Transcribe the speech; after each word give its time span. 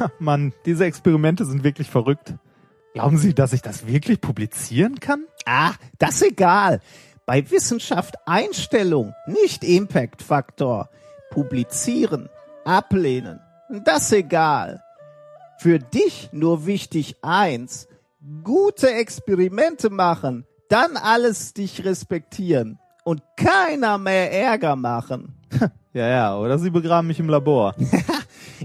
Mann, 0.18 0.52
diese 0.64 0.84
Experimente 0.84 1.44
sind 1.44 1.64
wirklich 1.64 1.90
verrückt. 1.90 2.34
Glauben 2.94 3.18
Sie, 3.18 3.34
dass 3.34 3.52
ich 3.52 3.62
das 3.62 3.86
wirklich 3.86 4.20
publizieren 4.20 4.98
kann? 4.98 5.24
Ah, 5.46 5.72
das 5.98 6.22
egal. 6.22 6.80
Bei 7.26 7.50
Wissenschaft 7.50 8.16
Einstellung, 8.26 9.14
nicht 9.26 9.62
Impact-Faktor. 9.62 10.88
Publizieren, 11.30 12.30
ablehnen, 12.64 13.40
das 13.84 14.10
egal. 14.12 14.82
Für 15.58 15.78
dich 15.78 16.30
nur 16.32 16.66
wichtig 16.66 17.16
eins, 17.20 17.86
gute 18.42 18.90
Experimente 18.90 19.90
machen, 19.90 20.46
dann 20.68 20.96
alles 20.96 21.52
dich 21.52 21.84
respektieren 21.84 22.78
und 23.04 23.22
keiner 23.36 23.98
mehr 23.98 24.32
Ärger 24.32 24.76
machen. 24.76 25.34
Ja, 25.94 26.06
ja, 26.06 26.38
oder 26.38 26.58
Sie 26.58 26.70
begraben 26.70 27.08
mich 27.08 27.18
im 27.18 27.28
Labor. 27.28 27.74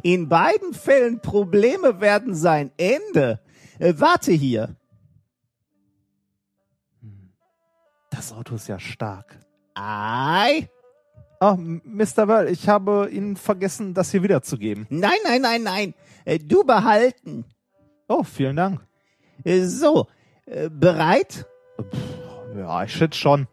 In 0.04 0.28
beiden 0.28 0.74
Fällen 0.74 1.22
Probleme 1.22 2.02
werden 2.02 2.36
sein 2.36 2.72
Ende. 2.78 3.40
Äh, 3.80 3.94
warte 3.98 4.34
hier. 4.34 4.76
Das 8.10 8.32
Auto 8.34 8.56
ist 8.56 8.68
ja 8.68 8.80
stark. 8.80 9.40
Ei. 9.74 10.70
Oh, 11.40 11.56
Mr. 11.58 12.28
Well, 12.28 12.48
ich 12.50 12.70
habe 12.70 13.10
Ihnen 13.12 13.36
vergessen, 13.36 13.94
das 13.94 14.12
hier 14.12 14.24
wiederzugeben. 14.24 14.86
Nein, 14.90 15.18
nein, 15.24 15.42
nein, 15.42 15.64
nein. 15.64 15.94
Äh, 16.26 16.38
Du 16.40 16.64
behalten. 16.64 17.46
Oh, 18.08 18.24
vielen 18.24 18.56
Dank. 18.58 18.86
Äh, 19.44 19.62
So, 19.64 20.08
äh, 20.46 20.70
bereit? 20.70 21.46
Ja, 22.56 22.84
ich 22.84 22.94
schätze 22.94 23.18
schon. 23.18 23.48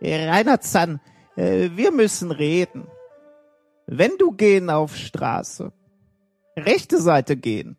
Äh, 0.00 0.28
Reinhard 0.28 0.62
Zahn, 0.62 1.00
äh, 1.36 1.70
wir 1.74 1.90
müssen 1.90 2.30
reden. 2.30 2.86
Wenn 3.92 4.16
du 4.18 4.30
gehen 4.30 4.70
auf 4.70 4.96
Straße, 4.96 5.72
rechte 6.56 7.00
Seite 7.00 7.36
gehen, 7.36 7.76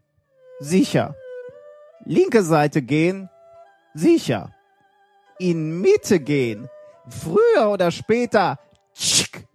sicher. 0.59 1.15
Linke 2.05 2.43
Seite 2.43 2.81
gehen, 2.81 3.29
sicher. 3.93 4.53
In 5.39 5.81
Mitte 5.81 6.19
gehen, 6.19 6.69
früher 7.07 7.71
oder 7.71 7.91
später, 7.91 8.59
tschick, 8.93 9.47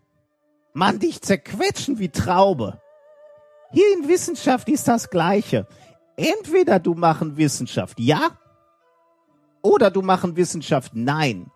man 0.72 0.98
dich 0.98 1.20
zerquetschen 1.20 1.98
wie 1.98 2.08
Traube. 2.08 2.80
Hier 3.72 3.92
in 3.94 4.08
Wissenschaft 4.08 4.68
ist 4.68 4.88
das 4.88 5.10
Gleiche. 5.10 5.66
Entweder 6.16 6.80
du 6.80 6.94
machen 6.94 7.36
Wissenschaft 7.36 8.00
ja 8.00 8.30
oder 9.60 9.90
du 9.90 10.00
machen 10.02 10.36
Wissenschaft 10.36 10.92
nein 10.94 11.50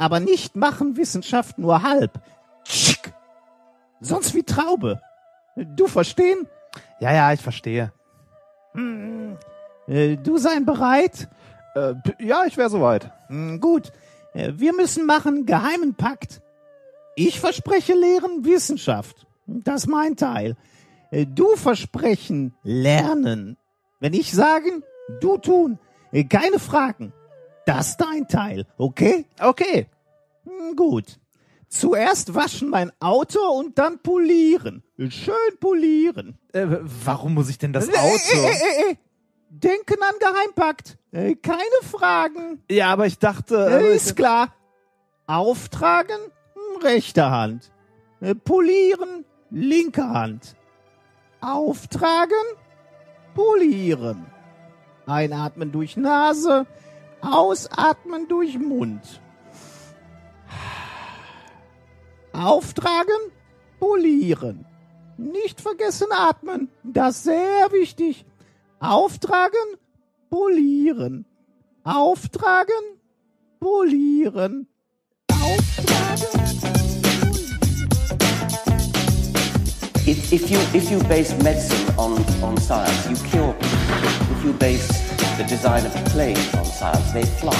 aber 0.00 0.18
nicht 0.18 0.56
machen 0.56 0.96
Wissenschaft 0.96 1.58
nur 1.58 1.82
halb. 1.82 2.22
Tschick. 2.64 3.09
Sonst 4.00 4.34
wie 4.34 4.42
Traube. 4.42 5.00
Du 5.56 5.86
verstehen? 5.86 6.46
Ja, 7.00 7.12
ja, 7.12 7.32
ich 7.32 7.40
verstehe. 7.40 7.92
Äh, 9.86 10.16
Du 10.16 10.38
sein 10.38 10.64
bereit? 10.64 11.28
Äh, 11.74 11.94
ja, 12.18 12.44
ich 12.46 12.56
wäre 12.56 12.70
soweit. 12.70 13.10
Hm, 13.28 13.60
Gut. 13.60 13.92
Äh, 14.34 14.52
Wir 14.56 14.72
müssen 14.74 15.06
machen 15.06 15.46
geheimen 15.46 15.94
Pakt. 15.94 16.40
Ich 17.16 17.40
verspreche 17.40 17.94
Lehren 17.94 18.44
Wissenschaft. 18.44 19.26
Das 19.46 19.82
ist 19.82 19.86
mein 19.88 20.16
Teil. 20.16 20.56
Äh, 21.10 21.26
Du 21.26 21.56
versprechen 21.56 22.54
Lernen. 22.62 23.56
Wenn 23.98 24.14
ich 24.14 24.32
sagen, 24.32 24.82
du 25.20 25.36
tun. 25.38 25.78
Keine 26.28 26.58
Fragen. 26.58 27.12
Das 27.66 27.90
ist 27.90 28.00
dein 28.00 28.26
Teil, 28.26 28.66
okay? 28.78 29.26
Okay. 29.40 29.86
Hm, 30.44 30.74
Gut. 30.74 31.19
Zuerst 31.70 32.34
waschen 32.34 32.68
mein 32.68 32.90
Auto 32.98 33.38
und 33.38 33.78
dann 33.78 34.00
polieren. 34.00 34.82
Schön 35.08 35.34
polieren. 35.60 36.36
Äh, 36.52 36.66
warum 37.04 37.34
muss 37.34 37.48
ich 37.48 37.58
denn 37.58 37.72
das 37.72 37.86
Äh, 37.88 37.92
äh, 37.92 37.96
Auto? 37.96 38.48
äh, 38.48 38.50
äh, 38.50 38.90
äh. 38.92 38.96
Denken 39.50 39.96
an 40.02 40.14
Geheimpakt. 40.18 40.98
Keine 41.12 41.80
Fragen. 41.82 42.62
Ja, 42.68 42.88
aber 42.92 43.06
ich 43.06 43.18
dachte. 43.20 43.68
Äh, 43.70 43.94
Ist 43.94 44.16
klar. 44.16 44.52
Auftragen, 45.26 46.18
hm, 46.54 46.82
rechte 46.82 47.30
Hand. 47.30 47.70
Polieren, 48.44 49.24
linke 49.50 50.08
Hand. 50.08 50.56
Auftragen, 51.40 52.34
polieren. 53.34 54.26
Einatmen 55.06 55.70
durch 55.72 55.96
Nase, 55.96 56.66
ausatmen 57.22 58.26
durch 58.28 58.58
Mund. 58.58 59.20
Auftragen, 62.32 63.32
polieren. 63.78 64.66
Nicht 65.16 65.60
vergessen 65.60 66.08
atmen. 66.12 66.68
Das 66.82 67.16
ist 67.16 67.24
sehr 67.24 67.72
wichtig. 67.72 68.24
Auftragen, 68.78 69.76
polieren. 70.30 71.26
Auftragen, 71.84 73.00
polieren. 73.58 74.66
Auftragen. 75.30 76.50
If, 80.06 80.32
if 80.32 80.50
you 80.50 80.58
if 80.74 80.90
you 80.90 80.98
base 81.04 81.32
medicine 81.42 81.94
on, 81.96 82.18
on 82.42 82.56
science, 82.56 83.08
you 83.08 83.16
cure 83.28 83.52
people. 83.52 84.36
If 84.36 84.44
you 84.44 84.52
base 84.54 84.88
the 85.36 85.44
design 85.44 85.86
of 85.86 85.92
planes 86.06 86.52
on 86.54 86.64
science, 86.64 87.12
they 87.12 87.22
fly. 87.22 87.54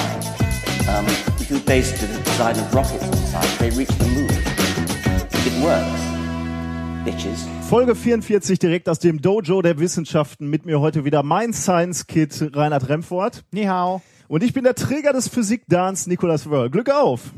Um, 0.89 1.05
if 1.39 1.49
you 1.49 1.59
base 1.59 1.91
the 2.01 2.07
design 2.07 2.57
of 2.57 2.73
rockets 2.73 3.05
on 3.05 3.15
science, 3.15 3.57
they 3.57 3.69
reach 3.69 3.87
the 3.89 4.07
moon. 4.07 4.50
It 5.45 5.53
works, 5.61 6.01
bitches. 7.03 7.47
Folge 7.67 7.95
44 7.95 8.59
direkt 8.59 8.87
aus 8.89 8.99
dem 8.99 9.21
Dojo 9.21 9.61
der 9.61 9.79
Wissenschaften. 9.79 10.49
Mit 10.49 10.65
mir 10.65 10.79
heute 10.79 11.03
wieder 11.05 11.23
mein 11.23 11.53
Science 11.53 12.07
Kid 12.07 12.51
Reinhard 12.55 12.87
Remfort. 12.89 13.43
Ni 13.51 13.65
hao. 13.65 14.01
Und 14.27 14.43
ich 14.43 14.53
bin 14.53 14.63
der 14.63 14.75
Träger 14.75 15.13
des 15.13 15.27
Physik-Dans 15.27 16.07
Nicolas 16.07 16.49
Wörl. 16.49 16.69
Glück 16.69 16.89
auf! 16.89 17.31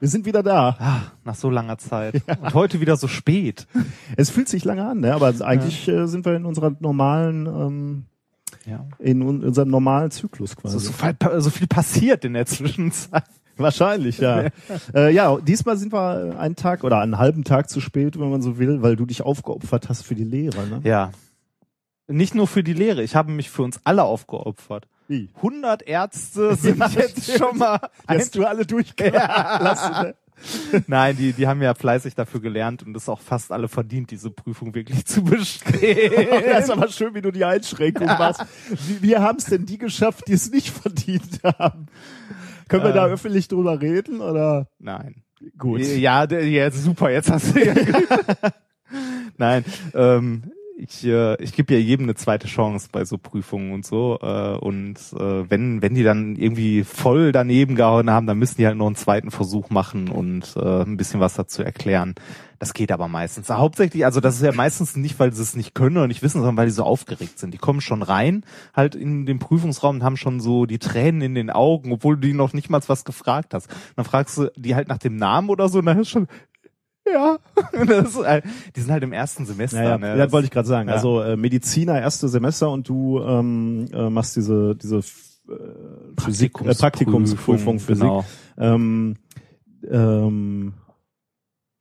Wir 0.00 0.08
sind 0.08 0.26
wieder 0.26 0.42
da. 0.42 0.76
Ah, 0.80 1.00
nach 1.24 1.34
so 1.36 1.48
langer 1.50 1.78
Zeit. 1.78 2.22
Und 2.42 2.54
heute 2.54 2.80
wieder 2.80 2.96
so 2.96 3.06
spät. 3.06 3.66
Es 4.16 4.30
fühlt 4.30 4.48
sich 4.48 4.64
lange 4.64 4.84
an, 4.84 5.00
ne? 5.00 5.14
aber 5.14 5.32
eigentlich 5.42 5.86
äh, 5.88 6.06
sind 6.08 6.24
wir 6.24 6.34
in 6.34 6.44
unserer 6.44 6.74
normalen, 6.80 7.46
ähm, 7.46 8.04
Ja. 8.66 8.86
in 8.98 9.22
un 9.22 9.44
unserem 9.44 9.68
normalen 9.68 10.10
Zyklus 10.10 10.56
quasi. 10.56 10.78
So, 10.80 10.86
so, 10.86 10.92
viel, 10.92 11.16
so 11.40 11.50
viel 11.50 11.66
passiert 11.68 12.24
in 12.24 12.32
der 12.34 12.46
Zwischenzeit. 12.46 13.22
Wahrscheinlich, 13.62 14.18
ja. 14.18 14.48
äh, 14.94 15.12
ja, 15.12 15.36
diesmal 15.38 15.76
sind 15.76 15.92
wir 15.92 16.38
einen 16.38 16.56
Tag 16.56 16.84
oder 16.84 17.00
einen 17.00 17.18
halben 17.18 17.44
Tag 17.44 17.70
zu 17.70 17.80
spät, 17.80 18.18
wenn 18.18 18.30
man 18.30 18.42
so 18.42 18.58
will, 18.58 18.82
weil 18.82 18.96
du 18.96 19.06
dich 19.06 19.22
aufgeopfert 19.22 19.88
hast 19.88 20.02
für 20.02 20.14
die 20.14 20.24
Lehre. 20.24 20.66
Ne? 20.66 20.80
Ja. 20.84 21.10
Nicht 22.08 22.34
nur 22.34 22.46
für 22.46 22.62
die 22.62 22.74
Lehre, 22.74 23.02
ich 23.02 23.14
habe 23.14 23.32
mich 23.32 23.50
für 23.50 23.62
uns 23.62 23.80
alle 23.84 24.02
aufgeopfert. 24.02 24.86
Wie? 25.08 25.30
100 25.36 25.82
Ärzte 25.82 26.54
sind 26.56 26.78
Ja, 26.78 26.88
jetzt 26.88 27.38
schon 27.38 27.58
mal 27.58 27.80
hast 28.06 28.34
du 28.34 28.44
alle 28.44 28.66
durchgelassen. 28.66 29.92
ne? 30.02 30.14
Nein, 30.86 31.16
die, 31.16 31.32
die 31.32 31.46
haben 31.46 31.62
ja 31.62 31.74
fleißig 31.74 32.14
dafür 32.14 32.40
gelernt 32.40 32.82
und 32.82 32.96
es 32.96 33.08
auch 33.08 33.20
fast 33.20 33.52
alle 33.52 33.68
verdient, 33.68 34.10
diese 34.10 34.30
Prüfung 34.30 34.74
wirklich 34.74 35.04
zu 35.06 35.22
bestehen. 35.22 36.12
Das 36.52 36.64
ist 36.64 36.70
aber 36.70 36.88
schön, 36.88 37.14
wie 37.14 37.22
du 37.22 37.30
die 37.30 37.44
Einschränkung 37.44 38.06
machst. 38.06 38.44
Wie, 38.70 39.02
wie 39.02 39.16
haben 39.16 39.38
es 39.38 39.46
denn 39.46 39.66
die 39.66 39.78
geschafft, 39.78 40.24
die 40.28 40.32
es 40.32 40.50
nicht 40.50 40.70
verdient 40.70 41.40
haben? 41.44 41.86
Können 42.68 42.84
wir 42.84 42.92
da 42.92 43.08
Äh. 43.08 43.12
öffentlich 43.12 43.48
drüber 43.48 43.80
reden 43.80 44.20
oder? 44.20 44.68
Nein. 44.78 45.22
Gut. 45.58 45.80
Ja, 45.80 46.26
der, 46.26 46.46
ja, 46.48 46.70
super, 46.70 47.10
jetzt 47.10 47.30
hast 47.30 47.54
du 47.56 47.64
ja 47.64 47.74
Nein, 49.38 49.64
ähm, 49.94 50.52
ich, 50.82 51.04
äh, 51.04 51.40
ich 51.42 51.52
gebe 51.52 51.74
ja 51.74 51.80
jedem 51.80 52.06
eine 52.06 52.14
zweite 52.14 52.48
Chance 52.48 52.88
bei 52.90 53.04
so 53.04 53.16
Prüfungen 53.16 53.72
und 53.72 53.86
so. 53.86 54.18
Äh, 54.20 54.56
und 54.56 54.96
äh, 55.14 55.50
wenn, 55.50 55.80
wenn 55.80 55.94
die 55.94 56.02
dann 56.02 56.36
irgendwie 56.36 56.84
voll 56.84 57.32
daneben 57.32 57.76
gehauen 57.76 58.10
haben, 58.10 58.26
dann 58.26 58.38
müssen 58.38 58.56
die 58.56 58.66
halt 58.66 58.76
noch 58.76 58.86
einen 58.86 58.96
zweiten 58.96 59.30
Versuch 59.30 59.70
machen 59.70 60.08
und 60.08 60.56
äh, 60.56 60.82
ein 60.82 60.96
bisschen 60.96 61.20
was 61.20 61.34
dazu 61.34 61.62
erklären. 61.62 62.14
Das 62.58 62.74
geht 62.74 62.92
aber 62.92 63.08
meistens. 63.08 63.50
Hauptsächlich, 63.50 64.04
also 64.04 64.20
das 64.20 64.36
ist 64.36 64.42
ja 64.42 64.52
meistens 64.52 64.96
nicht, 64.96 65.18
weil 65.18 65.32
sie 65.32 65.42
es 65.42 65.56
nicht 65.56 65.74
können 65.74 65.96
oder 65.96 66.06
nicht 66.06 66.22
wissen, 66.22 66.38
sondern 66.38 66.56
weil 66.56 66.66
die 66.66 66.72
so 66.72 66.84
aufgeregt 66.84 67.38
sind. 67.38 67.52
Die 67.52 67.58
kommen 67.58 67.80
schon 67.80 68.02
rein, 68.02 68.44
halt 68.72 68.94
in 68.94 69.26
den 69.26 69.40
Prüfungsraum 69.40 69.96
und 69.96 70.04
haben 70.04 70.16
schon 70.16 70.38
so 70.38 70.66
die 70.66 70.78
Tränen 70.78 71.22
in 71.22 71.34
den 71.34 71.50
Augen, 71.50 71.92
obwohl 71.92 72.16
du 72.16 72.28
die 72.28 72.34
noch 72.34 72.52
nicht 72.52 72.70
mal 72.70 72.80
was 72.86 73.04
gefragt 73.04 73.54
hast. 73.54 73.68
Dann 73.96 74.04
fragst 74.04 74.38
du 74.38 74.50
die 74.56 74.76
halt 74.76 74.88
nach 74.88 74.98
dem 74.98 75.16
Namen 75.16 75.48
oder 75.48 75.68
so 75.68 75.80
und 75.80 75.86
dann 75.86 75.98
ist 75.98 76.10
schon, 76.10 76.28
ja. 77.10 77.38
Das 77.86 78.16
halt- 78.16 78.44
die 78.76 78.80
sind 78.80 78.90
halt 78.90 79.02
im 79.02 79.12
ersten 79.12 79.46
Semester. 79.46 79.82
Ja, 79.82 79.90
ja, 79.90 79.98
ne? 79.98 80.16
das 80.16 80.32
wollte 80.32 80.44
ich 80.46 80.50
gerade 80.50 80.68
sagen. 80.68 80.88
Ja. 80.88 80.94
Also 80.96 81.20
äh, 81.22 81.36
Mediziner 81.36 82.00
erste 82.00 82.28
Semester 82.28 82.70
und 82.70 82.88
du 82.88 83.20
ähm, 83.20 83.86
äh, 83.92 84.10
machst 84.10 84.36
diese 84.36 84.76
diese 84.76 84.98
äh, 84.98 85.02
Physik 86.20 86.60
äh, 86.60 86.74
Praktikumsprüfung 86.74 87.80
Physik. 87.80 88.02
Genau. 88.02 88.24
Ähm, 88.58 89.16
ähm, 89.90 90.74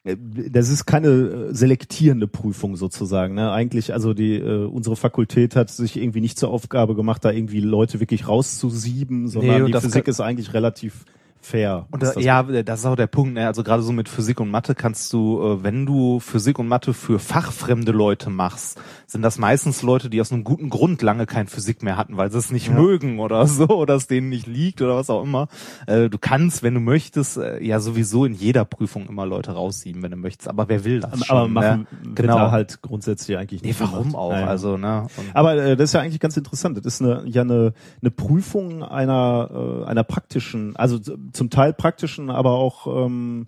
äh, 0.04 0.16
das 0.50 0.70
ist 0.70 0.86
keine 0.86 1.08
äh, 1.10 1.54
selektierende 1.54 2.28
Prüfung 2.28 2.76
sozusagen. 2.76 3.36
Ne? 3.36 3.52
Eigentlich, 3.52 3.94
also 3.94 4.14
die 4.14 4.36
äh, 4.36 4.66
unsere 4.66 4.96
Fakultät 4.96 5.56
hat 5.56 5.70
sich 5.70 5.98
irgendwie 5.98 6.22
nicht 6.22 6.40
zur 6.40 6.50
Aufgabe 6.50 6.96
gemacht, 6.96 7.24
da 7.24 7.32
irgendwie 7.32 7.60
Leute 7.60 8.00
wirklich 8.00 8.28
rauszusieben, 8.28 9.28
sondern 9.28 9.60
Nee, 9.62 9.66
die 9.68 9.72
das 9.72 9.84
Physik 9.84 10.06
kann- 10.06 10.12
ist 10.12 10.20
eigentlich 10.22 10.54
relativ 10.54 11.06
fair. 11.42 11.88
Und 11.92 12.02
das 12.04 12.16
ja, 12.16 12.44
das 12.44 12.80
ist 12.82 12.86
auch 12.86 12.96
der 12.96 13.08
Punkt. 13.08 13.34
Ne? 13.34 13.48
Also 13.48 13.64
gerade 13.64 13.84
so 13.84 13.92
mit 13.92 14.08
Physik 14.10 14.40
und 14.40 14.50
Mathe 14.52 14.76
kannst 14.76 15.12
du, 15.14 15.42
äh, 15.42 15.64
wenn 15.64 15.86
du 15.86 16.20
Physik 16.20 16.60
und 16.60 16.68
Mathe 16.68 16.94
für 16.94 17.20
fachfremde 17.20 17.92
Leute 17.92 18.30
machst, 18.30 18.80
sind 19.08 19.22
das 19.24 19.38
meistens 19.38 19.82
Leute, 19.82 20.10
die 20.10 20.22
aus 20.22 20.32
einem 20.32 20.44
guten 20.44 20.70
Grund 20.70 21.02
lange 21.02 21.26
kein 21.26 21.48
Physik 21.48 21.84
mehr 21.84 21.98
hatten, 21.98 22.18
weil 22.18 22.32
sie 22.32 22.38
es 22.38 22.52
nicht 22.52 22.68
Ja. 22.68 22.74
mögen 22.74 23.20
oder 23.20 23.46
so, 23.48 23.68
oder 23.68 23.96
es 23.96 24.08
denen 24.08 24.30
nicht 24.30 24.48
liegt 24.48 24.82
oder 24.82 24.96
was 24.96 25.10
auch 25.10 25.24
immer. 25.24 25.48
Äh, 25.88 26.10
du 26.10 26.18
kannst, 26.18 26.64
wenn 26.64 26.74
du 26.76 26.80
möchtest, 26.80 27.38
äh, 27.38 27.64
ja 27.64 27.80
sowieso 27.80 28.26
in 28.26 28.34
jeder 28.34 28.64
Prüfung 28.66 29.08
immer 29.08 29.26
Leute 29.26 29.52
raussieben, 29.52 30.04
wenn 30.04 30.12
du 30.12 30.18
möchtest. 30.18 30.48
Aber 30.50 30.70
wer 30.70 30.84
will 30.86 31.00
das 31.02 31.14
aber 31.14 31.26
schon? 31.26 31.54
machen 31.54 31.88
ne? 32.04 32.12
Genau. 32.16 32.52
halt 32.52 32.82
grundsätzlich 32.82 33.38
eigentlich 33.38 33.62
Nee, 33.62 33.70
nicht 33.70 33.82
warum 33.82 34.04
gemacht. 34.10 34.16
auch? 34.16 34.32
Ja, 34.32 34.40
ja. 34.42 34.48
Also, 34.48 34.78
ne? 34.78 35.08
Und 35.18 35.36
Aber 35.36 35.56
äh, 35.56 35.76
das 35.76 35.90
ist 35.90 35.94
ja 35.94 36.02
eigentlich 36.02 36.20
ganz 36.20 36.38
interessant. 36.38 36.78
Das 36.78 36.86
ist 36.86 37.02
eine, 37.02 37.24
ja 37.26 37.42
eine, 37.42 37.74
eine 38.02 38.12
Prüfung 38.12 38.84
einer, 38.84 39.82
äh, 39.84 39.90
einer 39.90 40.04
praktischen, 40.04 40.76
also 40.76 41.00
zum 41.32 41.50
Teil 41.50 41.74
praktischen, 41.74 42.30
aber 42.30 42.52
auch 42.52 42.88
ähm, 43.06 43.48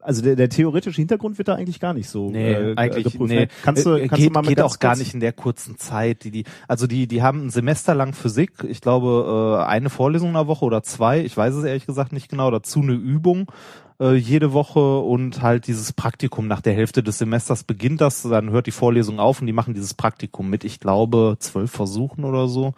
also 0.00 0.22
der, 0.22 0.36
der 0.36 0.48
theoretische 0.48 1.00
Hintergrund 1.00 1.36
wird 1.36 1.48
da 1.48 1.56
eigentlich 1.56 1.80
gar 1.80 1.92
nicht 1.92 2.08
so 2.08 2.30
Nee, 2.30 2.52
äh, 2.52 2.76
eigentlich 2.76 3.12
geprüft. 3.14 3.32
nee. 3.32 3.48
Kannst 3.64 3.84
du, 3.86 3.96
Äh, 3.96 4.06
kannst 4.06 4.16
geht, 4.22 4.30
du 4.30 4.32
mal 4.34 4.42
mit 4.42 4.50
geht 4.50 4.62
auch 4.62 4.78
gar 4.78 4.96
nicht 4.96 5.14
in 5.14 5.20
der 5.20 5.32
kurzen 5.32 5.78
Zeit. 5.78 6.22
Die, 6.22 6.30
die, 6.30 6.44
also 6.68 6.86
die, 6.86 7.08
die 7.08 7.22
haben 7.22 7.46
ein 7.46 7.50
Semester 7.50 7.92
lang 7.94 8.12
Physik. 8.12 8.52
Ich 8.68 8.80
glaube 8.80 9.58
äh, 9.60 9.64
eine 9.64 9.90
Vorlesung 9.90 10.28
in 10.28 10.34
der 10.34 10.46
Woche 10.46 10.64
oder 10.64 10.84
zwei. 10.84 11.20
Ich 11.24 11.36
weiß 11.36 11.54
es 11.56 11.64
ehrlich 11.64 11.86
gesagt 11.86 12.12
nicht 12.12 12.28
genau. 12.28 12.52
Dazu 12.52 12.82
eine 12.82 12.92
Übung 12.92 13.50
äh, 13.98 14.14
jede 14.14 14.52
Woche 14.52 14.98
und 15.00 15.42
halt 15.42 15.66
dieses 15.66 15.92
Praktikum 15.92 16.46
nach 16.46 16.60
der 16.60 16.74
Hälfte 16.74 17.02
des 17.02 17.18
Semesters 17.18 17.64
beginnt 17.64 18.00
das. 18.00 18.22
Dann 18.22 18.50
hört 18.50 18.68
die 18.68 18.72
Vorlesung 18.72 19.18
auf 19.18 19.40
und 19.40 19.48
die 19.48 19.52
machen 19.52 19.74
dieses 19.74 19.94
Praktikum 19.94 20.48
mit. 20.48 20.62
Ich 20.62 20.78
glaube 20.78 21.36
zwölf 21.40 21.72
Versuchen 21.72 22.24
oder 22.24 22.46
so. 22.46 22.74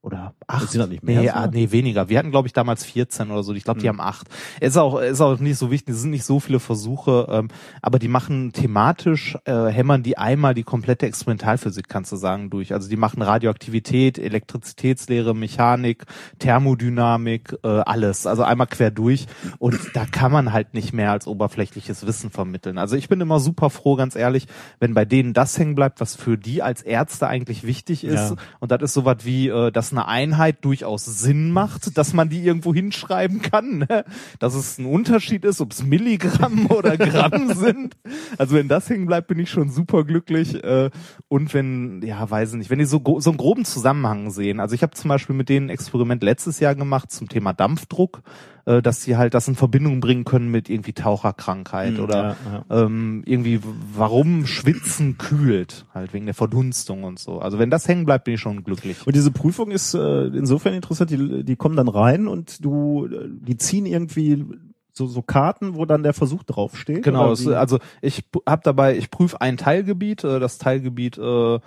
Oder 0.00 0.32
acht. 0.46 0.70
Sind 0.70 0.80
das 0.80 0.88
nicht 0.88 1.02
mehr 1.02 1.20
Nee, 1.20 1.26
so? 1.26 1.32
ah, 1.34 1.48
nee, 1.48 1.70
weniger. 1.72 2.08
Wir 2.08 2.18
hatten, 2.20 2.30
glaube 2.30 2.46
ich, 2.46 2.52
damals 2.52 2.84
14 2.84 3.30
oder 3.32 3.42
so. 3.42 3.52
Ich 3.52 3.64
glaube, 3.64 3.80
die 3.80 3.88
Hm. 3.88 3.98
haben 3.98 4.08
acht. 4.08 4.28
Ist 4.60 4.76
auch, 4.76 5.00
ist 5.00 5.20
auch 5.20 5.38
nicht 5.40 5.58
so 5.58 5.70
wichtig. 5.72 5.94
Es 5.96 6.02
sind 6.02 6.10
nicht 6.12 6.24
so 6.24 6.38
viele 6.38 6.60
Versuche, 6.60 7.26
ähm, 7.30 7.48
aber 7.82 7.98
die 7.98 8.06
machen 8.08 8.52
thematisch, 8.52 9.36
äh, 9.44 9.66
hämmern 9.66 10.04
die 10.04 10.16
einmal 10.16 10.54
die 10.54 10.62
komplette 10.62 11.06
Experimentalphysik, 11.06 11.88
kannst 11.88 12.12
du 12.12 12.16
sagen, 12.16 12.48
durch. 12.48 12.72
Also 12.72 12.88
die 12.88 12.96
machen 12.96 13.22
Radioaktivität, 13.22 14.18
Elektrizitätslehre, 14.18 15.34
Mechanik, 15.34 16.04
Thermodynamik, 16.38 17.56
äh, 17.62 17.68
alles. 17.68 18.26
Also 18.26 18.42
einmal 18.42 18.66
quer 18.66 18.90
durch. 18.90 19.26
Und 19.58 19.78
da 19.94 20.04
kann 20.06 20.32
man 20.32 20.52
halt 20.52 20.74
nicht 20.74 20.92
mehr 20.92 21.10
als 21.12 21.26
oberflächliches 21.26 22.06
Wissen 22.06 22.30
vermitteln. 22.30 22.78
Also 22.78 22.96
ich 22.96 23.08
bin 23.08 23.20
immer 23.20 23.40
super 23.40 23.70
froh, 23.70 23.96
ganz 23.96 24.16
ehrlich, 24.16 24.46
wenn 24.80 24.94
bei 24.94 25.04
denen 25.04 25.32
das 25.34 25.58
hängen 25.58 25.74
bleibt, 25.74 26.00
was 26.00 26.14
für 26.14 26.36
die 26.38 26.62
als 26.62 26.82
Ärzte 26.82 27.26
eigentlich 27.28 27.64
wichtig 27.64 28.04
ist. 28.04 28.30
Ja. 28.30 28.36
Und 28.60 28.70
das 28.70 28.82
ist 28.82 28.94
sowas 28.94 29.18
wie, 29.22 29.48
äh, 29.48 29.70
dass 29.88 29.92
eine 29.92 30.06
Einheit 30.06 30.64
durchaus 30.64 31.06
Sinn 31.06 31.50
macht, 31.50 31.96
dass 31.96 32.12
man 32.12 32.28
die 32.28 32.44
irgendwo 32.44 32.74
hinschreiben 32.74 33.40
kann. 33.40 33.78
Ne? 33.78 34.04
Dass 34.38 34.54
es 34.54 34.78
ein 34.78 34.84
Unterschied 34.84 35.44
ist, 35.44 35.60
ob 35.60 35.72
es 35.72 35.82
Milligramm 35.82 36.66
oder 36.70 36.96
Gramm 36.98 37.54
sind. 37.54 37.96
Also 38.36 38.54
wenn 38.54 38.68
das 38.68 38.90
hängen 38.90 39.06
bleibt, 39.06 39.28
bin 39.28 39.38
ich 39.38 39.50
schon 39.50 39.70
super 39.70 40.04
glücklich. 40.04 40.62
Äh, 40.62 40.90
und 41.28 41.54
wenn, 41.54 42.02
ja, 42.02 42.28
weiß 42.28 42.50
ich 42.52 42.58
nicht, 42.58 42.70
wenn 42.70 42.78
die 42.78 42.84
so, 42.84 43.02
so 43.18 43.30
einen 43.30 43.38
groben 43.38 43.64
Zusammenhang 43.64 44.30
sehen. 44.30 44.60
Also 44.60 44.74
ich 44.74 44.82
habe 44.82 44.92
zum 44.92 45.08
Beispiel 45.08 45.34
mit 45.34 45.48
denen 45.48 45.66
ein 45.66 45.70
Experiment 45.70 46.22
letztes 46.22 46.60
Jahr 46.60 46.74
gemacht 46.74 47.10
zum 47.10 47.28
Thema 47.28 47.54
Dampfdruck, 47.54 48.22
äh, 48.68 48.82
dass 48.82 49.02
sie 49.02 49.16
halt 49.16 49.32
das 49.32 49.48
in 49.48 49.54
Verbindung 49.54 50.00
bringen 50.00 50.24
können 50.24 50.50
mit 50.50 50.68
irgendwie 50.68 50.92
Taucherkrankheit 50.92 51.96
Hm, 51.96 52.04
oder 52.04 52.36
ja, 52.44 52.64
ja. 52.68 52.84
ähm, 52.84 53.22
irgendwie, 53.24 53.60
warum 53.94 54.46
Schwitzen 54.46 55.16
kühlt, 55.16 55.86
halt 55.94 56.12
wegen 56.12 56.26
der 56.26 56.34
Verdunstung 56.34 57.04
und 57.04 57.18
so. 57.18 57.38
Also 57.38 57.58
wenn 57.58 57.70
das 57.70 57.88
hängen 57.88 58.04
bleibt, 58.04 58.24
bin 58.24 58.34
ich 58.34 58.40
schon 58.40 58.64
glücklich. 58.64 59.06
Und 59.06 59.16
diese 59.16 59.30
Prüfung 59.30 59.70
ist 59.70 59.94
äh, 59.94 60.26
insofern 60.26 60.74
interessant, 60.74 61.10
die, 61.10 61.44
die 61.44 61.56
kommen 61.56 61.76
dann 61.76 61.88
rein 61.88 62.28
und 62.28 62.62
du, 62.62 63.06
äh, 63.06 63.28
die 63.30 63.56
ziehen 63.56 63.86
irgendwie 63.86 64.44
so, 64.92 65.06
so 65.06 65.22
Karten, 65.22 65.74
wo 65.74 65.86
dann 65.86 66.02
der 66.02 66.12
Versuch 66.12 66.42
draufsteht. 66.42 67.02
Genau, 67.04 67.30
also 67.30 67.78
ich 68.02 68.24
habe 68.46 68.60
dabei, 68.64 68.98
ich 68.98 69.10
prüfe 69.10 69.40
ein 69.40 69.56
Teilgebiet, 69.56 70.24
äh, 70.24 70.40
das 70.40 70.58
Teilgebiet 70.58 71.16
äh, 71.16 71.58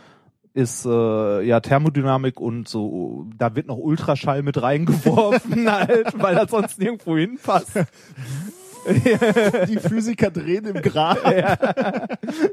ist 0.54 0.86
äh, 0.86 1.42
ja 1.42 1.60
Thermodynamik 1.60 2.40
und 2.40 2.68
so, 2.68 3.28
da 3.38 3.56
wird 3.56 3.68
noch 3.68 3.78
Ultraschall 3.78 4.44
mit 4.44 4.62
reingeworfen 4.62 5.72
halt, 5.72 6.22
weil 6.22 6.36
das 6.36 6.52
sonst 6.52 6.80
nirgendwo 6.80 7.18
hinpasst. 7.18 7.80
die 9.68 9.78
Physiker 9.78 10.32
drehen 10.32 10.66
im 10.66 10.82
Grab. 10.82 11.20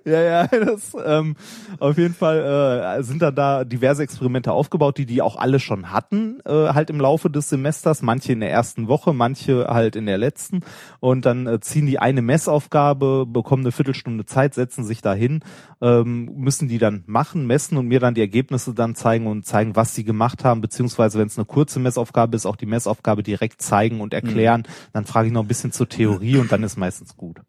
Ja, 0.05 0.23
ja, 0.23 0.47
das 0.47 0.97
ähm, 1.05 1.37
auf 1.79 1.99
jeden 1.99 2.15
Fall 2.15 2.97
äh, 2.99 3.03
sind 3.03 3.21
dann 3.21 3.35
da 3.35 3.65
diverse 3.65 4.03
Experimente 4.03 4.53
aufgebaut, 4.53 4.99
die 4.99 5.07
die 5.07 5.23
auch 5.23 5.37
alle 5.37 5.61
schon 5.61 5.93
hatten, 5.93 6.41
äh, 6.45 6.51
halt 6.51 6.91
im 6.91 7.01
Laufe 7.01 7.31
des 7.31 7.49
Semesters, 7.49 8.03
manche 8.03 8.33
in 8.33 8.41
der 8.41 8.51
ersten 8.51 8.89
Woche, 8.89 9.13
manche 9.13 9.67
halt 9.69 9.97
in 9.97 10.07
der 10.07 10.19
letzten. 10.19 10.61
Und 11.01 11.27
dann 11.27 11.47
äh, 11.47 11.61
ziehen 11.61 11.87
die 11.87 11.99
eine 11.99 12.23
Messaufgabe, 12.23 13.27
bekommen 13.27 13.63
eine 13.63 13.73
Viertelstunde 13.73 14.25
Zeit, 14.25 14.55
setzen 14.55 14.85
sich 14.85 15.03
dahin, 15.03 15.41
ähm, 15.81 16.31
müssen 16.37 16.69
die 16.69 16.79
dann 16.79 17.05
machen, 17.07 17.47
messen 17.47 17.77
und 17.77 17.87
mir 17.87 18.01
dann 18.01 18.15
die 18.15 18.23
Ergebnisse 18.23 18.75
dann 18.75 18.95
zeigen 18.95 19.27
und 19.27 19.47
zeigen, 19.47 19.77
was 19.77 19.95
sie 19.95 20.05
gemacht 20.05 20.45
haben, 20.45 20.61
beziehungsweise 20.61 21.19
wenn 21.19 21.29
es 21.29 21.39
eine 21.39 21.45
kurze 21.45 21.79
Messaufgabe 21.79 22.35
ist, 22.37 22.47
auch 22.47 22.57
die 22.57 22.67
Messaufgabe 22.67 23.23
direkt 23.23 23.63
zeigen 23.63 24.01
und 24.01 24.15
erklären. 24.15 24.65
Dann 24.93 25.05
frage 25.05 25.29
ich 25.29 25.33
noch 25.33 25.43
ein 25.43 25.49
bisschen 25.49 25.73
zur 25.73 25.89
Theorie 25.89 26.18
und 26.19 26.51
dann 26.53 26.63
ist 26.63 26.77
meistens 26.77 27.17
gut. 27.17 27.41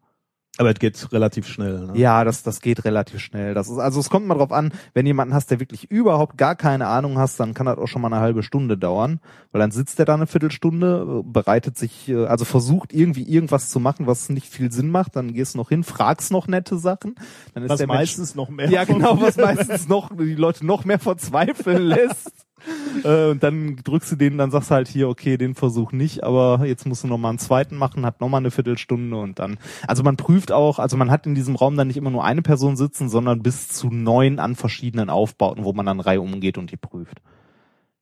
Aber 0.58 0.70
es 0.72 0.78
geht 0.78 1.12
relativ 1.12 1.46
schnell. 1.46 1.86
Ne? 1.86 1.92
Ja, 1.94 2.22
das, 2.24 2.42
das 2.42 2.60
geht 2.60 2.84
relativ 2.84 3.20
schnell. 3.20 3.54
Das 3.54 3.68
ist, 3.68 3.78
also 3.78 3.98
es 4.00 4.10
kommt 4.10 4.26
mal 4.26 4.34
drauf 4.34 4.52
an, 4.52 4.72
wenn 4.92 5.06
jemanden 5.06 5.32
hast, 5.32 5.50
der 5.50 5.58
wirklich 5.58 5.90
überhaupt 5.90 6.36
gar 6.36 6.54
keine 6.54 6.86
Ahnung 6.88 7.18
hast, 7.18 7.40
dann 7.40 7.54
kann 7.54 7.64
das 7.64 7.78
auch 7.78 7.86
schon 7.86 8.02
mal 8.02 8.12
eine 8.12 8.20
halbe 8.20 8.42
Stunde 8.42 8.76
dauern, 8.76 9.20
weil 9.52 9.60
dann 9.60 9.70
sitzt 9.70 9.98
der 9.98 10.06
da 10.06 10.14
eine 10.14 10.26
Viertelstunde, 10.26 11.22
bereitet 11.24 11.78
sich, 11.78 12.08
äh, 12.08 12.26
also 12.26 12.44
versucht 12.44 12.92
irgendwie 12.92 13.22
irgendwas 13.22 13.70
zu 13.70 13.80
machen, 13.80 14.06
was 14.06 14.28
nicht 14.28 14.48
viel 14.48 14.70
Sinn 14.70 14.90
macht, 14.90 15.16
dann 15.16 15.32
gehst 15.32 15.54
du 15.54 15.58
noch 15.58 15.70
hin, 15.70 15.84
fragst 15.84 16.30
noch 16.30 16.46
nette 16.46 16.76
Sachen, 16.78 17.14
dann 17.54 17.62
ist 17.62 17.70
Was 17.70 17.78
der 17.78 17.86
Mensch, 17.86 17.98
meistens 18.00 18.34
noch 18.34 18.50
mehr. 18.50 18.68
ja 18.68 18.84
genau, 18.84 19.18
was 19.20 19.36
meistens 19.36 19.88
noch 19.88 20.14
die 20.14 20.34
Leute 20.34 20.66
noch 20.66 20.84
mehr 20.84 20.98
verzweifeln 20.98 21.82
lässt. 21.86 22.32
Äh, 23.04 23.30
und 23.30 23.42
dann 23.42 23.76
drückst 23.76 24.12
du 24.12 24.16
denen, 24.16 24.36
dann 24.36 24.50
sagst 24.50 24.70
du 24.70 24.74
halt 24.74 24.88
hier, 24.88 25.08
okay, 25.08 25.38
den 25.38 25.54
Versuch 25.54 25.92
nicht, 25.92 26.24
aber 26.24 26.66
jetzt 26.66 26.86
musst 26.86 27.04
du 27.04 27.08
noch 27.08 27.18
mal 27.18 27.30
einen 27.30 27.38
zweiten 27.38 27.76
machen, 27.76 28.04
hat 28.04 28.20
noch 28.20 28.28
mal 28.28 28.38
eine 28.38 28.50
Viertelstunde 28.50 29.16
und 29.16 29.38
dann, 29.38 29.58
also 29.86 30.02
man 30.02 30.16
prüft 30.16 30.52
auch, 30.52 30.78
also 30.78 30.96
man 30.96 31.10
hat 31.10 31.24
in 31.24 31.34
diesem 31.34 31.56
Raum 31.56 31.76
dann 31.76 31.86
nicht 31.86 31.96
immer 31.96 32.10
nur 32.10 32.24
eine 32.24 32.42
Person 32.42 32.76
sitzen, 32.76 33.08
sondern 33.08 33.42
bis 33.42 33.68
zu 33.68 33.88
neun 33.88 34.38
an 34.38 34.56
verschiedenen 34.56 35.08
Aufbauten, 35.08 35.64
wo 35.64 35.72
man 35.72 35.86
dann 35.86 36.00
Reihe 36.00 36.20
umgeht 36.20 36.58
und 36.58 36.72
die 36.72 36.76
prüft. 36.76 37.22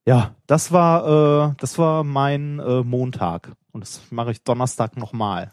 Ja, 0.05 0.35
das 0.47 0.71
war, 0.71 1.51
äh, 1.51 1.53
das 1.59 1.77
war 1.77 2.03
mein 2.03 2.59
äh, 2.59 2.81
Montag 2.83 3.51
und 3.71 3.81
das 3.81 4.01
mache 4.09 4.31
ich 4.31 4.43
Donnerstag 4.43 4.97
nochmal. 4.97 5.51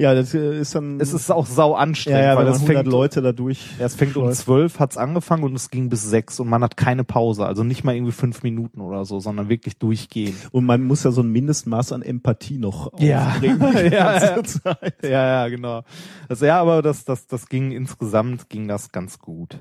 Ja, 0.00 0.14
das 0.14 0.32
äh, 0.32 0.60
ist 0.60 0.76
dann. 0.76 1.00
Es 1.00 1.12
ist 1.12 1.28
auch 1.28 1.44
sau 1.44 1.72
ja, 1.72 1.78
anstrengend, 1.78 2.22
ja, 2.22 2.36
weil 2.36 2.44
das 2.44 2.58
man 2.60 2.68
100 2.68 2.84
fängt, 2.84 2.92
Leute 2.92 3.20
da 3.20 3.32
durch. 3.32 3.66
ja, 3.80 3.86
es 3.86 3.96
fängt 3.96 4.16
um 4.16 4.22
schleust. 4.26 4.42
zwölf, 4.42 4.78
hat's 4.78 4.96
angefangen 4.96 5.42
und 5.42 5.56
es 5.56 5.70
ging 5.70 5.88
bis 5.88 6.04
sechs 6.04 6.38
und 6.38 6.48
man 6.48 6.62
hat 6.62 6.76
keine 6.76 7.02
Pause, 7.02 7.44
also 7.44 7.64
nicht 7.64 7.82
mal 7.82 7.96
irgendwie 7.96 8.12
fünf 8.12 8.44
Minuten 8.44 8.80
oder 8.80 9.04
so, 9.04 9.18
sondern 9.18 9.48
wirklich 9.48 9.76
durchgehend. 9.78 10.36
Und 10.52 10.66
man 10.66 10.84
muss 10.84 11.02
ja 11.02 11.10
so 11.10 11.20
ein 11.20 11.32
Mindestmaß 11.32 11.90
an 11.90 12.02
Empathie 12.02 12.58
noch 12.58 12.92
Ja. 13.00 13.26
aufbringen. 13.26 13.60
Ja, 13.92 14.42
Zeit. 14.44 14.94
Ja, 15.02 15.08
ja, 15.10 15.48
genau. 15.48 15.82
Also 16.28 16.46
ja, 16.46 16.60
aber 16.60 16.80
das, 16.80 17.04
das, 17.04 17.26
das 17.26 17.48
ging 17.48 17.72
insgesamt 17.72 18.48
ging 18.48 18.68
das 18.68 18.92
ganz 18.92 19.18
gut. 19.18 19.58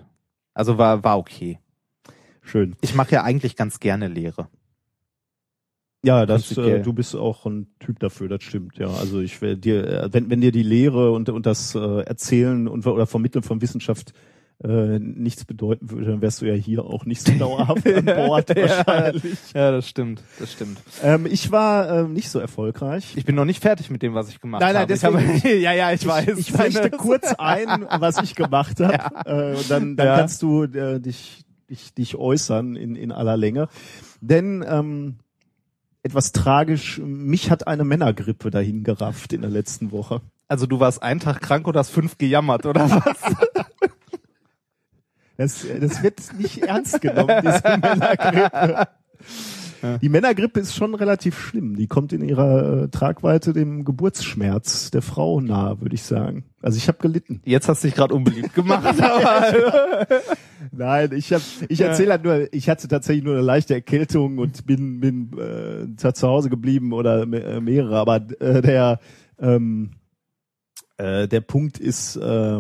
Also 0.53 0.77
war, 0.77 1.03
war 1.03 1.17
okay. 1.17 1.57
Schön. 2.43 2.75
Ich 2.81 2.93
mache 2.93 3.11
ja 3.11 3.23
eigentlich 3.23 3.55
ganz 3.55 3.79
gerne 3.79 4.07
Lehre. 4.07 4.49
Ja, 6.03 6.25
das, 6.25 6.55
äh, 6.57 6.81
du 6.81 6.93
bist 6.93 7.15
auch 7.15 7.45
ein 7.45 7.67
Typ 7.79 7.99
dafür, 7.99 8.29
das 8.29 8.43
stimmt, 8.43 8.77
ja. 8.77 8.87
Also 8.87 9.19
ich 9.19 9.41
will 9.41 9.57
dir, 9.57 9.85
äh, 9.87 10.09
wenn, 10.13 10.29
wenn 10.29 10.41
dir 10.41 10.51
die 10.51 10.63
Lehre 10.63 11.11
und, 11.11 11.27
und 11.29 11.45
das 11.45 11.73
äh, 11.75 12.01
Erzählen 12.01 12.67
und 12.67 12.85
oder 12.85 13.07
Vermitteln 13.07 13.43
von 13.43 13.61
Wissenschaft 13.61 14.13
äh, 14.63 14.99
nichts 14.99 15.43
bedeuten 15.45 15.91
würde, 15.91 16.05
dann 16.11 16.21
wärst 16.21 16.41
du 16.41 16.45
ja 16.45 16.53
hier 16.53 16.83
auch 16.85 17.05
nicht 17.05 17.21
so 17.21 17.31
dauerhaft 17.39 17.85
an 17.87 18.05
Bord 18.05 18.49
wahrscheinlich. 18.55 19.33
Ja, 19.53 19.71
das 19.71 19.87
stimmt, 19.89 20.21
das 20.39 20.53
stimmt. 20.53 20.79
Ähm, 21.03 21.25
ich 21.29 21.51
war 21.51 21.89
ähm, 21.89 22.13
nicht 22.13 22.29
so 22.29 22.39
erfolgreich. 22.39 23.13
Ich 23.17 23.25
bin 23.25 23.35
noch 23.35 23.45
nicht 23.45 23.61
fertig 23.61 23.89
mit 23.89 24.01
dem, 24.03 24.13
was 24.13 24.29
ich 24.29 24.39
gemacht 24.39 24.61
Nein, 24.61 24.73
nein, 24.73 24.81
habe. 24.83 24.93
deswegen- 24.93 25.35
ich 25.35 25.43
habe, 25.43 25.55
ja, 25.59 25.73
ja, 25.73 25.91
ich, 25.91 26.07
weiß. 26.07 26.37
Ich 26.37 26.51
flechte 26.51 26.89
kurz 26.91 27.33
ein, 27.37 27.85
was 27.99 28.21
ich 28.21 28.35
gemacht 28.35 28.79
habe. 28.79 29.29
Äh, 29.29 29.57
und 29.57 29.69
dann, 29.69 29.95
dann 29.95 30.07
Ja. 30.07 30.17
kannst 30.17 30.41
du 30.43 30.63
äh, 30.63 30.99
dich, 30.99 31.43
dich, 31.69 31.93
dich 31.95 32.15
äußern 32.15 32.75
in, 32.75 32.95
in 32.95 33.11
aller 33.11 33.35
Länge. 33.37 33.67
Denn 34.21 34.63
ähm, 34.67 35.15
etwas 36.03 36.31
tragisch, 36.31 36.99
mich 36.99 37.51
hat 37.51 37.67
eine 37.67 37.83
Männergrippe 37.83 38.49
dahin 38.51 38.83
gerafft 38.83 39.33
in 39.33 39.41
der 39.41 39.49
letzten 39.49 39.91
Woche. 39.91 40.21
Also 40.47 40.65
du 40.65 40.79
warst 40.79 41.03
einen 41.03 41.19
Tag 41.19 41.41
krank 41.41 41.67
oder 41.67 41.79
hast 41.79 41.89
fünf 41.89 42.17
gejammert, 42.17 42.65
oder 42.65 42.89
was? 42.89 43.35
Das, 45.37 45.65
das 45.79 46.01
wird 46.01 46.33
nicht 46.39 46.63
ernst 46.63 46.99
genommen, 46.99 47.41
diese 47.43 47.61
Männergrippe. 47.77 48.87
Die 50.01 50.09
Männergrippe 50.09 50.59
ist 50.59 50.73
schon 50.75 50.95
relativ 50.95 51.39
schlimm. 51.39 51.75
Die 51.75 51.87
kommt 51.87 52.13
in 52.13 52.21
ihrer 52.23 52.83
äh, 52.83 52.87
Tragweite 52.89 53.53
dem 53.53 53.85
Geburtsschmerz 53.85 54.91
der 54.91 55.01
Frau 55.01 55.39
nahe, 55.41 55.81
würde 55.81 55.95
ich 55.95 56.03
sagen. 56.03 56.45
Also 56.61 56.77
ich 56.77 56.87
habe 56.87 56.97
gelitten. 56.99 57.41
Jetzt 57.45 57.69
hast 57.69 57.83
du 57.83 57.87
dich 57.87 57.95
gerade 57.95 58.13
unbeliebt 58.13 58.53
gemacht. 58.53 58.83
Nein, 60.71 61.11
ich 61.13 61.33
hab, 61.33 61.41
ich 61.69 61.81
erzähle 61.81 62.11
halt 62.11 62.23
nur, 62.23 62.53
ich 62.53 62.69
hatte 62.69 62.87
tatsächlich 62.87 63.23
nur 63.23 63.35
eine 63.35 63.43
leichte 63.43 63.73
Erkältung 63.73 64.37
und 64.37 64.65
bin 64.65 64.99
bin 64.99 65.31
äh, 65.37 65.95
zu 66.13 66.27
Hause 66.27 66.49
geblieben 66.49 66.93
oder 66.93 67.25
me- 67.25 67.43
äh, 67.43 67.59
mehrere, 67.61 67.97
aber 67.97 68.17
äh, 68.39 68.61
der 68.61 68.99
ähm, 69.39 69.91
äh, 70.97 71.27
der 71.27 71.41
Punkt 71.41 71.77
ist, 71.79 72.15
äh, 72.15 72.59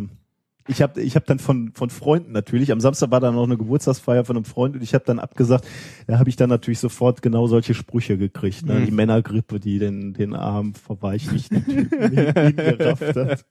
ich 0.67 0.81
habe 0.81 1.01
ich 1.01 1.15
hab 1.15 1.25
dann 1.25 1.39
von 1.39 1.71
von 1.73 1.89
Freunden 1.89 2.31
natürlich, 2.31 2.71
am 2.71 2.79
Samstag 2.79 3.11
war 3.11 3.19
dann 3.19 3.35
noch 3.35 3.43
eine 3.43 3.57
Geburtstagsfeier 3.57 4.25
von 4.25 4.35
einem 4.35 4.45
Freund 4.45 4.75
und 4.75 4.81
ich 4.83 4.93
habe 4.93 5.03
dann 5.05 5.19
abgesagt, 5.19 5.65
da 6.07 6.19
habe 6.19 6.29
ich 6.29 6.35
dann 6.35 6.49
natürlich 6.49 6.79
sofort 6.79 7.21
genau 7.21 7.47
solche 7.47 7.73
Sprüche 7.73 8.17
gekriegt, 8.17 8.65
ne? 8.65 8.75
Mhm. 8.75 8.85
die 8.85 8.91
Männergrippe, 8.91 9.59
die 9.59 9.79
den 9.79 10.13
den 10.13 10.33
armen 10.33 10.73
verweichlichten 10.73 11.65
Typen 11.65 12.11
hin- 12.11 12.33
hingerafft 12.35 13.15
hat. 13.15 13.45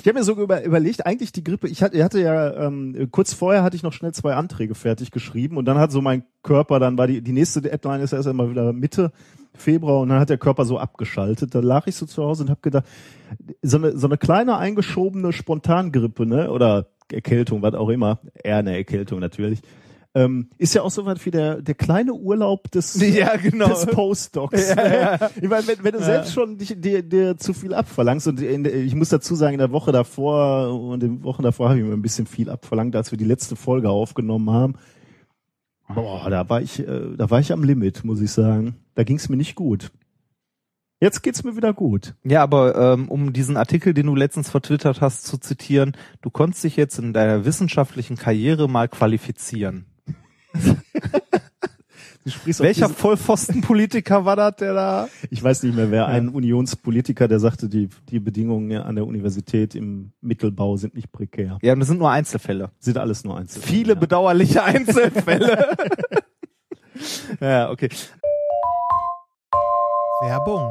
Ich 0.00 0.06
habe 0.06 0.18
mir 0.18 0.24
sogar 0.24 0.44
über, 0.44 0.64
überlegt, 0.64 1.06
eigentlich 1.06 1.32
die 1.32 1.44
Grippe, 1.44 1.68
ich 1.68 1.82
hatte, 1.82 1.96
ich 1.96 2.02
hatte 2.02 2.20
ja, 2.20 2.66
ähm, 2.66 3.08
kurz 3.10 3.32
vorher 3.32 3.62
hatte 3.62 3.76
ich 3.76 3.82
noch 3.82 3.92
schnell 3.92 4.12
zwei 4.12 4.34
Anträge 4.34 4.74
fertig 4.74 5.10
geschrieben 5.10 5.56
und 5.56 5.64
dann 5.64 5.78
hat 5.78 5.92
so 5.92 6.00
mein 6.00 6.24
Körper, 6.42 6.78
dann 6.78 6.96
war 6.98 7.06
die, 7.06 7.20
die 7.22 7.32
nächste 7.32 7.60
Deadline 7.60 8.00
ist 8.00 8.12
erst 8.12 8.28
einmal 8.28 8.50
wieder 8.50 8.72
Mitte 8.72 9.12
Februar 9.54 10.00
und 10.00 10.08
dann 10.08 10.20
hat 10.20 10.30
der 10.30 10.38
Körper 10.38 10.64
so 10.64 10.78
abgeschaltet. 10.78 11.54
Da 11.54 11.60
lag 11.60 11.86
ich 11.86 11.96
so 11.96 12.06
zu 12.06 12.22
Hause 12.24 12.44
und 12.44 12.50
habe 12.50 12.60
gedacht, 12.62 12.84
so 13.62 13.76
eine, 13.76 13.96
so 13.96 14.06
eine 14.06 14.18
kleine 14.18 14.56
eingeschobene 14.56 15.32
Spontangrippe, 15.32 16.26
ne, 16.26 16.50
oder 16.50 16.86
Erkältung, 17.10 17.62
was 17.62 17.74
auch 17.74 17.88
immer, 17.88 18.20
eher 18.42 18.58
eine 18.58 18.76
Erkältung 18.76 19.20
natürlich, 19.20 19.62
ähm, 20.14 20.48
ist 20.56 20.74
ja 20.74 20.82
auch 20.82 20.90
so 20.90 21.04
was 21.04 21.24
wie 21.26 21.30
der, 21.30 21.60
der 21.60 21.74
kleine 21.74 22.12
Urlaub 22.14 22.70
des, 22.70 23.00
Ja, 23.14 23.36
genau. 23.36 23.68
des 23.68 23.86
Postdocs. 23.86 24.74
ne? 24.74 25.18
Ich 25.36 25.48
meine, 25.48 25.66
wenn, 25.66 25.84
wenn 25.84 25.92
du 25.92 26.02
selbst 26.02 26.32
schon 26.32 26.56
dich, 26.56 26.74
dir, 26.80 27.02
dir 27.02 27.36
zu 27.36 27.52
viel 27.52 27.74
abverlangst 27.74 28.26
und 28.26 28.40
in, 28.40 28.64
ich 28.64 28.94
muss 28.94 29.10
dazu 29.10 29.34
sagen, 29.34 29.54
in 29.54 29.58
der 29.58 29.70
Woche 29.70 29.92
davor 29.92 30.72
und 30.72 31.02
in 31.02 31.16
den 31.16 31.24
Wochen 31.24 31.42
davor 31.42 31.68
habe 31.68 31.78
ich 31.78 31.84
mir 31.84 31.92
ein 31.92 32.02
bisschen 32.02 32.26
viel 32.26 32.50
abverlangt, 32.50 32.96
als 32.96 33.10
wir 33.10 33.18
die 33.18 33.24
letzte 33.24 33.54
Folge 33.54 33.90
aufgenommen 33.90 34.50
haben. 34.50 34.74
Boah, 35.94 36.28
da 36.28 36.48
war 36.48 36.60
ich, 36.60 36.80
äh, 36.80 37.16
da 37.16 37.30
war 37.30 37.40
ich 37.40 37.52
am 37.52 37.64
Limit, 37.64 38.04
muss 38.04 38.20
ich 38.20 38.30
sagen. 38.30 38.76
Da 38.94 39.04
ging 39.04 39.16
es 39.16 39.28
mir 39.28 39.36
nicht 39.36 39.54
gut. 39.54 39.90
Jetzt 41.00 41.22
geht's 41.22 41.44
mir 41.44 41.54
wieder 41.56 41.72
gut. 41.72 42.14
ja, 42.24 42.42
aber 42.42 42.94
ähm, 42.94 43.08
um 43.08 43.32
diesen 43.32 43.56
Artikel, 43.56 43.94
den 43.94 44.06
du 44.06 44.16
letztens 44.16 44.50
vertwittert 44.50 45.00
hast, 45.00 45.24
zu 45.24 45.38
zitieren, 45.38 45.96
du 46.22 46.30
konntest 46.30 46.64
dich 46.64 46.76
jetzt 46.76 46.98
in 46.98 47.12
deiner 47.12 47.44
wissenschaftlichen 47.44 48.16
Karriere 48.16 48.68
mal 48.68 48.88
qualifizieren. 48.88 49.86
Du 52.28 52.32
sprichst 52.32 52.60
auf 52.60 52.66
Welcher 52.66 52.90
Vollpfostenpolitiker 52.90 54.26
war 54.26 54.36
das, 54.36 54.56
der 54.56 54.74
da? 54.74 55.08
ich 55.30 55.42
weiß 55.42 55.62
nicht 55.62 55.74
mehr 55.74 55.90
wer, 55.90 56.08
ein 56.08 56.28
Unionspolitiker, 56.28 57.26
der 57.26 57.40
sagte, 57.40 57.70
die, 57.70 57.88
die 58.10 58.20
Bedingungen 58.20 58.82
an 58.82 58.96
der 58.96 59.06
Universität 59.06 59.74
im 59.74 60.12
Mittelbau 60.20 60.76
sind 60.76 60.94
nicht 60.94 61.10
prekär. 61.10 61.56
Ja, 61.62 61.74
das 61.74 61.88
sind 61.88 61.96
nur 61.96 62.10
Einzelfälle. 62.10 62.70
Sind 62.80 62.98
alles 62.98 63.24
nur 63.24 63.38
Einzelfälle. 63.38 63.74
Viele 63.74 63.94
ja. 63.94 63.98
bedauerliche 63.98 64.62
Einzelfälle. 64.62 65.74
ja, 67.40 67.70
okay. 67.70 67.88
Werbung. 70.20 70.70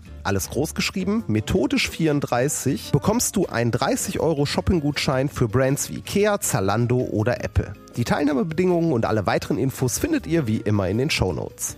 alles 0.23 0.49
groß 0.49 0.75
geschrieben, 0.75 1.23
methodisch 1.27 1.89
34, 1.89 2.91
bekommst 2.91 3.35
du 3.35 3.47
einen 3.47 3.71
30 3.71 4.19
Euro 4.19 4.45
Shopping-Gutschein 4.45 5.29
für 5.29 5.47
Brands 5.47 5.89
wie 5.89 5.95
Ikea, 5.97 6.39
Zalando 6.39 6.97
oder 6.97 7.43
Apple. 7.43 7.73
Die 7.97 8.03
Teilnahmebedingungen 8.03 8.93
und 8.93 9.05
alle 9.05 9.25
weiteren 9.25 9.57
Infos 9.57 9.99
findet 9.99 10.27
ihr 10.27 10.47
wie 10.47 10.57
immer 10.57 10.87
in 10.89 10.97
den 10.97 11.09
Shownotes. 11.09 11.75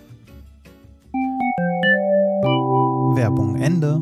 Werbung 3.15 3.55
Ende. 3.61 4.01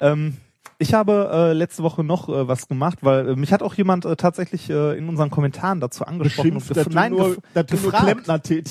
Ähm, 0.00 0.36
ich 0.80 0.94
habe 0.94 1.28
äh, 1.32 1.52
letzte 1.54 1.82
Woche 1.82 2.04
noch 2.04 2.28
äh, 2.28 2.46
was 2.46 2.68
gemacht, 2.68 2.98
weil 3.02 3.30
äh, 3.30 3.36
mich 3.36 3.52
hat 3.52 3.62
auch 3.62 3.74
jemand 3.74 4.04
äh, 4.04 4.14
tatsächlich 4.16 4.70
äh, 4.70 4.96
in 4.96 5.08
unseren 5.08 5.30
Kommentaren 5.30 5.80
dazu 5.80 6.04
angesprochen 6.04 6.54
Beschimpft, 6.54 6.76
und 6.76 6.86
gef- 6.86 6.94
nein, 6.94 7.12
nur, 7.12 7.36
gef 7.54 7.66
gefragt. 7.66 8.26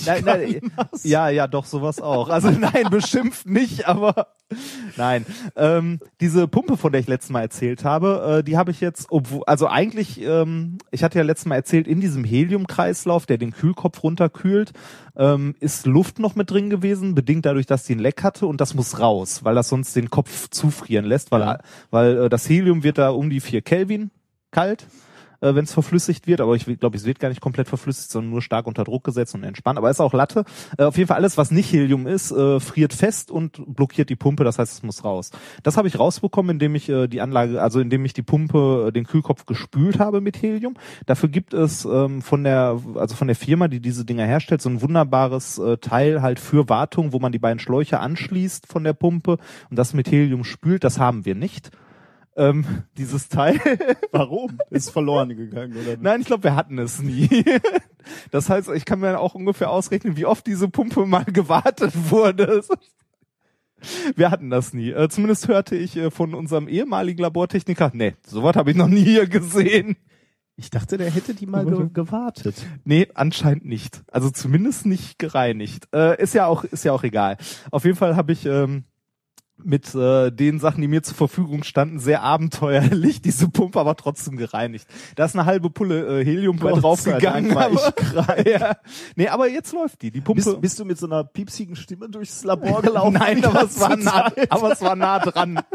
Nein, 0.05 0.23
nein, 0.25 0.71
ja, 1.03 1.29
ja, 1.29 1.47
doch, 1.47 1.65
sowas 1.65 2.01
auch. 2.01 2.29
Also 2.29 2.49
nein, 2.51 2.89
beschimpft 2.89 3.45
nicht, 3.47 3.87
aber 3.87 4.27
nein. 4.95 5.25
Ähm, 5.57 5.99
diese 6.21 6.47
Pumpe, 6.47 6.77
von 6.77 6.93
der 6.93 7.01
ich 7.01 7.07
letztes 7.07 7.31
Mal 7.31 7.41
erzählt 7.41 7.83
habe, 7.83 8.37
äh, 8.39 8.43
die 8.43 8.57
habe 8.57 8.71
ich 8.71 8.79
jetzt, 8.79 9.07
obwohl, 9.09 9.43
also 9.45 9.67
eigentlich, 9.67 10.21
ähm, 10.21 10.77
ich 10.91 11.03
hatte 11.03 11.17
ja 11.17 11.25
letztes 11.25 11.47
Mal 11.47 11.55
erzählt, 11.55 11.87
in 11.87 11.99
diesem 11.99 12.23
Heliumkreislauf, 12.23 13.25
der 13.25 13.37
den 13.37 13.51
Kühlkopf 13.51 14.01
runterkühlt, 14.03 14.71
ähm, 15.17 15.55
ist 15.59 15.85
Luft 15.85 16.19
noch 16.19 16.35
mit 16.35 16.51
drin 16.51 16.69
gewesen, 16.69 17.15
bedingt 17.15 17.45
dadurch, 17.45 17.65
dass 17.65 17.83
die 17.83 17.95
ein 17.95 17.99
Leck 17.99 18.23
hatte 18.23 18.45
und 18.45 18.61
das 18.61 18.73
muss 18.73 18.99
raus, 18.99 19.43
weil 19.43 19.55
das 19.55 19.69
sonst 19.69 19.95
den 19.95 20.09
Kopf 20.09 20.49
zufrieren 20.49 21.05
lässt, 21.05 21.31
weil, 21.31 21.59
weil 21.89 22.17
äh, 22.17 22.29
das 22.29 22.47
Helium 22.47 22.83
wird 22.83 22.97
da 22.97 23.09
um 23.09 23.29
die 23.29 23.41
4 23.41 23.61
Kelvin 23.61 24.11
kalt 24.51 24.85
äh, 25.41 25.55
wenn 25.55 25.63
es 25.63 25.73
verflüssigt 25.73 26.27
wird, 26.27 26.41
aber 26.41 26.55
ich 26.55 26.65
glaube, 26.79 26.97
es 26.97 27.05
wird 27.05 27.19
gar 27.19 27.29
nicht 27.29 27.41
komplett 27.41 27.67
verflüssigt, 27.67 28.11
sondern 28.11 28.31
nur 28.31 28.41
stark 28.41 28.67
unter 28.67 28.83
Druck 28.83 29.03
gesetzt 29.03 29.35
und 29.35 29.43
entspannt. 29.43 29.77
Aber 29.77 29.89
ist 29.89 29.99
auch 29.99 30.13
Latte. 30.13 30.45
Äh, 30.77 30.83
auf 30.83 30.97
jeden 30.97 31.07
Fall 31.07 31.17
alles, 31.17 31.37
was 31.37 31.51
nicht 31.51 31.71
Helium 31.71 32.07
ist, 32.07 32.31
äh, 32.31 32.59
friert 32.59 32.93
fest 32.93 33.31
und 33.31 33.75
blockiert 33.75 34.09
die 34.09 34.15
Pumpe. 34.15 34.43
Das 34.43 34.59
heißt, 34.59 34.73
es 34.73 34.83
muss 34.83 35.03
raus. 35.03 35.31
Das 35.63 35.77
habe 35.77 35.87
ich 35.87 35.99
rausbekommen, 35.99 36.51
indem 36.51 36.75
ich 36.75 36.89
äh, 36.89 37.07
die 37.07 37.21
Anlage, 37.21 37.61
also 37.61 37.79
indem 37.79 38.05
ich 38.05 38.13
die 38.13 38.23
Pumpe, 38.23 38.87
äh, 38.87 38.91
den 38.91 39.05
Kühlkopf 39.05 39.45
gespült 39.45 39.99
habe 39.99 40.21
mit 40.21 40.41
Helium. 40.41 40.75
Dafür 41.05 41.29
gibt 41.29 41.53
es 41.53 41.85
ähm, 41.85 42.21
von 42.21 42.43
der, 42.43 42.79
also 42.95 43.15
von 43.15 43.27
der 43.27 43.35
Firma, 43.35 43.67
die 43.67 43.79
diese 43.79 44.05
Dinger 44.05 44.25
herstellt, 44.25 44.61
so 44.61 44.69
ein 44.69 44.81
wunderbares 44.81 45.57
äh, 45.57 45.77
Teil 45.77 46.21
halt 46.21 46.39
für 46.39 46.69
Wartung, 46.69 47.13
wo 47.13 47.19
man 47.19 47.31
die 47.31 47.39
beiden 47.39 47.59
Schläuche 47.59 47.99
anschließt 47.99 48.67
von 48.67 48.83
der 48.83 48.93
Pumpe 48.93 49.37
und 49.69 49.77
das 49.77 49.93
mit 49.93 50.11
Helium 50.11 50.43
spült. 50.43 50.83
Das 50.83 50.99
haben 50.99 51.25
wir 51.25 51.35
nicht. 51.35 51.71
Ähm, 52.37 52.83
dieses 52.97 53.29
Teil. 53.29 53.59
Warum? 54.11 54.59
Ist 54.69 54.91
verloren 54.91 55.29
gegangen, 55.35 55.75
oder? 55.75 55.97
Nein, 55.99 56.21
ich 56.21 56.27
glaube, 56.27 56.43
wir 56.43 56.55
hatten 56.55 56.77
es 56.77 57.01
nie. 57.01 57.43
Das 58.31 58.49
heißt, 58.49 58.69
ich 58.69 58.85
kann 58.85 59.01
mir 59.01 59.19
auch 59.19 59.35
ungefähr 59.35 59.69
ausrechnen, 59.69 60.15
wie 60.15 60.25
oft 60.25 60.47
diese 60.47 60.69
Pumpe 60.69 61.05
mal 61.05 61.25
gewartet 61.25 61.91
wurde. 62.09 62.63
Wir 64.15 64.31
hatten 64.31 64.49
das 64.49 64.73
nie. 64.73 64.91
Äh, 64.91 65.09
zumindest 65.09 65.49
hörte 65.49 65.75
ich 65.75 65.97
äh, 65.97 66.09
von 66.09 66.33
unserem 66.33 66.69
ehemaligen 66.69 67.21
Labortechniker, 67.21 67.91
nee, 67.93 68.15
sowas 68.25 68.55
habe 68.55 68.71
ich 68.71 68.77
noch 68.77 68.87
nie 68.87 69.03
hier 69.03 69.27
gesehen. 69.27 69.97
Ich 70.55 70.69
dachte, 70.69 70.97
der 70.97 71.11
hätte 71.11 71.35
die 71.35 71.45
mal 71.45 71.65
ge 71.65 71.89
gewartet. 71.91 72.65
Nee, 72.85 73.09
anscheinend 73.13 73.65
nicht. 73.65 74.03
Also 74.09 74.29
zumindest 74.29 74.85
nicht 74.85 75.19
gereinigt. 75.19 75.87
Äh, 75.93 76.21
ist 76.21 76.33
ja 76.33 76.47
auch 76.47 76.63
ist 76.63 76.85
ja 76.85 76.93
auch 76.93 77.03
egal. 77.03 77.37
Auf 77.69 77.83
jeden 77.83 77.97
Fall 77.97 78.15
habe 78.15 78.31
ich 78.31 78.45
ähm, 78.45 78.85
mit 79.63 79.93
äh, 79.95 80.31
den 80.31 80.59
Sachen, 80.59 80.81
die 80.81 80.87
mir 80.87 81.03
zur 81.03 81.15
Verfügung 81.15 81.63
standen, 81.63 81.99
sehr 81.99 82.21
abenteuerlich 82.21 83.21
diese 83.21 83.49
Pumpe 83.49 83.79
aber 83.79 83.95
trotzdem 83.95 84.37
gereinigt. 84.37 84.87
Da 85.15 85.25
ist 85.25 85.35
eine 85.35 85.45
halbe 85.45 85.69
Pulle 85.69 86.21
äh, 86.21 86.25
Helium 86.25 86.57
bei 86.57 86.71
draufgegangen. 86.71 87.53
War 87.55 87.71
ich 87.71 87.81
aber, 88.17 88.49
ja. 88.49 88.77
Nee, 89.15 89.27
aber 89.27 89.49
jetzt 89.49 89.73
läuft 89.73 90.01
die. 90.01 90.11
Die 90.11 90.21
Pumpe. 90.21 90.43
Bist, 90.43 90.61
bist 90.61 90.79
du 90.79 90.85
mit 90.85 90.97
so 90.97 91.07
einer 91.07 91.23
piepsigen 91.23 91.75
Stimme 91.75 92.09
durchs 92.09 92.43
Labor 92.43 92.81
gelaufen? 92.81 93.13
Nein, 93.19 93.43
aber 93.43 93.63
es, 93.63 93.79
war 93.79 93.95
nah, 93.95 94.31
aber 94.49 94.71
es 94.71 94.81
war 94.81 94.95
nah 94.95 95.19
dran. 95.19 95.59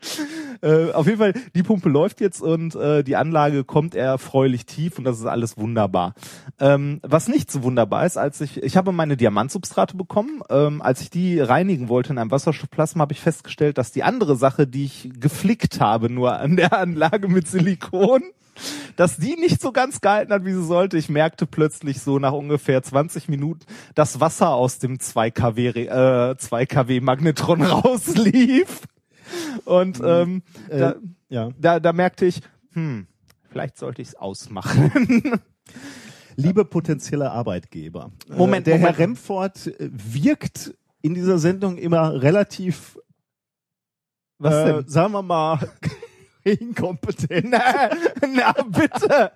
äh, 0.62 0.92
auf 0.92 1.06
jeden 1.06 1.18
Fall, 1.18 1.34
die 1.54 1.62
Pumpe 1.62 1.88
läuft 1.88 2.20
jetzt 2.20 2.40
und 2.40 2.74
äh, 2.74 3.02
die 3.02 3.16
Anlage 3.16 3.64
kommt 3.64 3.94
erfreulich 3.94 4.66
tief 4.66 4.98
und 4.98 5.04
das 5.04 5.18
ist 5.18 5.26
alles 5.26 5.56
wunderbar. 5.56 6.14
Ähm, 6.60 7.00
was 7.02 7.28
nicht 7.28 7.50
so 7.50 7.62
wunderbar 7.62 8.06
ist, 8.06 8.16
als 8.16 8.40
ich, 8.40 8.62
ich 8.62 8.76
habe 8.76 8.92
meine 8.92 9.16
Diamantsubstrate 9.16 9.96
bekommen, 9.96 10.42
ähm, 10.50 10.82
als 10.82 11.00
ich 11.00 11.10
die 11.10 11.40
reinigen 11.40 11.88
wollte 11.88 12.12
in 12.12 12.18
einem 12.18 12.30
Wasserstoffplasma, 12.30 13.02
habe 13.02 13.12
ich 13.12 13.20
festgestellt, 13.20 13.78
dass 13.78 13.92
die 13.92 14.02
andere 14.02 14.36
Sache, 14.36 14.66
die 14.66 14.84
ich 14.84 15.10
geflickt 15.18 15.80
habe, 15.80 16.10
nur 16.10 16.38
an 16.38 16.56
der 16.56 16.78
Anlage 16.78 17.28
mit 17.28 17.48
Silikon, 17.48 18.22
dass 18.96 19.16
die 19.16 19.36
nicht 19.36 19.60
so 19.60 19.72
ganz 19.72 20.00
gehalten 20.00 20.32
hat, 20.32 20.44
wie 20.44 20.52
sie 20.52 20.64
sollte. 20.64 20.98
Ich 20.98 21.08
merkte 21.08 21.46
plötzlich 21.46 22.00
so 22.00 22.18
nach 22.18 22.32
ungefähr 22.32 22.82
20 22.82 23.28
Minuten, 23.28 23.64
dass 23.94 24.20
Wasser 24.20 24.50
aus 24.50 24.78
dem 24.78 24.98
2 25.00 25.30
kW, 25.30 25.68
äh, 25.68 26.36
2 26.36 26.66
kW 26.66 27.00
Magnetron 27.00 27.62
rauslief. 27.62 28.80
Und 29.64 30.00
ähm, 30.04 30.42
da, 30.68 30.92
Äh, 30.92 30.94
ja. 31.28 31.50
da, 31.58 31.80
da 31.80 31.92
merkte 31.92 32.26
ich, 32.26 32.40
hm, 32.72 33.06
vielleicht 33.50 33.76
sollte 33.78 34.02
ich 34.02 34.08
es 34.08 34.14
ausmachen. 34.14 35.40
Liebe 36.36 36.64
potenzielle 36.64 37.30
Arbeitgeber. 37.32 38.12
Moment, 38.28 38.66
äh, 38.66 38.70
der 38.70 38.78
Moment. 38.78 38.96
Herr 38.96 39.04
Remford 39.04 39.66
äh, 39.66 39.90
wirkt 39.90 40.74
in 41.02 41.14
dieser 41.14 41.38
Sendung 41.38 41.76
immer 41.78 42.22
relativ, 42.22 42.98
Was 44.38 44.54
äh, 44.54 44.64
denn? 44.74 44.88
sagen 44.88 45.12
wir 45.12 45.22
mal, 45.22 45.58
inkompetent. 46.44 47.50
Na, 47.50 47.90
na 48.28 48.52
bitte. 48.66 49.32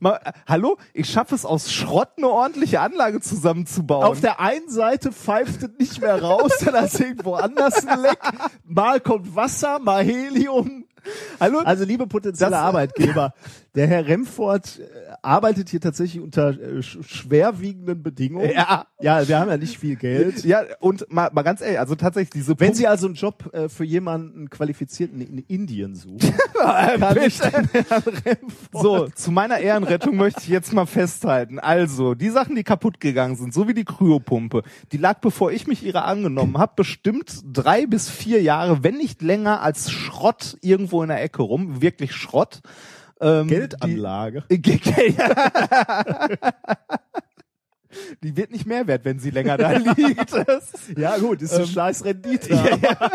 Mal, 0.00 0.20
hallo? 0.46 0.78
Ich 0.92 1.10
schaffe 1.10 1.34
es 1.34 1.44
aus 1.44 1.72
Schrott 1.72 2.10
eine 2.16 2.28
ordentliche 2.28 2.80
Anlage 2.80 3.20
zusammenzubauen. 3.20 4.04
Auf 4.04 4.20
der 4.20 4.40
einen 4.40 4.68
Seite 4.68 5.12
pfeift 5.12 5.62
es 5.62 5.70
nicht 5.78 6.00
mehr 6.00 6.22
raus, 6.22 6.52
dann 6.64 6.74
hast 6.74 6.98
du 6.98 7.04
irgendwo 7.04 7.34
anders 7.34 7.86
ein 7.86 8.00
Leck. 8.00 8.20
Mal 8.64 9.00
kommt 9.00 9.34
Wasser, 9.34 9.78
mal 9.78 10.02
Helium. 10.04 10.84
hallo? 11.40 11.60
Also 11.60 11.84
liebe 11.84 12.06
potenzielle 12.06 12.58
Arbeitgeber, 12.58 13.32
der 13.74 13.86
Herr 13.86 14.06
Remford 14.06 14.80
äh, 14.80 15.05
arbeitet 15.26 15.68
hier 15.68 15.80
tatsächlich 15.80 16.22
unter 16.22 16.50
äh, 16.50 16.82
sch 16.82 16.98
schwerwiegenden 17.02 18.02
Bedingungen. 18.02 18.50
Ja. 18.54 18.86
ja, 19.00 19.26
wir 19.26 19.38
haben 19.38 19.50
ja 19.50 19.56
nicht 19.56 19.78
viel 19.78 19.96
Geld. 19.96 20.44
ja, 20.44 20.62
und 20.80 21.10
mal, 21.12 21.30
mal 21.32 21.42
ganz 21.42 21.60
ehrlich, 21.60 21.78
also 21.80 21.94
tatsächlich 21.96 22.30
diese 22.30 22.58
Wenn 22.58 22.72
Pumpe- 22.72 22.76
Sie 22.76 22.86
also 22.86 23.06
einen 23.06 23.16
Job 23.16 23.50
äh, 23.52 23.68
für 23.68 23.84
jemanden 23.84 24.48
qualifizierten 24.50 25.20
in 25.20 25.38
Indien 25.38 25.94
suchen, 25.96 26.18
kann 26.54 27.18
ich 27.22 27.38
So, 28.72 29.08
zu 29.08 29.30
meiner 29.30 29.58
Ehrenrettung 29.58 30.16
möchte 30.16 30.40
ich 30.42 30.48
jetzt 30.48 30.72
mal 30.72 30.86
festhalten. 30.86 31.58
Also, 31.58 32.14
die 32.14 32.30
Sachen, 32.30 32.54
die 32.54 32.64
kaputt 32.64 33.00
gegangen 33.00 33.36
sind, 33.36 33.52
so 33.52 33.68
wie 33.68 33.74
die 33.74 33.84
Kryopumpe, 33.84 34.62
die 34.92 34.96
lag, 34.98 35.20
bevor 35.20 35.50
ich 35.52 35.66
mich 35.66 35.84
ihrer 35.84 36.04
angenommen 36.04 36.58
habe, 36.58 36.72
bestimmt 36.76 37.42
drei 37.52 37.86
bis 37.86 38.08
vier 38.08 38.42
Jahre, 38.42 38.84
wenn 38.84 38.96
nicht 38.96 39.22
länger, 39.22 39.60
als 39.62 39.90
Schrott 39.90 40.56
irgendwo 40.60 41.02
in 41.02 41.08
der 41.08 41.22
Ecke 41.22 41.42
rum. 41.42 41.82
Wirklich 41.82 42.12
Schrott. 42.14 42.60
Ähm, 43.20 43.48
Geldanlage. 43.48 44.44
Die, 44.50 44.60
die 48.22 48.36
wird 48.36 48.50
nicht 48.50 48.66
mehr 48.66 48.86
wert, 48.86 49.04
wenn 49.04 49.18
sie 49.18 49.30
länger 49.30 49.56
da 49.56 49.72
liegt. 49.72 50.30
Ja 50.96 51.16
gut, 51.18 51.42
ist 51.42 51.54
eine 51.54 51.64
Ähm, 51.64 51.70
scheiß 51.70 52.04
Rendite. 52.04 52.54
ja, 52.54 52.76
ja. 52.76 53.10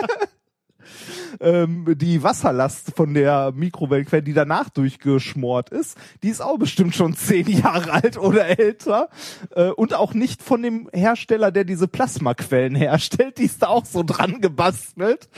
Ähm, 1.39 1.85
die 1.97 2.23
Wasserlast 2.23 2.93
von 2.95 3.13
der 3.13 3.51
Mikrowellenquelle, 3.53 4.23
die 4.23 4.33
danach 4.33 4.69
durchgeschmort 4.69 5.69
ist, 5.69 5.97
die 6.23 6.29
ist 6.29 6.41
auch 6.41 6.57
bestimmt 6.57 6.95
schon 6.95 7.15
zehn 7.15 7.47
Jahre 7.47 7.91
alt 7.91 8.17
oder 8.17 8.59
älter. 8.59 9.09
Äh, 9.55 9.69
und 9.69 9.93
auch 9.93 10.13
nicht 10.13 10.41
von 10.41 10.61
dem 10.61 10.89
Hersteller, 10.93 11.51
der 11.51 11.63
diese 11.63 11.87
Plasmaquellen 11.87 12.75
herstellt, 12.75 13.37
die 13.37 13.45
ist 13.45 13.61
da 13.61 13.67
auch 13.67 13.85
so 13.85 14.03
dran 14.03 14.41
gebastelt. 14.41 15.29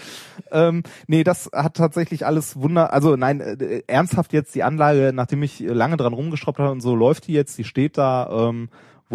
Ähm, 0.51 0.83
nee, 1.07 1.23
das 1.23 1.49
hat 1.53 1.75
tatsächlich 1.75 2.25
alles 2.25 2.55
Wunder, 2.55 2.93
also 2.93 3.15
nein, 3.15 3.39
äh, 3.41 3.83
ernsthaft 3.87 4.33
jetzt 4.33 4.55
die 4.55 4.63
Anlage, 4.63 5.11
nachdem 5.13 5.43
ich 5.43 5.59
lange 5.59 5.97
dran 5.97 6.13
rumgeschraubt 6.13 6.59
habe 6.59 6.71
und 6.71 6.81
so, 6.81 6.95
läuft 6.95 7.27
die 7.27 7.33
jetzt, 7.33 7.57
die 7.57 7.63
steht 7.63 7.97
da, 7.97 8.49
ähm, 8.49 8.69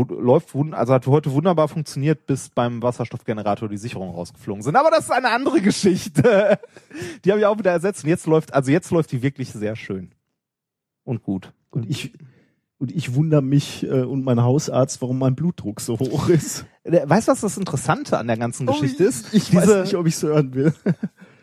läuft, 0.09 0.55
also 0.73 0.95
hat 0.95 1.07
heute 1.07 1.33
wunderbar 1.33 1.69
funktioniert, 1.69 2.27
bis 2.27 2.49
beim 2.49 2.83
Wasserstoffgenerator 2.83 3.69
die 3.69 3.77
Sicherungen 3.77 4.15
rausgeflogen 4.15 4.63
sind. 4.63 4.77
Aber 4.77 4.91
das 4.91 5.05
ist 5.05 5.11
eine 5.11 5.31
andere 5.31 5.61
Geschichte. 5.61 6.59
Die 7.25 7.31
habe 7.31 7.41
ich 7.41 7.47
auch 7.47 7.59
wieder 7.59 7.73
ersetzt 7.73 8.05
und 8.05 8.11
jetzt 8.11 8.27
läuft, 8.27 8.55
also 8.55 8.71
jetzt 8.71 8.91
läuft 8.91 9.13
die 9.13 9.23
wirklich 9.23 9.51
sehr 9.53 9.77
schön. 9.77 10.13
Und 11.05 11.23
gut. 11.23 11.53
Und 11.71 11.89
ich 11.89 12.13
und 12.79 12.93
ich 12.93 13.15
wundere 13.15 13.43
mich 13.43 13.85
äh, 13.85 14.03
und 14.03 14.23
mein 14.23 14.41
Hausarzt, 14.41 15.03
warum 15.03 15.19
mein 15.19 15.35
Blutdruck 15.35 15.81
so 15.81 15.99
hoch 15.99 16.29
ist. 16.29 16.65
Äh, 16.85 17.09
Weißt 17.09 17.27
du, 17.27 17.33
was 17.33 17.41
das 17.41 17.59
Interessante 17.59 18.19
an 18.19 18.29
der 18.29 18.37
ganzen 18.37 18.67
Geschichte 18.67 19.03
ist? 19.05 19.27
Oh, 19.27 19.37
Ich 19.37 19.51
Diese, 19.51 19.57
weiß 19.57 19.85
nicht, 19.85 19.97
ob 19.97 20.07
ich 20.07 20.15
es 20.15 20.23
hören 20.23 20.55
will. 20.55 20.73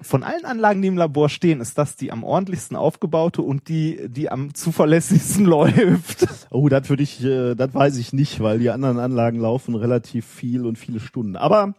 Von 0.05 0.23
allen 0.23 0.45
Anlagen, 0.45 0.81
die 0.81 0.87
im 0.87 0.97
Labor 0.97 1.29
stehen, 1.29 1.61
ist 1.61 1.77
das 1.77 1.95
die 1.95 2.11
am 2.11 2.23
ordentlichsten 2.23 2.77
aufgebaute 2.77 3.41
und 3.41 3.67
die, 3.67 4.07
die 4.07 4.29
am 4.29 4.53
zuverlässigsten 4.53 5.45
läuft. 5.45 6.27
Oh, 6.51 6.69
das 6.69 6.89
würde 6.89 7.03
ich, 7.03 7.23
äh, 7.23 7.55
das 7.55 7.73
weiß 7.73 7.97
ich 7.97 8.13
nicht, 8.13 8.39
weil 8.39 8.59
die 8.59 8.69
anderen 8.69 8.99
Anlagen 8.99 9.39
laufen 9.39 9.75
relativ 9.75 10.25
viel 10.25 10.65
und 10.65 10.77
viele 10.77 10.99
Stunden. 10.99 11.35
Aber 11.35 11.73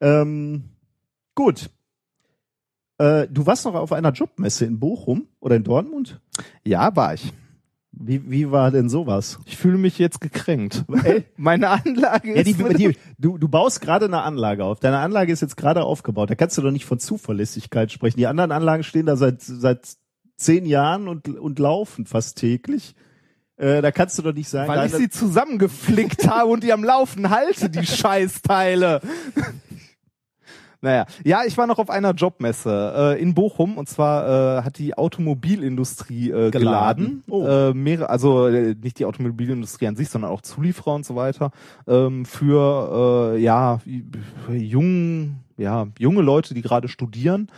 ähm, 0.00 0.64
gut. 1.34 1.70
Äh, 2.98 3.26
du 3.28 3.46
warst 3.46 3.64
noch 3.64 3.74
auf 3.74 3.92
einer 3.92 4.12
Jobmesse 4.12 4.66
in 4.66 4.78
Bochum 4.78 5.26
oder 5.40 5.56
in 5.56 5.64
Dortmund? 5.64 6.20
Ja, 6.64 6.94
war 6.94 7.14
ich. 7.14 7.32
Wie, 7.96 8.30
wie 8.30 8.50
war 8.50 8.70
denn 8.70 8.88
sowas? 8.88 9.38
Ich 9.46 9.56
fühle 9.56 9.78
mich 9.78 9.98
jetzt 9.98 10.20
gekränkt. 10.20 10.84
Ey. 11.04 11.24
Meine 11.36 11.68
Anlage 11.70 12.36
Ja, 12.36 12.42
die, 12.42 12.50
ist 12.50 12.78
die, 12.78 12.96
du, 13.18 13.38
du 13.38 13.48
baust 13.48 13.80
gerade 13.80 14.06
eine 14.06 14.22
Anlage 14.22 14.64
auf. 14.64 14.80
Deine 14.80 14.98
Anlage 14.98 15.32
ist 15.32 15.42
jetzt 15.42 15.56
gerade 15.56 15.84
aufgebaut. 15.84 16.30
Da 16.30 16.34
kannst 16.34 16.58
du 16.58 16.62
doch 16.62 16.70
nicht 16.70 16.84
von 16.84 16.98
Zuverlässigkeit 16.98 17.92
sprechen. 17.92 18.18
Die 18.18 18.26
anderen 18.26 18.52
Anlagen 18.52 18.82
stehen 18.82 19.06
da 19.06 19.16
seit 19.16 19.42
seit 19.42 19.96
zehn 20.36 20.66
Jahren 20.66 21.08
und 21.08 21.28
und 21.28 21.58
laufen 21.58 22.06
fast 22.06 22.38
täglich. 22.38 22.94
Äh, 23.56 23.82
da 23.82 23.92
kannst 23.92 24.18
du 24.18 24.22
doch 24.22 24.34
nicht 24.34 24.48
sagen, 24.48 24.68
weil 24.68 24.86
ich 24.86 24.92
sie 24.92 25.08
zusammengeflickt 25.08 26.26
habe 26.28 26.50
und 26.50 26.64
die 26.64 26.72
am 26.72 26.82
Laufen 26.82 27.30
halte, 27.30 27.70
die 27.70 27.86
Scheißteile. 27.86 29.00
Naja, 30.84 31.06
ja, 31.24 31.44
ich 31.46 31.56
war 31.56 31.66
noch 31.66 31.78
auf 31.78 31.88
einer 31.88 32.12
Jobmesse 32.12 33.16
äh, 33.16 33.22
in 33.22 33.32
Bochum 33.32 33.78
und 33.78 33.88
zwar 33.88 34.58
äh, 34.58 34.62
hat 34.64 34.76
die 34.76 34.92
Automobilindustrie 34.92 36.28
äh, 36.28 36.50
geladen. 36.50 36.52
Geladen? 36.52 37.24
Oh. 37.30 37.46
Äh, 37.46 37.72
mehrere, 37.72 38.10
also 38.10 38.48
äh, 38.48 38.74
nicht 38.74 38.98
die 38.98 39.06
Automobilindustrie 39.06 39.86
an 39.86 39.96
sich, 39.96 40.10
sondern 40.10 40.30
auch 40.30 40.42
Zulieferer 40.42 40.94
und 40.94 41.06
so 41.06 41.16
weiter 41.16 41.52
ähm, 41.88 42.26
für 42.26 43.32
äh, 43.34 43.40
ja 43.40 43.80
jungen, 44.52 45.40
ja 45.56 45.86
junge 45.98 46.20
Leute, 46.20 46.52
die 46.52 46.60
gerade 46.60 46.88
studieren 46.88 47.48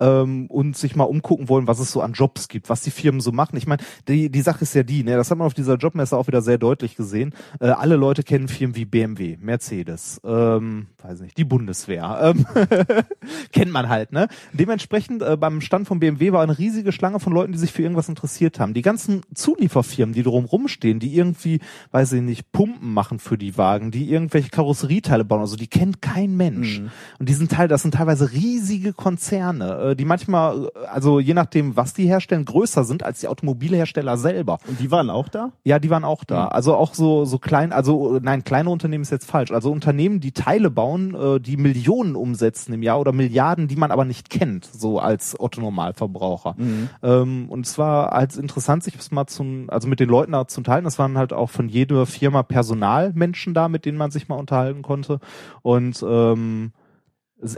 ähm, 0.00 0.46
und 0.46 0.76
sich 0.76 0.96
mal 0.96 1.04
umgucken 1.04 1.48
wollen, 1.48 1.66
was 1.66 1.78
es 1.78 1.92
so 1.92 2.00
an 2.00 2.12
Jobs 2.12 2.48
gibt, 2.48 2.68
was 2.68 2.82
die 2.82 2.90
Firmen 2.90 3.20
so 3.20 3.32
machen. 3.32 3.56
Ich 3.56 3.66
meine, 3.66 3.82
die, 4.08 4.30
die 4.30 4.40
Sache 4.40 4.62
ist 4.62 4.74
ja 4.74 4.82
die, 4.82 5.04
ne, 5.04 5.16
das 5.16 5.30
hat 5.30 5.38
man 5.38 5.46
auf 5.46 5.54
dieser 5.54 5.76
Jobmesse 5.76 6.16
auch 6.16 6.26
wieder 6.26 6.42
sehr 6.42 6.58
deutlich 6.58 6.96
gesehen. 6.96 7.32
Äh, 7.60 7.68
alle 7.68 7.96
Leute 7.96 8.22
kennen 8.22 8.48
Firmen 8.48 8.76
wie 8.76 8.84
BMW, 8.84 9.36
Mercedes, 9.40 10.20
ähm, 10.24 10.86
weiß 11.02 11.20
nicht, 11.20 11.36
die 11.36 11.44
Bundeswehr. 11.44 12.34
Ähm, 12.34 12.46
kennt 13.52 13.72
man 13.72 13.88
halt, 13.88 14.12
ne? 14.12 14.28
Dementsprechend 14.52 15.22
äh, 15.22 15.36
beim 15.36 15.60
Stand 15.60 15.86
von 15.86 16.00
BMW 16.00 16.32
war 16.32 16.42
eine 16.42 16.58
riesige 16.58 16.92
Schlange 16.92 17.20
von 17.20 17.32
Leuten, 17.32 17.52
die 17.52 17.58
sich 17.58 17.72
für 17.72 17.82
irgendwas 17.82 18.08
interessiert 18.08 18.58
haben. 18.58 18.74
Die 18.74 18.82
ganzen 18.82 19.22
Zulieferfirmen, 19.34 20.14
die 20.14 20.22
drum 20.22 20.44
rumstehen, 20.44 20.98
die 20.98 21.14
irgendwie, 21.14 21.60
weiß 21.92 22.12
ich 22.14 22.22
nicht, 22.22 22.52
Pumpen 22.52 22.92
machen 22.92 23.18
für 23.18 23.38
die 23.38 23.56
Wagen, 23.56 23.90
die 23.90 24.10
irgendwelche 24.10 24.50
Karosserieteile 24.50 25.24
bauen, 25.24 25.40
also 25.40 25.56
die 25.56 25.68
kennt 25.68 26.02
kein 26.02 26.36
Mensch. 26.36 26.80
Und 27.18 27.28
die 27.28 27.34
sind 27.34 27.50
Teil, 27.52 27.68
das 27.68 27.82
sind 27.82 27.94
teilweise 27.94 28.32
riesige 28.32 28.92
Konzerne, 28.92 29.89
äh, 29.89 29.89
die 29.94 30.04
manchmal, 30.04 30.66
äh, 30.74 30.86
also 30.86 31.20
je 31.20 31.34
nachdem, 31.34 31.76
was 31.76 31.94
die 31.94 32.06
herstellen, 32.06 32.44
größer 32.44 32.84
sind 32.84 33.02
als 33.02 33.20
die 33.20 33.28
Automobilhersteller 33.28 34.16
selber. 34.16 34.58
und 34.68 34.80
die 34.80 34.90
waren 34.90 35.10
auch 35.10 35.28
da. 35.28 35.52
Ja, 35.64 35.78
die 35.78 35.90
waren 35.90 36.04
auch 36.04 36.24
da. 36.24 36.48
Also 36.48 36.74
auch 36.74 36.94
so 36.94 37.24
so 37.24 37.38
klein, 37.38 37.72
also 37.72 38.16
äh, 38.16 38.20
nein, 38.22 38.44
kleine 38.44 38.70
Unternehmen 38.70 39.02
ist 39.02 39.10
jetzt 39.10 39.30
falsch. 39.30 39.50
Also 39.52 39.70
Unternehmen, 39.70 40.20
die 40.20 40.32
Teile 40.32 40.70
bauen, 40.70 41.14
äh, 41.14 41.40
die 41.40 41.56
Millionen 41.56 42.16
umsetzen 42.16 42.72
im 42.72 42.82
Jahr 42.82 43.00
oder 43.00 43.12
Milliarden, 43.12 43.68
die 43.68 43.76
man 43.76 43.90
aber 43.90 44.04
nicht 44.04 44.30
kennt, 44.30 44.64
so 44.64 44.98
als 44.98 45.38
Otto 45.38 45.60
Normalverbraucher. 45.60 46.56
Ähm, 47.02 47.46
und 47.48 47.66
es 47.66 47.78
war 47.78 48.10
halt 48.10 48.36
interessant, 48.36 48.84
sich 48.84 48.96
das 48.96 49.10
mal 49.10 49.26
zum, 49.26 49.68
also 49.68 49.88
mit 49.88 50.00
den 50.00 50.08
Leuten 50.08 50.32
da 50.32 50.46
zu 50.46 50.60
unterhalten. 50.60 50.86
Es 50.86 50.98
waren 50.98 51.16
halt 51.18 51.32
auch 51.32 51.50
von 51.50 51.68
jeder 51.68 52.06
Firma 52.06 52.42
Personalmenschen 52.42 53.54
da, 53.54 53.68
mit 53.68 53.84
denen 53.84 53.98
man 53.98 54.10
sich 54.10 54.28
mal 54.28 54.36
unterhalten 54.36 54.82
konnte. 54.82 55.20
Und 55.62 56.04
ähm, 56.06 56.72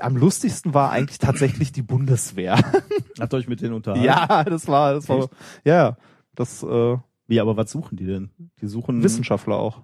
am 0.00 0.16
lustigsten 0.16 0.74
war 0.74 0.90
eigentlich 0.90 1.18
tatsächlich 1.18 1.72
die 1.72 1.82
Bundeswehr. 1.82 2.56
Habt 3.20 3.32
ihr 3.34 3.36
euch 3.36 3.48
mit 3.48 3.60
denen 3.60 3.74
unterhalten? 3.74 4.04
Ja, 4.04 4.44
das 4.44 4.68
war, 4.68 4.94
das 4.94 5.08
war, 5.08 5.28
ja. 5.64 5.96
Das 6.34 6.62
äh, 6.62 6.96
Wie, 7.26 7.40
aber 7.40 7.56
was 7.56 7.70
suchen 7.70 7.96
die 7.96 8.06
denn? 8.06 8.30
Die 8.60 8.66
suchen 8.66 9.02
Wissenschaftler 9.02 9.56
auch. 9.56 9.82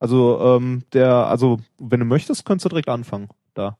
Also 0.00 0.40
ähm, 0.40 0.82
der, 0.92 1.12
also 1.26 1.58
wenn 1.78 2.00
du 2.00 2.06
möchtest, 2.06 2.44
könntest 2.44 2.64
du 2.64 2.68
direkt 2.70 2.88
anfangen. 2.88 3.28
Da. 3.54 3.78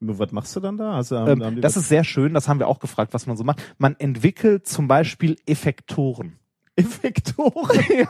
Was 0.00 0.30
machst 0.32 0.54
du 0.56 0.60
dann 0.60 0.76
da? 0.76 0.92
Also, 0.94 1.18
haben, 1.18 1.28
haben 1.30 1.42
Ähm, 1.42 1.54
die 1.56 1.60
das 1.60 1.76
was- 1.76 1.82
ist 1.82 1.88
sehr 1.88 2.04
schön. 2.04 2.32
Das 2.34 2.48
haben 2.48 2.58
wir 2.60 2.68
auch 2.68 2.78
gefragt, 2.78 3.12
was 3.14 3.26
man 3.26 3.36
so 3.36 3.44
macht. 3.44 3.60
Man 3.78 3.96
entwickelt 3.98 4.66
zum 4.66 4.86
Beispiel 4.88 5.36
Effektoren. 5.46 6.38
Effektoren. 6.76 7.80
ja. 7.98 8.08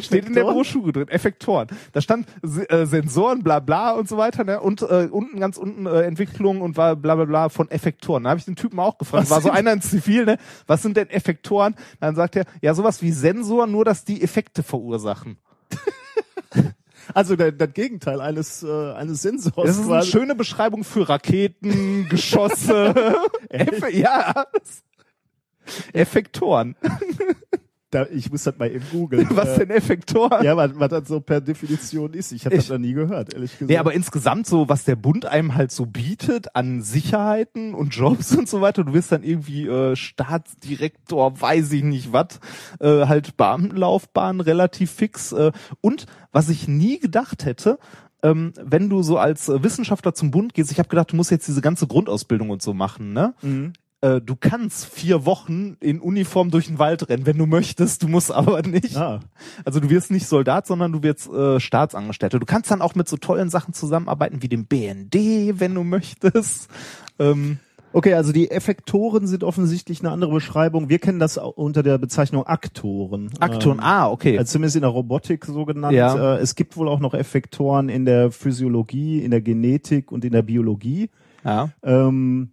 Steht 0.00 0.26
in 0.26 0.34
der? 0.34 0.44
Broschüre 0.44 0.92
drin, 0.92 1.08
Effektoren. 1.08 1.68
Da 1.92 2.00
stand 2.00 2.26
äh, 2.68 2.86
Sensoren, 2.86 3.42
bla 3.42 3.60
bla 3.60 3.92
und 3.92 4.08
so 4.08 4.16
weiter, 4.16 4.44
ne? 4.44 4.60
Und 4.60 4.82
äh, 4.82 5.08
unten 5.10 5.40
ganz 5.40 5.56
unten 5.56 5.86
äh, 5.86 6.02
Entwicklung 6.02 6.60
und 6.60 6.76
war 6.76 6.96
bla 6.96 7.14
bla 7.14 7.24
bla 7.24 7.48
von 7.48 7.70
Effektoren. 7.70 8.24
Da 8.24 8.30
habe 8.30 8.38
ich 8.38 8.44
den 8.44 8.56
Typen 8.56 8.78
auch 8.80 8.98
gefragt. 8.98 9.24
Was 9.24 9.30
war 9.30 9.40
so 9.40 9.50
einer 9.50 9.72
in 9.72 9.82
Zivil, 9.82 10.24
ne? 10.24 10.38
Was 10.66 10.82
sind 10.82 10.96
denn 10.96 11.10
Effektoren? 11.10 11.74
Dann 12.00 12.14
sagt 12.14 12.36
er, 12.36 12.44
ja, 12.60 12.74
sowas 12.74 13.02
wie 13.02 13.12
Sensoren, 13.12 13.70
nur 13.70 13.84
dass 13.84 14.04
die 14.04 14.22
Effekte 14.22 14.62
verursachen. 14.62 15.38
Also 17.14 17.36
der, 17.36 17.52
das 17.52 17.72
Gegenteil 17.72 18.20
eines, 18.20 18.62
äh, 18.62 18.92
eines 18.92 19.22
Sensors. 19.22 19.54
Das 19.54 19.76
ist 19.76 19.84
eine 19.84 19.88
quasi. 19.88 20.10
schöne 20.10 20.34
Beschreibung 20.34 20.84
für 20.84 21.08
Raketen, 21.08 22.06
Geschosse, 22.08 23.16
Eff 23.48 23.90
ja. 23.92 24.44
Effektoren. 25.92 26.76
Da, 27.90 28.06
ich 28.12 28.30
muss 28.30 28.42
das 28.42 28.58
mal 28.58 28.70
eben 28.70 28.84
googeln. 28.92 29.26
Was 29.30 29.56
Äh, 29.56 29.60
denn 29.60 29.70
Effektoren? 29.70 30.44
Ja, 30.44 30.56
was, 30.58 30.72
was 30.74 30.90
das 30.90 31.08
so 31.08 31.20
per 31.20 31.40
Definition 31.40 32.12
ist. 32.12 32.32
Ich 32.32 32.44
habe 32.44 32.56
das 32.56 32.68
noch 32.68 32.76
nie 32.76 32.92
gehört, 32.92 33.32
ehrlich 33.32 33.52
gesagt. 33.52 33.70
Nee, 33.70 33.78
aber 33.78 33.94
insgesamt 33.94 34.46
so, 34.46 34.68
was 34.68 34.84
der 34.84 34.96
Bund 34.96 35.24
einem 35.24 35.54
halt 35.54 35.72
so 35.72 35.86
bietet 35.86 36.54
an 36.54 36.82
Sicherheiten 36.82 37.72
und 37.72 37.94
Jobs 37.94 38.34
und 38.36 38.46
so 38.46 38.60
weiter. 38.60 38.84
Du 38.84 38.92
wirst 38.92 39.10
dann 39.10 39.22
irgendwie 39.22 39.66
äh, 39.66 39.96
Staatsdirektor, 39.96 41.40
weiß 41.40 41.72
ich 41.72 41.82
nicht 41.82 42.12
was, 42.12 42.40
äh, 42.80 43.06
halt 43.06 43.36
Beamtenlaufbahn 43.36 44.40
relativ 44.40 44.90
fix. 44.90 45.32
Äh, 45.32 45.52
und 45.80 46.04
was 46.30 46.50
ich 46.50 46.68
nie 46.68 46.98
gedacht 46.98 47.44
hätte, 47.46 47.78
ähm, 48.22 48.52
wenn 48.60 48.90
du 48.90 49.02
so 49.02 49.16
als 49.16 49.48
äh, 49.48 49.62
Wissenschaftler 49.62 50.12
zum 50.12 50.30
Bund 50.30 50.52
gehst, 50.52 50.72
ich 50.72 50.78
habe 50.78 50.88
gedacht, 50.88 51.12
du 51.12 51.16
musst 51.16 51.30
jetzt 51.30 51.48
diese 51.48 51.60
ganze 51.60 51.86
Grundausbildung 51.86 52.50
und 52.50 52.60
so 52.62 52.74
machen, 52.74 53.12
ne? 53.12 53.34
Mhm. 53.42 53.72
Äh, 54.00 54.20
du 54.20 54.36
kannst 54.36 54.86
vier 54.86 55.26
Wochen 55.26 55.76
in 55.80 56.00
Uniform 56.00 56.50
durch 56.50 56.66
den 56.68 56.78
Wald 56.78 57.08
rennen, 57.08 57.26
wenn 57.26 57.36
du 57.36 57.46
möchtest, 57.46 58.02
du 58.04 58.08
musst 58.08 58.30
aber 58.32 58.62
nicht. 58.62 58.96
Ah, 58.96 59.20
Also 59.64 59.80
du 59.80 59.90
wirst 59.90 60.10
nicht 60.12 60.26
Soldat, 60.28 60.66
sondern 60.68 60.92
du 60.92 61.02
wirst 61.02 61.28
äh, 61.28 61.58
Staatsangestellter. 61.58 62.38
Du 62.38 62.46
kannst 62.46 62.70
dann 62.70 62.80
auch 62.80 62.94
mit 62.94 63.08
so 63.08 63.16
tollen 63.16 63.48
Sachen 63.50 63.74
zusammenarbeiten 63.74 64.40
wie 64.42 64.48
dem 64.48 64.66
BND, 64.66 65.14
wenn 65.60 65.74
du 65.74 65.82
möchtest. 65.82 66.68
Ähm, 67.18 67.58
okay, 67.92 68.14
also 68.14 68.30
die 68.30 68.52
Effektoren 68.52 69.26
sind 69.26 69.42
offensichtlich 69.42 69.98
eine 70.00 70.10
andere 70.12 70.30
Beschreibung. 70.30 70.88
Wir 70.88 71.00
kennen 71.00 71.18
das 71.18 71.36
unter 71.36 71.82
der 71.82 71.98
Bezeichnung 71.98 72.46
Aktoren. 72.46 73.30
Aktoren, 73.40 73.78
Ähm, 73.78 73.84
ah, 73.84 74.08
okay. 74.10 74.38
Also 74.38 74.52
zumindest 74.52 74.76
in 74.76 74.82
der 74.82 74.90
Robotik 74.90 75.44
so 75.44 75.64
genannt. 75.64 75.94
Ja. 75.96 76.36
Äh, 76.36 76.38
es 76.38 76.54
gibt 76.54 76.76
wohl 76.76 76.88
auch 76.88 77.00
noch 77.00 77.14
Effektoren 77.14 77.88
in 77.88 78.04
der 78.04 78.30
Physiologie, 78.30 79.24
in 79.24 79.32
der 79.32 79.40
Genetik 79.40 80.12
und 80.12 80.24
in 80.24 80.30
der 80.32 80.42
Biologie. 80.42 81.10
ja. 81.44 81.70
Ähm, 81.82 82.50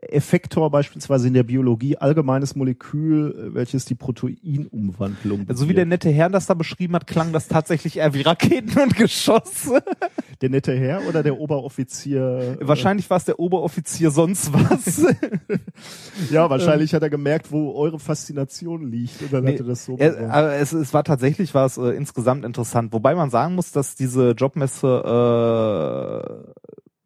Effektor 0.00 0.70
beispielsweise 0.70 1.28
in 1.28 1.34
der 1.34 1.42
Biologie, 1.42 1.96
allgemeines 1.96 2.56
Molekül, 2.56 3.50
äh, 3.50 3.54
welches 3.54 3.84
die 3.84 3.94
Proteinumwandlung 3.94 5.40
So 5.40 5.46
Also 5.48 5.68
wie 5.68 5.74
der 5.74 5.86
nette 5.86 6.10
Herr 6.10 6.30
das 6.30 6.46
da 6.46 6.54
beschrieben 6.54 6.94
hat, 6.94 7.06
klang 7.06 7.32
das 7.32 7.48
tatsächlich 7.48 7.98
eher 7.98 8.14
wie 8.14 8.22
Raketen 8.22 8.80
und 8.80 8.96
Geschosse. 8.96 9.82
der 10.40 10.50
nette 10.50 10.74
Herr 10.74 11.06
oder 11.08 11.22
der 11.22 11.38
Oberoffizier? 11.38 12.56
Wahrscheinlich 12.60 13.08
war 13.10 13.18
es 13.18 13.24
der 13.24 13.38
Oberoffizier 13.38 14.10
sonst 14.10 14.52
was. 14.52 15.04
Ja, 16.30 16.48
wahrscheinlich 16.50 16.94
hat 16.94 17.02
er 17.02 17.10
gemerkt, 17.10 17.50
wo 17.50 17.74
eure 17.74 17.98
Faszination 17.98 18.90
liegt 18.90 19.20
und 19.22 19.32
dann 19.32 19.44
Nee, 19.44 19.52
hat 19.52 19.60
er 19.60 19.66
das 19.66 19.84
so 19.84 19.96
Er, 19.98 20.30
aber 20.30 20.54
es, 20.54 20.72
es 20.72 20.94
war 20.94 21.04
tatsächlich 21.04 21.54
war 21.54 21.66
es 21.66 21.76
äh, 21.76 21.90
insgesamt 21.90 22.44
interessant, 22.44 22.92
wobei 22.92 23.14
man 23.14 23.30
sagen 23.30 23.54
muss, 23.54 23.72
dass 23.72 23.94
diese 23.94 24.30
Jobmesse 24.32 24.86
äh, 25.04 26.61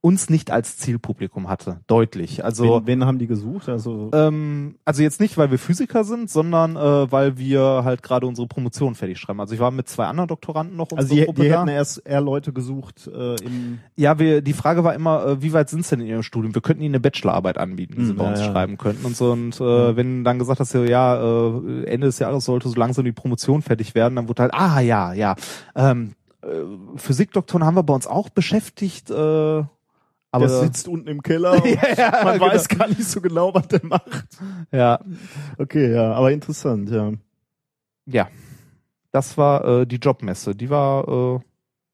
uns 0.07 0.31
nicht 0.31 0.53
als 0.53 0.77
Zielpublikum 0.79 1.49
hatte, 1.49 1.81
deutlich. 1.89 2.45
Also 2.45 2.77
wen, 2.83 2.87
wen 2.87 3.05
haben 3.07 3.19
die 3.19 3.27
gesucht? 3.27 3.69
Also 3.69 4.11
Ähm, 4.15 4.77
also 4.85 5.03
jetzt 5.03 5.19
nicht, 5.21 5.37
weil 5.37 5.51
wir 5.51 5.59
Physiker 5.59 6.05
sind, 6.05 6.31
sondern 6.31 6.77
äh, 6.77 7.11
weil 7.11 7.39
wir 7.39 7.83
halt 7.83 8.05
gerade 8.05 8.25
unsere 8.27 8.47
Promotion 8.47 8.95
fertig 8.95 9.19
schreiben. 9.19 9.41
Also 9.41 9.55
ich 9.55 9.61
war 9.61 9.73
mit 9.73 9.89
zwei 9.89 10.07
anderen 10.07 10.29
Doktoranden 10.29 10.77
noch 10.77 10.93
Also 10.95 11.13
die, 11.13 11.25
Gruppe 11.25 11.43
die 11.43 11.49
da. 11.49 11.57
hätten 11.59 11.69
erst 11.69 12.07
eher 12.07 12.21
Leute 12.21 12.53
gesucht 12.53 13.09
äh, 13.13 13.35
im 13.45 13.81
Ja, 13.97 14.21
wir, 14.21 14.43
die 14.43 14.53
Frage 14.53 14.85
war 14.85 14.95
immer, 14.95 15.27
äh, 15.27 15.43
wie 15.43 15.53
weit 15.53 15.69
sind 15.71 15.85
sie 15.85 15.97
denn 15.97 16.05
in 16.05 16.13
ihrem 16.13 16.23
Studium? 16.23 16.55
Wir 16.55 16.63
könnten 16.63 16.85
ihnen 16.85 16.95
eine 16.95 17.01
Bachelorarbeit 17.01 17.59
anbieten, 17.59 17.95
die 17.99 18.05
sie 18.05 18.11
Hm, 18.11 18.17
bei 18.19 18.25
ja, 18.25 18.31
uns 18.31 18.39
ja. 18.41 18.53
schreiben 18.53 18.79
könnten 18.79 19.05
und 19.07 19.17
so. 19.17 19.33
Und 19.33 19.61
äh, 19.61 19.97
wenn 19.97 20.23
dann 20.23 20.39
gesagt 20.39 20.61
hast, 20.61 20.73
ja, 20.73 21.17
äh, 21.17 21.85
Ende 21.85 22.07
des 22.07 22.21
Jahres 22.21 22.45
sollte 22.45 22.69
so 22.69 22.77
langsam 22.77 23.05
die 23.05 23.11
Promotion 23.13 23.61
fertig 23.63 23.97
werden, 23.97 24.15
dann 24.15 24.29
wurde 24.29 24.43
halt, 24.43 24.55
ah 24.55 24.79
ja, 24.79 25.13
ja. 25.15 25.35
Ähm, 25.75 26.13
äh, 26.43 26.47
Physikdoktoren 26.97 27.65
haben 27.65 27.75
wir 27.77 27.83
bei 27.83 27.95
uns 27.95 28.07
auch 28.07 28.29
beschäftigt, 28.29 29.11
äh, 29.11 29.65
aber 30.37 30.47
der 30.47 30.61
sitzt 30.61 30.89
unten 30.89 31.09
im 31.09 31.23
Keller 31.23 31.65
ja, 31.97 32.25
man 32.25 32.39
genau. 32.39 32.53
weiß 32.53 32.69
gar 32.69 32.89
nicht 32.89 33.05
so 33.05 33.21
genau, 33.21 33.55
was 33.55 33.69
der 33.69 33.85
macht. 33.85 34.29
ja, 34.73 35.01
Okay, 35.59 35.93
ja, 35.95 36.13
aber 36.13 36.33
interessant, 36.33 36.91
ja. 36.91 37.13
ja, 38.07 38.29
das 39.13 39.39
war 39.39 39.65
äh, 39.65 39.87
die 39.87 39.97
Jobmesse. 39.97 40.55
Die 40.55 40.71
war 40.71 41.09
äh, 41.09 41.41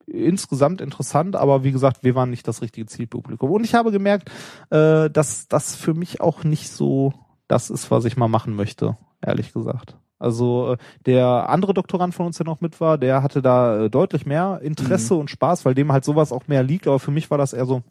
insgesamt 0.07 0.81
interessant, 0.81 1.37
aber 1.37 1.65
wie 1.65 1.73
gesagt, 1.73 2.05
wir 2.05 2.15
waren 2.15 2.31
nicht 2.31 2.47
das 2.49 2.63
richtige 2.63 2.87
Zielpublikum. 2.87 3.51
Und 3.51 3.65
ich 3.65 3.75
habe 3.75 3.93
gemerkt, 3.93 4.31
äh, 4.71 5.09
dass 5.09 5.49
das 5.49 5.77
für 5.77 5.95
mich 5.95 6.21
auch 6.21 6.45
nicht 6.45 6.71
so 6.71 7.13
das 7.49 7.71
ist, 7.71 7.91
was 7.91 8.05
ich 8.05 8.17
mal 8.17 8.29
machen 8.29 8.55
möchte, 8.57 8.97
ehrlich 9.21 9.53
gesagt. 9.53 9.97
Also 10.23 10.73
äh, 10.73 10.77
der 11.07 11.49
andere 11.49 11.75
Doktorand 11.75 12.15
von 12.15 12.27
uns, 12.27 12.37
der 12.37 12.47
noch 12.47 12.61
mit 12.61 12.81
war, 12.81 12.99
der 12.99 13.23
hatte 13.23 13.43
da 13.43 13.85
äh, 13.85 13.91
deutlich 13.91 14.27
mehr 14.27 14.61
Interesse 14.63 15.15
und 15.15 15.31
Spaß, 15.31 15.65
weil 15.65 15.75
dem 15.75 15.93
halt 15.93 16.05
sowas 16.05 16.33
auch 16.33 16.49
mehr 16.49 16.63
liegt. 16.63 16.87
Aber 16.87 16.99
für 16.99 17.11
mich 17.11 17.31
war 17.31 17.39
das 17.39 17.53
eher 17.53 17.67
so. 17.67 17.83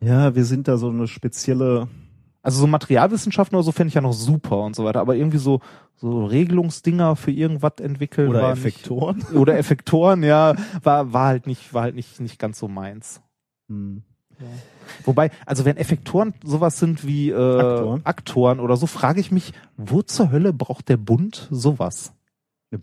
Ja, 0.00 0.34
wir 0.34 0.44
sind 0.44 0.68
da 0.68 0.76
so 0.76 0.88
eine 0.88 1.06
spezielle 1.06 1.88
also 2.44 2.60
so 2.60 2.66
Materialwissenschaften 2.66 3.56
oder 3.56 3.64
so 3.64 3.72
fände 3.72 3.88
ich 3.88 3.94
ja 3.94 4.02
noch 4.02 4.12
super 4.12 4.58
und 4.58 4.76
so 4.76 4.84
weiter. 4.84 5.00
Aber 5.00 5.16
irgendwie 5.16 5.38
so 5.38 5.60
so 5.96 6.26
Regelungsdinger 6.26 7.16
für 7.16 7.30
irgendwas 7.30 7.80
entwickeln 7.80 8.28
oder 8.28 8.50
Effektoren. 8.50 9.16
Nicht, 9.16 9.32
oder 9.34 9.56
Effektoren, 9.56 10.22
ja, 10.22 10.54
war 10.82 11.14
war 11.14 11.26
halt 11.28 11.46
nicht 11.46 11.72
war 11.72 11.82
halt 11.82 11.94
nicht 11.94 12.20
nicht 12.20 12.38
ganz 12.38 12.58
so 12.58 12.68
meins. 12.68 13.22
Hm. 13.68 14.02
Wobei, 15.04 15.30
also 15.46 15.64
wenn 15.64 15.76
Effektoren 15.76 16.34
sowas 16.44 16.78
sind 16.78 17.06
wie 17.06 17.30
äh, 17.30 17.34
Aktoren. 17.34 18.00
Aktoren 18.04 18.60
oder 18.60 18.76
so, 18.76 18.86
frage 18.86 19.20
ich 19.20 19.30
mich, 19.30 19.52
wo 19.76 20.02
zur 20.02 20.30
Hölle 20.30 20.52
braucht 20.52 20.88
der 20.88 20.96
Bund 20.96 21.48
sowas? 21.50 22.12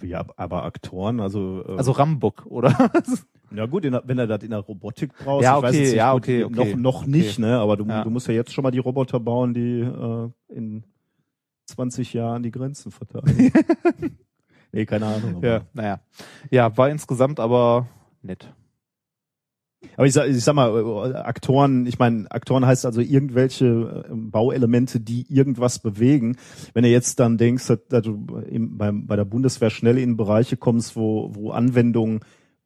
Ja, 0.04 0.26
aber 0.38 0.64
Aktoren, 0.64 1.20
also 1.20 1.64
äh, 1.68 1.76
Also 1.78 1.92
Rambock, 1.92 2.46
oder? 2.46 2.92
ja 3.56 3.66
gut, 3.66 3.84
in 3.84 3.98
wenn 4.06 4.20
er 4.20 4.28
das 4.28 4.42
in 4.44 4.52
der 4.52 4.60
Robotik 4.60 5.12
braucht, 5.18 5.44
Ja, 5.44 5.58
ich 5.58 5.64
weiß 5.64 5.70
okay, 5.70 5.78
jetzt 5.80 5.90
nicht, 5.90 5.98
ja, 5.98 6.14
okay, 6.14 6.44
okay. 6.46 6.76
noch 6.76 7.02
noch 7.02 7.06
nicht, 7.06 7.40
ne? 7.40 7.60
Aber 7.60 7.76
du, 7.76 7.86
Ja. 7.86 8.04
du 8.04 8.10
musst 8.10 8.28
ja 8.28 8.34
jetzt 8.34 8.54
schon 8.54 8.64
mal 8.64 8.72
die 8.72 8.80
Roboter 8.80 9.20
bauen, 9.20 9.54
die 9.54 9.82
äh, 9.82 10.30
in 10.48 10.84
20 11.66 12.14
Jahren 12.14 12.44
die 12.44 12.52
Grenzen 12.52 12.92
verteidigen. 12.92 13.52
nee, 14.72 14.86
keine 14.86 15.08
Ahnung. 15.08 15.44
Ja, 15.44 15.62
naja. 15.74 16.00
Ja, 16.50 16.76
war 16.78 16.90
insgesamt 16.90 17.40
aber 17.42 17.88
nett. 18.22 18.54
Aber 19.98 20.06
ich 20.06 20.14
sag, 20.14 20.28
ich 20.28 20.44
sag 20.44 20.54
mal, 20.54 21.12
äh, 21.12 21.16
Aktoren, 21.16 21.86
ich 21.86 22.00
meine, 22.00 22.30
Aktoren 22.30 22.66
heißt 22.66 22.86
also 22.86 23.02
irgendwelche 23.02 24.06
äh, 24.10 24.14
Bauelemente, 24.14 25.00
die 25.00 25.26
irgendwas 25.30 25.80
bewegen. 25.80 26.38
Wenn 26.74 26.84
du 26.84 26.90
jetzt 26.90 27.20
dann 27.20 27.38
denkst, 27.38 27.68
dass, 27.68 27.80
dass 27.88 28.04
du 28.04 28.42
im, 28.48 28.78
beim, 28.78 29.08
bei 29.08 29.16
der 29.16 29.26
Bundeswehr 29.26 29.70
schnell 29.70 29.98
in 29.98 30.18
Bereiche 30.18 30.58
kommst, 30.58 30.96
wo, 30.96 31.32
wo 31.34 31.52
Anwendungen 31.52 32.22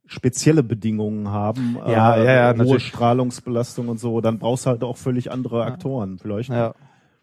spezielle 0.06 0.62
Bedingungen 0.62 1.30
haben, 1.30 1.78
Ja, 1.88 2.18
ja, 2.18 2.24
ja, 2.24 2.50
hohe 2.50 2.58
natürlich. 2.58 2.88
Strahlungsbelastung 2.88 3.88
und 3.88 4.00
so, 4.00 4.22
dann 4.22 4.38
brauchst 4.38 4.66
du 4.66 4.70
halt 4.70 4.84
auch 4.84 4.98
völlig 4.98 5.32
andere 5.32 5.64
Aktoren. 5.64 6.20
Vielleicht 6.20 6.50
Ja. 6.50 6.76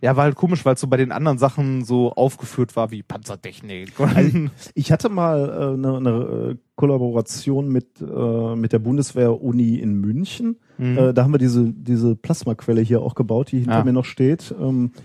Ja, 0.03 0.17
war 0.17 0.25
halt 0.25 0.35
komisch, 0.35 0.65
weil 0.65 0.75
es 0.75 0.81
so 0.81 0.89
bei 0.89 0.97
den 0.97 1.13
anderen 1.13 1.39
Sachen 1.39 1.85
so 1.85 2.13
aufgeführt 2.13 2.75
war 2.75 2.91
wie 2.91 3.03
Panzertechnik. 3.05 3.93
Und 4.01 4.51
Ich 4.75 4.91
hatte 4.91 5.09
mal 5.09 5.49
äh, 5.49 5.75
eine, 5.75 5.97
eine 5.97 6.11
äh, 6.51 6.57
Kollaboration 6.75 7.69
mit, 7.69 8.01
äh, 8.01 8.57
mit 8.57 8.73
der 8.73 8.81
Bundeswehr-Uni 8.81 9.77
in 9.77 9.95
München. 9.95 10.57
Mhm. 10.79 10.99
Äh, 10.99 11.15
da 11.15 11.23
haben 11.23 11.33
wir 11.33 11.39
diese, 11.39 11.73
diese 11.73 12.17
Plasmaquelle 12.17 12.81
hier 12.81 13.01
auch 13.01 13.15
gebaut, 13.15 13.53
die 13.53 13.61
hinter 13.61 13.79
Ja. 13.79 13.85
mir 13.85 13.93
noch 13.93 14.05
steht. 14.05 14.53
Ähm, 14.61 14.91
äh, 14.97 14.99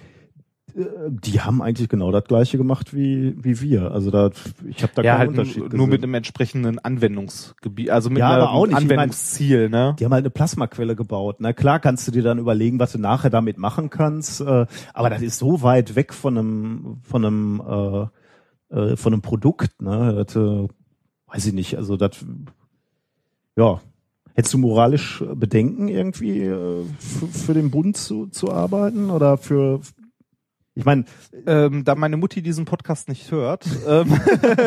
die 1.09 1.41
haben 1.41 1.63
eigentlich 1.63 1.89
genau 1.89 2.11
das 2.11 2.25
gleiche 2.25 2.57
gemacht 2.59 2.93
wie, 2.93 3.35
wie 3.43 3.61
wir. 3.61 3.91
Also 3.91 4.11
da, 4.11 4.29
ich 4.69 4.83
habe 4.83 4.93
da 4.93 5.01
ja, 5.01 5.13
keinen 5.13 5.19
halt 5.19 5.29
Unterschied 5.29 5.57
nur, 5.57 5.69
gesehen. 5.69 5.89
mit 5.89 6.03
einem 6.03 6.13
entsprechenden 6.13 6.77
Anwendungsgebiet, 6.79 7.89
also 7.89 8.09
mit 8.11 8.19
Ja, 8.19 8.33
einem 8.35 8.43
auch 8.43 8.67
nicht. 8.67 8.77
Ich 8.79 8.85
mein- 8.87 8.91
Anwendungsziel, 8.99 9.69
ne? 9.69 9.95
Die 9.99 10.05
haben 10.05 10.13
halt 10.13 10.21
eine 10.21 10.29
Plasmaquelle 10.29 10.95
gebaut. 10.95 11.37
Na 11.39 11.53
klar 11.53 11.79
kannst 11.79 12.07
du 12.07 12.11
dir 12.11 12.21
dann 12.21 12.37
überlegen, 12.37 12.79
was 12.79 12.91
du 12.91 12.99
nachher 12.99 13.31
damit 13.31 13.57
machen 13.57 13.89
kannst, 13.89 14.41
äh, 14.41 14.65
aber 14.93 15.09
das 15.09 15.23
ist 15.23 15.39
so 15.39 15.63
weit 15.63 15.95
weg 15.95 16.13
von 16.13 16.37
einem 16.37 16.97
von 17.01 17.25
einem 17.25 18.09
äh, 18.71 18.75
äh, 18.75 18.95
von 18.97 19.13
einem 19.13 19.21
Produkt, 19.23 19.81
ne? 19.81 20.23
Das, 20.25 20.35
äh, 20.35 20.67
weiß 21.27 21.47
ich 21.47 21.53
nicht. 21.53 21.75
Also 21.75 21.97
das, 21.97 22.23
ja, 23.55 23.81
hättest 24.35 24.53
du 24.53 24.59
moralisch 24.59 25.23
Bedenken 25.33 25.87
irgendwie 25.87 26.41
äh, 26.41 26.83
für, 26.99 27.27
für 27.27 27.53
den 27.55 27.71
Bund 27.71 27.97
zu, 27.97 28.27
zu 28.27 28.51
arbeiten 28.51 29.09
oder 29.09 29.37
für 29.37 29.79
Ich 30.77 30.85
meine, 30.85 31.05
Ähm, 31.47 31.83
da 31.85 31.95
meine 31.95 32.17
Mutti 32.17 32.43
diesen 32.43 32.65
Podcast 32.65 33.09
nicht 33.09 33.31
hört. 33.31 33.65
ähm, 33.87 34.19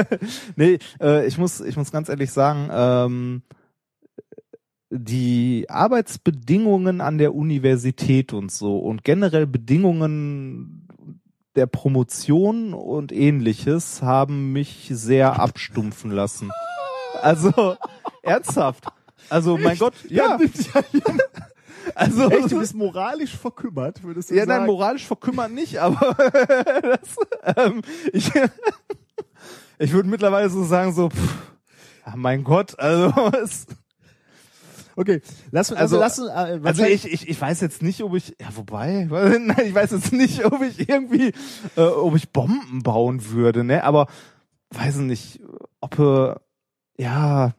nee, 0.57 0.79
äh, 1.01 1.25
ich 1.27 1.39
muss, 1.39 1.61
ich 1.61 1.77
muss 1.77 1.93
ganz 1.93 2.09
ehrlich 2.09 2.33
sagen, 2.33 2.69
ähm, 2.73 3.43
die 4.91 5.67
Arbeitsbedingungen 5.69 7.01
an 7.01 7.19
der 7.19 7.33
Universität 7.33 8.33
und 8.33 8.51
so 8.51 8.79
und 8.79 9.05
generell 9.05 9.47
Bedingungen 9.47 10.89
der 11.55 11.67
Promotion 11.67 12.75
und 12.75 13.13
ähnliches 13.13 14.03
haben 14.03 14.53
mich 14.53 14.89
sehr 14.93 15.39
abstumpfen 15.39 16.11
lassen. 16.11 16.51
Also 17.23 17.77
ernsthaft. 18.25 18.87
Also 19.29 19.57
mein 19.57 19.79
Gott, 19.79 19.95
ja. 20.09 20.39
Also 21.95 22.31
echt, 22.31 22.51
du 22.53 22.59
bist 22.59 22.75
moralisch 22.75 23.37
verkümmert, 23.37 24.03
würdest 24.03 24.31
du 24.31 24.35
ja, 24.35 24.47
sagen. 24.47 24.59
nein, 24.61 24.67
moralisch 24.67 25.07
verkümmert 25.07 25.51
nicht, 25.53 25.79
aber 25.79 26.15
das, 26.83 27.57
ähm, 27.57 27.83
ich, 28.13 28.31
ich 29.79 29.93
würde 29.93 30.09
mittlerweile 30.09 30.49
so 30.51 30.65
sagen, 30.65 30.93
so, 30.93 31.11
pff, 31.11 31.37
ja, 32.07 32.15
mein 32.17 32.45
Gott, 32.45 32.79
also, 32.79 33.13
es, 33.43 33.67
okay, 34.97 35.21
lass, 35.51 35.73
Also- 35.73 36.01
also, 36.01 36.25
lass, 36.25 36.51
äh, 36.51 36.61
also 36.65 36.85
ich, 36.85 37.11
ich, 37.13 37.29
ich 37.29 37.41
weiß 37.41 37.61
jetzt 37.61 37.83
nicht, 37.83 38.03
ob 38.03 38.15
ich, 38.15 38.37
ja, 38.41 38.49
wobei, 38.55 39.07
nein, 39.11 39.57
ich 39.67 39.75
weiß 39.75 39.91
jetzt 39.93 40.13
nicht, 40.13 40.45
ob 40.45 40.63
ich 40.63 40.89
irgendwie, 40.89 41.33
äh, 41.77 41.81
ob 41.83 42.17
ich 42.17 42.31
Bomben 42.31 42.83
bauen 42.83 43.31
würde, 43.31 43.65
ne, 43.65 43.85
aber 43.85 44.07
weiß 44.71 44.97
nicht, 44.97 45.41
ob, 45.81 45.99
äh, 45.99 46.35
ja, 46.99 47.53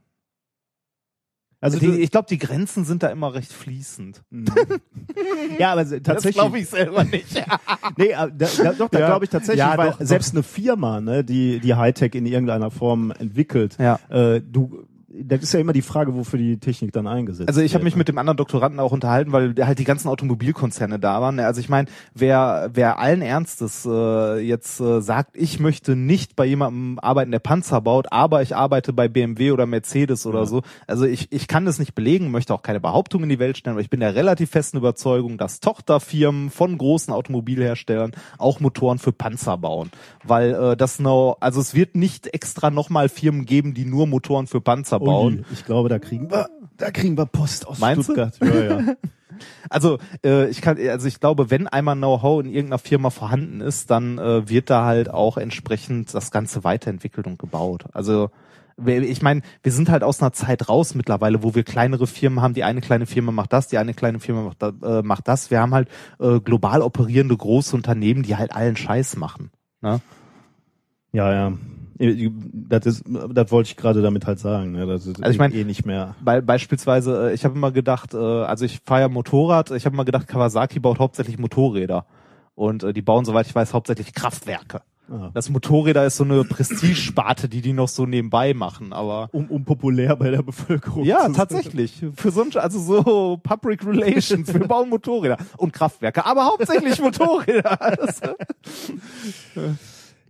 also 1.61 1.79
die, 1.79 1.99
ich 2.01 2.11
glaube, 2.11 2.27
die 2.29 2.37
Grenzen 2.37 2.83
sind 2.85 3.03
da 3.03 3.07
immer 3.07 3.33
recht 3.33 3.53
fließend. 3.53 4.21
ja, 5.59 5.71
aber 5.73 5.85
Das 5.85 6.01
tatsächlich. 6.03 6.35
glaube 6.35 6.59
ich 6.59 6.67
selber 6.67 7.03
nicht. 7.03 7.43
Nee, 7.97 8.07
äh, 8.07 8.13
da, 8.13 8.29
da, 8.63 8.73
doch, 8.73 8.89
da 8.89 8.99
Ja. 8.99 9.07
glaube 9.07 9.25
ich 9.25 9.31
tatsächlich, 9.31 9.59
Ja, 9.59 9.77
weil 9.77 9.91
doch, 9.91 9.99
doch. 9.99 10.05
selbst 10.05 10.33
eine 10.33 10.43
Firma, 10.43 11.01
ne, 11.01 11.23
die 11.23 11.59
die 11.59 11.75
Hightech 11.75 12.15
in 12.15 12.25
irgendeiner 12.25 12.71
Form 12.71 13.11
entwickelt, 13.11 13.77
Ja. 13.79 13.99
äh, 14.09 14.41
du, 14.41 14.85
das 15.13 15.43
ist 15.43 15.53
ja 15.53 15.59
immer 15.59 15.73
die 15.73 15.81
Frage, 15.81 16.15
wofür 16.15 16.39
die 16.39 16.57
Technik 16.59 16.91
dann 16.93 17.07
eingesetzt 17.07 17.49
Also 17.49 17.61
ich 17.61 17.73
habe 17.73 17.83
wird, 17.83 17.93
mich 17.93 17.95
mit 17.97 18.07
dem 18.07 18.17
anderen 18.17 18.37
Doktoranden 18.37 18.79
auch 18.79 18.91
unterhalten, 18.91 19.31
weil 19.31 19.53
halt 19.59 19.79
die 19.79 19.83
ganzen 19.83 20.07
Automobilkonzerne 20.07 20.99
da 20.99 21.21
waren. 21.21 21.39
Also 21.39 21.59
ich 21.59 21.69
meine, 21.69 21.87
wer 22.13 22.69
wer 22.73 22.99
allen 22.99 23.21
Ernstes 23.21 23.85
äh, 23.85 24.39
jetzt 24.39 24.79
äh, 24.79 25.01
sagt, 25.01 25.35
ich 25.35 25.59
möchte 25.59 25.95
nicht 25.95 26.35
bei 26.35 26.45
jemandem 26.45 26.99
arbeiten, 26.99 27.31
der 27.31 27.39
Panzer 27.39 27.81
baut, 27.81 28.07
aber 28.11 28.41
ich 28.41 28.55
arbeite 28.55 28.93
bei 28.93 29.07
BMW 29.07 29.51
oder 29.51 29.65
Mercedes 29.65 30.25
oder 30.25 30.39
Ja. 30.39 30.45
so. 30.45 30.61
Also 30.87 31.05
ich 31.05 31.31
ich 31.31 31.47
kann 31.47 31.65
das 31.65 31.79
nicht 31.79 31.95
belegen, 31.95 32.31
möchte 32.31 32.53
auch 32.53 32.61
keine 32.61 32.79
Behauptung 32.79 33.23
in 33.23 33.29
die 33.29 33.39
Welt 33.39 33.57
stellen, 33.57 33.73
aber 33.73 33.81
ich 33.81 33.89
bin 33.89 33.99
der 33.99 34.15
relativ 34.15 34.51
festen 34.51 34.77
Überzeugung, 34.77 35.37
dass 35.37 35.59
Tochterfirmen 35.59 36.49
von 36.49 36.77
großen 36.77 37.13
Automobilherstellern 37.13 38.11
auch 38.37 38.59
Motoren 38.59 38.99
für 38.99 39.11
Panzer 39.11 39.57
bauen, 39.57 39.91
weil 40.23 40.53
äh, 40.53 40.77
das 40.77 40.99
no, 40.99 41.35
also 41.39 41.59
es 41.59 41.73
wird 41.73 41.95
nicht 41.95 42.33
extra 42.33 42.69
nochmal 42.69 43.09
Firmen 43.09 43.45
geben, 43.45 43.73
die 43.73 43.85
nur 43.85 44.07
Motoren 44.07 44.47
für 44.47 44.61
Panzer 44.61 45.00
Oh 45.00 45.00
bauen. 45.05 45.37
je, 45.37 45.43
ich 45.53 45.65
glaube, 45.65 45.89
da 45.89 45.99
kriegen 45.99 46.31
wir, 46.31 46.49
da 46.77 46.91
kriegen 46.91 47.17
wir 47.17 47.25
Post 47.25 47.67
aus 47.67 47.79
Meinst 47.79 48.09
du? 48.09 48.13
Stuttgart. 48.13 48.37
Ja, 48.41 48.63
ja. 48.63 48.95
Also 49.69 49.97
äh, 50.23 50.49
ich 50.49 50.61
kann, 50.61 50.77
also 50.77 51.07
ich 51.07 51.19
glaube, 51.19 51.49
wenn 51.49 51.67
einmal 51.67 51.95
Know-how 51.95 52.43
in 52.43 52.49
irgendeiner 52.49 52.77
Firma 52.77 53.09
vorhanden 53.09 53.61
ist, 53.61 53.89
dann 53.89 54.19
äh, 54.19 54.47
wird 54.47 54.69
da 54.69 54.85
halt 54.85 55.09
auch 55.09 55.37
entsprechend 55.37 56.13
das 56.13 56.29
Ganze 56.29 56.63
weiterentwickelt 56.63 57.25
und 57.25 57.39
gebaut. 57.39 57.85
Also 57.93 58.29
ich 58.85 59.21
meine, 59.21 59.41
wir 59.63 59.71
sind 59.71 59.89
halt 59.89 60.03
aus 60.03 60.21
einer 60.21 60.33
Zeit 60.33 60.69
raus 60.69 60.95
mittlerweile, 60.95 61.43
wo 61.43 61.53
wir 61.53 61.63
kleinere 61.63 62.07
Firmen 62.07 62.41
haben. 62.41 62.53
Die 62.53 62.63
eine 62.63 62.81
kleine 62.81 63.05
Firma 63.05 63.31
macht 63.31 63.53
das, 63.53 63.67
die 63.67 63.77
eine 63.77 63.93
kleine 63.93 64.19
Firma 64.19 64.41
macht, 64.41 64.63
äh, 64.63 65.01
macht 65.03 65.27
das. 65.27 65.51
Wir 65.51 65.59
haben 65.59 65.73
halt 65.73 65.89
äh, 66.19 66.39
global 66.39 66.81
operierende 66.81 67.35
große 67.35 67.75
Unternehmen, 67.75 68.23
die 68.23 68.35
halt 68.35 68.55
allen 68.55 68.75
Scheiß 68.75 69.17
machen. 69.17 69.51
Ne? 69.81 69.99
ja, 71.11 71.31
ja. 71.33 71.53
Das, 72.53 72.85
ist, 72.85 73.03
das 73.05 73.51
wollte 73.51 73.69
ich 73.69 73.77
gerade 73.77 74.01
damit 74.01 74.25
halt 74.25 74.39
sagen. 74.39 74.71
Ne? 74.71 74.85
Das 74.87 75.05
ist 75.05 75.21
Also 75.21 75.31
ich 75.31 75.37
mein- 75.37 75.53
eh 75.53 75.63
nicht 75.63 75.85
mehr. 75.85 76.15
Weil 76.21 76.41
beispielsweise, 76.41 77.29
äh, 77.29 77.33
ich 77.33 77.45
habe 77.45 77.55
immer 77.55 77.71
gedacht, 77.71 78.13
äh, 78.13 78.17
also 78.17 78.65
ich 78.65 78.79
fahre 78.85 79.01
ja 79.01 79.09
Motorrad, 79.09 79.71
ich 79.71 79.85
habe 79.85 79.93
immer 79.93 80.05
gedacht, 80.05 80.27
Kawasaki 80.27 80.79
baut 80.79 80.99
hauptsächlich 80.99 81.37
Motorräder. 81.37 82.05
Und 82.55 82.83
äh, 82.83 82.93
die 82.93 83.01
bauen, 83.01 83.25
soweit 83.25 83.47
ich 83.47 83.55
weiß, 83.55 83.73
hauptsächlich 83.73 84.13
Kraftwerke. 84.13 84.81
Ah. 85.11 85.29
Das 85.33 85.49
Motorräder 85.49 86.05
ist 86.05 86.15
so 86.17 86.23
eine 86.23 86.43
Prestigesparte, 86.45 87.49
die 87.49 87.61
die 87.61 87.73
noch 87.73 87.89
so 87.89 88.05
nebenbei 88.05 88.53
machen, 88.53 88.93
aber 88.93 89.29
Um, 89.33 89.47
um 89.47 89.65
populär 89.65 90.15
bei 90.15 90.31
der 90.31 90.41
Bevölkerung 90.41 91.03
ja, 91.03 91.27
tatsächlich. 91.29 92.05
Für 92.15 92.31
so 92.31 92.43
ein, 92.43 92.49
also 92.55 92.79
so 92.79 93.37
Public 93.43 93.85
Relations, 93.85 94.53
wir 94.53 94.61
bauen 94.67 94.89
Motorräder 94.89 95.37
und 95.57 95.73
Kraftwerke, 95.73 96.25
aber 96.25 96.45
hauptsächlich 96.45 96.99
Motorräder. 97.01 97.77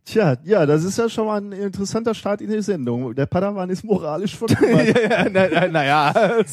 Tja, 0.03 0.35
ja, 0.43 0.65
das 0.65 0.83
ist 0.83 0.97
ja 0.97 1.09
schon 1.09 1.27
mal 1.27 1.39
ein 1.39 1.51
interessanter 1.51 2.15
Start 2.15 2.41
in 2.41 2.49
die 2.49 2.61
Sendung. 2.61 3.13
Der 3.13 3.27
Padawan 3.27 3.69
ist 3.69 3.83
moralisch 3.83 4.35
verkümmert. 4.35 4.99
ja, 5.09 5.29
na, 5.29 5.47
na, 5.51 5.67
na 5.67 5.85
ja. 5.85 6.11
Äh, 6.11 6.43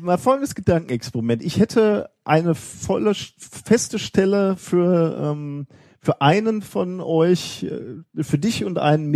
Mal 0.00 0.18
folgendes 0.18 0.54
Gedankenexperiment. 0.54 1.42
Ich 1.42 1.58
hätte 1.58 2.10
eine 2.24 2.54
volle, 2.54 3.12
feste 3.14 3.98
Stelle 3.98 4.56
für, 4.56 5.18
ähm, 5.20 5.66
für 6.00 6.20
einen 6.20 6.62
von 6.62 7.00
euch, 7.00 7.64
äh, 7.64 8.22
für 8.22 8.38
dich 8.38 8.64
und 8.64 8.78
einen 8.78 9.10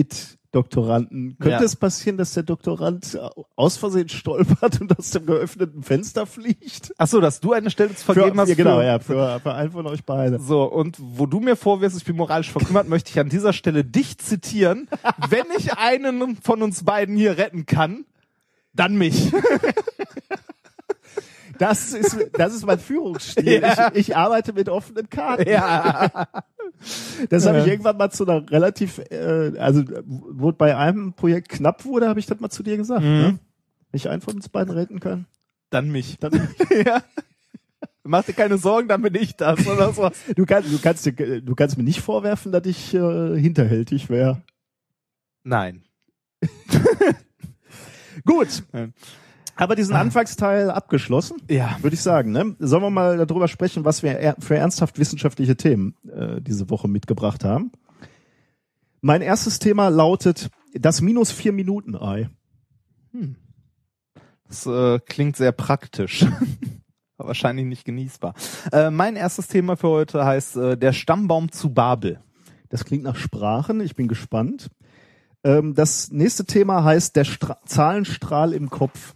Mitdoktoranden. 0.53 1.37
Könnte 1.39 1.59
Ja. 1.59 1.63
es 1.63 1.77
passieren, 1.77 2.17
dass 2.19 2.35
der 2.35 2.43
Doktorand 2.43 3.17
aus 3.55 3.77
Versehen 3.77 4.09
stolpert 4.09 4.81
und 4.81 4.99
aus 4.99 5.11
dem 5.11 5.25
geöffneten 5.25 5.83
Fenster 5.85 6.27
fliegt? 6.27 6.93
Ach 6.99 7.07
so, 7.07 7.21
dass 7.21 7.39
du 7.41 7.53
eine 7.53 7.71
Stelle 7.71 7.95
zu 7.95 8.05
vergeben 8.05 8.35
für, 8.35 8.41
hast. 8.41 8.49
ja, 8.49 8.55
genau, 8.57 8.79
für, 8.79 8.85
ja, 8.85 8.99
für, 8.99 9.41
für 9.41 9.55
einen 9.55 9.71
von 9.71 9.87
euch 9.87 10.05
beide. 10.05 10.41
So, 10.41 10.65
und 10.65 10.97
wo 11.01 11.27
du 11.27 11.39
mir 11.41 11.55
vorwirfst, 11.55 11.97
ich 11.99 12.05
bin 12.05 12.17
moralisch 12.17 12.51
verkümmert, 12.51 12.89
möchte 12.89 13.11
ich 13.11 13.21
an 13.21 13.29
dieser 13.29 13.53
Stelle 13.53 13.85
dich 13.85 14.19
zitieren. 14.19 14.89
Wenn 15.29 15.45
ich 15.57 15.75
einen 15.75 16.37
von 16.43 16.63
uns 16.63 16.83
beiden 16.83 17.15
hier 17.17 17.39
retten 17.39 17.65
kann, 17.67 18.05
dann 18.75 18.97
mich. 18.97 19.31
Das 21.61 21.93
ist, 21.93 22.17
das 22.33 22.55
ist 22.55 22.65
mein 22.65 22.79
Führungsstil. 22.79 23.45
Ja. 23.63 23.91
Ich, 23.93 24.09
ich 24.09 24.17
arbeite 24.17 24.55
mit 24.55 24.71
offenen 24.71 25.11
Karten. 25.11 25.47
ja. 25.49 26.11
Das 27.29 27.47
habe 27.47 27.59
ich 27.61 27.67
irgendwann 27.67 27.99
mal 27.99 28.11
zu 28.11 28.27
einer 28.27 28.51
relativ, 28.51 28.99
äh, 29.11 29.53
also 29.59 29.83
wo 30.07 30.53
bei 30.53 30.75
einem 30.75 31.13
Projekt 31.13 31.51
knapp 31.51 31.85
wurde, 31.85 32.09
habe 32.09 32.19
ich 32.19 32.25
das 32.25 32.41
mal 32.41 32.49
zu 32.49 32.63
dir 32.63 32.79
gesagt. 32.79 33.03
Mhm. 33.03 33.09
Ne? 33.09 33.39
Ich 33.93 34.09
einen 34.09 34.23
von 34.23 34.37
uns 34.37 34.49
beiden 34.49 34.73
retten 34.73 35.01
kann, 35.01 35.27
Dann 35.69 35.91
mich. 35.91 36.19
dann 36.19 36.33
ja. 36.87 37.03
Mach 38.05 38.25
dir 38.25 38.33
keine 38.33 38.57
Sorgen, 38.57 38.89
dann 38.89 39.03
bin 39.03 39.15
ich 39.15 39.37
das 39.37 39.67
oder 39.67 39.93
so. 39.93 40.11
du, 40.35 40.47
kann, 40.47 40.65
du 40.65 40.79
kannst 40.79 41.05
du 41.07 41.55
kannst 41.55 41.77
mir 41.77 41.85
nicht 41.85 42.01
vorwerfen, 42.01 42.53
dass 42.53 42.65
ich 42.65 42.95
äh, 42.95 43.39
hinterhältig 43.39 44.09
wäre. 44.09 44.41
Nein. 45.43 45.83
Gut. 48.25 48.63
Ja. 48.73 48.89
Aber 49.61 49.77
diesen 49.77 49.95
Anfangsteil 49.95 50.71
abgeschlossen, 50.71 51.37
Ja. 51.51 51.77
würde 51.83 51.95
ich 51.95 52.01
sagen. 52.03 52.33
Ne? 52.33 52.57
Sollen 52.59 52.83
wir 52.83 52.91
mal 52.91 53.27
darüber 53.27 53.47
sprechen, 53.47 53.85
was 53.85 54.03
wir 54.03 54.37
für 54.39 54.57
ernsthaft 54.57 54.99
wissenschaftliche 54.99 55.55
Themen 55.55 55.95
äh, 56.11 56.41
diese 56.41 56.71
Woche 56.71 56.89
mitgebracht 56.89 57.45
haben? 57.45 57.71
Mein 59.03 59.21
erstes 59.21 59.59
Thema 59.59 59.89
lautet 59.89 60.51
das 60.73 61.03
minus 61.03 61.31
vier 61.31 61.53
Minuten 61.53 61.95
Ei. 61.95 62.31
Das 64.49 64.65
äh, 64.67 64.99
klingt 65.01 65.37
sehr 65.37 65.53
praktisch. 65.53 66.25
Wahrscheinlich 67.19 67.67
nicht 67.67 67.85
genießbar. 67.85 68.33
Äh, 68.73 68.91
mein 68.91 69.17
erstes 69.17 69.47
Thema 69.47 69.77
für 69.77 69.89
heute 69.89 70.25
heißt 70.25 70.57
äh, 70.57 70.77
der 70.79 70.95
Stammbaum 70.95 71.53
zu 71.53 71.69
Babel. 71.75 72.21
Das 72.71 72.87
klingt 72.87 73.05
nach 73.05 73.17
Sprachen. 73.17 73.81
Ich 73.81 73.95
bin 73.95 74.09
gespannt. 74.09 74.71
Ähm, 75.45 75.75
das 75.75 76.11
nächste 76.11 76.47
Thema 76.47 76.83
heißt 76.83 77.15
der 77.15 77.25
Stra 77.25 77.59
Zahlenstrahl 77.67 78.55
im 78.55 78.71
Kopf. 78.71 79.15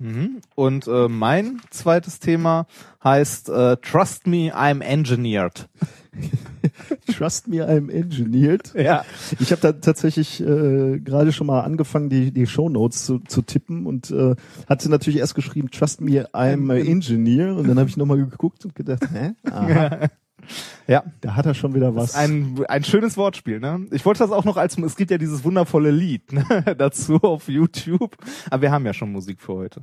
Mhm. 0.00 0.40
Und 0.54 0.88
äh, 0.88 1.08
mein 1.08 1.60
zweites 1.70 2.20
Thema 2.20 2.66
heißt 3.04 3.50
äh, 3.50 3.76
Trust 3.76 4.26
me, 4.26 4.54
I'm 4.54 4.82
engineered. 4.82 5.68
Trust 7.06 7.48
me, 7.48 7.62
I'm 7.62 7.90
engineered. 7.90 8.72
Ja. 8.74 9.04
Ich 9.38 9.52
habe 9.52 9.60
da 9.60 9.72
tatsächlich 9.72 10.40
äh, 10.40 10.98
gerade 10.98 11.32
schon 11.32 11.46
mal 11.46 11.60
angefangen, 11.60 12.08
die, 12.08 12.32
die 12.32 12.46
Shownotes 12.46 13.04
zu, 13.04 13.18
zu 13.20 13.42
tippen 13.42 13.86
und 13.86 14.10
äh, 14.10 14.34
hatte 14.68 14.90
natürlich 14.90 15.20
erst 15.20 15.34
geschrieben, 15.34 15.70
Trust 15.70 16.00
me, 16.00 16.26
I'm 16.32 16.72
a 16.72 16.76
engineer. 16.90 17.54
Und 17.54 17.68
dann 17.68 17.78
habe 17.78 17.88
ich 17.88 17.96
nochmal 17.98 18.16
geguckt 18.16 18.64
und 18.64 18.74
gedacht, 18.74 19.04
hä? 19.12 19.32
Aha, 19.50 20.08
Ja. 20.86 21.04
da 21.20 21.36
hat 21.36 21.46
er 21.46 21.54
schon 21.54 21.74
wieder 21.74 21.94
was. 21.94 22.14
Ein, 22.14 22.64
ein 22.68 22.84
schönes 22.84 23.16
Wortspiel, 23.16 23.60
ne? 23.60 23.86
Ich 23.92 24.04
wollte 24.04 24.18
das 24.18 24.30
auch 24.30 24.44
noch 24.44 24.56
als, 24.56 24.78
es 24.78 24.96
gibt 24.96 25.10
ja 25.10 25.18
dieses 25.18 25.44
wundervolle 25.44 25.90
Lied 25.90 26.32
ne? 26.32 26.44
dazu 26.78 27.16
auf 27.22 27.48
YouTube. 27.48 28.16
Aber 28.50 28.62
wir 28.62 28.72
haben 28.72 28.84
ja 28.86 28.92
schon 28.92 29.12
Musik 29.12 29.40
für 29.40 29.54
heute. 29.54 29.82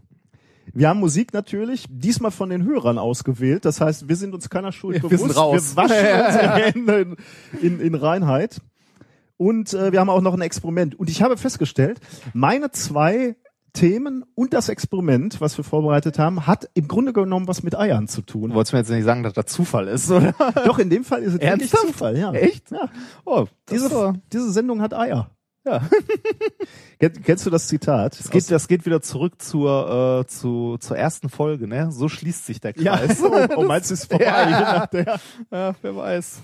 Wir 0.73 0.89
haben 0.89 0.99
Musik 0.99 1.33
natürlich, 1.33 1.85
diesmal 1.89 2.31
von 2.31 2.49
den 2.49 2.63
Hörern 2.65 2.97
ausgewählt. 2.97 3.65
Das 3.65 3.79
heißt, 3.79 4.09
wir 4.09 4.15
sind 4.15 4.33
uns 4.33 4.49
keiner 4.49 4.71
Schuld 4.71 4.95
Wir 5.01 5.09
bewusst. 5.09 5.23
sind 5.23 5.37
raus. 5.37 5.75
Wir 5.75 5.83
waschen 5.83 5.95
unsere 6.27 6.55
Hände 6.55 7.17
in, 7.61 7.79
in, 7.79 7.79
in 7.79 7.95
Reinheit. 7.95 8.61
Und 9.37 9.73
äh, 9.73 9.91
wir 9.91 9.99
haben 9.99 10.09
auch 10.09 10.21
noch 10.21 10.33
ein 10.33 10.41
Experiment. 10.41 10.95
Und 10.95 11.09
ich 11.09 11.21
habe 11.21 11.37
festgestellt, 11.37 11.99
meine 12.33 12.71
zwei 12.71 13.35
Themen 13.79 14.25
und 14.35 14.53
das 14.53 14.69
Experiment, 14.69 15.39
was 15.41 15.57
wir 15.57 15.63
vorbereitet 15.63 16.19
haben, 16.19 16.47
hat 16.47 16.69
im 16.73 16.87
Grunde 16.87 17.13
genommen 17.13 17.47
was 17.47 17.63
mit 17.63 17.77
Eiern 17.77 18.07
zu 18.07 18.21
tun. 18.21 18.49
Du 18.49 18.55
wolltest 18.55 18.73
mir 18.73 18.79
jetzt 18.79 18.89
nicht 18.89 19.03
sagen, 19.03 19.23
dass 19.23 19.33
das 19.33 19.45
Zufall 19.47 19.87
ist, 19.87 20.09
oder? 20.11 20.33
Doch, 20.65 20.79
in 20.79 20.89
dem 20.89 21.03
Fall 21.03 21.21
ist 21.21 21.27
es 21.27 21.33
wirklich 21.35 21.49
Ernsthaft? 21.49 21.87
Zufall, 21.87 22.17
ja. 22.17 22.31
Echt? 22.33 22.71
Ja. 22.71 22.89
Oh, 23.25 23.45
Diese, 23.69 23.91
war- 23.91 24.15
diese 24.33 24.51
Sendung 24.51 24.81
hat 24.81 24.93
Eier. 24.93 25.31
Ja. 25.65 25.81
Kenn- 26.99 27.21
Kennst 27.23 27.45
du 27.45 27.49
das 27.49 27.67
Zitat? 27.67 28.17
Das 28.19 28.29
geht, 28.29 28.49
das 28.49 28.67
geht 28.67 28.85
wieder 28.85 29.01
zurück 29.01 29.41
zur, 29.41 30.21
äh, 30.21 30.27
zu, 30.27 30.77
zur 30.79 30.97
ersten 30.97 31.29
Folge, 31.29 31.67
ne? 31.67 31.91
So 31.91 32.07
schließt 32.07 32.45
sich 32.45 32.59
der 32.61 32.73
ja, 32.77 32.97
Kreis. 32.97 33.21
oh, 33.23 33.31
oh, 33.57 33.63
meinst 33.63 33.89
du, 33.89 33.93
ist 33.93 34.09
vorbei? 34.09 34.25
Ja. 34.25 34.87
Ja. 34.93 35.17
ja, 35.51 35.75
wer 35.81 35.95
weiß. 35.95 36.39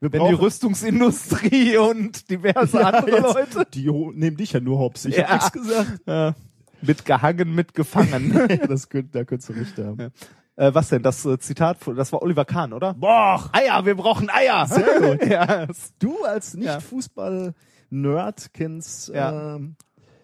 Wir 0.00 0.12
Wenn 0.12 0.28
die 0.28 0.34
Rüstungsindustrie 0.34 1.76
und 1.78 2.30
diverse 2.30 2.80
Ja, 2.80 2.88
andere 2.90 3.10
jetzt- 3.34 3.54
Leute 3.54 3.70
Die 3.74 3.90
nehmen 4.14 4.36
dich 4.36 4.52
ja 4.52 4.60
nur 4.60 4.78
hops. 4.78 5.04
Ich 5.04 5.16
Ja. 5.18 5.24
hab 5.28 5.34
nichts 5.34 5.52
gesagt. 5.52 6.00
ja, 6.06 6.34
mit 6.82 7.04
gehangen, 7.04 7.54
mit 7.54 7.74
gefangen. 7.74 8.32
Ja, 8.50 8.66
das 8.66 8.88
könnt, 8.88 9.14
da 9.14 9.24
könntest 9.24 9.50
du 9.50 9.52
recht 9.52 9.76
haben. 9.78 10.10
äh, 10.56 10.72
was 10.74 10.88
denn? 10.88 11.02
Das 11.02 11.24
äh, 11.26 11.38
Zitat, 11.38 11.76
von- 11.78 11.96
das 11.96 12.12
war 12.12 12.22
Oliver 12.22 12.46
Kahn, 12.46 12.72
oder? 12.72 12.94
Boah, 12.94 13.50
Eier, 13.52 13.84
wir 13.84 13.94
brauchen 13.94 14.30
Eier. 14.30 14.66
Sehr 14.66 15.00
gut. 15.16 15.26
ja, 15.26 15.66
Du 15.98 16.22
als 16.24 16.54
Ja. 16.58 16.76
Nicht-Fußball-Nerd 16.76 18.50
kennst, 18.54 19.08
Ja. 19.08 19.56
ähm, 19.56 19.76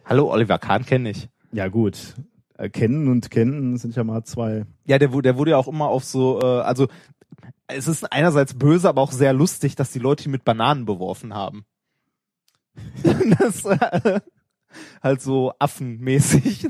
Hallo, 0.05 0.31
Oliver 0.33 0.59
Kahn 0.59 0.87
kenne 0.87 1.11
ich. 1.11 1.29
ja 1.53 1.69
gut, 1.69 2.15
äh, 2.57 2.69
kennen 2.71 3.09
und 3.09 3.31
kennen 3.31 3.77
sind 3.77 3.95
ja 3.97 4.05
mal 4.05 4.23
zwei. 4.25 4.65
Ja, 4.87 4.99
der, 4.99 5.09
der 5.09 5.37
wurde 5.37 5.51
ja 5.51 5.57
auch 5.59 5.69
immer 5.69 5.89
auf 5.89 6.05
so, 6.05 6.41
äh, 6.41 6.45
also 6.61 6.87
es 7.69 7.89
ist 7.89 8.13
einerseits 8.13 8.55
böse, 8.55 8.89
aber 8.89 9.03
auch 9.03 9.13
sehr 9.13 9.33
lustig, 9.33 9.77
dass 9.77 9.91
die 9.91 9.99
Leute 9.99 10.25
ihn 10.25 10.31
mit 10.31 10.45
Bananen 10.45 10.85
beworfen 10.85 11.35
haben. 11.35 11.65
das 13.39 13.65
äh, 13.65 14.21
halt 15.03 15.23
so 15.23 15.53
affenmäßig. 15.59 16.69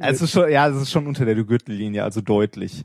Also 0.00 0.26
schon, 0.26 0.50
ja, 0.50 0.68
es 0.68 0.76
ist 0.76 0.90
schon 0.90 1.06
unter 1.06 1.24
der 1.24 1.34
Gürtellinie, 1.36 2.02
also 2.02 2.20
deutlich. 2.20 2.84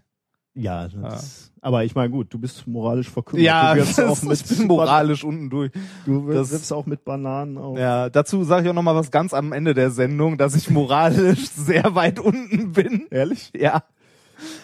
Ja, 0.54 0.88
das, 0.88 1.52
aber 1.62 1.84
ich 1.84 1.94
meine 1.94 2.10
gut, 2.10 2.34
du 2.34 2.40
bist 2.40 2.66
moralisch 2.66 3.10
verkümmert. 3.10 3.46
Ja, 3.46 3.76
du 3.76 3.82
wirst 3.82 4.02
auch 4.02 4.22
mit 4.24 4.42
ich 4.42 4.58
bin 4.58 4.68
moralisch 4.68 5.24
unten 5.24 5.52
durch. 5.52 5.72
Du 6.06 6.26
wirst 6.26 6.74
auch 6.74 6.88
mit 6.88 7.06
Bananen 7.06 7.60
auf. 7.60 7.78
Ja, 7.78 8.10
dazu 8.10 8.44
sage 8.44 8.64
ich 8.64 8.70
auch 8.70 8.74
noch 8.74 8.82
mal 8.82 8.96
was 8.96 9.12
ganz 9.12 9.36
am 9.36 9.52
Ende 9.52 9.76
der 9.76 9.92
Sendung, 9.92 10.38
dass 10.38 10.56
ich 10.56 10.70
moralisch 10.72 11.48
sehr 11.56 11.94
weit 11.94 12.20
unten 12.20 12.72
bin. 12.72 13.06
Ehrlich? 13.12 13.52
Ja. 13.56 13.84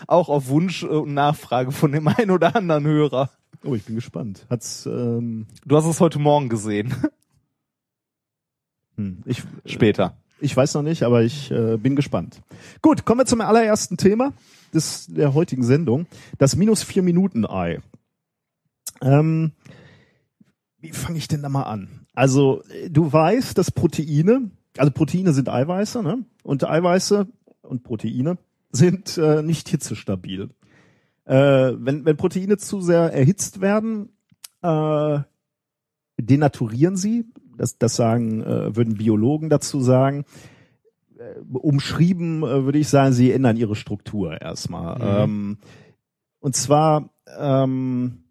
Auch 0.07 0.29
auf 0.29 0.47
Wunsch 0.47 0.83
äh, 0.83 0.87
und 0.87 1.13
Nachfrage 1.13 1.71
von 1.71 1.91
dem 1.91 2.07
einen 2.07 2.31
oder 2.31 2.55
anderen 2.55 2.85
Hörer. 2.85 3.29
Oh, 3.63 3.75
ich 3.75 3.83
bin 3.85 3.95
gespannt. 3.95 4.45
Hat's 4.49 4.85
ähm, 4.85 5.47
Du 5.65 5.77
hast 5.77 5.85
es 5.85 5.99
heute 5.99 6.19
Morgen 6.19 6.49
gesehen. 6.49 6.93
hm, 8.97 9.23
ich 9.25 9.43
Später. 9.65 10.17
Ich 10.39 10.57
weiß 10.57 10.73
noch 10.73 10.81
nicht, 10.81 11.03
aber 11.03 11.23
ich 11.23 11.51
äh, 11.51 11.77
bin 11.77 11.95
gespannt. 11.95 12.41
Gut, 12.81 13.05
kommen 13.05 13.21
wir 13.21 13.25
zum 13.25 13.39
allerersten 13.39 13.95
Thema 13.95 14.33
des, 14.73 15.07
der 15.07 15.33
heutigen 15.33 15.63
Sendung. 15.63 16.05
Das 16.37 16.57
minus 16.57 16.83
vier 16.83 17.01
Minuten 17.01 17.45
Ei. 17.45 17.79
Ähm, 19.01 19.53
wie 20.79 20.91
fange 20.91 21.17
ich 21.17 21.29
denn 21.29 21.43
da 21.43 21.49
mal 21.49 21.63
an? 21.63 22.05
Also, 22.13 22.61
äh, 22.63 22.89
du 22.89 23.11
weißt, 23.13 23.57
dass 23.57 23.71
Proteine, 23.71 24.51
also 24.77 24.91
Proteine 24.91 25.31
sind 25.31 25.47
Eiweiße, 25.47 26.03
ne? 26.03 26.25
Und 26.43 26.67
Eiweiße 26.67 27.25
und 27.61 27.83
Proteine 27.83 28.37
sind 28.73 29.17
äh, 29.17 29.41
nicht 29.41 29.69
hitzestabil. 29.69 30.49
Äh, 31.25 31.33
wenn, 31.77 32.05
wenn 32.05 32.17
Proteine 32.17 32.57
zu 32.57 32.81
sehr 32.81 33.13
erhitzt 33.13 33.61
werden, 33.61 34.09
äh, 34.61 35.19
denaturieren 36.19 36.97
sie. 36.97 37.25
Das, 37.55 37.77
das 37.77 37.95
sagen, 37.95 38.41
äh, 38.41 38.75
würden 38.75 38.95
Biologen 38.95 39.49
dazu 39.49 39.79
sagen. 39.79 40.25
Äh, 41.17 41.39
umschrieben 41.53 42.43
äh, 42.43 42.65
würde 42.65 42.79
ich 42.79 42.89
sagen, 42.89 43.13
sie 43.13 43.31
ändern 43.31 43.57
ihre 43.57 43.75
Struktur 43.75 44.41
erstmal. 44.41 44.99
Ähm, 45.01 45.59
und 46.39 46.55
zwar, 46.55 47.09
ähm, 47.39 48.22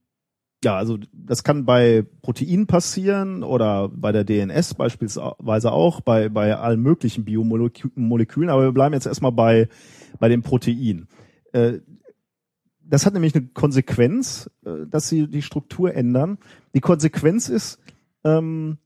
ja, 0.64 0.77
also 0.77 0.98
das 1.12 1.42
kann 1.42 1.64
bei 1.64 2.07
Proteinen 2.22 2.66
passieren 2.66 3.42
oder 3.42 3.88
bei 3.88 4.12
der 4.12 4.25
DNS 4.25 4.75
beispielsweise 4.75 5.72
auch, 5.72 6.01
bei, 6.01 6.29
bei 6.29 6.57
allen 6.57 6.81
möglichen 6.81 7.25
Biomolekülen, 7.25 8.51
aber 8.51 8.62
wir 8.62 8.72
bleiben 8.72 8.94
jetzt 8.94 9.07
erstmal 9.07 9.33
bei, 9.33 9.68
bei 10.18 10.29
den 10.29 10.42
Proteinen. 10.42 11.09
Äh, 11.53 11.81
das 12.85 13.07
hat 13.07 13.14
nämlich 13.14 13.35
eine 13.35 13.46
Konsequenz, 13.48 14.51
äh, 14.64 14.87
dass 14.87 15.09
sie 15.09 15.27
die 15.29 15.42
Struktur 15.42 15.94
ändern. 15.94 16.38
Die 16.75 16.81
Konsequenz 16.81 17.48
ist, 17.48 17.81
ähm, 18.22 18.79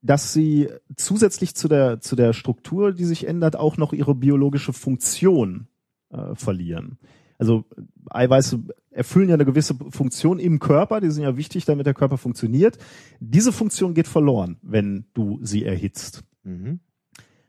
dass 0.00 0.32
sie 0.32 0.68
zusätzlich 0.96 1.54
zu 1.54 1.66
der, 1.66 2.00
zu 2.00 2.14
der 2.14 2.34
Struktur, 2.34 2.92
die 2.92 3.04
sich 3.04 3.26
ändert, 3.26 3.56
auch 3.56 3.78
noch 3.78 3.92
ihre 3.92 4.14
biologische 4.14 4.72
Funktion 4.72 5.66
äh, 6.10 6.34
verlieren. 6.34 6.98
Also 7.38 7.64
Eiweiße 8.10 8.62
erfüllen 8.90 9.28
ja 9.28 9.34
eine 9.34 9.44
gewisse 9.44 9.74
Funktion 9.90 10.38
im 10.38 10.60
Körper, 10.60 11.00
die 11.00 11.10
sind 11.10 11.24
ja 11.24 11.36
wichtig, 11.36 11.64
damit 11.64 11.86
der 11.86 11.94
Körper 11.94 12.16
funktioniert. 12.16 12.78
Diese 13.20 13.52
Funktion 13.52 13.94
geht 13.94 14.06
verloren, 14.08 14.56
wenn 14.62 15.06
du 15.14 15.40
sie 15.42 15.64
erhitzt. 15.64 16.22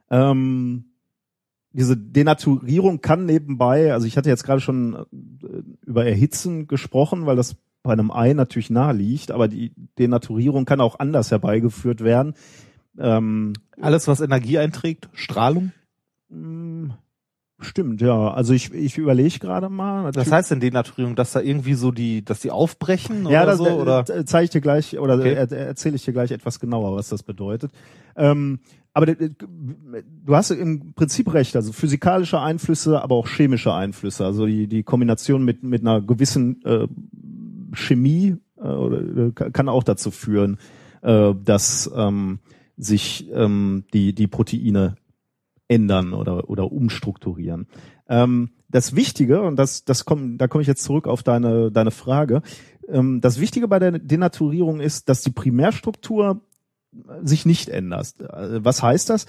Ähm, 0.09 0.85
diese 1.71 1.97
Denaturierung 1.97 3.01
kann 3.01 3.25
nebenbei, 3.25 3.93
also 3.93 4.07
ich 4.07 4.17
hatte 4.17 4.29
jetzt 4.29 4.43
gerade 4.43 4.61
schon 4.61 4.93
äh, 5.43 5.85
über 5.85 6.05
Erhitzen 6.05 6.67
gesprochen, 6.67 7.25
weil 7.25 7.35
das 7.35 7.57
bei 7.83 7.93
einem 7.93 8.11
Ei 8.11 8.33
natürlich 8.33 8.69
nahe 8.69 8.93
liegt, 8.93 9.29
aber 9.29 9.47
die 9.47 9.73
Denaturierung 9.99 10.65
kann 10.65 10.81
auch 10.81 10.99
anders 10.99 11.31
herbeigeführt 11.31 12.01
werden. 12.03 12.33
Ähm, 12.97 13.53
Alles, 13.79 14.07
was 14.07 14.21
Energie 14.21 14.57
einträgt, 14.57 15.09
Strahlung. 15.13 15.71
Stimmt, 17.59 18.01
ja. 18.01 18.31
Also 18.31 18.53
ich, 18.53 18.73
ich 18.73 18.97
überlege 18.97 19.39
gerade 19.39 19.69
mal. 19.69 20.13
Was 20.15 20.31
heißt 20.31 20.51
denn 20.51 20.59
Denaturierung, 20.59 21.15
dass 21.15 21.31
da 21.33 21.41
irgendwie 21.41 21.73
so 21.75 21.91
die, 21.91 22.23
dass 22.23 22.39
die 22.41 22.51
aufbrechen 22.51 23.23
ja, 23.29 23.43
oder 23.43 23.45
das 23.51 23.57
so? 23.57 23.67
Oder? 23.69 24.05
äh, 24.09 24.25
zeige 24.25 24.43
ich 24.45 24.49
dir 24.51 24.61
gleich 24.61 24.97
oder 24.99 25.15
Okay. 25.15 25.33
er, 25.33 25.51
erzähle 25.51 25.95
ich 25.95 26.03
dir 26.05 26.13
gleich 26.13 26.31
etwas 26.31 26.59
genauer, 26.59 26.95
was 26.95 27.09
das 27.09 27.23
bedeutet. 27.23 27.71
Ähm, 28.15 28.59
aber 28.93 29.07
d- 29.07 29.29
du 30.25 30.35
hast 30.35 30.51
im 30.51 30.93
Prinzip 30.93 31.33
recht, 31.33 31.55
also 31.55 31.73
physikalische 31.73 32.39
Einflüsse, 32.39 33.01
aber 33.01 33.15
auch 33.15 33.27
chemische 33.27 33.73
Einflüsse, 33.73 34.25
also 34.25 34.45
die 34.45 34.67
die 34.67 34.83
Kombination 34.83 35.43
mit 35.43 35.63
mit 35.63 35.81
einer 35.81 35.99
gewissen 36.01 36.61
äh, 36.63 36.87
Chemie 37.73 38.37
äh, 38.57 38.61
oder, 38.67 39.01
äh, 39.27 39.31
kann 39.51 39.67
auch 39.69 39.83
dazu 39.83 40.11
führen, 40.11 40.57
äh, 41.01 41.33
dass 41.43 41.91
ähm, 41.95 42.39
sich 42.77 43.29
ähm, 43.33 43.83
die 43.93 44.13
die 44.13 44.27
Proteine 44.27 44.95
ändern 45.67 46.13
oder 46.13 46.49
oder 46.49 46.71
umstrukturieren. 46.71 47.67
Ähm, 48.07 48.51
das 48.69 48.95
Wichtige 48.95 49.41
und 49.41 49.57
das 49.57 49.85
das 49.85 50.05
kommt 50.05 50.39
da 50.39 50.47
komme 50.47 50.61
ich 50.61 50.67
jetzt 50.67 50.83
zurück 50.83 51.07
auf 51.07 51.23
deine 51.23 51.71
deine 51.71 51.91
Frage. 51.91 52.41
Ähm, 52.87 53.21
das 53.21 53.39
Wichtige 53.39 53.67
bei 53.67 53.79
der 53.79 53.93
Denaturierung 53.99 54.79
ist, 54.79 55.09
dass 55.09 55.21
die 55.21 55.31
Primärstruktur 55.31 56.41
sich 57.23 57.45
nicht 57.45 57.69
ändert. 57.69 58.15
Äh, 58.21 58.63
Was 58.63 58.81
heißt 58.81 59.09
das? 59.09 59.25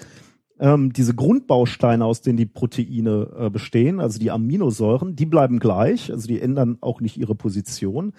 Ähm, 0.59 0.91
diese 0.91 1.13
Grundbausteine, 1.13 2.03
aus 2.03 2.21
denen 2.21 2.37
die 2.37 2.47
Proteine 2.47 3.29
äh, 3.37 3.49
bestehen, 3.49 3.99
also 3.99 4.17
die 4.17 4.31
Aminosäuren, 4.31 5.15
die 5.15 5.27
bleiben 5.27 5.59
gleich, 5.59 6.11
also 6.11 6.27
die 6.27 6.41
ändern 6.41 6.77
auch 6.81 6.99
nicht 6.99 7.17
ihre 7.17 7.35
Position. 7.35 8.13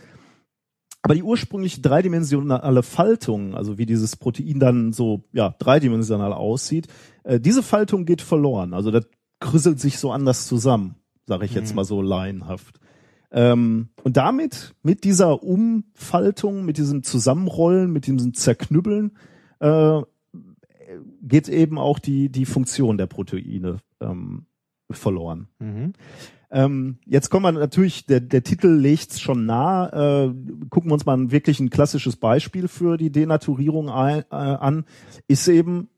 Aber 1.02 1.14
die 1.14 1.22
ursprüngliche 1.22 1.80
dreidimensionale 1.80 2.82
Faltung, 2.82 3.54
also 3.54 3.78
wie 3.78 3.86
dieses 3.86 4.16
Protein 4.16 4.58
dann 4.58 4.92
so 4.92 5.24
ja 5.32 5.54
dreidimensional 5.58 6.32
aussieht, 6.32 6.88
äh, 7.24 7.40
diese 7.40 7.62
Faltung 7.62 8.04
geht 8.04 8.20
verloren. 8.20 8.74
Also 8.74 8.90
das 8.90 9.06
krüsselt 9.40 9.80
sich 9.80 9.98
so 9.98 10.10
anders 10.10 10.46
zusammen, 10.46 10.96
sage 11.26 11.44
ich 11.44 11.54
jetzt 11.54 11.74
mal 11.74 11.84
so 11.84 12.02
laienhaft. 12.02 12.80
Ähm, 13.30 13.88
und 14.02 14.16
damit, 14.16 14.74
mit 14.82 15.04
dieser 15.04 15.42
Umfaltung, 15.42 16.64
mit 16.64 16.78
diesem 16.78 17.02
Zusammenrollen, 17.02 17.92
mit 17.92 18.06
diesem 18.06 18.34
Zerknüppeln, 18.34 19.12
äh, 19.60 20.00
geht 21.22 21.48
eben 21.48 21.78
auch 21.78 21.98
die, 21.98 22.30
die 22.30 22.46
Funktion 22.46 22.96
der 22.96 23.06
Proteine 23.06 23.78
ähm, 24.00 24.46
verloren. 24.90 25.48
Mhm. 25.58 25.92
Ähm, 26.50 26.98
jetzt 27.04 27.28
kommen 27.30 27.44
wir 27.44 27.60
natürlich, 27.60 28.06
der, 28.06 28.20
der 28.20 28.42
Titel 28.42 28.68
legt's 28.68 29.20
schon 29.20 29.44
nah. 29.46 29.88
Äh, 30.26 30.34
gucken 30.70 30.90
wir 30.90 30.94
uns 30.94 31.06
mal 31.06 31.16
ein 31.16 31.30
wirklich 31.30 31.60
ein 31.60 31.70
klassisches 31.70 32.16
Beispiel 32.16 32.68
für 32.68 32.96
die 32.96 33.10
Denaturierung 33.10 33.90
ein, 33.90 34.24
äh, 34.30 34.34
an. 34.34 34.84
Ist 35.26 35.46
eben 35.48 35.88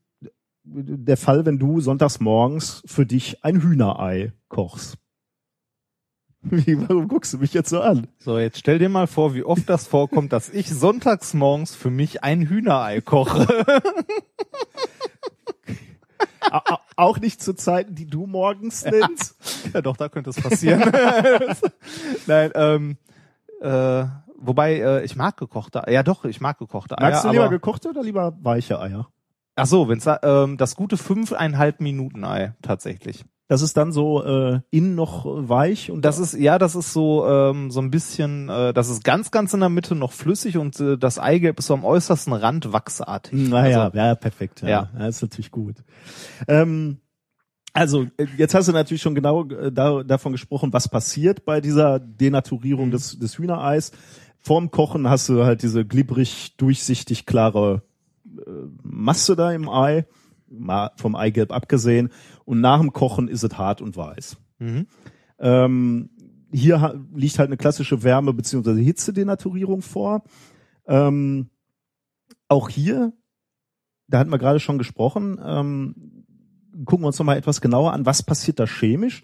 der 0.64 1.16
Fall, 1.16 1.46
wenn 1.46 1.58
du 1.58 1.80
sonntags 1.80 2.20
morgens 2.20 2.82
für 2.86 3.06
dich 3.06 3.44
ein 3.44 3.62
Hühnerei 3.62 4.32
kochst. 4.48 4.96
Wie, 6.42 6.80
warum 6.88 7.06
guckst 7.06 7.34
du 7.34 7.38
mich 7.38 7.52
jetzt 7.52 7.68
so 7.68 7.80
an? 7.80 8.06
So, 8.18 8.38
jetzt 8.38 8.58
stell 8.58 8.78
dir 8.78 8.88
mal 8.88 9.06
vor, 9.06 9.34
wie 9.34 9.44
oft 9.44 9.68
das 9.68 9.86
vorkommt, 9.86 10.32
dass 10.32 10.48
ich 10.48 10.70
sonntags 10.70 11.34
morgens 11.34 11.74
für 11.74 11.90
mich 11.90 12.24
ein 12.24 12.48
Hühnerei 12.48 13.02
koche. 13.02 13.46
Au- 16.50 16.74
au- 16.74 16.78
Auch 16.96 17.18
nicht 17.20 17.40
zu 17.42 17.54
Zeiten, 17.54 17.94
die 17.94 18.06
du 18.06 18.26
morgens 18.26 18.84
nennst. 18.84 19.36
ja, 19.74 19.80
doch, 19.82 19.96
da 19.96 20.08
könnte 20.08 20.30
es 20.30 20.36
passieren. 20.40 20.80
Nein, 22.26 22.50
ähm, 22.54 22.96
äh, 23.60 24.04
wobei, 24.36 24.80
äh, 24.80 25.04
ich 25.04 25.16
mag 25.16 25.36
gekochte 25.36 25.82
Ja, 25.88 26.02
doch, 26.02 26.24
ich 26.24 26.40
mag 26.40 26.58
gekochte 26.58 26.98
Eier. 26.98 27.10
Magst 27.10 27.24
du 27.24 27.30
lieber 27.30 27.48
gekochte 27.50 27.88
oder 27.90 28.02
lieber 28.02 28.36
weiche 28.42 28.80
Eier? 28.80 29.08
Ach 29.56 29.66
so, 29.66 29.88
wenn's 29.88 30.06
ähm, 30.22 30.56
das 30.56 30.74
gute 30.74 30.96
fünfeinhalb 30.96 31.80
Minuten 31.80 32.24
Ei 32.24 32.54
tatsächlich. 32.62 33.24
Das 33.50 33.62
ist 33.62 33.76
dann 33.76 33.90
so 33.90 34.22
äh, 34.22 34.60
innen 34.70 34.94
noch 34.94 35.26
weich 35.26 35.90
und 35.90 36.04
Das 36.04 36.20
ist 36.20 36.34
ja, 36.34 36.56
das 36.56 36.76
ist 36.76 36.92
so 36.92 37.26
ähm, 37.26 37.72
so 37.72 37.80
ein 37.80 37.90
bisschen, 37.90 38.48
äh, 38.48 38.72
das 38.72 38.88
ist 38.88 39.02
ganz 39.02 39.32
ganz 39.32 39.52
in 39.52 39.58
der 39.58 39.68
Mitte 39.68 39.96
noch 39.96 40.12
flüssig 40.12 40.56
und 40.56 40.78
äh, 40.78 40.96
das 40.96 41.18
Eigelb 41.18 41.58
ist 41.58 41.66
so 41.66 41.74
am 41.74 41.84
äußersten 41.84 42.32
Rand 42.32 42.72
wachsartig. 42.72 43.50
Naja, 43.50 43.86
Also, 43.86 43.96
ja, 43.98 44.14
perfekt. 44.14 44.62
Ja. 44.62 44.68
Ja. 44.68 44.90
ja. 44.96 45.08
ist 45.08 45.20
natürlich 45.20 45.50
gut. 45.50 45.74
Ähm, 46.46 46.98
also, 47.72 48.06
äh, 48.18 48.26
jetzt 48.36 48.54
hast 48.54 48.68
du 48.68 48.72
natürlich 48.72 49.02
schon 49.02 49.16
genau 49.16 49.44
äh, 49.46 49.72
da, 49.72 50.04
davon 50.04 50.30
gesprochen, 50.30 50.72
was 50.72 50.88
passiert 50.88 51.44
bei 51.44 51.60
dieser 51.60 51.98
Denaturierung 51.98 52.86
Mhm. 52.86 52.92
des, 52.92 53.18
des 53.18 53.36
Hühnereis. 53.36 53.90
Vorm 54.38 54.70
Kochen 54.70 55.10
hast 55.10 55.28
du 55.28 55.44
halt 55.44 55.64
diese 55.64 55.84
glibberig, 55.84 56.54
durchsichtig 56.56 57.26
klare 57.26 57.82
äh, 58.24 58.40
Masse 58.84 59.34
da 59.34 59.50
im 59.50 59.68
Ei, 59.68 60.06
mal 60.50 60.90
vom 60.96 61.14
Eigelb 61.14 61.52
abgesehen. 61.52 62.10
Und 62.44 62.60
nach 62.60 62.80
dem 62.80 62.92
Kochen 62.92 63.28
ist 63.28 63.42
es 63.42 63.56
hart 63.56 63.80
und 63.80 63.96
weiß. 63.96 64.36
Mhm. 64.58 64.86
Ähm, 65.38 66.10
hier 66.52 67.04
liegt 67.14 67.38
halt 67.38 67.48
eine 67.48 67.56
klassische 67.56 68.02
Wärme- 68.02 68.32
bzw. 68.34 68.82
Hitzedenaturierung 68.82 69.82
vor. 69.82 70.24
Ähm, 70.86 71.50
auch 72.48 72.68
hier, 72.68 73.12
da 74.08 74.18
hatten 74.18 74.30
wir 74.30 74.38
gerade 74.38 74.60
schon 74.60 74.78
gesprochen, 74.78 75.40
ähm, 75.42 76.24
gucken 76.84 77.04
wir 77.04 77.08
uns 77.08 77.18
nochmal 77.18 77.38
etwas 77.38 77.60
genauer 77.60 77.92
an, 77.92 78.06
was 78.06 78.22
passiert 78.22 78.58
da 78.58 78.66
chemisch. 78.66 79.22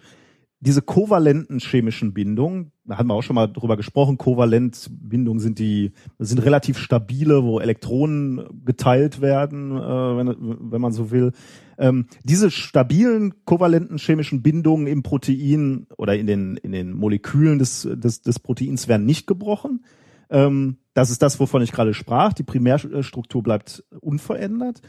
Diese 0.61 0.81
kovalenten 0.81 1.59
chemischen 1.59 2.15
Bindungen, 2.15 2.73
da 2.85 2.97
hatten 2.97 3.09
wir 3.09 3.15
auch 3.15 3.23
schon 3.23 3.35
mal 3.35 3.47
drüber 3.47 3.77
gesprochen, 3.77 4.17
Kovalentbindungen 4.17 5.39
sind 5.39 5.59
die, 5.59 5.93
sind 6.19 6.45
relativ 6.45 6.79
stabile, 6.79 7.45
wo 7.45 7.61
Elektronen 7.61 8.65
geteilt 8.65 9.21
werden, 9.21 9.77
äh, 9.77 10.17
wenn, 10.17 10.73
wenn 10.73 10.81
man 10.81 10.93
so 10.93 11.11
will. 11.11 11.33
Ähm, 11.79 12.07
diese 12.25 12.51
stabilen 12.51 13.35
kovalenten 13.45 13.99
chemischen 13.99 14.43
Bindungen 14.43 14.87
im 14.87 15.03
Protein 15.03 15.87
oder 15.99 16.17
in 16.17 16.27
den, 16.27 16.57
in 16.57 16.73
den 16.73 16.93
Molekülen 16.93 17.59
des, 17.59 17.87
des, 17.93 18.23
des 18.23 18.39
Proteins 18.39 18.89
werden 18.89 19.05
nicht 19.05 19.27
gebrochen. 19.27 19.85
Ähm, 20.31 20.79
das 20.95 21.11
ist 21.11 21.21
das, 21.21 21.39
wovon 21.39 21.61
ich 21.61 21.73
gerade 21.73 21.93
sprach. 21.93 22.33
Die 22.33 22.43
Primärstruktur 22.43 23.43
bleibt 23.43 23.85
unverändert. 24.01 24.81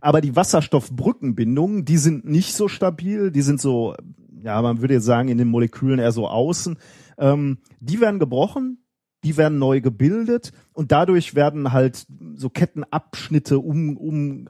Aber 0.00 0.20
die 0.20 0.36
Wasserstoffbrückenbindungen, 0.36 1.84
die 1.84 1.98
sind 1.98 2.24
nicht 2.24 2.54
so 2.54 2.68
stabil, 2.68 3.30
die 3.30 3.42
sind 3.42 3.60
so, 3.60 3.94
ja, 4.42 4.60
man 4.62 4.80
würde 4.80 4.94
jetzt 4.94 5.04
sagen, 5.04 5.28
in 5.28 5.38
den 5.38 5.48
Molekülen 5.48 5.98
eher 5.98 6.12
so 6.12 6.28
außen. 6.28 6.78
Ähm, 7.18 7.58
die 7.80 8.00
werden 8.00 8.18
gebrochen, 8.18 8.78
die 9.24 9.36
werden 9.36 9.58
neu 9.58 9.80
gebildet 9.80 10.52
und 10.72 10.92
dadurch 10.92 11.34
werden 11.34 11.72
halt 11.72 12.06
so 12.34 12.48
Kettenabschnitte 12.48 13.58
um, 13.58 13.96
um 13.96 14.48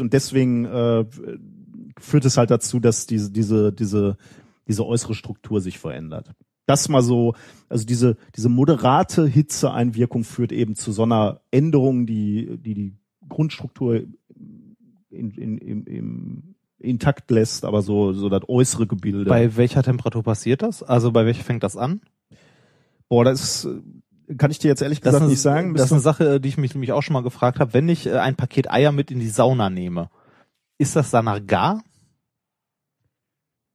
und 0.00 0.12
deswegen 0.12 0.64
äh, 0.64 1.04
führt 1.98 2.24
es 2.24 2.36
halt 2.36 2.50
dazu, 2.50 2.80
dass 2.80 3.06
diese, 3.06 3.30
diese, 3.30 3.72
diese, 3.72 4.16
diese 4.66 4.86
äußere 4.86 5.14
Struktur 5.14 5.60
sich 5.60 5.78
verändert. 5.78 6.32
Das 6.66 6.88
mal 6.88 7.02
so, 7.02 7.34
also 7.68 7.84
diese, 7.84 8.16
diese 8.36 8.48
moderate 8.48 9.26
Hitzeeinwirkung 9.26 10.24
führt 10.24 10.52
eben 10.52 10.74
zu 10.74 10.92
so 10.92 11.02
einer 11.02 11.40
Änderung, 11.50 12.06
die 12.06 12.58
die, 12.58 12.74
die 12.74 12.96
Grundstruktur 13.28 14.02
in, 15.12 15.30
in, 15.32 15.58
im, 15.58 15.86
im 15.86 16.54
intakt 16.78 17.30
lässt, 17.30 17.64
aber 17.64 17.82
so, 17.82 18.12
so 18.12 18.28
das 18.28 18.42
äußere 18.48 18.86
Gebilde. 18.86 19.28
Bei 19.28 19.56
welcher 19.56 19.82
Temperatur 19.82 20.22
passiert 20.22 20.62
das? 20.62 20.82
Also 20.82 21.12
bei 21.12 21.24
welcher 21.24 21.44
fängt 21.44 21.62
das 21.62 21.76
an? 21.76 22.00
Boah, 23.08 23.24
das 23.24 23.68
kann 24.38 24.50
ich 24.50 24.58
dir 24.58 24.68
jetzt 24.68 24.82
ehrlich 24.82 25.00
Das 25.00 25.12
gesagt 25.12 25.24
ist, 25.24 25.30
nicht 25.30 25.40
sagen. 25.40 25.74
das 25.74 25.86
ist 25.86 25.92
eine 25.92 26.00
Sache, 26.00 26.40
die 26.40 26.48
ich 26.48 26.58
mich 26.58 26.74
nämlich 26.74 26.92
auch 26.92 27.02
schon 27.02 27.14
mal 27.14 27.22
gefragt 27.22 27.60
habe. 27.60 27.72
Wenn 27.74 27.88
ich 27.88 28.06
äh, 28.06 28.18
ein 28.18 28.36
Paket 28.36 28.70
Eier 28.70 28.92
mit 28.92 29.10
in 29.10 29.20
die 29.20 29.28
Sauna 29.28 29.70
nehme, 29.70 30.08
ist 30.78 30.96
das 30.96 31.10
danach 31.10 31.44
gar? 31.46 31.82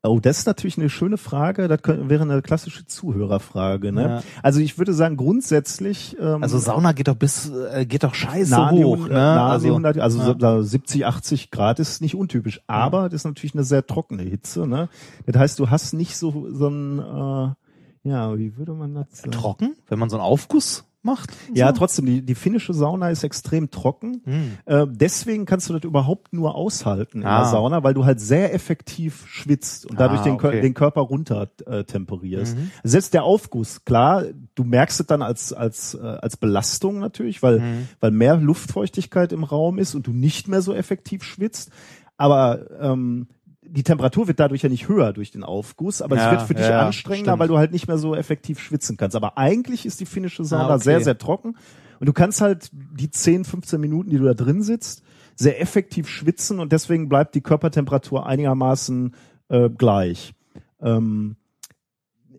Oh, 0.10 0.20
das 0.20 0.40
ist 0.40 0.48
natürlich 0.48 0.78
eine 0.78 0.90
schöne 0.90 1.18
Frage. 1.18 1.68
Das 1.68 1.82
könnte, 1.82 2.10
wäre 2.10 2.24
eine 2.24 2.42
klassische 2.42 2.86
Zuhörerfrage. 2.86 3.92
Ne? 3.92 4.02
Ja. 4.02 4.24
Also 4.44 4.60
ich 4.60 4.78
würde 4.78 4.94
sagen, 4.94 5.18
grundsätzlich. 5.18 6.16
Ähm, 6.20 6.42
Also 6.44 6.58
Sauna 6.58 6.92
geht 6.92 7.08
doch 7.08 7.16
bis, 7.16 7.50
äh, 7.50 7.86
geht 7.86 8.04
doch 8.04 8.14
scheiße 8.16 8.56
hoch, 8.72 8.96
100, 8.96 9.12
ne? 9.12 9.32
an 9.32 9.38
Also, 9.52 9.66
die 9.66 9.72
100, 9.72 10.00
also 10.00 10.20
ja. 10.20 10.36
so 10.40 10.62
70, 10.62 11.06
80 11.06 11.52
Grad 11.52 11.80
ist 11.80 12.02
nicht 12.02 12.16
untypisch, 12.16 12.62
aber 12.68 13.10
das 13.10 13.22
ist 13.22 13.26
natürlich 13.26 13.54
eine 13.54 13.64
sehr 13.64 13.86
trockene 13.86 14.24
Hitze. 14.24 14.68
Ne? 14.68 14.90
Das 15.26 15.40
heißt, 15.40 15.60
du 15.60 15.70
hast 15.70 15.94
nicht 15.94 16.18
so 16.18 16.48
so 16.52 16.68
ein, 16.68 17.00
äh, 17.00 18.10
ja, 18.10 18.38
wie 18.38 18.58
würde 18.58 18.74
man 18.74 18.96
das 18.96 19.08
sagen? 19.12 19.32
trocken, 19.32 19.76
wenn 19.88 20.00
man 20.00 20.10
so 20.10 20.18
einen 20.18 20.26
Aufguss 20.26 20.86
macht. 21.08 21.32
Ja, 21.56 21.70
so? 21.70 21.74
trotzdem, 21.80 22.06
die, 22.06 22.22
die 22.22 22.36
finnische 22.36 22.76
Sauna 22.76 23.10
ist 23.10 23.24
extrem 23.24 23.72
trocken. 23.72 24.22
Hm. 24.26 24.52
Äh, 24.66 24.86
deswegen 24.88 25.46
kannst 25.46 25.68
du 25.70 25.74
das 25.74 25.84
überhaupt 25.84 26.34
nur 26.34 26.54
aushalten 26.54 27.22
in 27.22 27.28
Ah. 27.28 27.40
der 27.40 27.50
Sauna, 27.50 27.84
weil 27.84 27.96
du 27.96 28.06
halt 28.06 28.20
sehr 28.20 28.54
effektiv 28.54 29.26
schwitzt 29.28 29.88
und 29.88 30.00
dadurch 30.00 30.22
Ah, 30.22 30.26
den, 30.26 30.34
okay. 30.34 30.62
den 30.62 30.76
Körper 30.76 31.02
runter 31.02 31.50
äh, 31.66 31.84
temperierst. 31.84 32.56
Mhm. 32.56 32.70
Selbst 32.84 33.16
der 33.16 33.24
Aufguss, 33.24 33.84
klar, 33.86 34.26
du 34.54 34.64
merkst 34.64 35.00
es 35.00 35.08
dann 35.08 35.24
als 35.24 35.54
als 35.54 35.96
äh, 35.96 36.00
als 36.06 36.38
Belastung 36.38 37.00
natürlich, 37.00 37.42
weil 37.42 37.60
Mhm. 37.60 37.88
weil 38.00 38.12
mehr 38.12 38.38
Luftfeuchtigkeit 38.38 39.32
im 39.32 39.44
Raum 39.44 39.80
ist 39.80 39.96
und 39.96 40.06
du 40.06 40.12
nicht 40.12 40.48
mehr 40.48 40.62
so 40.62 40.74
effektiv 40.74 41.24
schwitzt. 41.24 41.72
Aber 42.18 42.66
ähm, 42.82 43.28
die 43.70 43.84
Temperatur 43.84 44.28
wird 44.28 44.40
dadurch 44.40 44.62
ja 44.64 44.70
nicht 44.70 44.88
höher 44.88 45.14
durch 45.14 45.32
den 45.32 45.44
Aufguss, 45.44 46.02
aber 46.02 46.16
es 46.16 46.22
Ja, 46.22 46.32
wird 46.32 46.42
für 46.44 46.54
dich 46.56 46.66
ja, 46.68 46.86
anstrengender, 46.86 47.32
stimmt. 47.32 47.40
weil 47.40 47.48
du 47.48 47.58
halt 47.58 47.72
nicht 47.72 47.88
mehr 47.88 47.98
so 47.98 48.16
effektiv 48.16 48.60
schwitzen 48.60 48.98
kannst. 48.98 49.16
Aber 49.16 49.38
eigentlich 49.38 49.86
ist 49.86 50.00
die 50.00 50.06
finnische 50.06 50.44
Sauna 50.46 50.68
Ah, 50.70 50.76
okay. 50.76 50.84
sehr, 50.84 51.02
sehr 51.02 51.18
trocken. 51.18 51.56
Und 52.00 52.08
du 52.08 52.14
kannst 52.14 52.42
halt 52.42 52.70
die 52.74 53.10
10, 53.10 53.44
15 53.46 53.80
Minuten, 53.82 54.10
die 54.10 54.18
du 54.18 54.26
da 54.26 54.34
drin 54.34 54.62
sitzt, 54.62 55.04
sehr 55.36 55.62
effektiv 55.62 56.08
schwitzen 56.08 56.60
und 56.60 56.72
deswegen 56.72 57.10
bleibt 57.10 57.36
die 57.36 57.42
Körpertemperatur 57.42 58.26
einigermaßen 58.26 59.14
äh, 59.50 59.70
gleich. 59.70 60.34
Ähm, 60.82 61.36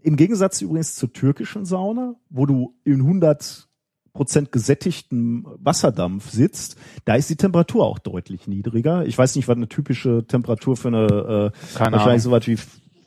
Im 0.03 0.17
Gegensatz 0.17 0.61
übrigens 0.63 0.95
zur 0.95 1.13
türkischen 1.13 1.65
Sauna, 1.65 2.15
wo 2.31 2.47
du 2.47 2.75
in 2.85 3.01
100 3.01 3.68
Prozent 4.19 4.51
gesättigtem 4.51 5.47
Wasserdampf 5.61 6.29
sitzt, 6.31 6.77
da 7.05 7.15
ist 7.15 7.31
die 7.31 7.37
Temperatur 7.37 7.87
auch 7.87 8.01
deutlich 8.01 8.49
niedriger. 8.49 9.07
Ich 9.07 9.17
weiß 9.17 9.37
nicht, 9.37 9.47
was 9.47 9.57
eine 9.57 9.69
typische 9.69 10.27
Temperatur 10.27 10.77
für 10.77 10.89
eine, 10.89 11.53
äh, 11.55 11.77
Keine 11.79 11.93
wahrscheinlich 11.97 12.25
so 12.25 12.33
was 12.33 12.45
wie 12.49 12.59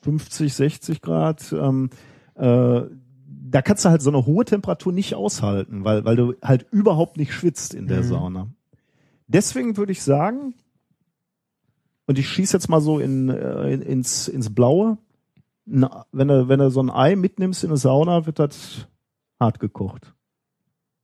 50, 0.04 0.54
60 0.54 1.02
Grad. 1.02 1.52
Ähm, 1.52 1.90
äh, 2.36 2.82
da 3.28 3.62
kannst 3.62 3.84
du 3.84 3.90
halt 3.90 4.02
so 4.02 4.10
eine 4.10 4.26
hohe 4.26 4.46
Temperatur 4.46 4.94
nicht 4.94 5.14
aushalten, 5.16 5.84
weil, 5.84 6.06
weil 6.06 6.16
du 6.16 6.34
halt 6.42 6.66
überhaupt 6.72 7.18
nicht 7.18 7.34
schwitzt 7.34 7.74
in 7.74 7.88
der 7.88 8.00
Mhm. 8.00 8.08
Sauna. 8.08 8.48
Deswegen 9.28 9.76
würde 9.76 9.92
ich 9.92 10.02
sagen, 10.04 10.54
und 12.08 12.18
ich 12.20 12.30
schieße 12.30 12.56
jetzt 12.56 12.70
mal 12.70 12.80
so 12.80 13.00
in, 13.00 13.28
äh, 13.28 13.74
in, 13.74 13.82
ins, 13.82 14.30
ins 14.30 14.56
Blaue, 14.56 14.98
na, 15.66 16.06
wenn 16.14 16.30
du, 16.30 16.48
wenn 16.48 16.60
du 16.60 16.70
so 16.72 16.82
ein 16.82 16.90
Ei 16.90 17.18
mitnimmst 17.18 17.66
in 17.66 17.70
eine 17.70 17.78
Sauna, 17.78 18.26
wird 18.26 18.40
das 18.40 18.88
hart 19.42 19.60
gekocht. 19.60 20.14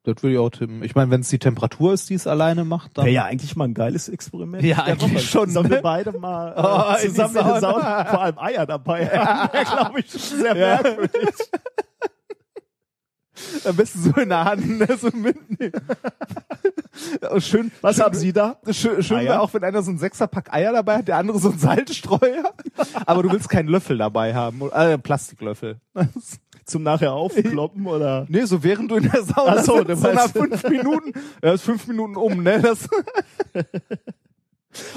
Das 0.08 0.24
würde 0.24 0.34
ich 0.36 0.40
auch 0.40 0.50
tippen. 0.50 0.82
Ich 0.84 0.96
meine, 0.96 1.12
wenn 1.12 1.20
es 1.20 1.28
die 1.28 1.38
Temperatur 1.38 1.92
ist, 1.92 2.10
die 2.10 2.14
es 2.14 2.28
alleine 2.28 2.64
macht, 2.64 2.98
dann. 2.98 3.04
Wäre 3.04 3.14
ja 3.14 3.26
eigentlich 3.26 3.58
mal 3.58 3.66
ein 3.66 3.74
geiles 3.74 4.08
Experiment. 4.08 4.64
Ja, 4.64 4.84
eigentlich 4.84 5.16
Woche. 5.16 5.20
schon, 5.20 5.50
Sollen 5.50 5.68
ne? 5.68 5.76
wir 5.76 5.82
beide 5.82 6.18
mal 6.18 6.54
äh, 6.56 6.62
Oh, 6.62 6.96
in 6.96 7.02
die 7.02 7.08
zusammen 7.10 7.36
in 7.36 7.44
der 7.44 7.60
Sauna. 7.60 8.06
Vor 8.06 8.22
allem 8.22 8.40
Eier 8.40 8.66
dabei 8.66 9.06
haben. 9.10 9.50
Wäre, 9.54 9.66
glaube 9.66 10.00
ich, 10.00 10.10
sehr 10.10 10.56
merkwürdig. 10.56 11.20
Am 13.66 13.76
besten 13.76 14.02
so 14.02 14.12
in 14.22 14.30
der 14.30 14.46
Hand, 14.46 14.80
ne, 14.80 14.88
so 14.98 15.10
mitnehmen. 15.14 15.74
Ja, 17.22 17.40
schön, 17.42 17.72
Was 17.82 17.98
schön, 17.98 18.06
haben 18.06 18.16
Sie 18.16 18.34
da? 18.34 18.58
Schön, 18.72 19.04
schön 19.04 19.20
wäre 19.20 19.42
auch, 19.42 19.54
wenn 19.54 19.64
einer 19.64 19.84
so 19.84 19.92
ein 19.92 20.00
Sechserpack 20.00 20.52
Eier 20.54 20.72
dabei 20.72 21.00
hat, 21.00 21.10
der 21.10 21.18
andere 21.18 21.38
so 21.38 21.50
ein 21.52 21.60
Salzstreuer. 21.60 22.54
Aber 23.06 23.24
du 23.24 23.32
willst 23.32 23.50
keinen 23.50 23.68
Löffel 23.68 23.98
dabei 23.98 24.34
haben. 24.34 24.62
Äh, 24.72 24.98
Plastiklöffel. 24.98 25.82
Zum 26.68 26.84
nachher 26.84 27.14
aufkloppen 27.14 27.88
oder? 27.88 28.26
Nee, 28.30 28.44
so 28.44 28.62
während 28.62 28.92
du 28.92 28.98
in 28.98 29.10
der 29.10 29.24
Sauna 29.24 29.56
Ach 29.58 29.64
so, 29.64 29.84
sitzt, 29.84 29.96
so 29.96 30.12
nach 30.12 30.30
fünf 30.30 30.68
Minuten, 30.68 31.14
ja, 31.44 31.54
ist 31.54 31.64
fünf 31.64 31.88
Minuten 31.88 32.18
um, 32.18 32.44
ne? 32.44 32.62
Das 32.62 32.90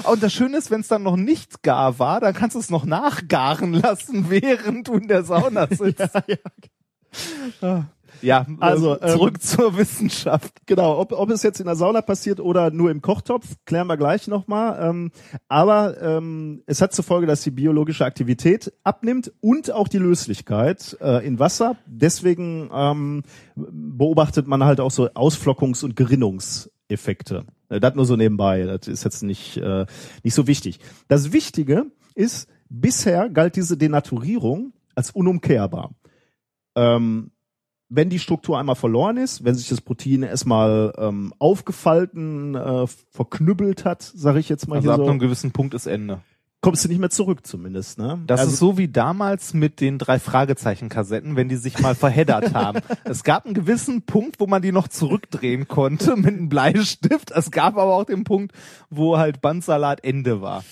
Und 0.03 0.21
das 0.21 0.33
Schöne 0.33 0.57
ist, 0.57 0.69
wenn 0.69 0.81
es 0.81 0.89
dann 0.89 1.01
noch 1.01 1.15
nicht 1.15 1.63
gar 1.63 1.97
war, 1.97 2.19
dann 2.19 2.33
kannst 2.33 2.55
du 2.55 2.59
es 2.59 2.69
noch 2.69 2.85
nachgaren 2.85 3.73
lassen, 3.73 4.29
während 4.29 4.89
du 4.89 4.95
in 4.95 5.07
der 5.07 5.23
Sauna 5.23 5.67
sitzt. 5.67 6.13
ja, 6.27 6.37
ja. 7.61 7.85
Ja, 8.21 8.45
Also, 8.59 8.99
also 8.99 9.17
zurück 9.17 9.41
zur 9.41 9.77
Wissenschaft. 9.77 10.53
Genau, 10.65 10.99
ob, 10.99 11.11
ob 11.11 11.29
es 11.29 11.43
jetzt 11.43 11.59
in 11.59 11.65
der 11.65 11.75
Sauna 11.75 12.01
passiert 12.01 12.39
oder 12.39 12.71
nur 12.71 12.91
im 12.91 13.01
Kochtopf, 13.01 13.45
klären 13.65 13.87
wir 13.87 13.97
gleich 13.97 14.27
nochmal. 14.27 14.89
Ähm, 14.89 15.11
aber 15.47 16.01
ähm, 16.01 16.63
es 16.65 16.81
hat 16.81 16.93
zur 16.93 17.03
Folge, 17.03 17.27
dass 17.27 17.41
die 17.41 17.51
biologische 17.51 18.05
Aktivität 18.05 18.73
abnimmt 18.83 19.31
und 19.41 19.71
auch 19.71 19.87
die 19.87 19.97
Löslichkeit 19.97 20.97
äh, 21.01 21.25
in 21.25 21.39
Wasser. 21.39 21.77
Deswegen 21.85 22.69
ähm, 22.73 23.23
beobachtet 23.55 24.47
man 24.47 24.63
halt 24.63 24.79
auch 24.79 24.91
so 24.91 25.07
Ausflockungs- 25.09 25.83
und 25.83 25.95
Gerinnungseffekte. 25.95 27.45
Äh, 27.69 27.79
Das 27.79 27.95
nur 27.95 28.05
so 28.05 28.15
nebenbei, 28.15 28.63
das 28.63 28.87
ist 28.87 29.03
jetzt 29.03 29.23
nicht, 29.23 29.57
äh, 29.57 29.85
nicht 30.23 30.33
so 30.33 30.47
wichtig. 30.47 30.79
Das 31.07 31.33
Wichtige 31.33 31.85
ist, 32.15 32.47
bisher 32.69 33.29
galt 33.29 33.55
diese 33.55 33.77
Denaturierung 33.77 34.73
als 34.95 35.11
unumkehrbar. 35.11 35.91
Ähm, 36.75 37.31
wenn 37.91 38.09
die 38.09 38.19
Struktur 38.19 38.57
einmal 38.57 38.75
verloren 38.75 39.17
ist, 39.17 39.43
wenn 39.43 39.53
sich 39.53 39.67
das 39.67 39.81
Protein 39.81 40.23
erstmal 40.23 40.93
ähm, 40.97 41.33
aufgefalten, 41.39 42.55
äh, 42.55 42.87
verknüppelt 43.11 43.83
hat, 43.83 44.01
sage 44.01 44.39
ich 44.39 44.47
jetzt 44.47 44.67
mal 44.67 44.77
Also 44.77 44.87
hier 44.87 44.93
ab 44.93 45.05
so, 45.05 45.09
einem 45.09 45.19
gewissen 45.19 45.51
Punkt 45.51 45.73
ist 45.73 45.87
Ende. 45.87 46.21
kommst 46.61 46.85
du 46.85 46.89
nicht 46.89 46.99
mehr 46.99 47.09
zurück 47.09 47.45
zumindest. 47.45 47.99
Ne? 47.99 48.19
Das 48.27 48.39
also, 48.39 48.51
ist 48.53 48.59
so 48.59 48.77
wie 48.77 48.87
damals 48.87 49.53
mit 49.53 49.81
den 49.81 49.97
drei 49.97 50.19
Fragezeichen-Kassetten, 50.19 51.35
wenn 51.35 51.49
die 51.49 51.57
sich 51.57 51.79
mal 51.79 51.93
verheddert 51.93 52.53
haben. 52.53 52.79
Es 53.03 53.25
gab 53.25 53.45
einen 53.45 53.53
gewissen 53.53 54.03
Punkt, 54.03 54.39
wo 54.39 54.47
man 54.47 54.61
die 54.61 54.71
noch 54.71 54.87
zurückdrehen 54.87 55.67
konnte 55.67 56.15
mit 56.15 56.27
einem 56.27 56.47
Bleistift. 56.47 57.31
Es 57.31 57.51
gab 57.51 57.75
aber 57.75 57.93
auch 57.93 58.05
den 58.05 58.23
Punkt, 58.23 58.55
wo 58.89 59.17
halt 59.17 59.41
Bandsalat 59.41 60.01
Ende 60.05 60.41
war. 60.41 60.63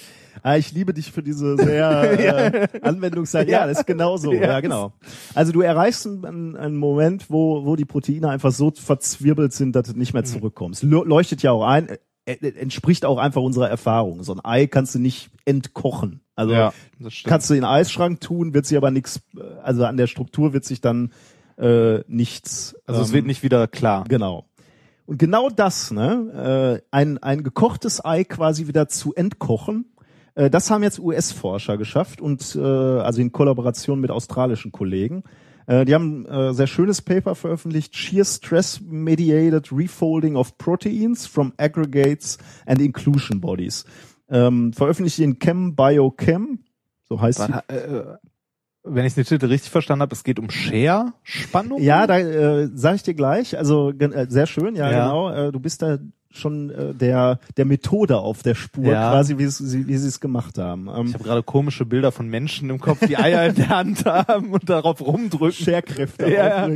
Ah, 0.43 0.57
ich 0.57 0.71
liebe 0.71 0.93
dich 0.93 1.11
für 1.11 1.23
diese 1.23 1.57
sehr 1.63 2.63
äh, 2.73 2.79
Anwendungsseite. 2.81 3.51
Ja, 3.51 3.67
das 3.67 3.79
ist 3.79 3.87
genau 3.87 4.17
so. 4.17 4.31
Ja. 4.33 4.41
Ja. 4.41 4.59
genau. 4.61 4.93
Also 5.35 5.51
du 5.51 5.61
erreichst 5.61 6.05
einen, 6.07 6.55
einen 6.55 6.77
Moment, 6.77 7.29
wo, 7.29 7.65
wo 7.65 7.75
die 7.75 7.85
Proteine 7.85 8.29
einfach 8.29 8.51
so 8.51 8.71
verzwirbelt 8.71 9.53
sind, 9.53 9.75
dass 9.75 9.87
du 9.91 9.97
nicht 9.97 10.13
mehr 10.13 10.23
zurückkommst. 10.23 10.83
Leu- 10.83 11.03
Leuchtet 11.05 11.41
ja 11.43 11.51
auch 11.51 11.65
ein, 11.65 11.87
äh, 11.89 11.97
äh, 12.25 12.47
entspricht 12.59 13.05
auch 13.05 13.17
einfach 13.17 13.41
unserer 13.41 13.69
Erfahrung. 13.69 14.23
So 14.23 14.33
ein 14.33 14.39
Ei 14.43 14.67
kannst 14.67 14.95
du 14.95 14.99
nicht 14.99 15.29
entkochen. 15.45 16.21
Also 16.35 16.53
Ja, 16.53 16.73
kannst 17.25 17.49
du 17.49 17.53
in 17.53 17.61
den 17.61 17.65
Eisschrank 17.65 18.21
tun, 18.21 18.53
wird 18.53 18.65
sich 18.65 18.77
aber 18.77 18.91
nichts, 18.91 19.21
also 19.61 19.83
an 19.85 19.97
der 19.97 20.07
Struktur 20.07 20.53
wird 20.53 20.63
sich 20.63 20.79
dann 20.79 21.11
äh, 21.57 21.99
nichts. 22.07 22.75
Also 22.85 23.01
es 23.01 23.09
ähm, 23.09 23.13
wird 23.15 23.25
nicht 23.25 23.43
wieder 23.43 23.67
klar. 23.67 24.05
Genau. 24.07 24.45
Und 25.05 25.17
genau 25.17 25.49
das, 25.49 25.91
ne, 25.91 26.79
äh, 26.81 26.87
ein, 26.91 27.17
ein 27.17 27.43
gekochtes 27.43 28.05
Ei 28.05 28.23
quasi 28.23 28.67
wieder 28.67 28.87
zu 28.87 29.13
entkochen, 29.15 29.91
äh, 30.39 30.49
das 30.49 30.71
haben 30.71 30.83
jetzt 30.83 30.99
US-Forscher 30.99 31.77
geschafft 31.77 32.21
und 32.21 32.55
äh, 32.55 32.59
also 32.59 33.21
in 33.21 33.31
Kollaboration 33.31 33.99
mit 33.99 34.09
australischen 34.11 34.71
Kollegen. 34.71 35.23
Äh, 35.67 35.85
die 35.85 35.93
haben 35.93 36.25
äh, 36.25 36.53
sehr 36.53 36.67
schönes 36.67 37.01
Paper 37.01 37.35
veröffentlicht, 37.35 37.95
Shear 37.95 38.25
Stress 38.25 38.79
Mediated 38.81 39.71
Refolding 39.71 40.35
of 40.35 40.57
Proteins 40.57 41.27
from 41.27 41.53
Aggregates 41.57 42.37
and 42.65 42.81
Inclusion 42.81 43.41
Bodies. 43.41 43.85
Ähm, 44.29 44.73
veröffentlicht 44.73 45.19
in 45.19 45.39
Chem 45.39 45.75
Biochem, 45.75 46.59
so 47.07 47.19
heißt 47.19 47.39
Warte, 47.39 47.63
äh, 47.69 48.17
wenn 48.83 49.05
ich 49.05 49.13
den 49.15 49.25
Titel 49.25 49.47
richtig 49.47 49.71
verstanden 49.71 50.03
habe, 50.03 50.13
es 50.15 50.23
geht 50.23 50.39
um 50.39 50.49
Share-Spannung? 50.49 51.81
Ja, 51.81 52.07
da 52.07 52.17
äh, 52.17 52.69
sage 52.73 52.95
ich 52.95 53.03
dir 53.03 53.13
gleich. 53.13 53.57
Also 53.57 53.89
äh, 53.91 54.27
sehr 54.29 54.47
schön, 54.47 54.75
ja, 54.75 54.89
Ja. 54.89 55.03
genau. 55.03 55.29
Äh, 55.29 55.51
du 55.51 55.59
bist 55.59 55.81
da 55.81 55.97
schon 56.31 56.69
äh, 56.69 56.93
der 56.93 57.39
der 57.57 57.65
Methode 57.65 58.17
auf 58.19 58.43
der 58.43 58.53
Spur, 58.55 58.85
Ja. 58.85 59.11
quasi 59.11 59.37
wie 59.37 59.47
sie 59.47 59.87
wie 59.87 59.97
sie 59.97 60.07
es 60.07 60.19
gemacht 60.19 60.57
haben. 60.57 60.87
Ähm, 60.87 61.07
Ich 61.07 61.13
habe 61.15 61.23
gerade 61.23 61.43
komische 61.43 61.85
Bilder 61.85 62.11
von 62.11 62.27
Menschen 62.27 62.69
im 62.69 62.79
Kopf, 62.79 62.99
die 63.07 63.17
Eier 63.17 63.47
in 63.47 63.55
der 63.55 63.69
Hand 63.69 64.05
haben 64.05 64.51
und 64.51 64.69
darauf 64.69 65.01
rumdrücken. 65.01 65.51
Scherkräfte. 65.65 66.31
Ja. 66.31 66.69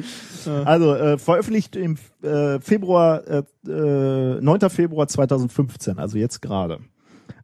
Also 0.65 0.95
äh, 0.95 1.17
veröffentlicht 1.17 1.75
im 1.75 1.97
äh, 2.23 2.59
Februar, 2.61 3.27
äh, 3.27 3.43
äh, 3.67 4.41
9. 4.41 4.69
Februar 4.69 5.07
2015, 5.07 5.99
also 5.99 6.17
jetzt 6.17 6.41
gerade. 6.41 6.79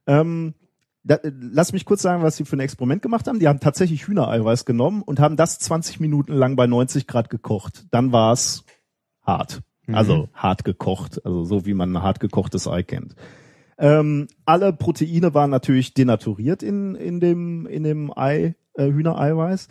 Ähm, 0.08 0.56
da, 1.04 1.16
äh, 1.16 1.32
lass 1.40 1.72
mich 1.74 1.86
kurz 1.86 2.02
sagen, 2.02 2.24
was 2.24 2.36
sie 2.38 2.46
für 2.46 2.58
ein 2.58 2.62
Experiment 2.62 3.02
gemacht 3.02 3.28
haben. 3.28 3.40
Die 3.40 3.48
haben 3.48 3.60
tatsächlich 3.60 4.08
Hühnereiweiß 4.08 4.66
genommen 4.66 5.02
und 5.04 5.20
haben 5.20 5.38
das 5.38 5.60
20 5.60 6.00
Minuten 6.00 6.34
lang 6.34 6.56
bei 6.56 6.66
90 6.68 7.06
Grad 7.08 7.30
gekocht. 7.30 7.86
Dann 7.92 8.12
war 8.12 8.34
es 8.34 8.64
hart. 9.90 9.98
Also 9.98 10.30
hart 10.34 10.64
gekocht, 10.64 11.26
also 11.26 11.44
so 11.44 11.66
wie 11.66 11.74
man 11.74 11.94
ein 11.94 12.04
hart 12.04 12.20
gekochtes 12.20 12.68
Ei 12.68 12.84
kennt. 12.84 13.16
Ähm, 13.78 14.28
alle 14.46 14.74
Proteine 14.74 15.34
waren 15.34 15.50
natürlich 15.50 15.94
denaturiert 15.94 16.64
in, 16.64 16.96
in 16.96 17.20
dem, 17.20 17.66
in 17.66 17.84
dem 17.84 18.12
Ei, 18.16 18.56
äh, 18.74 18.86
Hühnereiweiß. 18.86 19.70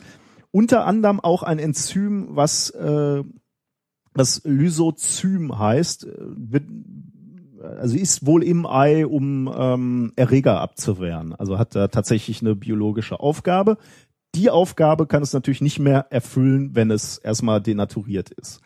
Unter 0.51 0.87
anderem 0.87 1.21
auch 1.21 1.43
ein 1.43 1.59
Enzym, 1.59 2.29
was, 2.31 2.71
äh, 2.71 3.23
was 4.15 4.43
Lysozym 4.45 5.59
heißt, 5.59 6.07
äh, 6.07 6.11
wird, 6.19 6.65
also 7.61 7.97
ist 7.97 8.25
wohl 8.25 8.43
im 8.43 8.65
Ei, 8.65 9.07
um 9.07 9.53
ähm, 9.55 10.13
Erreger 10.17 10.61
abzuwehren. 10.61 11.35
Also 11.35 11.59
hat 11.59 11.75
da 11.75 11.89
tatsächlich 11.89 12.41
eine 12.41 12.57
biologische 12.57 13.21
Aufgabe. 13.21 13.77
Die 14.35 14.49
Aufgabe 14.49 15.07
kann 15.07 15.23
es 15.23 15.35
natürlich 15.35 15.61
nicht 15.61 15.81
mehr 15.81 16.07
erfüllen, 16.11 16.75
wenn 16.75 16.91
es 16.91 17.19
erstmal 17.19 17.61
denaturiert 17.61 18.31
ist. 18.31 18.61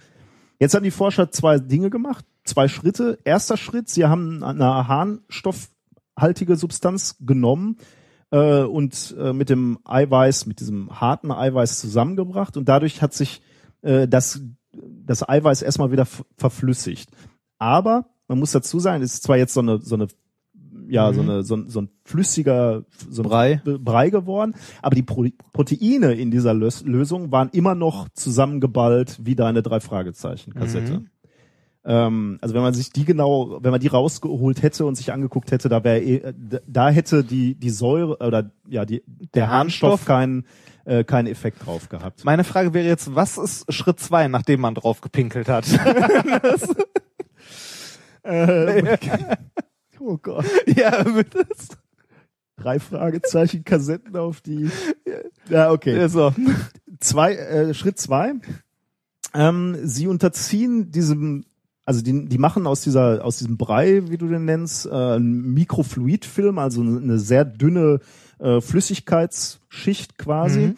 Jetzt 0.62 0.74
haben 0.76 0.84
die 0.84 0.92
Forscher 0.92 1.32
zwei 1.32 1.58
Dinge 1.58 1.90
gemacht, 1.90 2.24
zwei 2.44 2.68
Schritte. 2.68 3.18
Erster 3.24 3.56
Schritt, 3.56 3.88
sie 3.88 4.06
haben 4.06 4.44
eine 4.44 4.86
harnstoffhaltige 4.86 6.54
Substanz 6.54 7.16
genommen 7.18 7.78
äh, 8.30 8.62
und 8.62 9.12
äh, 9.18 9.32
mit 9.32 9.50
dem 9.50 9.80
Eiweiß, 9.82 10.46
mit 10.46 10.60
diesem 10.60 11.00
harten 11.00 11.32
Eiweiß 11.32 11.80
zusammengebracht 11.80 12.56
und 12.56 12.68
dadurch 12.68 13.02
hat 13.02 13.12
sich 13.12 13.42
äh, 13.80 14.06
das, 14.06 14.40
das 14.72 15.28
Eiweiß 15.28 15.62
erstmal 15.62 15.90
wieder 15.90 16.06
ver- 16.06 16.26
verflüssigt. 16.36 17.10
Aber 17.58 18.06
man 18.28 18.38
muss 18.38 18.52
dazu 18.52 18.78
sagen, 18.78 19.02
es 19.02 19.14
ist 19.14 19.24
zwar 19.24 19.38
jetzt 19.38 19.54
so 19.54 19.60
eine, 19.62 19.80
so 19.80 19.96
eine 19.96 20.06
ja, 20.92 21.12
so, 21.12 21.20
eine, 21.22 21.42
so, 21.42 21.56
ein- 21.56 21.68
so 21.68 21.80
ein 21.82 21.88
flüssiger 22.04 22.84
so 23.08 23.22
ein 23.22 23.28
Brei. 23.28 23.60
Brei 23.64 24.10
geworden, 24.10 24.54
aber 24.82 24.94
die 24.94 25.02
Pro 25.02 25.26
Proteine 25.52 26.12
in 26.14 26.30
dieser 26.30 26.54
Lös 26.54 26.82
Lösung 26.84 27.32
waren 27.32 27.48
immer 27.52 27.74
noch 27.74 28.08
zusammengeballt 28.14 29.18
wie 29.22 29.34
deine 29.34 29.62
drei 29.62 29.80
Fragezeichen 29.80 30.54
Kassette. 30.54 30.92
Mhm. 31.00 31.06
Ähm, 31.84 32.38
also 32.40 32.54
wenn 32.54 32.62
man 32.62 32.74
sich 32.74 32.90
die 32.90 33.04
genau, 33.04 33.58
wenn 33.60 33.72
man 33.72 33.80
die 33.80 33.88
rausgeholt 33.88 34.62
hätte 34.62 34.84
und 34.86 34.94
sich 34.94 35.12
angeguckt 35.12 35.50
hätte, 35.50 35.68
da 35.68 35.82
wäre 35.82 36.00
eh, 36.00 36.32
da- 36.66 36.90
hätte 36.90 37.24
die 37.24 37.54
die 37.56 37.70
Säure 37.70 38.18
oder 38.24 38.50
ja 38.68 38.84
die 38.84 39.02
der, 39.34 39.48
Harnstoff, 39.50 39.90
Harnstoff 39.90 40.04
keinen 40.06 40.46
äh, 40.84 41.02
keinen 41.04 41.26
Effekt 41.26 41.64
drauf 41.66 41.88
gehabt. 41.88 42.24
Meine 42.24 42.44
Frage 42.44 42.72
wäre 42.74 42.86
jetzt, 42.86 43.14
was 43.14 43.36
ist 43.38 43.72
Schritt 43.72 43.98
zwei, 43.98 44.28
nachdem 44.28 44.60
man 44.60 44.74
drauf 44.74 45.00
gepinkelt 45.00 45.48
hat? 45.48 45.64
Oh 50.04 50.18
Gott. 50.18 50.44
ja, 50.66 51.02
bitte. 51.04 51.46
Drei 52.56 52.80
Fragezeichen 52.80 53.64
Kassetten 53.64 54.16
auf 54.16 54.40
die. 54.40 54.68
Ja, 55.48 55.70
okay. 55.70 56.08
So. 56.08 56.34
zwei, 56.98 57.34
äh, 57.34 57.74
Schritt 57.74 57.98
zwei. 57.98 58.34
Ähm, 59.32 59.76
sie 59.84 60.08
unterziehen 60.08 60.90
diesem, 60.90 61.44
also 61.84 62.02
die, 62.02 62.28
die 62.28 62.38
machen 62.38 62.66
aus 62.66 62.82
dieser, 62.82 63.24
aus 63.24 63.38
diesem 63.38 63.56
Brei, 63.56 64.10
wie 64.10 64.18
du 64.18 64.28
den 64.28 64.44
nennst, 64.44 64.86
äh, 64.86 64.90
einen 64.90 65.54
Mikrofluidfilm, 65.54 66.58
also 66.58 66.82
eine 66.82 67.18
sehr 67.18 67.44
dünne 67.44 68.00
äh, 68.38 68.60
Flüssigkeitsschicht 68.60 70.18
quasi. 70.18 70.60
Mhm. 70.60 70.76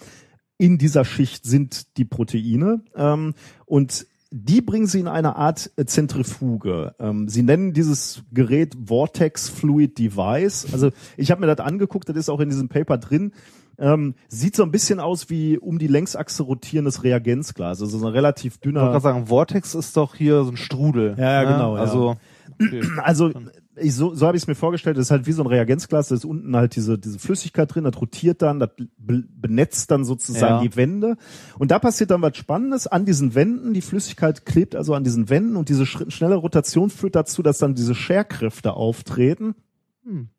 In 0.59 0.79
dieser 0.79 1.05
Schicht 1.05 1.45
sind 1.45 1.97
die 1.97 2.05
Proteine 2.05 2.83
ähm, 2.95 3.35
und 3.65 4.07
die 4.37 4.61
bringen 4.61 4.89
sie 4.89 4.99
in 4.99 5.07
eine 5.07 5.37
Art 5.37 5.71
äh, 5.77 5.85
Zentrifuge. 5.85 6.97
Ähm, 6.99 7.29
sie 7.29 7.45
nennen 7.45 7.73
dieses 7.73 8.25
Gerät 8.33 8.75
Vortex 8.85 9.49
Fluid 9.49 9.97
Device. 9.97 10.67
Also 10.73 10.91
ich 11.17 11.31
habe 11.31 11.41
mir 11.41 11.55
das 11.55 11.65
angeguckt, 11.65 12.09
das 12.09 12.17
ist 12.17 12.29
auch 12.29 12.41
in 12.41 12.49
diesem 12.49 12.69
Paper 12.69 12.99
drin. 12.99 13.31
Ähm, 13.79 14.17
sieht 14.27 14.57
so 14.57 14.65
ein 14.65 14.73
bisschen 14.73 14.99
aus 14.99 15.31
wie 15.31 15.57
um 15.57 15.79
die 15.79 15.87
Längsachse 15.87 16.43
rotierendes 16.43 17.05
Reagenzglas. 17.05 17.81
Also 17.81 17.97
so 17.99 18.05
ein 18.05 18.13
relativ 18.13 18.55
Ich 18.55 18.67
wollte 18.67 18.69
dünner. 18.71 18.91
gerade 18.91 19.01
sagen, 19.03 19.27
Vortex 19.27 19.77
ist 19.77 19.97
doch 19.97 20.17
hier 20.17 20.43
so 20.43 20.51
ein 20.51 20.57
Strudel. 20.57 21.15
Ja, 21.17 21.43
ja, 21.43 21.49
ne? 21.49 21.53
genau, 21.53 21.77
ja. 21.77 21.83
Also, 21.83 22.17
okay. 22.61 22.83
Also 23.05 23.31
ich, 23.77 23.95
so, 23.95 24.15
so 24.15 24.27
habe 24.27 24.37
ich 24.37 24.43
es 24.45 24.47
mir 24.47 24.55
vorgestellt, 24.55 24.97
das 24.97 25.07
ist 25.07 25.11
halt 25.11 25.27
wie 25.27 25.33
so 25.33 25.43
ein 25.43 25.49
Reagenzglas, 25.49 26.09
da 26.09 26.15
ist 26.15 26.25
unten 26.25 26.55
halt 26.57 26.77
diese, 26.77 26.99
diese 26.99 27.19
Flüssigkeit 27.19 27.75
drin, 27.75 27.85
das 27.85 28.01
rotiert 28.01 28.43
dann, 28.43 28.61
das 28.61 28.71
be 28.77 29.25
benetzt 29.29 29.91
dann 29.91 30.05
sozusagen 30.05 30.57
Ja. 30.57 30.61
die 30.63 30.77
Wände. 30.77 31.17
Und 31.59 31.71
da 31.71 31.79
passiert 31.79 32.11
dann 32.11 32.23
was 32.23 32.37
Spannendes 32.37 32.87
an 32.87 33.05
diesen 33.05 33.35
Wänden, 33.35 33.75
die 33.75 33.81
Flüssigkeit 33.83 34.47
klebt 34.47 34.75
also 34.77 34.95
an 34.95 35.05
diesen 35.05 35.29
Wänden 35.29 35.57
und 35.57 35.69
diese 35.69 35.87
schnelle 35.87 36.37
Rotation 36.37 36.91
führt 36.91 37.15
dazu, 37.17 37.43
dass 37.43 37.59
dann 37.59 37.75
diese 37.75 37.95
Scherkräfte 37.95 38.75
auftreten. 38.75 39.55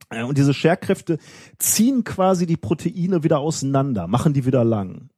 Äh, 0.10 0.24
Und 0.24 0.38
diese 0.38 0.54
Scherkräfte 0.54 1.18
ziehen 1.60 2.04
quasi 2.04 2.46
die 2.46 2.58
Proteine 2.58 3.24
wieder 3.24 3.40
auseinander, 3.40 4.08
machen 4.08 4.34
die 4.34 4.46
wieder 4.46 4.64
lang. 4.64 5.10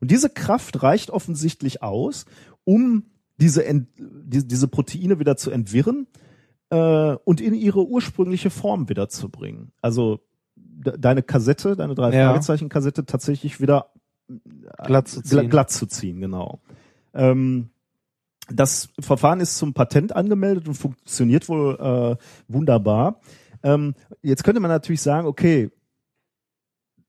Und 0.00 0.10
diese 0.10 0.30
Kraft 0.30 0.82
reicht 0.82 1.10
offensichtlich 1.10 1.82
aus, 1.82 2.26
um 2.64 3.04
diese, 3.38 3.64
Ent, 3.64 3.88
die, 3.98 4.46
diese 4.46 4.68
Proteine 4.68 5.18
wieder 5.18 5.36
zu 5.36 5.50
entwirren 5.50 6.06
äh, 6.70 7.16
und 7.24 7.40
in 7.40 7.54
ihre 7.54 7.86
ursprüngliche 7.86 8.50
Form 8.50 8.88
wiederzubringen. 8.88 9.72
Also 9.80 10.20
de 10.56 10.96
deine 10.98 11.22
Kassette, 11.22 11.76
deine 11.76 11.94
drei 11.94 12.12
Ja. 12.14 12.28
Fragezeichen 12.30 12.68
Kassette 12.68 13.04
tatsächlich 13.04 13.60
wieder 13.60 13.90
glatt 14.84 15.08
zu 15.08 15.22
ziehen. 15.22 15.48
glatt 15.48 15.70
zu 15.70 15.86
ziehen, 15.86 16.20
genau. 16.20 16.60
Ähm, 17.14 17.70
das 18.50 18.88
Verfahren 19.00 19.40
ist 19.40 19.58
zum 19.58 19.74
Patent 19.74 20.14
angemeldet 20.14 20.68
und 20.68 20.74
funktioniert 20.74 21.48
wohl 21.48 22.18
äh, 22.18 22.52
wunderbar. 22.52 23.20
Ähm, 23.62 23.94
jetzt 24.22 24.44
könnte 24.44 24.60
man 24.60 24.70
natürlich 24.70 25.02
sagen, 25.02 25.26
okay, 25.26 25.70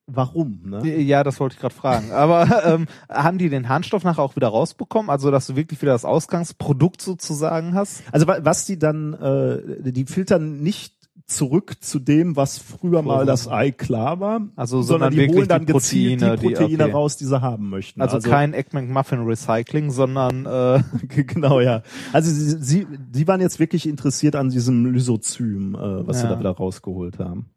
warum? 0.08 0.62
Ne? 0.66 0.98
Ja, 1.02 1.24
das 1.24 1.40
wollte 1.40 1.56
ich 1.56 1.60
gerade 1.62 1.76
fragen. 1.76 2.12
Aber 2.12 2.48
ähm, 2.66 2.88
haben 3.10 3.38
die 3.38 3.50
den 3.50 3.70
Harnstoff 3.70 4.04
nachher 4.04 4.24
auch 4.24 4.36
wieder 4.36 4.48
rausbekommen? 4.48 5.10
Also, 5.10 5.30
dass 5.32 5.48
du 5.48 5.56
wirklich 5.56 5.82
wieder 5.82 5.92
das 5.92 6.06
Ausgangsprodukt 6.06 7.02
sozusagen 7.02 7.74
hast? 7.76 8.02
Also 8.12 8.26
wa- 8.28 8.40
was 8.42 8.66
die 8.66 8.80
dann, 8.80 9.14
äh, 9.14 9.92
die 9.92 10.06
filtern 10.06 10.62
nicht 10.64 10.96
zurück 11.26 11.76
zu 11.82 12.00
dem, 12.00 12.38
was 12.38 12.58
früher 12.58 13.02
mal 13.02 13.26
das 13.26 13.50
Ei 13.50 13.72
klar 13.72 14.22
war. 14.22 14.42
Also, 14.56 14.82
sondern 14.82 15.12
sondern 15.12 15.12
die 15.12 15.18
wirklich 15.18 15.38
holen 15.40 15.48
dann 15.50 15.66
die 15.66 15.74
gezielt 15.74 16.20
Proteine, 16.22 16.38
die 16.38 16.48
die- 16.48 16.54
Proteine 16.54 16.84
okay. 16.86 16.92
raus, 16.94 17.18
die 17.18 17.26
sie 17.26 17.42
haben 17.42 17.70
möchten. 17.70 18.02
Also, 18.02 18.20
kein 18.20 18.54
Egg 18.54 18.70
McMuffin 18.72 19.26
Recycling, 19.26 19.92
sondern 19.92 20.46
äh, 20.46 20.82
genau, 21.08 21.60
ja. 21.60 21.82
Also 22.14 22.32
sie, 22.32 22.64
sie, 22.64 22.88
sie 23.12 23.28
waren 23.28 23.42
jetzt 23.42 23.60
wirklich 23.60 23.90
interessiert 23.90 24.38
an 24.38 24.50
diesem 24.52 24.86
Lysozym, 24.86 25.76
äh, 25.76 26.08
was 26.08 26.20
sie 26.20 26.24
Ja. 26.28 26.34
da 26.34 26.40
wieder 26.40 26.52
rausgeholt 26.52 27.20
haben. 27.20 27.50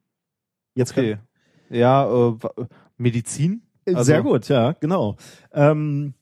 Jetzt 0.75 0.95
kann, 0.95 1.05
okay. 1.05 1.17
Ja, 1.71 2.07
äh, 2.07 2.35
Medizin. 2.99 3.63
Also- 3.87 4.03
Sehr 4.05 4.23
gut, 4.23 4.49
ja, 4.49 4.73
genau. 4.73 5.17
Ähm, 5.53 6.15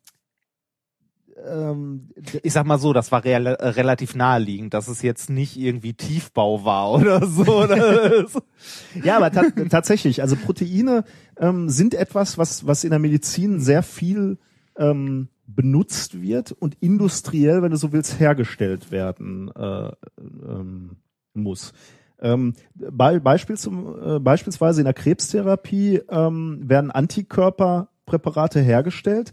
ähm, 1.47 2.11
Ich 2.43 2.53
sag 2.53 2.67
mal 2.67 2.79
so, 2.79 2.93
das 2.93 3.13
war 3.13 3.25
real, 3.25 3.47
äh, 3.47 3.69
relativ 3.69 4.15
naheliegend, 4.15 4.75
dass 4.75 4.89
es 4.89 5.03
jetzt 5.03 5.31
nicht 5.31 5.57
irgendwie 5.57 5.95
Tiefbau 5.95 6.65
war 6.65 6.91
oder 7.01 7.27
so. 7.27 7.63
Oder 7.63 8.27
ja, 9.05 9.17
aber 9.17 9.31
ta 9.31 9.45
tatsächlich, 9.69 10.23
also 10.23 10.37
Proteine 10.37 11.05
ähm, 11.39 11.69
sind 11.69 11.95
etwas, 11.95 12.39
was, 12.39 12.67
was 12.67 12.85
in 12.85 12.91
der 12.91 12.99
Medizin 12.99 13.61
sehr 13.61 13.83
viel 13.83 14.39
ähm, 14.77 15.29
benutzt 15.47 16.21
wird 16.21 16.53
und 16.53 16.77
industriell, 16.81 17.63
wenn 17.63 17.71
du 17.71 17.77
so 17.77 17.93
willst, 17.93 18.21
hergestellt 18.21 18.91
werden 18.91 19.51
äh, 19.57 19.91
ähm, 20.19 20.97
muss. 21.35 21.73
Ähm, 22.21 22.55
bei, 22.75 23.19
Beispiel 23.19 23.57
zum, 23.57 24.17
äh, 24.17 24.19
beispielsweise 24.19 24.81
in 24.81 24.85
der 24.85 24.95
Krebstherapie 24.95 26.03
ähm, 26.09 26.61
werden 26.69 26.91
Antikörperpräparate 26.91 28.61
hergestellt. 28.61 29.33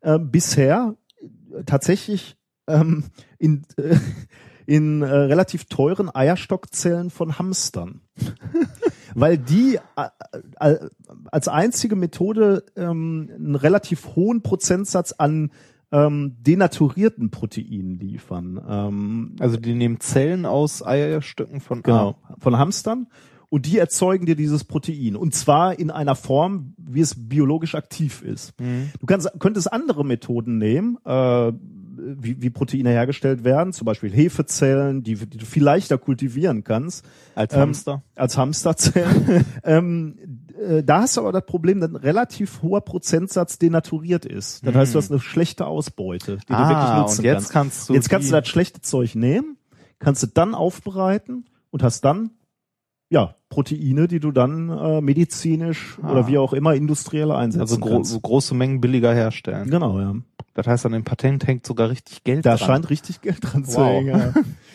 Äh, 0.00 0.18
bisher 0.18 0.96
tatsächlich 1.66 2.36
ähm, 2.66 3.04
in, 3.38 3.64
äh, 3.76 3.96
in 4.66 5.02
äh, 5.02 5.06
relativ 5.06 5.66
teuren 5.66 6.14
Eierstockzellen 6.14 7.10
von 7.10 7.38
Hamstern. 7.38 8.00
Weil 9.14 9.36
die 9.36 9.78
äh, 9.96 10.08
äh, 10.60 10.88
als 11.30 11.48
einzige 11.48 11.96
Methode 11.96 12.64
ähm, 12.76 13.30
einen 13.34 13.54
relativ 13.54 14.16
hohen 14.16 14.42
Prozentsatz 14.42 15.12
an 15.12 15.50
ähm, 15.92 16.36
denaturierten 16.40 17.30
Proteinen 17.30 17.98
liefern. 17.98 18.60
Ähm, 18.68 19.36
Also 19.38 19.56
die 19.58 19.74
nehmen 19.74 20.00
Zellen 20.00 20.46
aus 20.46 20.84
Eierstöcken 20.84 21.60
von 21.60 21.82
Genau, 21.82 22.16
von 22.38 22.56
Hamstern. 22.58 23.06
Und 23.50 23.66
die 23.66 23.76
erzeugen 23.76 24.24
dir 24.24 24.34
dieses 24.34 24.64
Protein. 24.64 25.14
Und 25.14 25.34
zwar 25.34 25.78
in 25.78 25.90
einer 25.90 26.14
Form, 26.14 26.72
wie 26.78 27.02
es 27.02 27.14
biologisch 27.28 27.74
aktiv 27.74 28.22
ist. 28.22 28.58
Mhm. 28.58 28.88
Du 28.98 29.04
kannst, 29.04 29.30
könntest 29.38 29.70
andere 29.70 30.06
Methoden 30.06 30.56
nehmen, 30.56 30.96
äh, 31.04 31.52
wie, 31.98 32.40
wie 32.40 32.48
Proteine 32.48 32.88
hergestellt 32.88 33.44
werden, 33.44 33.74
zum 33.74 33.84
Beispiel 33.84 34.10
Hefezellen, 34.10 35.02
die, 35.02 35.16
die 35.16 35.36
du 35.36 35.44
viel 35.44 35.62
leichter 35.62 35.98
kultivieren 35.98 36.64
kannst 36.64 37.04
als 37.34 37.52
Ähm, 37.52 37.60
Hamster. 37.60 38.02
als 38.16 38.38
Hamsterzellen. 38.38 39.44
ähm, 39.64 40.16
äh, 40.62 40.82
da 40.84 41.02
hast 41.02 41.16
du 41.16 41.20
aber 41.22 41.32
das 41.32 41.44
Problem, 41.46 41.80
dass 41.80 41.90
ein 41.90 41.96
relativ 41.96 42.62
hoher 42.62 42.80
Prozentsatz 42.80 43.58
denaturiert 43.58 44.24
ist. 44.24 44.66
Das 44.66 44.74
heißt, 44.74 44.94
du 44.94 44.98
hast 44.98 45.10
eine 45.10 45.20
schlechte 45.20 45.66
Ausbeute, 45.66 46.36
die 46.38 46.52
du 46.52 46.58
wirklich 46.58 46.76
ah, 46.76 47.00
nutzen 47.00 47.20
und 47.20 47.24
jetzt 47.24 47.50
kannst. 47.50 47.52
kannst 47.52 47.88
du 47.88 47.94
Jetzt 47.94 48.08
kannst 48.10 48.30
du 48.30 48.32
das 48.36 48.48
schlechte 48.48 48.80
Zeug 48.80 49.14
nehmen, 49.14 49.56
kannst 49.98 50.22
du 50.22 50.26
dann 50.26 50.54
aufbereiten 50.54 51.44
und 51.70 51.82
hast 51.82 52.02
dann 52.02 52.30
ja 53.10 53.34
Proteine, 53.50 54.08
die 54.08 54.20
du 54.20 54.32
dann 54.32 54.70
äh, 54.70 55.00
medizinisch 55.02 55.98
Ah. 56.02 56.12
oder 56.12 56.26
wie 56.28 56.38
auch 56.38 56.52
immer 56.54 56.74
industriell 56.74 57.30
einsetzen 57.30 57.60
also 57.60 57.78
gro 57.78 57.90
kannst. 57.96 58.10
so 58.12 58.20
große 58.20 58.54
Mengen 58.54 58.80
billiger 58.80 59.12
herstellen. 59.14 59.68
Genau, 59.70 60.00
ja. 60.00 60.14
Das 60.54 60.66
heißt, 60.66 60.84
an 60.86 60.92
dem 60.92 61.04
Patent 61.04 61.46
hängt 61.46 61.66
sogar 61.66 61.90
richtig 61.90 62.24
Geld 62.24 62.44
Da 62.46 62.56
dran. 62.56 62.66
scheint 62.66 62.90
richtig 62.90 63.20
Geld 63.20 63.38
dran 63.40 63.64
zu 63.64 63.78
Wow. 63.78 63.86
hängen. 63.86 64.08
Ja, 64.08 64.32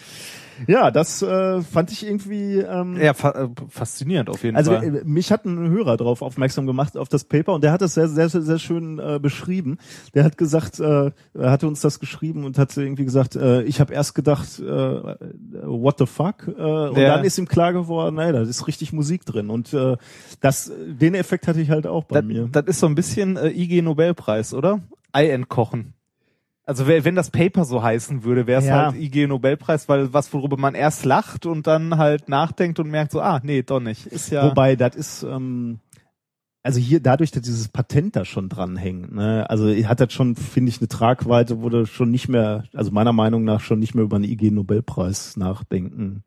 ja 0.67 0.89
das 0.91 1.21
äh, 1.21 1.61
fand 1.61 1.91
ich 1.91 2.05
irgendwie. 2.05 2.57
Ähm, 2.59 2.97
ja, 2.99 3.13
fa 3.13 3.31
äh, 3.31 3.49
faszinierend 3.69 4.29
auf 4.29 4.43
jeden 4.43 4.57
Also 4.57 4.71
Fall. 4.71 4.83
äh, 4.83 5.01
mich 5.05 5.31
hat 5.31 5.45
ein 5.45 5.69
Hörer 5.69 5.97
darauf 5.97 6.21
aufmerksam 6.21 6.65
gemacht 6.65 6.97
auf 6.97 7.09
das 7.09 7.23
Paper 7.25 7.53
und 7.53 7.63
der 7.63 7.71
hat 7.71 7.81
das 7.81 7.93
sehr 7.93 8.07
sehr 8.07 8.29
sehr, 8.29 8.41
sehr 8.41 8.59
schön 8.59 8.99
äh, 8.99 9.19
beschrieben. 9.21 9.77
Der 10.13 10.23
hat 10.23 10.37
gesagt, 10.37 10.79
äh, 10.79 11.11
er 11.33 11.51
hatte 11.51 11.67
uns 11.67 11.81
das 11.81 11.99
geschrieben 11.99 12.43
und 12.45 12.57
hat 12.57 12.75
irgendwie 12.75 13.05
gesagt, 13.05 13.35
äh, 13.35 13.61
ich 13.63 13.79
habe 13.79 13.93
erst 13.93 14.15
gedacht, 14.15 14.59
äh, 14.59 14.63
what 14.63 15.97
the 15.99 16.05
fuck? 16.05 16.47
Äh, 16.47 16.51
und 16.51 16.97
Ja. 16.97 17.15
dann 17.17 17.25
ist 17.25 17.37
ihm 17.37 17.47
klar 17.47 17.73
geworden, 17.73 18.17
ey, 18.17 18.31
da 18.31 18.41
ist 18.41 18.67
richtig 18.67 18.93
Musik 18.93 19.25
drin 19.25 19.49
und 19.49 19.73
äh, 19.73 19.97
das 20.41 20.71
den 20.87 21.13
Effekt 21.15 21.47
hatte 21.47 21.61
ich 21.61 21.69
halt 21.69 21.85
auch 21.87 22.05
bei 22.05 22.21
das, 22.21 22.25
mir. 22.25 22.47
das 22.51 22.65
ist 22.65 22.79
so 22.79 22.87
ein 22.87 22.95
bisschen 22.95 23.37
äh, 23.37 23.49
IG 23.49 23.81
Nobelpreis, 23.81 24.53
oder? 24.53 24.79
Ei 25.11 25.29
entkochen. 25.29 25.93
Also 26.67 26.85
wenn 26.85 27.15
das 27.15 27.31
Paper 27.31 27.63
so 27.63 27.81
heißen 27.81 28.25
würde, 28.25 28.45
wäre 28.45 28.59
es 28.59 28.67
Ja. 28.67 28.91
halt 28.91 28.95
IG 28.95 29.25
Nobelpreis, 29.25 29.87
weil 29.87 30.11
was 30.13 30.33
worüber 30.33 30.57
man 30.57 30.75
erst 30.75 31.05
lacht 31.05 31.45
und 31.45 31.65
dann 31.65 31.97
halt 31.97 32.27
nachdenkt 32.27 32.77
und 32.79 32.89
merkt 32.89 33.13
so, 33.13 33.21
ah, 33.21 33.39
nee, 33.41 33.63
doch 33.63 33.79
nicht. 33.79 34.05
Ist 34.05 34.31
ja 34.31 34.49
Wobei, 34.49 34.75
das 34.75 34.93
ist, 34.97 35.23
ähm, 35.23 35.79
also 36.63 36.81
hier 36.81 36.99
dadurch, 36.99 37.31
dass 37.31 37.43
dieses 37.43 37.69
Patent 37.69 38.17
da 38.17 38.25
schon 38.25 38.49
dranhängt, 38.49 39.15
ne, 39.15 39.49
also 39.49 39.69
hat 39.69 40.01
das 40.01 40.11
schon, 40.11 40.35
finde 40.35 40.67
ich, 40.69 40.81
eine 40.81 40.89
Tragweite, 40.89 41.61
wo 41.61 41.69
du 41.69 41.85
schon 41.85 42.11
nicht 42.11 42.27
mehr, 42.27 42.65
also 42.73 42.91
meiner 42.91 43.13
Meinung 43.13 43.45
nach 43.45 43.61
schon 43.61 43.79
nicht 43.79 43.95
mehr 43.95 44.03
über 44.03 44.17
einen 44.17 44.25
IG-Nobelpreis 44.25 45.37
nachdenken 45.37 46.25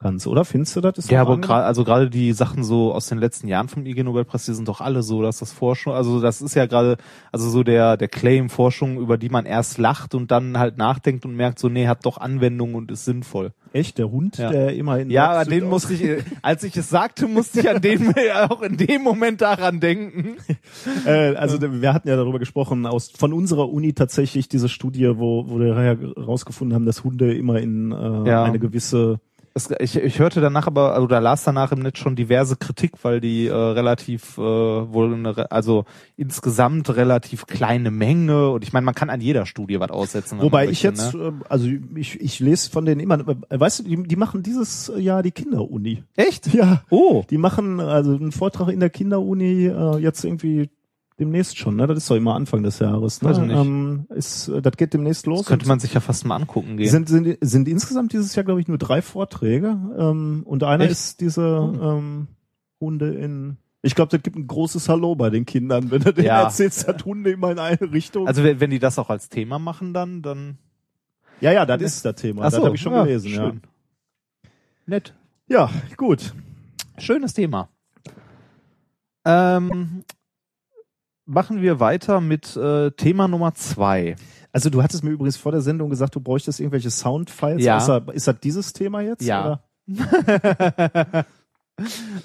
kannst, 0.00 0.26
oder? 0.26 0.44
Findest 0.44 0.74
du 0.76 0.80
das? 0.80 1.08
Ja, 1.10 1.20
aber 1.20 1.38
gerade 1.38 1.64
also 1.64 1.84
gerade 1.84 2.10
die 2.10 2.32
Sachen 2.32 2.64
so 2.64 2.92
aus 2.92 3.06
den 3.08 3.18
letzten 3.18 3.46
Jahren 3.48 3.68
vom 3.68 3.84
IG 3.86 4.02
Nobelpreis, 4.02 4.46
die 4.46 4.54
sind 4.54 4.66
doch 4.66 4.80
alle 4.80 5.02
so, 5.02 5.22
dass 5.22 5.38
das 5.38 5.52
Forschung, 5.52 5.92
also 5.92 6.20
das 6.20 6.40
ist 6.40 6.54
ja 6.54 6.66
gerade 6.66 6.96
also 7.32 7.48
so 7.50 7.62
der 7.62 7.96
der 7.96 8.08
Claim 8.08 8.48
Forschung, 8.48 8.98
über 8.98 9.18
die 9.18 9.28
man 9.28 9.46
erst 9.46 9.78
lacht 9.78 10.14
und 10.14 10.30
dann 10.30 10.58
halt 10.58 10.78
nachdenkt 10.78 11.24
und 11.24 11.36
merkt 11.36 11.58
so, 11.58 11.68
nee, 11.68 11.86
hat 11.86 12.04
doch 12.06 12.18
Anwendung 12.18 12.74
und 12.74 12.90
ist 12.90 13.04
sinnvoll. 13.04 13.52
Echt, 13.72 13.98
der 13.98 14.10
Hund, 14.10 14.36
Ja. 14.38 14.50
der 14.50 14.74
immer 14.74 14.98
in 14.98 15.10
Ja, 15.10 15.30
an 15.38 15.48
den 15.48 15.68
musste 15.68 15.94
ich, 15.94 16.02
äh, 16.02 16.22
als 16.42 16.64
ich 16.64 16.76
es 16.76 16.88
sagte, 16.90 17.28
musste 17.28 17.60
ich 17.60 17.70
an 17.70 17.80
den 17.80 18.12
auch 18.48 18.62
in 18.62 18.76
dem 18.76 19.02
Moment 19.02 19.40
daran 19.42 19.78
denken. 19.78 20.38
äh, 21.06 21.36
also 21.36 21.60
wir 21.60 21.92
hatten 21.92 22.08
ja 22.08 22.16
darüber 22.16 22.40
gesprochen, 22.40 22.84
aus 22.86 23.10
von 23.16 23.32
unserer 23.32 23.70
Uni 23.70 23.92
tatsächlich 23.92 24.48
diese 24.48 24.68
Studie, 24.68 25.12
wo, 25.16 25.44
wo 25.48 25.60
wir 25.60 25.76
herausgefunden 25.76 26.74
haben, 26.74 26.84
dass 26.84 27.04
Hunde 27.04 27.32
immer 27.32 27.60
in 27.60 27.92
äh, 27.92 28.28
Ja. 28.28 28.42
eine 28.42 28.58
gewisse 28.58 29.20
Es, 29.52 29.68
ich, 29.80 29.96
ich 29.96 30.18
hörte 30.18 30.40
danach 30.40 30.66
aber, 30.66 30.94
also, 30.94 31.04
oder 31.04 31.20
las 31.20 31.42
danach 31.42 31.72
im 31.72 31.80
Netz 31.80 31.98
schon 31.98 32.14
diverse 32.14 32.56
Kritik, 32.56 32.92
weil 33.02 33.20
die 33.20 33.46
äh, 33.46 33.52
relativ 33.52 34.38
äh, 34.38 34.40
wohl 34.40 35.12
eine, 35.12 35.50
also 35.50 35.84
insgesamt 36.16 36.94
relativ 36.94 37.46
kleine 37.46 37.90
Menge 37.90 38.50
und 38.50 38.62
ich 38.62 38.72
meine, 38.72 38.84
man 38.84 38.94
kann 38.94 39.10
an 39.10 39.20
jeder 39.20 39.46
Studie 39.46 39.80
was 39.80 39.90
aussetzen. 39.90 40.40
Wobei 40.40 40.68
ich 40.68 40.82
jetzt, 40.82 41.14
ne? 41.14 41.28
äh, 41.28 41.44
also 41.48 41.68
ich, 41.96 42.20
ich 42.20 42.38
lese 42.38 42.70
von 42.70 42.84
denen 42.84 43.00
immer, 43.00 43.18
äh, 43.18 43.60
weißt 43.60 43.80
du, 43.80 43.82
die, 43.84 44.02
die 44.04 44.16
machen 44.16 44.42
dieses 44.42 44.92
Jahr 44.96 45.22
die 45.22 45.32
Kinderuni. 45.32 46.04
Echt? 46.14 46.54
Ja. 46.54 46.82
Oh. 46.90 47.24
Die 47.28 47.38
machen 47.38 47.80
also 47.80 48.14
einen 48.14 48.32
Vortrag 48.32 48.68
in 48.68 48.80
der 48.80 48.90
Kinderuni 48.90 49.66
äh, 49.66 49.98
jetzt 49.98 50.24
irgendwie 50.24 50.70
demnächst 51.20 51.58
schon, 51.58 51.76
ne? 51.76 51.86
Das 51.86 51.98
ist 51.98 52.10
doch 52.10 52.16
immer 52.16 52.34
Anfang 52.34 52.62
des 52.62 52.78
Jahres, 52.78 53.22
ne? 53.22 53.30
Ich 53.32 53.38
nicht. 53.38 53.56
Ähm, 53.56 54.06
ist, 54.08 54.48
äh, 54.48 54.62
das 54.62 54.76
geht 54.76 54.94
demnächst 54.94 55.26
los. 55.26 55.40
Das 55.40 55.46
könnte 55.46 55.68
man 55.68 55.78
sich 55.78 55.94
ja 55.94 56.00
fast 56.00 56.24
mal 56.24 56.36
angucken 56.36 56.76
gehen. 56.78 56.88
sind, 56.88 57.08
sind, 57.08 57.38
sind 57.40 57.68
insgesamt 57.68 58.12
dieses 58.12 58.34
Jahr, 58.34 58.44
glaube 58.44 58.60
ich, 58.60 58.68
nur 58.68 58.78
drei 58.78 59.02
Vorträge. 59.02 59.78
Ähm, 59.98 60.42
und 60.46 60.64
einer 60.64 60.84
Echt? 60.84 60.92
ist 60.92 61.20
diese 61.20 61.42
ähm, 61.42 62.28
Hunde 62.80 63.14
in. 63.14 63.58
Ich 63.82 63.94
glaube, 63.94 64.10
das 64.10 64.22
gibt 64.22 64.36
ein 64.36 64.46
großes 64.46 64.88
Hallo 64.88 65.14
bei 65.14 65.30
den 65.30 65.46
Kindern, 65.46 65.90
wenn 65.90 66.02
du 66.02 66.12
denen 66.12 66.26
Ja. 66.26 66.42
erzählst, 66.42 66.88
dass 66.88 67.04
Hunde 67.04 67.30
immer 67.30 67.50
in 67.50 67.58
eine 67.58 67.80
Richtung. 67.92 68.26
also 68.26 68.42
wenn, 68.42 68.60
wenn 68.60 68.70
die 68.70 68.78
das 68.78 68.98
auch 68.98 69.10
als 69.10 69.28
Thema 69.28 69.58
machen, 69.58 69.94
dann, 69.94 70.22
dann. 70.22 70.58
ja, 71.40 71.52
ja, 71.52 71.64
das 71.64 71.80
ist 71.80 72.04
das 72.04 72.16
Thema. 72.16 72.42
Ach 72.42 72.50
so, 72.50 72.56
das 72.58 72.66
habe 72.66 72.74
ich 72.76 72.82
schon 72.82 72.92
ja, 72.92 73.04
gelesen. 73.04 73.30
Ja. 73.30 73.36
schön. 73.36 73.60
Nett. 74.86 75.14
ja, 75.48 75.70
gut. 75.96 76.34
Schönes 76.98 77.32
Thema. 77.32 77.68
Ähm, 79.24 80.04
machen 81.30 81.62
wir 81.62 81.80
weiter 81.80 82.20
mit 82.20 82.56
äh, 82.56 82.90
Thema 82.90 83.28
Nummer 83.28 83.54
zwei. 83.54 84.16
Also 84.52 84.68
du 84.68 84.82
hattest 84.82 85.04
mir 85.04 85.10
übrigens 85.10 85.36
vor 85.36 85.52
der 85.52 85.60
Sendung 85.60 85.88
gesagt, 85.90 86.14
du 86.16 86.20
bräuchtest 86.20 86.60
irgendwelche 86.60 86.90
Soundfiles. 86.90 87.64
Ja. 87.64 87.76
Außer, 87.76 88.02
ist 88.12 88.26
das 88.26 88.40
dieses 88.40 88.72
Thema 88.72 89.00
jetzt? 89.00 89.22
Ja. 89.22 89.60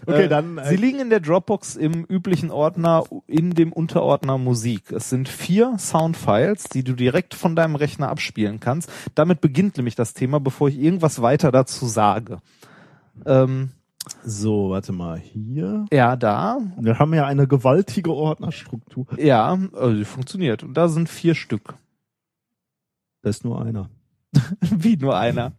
Okay, 0.05 0.27
dann. 0.27 0.59
Sie 0.65 0.75
Äh, 0.75 0.77
liegen 0.77 0.99
in 0.99 1.09
der 1.09 1.21
Dropbox 1.21 1.77
im 1.77 2.03
üblichen 2.03 2.51
Ordner 2.51 3.03
in 3.25 3.51
dem 3.51 3.71
Unterordner 3.71 4.37
Musik. 4.37 4.91
Es 4.91 5.09
sind 5.09 5.29
vier 5.29 5.75
Soundfiles, 5.77 6.65
die 6.65 6.83
du 6.83 6.91
direkt 6.91 7.33
von 7.33 7.55
deinem 7.55 7.75
Rechner 7.75 8.09
abspielen 8.09 8.59
kannst. 8.59 8.91
Damit 9.15 9.39
beginnt 9.39 9.77
nämlich 9.77 9.95
das 9.95 10.13
Thema, 10.13 10.41
bevor 10.41 10.67
ich 10.67 10.77
irgendwas 10.77 11.21
weiter 11.21 11.53
dazu 11.53 11.85
sage. 11.85 12.39
Ähm, 13.25 13.69
so, 14.23 14.69
warte 14.69 14.91
mal. 14.91 15.19
Hier. 15.19 15.85
ja, 15.91 16.15
da. 16.15 16.59
Wir 16.79 16.99
haben 16.99 17.13
ja 17.13 17.25
eine 17.25 17.47
gewaltige 17.47 18.13
Ordnerstruktur. 18.13 19.07
Ja, 19.17 19.57
also 19.73 19.93
die 19.93 20.05
funktioniert. 20.05 20.63
Und 20.63 20.75
da 20.75 20.87
sind 20.87 21.09
vier 21.09 21.35
Stück. 21.35 21.75
Da 23.21 23.29
ist 23.29 23.43
nur 23.45 23.61
einer. 23.63 23.89
Wie 24.61 24.97
nur 24.97 25.17
einer. 25.17 25.53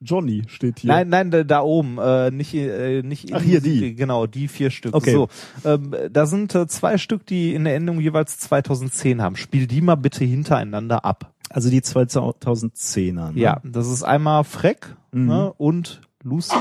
Johnny 0.00 0.44
steht 0.46 0.78
hier. 0.78 0.92
Nein, 0.92 1.08
nein, 1.08 1.30
da, 1.32 1.42
da 1.42 1.60
oben, 1.60 1.98
äh, 1.98 2.30
nicht, 2.30 2.54
äh, 2.54 3.02
nicht. 3.02 3.34
Ach, 3.34 3.42
hier 3.42 3.60
die. 3.60 3.96
Genau, 3.96 4.26
die 4.26 4.46
vier 4.46 4.70
Stück. 4.70 4.94
Okay. 4.94 5.12
So, 5.12 5.28
ähm, 5.64 5.92
da 6.12 6.26
sind 6.26 6.54
äh, 6.54 6.68
zwei 6.68 6.98
Stück, 6.98 7.26
die 7.26 7.52
in 7.52 7.64
der 7.64 7.74
Endung 7.74 8.00
jeweils 8.00 8.38
2010 8.38 9.20
haben. 9.22 9.34
Spiel 9.34 9.66
die 9.66 9.80
mal 9.80 9.96
bitte 9.96 10.24
hintereinander 10.24 11.04
ab. 11.04 11.34
Also 11.50 11.68
die 11.68 11.80
2010er. 11.80 13.32
Ne? 13.32 13.40
Ja, 13.40 13.60
das 13.64 13.88
ist 13.88 14.02
einmal 14.04 14.44
Freck 14.44 14.94
Mhm. 15.10 15.26
ne, 15.26 15.52
und 15.54 16.02
Lucy. 16.22 16.54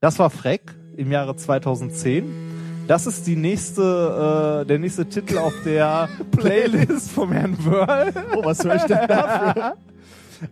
Das 0.00 0.18
war 0.18 0.30
Freck 0.30 0.74
im 0.96 1.10
Jahre 1.10 1.34
2010. 1.34 2.84
Das 2.86 3.06
ist 3.06 3.26
die 3.26 3.36
nächste, 3.36 4.62
äh, 4.62 4.66
der 4.66 4.78
nächste 4.78 5.06
Titel 5.06 5.38
auf 5.38 5.52
der 5.64 6.08
Playlist 6.30 7.10
vom 7.10 7.32
Herrn 7.32 7.56
Wörl. 7.64 8.12
Oh, 8.36 8.44
was 8.44 8.58
soll 8.58 8.76
ich 8.76 8.82
denn 8.84 9.06
dafür? 9.08 9.76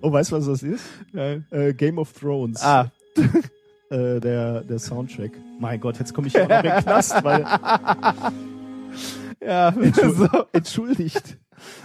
Oh, 0.00 0.12
weißt 0.12 0.32
du, 0.32 0.36
was 0.36 0.46
das 0.46 0.62
ist? 0.62 0.84
Nein. 1.12 1.46
Äh, 1.50 1.72
Game 1.74 1.98
of 1.98 2.12
Thrones. 2.12 2.62
Ah, 2.62 2.90
Äh, 3.88 4.18
der, 4.18 4.62
der 4.62 4.80
Soundtrack. 4.80 5.30
Mein 5.60 5.78
Gott, 5.78 6.00
jetzt 6.00 6.12
komme 6.12 6.26
ich 6.26 6.32
ja 6.32 6.42
auch 6.42 6.48
noch 6.48 6.56
in 6.56 6.62
den 6.64 6.82
Knast, 6.82 7.22
weil 7.22 7.46
ja. 9.40 9.72
Entschuldigt. 10.52 11.38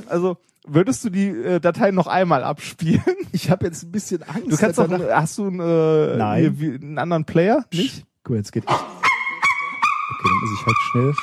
also 0.10 0.38
würdest 0.68 1.04
du 1.06 1.10
die 1.10 1.28
äh, 1.30 1.60
Datei 1.60 1.92
noch 1.92 2.08
einmal 2.08 2.44
abspielen? 2.44 3.02
Ich 3.34 3.50
habe 3.50 3.66
jetzt 3.66 3.84
ein 3.84 3.92
bisschen 3.94 4.24
Angst. 4.24 4.52
Du 4.52 4.58
kannst 4.58 4.78
doch, 4.78 4.90
hast 5.10 5.38
du 5.38 5.48
einen, 5.48 5.62
äh, 5.62 6.18
Nein. 6.18 6.54
hier 6.60 6.74
einen 6.74 6.98
anderen 6.98 7.24
Player? 7.24 7.64
Nicht? 7.74 8.06
Guck 8.24 8.32
mal, 8.32 8.38
jetzt 8.40 8.52
geht. 8.52 8.66
Okay, 8.68 8.76
dann 10.24 10.38
muss 10.42 10.60
ich 10.60 10.66
halt 10.66 10.76
schnell. 10.92 11.14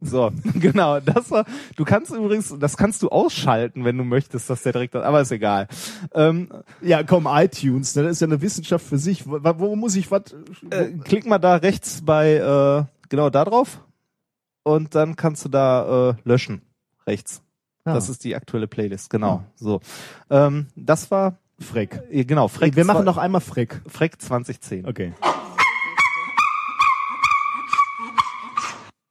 So, 0.00 0.32
genau. 0.60 1.00
Das 1.00 1.30
war, 1.30 1.44
du 1.76 1.84
kannst 1.84 2.10
übrigens, 2.10 2.54
das 2.58 2.76
kannst 2.78 3.02
du 3.02 3.10
ausschalten, 3.10 3.84
wenn 3.84 3.98
du 3.98 4.04
möchtest, 4.04 4.48
dass 4.48 4.62
der 4.62 4.72
direkt, 4.72 4.96
aber 4.96 5.20
ist 5.20 5.30
egal. 5.30 5.68
Ähm, 6.14 6.48
Ja, 6.80 7.02
komm, 7.02 7.26
iTunes, 7.28 7.94
ne? 7.96 8.04
das 8.04 8.12
ist 8.12 8.20
ja 8.20 8.26
eine 8.26 8.40
Wissenschaft 8.40 8.86
für 8.86 8.98
sich. 8.98 9.26
Wo, 9.26 9.38
wo 9.42 9.76
muss 9.76 9.94
ich 9.96 10.10
was? 10.10 10.34
äh, 10.70 10.92
klick 11.04 11.26
mal 11.26 11.38
da 11.38 11.56
rechts 11.56 12.00
bei, 12.02 12.34
äh, 12.36 12.84
genau 13.10 13.28
da 13.30 13.44
drauf. 13.44 13.80
Und 14.62 14.94
dann 14.94 15.16
kannst 15.16 15.44
du 15.44 15.50
da 15.50 16.10
äh, 16.10 16.14
löschen. 16.24 16.62
Rechts. 17.06 17.42
Das 17.84 18.08
ist 18.08 18.24
die 18.24 18.34
aktuelle 18.34 18.66
Playlist, 18.66 19.10
genau. 19.10 19.44
So. 19.56 19.80
Ähm, 20.30 20.68
das 20.74 21.10
war, 21.10 21.36
Freck. 21.58 22.02
äh, 22.10 22.24
genau, 22.24 22.48
Freck. 22.48 22.76
Wir 22.76 22.84
machen 22.84 23.04
noch 23.04 23.18
einmal 23.18 23.42
Freck. 23.42 23.82
Freck 23.86 24.20
2010. 24.20 24.86
Okay. 24.86 25.12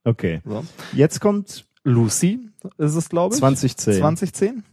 Okay. 0.03 0.41
So. 0.43 0.65
Jetzt 0.93 1.21
kommt 1.21 1.65
Lucy 1.83 2.49
ist 2.77 2.95
es, 2.95 3.09
glaube 3.09 3.35
ich. 3.35 3.39
2010. 3.39 3.99
2010. 3.99 4.63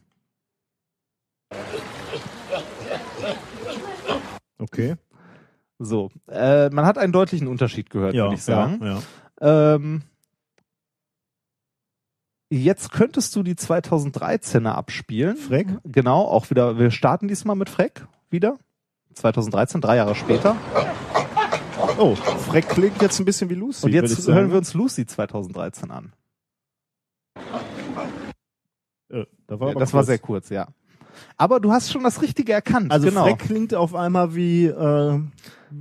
Okay. 4.59 4.97
So. 5.79 6.11
Äh, 6.29 6.71
man 6.71 6.85
hat 6.87 6.99
einen 6.99 7.13
deutlichen 7.13 7.49
Unterschied 7.49 7.91
gehört, 7.91 8.15
würde 8.15 8.35
ich 8.35 8.43
sagen. 8.43 8.81
Ja, 8.83 9.01
ja. 9.41 9.75
Ähm, 9.75 10.03
jetzt 12.51 12.93
könntest 12.93 13.35
du 13.37 13.43
die 13.43 13.55
2013er 13.55 14.71
abspielen. 14.73 15.37
Freck? 15.37 15.69
Genau, 15.85 16.25
auch 16.25 16.51
wieder. 16.51 16.79
Wir 16.79 16.91
starten 16.91 17.29
diesmal 17.29 17.57
mit 17.57 17.71
Freck 17.71 18.07
wieder. 18.31 18.59
2013, 19.15 19.81
drei 19.81 19.97
Jahre 19.97 20.15
später. 20.15 20.57
Oh, 21.99 22.15
Freck 22.15 22.69
klingt 22.69 23.01
jetzt 23.03 23.19
ein 23.19 23.25
bisschen 23.25 23.51
wie 23.51 23.55
Lucy. 23.55 23.87
Und 23.87 23.93
jetzt 23.93 24.27
hören 24.29 24.51
wir 24.51 24.59
uns 24.59 24.75
Lucy 24.75 25.07
2013 25.07 25.91
an. 25.91 26.13
Äh, 29.09 29.25
da 29.47 29.59
war 29.61 29.69
Ja, 29.69 29.75
das 29.75 29.93
war 29.93 30.01
kurz. 30.01 30.07
sehr 30.07 30.19
kurz, 30.19 30.49
ja. 30.51 30.69
Aber 31.37 31.61
du 31.61 31.73
hast 31.73 31.91
schon 31.93 32.03
das 32.05 32.23
Richtige 32.23 32.53
erkannt. 32.53 32.91
Also 32.93 33.09
genau. 33.09 33.25
Freck 33.25 33.39
klingt 33.41 33.75
auf 33.75 33.95
einmal 33.95 34.35
wie 34.35 34.67
äh, 34.67 35.21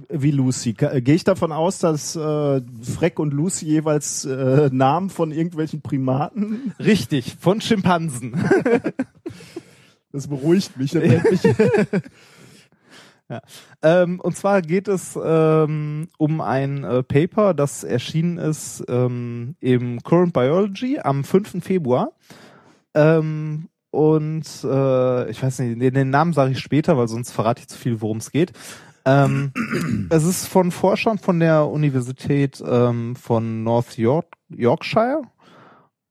wie 0.09 0.31
Lucy. 0.31 0.73
Ka- 0.73 0.99
Gehe 0.99 1.15
ich 1.15 1.23
davon 1.23 1.51
aus, 1.51 1.79
dass 1.79 2.15
äh, 2.15 2.61
Freck 2.81 3.19
und 3.19 3.33
Lucy 3.33 3.65
jeweils 3.65 4.23
äh, 4.25 4.69
Namen 4.71 5.09
von 5.09 5.31
irgendwelchen 5.31 5.81
Primaten? 5.81 6.73
Richtig, 6.79 7.37
von 7.39 7.61
Schimpansen. 7.61 8.35
Das 10.11 10.27
beruhigt 10.27 10.75
mich. 10.75 10.89
Das 10.89 11.03
mich 11.03 11.55
Ähm, 13.83 14.19
und 14.19 14.35
zwar 14.35 14.63
geht 14.63 14.87
es 14.87 15.17
ähm, 15.23 16.07
um 16.17 16.41
ein 16.41 16.83
äh, 16.83 17.03
Paper, 17.03 17.53
das 17.53 17.83
erschienen 17.83 18.39
ist 18.39 18.83
ähm, 18.89 19.55
im 19.59 20.01
Current 20.01 20.33
Biology 20.33 20.97
am 20.99 21.23
5. 21.23 21.63
Februar. 21.63 22.11
Ähm, 22.95 23.67
und 23.91 24.45
äh, 24.63 25.29
ich 25.29 25.41
weiß 25.41 25.59
nicht, 25.59 25.81
den, 25.81 25.93
den 25.93 26.09
Namen 26.09 26.33
sage 26.33 26.51
ich 26.51 26.59
später, 26.59 26.97
weil 26.97 27.07
sonst 27.07 27.31
verrate 27.31 27.61
ich 27.61 27.67
zu 27.67 27.77
viel, 27.77 28.01
worum 28.01 28.17
es 28.17 28.31
geht. 28.31 28.53
Ähm, 29.05 29.51
es 30.09 30.23
ist 30.25 30.47
von 30.47 30.71
Forschern 30.71 31.17
von 31.17 31.39
der 31.39 31.67
Universität 31.67 32.63
ähm, 32.65 33.15
von 33.15 33.63
North 33.63 33.97
York, 33.97 34.27
Yorkshire. 34.49 35.21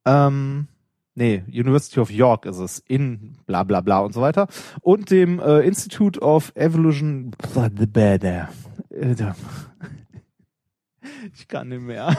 Ähm, 0.05 0.67
nee, 1.15 1.45
University 1.47 2.01
of 2.01 2.11
York 2.11 2.47
ist 2.47 2.59
es, 2.59 2.81
in 2.89 3.37
bla 3.47 3.63
bla 3.63 3.81
bla 3.81 4.01
und 4.01 4.13
so 4.13 4.21
weiter. 4.21 4.49
Und 4.81 5.11
dem 5.11 5.39
äh, 5.39 5.61
Institute 5.61 6.21
of 6.21 6.53
Evolution. 6.57 7.33
Ich 11.35 11.47
kann 11.47 11.69
nicht 11.69 11.83
mehr. 11.83 12.17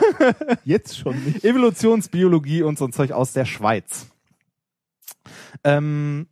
jetzt 0.63 0.97
schon 0.97 1.21
nicht. 1.23 1.43
Evolutionsbiologie 1.43 2.63
und 2.63 2.77
so 2.77 2.85
ein 2.85 2.93
Zeug 2.93 3.11
aus 3.11 3.33
der 3.33 3.45
Schweiz. 3.45 4.07
Ähm, 5.63 6.27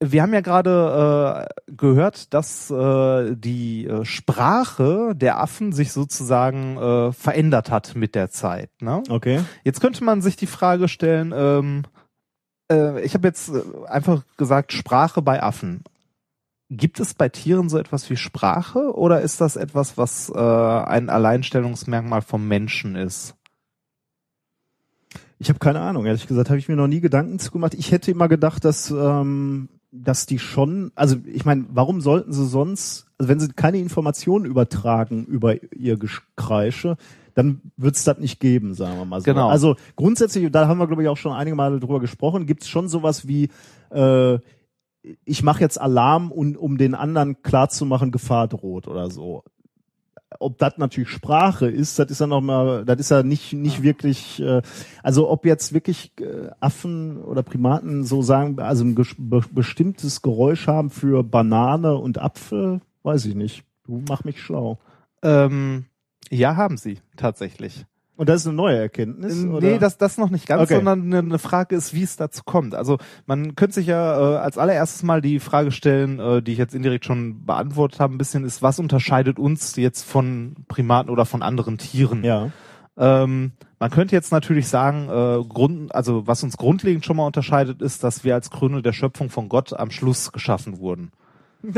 wir 0.00 0.22
haben 0.22 0.34
ja 0.34 0.40
gerade 0.40 1.46
äh, 1.66 1.72
gehört, 1.72 2.34
dass 2.34 2.70
äh, 2.70 3.34
die 3.36 3.86
äh, 3.86 4.04
Sprache 4.04 5.14
der 5.14 5.40
Affen 5.40 5.72
sich 5.72 5.92
sozusagen 5.92 6.76
äh, 6.76 7.12
verändert 7.12 7.70
hat 7.70 7.94
mit 7.94 8.14
der 8.14 8.30
Zeit. 8.30 8.70
Ne? 8.80 9.02
Okay. 9.08 9.40
Jetzt 9.62 9.80
könnte 9.80 10.04
man 10.04 10.20
sich 10.20 10.36
die 10.36 10.46
Frage 10.46 10.88
stellen, 10.88 11.32
ähm, 11.34 11.82
äh, 12.70 13.02
ich 13.02 13.14
habe 13.14 13.28
jetzt 13.28 13.50
äh, 13.50 13.62
einfach 13.86 14.24
gesagt, 14.36 14.72
Sprache 14.72 15.22
bei 15.22 15.42
Affen. 15.42 15.84
Gibt 16.70 16.98
es 16.98 17.14
bei 17.14 17.28
Tieren 17.28 17.68
so 17.68 17.78
etwas 17.78 18.08
wie 18.10 18.16
Sprache 18.16 18.94
oder 18.94 19.20
ist 19.20 19.40
das 19.40 19.56
etwas, 19.56 19.96
was 19.96 20.30
äh, 20.34 20.38
ein 20.38 21.08
Alleinstellungsmerkmal 21.10 22.22
vom 22.22 22.48
Menschen 22.48 22.96
ist? 22.96 23.36
Ich 25.38 25.48
habe 25.48 25.58
keine 25.58 25.80
Ahnung. 25.80 26.06
Ehrlich 26.06 26.26
gesagt, 26.26 26.48
habe 26.48 26.58
ich 26.58 26.68
mir 26.68 26.76
noch 26.76 26.86
nie 26.86 27.00
Gedanken 27.00 27.38
zu 27.38 27.50
gemacht. 27.50 27.74
Ich 27.74 27.92
hätte 27.92 28.10
immer 28.10 28.28
gedacht, 28.28 28.64
dass 28.64 28.90
ähm, 28.90 29.68
dass 29.94 30.26
die 30.26 30.40
schon, 30.40 30.90
also 30.96 31.16
ich 31.24 31.44
meine, 31.44 31.66
warum 31.68 32.00
sollten 32.00 32.32
sie 32.32 32.46
sonst, 32.46 33.06
also 33.16 33.28
wenn 33.28 33.38
sie 33.38 33.48
keine 33.48 33.78
Informationen 33.78 34.44
übertragen 34.44 35.24
über 35.24 35.54
ihr 35.72 35.96
Gekreische, 35.96 36.96
dann 37.34 37.60
wird 37.76 37.94
es 37.94 38.02
das 38.02 38.18
nicht 38.18 38.40
geben, 38.40 38.74
sagen 38.74 38.98
wir 38.98 39.04
mal 39.04 39.20
so. 39.20 39.24
Genau. 39.24 39.48
Also 39.48 39.76
grundsätzlich, 39.94 40.50
da 40.50 40.66
haben 40.66 40.78
wir 40.78 40.88
glaube 40.88 41.02
ich 41.02 41.08
auch 41.08 41.16
schon 41.16 41.32
einige 41.32 41.54
Male 41.54 41.78
drüber 41.78 42.00
gesprochen, 42.00 42.46
gibt 42.46 42.62
es 42.62 42.68
schon 42.68 42.88
sowas 42.88 43.28
wie 43.28 43.50
äh, 43.90 44.38
ich 45.24 45.42
mache 45.42 45.60
jetzt 45.60 45.80
Alarm, 45.80 46.32
um, 46.32 46.56
um 46.56 46.78
den 46.78 46.94
anderen 46.94 47.42
klarzumachen, 47.42 48.10
Gefahr 48.10 48.48
droht 48.48 48.88
oder 48.88 49.10
so. 49.10 49.44
Ob 50.38 50.58
das 50.58 50.78
natürlich 50.78 51.10
Sprache 51.10 51.68
ist, 51.68 51.98
das 51.98 52.10
ist 52.10 52.20
ja 52.20 52.26
noch 52.26 52.40
mal, 52.40 52.84
das 52.84 52.98
ist 52.98 53.10
ja 53.10 53.22
nicht 53.22 53.52
nicht 53.52 53.82
wirklich. 53.82 54.40
Äh, 54.40 54.62
also 55.02 55.30
ob 55.30 55.46
jetzt 55.46 55.72
wirklich 55.72 56.12
äh, 56.20 56.50
Affen 56.60 57.22
oder 57.22 57.42
Primaten 57.42 58.04
so 58.04 58.22
sagen, 58.22 58.58
also 58.58 58.84
ein 58.84 58.94
be 58.94 59.42
bestimmtes 59.52 60.22
Geräusch 60.22 60.66
haben 60.66 60.90
für 60.90 61.22
Banane 61.22 61.94
und 61.96 62.18
Apfel, 62.18 62.80
weiß 63.02 63.26
ich 63.26 63.34
nicht. 63.34 63.64
Du 63.86 64.02
mach 64.08 64.24
mich 64.24 64.40
schlau. 64.40 64.78
Ähm, 65.22 65.86
ja, 66.30 66.56
haben 66.56 66.76
sie 66.76 66.98
tatsächlich. 67.16 67.86
Und 68.16 68.28
das 68.28 68.42
ist 68.42 68.46
eine 68.46 68.56
neue 68.56 68.76
Erkenntnis? 68.76 69.36
nee, 69.36 69.52
oder? 69.52 69.78
das, 69.78 69.98
das 69.98 70.18
noch 70.18 70.30
nicht 70.30 70.46
ganz, 70.46 70.62
Okay. 70.62 70.76
sondern 70.76 71.02
eine, 71.02 71.18
eine 71.18 71.38
Frage 71.38 71.74
ist, 71.74 71.94
wie 71.94 72.02
es 72.04 72.16
dazu 72.16 72.42
kommt. 72.44 72.74
Also 72.74 72.98
man 73.26 73.56
könnte 73.56 73.74
sich 73.74 73.88
ja 73.88 74.34
äh, 74.34 74.36
als 74.36 74.56
allererstes 74.56 75.02
mal 75.02 75.20
die 75.20 75.40
Frage 75.40 75.72
stellen, 75.72 76.20
äh, 76.20 76.40
die 76.42 76.52
ich 76.52 76.58
jetzt 76.58 76.74
indirekt 76.74 77.04
schon 77.04 77.44
beantwortet 77.44 77.98
habe, 77.98 78.14
ein 78.14 78.18
bisschen 78.18 78.44
ist, 78.44 78.62
was 78.62 78.78
unterscheidet 78.78 79.38
uns 79.38 79.74
jetzt 79.76 80.04
von 80.04 80.54
Primaten 80.68 81.10
oder 81.10 81.26
von 81.26 81.42
anderen 81.42 81.78
Tieren? 81.78 82.22
ja. 82.24 82.50
Ähm, 82.96 83.52
man 83.80 83.90
könnte 83.90 84.14
jetzt 84.14 84.30
natürlich 84.30 84.68
sagen, 84.68 85.08
äh, 85.08 85.44
Grund, 85.46 85.92
also 85.94 86.28
was 86.28 86.42
uns 86.44 86.56
grundlegend 86.56 87.04
schon 87.04 87.16
mal 87.16 87.26
unterscheidet, 87.26 87.82
ist, 87.82 88.04
dass 88.04 88.22
wir 88.22 88.34
als 88.34 88.50
Krone 88.50 88.82
der 88.82 88.92
Schöpfung 88.92 89.30
von 89.30 89.48
Gott 89.48 89.72
am 89.72 89.90
Schluss 89.90 90.30
geschaffen 90.32 90.78
wurden. 90.78 91.10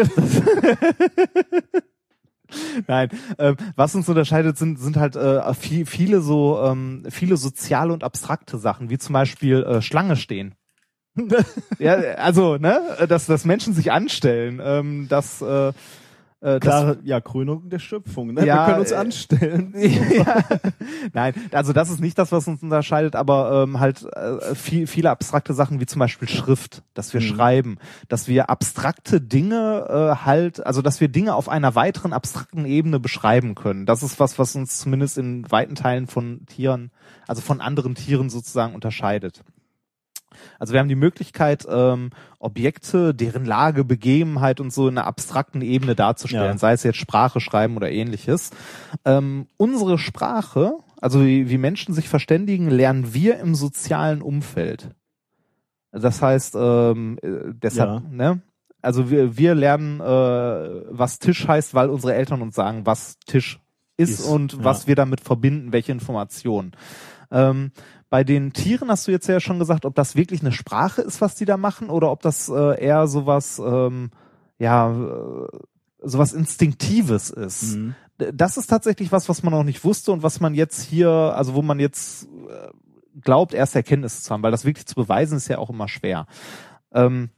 Nein, 2.87 3.11
ähm, 3.39 3.57
was 3.75 3.95
uns 3.95 4.09
unterscheidet, 4.09 4.59
sind, 4.59 4.79
sind 4.79 4.97
halt 4.97 5.17
äh, 5.17 5.55
viel, 5.55 5.87
viele 5.87 6.21
so 6.21 6.61
ähm, 6.63 7.05
viele 7.11 7.37
soziale 7.37 7.93
und 7.93 8.05
abstrakte 8.05 8.59
Sachen, 8.59 8.91
wie 8.91 8.99
zum 8.99 9.13
Beispiel 9.13 9.63
äh, 9.63 9.83
Schlange 9.83 10.17
stehen. 10.17 10.55
ja, 11.79 11.95
also 12.17 12.57
ne, 12.59 13.07
dass, 13.09 13.27
dass 13.27 13.45
Menschen 13.45 13.73
sich 13.73 13.91
anstellen, 13.91 14.61
ähm, 14.63 15.07
dass 15.09 15.41
äh, 15.41 15.73
äh, 16.47 16.61
Klare, 16.61 16.99
ja, 17.05 17.21
Krönung 17.21 17.69
der 17.69 17.79
Schöpfung. 17.81 18.33
Ne? 18.35 18.47
Ja, 18.47 18.55
Wir 18.61 18.65
können 18.67 18.81
uns 18.81 18.93
äh, 18.93 18.97
anstellen. 18.97 19.75
ja. 19.77 20.45
Nein, 21.13 21.35
also 21.53 21.73
das 21.73 21.91
ist 21.91 22.01
nicht 22.01 22.17
das, 22.19 22.31
was 22.31 22.47
uns 22.47 22.63
unterscheidet, 22.63 23.17
aber 23.17 23.65
ähm, 23.65 23.81
halt 23.81 24.05
äh, 24.15 24.55
viel, 24.55 24.87
viele 24.87 25.11
abstrakte 25.11 25.55
Sachen 25.55 25.81
wie 25.81 25.87
zum 25.87 25.99
Beispiel 25.99 26.29
Schrift, 26.29 26.83
dass 26.95 27.13
wir 27.13 27.21
Mhm. 27.21 27.25
schreiben, 27.25 27.79
dass 28.09 28.29
wir 28.29 28.49
abstrakte 28.51 29.21
Dinge 29.21 29.87
äh, 29.89 30.25
halt, 30.25 30.65
also 30.65 30.83
dass 30.83 31.01
wir 31.01 31.09
Dinge 31.09 31.35
auf 31.35 31.49
einer 31.49 31.75
weiteren 31.75 32.13
abstrakten 32.13 32.65
Ebene 32.65 33.01
beschreiben 33.01 33.55
können. 33.55 33.87
Das 33.87 34.03
ist 34.03 34.21
was, 34.21 34.39
was 34.39 34.55
uns 34.55 34.79
zumindest 34.79 35.19
in 35.19 35.51
weiten 35.51 35.75
Teilen 35.75 36.07
von 36.07 36.47
Tieren, 36.47 36.91
also 37.27 37.43
von 37.43 37.61
anderen 37.61 37.95
Tieren 37.95 38.31
sozusagen 38.31 38.75
unterscheidet. 38.75 39.43
Also 40.59 40.73
wir 40.73 40.81
haben 40.81 40.89
die 40.89 40.95
Möglichkeit, 40.95 41.67
ähm, 41.69 42.11
Objekte, 42.39 43.15
deren 43.15 43.45
Lage, 43.45 43.85
Begebenheit 43.85 44.61
und 44.61 44.73
so 44.73 44.89
in 44.89 44.99
einer 44.99 45.07
abstrakten 45.07 45.63
Ebene 45.63 45.95
darzustellen, 45.95 46.53
Ja. 46.53 46.59
sei 46.59 46.73
es 46.73 46.83
jetzt 46.83 46.99
Sprache, 46.99 47.41
Schreiben 47.41 47.77
oder 47.77 47.91
ähnliches. 47.91 48.51
Ähm, 49.05 49.47
unsere 49.57 49.99
Sprache, 49.99 50.75
also 51.01 51.25
wie, 51.25 51.49
wie 51.51 51.59
Menschen 51.59 51.95
sich 51.95 52.09
verständigen, 52.09 52.71
lernen 52.71 53.13
wir 53.15 53.39
im 53.39 53.55
sozialen 53.55 54.23
Umfeld. 54.23 54.91
Das 55.93 56.21
heißt, 56.21 56.55
ähm, 56.59 57.19
äh, 57.23 57.53
deshalb, 57.55 58.03
Ja. 58.03 58.09
ne? 58.11 58.43
Also 58.83 59.11
wir, 59.11 59.37
wir 59.37 59.55
lernen, 59.55 60.01
äh, 60.01 60.05
was 60.91 61.19
Tisch 61.19 61.49
heißt, 61.49 61.75
weil 61.75 61.89
unsere 61.91 62.15
Eltern 62.15 62.43
uns 62.43 62.55
sagen, 62.55 62.87
was 62.87 63.19
Tisch 63.27 63.59
ist, 63.97 64.21
Ist, 64.21 64.27
und 64.27 64.53
ja. 64.53 64.59
was 64.65 64.87
wir 64.87 64.95
damit 64.95 65.21
verbinden, 65.21 65.73
welche 65.73 65.91
Informationen. 65.91 66.73
Ähm, 67.31 67.73
bei 68.09 68.25
den 68.25 68.53
Tieren 68.53 68.89
hast 68.89 69.07
du 69.07 69.13
jetzt 69.13 69.27
ja 69.27 69.41
schon 69.41 69.59
gesagt, 69.59 69.85
ob 69.85 69.95
das 69.95 70.15
wirklich 70.15 70.41
eine 70.41 70.53
Sprache 70.53 71.03
ist, 71.03 71.21
was 71.21 71.35
die 71.35 71.45
da 71.45 71.57
machen, 71.57 71.91
oder 71.91 72.11
ob 72.11 72.23
das 72.23 72.49
äh, 72.49 72.83
eher 72.83 73.09
sowas, 73.09 73.61
ähm, 73.65 74.11
ja, 74.59 74.93
äh, 74.93 75.49
sowas 76.03 76.33
Instinktives 76.33 77.31
ist. 77.31 77.77
Mhm. 77.77 77.95
Das 78.33 78.57
ist 78.57 78.69
tatsächlich 78.69 79.13
was, 79.13 79.29
was 79.29 79.43
man 79.43 79.53
noch 79.53 79.65
nicht 79.65 79.85
wusste 79.85 80.13
und 80.13 80.23
was 80.23 80.41
man 80.41 80.55
jetzt 80.55 80.83
hier, 80.83 81.11
also 81.11 81.55
wo 81.55 81.63
man 81.63 81.81
jetzt 81.81 82.25
äh, 82.25 82.69
glaubt, 83.21 83.53
erste 83.55 83.79
Erkenntnisse 83.81 84.23
zu 84.23 84.31
haben, 84.33 84.43
weil 84.43 84.53
das 84.53 84.65
wirklich 84.65 84.87
zu 84.87 84.95
beweisen 84.95 85.37
ist 85.37 85.49
ja 85.49 85.59
auch 85.59 85.71
immer 85.71 85.89
schwer. 85.89 86.27
Ähm, 86.93 87.31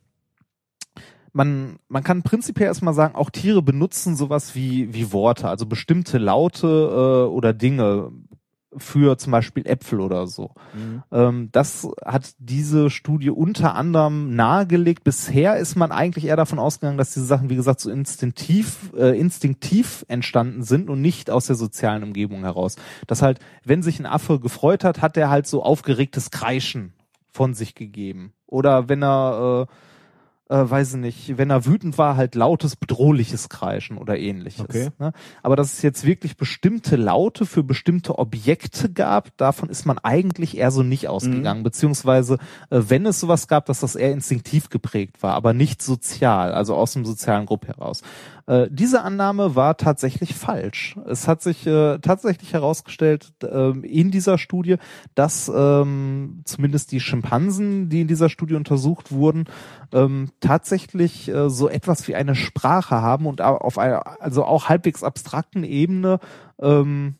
man, 1.33 1.79
man 1.89 2.03
kann 2.03 2.23
prinzipiell 2.23 2.69
erstmal 2.69 2.95
sagen, 2.95 3.15
auch 3.15 3.31
Tiere 3.31 3.63
benutzen 3.63 4.17
sowas 4.17 4.55
wie, 4.55 4.93
wie 4.95 5.13
Worte, 5.13 5.49
also 5.49 5.67
bestimmte 5.67 6.19
Laute 6.19 6.67
äh, 6.67 7.31
oder 7.31 7.53
Dinge 7.53 8.11
für 8.77 9.17
zum 9.17 9.33
Beispiel 9.33 9.67
Äpfel 9.67 10.01
oder 10.01 10.27
so. 10.27 10.53
Mhm. 10.75 11.03
Ähm, 11.11 11.49
das 11.53 11.89
hat 12.05 12.35
diese 12.39 12.91
Studie 12.91 13.31
unter 13.31 13.75
anderem 13.75 14.35
nahegelegt. 14.35 15.05
Bisher 15.05 15.57
ist 15.57 15.77
man 15.77 15.91
eigentlich 15.91 16.27
eher 16.27 16.37
davon 16.37 16.59
ausgegangen, 16.59 16.99
dass 16.99 17.15
diese 17.15 17.27
Sachen, 17.27 17.49
wie 17.51 17.57
gesagt, 17.57 17.81
so 17.81 17.91
instinktiv, 17.91 18.93
äh, 18.97 19.19
instinktiv 19.19 20.05
entstanden 20.09 20.63
sind 20.63 20.91
und 20.91 21.01
nicht 21.01 21.31
aus 21.31 21.47
der 21.47 21.57
sozialen 21.57 22.03
Umgebung 22.03 22.41
heraus. 22.41 22.77
Dass 23.07 23.23
halt, 23.23 23.39
wenn 23.65 23.83
sich 23.83 23.99
ein 24.01 24.07
Affe 24.07 24.39
gefreut 24.39 24.85
hat, 24.85 25.01
hat 25.01 25.17
er 25.17 25.31
halt 25.31 25.47
so 25.47 25.63
aufgeregtes 25.63 26.31
Kreischen 26.31 26.93
von 27.33 27.55
sich 27.55 27.75
gegeben. 27.75 28.33
Oder 28.47 28.89
wenn 28.89 29.03
er, 29.03 29.67
äh, 29.69 29.73
äh, 30.49 30.69
weiß 30.69 30.95
ich 30.95 31.01
nicht, 31.01 31.39
wenn 31.39 31.51
er 31.51 31.67
wütend 31.67 31.99
war, 31.99 32.17
halt 32.17 32.35
lautes, 32.35 32.77
bedrohliches 32.77 33.49
Kreischen 33.49 33.99
oder 33.99 34.19
ähnliches. 34.19 34.61
Okay. 34.61 34.89
Ne? 34.99 35.13
Aber 35.43 35.57
dass 35.57 35.73
es 35.75 35.83
jetzt 35.83 36.05
wirklich 36.05 36.37
bestimmte 36.37 36.97
Laute 36.97 37.47
für 37.47 37.63
bestimmte 37.63 38.19
Objekte 38.19 38.91
gab, 38.91 39.37
davon 39.37 39.69
ist 39.69 39.85
man 39.85 39.99
eigentlich 39.99 40.57
eher 40.57 40.71
so 40.71 40.83
nicht 40.83 41.09
ausgegangen. 41.09 41.63
Beziehungsweise, 41.63 42.39
äh, 42.71 42.81
wenn 42.89 43.07
es 43.07 43.21
sowas 43.21 43.49
gab, 43.49 43.67
dass 43.67 43.81
das 43.81 43.95
eher 43.95 44.13
instinktiv 44.13 44.71
geprägt 44.71 45.23
war, 45.23 45.35
aber 45.35 45.53
nicht 45.53 45.83
sozial, 45.83 46.53
also 46.53 46.75
aus 46.75 46.93
dem 46.93 47.05
sozialen 47.05 47.47
Grupp 47.47 47.67
heraus. 47.67 48.03
Äh, 48.49 48.69
diese 48.71 49.03
Annahme 49.03 49.55
war 49.55 49.77
tatsächlich 49.77 50.35
falsch. 50.35 50.97
Es 51.07 51.29
hat 51.29 51.43
sich 51.43 51.67
äh, 51.67 51.99
tatsächlich 51.99 52.55
herausgestellt 52.55 53.33
ähm, 53.43 53.85
in 53.85 54.11
dieser 54.11 54.39
Studie, 54.39 54.77
dass 55.15 55.53
ähm, 55.55 56.41
zumindest 56.45 56.91
die 56.93 57.01
Schimpansen, 57.01 57.91
die 57.91 58.01
in 58.01 58.09
dieser 58.09 58.31
Studie 58.31 58.55
untersucht 58.55 59.13
wurden, 59.13 59.45
ähm, 59.93 60.31
tatsächlich 60.41 61.29
äh, 61.29 61.51
so 61.51 61.69
etwas 61.69 62.09
wie 62.09 62.15
eine 62.15 62.35
Sprache 62.35 63.03
haben 63.03 63.27
und 63.27 63.43
au- 63.43 63.59
auf 63.59 63.77
einer 63.77 64.21
also 64.23 64.45
auch 64.45 64.71
halbwegs 64.71 65.05
abstrakten 65.05 65.63
Ebene 65.63 66.19
ähm, 66.59 67.17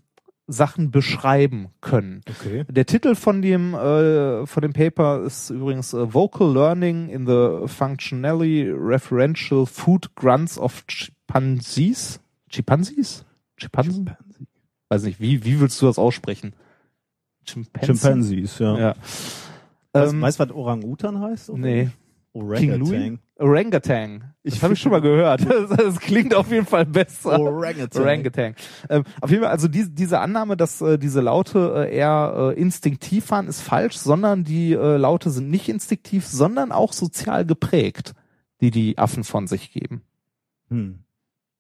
Sachen 0.51 0.91
beschreiben 0.91 1.69
können. 1.83 2.23
Okay. 2.27 2.65
Der 2.71 2.87
Titel 2.87 3.15
von 3.15 3.43
dem 3.43 3.75
äh, 3.75 4.47
von 4.47 4.63
dem 4.63 4.73
Paper 4.73 5.21
ist 5.23 5.51
übrigens 5.51 5.93
äh, 5.93 6.15
Vocal 6.15 6.51
Learning 6.51 7.11
in 7.11 7.27
the 7.27 7.67
Functionally 7.67 8.71
Referential 8.71 9.67
Food 9.67 10.17
Grunts 10.17 10.59
of 10.59 10.85
Chimpanzees. 11.29 12.21
Chimpanzees? 12.51 13.25
Chimpansen? 13.59 14.11
Weiß 14.89 15.03
nicht, 15.03 15.21
wie 15.21 15.45
wie 15.45 15.61
willst 15.61 15.81
du 15.83 15.87
das 15.87 15.99
aussprechen? 15.99 16.55
Chimpanzee? 17.45 17.87
Chimpanzees, 17.87 18.59
ja. 18.59 18.79
Ja. 18.79 18.95
Weißt, 19.93 20.13
Ähm, 20.15 20.23
weißt 20.23 20.41
du, 20.41 20.45
was 20.45 20.51
Orangutan 20.53 21.21
heißt? 21.21 21.51
oder? 21.51 21.59
nee. 21.59 21.91
Orangutan. 22.35 23.19
Orangutan. 23.39 24.35
Das 24.45 24.63
habe 24.63 24.75
ich 24.75 24.81
schon 24.81 24.93
mal 24.93 25.01
gehört. 25.01 25.41
Das, 25.49 25.71
das 25.77 25.99
klingt 25.99 26.35
auf 26.35 26.51
jeden 26.51 26.67
Fall 26.67 26.87
besser. 26.87 27.39
Orangutan. 27.41 28.03
Orangutan. 28.03 28.55
Ähm, 28.89 29.05
auf 29.21 29.31
jeden 29.31 29.43
Fall, 29.43 29.51
also 29.51 29.67
die, 29.67 29.93
diese 29.93 30.21
Annahme, 30.21 30.57
dass 30.57 30.81
äh, 30.81 30.99
diese 30.99 31.21
Laute 31.21 31.87
äh, 31.89 31.97
eher 31.97 32.53
äh, 32.57 32.61
instinktiv 32.61 33.31
waren, 33.31 33.49
ist 33.49 33.61
falsch, 33.63 33.97
sondern 33.97 34.45
die 34.45 34.73
äh, 34.73 34.97
Laute 34.99 35.31
sind 35.31 35.51
nicht 35.51 35.69
instinktiv, 35.69 36.27
sondern 36.27 36.71
auch 36.71 36.93
sozial 36.93 37.45
geprägt, 37.45 38.15
die 38.61 38.71
die 38.71 38.99
Affen 38.99 39.25
von 39.25 39.47
sich 39.47 39.73
geben. 39.73 40.03
Hm. 40.69 41.01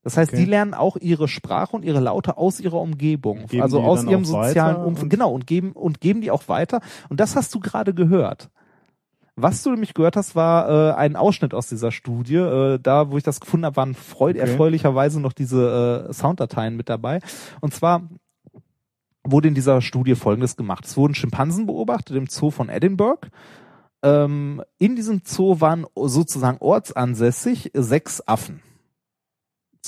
Das 0.08 0.16
heißt, 0.16 0.32
Okay. 0.32 0.40
die 0.44 0.50
lernen 0.50 0.72
auch 0.74 0.96
ihre 0.96 1.28
Sprache 1.28 1.76
und 1.76 1.84
ihre 1.84 2.00
Laute 2.00 2.38
aus 2.38 2.60
ihrer 2.60 2.80
Umgebung, 2.80 3.46
Geben 3.46 3.62
also 3.62 3.82
aus 3.82 4.04
ihrem 4.04 4.24
sozialen 4.24 4.76
Umfeld. 4.76 5.10
Genau, 5.10 5.30
und 5.32 5.46
geben, 5.46 5.72
und 5.72 6.00
geben 6.00 6.22
die 6.22 6.30
auch 6.30 6.48
weiter. 6.48 6.80
Und 7.10 7.20
das 7.20 7.36
hast 7.36 7.54
du 7.54 7.60
gerade 7.60 7.92
gehört. 7.92 8.48
Was 9.36 9.62
du 9.62 9.70
nämlich 9.70 9.94
gehört 9.94 10.16
hast, 10.16 10.34
war 10.34 10.68
äh, 10.68 10.94
ein 10.94 11.14
Ausschnitt 11.14 11.52
aus 11.54 11.68
dieser 11.68 11.92
Studie. 11.92 12.36
Äh, 12.36 12.78
da, 12.82 13.10
wo 13.10 13.18
ich 13.18 13.22
das 13.22 13.38
gefunden 13.38 13.66
habe, 13.66 13.76
waren 13.76 13.94
freud 13.94 14.38
Okay. 14.40 14.50
erfreulicherweise 14.50 15.20
noch 15.20 15.32
diese 15.32 16.06
äh, 16.08 16.12
Sounddateien 16.12 16.74
mit 16.74 16.88
dabei. 16.88 17.20
Und 17.60 17.74
zwar 17.74 18.02
wurde 19.24 19.48
in 19.48 19.54
dieser 19.54 19.80
Studie 19.82 20.14
Folgendes 20.14 20.56
gemacht. 20.56 20.86
Es 20.86 20.96
wurden 20.96 21.14
Schimpansen 21.14 21.66
beobachtet 21.66 22.16
im 22.16 22.26
Zoo 22.28 22.50
von 22.50 22.68
Edinburgh. 22.70 23.28
Ähm, 24.02 24.62
in 24.78 24.96
diesem 24.96 25.20
Zoo 25.24 25.60
waren 25.60 25.86
sozusagen 25.94 26.58
ortsansässig 26.60 27.70
sechs 27.74 28.26
Affen. 28.26 28.62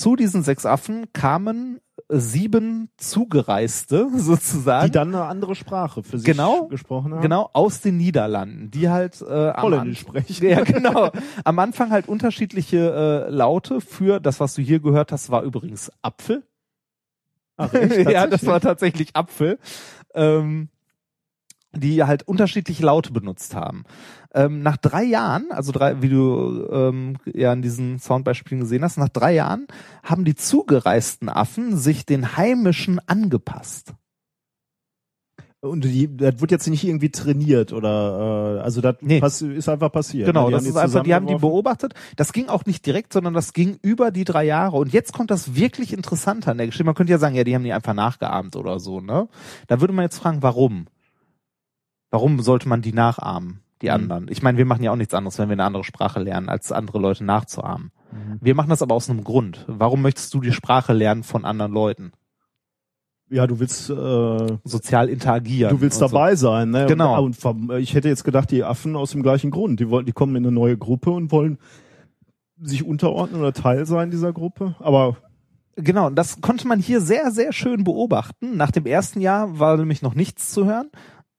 Zu 0.01 0.15
diesen 0.15 0.41
sechs 0.41 0.65
Affen 0.65 1.05
kamen 1.13 1.79
sieben 2.09 2.89
Zugereiste 2.97 4.09
sozusagen. 4.15 4.87
Die 4.87 4.91
dann 4.91 5.13
eine 5.13 5.25
andere 5.25 5.53
Sprache 5.53 6.01
für 6.01 6.17
sich 6.17 6.25
Genau. 6.25 6.65
gesprochen 6.67 7.13
haben. 7.13 7.21
Genau, 7.21 7.49
aus 7.53 7.81
den 7.81 7.97
Niederlanden, 7.97 8.71
die 8.71 8.89
halt 8.89 9.21
äh, 9.21 9.49
am 9.49 9.61
Holländisch 9.61 9.99
sprechen. 9.99 10.43
Ja, 10.43 10.63
genau. 10.63 11.11
Am 11.43 11.59
Anfang 11.59 11.91
halt 11.91 12.07
unterschiedliche 12.07 13.27
äh, 13.27 13.29
Laute 13.29 13.79
für 13.79 14.19
das, 14.19 14.39
was 14.39 14.55
du 14.55 14.63
hier 14.63 14.79
gehört 14.79 15.11
hast, 15.11 15.29
war 15.29 15.43
übrigens 15.43 15.91
Apfel. 16.01 16.43
Ach, 17.57 17.71
echt? 17.73 18.09
ja, 18.09 18.25
das 18.25 18.43
war 18.47 18.59
tatsächlich 18.59 19.15
Apfel. 19.15 19.59
Ähm, 20.15 20.69
die 21.73 22.03
halt 22.03 22.27
unterschiedliche 22.27 22.83
Laute 22.85 23.13
benutzt 23.13 23.55
haben. 23.55 23.83
Ähm, 24.33 24.61
nach 24.61 24.77
drei 24.77 25.03
Jahren, 25.03 25.45
also 25.51 25.71
drei, 25.71 26.01
wie 26.01 26.09
du 26.09 26.67
ähm, 26.71 27.17
ja 27.25 27.53
in 27.53 27.61
diesen 27.61 27.99
Soundbeispielen 27.99 28.61
gesehen 28.61 28.83
hast, 28.83 28.97
nach 28.97 29.09
drei 29.09 29.33
Jahren 29.33 29.67
haben 30.03 30.25
die 30.25 30.35
zugereisten 30.35 31.29
Affen 31.29 31.77
sich 31.77 32.05
den 32.05 32.35
heimischen 32.37 32.99
angepasst. 33.07 33.93
Und 35.63 35.85
die, 35.85 36.17
das 36.17 36.41
wird 36.41 36.49
jetzt 36.49 36.67
nicht 36.67 36.83
irgendwie 36.83 37.11
trainiert 37.11 37.71
oder 37.71 38.57
äh, 38.57 38.61
also 38.63 38.81
das 38.81 38.95
Nee. 39.01 39.19
pass- 39.19 39.43
ist 39.43 39.69
einfach 39.69 39.91
passiert. 39.91 40.25
Genau, 40.25 40.45
ne? 40.49 40.53
das 40.55 40.65
ist 40.65 40.75
einfach, 40.75 41.03
die 41.03 41.13
haben 41.13 41.27
die 41.27 41.35
beobachtet. 41.35 41.93
Das 42.15 42.33
ging 42.33 42.47
auch 42.49 42.65
nicht 42.65 42.83
direkt, 42.83 43.13
sondern 43.13 43.35
das 43.35 43.53
ging 43.53 43.77
über 43.83 44.09
die 44.09 44.23
drei 44.23 44.43
Jahre. 44.43 44.77
Und 44.77 44.91
jetzt 44.91 45.13
kommt 45.13 45.29
das 45.29 45.53
wirklich 45.55 45.93
Interessante 45.93 46.49
an 46.49 46.57
der 46.57 46.65
Geschichte. 46.65 46.83
Man 46.83 46.95
könnte 46.95 47.11
ja 47.11 47.19
sagen, 47.19 47.35
ja, 47.35 47.43
die 47.43 47.53
haben 47.53 47.63
die 47.63 47.73
einfach 47.73 47.93
nachgeahmt 47.93 48.55
oder 48.55 48.79
so, 48.79 49.01
ne? 49.01 49.27
Da 49.67 49.79
würde 49.81 49.93
man 49.93 50.01
jetzt 50.03 50.17
fragen, 50.17 50.41
warum? 50.41 50.87
Warum 52.11 52.39
sollte 52.41 52.69
man 52.69 52.81
die 52.83 52.93
nachahmen, 52.93 53.61
die 53.81 53.87
Mhm. 53.87 53.93
anderen? 53.93 54.27
Ich 54.29 54.43
meine, 54.43 54.57
wir 54.59 54.65
machen 54.65 54.83
ja 54.83 54.91
auch 54.91 54.95
nichts 54.97 55.13
anderes, 55.13 55.39
wenn 55.39 55.49
wir 55.49 55.53
eine 55.53 55.63
andere 55.63 55.83
Sprache 55.83 56.19
lernen, 56.19 56.49
als 56.49 56.71
andere 56.71 56.99
Leute 56.99 57.23
nachzuahmen. 57.23 57.91
Mhm. 58.11 58.37
Wir 58.41 58.53
machen 58.53 58.69
das 58.69 58.81
aber 58.83 58.93
aus 58.95 59.09
einem 59.09 59.23
Grund. 59.23 59.65
Warum 59.67 60.01
möchtest 60.03 60.33
du 60.33 60.41
die 60.41 60.51
Sprache 60.51 60.93
lernen 60.93 61.23
von 61.23 61.45
anderen 61.45 61.71
Leuten? 61.71 62.11
Ja, 63.29 63.47
du 63.47 63.59
willst 63.61 63.89
äh, 63.89 64.57
Sozial 64.65 65.07
interagieren. 65.07 65.73
du 65.73 65.81
willst 65.81 66.01
und 66.01 66.09
so. 66.09 66.13
dabei 66.15 66.35
sein, 66.35 66.69
ne? 66.69 66.85
Genau. 66.87 67.23
Und, 67.23 67.43
und 67.45 67.71
ich 67.79 67.93
hätte 67.93 68.09
jetzt 68.09 68.25
gedacht, 68.25 68.51
die 68.51 68.65
Affen 68.65 68.97
aus 68.97 69.11
dem 69.11 69.23
gleichen 69.23 69.51
Grund. 69.51 69.79
Die 69.79 69.89
wollen, 69.89 70.05
die 70.05 70.11
kommen 70.11 70.35
in 70.35 70.43
eine 70.45 70.51
neue 70.53 70.77
Gruppe 70.77 71.11
und 71.11 71.31
wollen 71.31 71.57
sich 72.61 72.83
unterordnen 72.83 73.39
oder 73.39 73.53
Teil 73.53 73.85
sein 73.85 74.11
dieser 74.11 74.33
Gruppe. 74.33 74.75
Aber 74.79 75.15
Genau, 75.77 76.09
das 76.09 76.41
konnte 76.41 76.67
man 76.67 76.79
hier 76.79 76.99
sehr, 76.99 77.31
sehr 77.31 77.53
schön 77.53 77.85
beobachten. 77.85 78.57
Nach 78.57 78.71
dem 78.71 78.85
ersten 78.85 79.21
Jahr 79.21 79.57
war 79.57 79.77
nämlich 79.77 80.01
noch 80.01 80.13
nichts 80.13 80.51
zu 80.51 80.65
hören, 80.65 80.89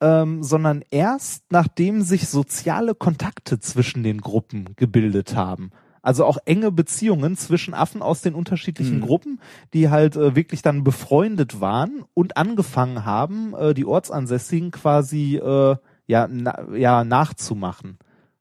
ähm, 0.03 0.42
sondern 0.42 0.82
erst 0.90 1.44
nachdem 1.50 2.03
sich 2.03 2.28
soziale 2.28 2.94
Kontakte 2.94 3.61
zwischen 3.61 4.03
den 4.03 4.20
Gruppen 4.20 4.70
gebildet 4.76 5.36
haben. 5.36 5.70
Also 6.03 6.24
auch 6.24 6.38
enge 6.44 6.72
Beziehungen 6.72 7.36
zwischen 7.36 7.72
Affen 7.74 8.03
aus 8.03 8.20
den 8.22 8.34
unterschiedlichen 8.34 8.96
Mhm. 8.96 9.03
Gruppen, 9.03 9.40
die 9.72 9.88
halt 9.88 10.16
äh, 10.16 10.34
wirklich 10.34 10.61
dann 10.61 10.82
befreundet 10.82 11.61
waren 11.61 12.03
und 12.14 12.36
angefangen 12.36 13.05
haben, 13.05 13.55
äh, 13.55 13.72
die 13.72 13.86
Ortsansässigen 13.86 14.72
quasi 14.72 15.36
äh, 15.36 15.76
ja, 16.09 16.26
na, 16.28 16.74
ja 16.74 17.05
nachzumachen 17.05 17.98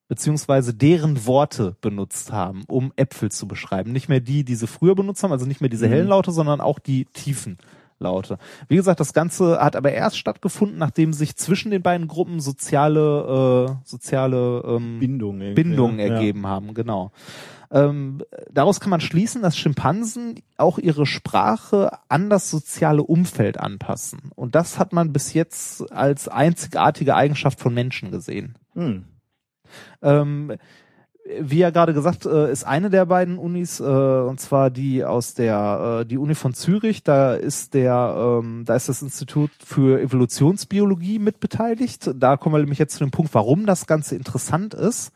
beziehungsweise 0.07 0.73
deren 0.73 1.25
Worte 1.25 1.77
benutzt 1.79 2.33
haben, 2.33 2.63
um 2.67 2.91
Äpfel 2.97 3.31
zu 3.31 3.47
beschreiben. 3.47 3.93
Nicht 3.93 4.09
mehr 4.09 4.19
die, 4.19 4.43
die 4.43 4.55
sie 4.55 4.67
früher 4.67 4.93
benutzt 4.93 5.23
haben, 5.23 5.31
also 5.31 5.45
nicht 5.45 5.61
mehr 5.61 5.69
diese 5.69 5.87
Mhm. 5.87 5.91
hellen 5.91 6.07
Laute, 6.09 6.31
sondern 6.33 6.59
auch 6.59 6.79
die 6.79 7.05
tiefen 7.13 7.57
Laute. 8.01 8.37
Wie 8.67 8.75
gesagt, 8.75 8.99
das 8.99 9.13
Ganze 9.13 9.61
hat 9.61 9.75
aber 9.75 9.93
erst 9.93 10.17
stattgefunden, 10.17 10.77
nachdem 10.77 11.13
sich 11.13 11.35
zwischen 11.37 11.71
den 11.71 11.81
beiden 11.81 12.07
Gruppen 12.07 12.41
soziale 12.41 13.69
äh, 13.69 13.87
soziale 13.87 14.63
ähm, 14.65 14.99
Bindung. 14.99 15.39
Bindungen 15.55 15.99
ja. 15.99 16.07
ergeben 16.07 16.47
haben, 16.47 16.73
genau. 16.73 17.11
Ähm, 17.71 18.21
daraus 18.51 18.81
kann 18.81 18.89
man 18.89 18.99
schließen, 18.99 19.41
dass 19.41 19.57
Schimpansen 19.57 20.41
auch 20.57 20.77
ihre 20.77 21.05
Sprache 21.05 21.91
an 22.09 22.29
das 22.29 22.49
soziale 22.49 23.01
Umfeld 23.01 23.57
anpassen. 23.57 24.31
Und 24.35 24.55
das 24.55 24.77
hat 24.77 24.91
man 24.91 25.13
bis 25.13 25.33
jetzt 25.33 25.89
als 25.91 26.27
einzigartige 26.27 27.15
Eigenschaft 27.15 27.61
von 27.61 27.73
Menschen 27.73 28.11
gesehen. 28.11 28.57
Hm. 28.73 29.05
Ähm, 30.01 30.57
wie 31.39 31.59
ja 31.59 31.69
gerade 31.69 31.93
gesagt, 31.93 32.25
äh, 32.25 32.51
ist 32.51 32.63
eine 32.63 32.89
der 32.89 33.05
beiden 33.05 33.37
Unis, 33.37 33.79
äh, 33.79 33.83
und 33.83 34.39
zwar 34.39 34.69
die 34.69 35.03
aus 35.03 35.33
der, 35.33 36.01
äh, 36.01 36.05
die 36.05 36.17
Uni 36.17 36.35
von 36.35 36.53
Zürich, 36.53 37.03
da 37.03 37.35
ist 37.35 37.73
der, 37.73 38.15
ähm, 38.17 38.63
da 38.65 38.75
ist 38.75 38.89
das 38.89 39.01
Institut 39.01 39.51
für 39.63 40.01
Evolutionsbiologie 40.01 41.19
mit 41.19 41.39
beteiligt. 41.39 42.11
Da 42.15 42.37
kommen 42.37 42.55
wir 42.55 42.59
nämlich 42.59 42.79
jetzt 42.79 42.93
zu 42.93 42.99
dem 42.99 43.11
Punkt, 43.11 43.33
warum 43.33 43.65
das 43.65 43.85
Ganze 43.85 44.15
interessant 44.15 44.73
ist. 44.73 45.11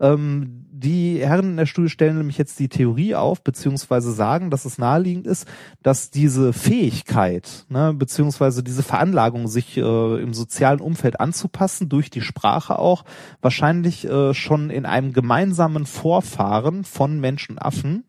Ähm, 0.00 0.66
die 0.72 1.18
Herren 1.18 1.50
in 1.50 1.56
der 1.58 1.66
Studie 1.66 1.90
stellen 1.90 2.16
nämlich 2.16 2.38
jetzt 2.38 2.58
die 2.58 2.68
Theorie 2.70 3.14
auf, 3.14 3.44
beziehungsweise 3.44 4.12
sagen, 4.12 4.50
dass 4.50 4.64
es 4.64 4.78
naheliegend 4.78 5.26
ist, 5.26 5.46
dass 5.82 6.10
diese 6.10 6.54
Fähigkeit, 6.54 7.66
ne, 7.68 7.92
beziehungsweise 7.92 8.62
diese 8.62 8.82
Veranlagung, 8.82 9.46
sich 9.46 9.76
äh, 9.76 10.22
im 10.22 10.32
sozialen 10.32 10.80
Umfeld 10.80 11.20
anzupassen, 11.20 11.90
durch 11.90 12.08
die 12.08 12.22
Sprache 12.22 12.78
auch, 12.78 13.04
wahrscheinlich 13.42 14.06
äh, 14.06 14.32
schon 14.32 14.70
in 14.70 14.86
einem 14.86 15.12
gemeinsamen 15.12 15.84
Vorfahren 15.84 16.84
von 16.84 17.20
Menschen 17.20 17.52
und 17.52 17.58
Affen 17.58 18.04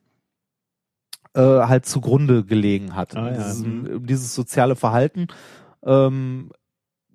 äh, 1.33 1.41
halt 1.41 1.85
zugrunde 1.85 2.45
gelegen 2.45 2.95
hat. 2.95 3.17
Ah, 3.17 3.31
ja. 3.31 3.37
dieses, 3.37 3.65
Mhm. 3.65 4.05
dieses 4.05 4.33
soziale 4.33 4.77
Verhalten 4.77 5.27
ähm, 5.83 6.51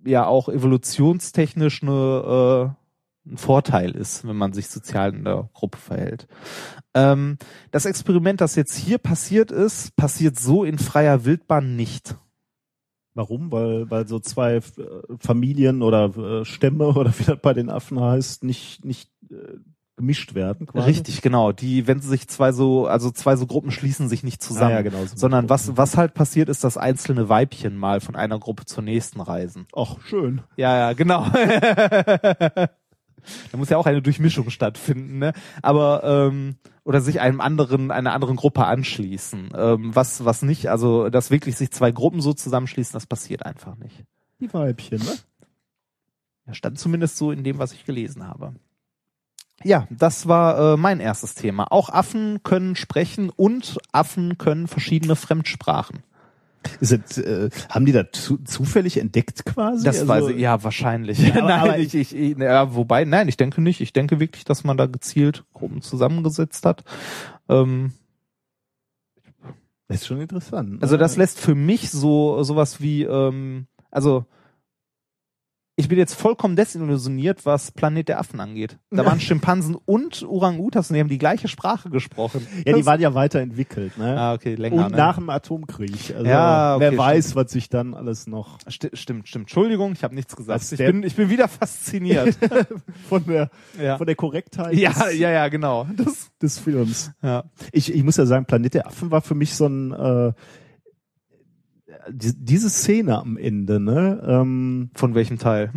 ja 0.05 0.27
auch 0.27 0.49
evolutionstechnisch 0.49 1.83
eine 1.83 2.75
äh, 2.77 2.86
ein 3.27 3.37
Vorteil 3.37 3.91
ist, 3.91 4.27
wenn 4.27 4.37
man 4.37 4.53
sich 4.53 4.69
sozial 4.69 5.15
in 5.15 5.25
der 5.25 5.51
Gruppe 5.53 5.79
verhält. 5.79 6.27
Ähm, 6.95 7.39
das 7.71 7.85
Experiment, 7.85 8.41
das 8.41 8.55
jetzt 8.55 8.77
hier 8.77 8.99
passiert 8.99 9.51
ist, 9.51 9.97
passiert 9.97 10.39
so 10.39 10.65
in 10.65 10.79
freier 10.79 11.25
Wildbahn 11.25 11.77
nicht. 11.77 12.17
Warum? 13.15 13.51
Weil, 13.51 13.91
weil 13.91 14.07
so 14.07 14.19
zwei 14.21 14.57
äh, 14.57 14.63
Familien 15.19 15.83
oder 15.83 16.17
äh, 16.17 16.45
Stämme 16.45 16.87
oder 16.97 17.13
wie 17.19 17.25
das 17.25 17.39
bei 17.41 17.55
den 17.55 17.71
Affen 17.71 18.01
heißt, 18.01 18.45
nicht, 18.45 18.85
nicht 18.85 19.11
äh, 19.31 19.59
gemischt 19.97 20.35
werden 20.35 20.67
quasi. 20.67 20.87
Richtig, 20.87 21.23
genau. 21.23 21.53
Die, 21.53 21.87
wenn 21.87 22.01
sie 22.01 22.09
sich 22.09 22.29
zwei 22.29 22.53
so, 22.53 22.87
also 22.87 23.11
zwei 23.11 23.37
so 23.37 23.47
Gruppen 23.47 23.71
schließen 23.71 24.09
sich 24.09 24.23
nicht 24.23 24.43
zusammen. 24.43 24.73
Ah, 24.73 24.77
ja, 24.77 24.83
genau, 24.83 25.05
so 25.07 25.17
sondern 25.17 25.49
was, 25.49 25.77
was 25.77 25.97
halt 25.97 26.13
passiert, 26.13 26.51
ist, 26.51 26.63
dass 26.65 26.77
einzelne 26.77 27.31
Weibchen 27.31 27.77
mal 27.77 28.01
von 28.01 28.15
einer 28.15 28.39
Gruppe 28.39 28.67
zur 28.67 28.83
nächsten 28.83 29.21
reisen. 29.21 29.67
Ach, 29.75 29.97
schön. 30.05 30.43
Ja, 30.57 30.77
ja, 30.77 30.93
genau. 30.93 31.27
da 33.53 33.59
muss 33.59 33.71
ja 33.71 33.77
auch 33.77 33.87
eine 33.87 34.03
Durchmischung 34.03 34.51
stattfinden, 34.51 35.19
ne? 35.19 35.33
Aber 35.63 36.03
ähm, 36.05 36.57
oder 36.85 37.01
sich 37.01 37.21
einem 37.21 37.41
anderen, 37.41 37.91
einer 37.91 38.13
anderen 38.13 38.37
Gruppe 38.37 38.65
anschließen. 38.65 39.51
Ähm, 39.57 39.95
was, 39.95 40.25
was 40.25 40.43
nicht, 40.43 40.71
also 40.71 41.11
dass 41.11 41.31
wirklich 41.31 41.57
sich 41.57 41.71
zwei 41.73 41.91
Gruppen 41.91 42.21
so 42.21 42.33
zusammenschließen, 42.33 42.93
das 42.93 43.07
passiert 43.07 43.45
einfach 43.45 43.77
nicht. 43.77 44.05
Die 44.41 44.53
Weibchen, 44.53 44.99
ne? 44.99 45.17
Ja, 46.47 46.55
stand 46.55 46.79
zumindest 46.79 47.17
so 47.17 47.33
in 47.33 47.43
dem, 47.43 47.59
was 47.59 47.73
ich 47.73 47.85
gelesen 47.85 48.27
habe. 48.27 48.55
Ja, 49.65 49.89
das 49.91 50.29
war 50.29 50.75
äh, 50.75 50.77
mein 50.77 51.01
erstes 51.01 51.35
Thema. 51.35 51.73
Auch 51.73 51.89
Affen 51.89 52.43
können 52.43 52.77
sprechen 52.77 53.31
und 53.31 53.79
Affen 53.91 54.39
können 54.39 54.69
verschiedene 54.69 55.17
Fremdsprachen. 55.17 56.03
Ist 56.81 56.93
es, 56.93 57.19
äh, 57.19 57.49
haben 57.71 57.87
die 57.87 57.93
das 57.93 58.07
zu, 58.13 58.39
zufällig 58.39 58.99
entdeckt 58.99 59.45
quasi? 59.47 59.85
Das 59.85 60.01
Also- 60.01 60.09
weiß 60.09 60.29
ich, 60.31 60.39
ja, 60.41 60.63
wahrscheinlich. 60.65 61.19
Ja, 61.27 61.35
aber- 61.37 61.43
nein, 61.49 61.61
aber 61.61 61.79
ich, 61.79 61.95
ich, 61.95 62.15
ich, 62.15 62.37
ja, 62.39 62.75
wobei, 62.75 63.05
nein, 63.05 63.29
ich 63.29 63.37
denke 63.37 63.61
nicht. 63.63 63.81
Ich 63.81 63.93
denke 63.93 64.19
wirklich, 64.21 64.45
dass 64.45 64.65
man 64.65 64.77
da 64.77 64.87
gezielt 64.87 65.45
Gruppen 65.55 65.81
zusammengesetzt 65.83 66.67
hat. 66.67 66.83
Ähm, 67.49 67.93
Das 69.89 69.99
ist 69.99 70.07
schon 70.07 70.21
interessant. 70.21 70.83
also 70.83 70.95
ne? 70.97 70.99
das 70.99 71.17
lässt 71.17 71.39
für 71.41 71.55
mich 71.55 71.91
so 71.91 72.43
sowas 72.43 72.81
wie, 72.81 73.05
ähm, 73.05 73.67
also 73.91 74.27
ich 75.79 75.89
bin 75.89 75.99
jetzt 75.99 76.15
vollkommen 76.15 76.57
desillusioniert, 76.57 77.45
was 77.45 77.71
Planet 77.71 78.09
der 78.09 78.19
Affen 78.19 78.41
angeht. 78.41 78.79
Da 78.91 79.05
waren 79.05 79.21
Schimpansen 79.21 79.75
und 79.75 80.25
Orang-Utans 80.27 80.89
und 80.89 80.95
die 80.95 81.01
haben 81.01 81.11
die 81.11 81.19
gleiche 81.19 81.49
Sprache 81.49 81.91
gesprochen. 81.91 82.47
Ja, 82.65 82.73
die 82.73 82.81
Das- 82.81 82.87
waren 82.87 83.01
ja 83.01 83.13
weiterentwickelt, 83.15 83.99
ne? 83.99 84.19
ah, 84.19 84.33
okay, 84.33 84.55
länger. 84.55 84.87
Und 84.87 84.93
ne? 84.93 84.97
nach 84.97 85.17
dem 85.17 85.29
Atomkrieg. 85.29 86.15
Also 86.17 86.25
Ja, 86.25 86.77
okay, 86.77 86.81
wer 86.91 86.99
weiß, 86.99 87.37
was 87.37 87.51
sich 87.53 87.69
dann 87.69 87.93
alles 87.93 88.27
noch 88.27 88.59
Sti- 88.69 88.97
stimmt, 88.97 89.29
stimmt. 89.29 89.45
Entschuldigung, 89.45 89.93
ich 89.93 90.03
habe 90.03 90.15
nichts 90.15 90.35
gesagt. 90.35 90.65
Ich 90.73 90.79
bin, 90.79 91.03
ich 91.03 91.15
bin 91.15 91.29
wieder 91.29 91.47
fasziniert. 91.47 92.39
von 93.09 93.25
der 93.27 93.51
ja. 93.79 93.99
von 93.99 94.07
der 94.07 94.17
Korrektheit 94.17 94.75
ja, 94.75 94.93
des, 94.93 95.19
ja, 95.19 95.31
ja, 95.31 95.49
genau. 95.49 95.87
Das, 95.95 96.31
des 96.41 96.59
Films. 96.59 97.13
ja. 97.23 97.45
Ich, 97.73 97.95
ich 97.95 98.03
muss 98.03 98.17
ja 98.17 98.25
sagen, 98.25 98.47
Planet 98.47 98.73
der 98.75 98.87
Affen 98.87 99.11
war 99.11 99.21
für 99.21 99.35
mich 99.35 99.55
so 99.55 99.67
ein 99.67 99.93
äh, 99.93 100.33
diese 102.11 102.71
Szene 102.71 103.19
am 103.19 103.37
Ende, 103.37 103.81
ne? 103.81 104.23
Ähm, 104.27 104.91
Von 104.95 105.15
welchem 105.15 105.39
Teil? 105.39 105.71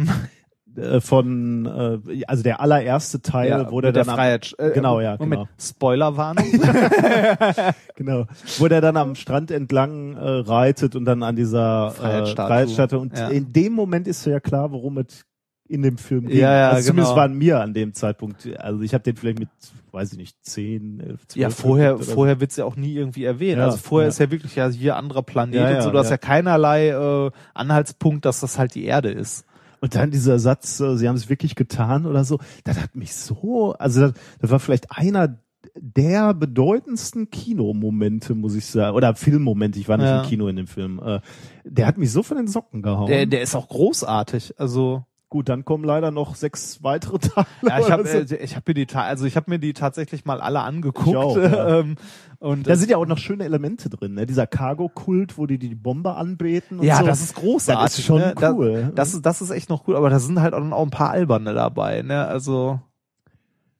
äh, 0.75 1.01
von 1.01 1.65
äh, 1.65 2.23
also 2.27 2.43
der 2.43 2.61
allererste 2.61 3.21
Teil, 3.21 3.49
Ja, 3.49 3.71
wo 3.71 3.82
der 3.82 3.91
dann 3.91 4.09
am, 4.09 4.15
Freiheit. 4.15 4.53
Äh, 4.57 4.71
Genau, 4.71 4.99
ja, 5.01 5.15
Moment, 5.19 5.41
genau. 5.41 5.49
Spoilerwarnung. 5.59 6.45
genau, 7.95 8.25
wo 8.57 8.67
der 8.67 8.82
dann 8.82 8.97
am 8.97 9.15
Strand 9.15 9.51
entlang 9.51 10.15
äh, 10.15 10.19
reitet 10.19 10.95
und 10.95 11.05
dann 11.05 11.23
an 11.23 11.36
dieser 11.36 11.91
Freiheitsstatue. 11.91 12.45
Äh, 12.45 12.47
Freiheitsstatue 12.47 12.99
und 12.99 13.17
Ja. 13.17 13.27
in 13.30 13.51
dem 13.51 13.73
Moment 13.73 14.07
ist 14.07 14.25
ja 14.25 14.39
klar, 14.39 14.71
worum 14.71 14.97
es 14.99 15.25
in 15.70 15.84
dem 15.84 15.97
Film 15.97 16.26
geht. 16.28 16.38
Ja, 16.38 16.51
ja, 16.51 16.70
also 16.72 16.88
zumindest 16.88 17.11
genau. 17.11 17.17
war 17.17 17.26
an 17.26 17.38
mir 17.38 17.59
an 17.61 17.74
dem 17.74 17.93
Zeitpunkt, 17.93 18.49
also 18.57 18.82
ich 18.82 18.93
habe 18.93 19.03
den 19.03 19.15
vielleicht 19.15 19.39
mit, 19.39 19.49
weiß 19.91 20.11
ich 20.13 20.17
nicht, 20.17 20.43
zehn, 20.43 20.99
elf, 20.99 21.28
zwölf 21.28 21.41
ja, 21.41 21.49
vorher, 21.51 21.99
vorher 21.99 22.39
wird's 22.41 22.55
ja 22.55 22.65
auch 22.65 22.76
nie 22.76 22.93
irgendwie 22.93 23.24
erwähnt. 23.24 23.59
Ja, 23.59 23.65
also 23.65 23.78
vorher 23.78 24.07
ja. 24.07 24.09
ist 24.09 24.20
ja 24.20 24.32
wirklich 24.32 24.55
ja 24.55 24.67
hier 24.70 24.95
anderer 24.95 25.22
Planet 25.22 25.55
Ja, 25.55 25.76
und 25.78 25.84
so. 25.84 25.91
Du 25.91 25.99
hast 25.99 26.07
ja. 26.07 26.13
ja 26.13 26.17
keinerlei 26.17 26.89
äh, 26.89 27.32
Anhaltspunkt, 27.53 28.26
dass 28.26 28.39
das 28.39 28.57
halt 28.57 28.74
die 28.74 28.86
Erde 28.86 29.11
ist. 29.11 29.45
Und 29.80 29.95
dann 29.95 30.09
dieser 30.09 30.39
Satz, 30.39 30.80
äh, 30.80 30.97
sie 30.97 31.07
haben 31.07 31.15
es 31.15 31.30
wirklich 31.30 31.55
getan 31.55 32.07
oder 32.07 32.24
so, 32.24 32.39
das 32.63 32.82
hat 32.82 32.95
mich 32.95 33.13
so, 33.13 33.74
also 33.74 34.01
das, 34.01 34.13
das 34.41 34.49
war 34.49 34.59
vielleicht 34.59 34.91
einer 34.91 35.38
der 35.76 36.34
bedeutendsten 36.34 37.30
Kinomomente, 37.30 38.34
muss 38.34 38.55
ich 38.55 38.65
sagen, 38.65 38.95
oder 38.95 39.13
Filmmomente, 39.13 39.80
ich 39.80 39.88
war 39.88 39.97
nicht 39.97 40.07
Ja. 40.07 40.24
im 40.24 40.28
Kino 40.28 40.47
in 40.47 40.55
dem 40.55 40.67
Film, 40.67 40.99
äh, 41.03 41.22
der 41.63 41.86
hat 41.86 41.97
mich 41.99 42.11
so 42.11 42.24
von 42.24 42.38
den 42.38 42.47
Socken 42.47 42.82
gehauen. 42.82 43.07
Der, 43.07 43.28
der 43.28 43.41
ist 43.41 43.55
auch 43.55 43.70
großartig. 43.70 44.55
Also 44.57 45.05
Gut, 45.32 45.47
dann 45.47 45.63
kommen 45.63 45.84
leider 45.84 46.09
noch 46.09 46.34
sechs 46.36 46.82
weitere 46.84 47.19
Teile. 47.19 47.45
ja, 47.61 47.80
ich 47.80 47.91
habe 47.91 48.07
so. 48.07 48.17
äh, 48.36 48.38
ich 48.43 48.55
habe 48.55 48.63
mir 48.67 48.73
die 48.73 48.88
also 48.95 49.25
ich 49.25 49.36
habe 49.36 49.51
mir 49.51 49.59
die 49.59 49.73
tatsächlich 49.73 50.25
mal 50.25 50.41
alle 50.41 50.61
angeguckt. 50.61 51.15
Auch, 51.15 51.38
ja. 51.38 51.80
ähm, 51.80 51.95
und 52.39 52.67
da 52.67 52.75
sind 52.75 52.89
ja 52.89 52.97
auch 52.97 53.05
noch 53.05 53.17
schöne 53.19 53.43
Elemente 53.43 53.89
drin, 53.89 54.15
ne? 54.15 54.25
Dieser 54.25 54.47
Cargo-Kult, 54.47 55.38
wo 55.38 55.45
die 55.45 55.59
die 55.59 55.75
Bombe 55.75 56.15
anbeten 56.15 56.80
und 56.80 56.86
ja, 56.86 56.97
so. 56.99 57.05
das 57.05 57.21
ist 57.21 57.36
großartig. 57.36 57.84
Das 57.84 57.99
ist 57.99 58.05
schon 58.05 58.19
ne? 58.21 58.34
Cool. 58.41 58.91
Das, 58.95 59.13
ist 59.13 59.23
das 59.25 59.41
ist 59.41 59.51
echt 59.51 59.69
noch 59.69 59.88
cool, 59.88 59.95
aber 59.97 60.09
da 60.09 60.19
sind 60.19 60.39
halt 60.41 60.53
auch 60.55 60.63
noch 60.63 60.82
ein 60.82 60.89
paar 60.89 61.11
alberne 61.11 61.53
dabei, 61.53 62.01
ne? 62.01 62.25
Also 62.25 62.80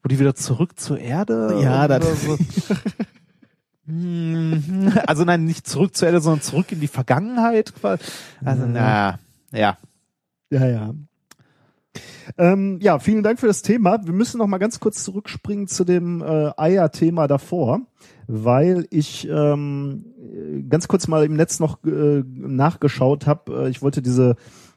wo 0.04 0.08
die 0.08 0.20
wieder 0.20 0.36
zurück 0.36 0.80
zur 0.80 1.00
Erde. 1.00 1.60
Ja, 1.64 1.88
das- 1.88 2.22
so. 2.26 2.38
Hm, 3.88 4.94
also 5.08 5.24
nein, 5.26 5.46
nicht 5.46 5.66
zurück 5.68 5.96
zur 5.96 6.08
Erde, 6.10 6.22
sondern 6.22 6.42
zurück 6.42 6.72
in 6.72 6.80
die 6.80 6.88
Vergangenheit. 6.88 7.74
quasi. 7.74 8.04
Also 8.46 8.66
Mhm. 8.66 8.74
na, 8.74 9.20
ja. 9.52 9.78
Ja, 10.52 10.66
ja. 10.68 10.94
Ähm, 12.38 12.80
ja, 12.82 13.00
vielen 13.00 13.24
Dank 13.24 13.40
für 13.40 13.48
das 13.48 13.62
Thema. 13.62 14.06
Wir 14.06 14.14
müssen 14.14 14.38
noch 14.38 14.48
mal 14.48 14.58
ganz 14.60 14.80
kurz 14.80 15.04
zurückspringen 15.04 15.68
zu 15.68 15.84
dem 15.84 16.22
äh, 16.22 16.52
Eier-Thema 16.56 17.28
davor, 17.28 17.82
weil 18.28 18.88
ich 18.92 19.28
ähm, 19.28 20.06
äh, 20.18 20.62
ganz 20.64 20.88
kurz 20.88 21.08
mal 21.08 21.26
im 21.26 21.36
Netz 21.36 21.60
noch 21.60 21.84
äh, 21.86 22.24
nachgeschaut 22.26 23.26
habe. 23.26 23.66
Äh, 23.66 23.70
ich 23.70 23.82
wollte 23.82 24.02
diese 24.02 24.36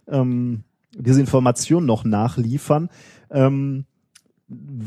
ähm, 0.09 0.65
diese 0.97 1.21
Information 1.21 1.87
noch 1.87 2.05
nachliefern. 2.05 2.89
Ähm, 3.31 3.85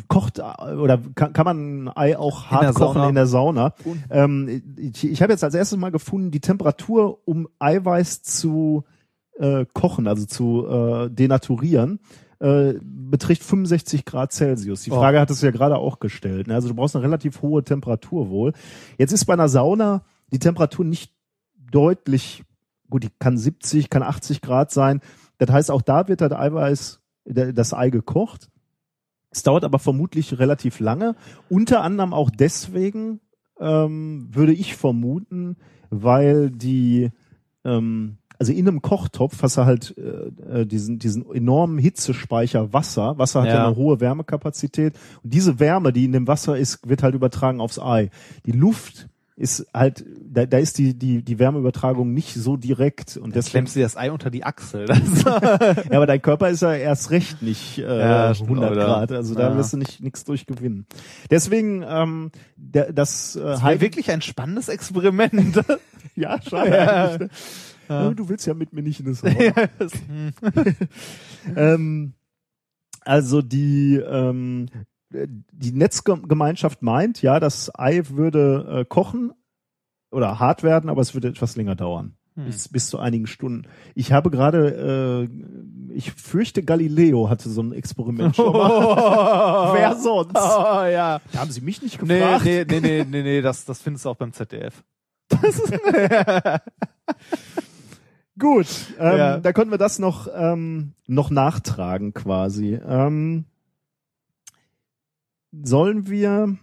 kocht 0.07 0.39
äh, 0.39 0.73
oder 0.73 0.99
kann, 1.15 1.33
kann 1.33 1.45
man 1.45 1.85
ein 1.85 1.91
Ei 1.95 2.17
auch 2.17 2.47
hart 2.51 2.63
der 2.63 2.73
kochen 2.73 3.03
in 3.09 3.15
der 3.15 3.27
Sauna? 3.27 3.73
Ähm, 4.09 4.63
ich 4.77 5.09
ich 5.09 5.21
habe 5.21 5.33
jetzt 5.33 5.43
als 5.43 5.55
erstes 5.55 5.77
mal 5.77 5.91
gefunden, 5.91 6.31
die 6.31 6.41
Temperatur, 6.41 7.19
um 7.25 7.47
Eiweiß 7.59 8.23
zu 8.23 8.83
äh, 9.39 9.65
kochen, 9.73 10.07
also 10.07 10.25
zu 10.25 10.65
äh, 10.67 11.09
denaturieren, 11.09 11.99
äh, 12.39 12.73
beträgt 12.81 13.43
65 13.43 14.05
Grad 14.05 14.31
Celsius. 14.33 14.83
Die 14.83 14.91
Oh. 14.91 14.95
Frage 14.95 15.19
hat 15.19 15.29
es 15.29 15.41
ja 15.41 15.51
gerade 15.51 15.77
auch 15.77 15.99
gestellt. 15.99 16.47
Ne? 16.47 16.55
Also 16.55 16.67
du 16.69 16.73
brauchst 16.75 16.95
eine 16.95 17.03
relativ 17.03 17.41
hohe 17.41 17.63
Temperatur 17.63 18.29
wohl. 18.29 18.53
Jetzt 18.97 19.11
ist 19.13 19.25
bei 19.25 19.33
einer 19.33 19.49
Sauna 19.49 20.03
die 20.31 20.39
Temperatur 20.39 20.85
nicht 20.85 21.11
deutlich, 21.71 22.43
gut, 22.89 23.03
die 23.03 23.09
kann 23.19 23.37
70, 23.37 23.89
kann 23.89 24.03
80 24.03 24.41
Grad 24.41 24.71
sein. 24.71 25.01
Das 25.37 25.49
heißt, 25.49 25.71
auch 25.71 25.81
da 25.81 26.07
wird 26.07 26.21
das 26.21 26.31
Eiweiß, 26.31 27.01
das 27.25 27.73
Ei 27.73 27.89
gekocht. 27.89 28.49
Es 29.31 29.43
dauert 29.43 29.65
aber 29.65 29.79
vermutlich 29.79 30.39
relativ 30.39 30.79
lange. 30.79 31.15
Unter 31.49 31.81
anderem 31.81 32.13
auch 32.13 32.29
deswegen, 32.29 33.19
ähm, 33.59 34.29
würde 34.31 34.53
ich 34.53 34.75
vermuten, 34.75 35.57
weil 35.89 36.49
die 36.51 37.11
ähm, 37.63 38.17
also 38.39 38.51
in 38.53 38.67
einem 38.67 38.81
Kochtopf 38.81 39.41
hast 39.41 39.57
du 39.57 39.65
halt 39.65 39.95
äh, 39.97 40.61
äh, 40.61 40.65
diesen, 40.65 40.99
diesen 40.99 41.29
enormen 41.33 41.77
Hitzespeicher 41.77 42.73
Wasser. 42.73 43.17
Wasser 43.17 43.41
hat 43.41 43.47
ja. 43.49 43.55
Ja. 43.55 43.67
eine 43.67 43.75
hohe 43.75 43.99
Wärmekapazität. 43.99 44.95
Und 45.23 45.33
diese 45.33 45.59
Wärme, 45.59 45.93
die 45.93 46.05
in 46.05 46.11
dem 46.11 46.27
Wasser 46.27 46.57
ist, 46.57 46.87
wird 46.87 47.03
halt 47.03 47.15
übertragen 47.15 47.61
aufs 47.61 47.79
Ei. 47.79 48.09
Die 48.45 48.51
Luft 48.51 49.07
ist 49.37 49.67
halt, 49.73 50.05
da, 50.31 50.45
da 50.45 50.57
ist 50.59 50.77
die, 50.77 50.97
die, 50.97 51.21
die 51.21 51.39
Wärmeübertragung 51.39 52.13
nicht 52.13 52.33
so 52.35 52.55
direkt. 52.55 53.17
Und 53.17 53.35
Jetzt 53.35 53.47
deswegen, 53.47 53.51
klemmst 53.51 53.75
du 53.75 53.79
dir 53.79 53.83
das 53.85 53.97
Ei 53.97 54.09
unter 54.09 54.29
die 54.29 54.45
Achsel. 54.45 54.85
Das 54.85 54.99
ja, 55.25 55.97
aber 55.97 56.05
dein 56.05 56.21
Körper 56.21 56.49
ist 56.49 56.61
ja 56.61 56.73
erst 56.73 57.11
recht 57.11 57.41
nicht 57.41 57.79
äh, 57.79 57.99
Ja, 57.99 58.33
stimmt, 58.33 58.51
100 58.51 58.71
oder? 58.71 58.85
Grad. 58.85 59.11
Also 59.11 59.35
da 59.35 59.49
Ja. 59.49 59.57
wirst 59.57 59.73
du 59.73 59.77
nicht 59.77 60.01
nichts 60.01 60.23
durchgewinnen. 60.23 60.85
Deswegen, 61.29 61.83
ähm, 61.85 62.31
der, 62.55 62.93
das, 62.93 63.35
äh, 63.35 63.43
wäre 63.43 63.61
Heiden- 63.61 63.81
wirklich 63.81 64.09
ein 64.09 64.21
spannendes 64.21 64.69
Experiment. 64.69 65.61
ja, 66.15 66.41
schade 66.41 66.89
eigentlich. 67.11 67.31
Ja, 67.89 68.09
Du 68.11 68.29
willst 68.29 68.45
ja 68.47 68.53
mit 68.53 68.73
mir 68.73 68.81
nicht 68.81 68.99
in 68.99 69.05
das 69.07 69.23
Haus. 69.23 69.91
ähm, 71.55 72.13
also 73.01 73.41
die 73.41 73.95
ähm, 73.97 74.67
die 75.11 75.71
Netzgemeinschaft 75.71 76.81
meint, 76.81 77.21
ja, 77.21 77.39
das 77.39 77.71
Ei 77.77 78.01
würde 78.09 78.81
äh, 78.81 78.85
kochen 78.85 79.31
oder 80.11 80.39
hart 80.39 80.63
werden, 80.63 80.89
aber 80.89 81.01
es 81.01 81.13
würde 81.13 81.27
etwas 81.29 81.55
länger 81.55 81.75
dauern. 81.75 82.15
Hm. 82.35 82.45
Bis, 82.47 82.67
bis 82.67 82.87
zu 82.89 82.99
einigen 82.99 83.27
Stunden. 83.27 83.67
Ich 83.93 84.11
habe 84.11 84.29
gerade, 84.29 85.27
äh, 85.29 85.93
ich 85.93 86.11
fürchte, 86.11 86.63
Galileo 86.63 87.29
hatte 87.29 87.49
so 87.49 87.61
ein 87.61 87.71
Experiment 87.71 88.35
schon 88.35 88.51
mal. 88.51 89.73
Wer 89.73 89.95
sonst? 89.95 90.35
Oh, 90.35 90.83
ja. 90.85 91.21
Da 91.31 91.39
haben 91.39 91.51
sie 91.51 91.61
mich 91.61 91.81
nicht 91.81 92.01
Nee, 92.01 92.19
gefragt. 92.19 92.43
nee, 92.43 92.65
nee, 92.65 92.79
nee, 92.81 93.05
nee, 93.09 93.23
nee, 93.23 93.41
das, 93.41 93.63
das 93.63 93.81
findest 93.81 94.03
du 94.03 94.09
auch 94.09 94.17
beim 94.17 94.33
ZDF. 94.33 94.83
Gut, 98.37 98.67
ähm, 98.99 99.17
Ja. 99.17 99.37
da 99.37 99.53
können 99.53 99.71
wir 99.71 99.77
das 99.77 99.97
noch 99.99 100.27
ähm, 100.35 100.93
noch 101.07 101.29
nachtragen 101.29 102.13
quasi. 102.13 102.73
Ähm, 102.85 103.45
sollen 105.51 106.09
wir? 106.09 106.57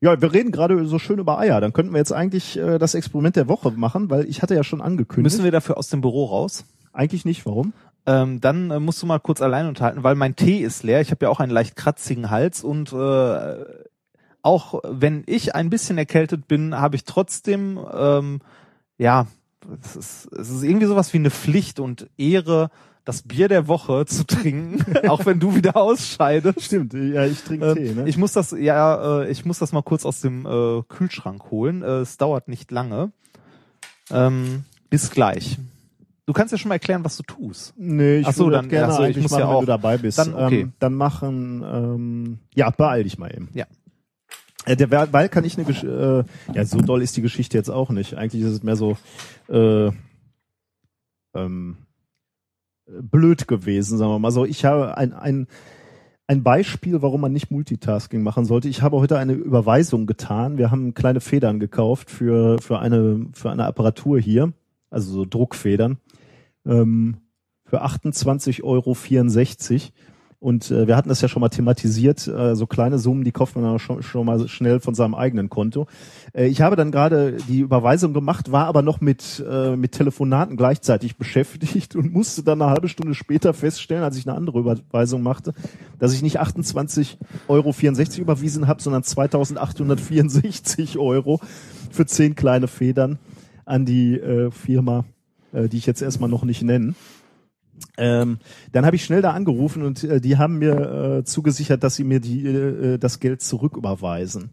Ja, 0.00 0.20
wir 0.20 0.32
reden 0.32 0.52
gerade 0.52 0.86
so 0.86 1.00
schön 1.00 1.18
über 1.18 1.38
Eier. 1.40 1.60
Dann 1.60 1.72
könnten 1.72 1.92
wir 1.92 1.98
jetzt 1.98 2.12
eigentlich 2.12 2.56
äh, 2.56 2.78
das 2.78 2.94
Experiment 2.94 3.34
der 3.34 3.48
Woche 3.48 3.72
machen, 3.72 4.10
weil 4.10 4.26
ich 4.28 4.42
hatte 4.42 4.54
ja 4.54 4.62
schon 4.62 4.80
angekündigt. 4.80 5.24
Müssen 5.34 5.44
wir 5.44 5.50
dafür 5.50 5.76
aus 5.76 5.88
dem 5.88 6.00
Büro 6.00 6.26
raus? 6.26 6.64
eigentlich 6.92 7.24
nicht. 7.24 7.46
Warum? 7.46 7.72
Ähm, 8.06 8.40
dann 8.40 8.70
äh, 8.70 8.80
musst 8.80 9.00
du 9.02 9.06
mal 9.06 9.18
kurz 9.20 9.40
allein 9.40 9.66
unterhalten, 9.66 10.02
weil 10.02 10.14
mein 10.16 10.34
Tee 10.34 10.58
ist 10.58 10.82
leer. 10.82 11.00
Ich 11.00 11.10
habe 11.10 11.26
ja 11.26 11.30
auch 11.30 11.38
einen 11.40 11.52
leicht 11.52 11.76
kratzigen 11.76 12.30
Hals 12.30 12.64
und 12.64 12.92
äh, 12.92 13.64
auch 14.42 14.80
wenn 14.84 15.22
ich 15.26 15.54
ein 15.54 15.70
bisschen 15.70 15.98
erkältet 15.98 16.48
bin, 16.48 16.74
habe 16.76 16.96
ich 16.96 17.04
trotzdem 17.04 17.78
ähm, 17.92 18.40
ja, 18.96 19.26
es 19.82 19.96
ist, 19.96 20.32
es 20.32 20.50
ist 20.50 20.62
irgendwie 20.62 20.86
sowas 20.86 21.12
wie 21.12 21.18
eine 21.18 21.30
Pflicht 21.30 21.80
und 21.80 22.08
Ehre, 22.16 22.70
das 23.04 23.22
Bier 23.22 23.48
der 23.48 23.68
Woche 23.68 24.04
zu 24.06 24.26
trinken, 24.26 25.08
auch 25.08 25.24
wenn 25.26 25.40
du 25.40 25.54
wieder 25.56 25.76
ausscheidest. 25.76 26.60
Stimmt. 26.62 26.92
Ja, 26.94 27.24
ich 27.24 27.42
trinke 27.42 27.66
Ähm, 27.70 27.74
Tee. 27.76 27.94
Ne? 27.94 28.08
Ich 28.08 28.16
muss 28.18 28.32
das, 28.32 28.50
ja, 28.52 29.22
äh, 29.22 29.30
ich 29.30 29.44
muss 29.44 29.58
das 29.58 29.72
mal 29.72 29.82
kurz 29.82 30.04
aus 30.04 30.20
dem 30.20 30.44
äh, 30.46 30.82
Kühlschrank 30.88 31.50
holen. 31.50 31.82
Äh, 31.82 32.00
es 32.00 32.16
dauert 32.18 32.48
nicht 32.48 32.70
lange. 32.70 33.12
Ähm, 34.10 34.64
bis 34.90 35.10
gleich. 35.10 35.58
Du 36.26 36.34
kannst 36.34 36.52
ja 36.52 36.58
schon 36.58 36.68
mal 36.68 36.74
erklären, 36.74 37.04
was 37.04 37.16
du 37.16 37.22
tust. 37.22 37.72
nee, 37.78 38.18
ich 38.18 38.26
Ach 38.26 38.34
so, 38.34 38.50
dann- 38.50 38.68
gerne 38.68 38.92
ach 38.92 38.96
so, 38.98 39.04
ich 39.04 39.16
muss 39.16 39.30
machen, 39.30 39.40
ja 39.40 39.48
wenn 39.48 39.56
auch. 39.56 39.60
du 39.60 39.66
dabei 39.66 39.96
bist. 39.96 40.18
Dann, 40.18 40.34
okay. 40.34 40.60
ähm, 40.60 40.72
dann 40.78 40.94
machen, 40.94 41.62
ähm, 41.64 42.38
ja, 42.54 42.68
beeil 42.70 43.04
dich 43.04 43.16
mal 43.18 43.30
eben. 43.34 43.48
Ja. 43.54 43.64
Äh, 44.66 44.76
Der 44.76 44.90
Wer- 44.90 45.12
weil 45.12 45.28
kann 45.28 45.44
ich 45.44 45.56
eine 45.56 45.66
Gesch 45.66 45.84
äh, 45.84 46.24
ja 46.54 46.64
so 46.64 46.78
doll 46.80 47.02
ist 47.02 47.16
die 47.16 47.22
Geschichte 47.22 47.56
jetzt 47.56 47.70
auch 47.70 47.90
nicht. 47.90 48.14
Eigentlich 48.14 48.42
ist 48.42 48.50
es 48.52 48.62
mehr 48.62 48.76
so 48.76 48.96
äh, 49.48 49.90
ähm, 51.34 51.76
blöd 52.86 53.48
gewesen, 53.48 53.98
sagen 53.98 54.10
wir 54.10 54.18
mal 54.18 54.30
so. 54.30 54.44
Ich 54.44 54.64
habe 54.64 54.96
ein 54.96 55.12
ein 55.12 55.46
ein 56.26 56.42
Beispiel, 56.42 57.00
warum 57.00 57.22
man 57.22 57.32
nicht 57.32 57.50
Multitasking 57.50 58.22
machen 58.22 58.44
sollte. 58.44 58.68
Ich 58.68 58.82
habe 58.82 58.98
heute 58.98 59.18
eine 59.18 59.32
Überweisung 59.32 60.06
getan. 60.06 60.58
Wir 60.58 60.70
haben 60.70 60.92
kleine 60.92 61.20
Federn 61.20 61.58
gekauft 61.60 62.10
für 62.10 62.58
für 62.60 62.78
eine 62.80 63.26
für 63.32 63.50
eine 63.50 63.64
Apparatur 63.64 64.18
hier, 64.20 64.52
also 64.90 65.10
so 65.12 65.24
Druckfedern 65.24 65.98
ähm, 66.66 67.16
für 67.64 67.82
28,64 67.84 68.62
Euro. 68.62 68.94
Und 70.40 70.70
äh, 70.70 70.86
wir 70.86 70.96
hatten 70.96 71.08
das 71.08 71.20
ja 71.20 71.26
schon 71.26 71.40
mal 71.40 71.48
thematisiert, 71.48 72.28
äh, 72.28 72.54
so 72.54 72.68
kleine 72.68 73.00
Summen, 73.00 73.24
die 73.24 73.32
kauft 73.32 73.56
man 73.56 73.64
dann 73.64 73.80
schon, 73.80 74.04
schon 74.04 74.24
mal 74.24 74.46
schnell 74.46 74.78
von 74.78 74.94
seinem 74.94 75.16
eigenen 75.16 75.48
Konto. 75.48 75.88
Äh, 76.32 76.46
ich 76.46 76.60
habe 76.60 76.76
dann 76.76 76.92
gerade 76.92 77.38
die 77.48 77.58
Überweisung 77.58 78.12
gemacht, 78.12 78.52
war 78.52 78.66
aber 78.66 78.82
noch 78.82 79.00
mit, 79.00 79.44
äh, 79.48 79.74
mit 79.74 79.92
Telefonaten 79.92 80.56
gleichzeitig 80.56 81.16
beschäftigt 81.16 81.96
und 81.96 82.12
musste 82.12 82.44
dann 82.44 82.62
eine 82.62 82.70
halbe 82.70 82.88
Stunde 82.88 83.16
später 83.16 83.52
feststellen, 83.52 84.04
als 84.04 84.16
ich 84.16 84.28
eine 84.28 84.36
andere 84.36 84.60
Überweisung 84.60 85.22
machte, 85.22 85.54
dass 85.98 86.14
ich 86.14 86.22
nicht 86.22 86.40
28,64 86.40 87.18
Euro 87.48 87.74
überwiesen 88.22 88.68
habe, 88.68 88.80
sondern 88.80 89.02
2.864 89.02 90.98
Euro 90.98 91.40
für 91.90 92.06
zehn 92.06 92.36
kleine 92.36 92.68
Federn 92.68 93.18
an 93.64 93.84
die 93.84 94.14
äh, 94.14 94.52
Firma, 94.52 95.04
äh, 95.52 95.68
die 95.68 95.78
ich 95.78 95.86
jetzt 95.86 96.00
erstmal 96.00 96.30
noch 96.30 96.44
nicht 96.44 96.62
nennen. 96.62 96.94
Ähm, 97.96 98.38
dann 98.72 98.86
habe 98.86 98.96
ich 98.96 99.04
schnell 99.04 99.22
da 99.22 99.32
angerufen 99.32 99.82
und 99.82 100.04
äh, 100.04 100.20
die 100.20 100.36
haben 100.36 100.58
mir 100.58 101.18
äh, 101.18 101.24
zugesichert, 101.24 101.82
dass 101.82 101.96
sie 101.96 102.04
mir 102.04 102.20
die, 102.20 102.46
äh, 102.46 102.98
das 102.98 103.20
Geld 103.20 103.42
zurücküberweisen. 103.42 104.50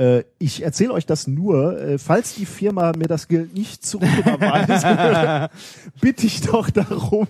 Äh, 0.00 0.24
ich 0.38 0.62
erzähle 0.62 0.94
euch 0.94 1.04
das 1.04 1.26
nur, 1.26 1.78
äh, 1.78 1.98
falls 1.98 2.34
die 2.34 2.46
Firma 2.46 2.92
mir 2.96 3.06
das 3.06 3.28
Geld 3.28 3.52
nicht 3.52 3.84
zurücküberweist, 3.84 5.50
bitte 6.00 6.26
ich 6.26 6.40
doch 6.40 6.70
darum, 6.70 7.28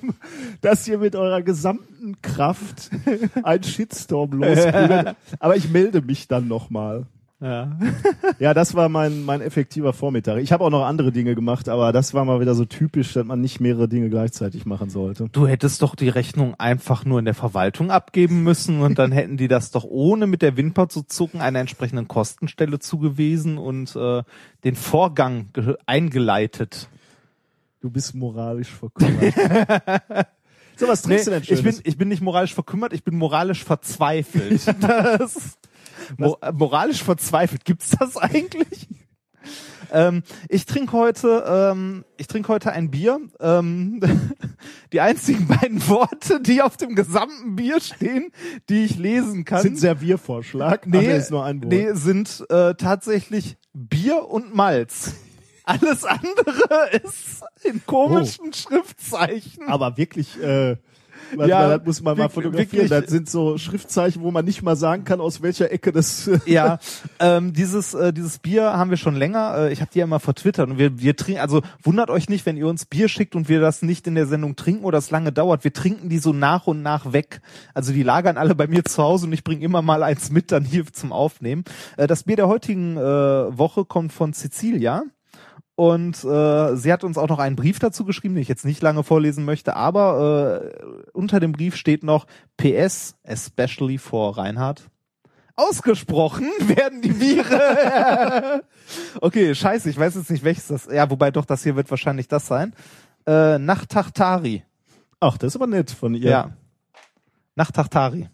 dass 0.61 0.87
ihr 0.87 0.99
mit 0.99 1.16
eurer 1.16 1.43
gesamten 1.43 2.22
Kraft 2.22 2.91
einen 3.43 3.64
Shitstorm 3.64 4.33
losprügelt. 4.35 5.16
Aber 5.41 5.57
ich 5.57 5.68
melde 5.70 6.01
mich 6.01 6.28
dann 6.28 6.47
nochmal. 6.47 7.07
Ja. 7.41 7.76
Ja, 8.38 8.55
das 8.55 8.74
war 8.74 8.88
mein, 8.88 9.22
mein 9.24 9.43
effektiver 9.43 9.93
Vormittag. 9.93 10.38
Ich 10.38 10.51
habe 10.51 10.64
auch 10.64 10.70
noch 10.70 10.84
andere 10.86 11.12
Dinge 11.12 11.34
gemacht, 11.34 11.68
aber 11.68 11.93
das 11.93 12.14
war 12.14 12.24
mal 12.24 12.41
wieder 12.41 12.55
so 12.55 12.64
typisch, 12.64 13.12
dass 13.12 13.26
man 13.26 13.41
nicht 13.43 13.61
mehrere 13.61 13.86
Dinge 13.86 14.09
gleichzeitig 14.09 14.64
machen 14.64 14.88
sollte. 14.88 15.28
Du 15.30 15.47
hättest 15.47 15.82
doch 15.82 15.95
die 15.95 16.09
Rechnung 16.09 16.55
einfach 16.59 17.05
nur 17.05 17.18
in 17.18 17.26
der 17.26 17.34
Verwaltung 17.34 17.91
abgeben 17.91 18.43
müssen 18.43 18.80
und 18.80 18.99
dann 18.99 19.12
hätten 19.12 19.36
die 19.36 19.49
das 19.49 19.70
doch 19.72 19.84
ohne 19.84 20.26
mit 20.26 20.41
der 20.41 20.57
Wimper 20.57 20.88
zu 20.88 21.03
zucken 21.03 21.43
einer 21.43 21.59
entsprechenden 21.61 22.09
Kostenstelle 22.09 22.78
zugewiesen 22.78 23.59
und 23.59 23.95
äh, 23.95 24.22
den 24.64 24.74
Vorgang 24.74 25.49
ge- 25.53 25.76
eingeleitet. 25.84 26.88
Du 27.82 27.91
bist 27.91 28.14
moralisch 28.14 28.70
verkümmert. 28.70 29.34
so, 30.76 30.88
was 30.88 31.03
trinkst 31.03 31.26
du 31.26 31.30
denn 31.32 31.43
ich 31.43 31.49
Schönes? 31.49 31.62
bin, 31.62 31.80
ich 31.84 31.99
bin 31.99 32.09
nicht 32.09 32.22
moralisch 32.22 32.55
verkümmert, 32.55 32.95
ich 32.95 33.05
bin 33.05 33.16
moralisch 33.16 33.64
verzweifelt. 33.64 34.66
das, 34.80 35.59
mo 36.18 36.36
moralisch 36.52 37.02
verzweifelt, 37.02 37.64
gibt's 37.64 37.90
das 37.98 38.16
eigentlich? 38.16 38.88
Ähm, 39.92 40.22
ich 40.48 40.66
trinke 40.66 40.92
heute, 40.92 41.44
ähm, 41.46 42.04
ich 42.16 42.26
trinke 42.26 42.48
heute 42.48 42.72
ein 42.72 42.90
Bier. 42.90 43.20
Ähm, 43.40 44.00
die 44.92 45.00
einzigen 45.00 45.46
beiden 45.46 45.86
Worte, 45.88 46.40
die 46.40 46.62
auf 46.62 46.76
dem 46.76 46.94
gesamten 46.94 47.56
Bier 47.56 47.80
stehen, 47.80 48.30
die 48.68 48.84
ich 48.84 48.98
lesen 48.98 49.44
kann, 49.44 49.62
sind 49.62 49.78
Serviervorschlag. 49.78 50.86
nee, 50.86 51.11
Ach, 51.11 51.16
ist 51.16 51.30
nur 51.30 51.44
ein 51.44 51.62
Wort. 51.62 51.72
nee, 51.72 51.92
sind 51.94 52.44
äh, 52.50 52.74
tatsächlich 52.74 53.56
Bier 53.72 54.28
und 54.28 54.54
Malz. 54.54 55.14
Alles 55.64 56.04
andere 56.04 56.90
ist 57.04 57.44
in 57.62 57.84
komischen 57.86 58.52
Schriftzeichen. 58.52 59.68
Aber 59.68 59.96
wirklich, 59.96 60.40
äh, 60.42 60.76
warte 61.37 61.51
Ja, 61.51 61.59
mal, 61.61 61.78
das 61.78 61.87
muss 61.87 62.03
man 62.03 62.18
mal 62.18 62.28
fotografieren. 62.28 62.72
wirklich. 62.72 62.91
Das 62.91 63.11
sind 63.11 63.28
so 63.31 63.59
Schriftzeichen, 63.59 64.22
wo 64.22 64.31
man 64.31 64.45
nicht 64.45 64.62
mal 64.62 64.76
sagen 64.76 65.05
kann, 65.05 65.20
aus 65.20 65.43
welcher 65.43 65.70
Ecke 65.72 65.93
das. 65.93 66.31
Ja, 66.47 66.78
ähm, 67.18 67.53
dieses 67.53 67.95
äh, 67.95 68.12
dieses 68.12 68.39
Bier 68.39 68.72
haben 68.72 68.91
wir 68.91 68.96
schon 68.96 69.14
länger. 69.14 69.54
Äh, 69.57 69.72
ich 69.72 69.80
habe 69.80 69.91
die 69.92 69.99
ja 70.00 70.07
mal 70.07 70.18
vertwittert 70.18 70.68
und 70.71 70.79
wir 70.79 70.99
wir 71.00 71.17
trinken. 71.17 71.41
Also 71.41 71.63
wundert 71.83 72.11
euch 72.11 72.29
nicht, 72.29 72.46
wenn 72.46 72.57
ihr 72.57 72.67
uns 72.67 72.84
Bier 72.87 73.09
schickt 73.09 73.37
und 73.37 73.49
wir 73.49 73.61
das 73.61 73.83
nicht 73.83 74.07
in 74.07 74.14
der 74.14 74.26
Sendung 74.26 74.57
trinken 74.57 74.84
oder 74.84 74.99
es 74.99 75.11
lange 75.11 75.33
dauert. 75.33 75.64
Wir 75.64 75.72
trinken 75.72 76.09
die 76.09 76.18
so 76.18 76.33
nach 76.33 76.67
und 76.67 76.83
nach 76.83 77.13
weg. 77.13 77.41
Also 77.75 77.92
die 77.92 78.03
lagern 78.03 78.37
alle 78.37 78.54
bei 78.54 78.67
mir 78.67 78.84
zu 78.84 79.03
Hause 79.03 79.26
und 79.26 79.33
ich 79.33 79.45
bringe 79.45 79.64
immer 79.64 79.83
mal 79.83 80.03
eins 80.03 80.30
mit 80.30 80.50
dann 80.53 80.64
hier 80.64 80.87
zum 80.92 81.13
Aufnehmen. 81.13 81.64
Äh, 81.96 82.07
das 82.07 82.25
Bier 82.25 82.37
der 82.37 82.49
heutigen 82.49 82.96
äh, 82.96 83.00
Woche 83.00 83.84
kommt 83.84 84.13
von 84.13 84.33
Cecilia. 84.33 85.03
Und 85.80 86.22
äh, 86.24 86.76
sie 86.76 86.92
hat 86.92 87.04
uns 87.04 87.16
auch 87.16 87.30
noch 87.30 87.38
einen 87.38 87.57
Brief 87.57 87.78
dazu 87.78 88.04
geschrieben, 88.04 88.34
den 88.34 88.42
ich 88.42 88.48
jetzt 88.48 88.66
nicht 88.66 88.82
lange 88.82 89.02
vorlesen 89.02 89.46
möchte, 89.46 89.76
aber 89.76 90.74
äh, 90.76 90.84
unter 91.14 91.40
dem 91.40 91.52
Brief 91.52 91.74
steht 91.74 92.02
noch 92.02 92.26
PS, 92.58 93.16
especially 93.22 93.96
for 93.96 94.36
Reinhard. 94.36 94.90
Ausgesprochen 95.57 96.48
werden 96.61 97.00
die 97.00 97.12
Biere. 97.12 98.62
okay, 99.22 99.54
scheiße, 99.54 99.88
ich 99.88 99.98
weiß 99.98 100.16
jetzt 100.16 100.30
nicht, 100.30 100.44
welches 100.44 100.66
das. 100.66 100.84
Ja, 100.84 101.08
wobei 101.08 101.30
doch, 101.30 101.46
das 101.46 101.62
hier 101.62 101.76
wird 101.76 101.90
wahrscheinlich 101.90 102.28
das 102.28 102.46
sein. 102.46 102.74
Äh, 103.26 103.58
Nachtachtari. 103.58 104.64
Ach, 105.18 105.38
das 105.38 105.54
ist 105.54 105.57
aber 105.57 105.66
nett 105.66 105.90
von 105.90 106.12
ihr. 106.12 106.28
Ja. 106.28 106.57
Nachtachtari. 107.54 108.28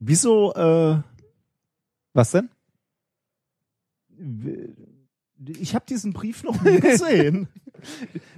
Wieso, 0.00 0.52
äh, 0.52 0.98
Was 2.12 2.32
denn? 2.32 2.50
Ich 5.48 5.74
habe 5.74 5.84
diesen 5.88 6.12
Brief 6.12 6.42
noch 6.44 6.60
nie 6.62 6.80
gesehen. 6.80 7.48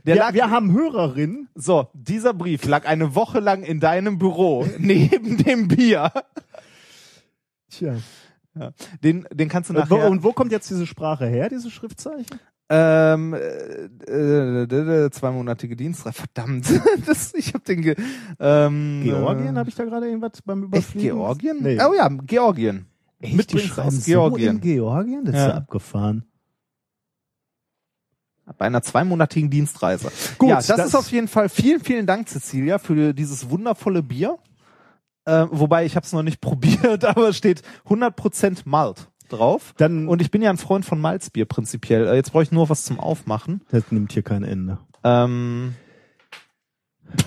Der 0.04 0.14
wir, 0.14 0.20
lag, 0.22 0.34
wir 0.34 0.50
haben 0.50 0.72
Hörerinnen. 0.72 1.48
so, 1.54 1.88
dieser 1.94 2.34
Brief 2.34 2.64
lag 2.66 2.86
eine 2.86 3.14
Woche 3.14 3.40
lang 3.40 3.62
in 3.62 3.80
deinem 3.80 4.18
Büro 4.18 4.66
neben 4.78 5.36
dem 5.38 5.68
Bier. 5.68 6.12
Tja. 7.70 7.96
Den, 9.04 9.26
den 9.32 9.48
kannst 9.48 9.70
du 9.70 9.74
Und 9.74 9.88
wo, 9.90 9.96
nachher. 9.96 10.10
und 10.10 10.22
wo 10.24 10.32
kommt 10.32 10.50
jetzt 10.50 10.68
diese 10.68 10.86
Sprache 10.86 11.26
her, 11.26 11.48
diese 11.48 11.70
Schriftzeichen? 11.70 12.40
Ähm, 12.70 13.32
äh, 13.32 13.38
äh, 14.10 14.62
äh, 15.06 15.10
zweimonatige 15.10 15.76
Dienstreise. 15.76 16.16
Verdammt, 16.16 16.66
das, 17.06 17.32
ich 17.34 17.54
habe 17.54 17.64
den. 17.64 17.80
Ge 17.82 17.94
ähm, 18.40 19.00
Georgien, 19.04 19.54
äh, 19.56 19.58
habe 19.58 19.68
ich 19.70 19.74
da 19.74 19.84
gerade 19.84 20.06
irgendwas 20.06 20.42
beim 20.44 20.64
Echt 20.64 20.68
Überfliegen? 20.94 21.16
Georgien? 21.16 21.56
Nee. 21.62 21.78
Oh 21.80 21.94
ja, 21.94 22.08
Georgien. 22.08 22.86
Echt? 23.20 23.36
Mit 23.36 23.52
Die 23.52 23.58
schreiben 23.60 23.88
aus 23.88 24.04
so 24.04 24.04
Georgien. 24.04 24.56
in 24.56 24.60
Georgien? 24.60 25.24
Das 25.24 25.34
ist 25.34 25.40
Ja. 25.40 25.48
ja 25.48 25.54
abgefahren. 25.54 26.24
Bei 28.56 28.66
einer 28.66 28.82
zweimonatigen 28.82 29.50
Dienstreise. 29.50 30.10
Gut, 30.38 30.48
ja, 30.50 30.56
das, 30.56 30.66
das- 30.68 30.86
ist 30.88 30.94
auf 30.94 31.10
jeden 31.10 31.28
Fall. 31.28 31.48
Vielen, 31.48 31.80
vielen 31.80 32.06
Dank, 32.06 32.28
Cecilia, 32.28 32.78
für 32.78 33.12
dieses 33.12 33.50
wundervolle 33.50 34.02
Bier. 34.02 34.38
Äh, 35.26 35.46
wobei 35.50 35.84
ich 35.84 35.96
habe 35.96 36.06
es 36.06 36.12
noch 36.12 36.22
nicht 36.22 36.40
probiert, 36.40 37.04
aber 37.04 37.28
es 37.28 37.36
steht 37.36 37.62
100% 37.88 38.62
Malt 38.64 39.08
drauf. 39.28 39.74
Dann, 39.76 40.08
Und 40.08 40.22
ich 40.22 40.30
bin 40.30 40.40
ja 40.40 40.48
ein 40.48 40.56
Freund 40.56 40.86
von 40.86 41.00
Malzbier 41.00 41.44
prinzipiell. 41.44 42.06
Äh, 42.06 42.14
Jetzt 42.16 42.32
brauche 42.32 42.42
ich 42.44 42.52
nur 42.52 42.70
was 42.70 42.84
zum 42.84 42.98
Aufmachen. 42.98 43.60
das 43.70 43.84
nimmt 43.90 44.12
hier 44.12 44.22
kein 44.22 44.42
Ende. 44.44 44.78
Ähm, 45.04 45.74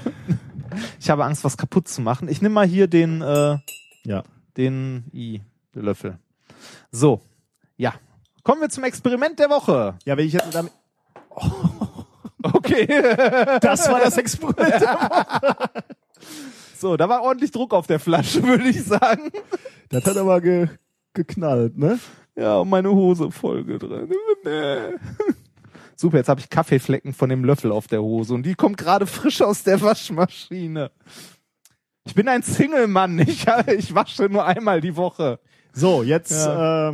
ich 1.00 1.10
habe 1.10 1.26
Angst, 1.26 1.44
was 1.44 1.58
kaputt 1.58 1.88
zu 1.88 2.02
machen. 2.02 2.28
Ich 2.28 2.42
nehme 2.42 2.56
mal 2.56 2.66
hier 2.68 2.88
den, 2.88 3.22
äh, 3.22 3.58
Ja. 4.04 4.24
den 4.58 5.06
I, 5.14 5.42
Löffel. 5.74 6.18
So, 6.92 7.22
ja. 7.78 7.94
Kommen 8.44 8.62
wir 8.62 8.70
zum 8.70 8.84
Experiment 8.84 9.38
der 9.38 9.50
Woche. 9.52 9.96
Ja, 10.06 10.18
wenn 10.18 10.26
ich 10.26 10.34
jetzt 10.34 10.54
damit, 10.56 10.72
Okay. 12.44 12.88
das 13.62 13.88
war 13.88 14.00
das 14.00 14.18
Experiment. 14.18 14.84
So, 16.82 16.98
da 16.98 17.08
war 17.08 17.22
ordentlich 17.22 17.52
Druck 17.52 17.76
auf 17.76 17.86
der 17.86 18.00
Flasche, 18.00 18.42
würde 18.48 18.68
ich 18.68 18.84
sagen. 18.84 19.30
Das 19.90 20.04
hat 20.04 20.18
aber 20.18 20.42
ge, 20.42 20.68
geknallt, 21.14 21.78
ne? 21.78 22.00
Ja, 22.36 22.58
und 22.58 22.70
meine 22.70 22.90
Hose 22.90 23.30
voll 23.30 23.64
drin. 23.64 24.10
Super, 25.96 26.18
jetzt 26.18 26.30
habe 26.30 26.40
ich 26.40 26.50
Kaffeeflecken 26.50 27.14
von 27.14 27.30
dem 27.30 27.46
Löffel 27.46 27.72
auf 27.72 27.86
der 27.88 28.02
Hose 28.02 28.34
und 28.34 28.44
die 28.44 28.56
kommt 28.56 28.78
gerade 28.78 29.06
frisch 29.06 29.44
aus 29.44 29.62
der 29.62 29.80
Waschmaschine. 29.80 30.90
Ich 32.06 32.16
bin 32.16 32.28
ein 32.28 32.42
Single-Mann. 32.42 33.20
Ich, 33.20 33.46
ich 33.78 33.94
wasche 33.94 34.28
nur 34.28 34.44
einmal 34.44 34.82
die 34.82 34.96
Woche. 34.96 35.40
So, 35.74 36.02
jetzt 36.02 36.32
äh, 36.32 36.94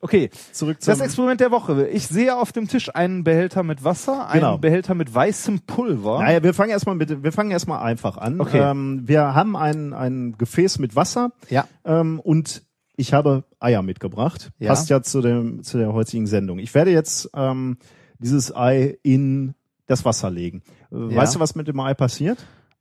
Okay, 0.00 0.30
zurück 0.52 0.80
zum... 0.82 0.92
das 0.92 1.00
Experiment 1.00 1.40
der 1.40 1.50
Woche. 1.50 1.88
Ich 1.88 2.06
sehe 2.06 2.36
auf 2.36 2.52
dem 2.52 2.68
Tisch 2.68 2.94
einen 2.94 3.24
Behälter 3.24 3.62
mit 3.62 3.84
Wasser, 3.84 4.28
einen 4.28 4.40
Genau. 4.40 4.58
Behälter 4.58 4.94
mit 4.94 5.14
weißem 5.14 5.60
Pulver. 5.60 6.20
Naja, 6.20 6.42
wir 6.42 6.54
fangen 6.54 6.70
erstmal 6.70 6.94
mit, 6.96 7.22
wir 7.22 7.32
fangen 7.32 7.50
erstmal 7.50 7.82
einfach 7.82 8.16
an. 8.18 8.40
Okay. 8.40 8.58
Ähm, 8.60 9.02
wir 9.06 9.34
haben 9.34 9.56
ein, 9.56 9.92
ein 9.92 10.36
Gefäß 10.38 10.78
mit 10.78 10.96
Wasser 10.96 11.32
Ja. 11.50 11.66
ähm, 11.84 12.20
und 12.20 12.62
ich 12.96 13.12
habe 13.12 13.44
Eier 13.58 13.82
mitgebracht. 13.82 14.50
Ja. 14.58 14.68
Passt 14.68 14.90
ja 14.90 15.02
zu 15.02 15.20
dem 15.22 15.62
zu 15.62 15.78
der 15.78 15.92
heutigen 15.92 16.26
Sendung. 16.26 16.58
Ich 16.58 16.74
werde 16.74 16.90
jetzt 16.90 17.30
ähm, 17.34 17.78
dieses 18.18 18.54
Ei 18.54 18.98
in 19.02 19.54
das 19.86 20.04
Wasser 20.04 20.30
legen. 20.30 20.62
Ja. 20.90 21.16
Weißt 21.16 21.34
du, 21.34 21.40
was 21.40 21.54
mit 21.54 21.68
dem 21.68 21.80
Ei 21.80 21.94
passiert? 21.94 22.38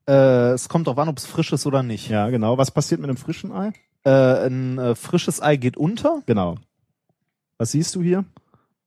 Äh, 0.07 0.51
es 0.51 0.67
kommt 0.69 0.87
darauf 0.87 0.99
an, 0.99 1.07
ob 1.09 1.17
es 1.17 1.25
frisch 1.25 1.51
ist 1.53 1.65
oder 1.65 1.81
nicht. 1.81 2.09
Ja, 2.09 2.29
genau. 2.29 2.57
Was 2.57 2.71
passiert 2.71 2.99
mit 3.01 3.09
einem 3.09 3.17
frischen 3.17 3.51
Ei? 3.51 3.71
Äh, 4.03 4.47
ein 4.47 4.77
äh, 4.79 4.95
frisches 4.95 5.41
Ei 5.41 5.55
geht 5.55 5.77
unter. 5.77 6.21
Genau. 6.25 6.55
Was 7.61 7.73
siehst 7.73 7.93
du 7.93 8.01
hier? 8.01 8.25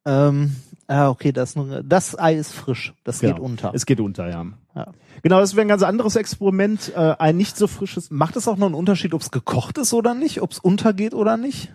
Ähm, 0.04 0.56
ah, 0.88 1.08
okay, 1.08 1.30
das, 1.30 1.54
das 1.84 2.18
Ei 2.18 2.34
ist 2.34 2.52
frisch. 2.52 2.92
Das 3.04 3.20
Genau. 3.20 3.34
geht 3.34 3.40
unter. 3.44 3.72
Es 3.72 3.86
geht 3.86 4.00
unter, 4.00 4.28
ja. 4.28 4.46
Ja. 4.74 4.88
Genau, 5.22 5.38
das 5.38 5.54
wäre 5.54 5.64
ein 5.64 5.68
ganz 5.68 5.84
anderes 5.84 6.16
Experiment. 6.16 6.90
Äh, 6.96 7.14
ein 7.20 7.36
nicht 7.36 7.56
so 7.56 7.68
frisches. 7.68 8.10
Macht 8.10 8.34
es 8.34 8.48
auch 8.48 8.56
noch 8.56 8.66
einen 8.66 8.74
Unterschied, 8.74 9.14
ob 9.14 9.20
es 9.20 9.30
gekocht 9.30 9.78
ist 9.78 9.94
oder 9.94 10.14
nicht, 10.14 10.42
ob 10.42 10.50
es 10.50 10.58
untergeht 10.58 11.14
oder 11.14 11.36
nicht? 11.36 11.72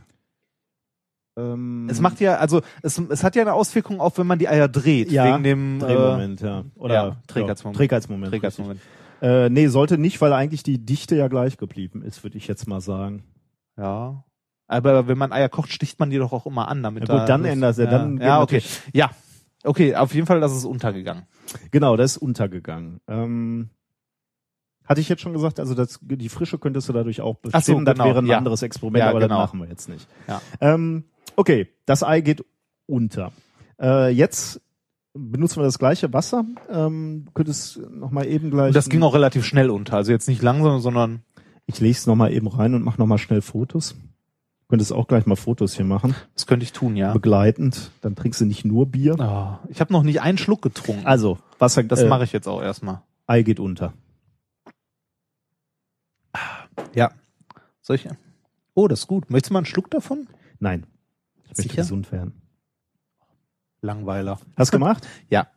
Ähm, 1.37 1.87
Es 1.89 2.01
macht 2.01 2.19
ja, 2.19 2.35
also 2.35 2.63
es, 2.81 2.99
es 2.99 3.23
hat 3.23 3.37
ja 3.37 3.43
eine 3.43 3.53
Auswirkung 3.53 4.01
auch, 4.01 4.17
wenn 4.17 4.27
man 4.27 4.37
die 4.37 4.49
Eier 4.49 4.67
dreht, 4.67 5.09
Ja, 5.09 5.23
wegen 5.35 5.43
dem 5.45 5.79
Drehmoment, 5.79 6.41
ja. 6.41 6.65
Oder 6.75 6.93
ja, 6.93 7.15
Trägheitsmoment. 7.27 7.75
Ja, 7.77 7.79
Trägheitsmoment. 7.79 8.27
Äh, 8.27 8.29
Trägheitsmoment. 8.31 8.81
Äh, 9.21 9.49
nee, 9.49 9.67
sollte 9.67 9.97
nicht, 9.97 10.19
weil 10.19 10.33
eigentlich 10.33 10.63
die 10.63 10.85
Dichte 10.85 11.15
ja 11.15 11.29
gleich 11.29 11.55
geblieben 11.55 12.01
ist, 12.01 12.23
würde 12.25 12.37
ich 12.37 12.45
jetzt 12.49 12.67
mal 12.67 12.81
sagen. 12.81 13.23
Ja. 13.77 14.25
Aber 14.69 15.07
wenn 15.07 15.17
man 15.17 15.33
Eier 15.33 15.49
kocht, 15.49 15.71
sticht 15.71 15.99
man 15.99 16.09
die 16.11 16.17
doch 16.17 16.31
auch 16.31 16.45
immer 16.45 16.67
an, 16.67 16.83
damit 16.83 17.07
Ja, 17.07 17.13
gut, 17.19 17.23
da 17.23 17.37
dann 17.37 17.43
du, 17.43 17.49
ja. 17.49 17.85
dann 17.89 18.17
ja, 18.21 18.41
okay. 18.41 18.61
Ja. 18.93 19.09
Okay, 19.63 19.95
auf 19.95 20.13
jeden 20.13 20.27
Fall, 20.27 20.39
das 20.39 20.55
ist 20.55 20.63
untergegangen. 20.63 21.23
Genau, 21.71 21.97
das 21.97 22.11
ist 22.11 22.17
untergegangen. 22.19 23.01
Ähm, 23.07 23.69
hatte 24.85 25.01
ich 25.01 25.09
jetzt 25.09 25.21
schon 25.21 25.33
gesagt, 25.33 25.59
also 25.59 25.73
das, 25.73 25.99
die 26.01 26.29
Frische 26.29 26.59
könntest 26.59 26.87
du 26.87 26.93
dadurch 26.93 27.19
auch 27.19 27.35
bestimmen. 27.35 27.61
Ach 27.61 27.65
so, 27.65 27.81
das 27.81 27.95
genau, 27.95 28.05
wäre 28.05 28.19
ein 28.19 28.25
ja. 28.27 28.37
anderes 28.37 28.61
Experiment, 28.61 29.03
Ja, 29.03 29.09
aber 29.09 29.19
genau. 29.19 29.41
das 29.41 29.49
machen 29.49 29.59
wir 29.59 29.67
jetzt 29.67 29.89
nicht. 29.89 30.07
Ja. 30.27 30.41
Ähm, 30.61 31.03
okay, 31.35 31.67
das 31.85 32.03
Ei 32.03 32.21
geht 32.21 32.45
unter. 32.85 33.31
Äh, 33.81 34.09
jetzt 34.11 34.61
benutzen 35.13 35.57
wir 35.57 35.63
das 35.63 35.79
gleiche 35.79 36.13
Wasser. 36.13 36.45
Ähm, 36.71 37.23
du 37.25 37.31
könntest 37.31 37.79
noch 37.91 38.11
mal 38.11 38.25
eben 38.27 38.51
gleich. 38.51 38.67
Und 38.67 38.75
das 38.75 38.87
ging 38.87 39.01
auch 39.01 39.15
relativ 39.15 39.45
schnell 39.45 39.71
unter. 39.71 39.97
Also 39.97 40.11
jetzt 40.11 40.27
nicht 40.27 40.41
langsam, 40.43 40.79
sondern 40.79 41.23
Ich 41.65 41.79
lege 41.79 41.91
es 41.91 42.07
noch 42.07 42.15
mal 42.15 42.31
eben 42.33 42.47
rein 42.47 42.73
und 42.73 42.83
mache 42.83 42.99
noch 42.99 43.05
mal 43.05 43.19
schnell 43.19 43.41
Fotos. 43.41 43.95
Könntest 44.69 44.93
auch 44.93 45.07
gleich 45.07 45.25
mal 45.25 45.35
Fotos 45.35 45.75
hier 45.75 45.85
machen, 45.85 46.13
das 46.35 46.45
könnte 46.45 46.63
ich 46.63 46.71
tun, 46.73 46.95
ja. 46.95 47.11
begleitend. 47.11 47.89
Dann 48.01 48.15
trinkst 48.15 48.39
du 48.39 48.45
nicht 48.45 48.65
nur 48.65 48.85
Bier. 48.85 49.15
Oh, 49.19 49.67
ich 49.67 49.81
habe 49.81 49.91
noch 49.91 50.03
nicht 50.03 50.21
einen 50.21 50.37
Schluck 50.37 50.61
getrunken. 50.61 51.07
Also 51.07 51.39
Wasser, 51.57 51.81
das 51.83 52.01
äh, 52.01 52.07
mache 52.07 52.23
ich 52.23 52.31
jetzt 52.31 52.47
auch 52.47 52.61
erstmal. 52.61 53.01
Ei 53.25 53.41
geht 53.41 53.59
unter. 53.59 53.93
Ja. 56.93 57.11
Soll 57.81 57.95
ich? 57.95 58.07
Oh, 58.75 58.87
das 58.87 58.99
ist 58.99 59.07
gut. 59.07 59.31
Möchtest 59.31 59.49
du 59.49 59.53
mal 59.53 59.59
einen 59.59 59.65
Schluck 59.65 59.89
davon? 59.89 60.27
Nein, 60.59 60.85
ich 61.41 61.49
möchte 61.49 61.61
Sicher? 61.63 61.75
gesund 61.77 62.11
werden. 62.11 62.39
Langweiler. 63.81 64.39
Hast 64.55 64.71
du 64.71 64.77
gemacht? 64.77 65.07
Ja. 65.29 65.47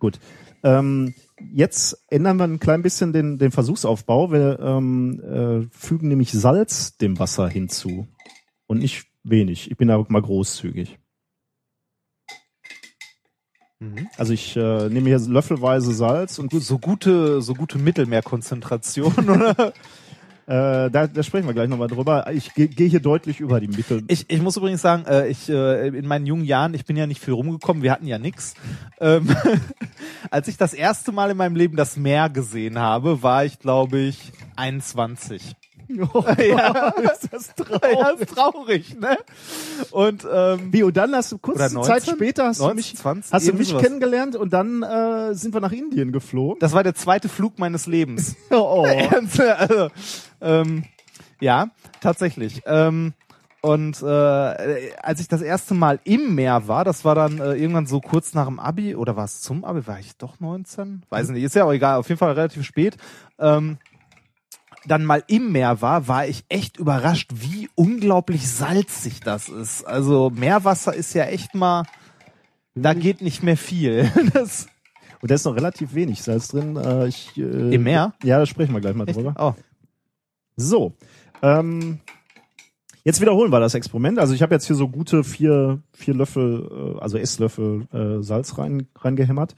Gut. 0.00 0.18
Ähm, 0.64 1.14
jetzt 1.40 2.04
ändern 2.08 2.36
wir 2.38 2.44
ein 2.44 2.60
klein 2.60 2.82
bisschen 2.82 3.12
den, 3.12 3.38
den 3.38 3.50
Versuchsaufbau. 3.50 4.32
Wir 4.32 4.58
ähm, 4.60 5.20
äh, 5.20 5.68
fügen 5.76 6.08
nämlich 6.08 6.32
Salz 6.32 6.96
dem 6.96 7.18
Wasser 7.18 7.48
hinzu. 7.48 8.06
Und 8.66 8.78
nicht 8.78 9.06
wenig. 9.22 9.70
Ich 9.70 9.76
bin 9.76 9.88
da 9.88 10.04
mal 10.08 10.22
großzügig. 10.22 10.98
Mhm. 13.80 14.08
Also 14.16 14.32
ich 14.32 14.56
äh, 14.56 14.88
nehme 14.88 15.08
hier 15.08 15.18
löffelweise 15.18 15.92
Salz 15.92 16.38
und 16.38 16.52
So 16.52 16.78
gute, 16.78 17.42
so 17.42 17.54
gute 17.54 17.78
Mittelmeerkonzentration, 17.78 19.12
oder? 19.30 19.72
Äh, 20.46 20.90
da, 20.90 21.06
da 21.06 21.22
sprechen 21.22 21.46
wir 21.46 21.54
gleich 21.54 21.68
nochmal 21.68 21.88
drüber. 21.88 22.30
Ich 22.32 22.52
gehe 22.54 22.68
geh 22.68 22.88
hier 22.88 23.00
deutlich 23.00 23.40
über 23.40 23.60
die 23.60 23.68
Mittel. 23.68 24.04
Ich, 24.08 24.28
ich 24.28 24.42
muss 24.42 24.56
übrigens 24.56 24.82
sagen, 24.82 25.06
äh, 25.06 25.28
ich 25.28 25.48
äh, 25.48 25.88
in 25.88 26.06
meinen 26.06 26.26
jungen 26.26 26.44
Jahren, 26.44 26.74
ich 26.74 26.84
bin 26.84 26.96
ja 26.96 27.06
nicht 27.06 27.20
viel 27.22 27.34
rumgekommen, 27.34 27.82
wir 27.82 27.92
hatten 27.92 28.06
ja 28.06 28.18
nix. 28.18 28.54
Ähm, 29.00 29.34
als 30.30 30.48
ich 30.48 30.56
das 30.56 30.74
erste 30.74 31.12
Mal 31.12 31.30
in 31.30 31.36
meinem 31.36 31.56
Leben 31.56 31.76
das 31.76 31.96
Meer 31.96 32.28
gesehen 32.28 32.78
habe, 32.78 33.22
war 33.22 33.44
ich, 33.44 33.58
glaube 33.58 33.98
ich, 33.98 34.32
21. 34.56 35.56
ja, 35.88 36.88
ist 37.12 37.28
das 37.30 37.54
ja, 37.82 38.10
ist 38.10 38.34
traurig, 38.34 38.98
ne? 38.98 39.18
Und 39.90 40.26
ähm, 40.30 40.72
Wie, 40.72 40.82
und 40.82 40.96
dann 40.96 41.14
hast 41.14 41.32
du 41.32 41.38
19? 41.42 41.82
Zeit 41.82 42.06
später 42.06 42.46
hast 42.46 42.60
19, 42.60 42.70
du 42.70 42.76
mich, 42.76 42.96
20, 42.96 43.32
hast 43.32 43.48
du 43.48 43.52
mich 43.52 43.68
sowas. 43.68 43.82
kennengelernt 43.82 44.36
und 44.36 44.52
dann 44.52 44.82
äh, 44.82 45.34
sind 45.34 45.54
wir 45.54 45.60
nach 45.60 45.72
Indien 45.72 46.12
geflogen. 46.12 46.58
das 46.60 46.72
war 46.72 46.82
der 46.82 46.94
zweite 46.94 47.28
Flug 47.28 47.58
meines 47.58 47.86
Lebens. 47.86 48.36
Oh, 48.50 48.86
also, 48.86 49.88
ähm, 50.44 50.84
ja, 51.40 51.68
tatsächlich. 52.00 52.62
Ähm, 52.66 53.14
und 53.60 54.02
äh, 54.02 54.06
als 54.06 55.20
ich 55.20 55.28
das 55.28 55.40
erste 55.40 55.72
Mal 55.72 55.98
im 56.04 56.34
Meer 56.34 56.68
war, 56.68 56.84
das 56.84 57.04
war 57.06 57.14
dann 57.14 57.38
äh, 57.38 57.54
irgendwann 57.54 57.86
so 57.86 58.00
kurz 58.00 58.34
nach 58.34 58.44
dem 58.44 58.60
Abi, 58.60 58.94
oder 58.94 59.16
war 59.16 59.24
es 59.24 59.40
zum 59.40 59.64
Abi? 59.64 59.86
War 59.86 59.98
ich 59.98 60.18
doch 60.18 60.38
19? 60.38 61.04
Weiß 61.08 61.30
nicht, 61.30 61.42
ist 61.42 61.54
ja 61.54 61.64
auch 61.64 61.72
egal, 61.72 61.96
auf 61.98 62.08
jeden 62.08 62.18
Fall 62.18 62.32
relativ 62.32 62.62
spät. 62.64 62.98
Ähm, 63.38 63.78
dann 64.86 65.06
mal 65.06 65.24
im 65.28 65.52
Meer 65.52 65.80
war, 65.80 66.08
war 66.08 66.26
ich 66.26 66.44
echt 66.50 66.76
überrascht, 66.76 67.30
wie 67.34 67.70
unglaublich 67.74 68.46
salzig 68.50 69.20
das 69.20 69.48
ist. 69.48 69.84
Also 69.84 70.28
Meerwasser 70.28 70.94
ist 70.94 71.14
ja 71.14 71.24
echt 71.24 71.54
mal, 71.54 71.84
da 72.74 72.92
geht 72.92 73.22
nicht 73.22 73.42
mehr 73.42 73.56
viel. 73.56 74.10
Das, 74.34 74.66
Und 75.22 75.30
da 75.30 75.36
ist 75.36 75.46
noch 75.46 75.56
relativ 75.56 75.94
wenig 75.94 76.22
Salz 76.22 76.48
drin. 76.48 76.76
Äh, 76.76 77.08
ich, 77.08 77.34
äh, 77.38 77.74
Im 77.74 77.82
Meer? 77.84 78.12
Ja, 78.22 78.38
da 78.38 78.44
sprechen 78.44 78.74
wir 78.74 78.82
gleich 78.82 78.94
mal 78.94 79.08
echt? 79.08 79.16
drüber. 79.16 79.34
Oh, 79.38 79.54
So. 80.56 80.94
Ähm, 81.42 82.00
jetzt 83.04 83.20
wiederholen 83.20 83.52
wir 83.52 83.60
das 83.60 83.74
Experiment. 83.74 84.18
Also 84.18 84.34
ich 84.34 84.42
habe 84.42 84.54
jetzt 84.54 84.66
hier 84.66 84.76
so 84.76 84.88
gute 84.88 85.24
vier, 85.24 85.82
vier 85.92 86.14
Löffel, 86.14 86.96
äh, 86.96 87.00
also 87.00 87.18
Esslöffel 87.18 87.86
äh, 87.92 88.22
Salz 88.22 88.58
rein, 88.58 88.88
reingehämmert. 88.96 89.54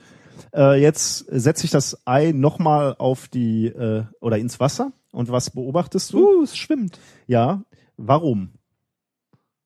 Äh, 0.53 0.81
jetzt 0.81 1.25
setze 1.29 1.65
ich 1.65 1.71
das 1.71 2.01
Ei 2.05 2.31
nochmal 2.31 2.95
auf 2.97 3.27
die 3.27 3.67
äh, 3.67 4.03
oder 4.19 4.37
ins 4.37 4.59
Wasser. 4.59 4.91
Und 5.11 5.31
was 5.31 5.49
beobachtest 5.49 6.13
du? 6.13 6.39
uh, 6.39 6.43
es 6.43 6.57
schwimmt. 6.57 6.99
Ja. 7.25 7.63
Warum? 7.95 8.51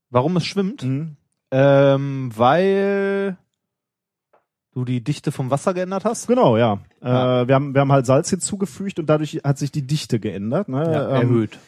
Warum 0.10 0.38
es 0.38 0.46
schwimmt? 0.46 0.84
Hm. 0.84 1.18
Ähm, 1.52 2.32
weil 2.36 3.38
du 4.74 4.86
die 4.86 5.04
Dichte 5.04 5.32
vom 5.32 5.50
Wasser 5.52 5.74
geändert 5.74 6.06
hast? 6.06 6.28
Genau, 6.28 6.58
ja. 6.58 6.80
Ja. 7.02 7.42
Äh, 7.42 7.48
wir, 7.48 7.56
haben, 7.56 7.74
wir 7.74 7.82
haben 7.82 7.92
halt 7.92 8.06
Salz 8.06 8.30
hinzugefügt 8.30 9.00
und 9.00 9.08
dadurch 9.08 9.42
hat 9.44 9.58
sich 9.58 9.72
die 9.72 9.82
Dichte 9.82 10.20
geändert. 10.20 10.70
Ne? 10.70 10.84
Ähm, 10.84 11.22
erhöht. 11.22 11.60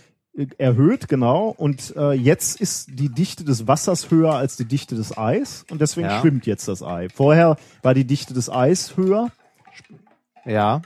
erhöht, 0.58 1.08
genau. 1.10 1.54
Und 1.58 1.94
äh, 1.98 2.12
jetzt 2.14 2.60
ist 2.62 2.90
die 2.92 3.10
Dichte 3.10 3.44
des 3.44 3.68
Wassers 3.68 4.10
höher 4.10 4.34
als 4.34 4.56
die 4.58 4.66
Dichte 4.66 4.96
des 4.96 5.18
Eis 5.18 5.66
und 5.70 5.82
deswegen 5.82 6.08
Ja. 6.08 6.20
schwimmt 6.22 6.46
jetzt 6.46 6.68
das 6.68 6.82
Ei. 6.82 7.08
Vorher 7.14 7.58
war 7.82 7.94
die 7.94 8.06
Dichte 8.06 8.34
des 8.34 8.50
Eis 8.50 8.96
höher. 8.98 9.30
Ja. 10.46 10.82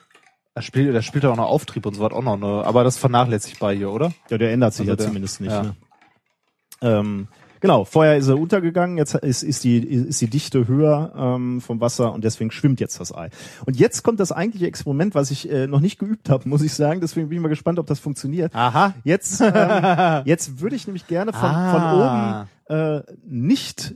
Das 0.53 0.65
spielt, 0.65 0.95
das 0.95 1.05
spielt 1.05 1.23
auch 1.25 1.35
noch 1.35 1.45
Auftrieb 1.47 1.85
und 1.85 1.93
so 1.93 2.01
was 2.01 2.11
auch 2.13 2.23
noch, 2.23 2.35
ne? 2.37 2.63
Aber 2.65 2.83
das 2.83 2.95
ist 2.95 2.99
vernachlässigbar 2.99 3.73
hier, 3.75 3.91
oder? 3.91 4.11
Ja, 4.29 4.39
der 4.39 4.51
ändert 4.51 4.73
sich 4.73 4.81
Also 4.81 4.91
ja 4.91 4.95
der- 4.95 5.05
zumindest 5.05 5.39
nicht. 5.41 5.51
ja. 5.51 5.61
Ne? 5.61 5.75
Ähm, 6.81 7.27
genau, 7.59 7.85
vorher 7.85 8.17
ist 8.17 8.27
er 8.27 8.39
untergegangen, 8.39 8.97
jetzt 8.97 9.15
ist, 9.15 9.43
ist, 9.43 9.63
die, 9.63 9.77
ist 9.79 10.21
die 10.21 10.29
Dichte 10.29 10.67
höher 10.67 11.13
ähm, 11.17 11.61
vom 11.61 11.79
Wasser 11.81 12.13
und 12.13 12.23
deswegen 12.23 12.51
schwimmt 12.51 12.79
jetzt 12.79 12.99
das 12.99 13.13
Ei. 13.13 13.29
Und 13.65 13.77
jetzt 13.77 14.03
kommt 14.03 14.19
das 14.19 14.31
eigentliche 14.31 14.67
Experiment, 14.67 15.15
was 15.15 15.31
ich 15.31 15.49
äh, 15.51 15.67
noch 15.67 15.79
nicht 15.79 15.99
geübt 15.99 16.29
habe, 16.29 16.47
muss 16.47 16.61
ich 16.61 16.73
sagen. 16.73 17.01
Deswegen 17.01 17.29
bin 17.29 17.37
ich 17.37 17.41
mal 17.41 17.49
gespannt, 17.49 17.79
ob 17.79 17.87
das 17.87 17.99
funktioniert. 17.99 18.53
Aha. 18.55 18.93
Jetzt, 19.03 19.41
ähm, 19.41 20.21
jetzt 20.25 20.59
würde 20.61 20.75
ich 20.75 20.87
nämlich 20.87 21.07
gerne 21.07 21.33
von, 21.33 21.49
Ah. 21.49 22.47
von 22.67 22.75
oben 22.75 23.07
äh, 23.07 23.13
nicht 23.25 23.95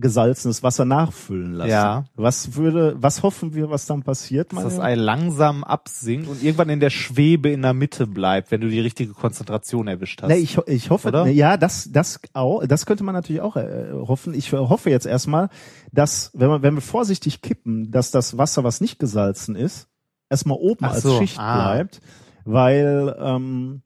gesalzenes 0.00 0.62
Wasser 0.62 0.84
nachfüllen 0.84 1.54
lassen. 1.54 1.70
Ja. 1.70 2.04
Was 2.14 2.54
würde, 2.54 2.96
was 2.98 3.22
hoffen 3.22 3.54
wir, 3.54 3.70
was 3.70 3.86
dann 3.86 4.02
passiert? 4.02 4.52
Dass 4.52 4.62
das 4.62 4.78
Ei 4.78 4.94
langsam 4.94 5.64
absinkt 5.64 6.28
und 6.28 6.42
irgendwann 6.42 6.68
in 6.68 6.80
der 6.80 6.90
Schwebe 6.90 7.50
in 7.50 7.62
der 7.62 7.74
Mitte 7.74 8.06
bleibt, 8.06 8.50
wenn 8.50 8.60
du 8.60 8.68
die 8.68 8.80
richtige 8.80 9.12
Konzentration 9.12 9.88
erwischt 9.88 10.22
hast. 10.22 10.28
Nee, 10.28 10.36
ich, 10.36 10.58
ich 10.66 10.90
hoffe, 10.90 11.08
Oder? 11.08 11.26
ja, 11.26 11.56
das, 11.56 11.90
das 11.92 12.20
auch, 12.32 12.64
das 12.66 12.86
könnte 12.86 13.04
man 13.04 13.14
natürlich 13.14 13.42
auch 13.42 13.56
äh, 13.56 13.92
hoffen. 13.92 14.34
Ich 14.34 14.52
hoffe 14.52 14.90
jetzt 14.90 15.06
erstmal, 15.06 15.48
dass, 15.92 16.30
wenn 16.34 16.48
man, 16.48 16.62
wenn 16.62 16.74
wir 16.74 16.80
vorsichtig 16.80 17.42
kippen, 17.42 17.90
dass 17.90 18.10
das 18.10 18.38
Wasser, 18.38 18.64
was 18.64 18.80
nicht 18.80 18.98
gesalzen 18.98 19.56
ist, 19.56 19.88
erstmal 20.30 20.58
oben 20.58 20.84
Ach 20.84 20.92
als 20.92 21.02
so, 21.02 21.18
Schicht 21.18 21.38
ah. 21.38 21.72
bleibt, 21.72 22.00
weil, 22.44 23.16
ähm, 23.18 23.82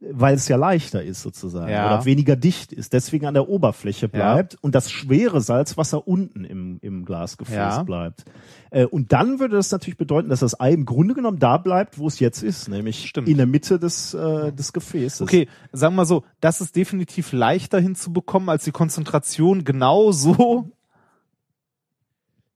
weil 0.00 0.34
es 0.34 0.48
ja 0.48 0.56
leichter 0.56 1.02
ist 1.02 1.20
sozusagen 1.20 1.70
Ja. 1.70 1.86
oder 1.94 2.04
weniger 2.06 2.34
dicht 2.34 2.72
ist, 2.72 2.94
deswegen 2.94 3.26
an 3.26 3.34
der 3.34 3.48
Oberfläche 3.50 4.08
bleibt 4.08 4.56
und 4.62 4.74
das 4.74 4.90
schwere 4.90 5.42
Salzwasser 5.42 6.08
unten 6.08 6.44
im, 6.44 6.78
im 6.80 7.04
Glasgefäß 7.04 7.54
Ja. 7.54 7.82
bleibt. 7.82 8.24
Äh, 8.70 8.86
und 8.86 9.12
dann 9.12 9.40
würde 9.40 9.56
das 9.56 9.70
natürlich 9.70 9.98
bedeuten, 9.98 10.30
dass 10.30 10.40
das 10.40 10.58
Ei 10.58 10.72
im 10.72 10.86
Grunde 10.86 11.12
genommen 11.14 11.38
da 11.38 11.58
bleibt, 11.58 11.98
wo 11.98 12.06
es 12.06 12.18
jetzt 12.18 12.42
ist, 12.42 12.68
nämlich 12.68 13.08
Stimmt. 13.08 13.28
in 13.28 13.36
der 13.36 13.46
Mitte 13.46 13.78
des, 13.78 14.14
äh, 14.14 14.52
des 14.52 14.72
Gefäßes. 14.72 15.20
Okay, 15.20 15.48
sagen 15.72 15.92
wir 15.94 15.98
mal 15.98 16.04
so, 16.06 16.24
das 16.40 16.62
ist 16.62 16.76
definitiv 16.76 17.32
leichter 17.32 17.78
hinzubekommen, 17.78 18.48
als 18.48 18.64
die 18.64 18.72
Konzentration 18.72 19.64
genau 19.64 20.12
so. 20.12 20.70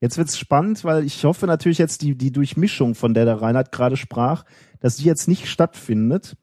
Jetzt 0.00 0.18
wird's 0.18 0.38
spannend, 0.38 0.84
weil 0.84 1.04
ich 1.04 1.24
hoffe 1.24 1.46
natürlich 1.46 1.78
jetzt 1.78 2.02
die, 2.02 2.14
die 2.16 2.30
Durchmischung, 2.32 2.94
von 2.94 3.14
der 3.14 3.24
der 3.24 3.40
Reinhard 3.40 3.72
gerade 3.72 3.96
sprach, 3.96 4.44
dass 4.80 4.96
die 4.96 5.04
jetzt 5.04 5.28
nicht 5.28 5.46
stattfindet. 5.46 6.36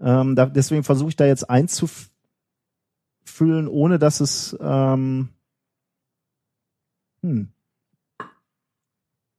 Ähm, 0.00 0.36
da, 0.36 0.46
deswegen 0.46 0.84
versuche 0.84 1.08
ich 1.10 1.16
da 1.16 1.26
jetzt 1.26 1.48
einzufüllen, 1.50 2.08
ohne 3.68 3.98
dass 3.98 4.20
es 4.20 4.56
ähm, 4.60 5.28
hm. 7.22 7.48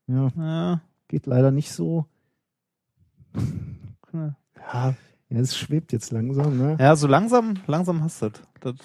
ja, 0.08 0.32
Ja, 0.36 0.82
geht 1.08 1.26
leider 1.26 1.52
nicht 1.52 1.72
so. 1.72 2.06
ja. 4.14 4.36
Ja, 4.74 4.96
es 5.30 5.56
schwebt 5.58 5.92
jetzt 5.94 6.12
langsam, 6.12 6.58
ne? 6.58 6.76
ja 6.80 6.96
so 6.96 7.08
langsam, 7.08 7.56
langsam 7.68 8.04
hast 8.04 8.22
du 8.22 8.30
das. 8.30 8.42
Das 8.62 8.76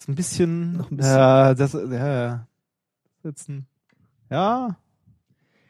ist 0.00 0.08
ein 0.08 0.14
bisschen, 0.14 0.72
Noch 0.76 0.90
ein 0.90 0.96
bisschen. 0.96 1.14
Ja, 1.16 1.54
das, 1.54 1.72
ja, 1.74 2.22
ja. 2.24 2.46
Jetzt 3.22 3.48
ein, 3.48 3.66
ja. 4.30 4.76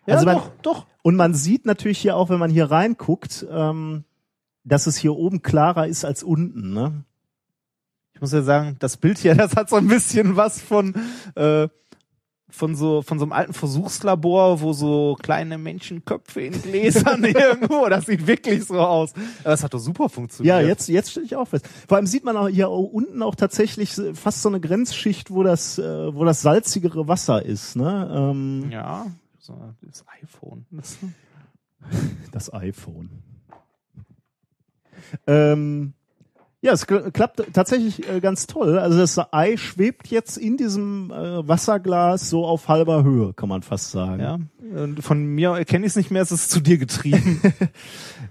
Ja, 0.06 0.14
Also 0.14 0.24
man- 0.26 0.36
doch, 0.36 0.50
doch. 0.62 0.86
Und 1.02 1.16
man 1.16 1.34
sieht 1.34 1.66
natürlich 1.66 1.98
hier 1.98 2.16
auch, 2.16 2.30
wenn 2.30 2.38
man 2.38 2.50
hier 2.50 2.70
reinguckt, 2.70 3.46
ähm, 3.50 4.04
dass 4.66 4.86
es 4.86 4.96
hier 4.96 5.14
oben 5.14 5.42
klarer 5.42 5.86
ist 5.86 6.04
als 6.04 6.22
unten, 6.22 6.72
ne? 6.74 7.04
Ich 8.14 8.20
muss 8.20 8.32
ja 8.32 8.42
sagen, 8.42 8.76
das 8.78 8.96
Bild 8.96 9.18
hier, 9.18 9.34
das 9.36 9.56
hat 9.56 9.70
so 9.70 9.76
ein 9.76 9.88
bisschen 9.88 10.36
was 10.36 10.60
von, 10.60 10.94
äh, 11.34 11.68
von 12.48 12.74
so, 12.74 13.02
von 13.02 13.18
so 13.18 13.26
einem 13.26 13.32
alten 13.32 13.52
Versuchslabor, 13.52 14.60
wo 14.60 14.72
so 14.72 15.16
kleine 15.22 15.58
Menschenköpfe 15.58 16.40
in 16.40 16.62
Gläsern 16.62 17.22
irgendwo, 17.24 17.86
das 17.88 18.06
sieht 18.06 18.26
wirklich 18.26 18.64
so 18.64 18.80
aus. 18.80 19.12
Aber 19.40 19.50
das 19.50 19.62
hat 19.62 19.74
doch 19.74 19.78
super 19.78 20.08
funktioniert. 20.08 20.60
Ja, 20.60 20.66
jetzt, 20.66 20.88
jetzt 20.88 21.10
stelle 21.10 21.26
ich 21.26 21.36
auch 21.36 21.46
fest. 21.46 21.68
Vor 21.86 21.98
allem 21.98 22.06
sieht 22.06 22.24
man 22.24 22.36
auch 22.36 22.48
hier 22.48 22.70
unten 22.70 23.22
auch 23.22 23.34
tatsächlich 23.34 23.94
fast 24.14 24.42
so 24.42 24.48
eine 24.48 24.60
Grenzschicht, 24.60 25.30
wo 25.30 25.42
das, 25.42 25.78
äh, 25.78 26.14
wo 26.14 26.24
das 26.24 26.42
salzigere 26.42 27.06
Wasser 27.06 27.44
ist, 27.44 27.76
ne? 27.76 28.10
Ähm, 28.12 28.70
Ja, 28.70 29.06
das 29.82 30.04
iPhone. 30.22 30.66
Das 32.32 32.52
iPhone. 32.52 33.10
Ähm, 35.26 35.92
ja, 36.62 36.72
es 36.72 36.88
kla- 36.88 37.10
klappt 37.12 37.42
tatsächlich 37.52 38.08
äh, 38.08 38.18
ganz 38.20 38.46
toll. 38.46 38.78
Also 38.78 38.98
das 38.98 39.18
Ei 39.32 39.56
schwebt 39.56 40.08
jetzt 40.08 40.36
in 40.36 40.56
diesem 40.56 41.10
äh, 41.12 41.46
Wasserglas 41.46 42.28
so 42.30 42.44
auf 42.46 42.68
halber 42.68 43.04
Höhe, 43.04 43.34
kann 43.34 43.48
man 43.48 43.62
fast 43.62 43.90
sagen. 43.90 44.20
ja. 44.20 44.38
Und 44.82 45.00
von 45.04 45.24
mir 45.24 45.50
erkenne 45.50 45.86
ich 45.86 45.90
es 45.92 45.96
nicht 45.96 46.10
mehr, 46.10 46.22
es 46.22 46.32
ist 46.32 46.50
zu 46.50 46.60
dir 46.60 46.78
getrieben. 46.78 47.40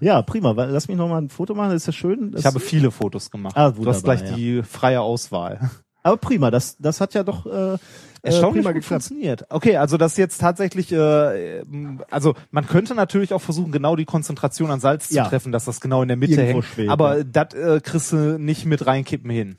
Ja, 0.00 0.20
prima. 0.20 0.50
Lass 0.52 0.88
mich 0.88 0.96
noch 0.98 1.08
mal 1.08 1.22
ein 1.22 1.30
Foto 1.30 1.54
machen, 1.54 1.70
das 1.70 1.82
ist 1.82 1.86
ja 1.86 1.92
schön. 1.94 2.32
Das, 2.32 2.40
Ich 2.40 2.46
habe 2.46 2.60
viele 2.60 2.90
Fotos 2.90 3.30
gemacht. 3.30 3.56
Ah, 3.56 3.70
du 3.70 3.78
hast 3.86 4.04
wunderbar, 4.04 4.16
gleich 4.16 4.28
ja. 4.30 4.36
die 4.36 4.62
freie 4.62 5.00
Auswahl. 5.00 5.70
aber 6.02 6.18
prima, 6.18 6.50
das, 6.50 6.76
das 6.76 7.00
hat 7.00 7.14
ja 7.14 7.22
doch 7.22 7.46
äh, 7.46 7.78
Erstaunlich 8.26 8.62
prima 8.64 8.72
gut 8.72 8.84
funktioniert. 8.84 9.46
Okay, 9.48 9.76
also 9.76 9.96
das 9.96 10.16
jetzt 10.16 10.40
tatsächlich, 10.40 10.92
äh, 10.92 11.60
ähm, 11.60 12.00
also 12.10 12.34
man 12.50 12.66
könnte 12.66 12.94
natürlich 12.94 13.32
auch 13.32 13.40
versuchen, 13.42 13.72
genau 13.72 13.96
die 13.96 14.04
Konzentration 14.04 14.70
an 14.70 14.80
Salz 14.80 15.10
Ja. 15.10 15.24
zu 15.24 15.30
treffen, 15.30 15.52
dass 15.52 15.64
das 15.64 15.80
genau 15.80 16.02
in 16.02 16.08
der 16.08 16.16
Mitte 16.16 16.34
Irgendwo 16.34 16.62
hängt. 16.62 16.64
schwebt, 16.64 16.90
Aber 16.90 17.18
ja. 17.18 17.24
das 17.24 17.54
äh, 17.54 17.80
kriegst 17.80 18.12
du 18.12 18.38
nicht 18.38 18.66
mit 18.66 18.86
reinkippen 18.86 19.30
hin, 19.30 19.56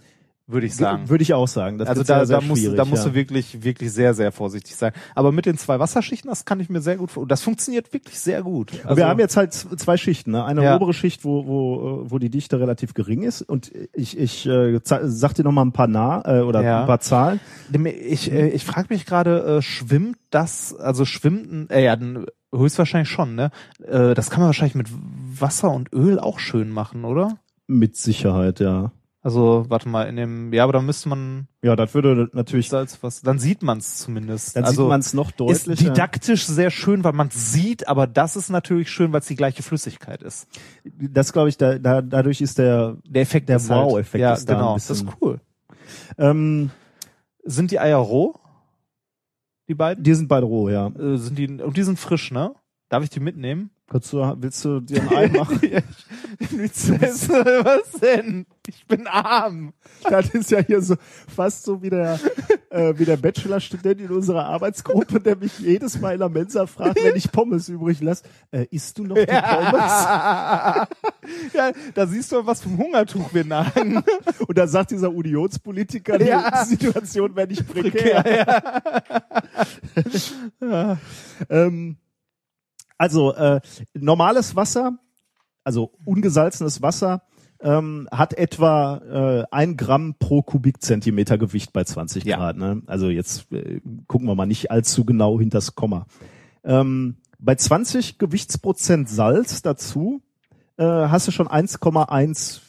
würde 0.48 0.66
ich 0.66 0.76
sagen. 0.76 1.10
Würde 1.10 1.22
ich 1.22 1.34
auch 1.34 1.48
sagen. 1.48 1.78
Das 1.78 1.90
also 1.90 2.04
da, 2.04 2.26
da 2.26 2.40
musst, 2.42 2.66
da 2.78 2.86
musst 2.86 3.04
ja. 3.04 3.10
du 3.10 3.16
wirklich, 3.16 3.64
wirklich 3.64 3.92
sehr, 3.92 4.14
sehr 4.14 4.32
vorsichtig 4.32 4.76
sein. 4.76 4.94
Aber 5.14 5.32
mit 5.34 5.46
den 5.46 5.58
zwei 5.58 5.78
Wasserschichten, 5.80 6.30
das 6.30 6.46
kann 6.46 6.60
ich 6.62 6.70
mir 6.70 6.80
sehr 6.82 6.96
gut 6.96 7.12
vor. 7.12 7.28
Das 7.28 7.42
funktioniert 7.42 7.92
wirklich 7.94 8.18
sehr 8.20 8.42
gut. 8.44 8.72
Also, 8.86 8.96
wir 8.96 9.08
haben 9.08 9.20
jetzt 9.20 9.36
halt 9.36 9.54
zwei 9.54 9.98
Schichten. 9.98 10.32
Ne? 10.32 10.46
Eine 10.46 10.64
Ja. 10.64 10.76
obere 10.78 10.94
Schicht, 10.94 11.26
wo, 11.26 11.46
wo, 11.46 12.04
äh, 12.06 12.12
wo 12.12 12.18
die 12.18 12.30
Dichte 12.30 12.60
relativ 12.60 12.94
gering 12.94 13.24
ist. 13.24 13.42
Und 13.42 13.72
ich, 13.94 14.18
ich 14.18 14.46
äh, 14.48 14.80
sag 14.84 15.34
dir 15.36 15.44
noch 15.44 15.52
mal 15.52 15.64
ein 15.66 15.74
paar 15.74 15.88
nah 15.88 16.24
äh, 16.26 16.42
oder 16.42 16.64
Ja. 16.64 16.82
ein 16.82 16.88
paar 16.88 17.02
Zahlen. 17.02 17.40
Ich, 17.84 18.32
äh, 18.32 18.48
ich 18.48 18.64
frage 18.64 18.88
mich 18.90 19.06
gerade, 19.06 19.58
äh, 19.58 19.62
schwimmt 19.62 20.18
das, 20.30 20.74
also 20.76 21.04
schwimmt, 21.04 21.52
ein- 21.52 21.70
äh, 21.70 21.84
ja, 21.84 21.96
dann 21.96 22.26
höchstwahrscheinlich 22.56 23.10
schon, 23.10 23.36
ne? 23.36 23.52
Äh, 23.86 24.14
das 24.14 24.30
kann 24.30 24.40
man 24.40 24.48
wahrscheinlich 24.48 24.76
mit 24.76 24.88
Wasser 25.40 25.72
und 25.72 25.92
Öl 25.94 26.20
auch 26.20 26.40
schön 26.40 26.70
machen, 26.70 27.04
oder? 27.04 27.38
Mit 27.68 27.98
Sicherheit, 27.98 28.62
ja. 28.62 28.92
Also, 29.24 29.66
warte 29.68 29.90
mal, 29.90 30.04
in 30.08 30.16
dem, 30.16 30.54
ja, 30.54 30.64
aber 30.64 30.74
da 30.74 30.82
müsste 30.82 31.10
man 31.10 31.48
Ja, 31.62 31.76
das 31.76 31.94
würde 31.94 32.30
natürlich, 32.34 32.70
Salz 32.70 33.00
was, 33.02 33.22
dann 33.22 33.40
sieht 33.40 33.62
man 33.64 33.80
es 33.80 33.98
zumindest. 33.98 34.56
dann 34.56 34.64
also, 34.64 34.84
sieht 34.84 34.90
man 34.90 35.00
es 35.02 35.14
noch 35.14 35.32
ist 35.32 35.40
deutlicher. 35.40 35.90
didaktisch 35.92 36.46
sehr 36.46 36.70
schön, 36.70 37.04
weil 37.04 37.14
man 37.14 37.30
sieht, 37.32 37.88
aber 37.88 38.08
das 38.08 38.36
ist 38.36 38.50
natürlich 38.50 38.90
schön, 38.90 39.12
weil 39.12 39.20
es 39.22 39.28
die 39.28 39.36
gleiche 39.36 39.64
Flüssigkeit 39.64 40.22
ist. 40.22 40.48
Das 40.86 41.34
glaube 41.34 41.50
ich, 41.50 41.58
da, 41.58 41.78
da, 41.80 42.02
dadurch 42.02 42.42
ist 42.42 42.58
der, 42.60 42.98
Der 43.06 43.24
Effekt 43.24 43.50
Der 43.50 43.58
ist 43.58 43.70
halt, 43.70 43.90
Wow-Effekt 43.90 44.22
ja, 44.22 44.34
ist 44.34 44.48
da 44.48 44.54
genau, 44.54 44.74
das 44.76 44.90
ist 44.92 45.06
cool. 45.20 45.42
ähm, 46.18 46.70
Sind 47.44 47.72
die 47.72 47.80
Eier 47.80 47.98
roh? 47.98 48.36
Die 49.68 49.76
beiden? 49.76 50.04
die 50.04 50.14
sind 50.14 50.30
beide 50.30 50.46
roh, 50.46 50.70
ja. 50.70 50.88
Äh, 50.88 51.18
sind 51.18 51.38
die, 51.38 51.48
und 51.62 51.76
die 51.76 51.84
sind 51.84 52.00
frisch, 52.00 52.32
ne? 52.32 52.54
Darf 52.90 53.04
ich 53.04 53.10
die 53.10 53.20
mitnehmen? 53.20 53.72
Kannst 53.90 54.12
du, 54.12 54.18
willst 54.38 54.64
du 54.66 54.82
dir 54.82 55.02
ein 55.02 55.10
Ei 55.16 55.28
machen? 55.30 55.60
Ja. 55.70 55.80
Was 56.40 57.92
denn? 58.02 58.46
Ich 58.68 58.86
bin 58.86 59.08
arm. 59.08 59.74
Das 60.04 60.30
ist 60.30 60.52
ja 60.52 60.60
hier 60.60 60.82
so 60.82 60.96
fast 61.34 61.64
so 61.64 61.82
wie 61.82 61.90
der, 61.90 62.20
äh, 62.70 62.94
wie 62.98 63.06
der 63.06 63.18
Bachelorstudent 63.18 64.02
in 64.02 64.12
unserer 64.12 64.46
Arbeitsgruppe, 64.46 65.20
der 65.22 65.38
mich 65.38 65.58
jedes 65.60 66.00
Mal 66.00 66.14
in 66.14 66.20
der 66.20 66.30
Mensa 66.30 66.66
fragt, 66.68 67.02
wenn 67.02 67.16
ich 67.16 67.32
Pommes 67.32 67.70
übrig 67.70 68.02
lasse, 68.02 68.24
äh, 68.52 68.66
isst 68.72 68.98
du 68.98 69.04
noch 69.04 69.16
die 69.16 69.26
Pommes? 69.26 69.74
Ja. 69.74 70.88
ja, 71.54 71.72
da 71.94 72.08
siehst 72.08 72.32
du, 72.34 72.46
was 72.46 72.62
vom 72.62 72.78
Hungertuch 72.78 73.34
wir 73.34 73.46
nagen. 73.46 74.04
Und 74.48 74.58
dann 74.58 74.68
sagt 74.68 74.92
dieser 74.92 75.14
Unionspolitiker, 75.14 76.18
die 76.18 76.26
Ja. 76.26 76.66
Situation 76.66 77.36
wäre 77.36 77.48
nicht 77.48 77.68
prekär. 77.68 78.82
ähm, 81.50 81.98
also 82.98 83.34
äh, 83.34 83.62
normales 83.94 84.56
Wasser, 84.56 84.98
also 85.64 85.92
ungesalzenes 86.06 86.82
Wasser, 86.82 87.24
ähm, 87.60 88.08
hat 88.12 88.34
etwa 88.36 88.98
äh, 88.98 89.44
ein 89.52 89.78
Gramm 89.78 90.16
pro 90.20 90.44
Kubikzentimeter 90.44 91.38
Gewicht 91.38 91.74
bei 91.74 91.84
20 91.84 92.24
Ja. 92.24 92.38
Grad. 92.38 92.58
Ne? 92.58 92.84
Also 92.86 93.10
jetzt 93.10 93.52
äh, 93.52 93.82
gucken 94.08 94.28
wir 94.28 94.36
mal 94.36 94.46
nicht 94.46 94.70
allzu 94.72 95.06
genau 95.06 95.40
hinters 95.40 95.76
Komma. 95.76 96.06
Ähm, 96.64 97.18
bei 97.40 97.56
20 97.56 98.20
Gewichtsprozent 98.20 99.10
Salz 99.10 99.62
dazu 99.64 100.22
äh, 100.78 100.84
hast 100.86 101.28
du 101.28 101.32
schon 101.32 101.48
1,15 101.48 102.62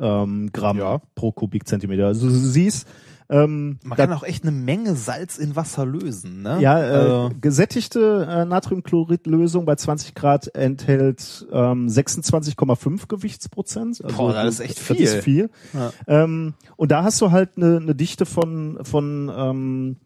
ähm, 0.00 0.50
Gramm 0.52 0.78
Ja. 0.78 1.00
pro 1.14 1.32
Kubikzentimeter. 1.32 2.06
Also 2.06 2.28
du 2.28 2.34
siehst, 2.34 2.86
ähm, 3.30 3.78
Man 3.82 3.98
kann 3.98 4.12
auch 4.12 4.22
echt 4.22 4.42
eine 4.42 4.52
Menge 4.52 4.94
Salz 4.94 5.38
in 5.38 5.54
Wasser 5.54 5.84
lösen, 5.84 6.42
ne? 6.42 6.58
ja, 6.60 6.78
äh, 6.80 6.90
Also, 6.90 7.30
gesättigte 7.40 8.26
äh, 8.28 8.44
Natriumchloridlösung 8.44 9.64
bei 9.66 9.74
20 9.74 10.14
Grad 10.14 10.54
enthält 10.54 11.46
ähm, 11.52 11.88
26,5 11.88 13.06
Gewichtsprozent. 13.06 14.02
Also 14.02 14.16
Boah, 14.16 14.32
das 14.32 14.54
ist 14.54 14.60
echt 14.60 14.90
Das 14.90 14.98
ist 14.98 15.24
viel. 15.24 15.50
Ja. 15.74 15.92
Ähm, 16.06 16.54
und 16.76 16.90
da 16.90 17.02
hast 17.02 17.20
du 17.20 17.30
halt 17.30 17.50
eine, 17.56 17.76
eine 17.76 17.94
Dichte 17.94 18.24
von 18.24 18.78
von 18.82 19.30
ähm, 19.34 19.96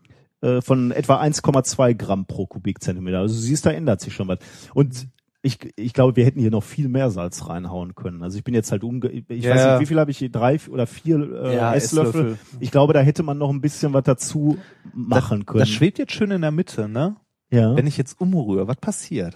äh, 0.42 0.60
von 0.60 0.90
etwa 0.90 1.20
1,2 1.20 1.94
Gramm 1.94 2.26
pro 2.26 2.46
Kubikzentimeter. 2.46 3.20
Also 3.20 3.34
du 3.34 3.40
siehst, 3.40 3.64
da 3.64 3.70
ändert 3.70 4.00
sich 4.00 4.12
schon 4.12 4.26
was. 4.28 4.38
Und 4.74 5.06
ich, 5.42 5.58
ich 5.76 5.92
glaube, 5.92 6.14
wir 6.16 6.24
hätten 6.24 6.38
hier 6.40 6.50
noch 6.52 6.62
viel 6.62 6.88
mehr 6.88 7.10
Salz 7.10 7.48
reinhauen 7.48 7.94
können. 7.96 8.22
Also 8.22 8.38
ich 8.38 8.44
bin 8.44 8.54
jetzt 8.54 8.70
halt 8.70 8.84
umge... 8.84 9.08
Ich 9.10 9.44
Ja, 9.44 9.54
weiß 9.54 9.66
nicht, 9.72 9.80
wie 9.80 9.86
viel 9.86 9.98
habe 9.98 10.10
ich 10.12 10.18
hier? 10.18 10.30
Drei 10.30 10.58
oder 10.70 10.86
vier 10.86 11.16
äh, 11.18 11.56
Ja, 11.56 11.74
Esslöffel. 11.74 12.08
Esslöffel. 12.32 12.38
Ich 12.60 12.70
glaube, 12.70 12.92
da 12.92 13.00
hätte 13.00 13.24
man 13.24 13.38
noch 13.38 13.50
ein 13.50 13.60
bisschen 13.60 13.92
was 13.92 14.04
dazu 14.04 14.58
machen 14.94 15.44
können. 15.44 15.58
das 15.60 15.68
schwebt 15.68 15.98
jetzt 15.98 16.12
schön 16.12 16.30
in 16.30 16.42
der 16.42 16.52
Mitte, 16.52 16.88
ne? 16.88 17.16
ja. 17.50 17.74
Wenn 17.76 17.86
ich 17.88 17.96
jetzt 17.96 18.20
umrühre, 18.20 18.68
was 18.68 18.76
passiert? 18.76 19.34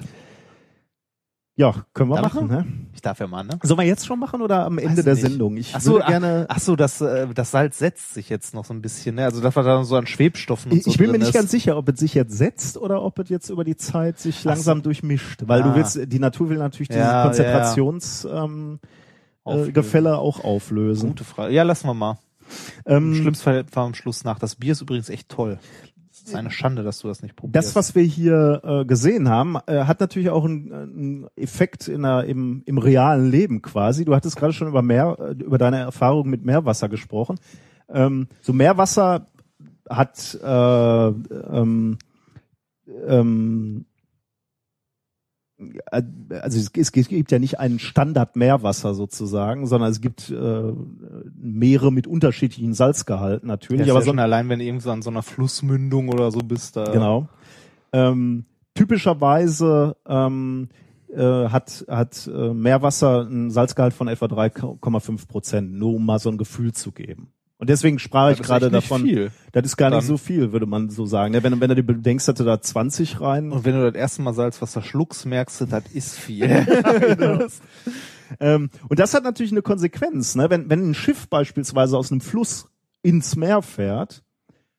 Ja, 1.57 1.75
können 1.95 2.11
wir 2.11 2.17
Darf 2.21 2.35
machen. 2.35 2.49
noch? 2.49 2.57
Ne? 2.65 2.67
Ich 2.95 3.01
darf 3.03 3.19
ja 3.19 3.27
mal, 3.27 3.43
ne? 3.43 3.59
Sollen 3.63 3.81
wir 3.81 3.87
jetzt 3.87 4.07
schon 4.07 4.19
machen 4.19 4.43
oder 4.43 4.65
am 4.67 4.79
Ende 4.79 5.03
der 5.03 5.15
nicht. 5.15 5.23
Sendung? 5.23 5.57
Ich 5.57 5.75
Ach 5.75 5.81
so, 5.81 5.93
würde 5.93 6.05
ach, 6.05 6.09
gerne... 6.09 6.47
ach 6.49 6.59
so, 6.61 6.77
das, 6.77 7.01
äh, 7.01 7.27
das 7.35 7.51
Salz 7.51 7.79
setzt 7.79 8.15
sich 8.15 8.29
jetzt 8.29 8.53
noch 8.55 8.65
so 8.65 8.75
ein 8.75 8.83
bisschen, 8.83 9.15
ne? 9.17 9.25
Also 9.25 9.41
das 9.41 9.57
war 9.57 9.63
da 9.63 9.83
so 9.85 9.97
an 9.97 10.07
Schwebstoffen 10.07 10.71
und 10.73 10.79
Ich, 10.79 10.85
so 10.85 10.91
ich 10.91 10.99
bin 10.99 11.11
mir 11.11 11.19
nicht 11.19 11.29
ist. 11.29 11.35
ganz 11.35 11.51
sicher, 11.51 11.77
ob 11.77 11.89
es 11.89 11.99
sich 11.99 12.15
jetzt 12.15 12.37
setzt 12.37 12.77
oder 12.77 13.03
ob 13.03 13.19
es 13.19 13.29
jetzt 13.31 13.49
über 13.51 13.65
die 13.65 13.77
Zeit 13.77 14.19
sich 14.19 14.45
langsam 14.45 14.83
durchmischt, 14.83 15.45
weil 15.47 15.63
Ah. 15.63 15.69
du 15.69 15.75
willst, 15.77 15.99
die 16.13 16.19
Natur 16.19 16.51
will 16.51 16.59
natürlich 16.59 16.89
diese 16.89 17.01
Ja, 17.01 17.25
Konzentrationsgefälle 17.25 18.45
ähm, 18.45 18.79
äh. 19.47 19.73
Gefälle 19.73 20.19
auch 20.19 20.45
auflösen. 20.45 21.11
Gute 21.11 21.25
Frage. 21.25 21.55
Ja, 21.55 21.63
lassen 21.63 21.87
wir 21.87 21.95
mal. 21.95 22.19
Im 22.85 23.13
Ähm, 23.13 23.15
schlimmsten 23.15 23.43
Fall 23.45 23.65
war 23.73 23.87
am 23.87 23.95
Schluss 23.95 24.25
nach. 24.25 24.39
Das 24.39 24.57
Bier 24.57 24.73
ist 24.73 24.81
übrigens 24.83 25.09
echt 25.09 25.29
toll. 25.29 25.59
Ist 26.27 26.35
eine 26.35 26.51
Schande, 26.51 26.83
dass 26.83 26.99
du 26.99 27.09
das 27.09 27.23
nicht 27.23 27.37
probierst. 27.37 27.55
das, 27.55 27.77
was 27.77 27.95
wir 27.95 28.03
hier 28.03 28.61
äh, 28.65 28.85
gesehen 28.85 29.29
haben, 29.29 29.57
äh, 29.67 29.85
hat 29.85 30.01
natürlich 30.01 30.31
auch 30.31 30.45
einen, 30.45 30.73
einen 30.73 31.27
Effekt 31.37 31.87
in 31.87 32.03
der, 32.03 32.25
im, 32.25 32.63
im 32.67 32.79
realen 32.79 33.31
Leben 33.31 33.63
quasi. 33.63 34.05
Du 34.05 34.15
hattest 34.15 34.37
gerade 34.37 34.53
schon 34.53 34.67
über 34.69 34.83
Meer, 34.83 35.17
äh, 35.21 35.43
über 35.43 35.59
deine 35.59 35.79
Erfahrung 35.79 36.29
mit 36.29 36.45
Meerwasser 36.45 36.89
gesprochen. 36.89 37.39
Ähm, 37.89 38.27
so 38.41 38.53
Meerwasser 38.53 39.27
hat 39.89 40.39
äh, 40.43 41.07
ähm, 41.09 41.99
ähm, 43.07 43.85
äh, 43.87 43.96
also 46.31 46.59
es, 46.77 46.93
gibt 46.93 47.33
ja 47.33 47.39
nicht 47.39 47.59
einen 47.59 47.79
Standard 47.79 48.37
Meerwasser 48.37 48.95
sozusagen, 48.95 49.67
sondern 49.67 49.91
es 49.91 50.01
gibt 50.01 50.31
äh, 50.31 50.73
Meere 51.35 51.91
mit 51.91 52.07
unterschiedlichen 52.07 52.75
Salzgehalten 52.75 53.49
natürlich, 53.49 53.87
ja, 53.87 53.95
aber 53.95 54.03
so 54.03 54.11
schon 54.11 54.19
allein, 54.19 54.49
wenn 54.49 54.59
du 54.59 54.67
irgendwo 54.67 54.91
an 54.91 55.03
so 55.03 55.11
einer 55.11 55.23
Flussmündung 55.23 56.09
oder 56.09 56.31
so 56.31 56.41
bist, 56.41 56.77
da. 56.77 56.85
Genau. 56.93 57.29
Ähm, 57.93 58.45
typischerweise 58.75 59.97
ähm, 60.07 60.69
äh, 61.09 61.49
hat, 61.49 61.87
hat 61.89 62.27
äh, 62.27 62.53
Meerwasser 62.53 63.23
einen 63.23 63.51
Salzgehalt 63.51 63.95
von 63.95 64.09
etwa 64.09 64.27
3,5 64.27 65.27
Prozent, 65.27 65.73
nur 65.73 65.95
um 65.95 66.05
mal 66.05 66.19
so 66.19 66.29
ein 66.29 66.37
Gefühl 66.37 66.73
zu 66.73 66.93
geben. 66.93 67.33
Und 67.59 67.71
deswegen 67.71 67.99
sprach 67.99 68.29
Das 68.31 68.41
ich 68.41 68.45
gerade 68.47 68.67
nicht 68.67 68.75
davon, 68.75 69.03
Viel. 69.03 69.31
das 69.53 69.65
ist 69.65 69.77
gar 69.79 69.89
nicht 69.89 70.01
Dann- 70.01 70.07
so 70.07 70.19
viel, 70.19 70.53
würde 70.53 70.67
man 70.67 70.91
so 70.91 71.07
sagen. 71.07 71.33
ne? 71.33 71.43
Wenn, 71.43 71.59
wenn 71.61 71.69
du 71.71 71.75
dir 71.75 71.83
bedenkst, 71.83 72.29
du 72.29 72.33
da 72.35 72.61
20 72.61 73.21
rein. 73.21 73.51
Und 73.51 73.65
wenn 73.65 73.75
du 73.75 73.91
das 73.91 73.95
erste 73.99 74.21
Mal 74.23 74.35
Salzwasser 74.35 74.83
schluckst, 74.83 75.25
merkst 75.25 75.63
du, 75.63 75.65
das 75.67 75.85
ist 75.93 76.19
viel. 76.19 76.49
Ähm, 78.41 78.71
und 78.89 78.99
das 78.99 79.15
hat 79.15 79.23
natürlich 79.23 79.53
eine 79.53 79.63
Konsequenz. 79.63 80.35
Ne? 80.35 80.51
Wenn, 80.51 80.69
wenn 80.69 80.91
ein 80.91 80.95
Schiff 80.95 81.29
beispielsweise 81.29 81.97
aus 81.97 82.11
einem 82.11 82.21
Fluss 82.21 82.69
ins 83.03 83.37
Meer 83.37 83.63
fährt, 83.63 84.25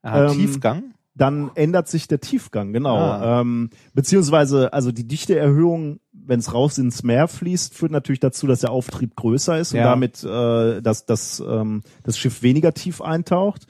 Ah, 0.03 0.25
Ähm, 0.31 0.33
Tiefgang? 0.37 0.83
dann 1.15 1.51
ändert 1.55 1.87
sich 1.87 2.07
der 2.09 2.19
Tiefgang, 2.19 2.73
genau. 2.73 2.97
Ah. 2.97 3.39
Ähm, 3.41 3.69
beziehungsweise, 3.93 4.73
also 4.73 4.91
die 4.91 5.07
Dichteerhöhung, 5.07 5.99
wenn 6.27 6.39
es 6.39 6.53
raus 6.53 6.77
ins 6.77 7.03
Meer 7.03 7.27
fließt, 7.27 7.73
führt 7.73 7.91
natürlich 7.91 8.19
dazu, 8.19 8.47
dass 8.47 8.61
der 8.61 8.71
Auftrieb 8.71 9.15
größer 9.15 9.57
ist 9.59 9.73
und 9.73 9.79
Ja. 9.79 9.85
damit 9.85 10.23
äh, 10.23 10.81
dass, 10.81 11.05
dass 11.05 11.39
ähm, 11.39 11.83
das 12.03 12.17
Schiff 12.17 12.41
weniger 12.43 12.73
tief 12.73 13.01
eintaucht. 13.01 13.65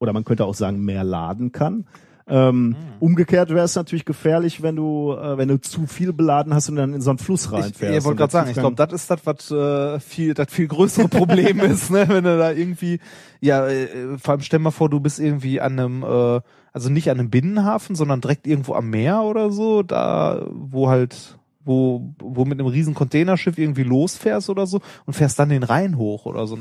Oder 0.00 0.12
man 0.12 0.24
könnte 0.24 0.44
auch 0.44 0.54
sagen, 0.54 0.80
mehr 0.84 1.04
laden 1.04 1.52
kann. 1.52 1.86
Ähm, 2.26 2.74
Umgekehrt 3.00 3.50
wäre 3.50 3.66
es 3.66 3.74
natürlich 3.74 4.06
gefährlich, 4.06 4.62
wenn 4.62 4.76
du, 4.76 5.12
äh, 5.12 5.36
wenn 5.36 5.48
du 5.48 5.60
zu 5.60 5.86
viel 5.86 6.14
beladen 6.14 6.54
hast 6.54 6.70
und 6.70 6.76
dann 6.76 6.94
in 6.94 7.02
so 7.02 7.10
einen 7.10 7.18
Fluss 7.18 7.44
Ich, 7.46 7.52
reinfährst. 7.52 7.98
ich 7.98 8.04
wollte 8.04 8.08
Und 8.08 8.16
der 8.16 8.16
gerade 8.16 8.32
sagen, 8.32 8.50
ich 8.50 8.56
glaube, 8.56 8.76
das 8.76 8.92
ist 8.94 9.10
das, 9.10 9.20
was 9.26 9.50
äh, 9.50 10.00
viel, 10.00 10.32
das 10.32 10.46
viel 10.50 10.66
größere 10.66 11.08
Problem 11.08 11.60
ist, 11.60 11.90
ne? 11.90 12.06
Wenn 12.08 12.24
du 12.24 12.38
da 12.38 12.50
irgendwie, 12.50 12.98
ja, 13.40 13.66
äh, 13.68 14.16
vor 14.18 14.32
allem 14.32 14.40
stell 14.40 14.58
mal 14.58 14.70
vor, 14.70 14.88
du 14.88 15.00
bist 15.00 15.20
irgendwie 15.20 15.60
an 15.60 15.78
einem, 15.78 16.02
äh, 16.02 16.40
also 16.72 16.88
nicht 16.88 17.10
an 17.10 17.18
einem 17.20 17.28
Binnenhafen, 17.28 17.94
sondern 17.94 18.22
direkt 18.22 18.46
irgendwo 18.46 18.72
am 18.74 18.88
Meer 18.88 19.20
oder 19.22 19.50
so, 19.52 19.82
da, 19.82 20.46
wo 20.50 20.88
halt, 20.88 21.38
wo, 21.64 22.14
wo 22.18 22.44
mit 22.44 22.60
einem 22.60 22.68
riesen 22.68 22.94
Containerschiff 22.94 23.58
irgendwie 23.58 23.82
losfährst 23.82 24.50
oder 24.50 24.66
so 24.66 24.80
und 25.06 25.14
fährst 25.14 25.38
dann 25.38 25.48
den 25.48 25.62
Rhein 25.62 25.96
hoch 25.96 26.26
oder 26.26 26.46
so. 26.46 26.58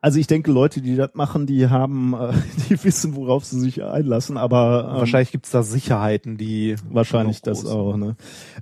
Also 0.00 0.18
ich 0.18 0.26
denke, 0.26 0.52
Leute, 0.52 0.82
die 0.82 0.96
das 0.96 1.14
machen, 1.14 1.46
die 1.46 1.68
haben, 1.68 2.12
äh, 2.12 2.32
die 2.68 2.84
wissen, 2.84 3.16
worauf 3.16 3.44
sie 3.44 3.58
sich 3.58 3.82
einlassen, 3.82 4.36
aber 4.36 4.90
ähm, 4.90 4.98
Wahrscheinlich 4.98 5.32
gibt's 5.32 5.50
da 5.50 5.62
Sicherheiten, 5.62 6.36
die 6.36 6.76
Wahrscheinlich 6.90 7.40
das 7.40 7.64
auch, 7.64 7.96
ne? 7.96 8.16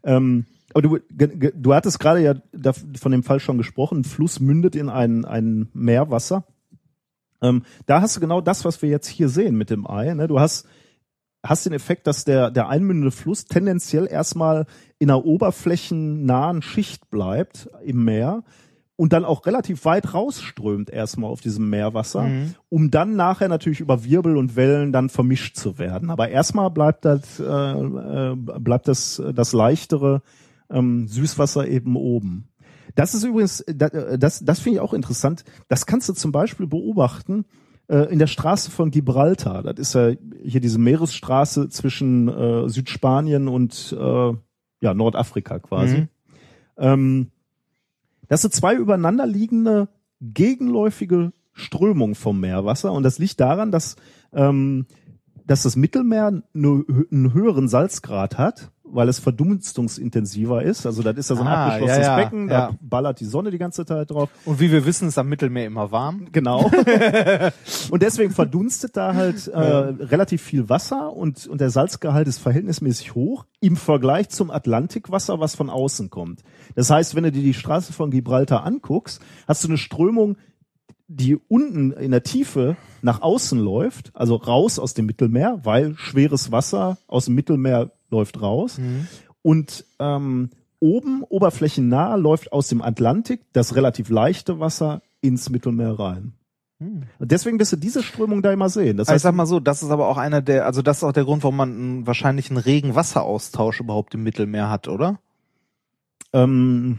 Ähm, 0.04 0.46
aber 0.74 0.82
du, 0.82 0.98
du 1.08 1.74
hattest 1.74 2.00
gerade 2.00 2.22
ja 2.22 2.72
von 2.98 3.12
dem 3.12 3.22
Fall 3.22 3.40
schon 3.40 3.58
gesprochen, 3.58 4.00
ein 4.00 4.04
Fluss 4.04 4.40
mündet 4.40 4.74
in 4.74 4.88
ein, 4.88 5.24
ein 5.24 5.68
Meerwasser. 5.74 6.44
Ähm, 7.42 7.64
da 7.86 8.00
hast 8.00 8.16
du 8.16 8.20
genau 8.20 8.40
das, 8.40 8.64
was 8.64 8.80
wir 8.80 8.88
jetzt 8.88 9.08
hier 9.08 9.28
sehen 9.28 9.56
mit 9.56 9.68
dem 9.68 9.86
Ei. 9.86 10.14
Ne? 10.14 10.28
Du 10.28 10.40
hast, 10.40 10.66
hast 11.42 11.66
den 11.66 11.72
Effekt, 11.72 12.06
dass 12.06 12.24
der, 12.24 12.50
der 12.50 12.68
einmündende 12.68 13.10
Fluss 13.10 13.44
tendenziell 13.44 14.06
erstmal 14.06 14.66
in 14.98 15.10
einer 15.10 15.24
oberflächennahen 15.24 16.62
Schicht 16.62 17.10
bleibt 17.10 17.68
im 17.84 18.04
Meer 18.04 18.44
und 18.96 19.12
dann 19.12 19.24
auch 19.24 19.46
relativ 19.46 19.84
weit 19.84 20.14
rausströmt 20.14 20.90
erstmal 20.90 21.30
auf 21.30 21.40
diesem 21.40 21.68
Meerwasser, 21.68 22.22
Mhm. 22.22 22.54
um 22.68 22.90
dann 22.90 23.16
nachher 23.16 23.48
natürlich 23.48 23.80
über 23.80 24.04
Wirbel 24.04 24.36
und 24.36 24.54
Wellen 24.54 24.92
dann 24.92 25.08
vermischt 25.08 25.56
zu 25.56 25.78
werden. 25.78 26.10
Aber 26.10 26.28
erstmal 26.28 26.70
bleibt 26.70 27.04
das, 27.04 27.40
äh, 27.40 27.44
äh, 27.44 28.36
bleibt 28.36 28.86
das, 28.86 29.20
das 29.34 29.52
leichtere 29.52 30.22
ähm, 30.70 31.08
Süßwasser 31.08 31.66
eben 31.66 31.96
oben. 31.96 32.48
Das 32.94 33.14
ist 33.14 33.24
übrigens, 33.24 33.64
das, 33.66 33.90
das, 34.18 34.44
das 34.44 34.60
finde 34.60 34.76
ich 34.76 34.80
auch 34.80 34.92
interessant. 34.92 35.44
Das 35.68 35.86
kannst 35.86 36.08
du 36.08 36.12
zum 36.12 36.30
Beispiel 36.30 36.66
beobachten 36.66 37.40
äh, 37.40 37.61
in 37.88 38.18
der 38.18 38.26
Straße 38.26 38.70
von 38.70 38.90
Gibraltar. 38.90 39.62
Das 39.62 39.78
ist 39.78 39.94
ja 39.94 40.12
hier 40.42 40.60
diese 40.60 40.78
Meeresstraße 40.78 41.68
zwischen 41.68 42.28
äh, 42.28 42.68
Südspanien 42.68 43.48
und 43.48 43.94
äh, 43.98 44.32
ja, 44.80 44.94
Nordafrika 44.94 45.58
quasi. 45.58 45.98
Mhm. 45.98 46.08
Ähm, 46.78 47.30
das 48.28 48.42
sind 48.42 48.54
zwei 48.54 48.74
übereinander 48.74 49.26
liegende 49.26 49.88
gegenläufige 50.20 51.32
Strömungen 51.52 52.14
vom 52.14 52.40
Meerwasser 52.40 52.92
und 52.92 53.02
das 53.02 53.18
liegt 53.18 53.40
daran, 53.40 53.70
dass, 53.70 53.96
ähm, 54.32 54.86
dass 55.46 55.64
das 55.64 55.76
Mittelmeer 55.76 56.42
einen 56.54 57.34
höheren 57.34 57.68
Salzgrad 57.68 58.38
hat, 58.38 58.70
weil 58.92 59.08
es 59.08 59.18
verdunstungsintensiver 59.18 60.62
ist. 60.62 60.86
Also 60.86 61.02
das 61.02 61.16
ist 61.16 61.30
ja 61.30 61.36
so 61.36 61.42
ein 61.42 61.48
Ah, 61.48 61.66
abgeschlossenes 61.66 62.06
ja, 62.06 62.18
ja, 62.18 62.24
Becken, 62.24 62.48
da 62.48 62.54
ja. 62.54 62.70
ballert 62.80 63.20
die 63.20 63.24
Sonne 63.24 63.50
die 63.50 63.58
ganze 63.58 63.84
Zeit 63.86 64.10
drauf. 64.10 64.28
Und 64.44 64.60
wie 64.60 64.70
wir 64.70 64.84
wissen, 64.84 65.08
ist 65.08 65.18
am 65.18 65.28
Mittelmeer 65.28 65.66
immer 65.66 65.90
warm. 65.90 66.28
Genau. 66.32 66.70
und 67.90 68.02
deswegen 68.02 68.32
verdunstet 68.32 68.96
da 68.96 69.14
halt 69.14 69.48
äh, 69.48 69.58
relativ 69.58 70.42
viel 70.42 70.68
Wasser 70.68 71.12
und, 71.12 71.46
und 71.46 71.60
der 71.60 71.70
Salzgehalt 71.70 72.28
ist 72.28 72.38
verhältnismäßig 72.38 73.14
hoch 73.14 73.46
im 73.60 73.76
Vergleich 73.76 74.28
zum 74.28 74.50
Atlantikwasser, 74.50 75.40
was 75.40 75.54
von 75.54 75.70
außen 75.70 76.10
kommt. 76.10 76.42
Das 76.74 76.90
heißt, 76.90 77.14
wenn 77.14 77.24
du 77.24 77.32
dir 77.32 77.42
die 77.42 77.54
Straße 77.54 77.92
von 77.92 78.10
Gibraltar 78.10 78.64
anguckst, 78.64 79.22
hast 79.48 79.64
du 79.64 79.68
eine 79.68 79.78
Strömung, 79.78 80.36
die 81.08 81.36
unten 81.48 81.92
in 81.92 82.10
der 82.10 82.22
Tiefe 82.22 82.76
nach 83.02 83.20
außen 83.20 83.58
läuft, 83.58 84.12
also 84.14 84.36
raus 84.36 84.78
aus 84.78 84.94
dem 84.94 85.06
Mittelmeer, 85.06 85.60
weil 85.62 85.94
schweres 85.96 86.52
Wasser 86.52 86.96
aus 87.06 87.26
dem 87.26 87.34
Mittelmeer 87.34 87.90
läuft 88.12 88.40
raus. 88.40 88.78
Und 89.42 89.84
ähm, 89.98 90.50
oben, 90.78 91.24
oberflächennah, 91.24 92.14
läuft 92.14 92.52
aus 92.52 92.68
dem 92.68 92.80
Atlantik 92.80 93.40
das 93.52 93.74
relativ 93.74 94.08
leichte 94.08 94.60
Wasser 94.60 95.02
ins 95.20 95.50
Mittelmeer 95.50 95.98
rein. 95.98 96.34
Und 97.18 97.30
deswegen 97.30 97.58
wirst 97.60 97.72
du 97.72 97.76
diese 97.76 98.02
Strömung 98.02 98.42
da 98.42 98.52
immer 98.52 98.68
sehen. 98.68 98.96
Das 98.96 99.08
Also 99.08 99.12
ich 99.12 99.14
heißt, 99.14 99.22
sag 99.22 99.34
mal 99.34 99.46
so, 99.46 99.60
das 99.60 99.82
ist 99.82 99.90
aber 99.90 100.08
auch 100.08 100.16
einer 100.16 100.42
der, 100.42 100.66
also 100.66 100.82
das 100.82 100.98
ist 100.98 101.04
auch 101.04 101.12
der 101.12 101.24
Grund, 101.24 101.42
warum 101.42 101.56
man 101.56 101.70
einen, 101.70 102.06
wahrscheinlich 102.06 102.50
einen 102.50 102.58
regen 102.58 102.94
Wasseraustausch 102.94 103.80
überhaupt 103.80 104.14
im 104.14 104.22
Mittelmeer 104.22 104.68
hat, 104.68 104.88
oder? 104.88 105.18
ähm, 106.32 106.98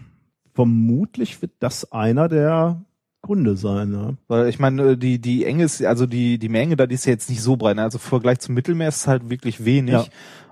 vermutlich 0.53 1.41
wird 1.41 1.51
das 1.59 1.91
einer 1.91 2.29
der 2.29 2.81
Gründe 3.23 3.57
sein. 3.57 3.91
Ja. 3.93 4.13
Weil 4.27 4.47
ich 4.49 4.59
meine, 4.59 4.97
die, 4.97 5.17
die 5.19 5.45
Enge 5.45 5.63
ist, 5.63 5.83
also 5.83 6.05
die, 6.05 6.37
die 6.37 6.49
Menge 6.49 6.75
da, 6.75 6.85
die 6.85 6.93
ist 6.95 7.05
ja 7.05 7.11
jetzt 7.13 7.29
nicht 7.29 7.41
so 7.41 7.55
breit. 7.57 7.77
ne? 7.77 7.81
Also 7.83 7.97
im 7.97 8.01
Vergleich 8.01 8.39
zum 8.39 8.53
Mittelmeer 8.53 8.89
ist 8.89 8.97
es 8.97 9.07
halt 9.07 9.29
wirklich 9.31 9.65
wenig. 9.65 9.93
Ja. 9.93 10.05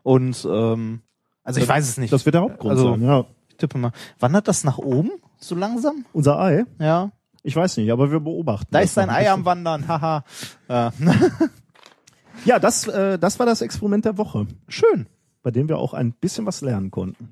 Und 0.03 0.47
ähm, 0.49 1.01
also 1.43 1.59
ich 1.59 1.67
Das- 1.67 1.75
weiß 1.75 1.87
es 1.89 1.97
nicht. 1.97 2.11
Das 2.11 2.25
wird 2.25 2.33
der 2.33 2.41
Hauptgrund 2.41 2.71
Also- 2.71 2.91
sein. 2.91 3.01
Ja. 3.03 3.25
ich 3.49 3.57
tippe 3.57 3.77
mal. 3.77 3.91
Wandert 4.19 4.47
das 4.47 4.63
nach 4.63 4.77
oben? 4.79 5.11
So 5.37 5.53
langsam? 5.55 6.05
Unser 6.13 6.39
Ei, 6.39 6.65
Ja. 6.79 7.11
Ich 7.43 7.55
weiß 7.55 7.77
nicht, 7.77 7.91
aber 7.91 8.11
wir 8.11 8.19
beobachten. 8.19 8.67
Da 8.71 8.79
das 8.81 8.89
ist 8.89 8.97
dein 8.97 9.07
noch 9.07 9.15
ein 9.15 9.25
Ei 9.25 9.31
am 9.31 9.45
Wandern, 9.45 9.87
haha. 9.87 10.23
Äh, 10.67 10.91
Ja, 12.45 12.59
das, 12.59 12.87
äh, 12.87 13.19
das 13.19 13.37
war 13.39 13.45
das 13.45 13.61
Experiment 13.61 14.05
der 14.05 14.17
Woche, 14.17 14.47
schön. 14.67 15.07
bei 15.43 15.51
dem 15.51 15.67
wir 15.69 15.77
auch 15.79 15.93
ein 15.93 16.11
bisschen 16.13 16.45
was 16.45 16.61
lernen 16.61 16.89
konnten. 16.91 17.29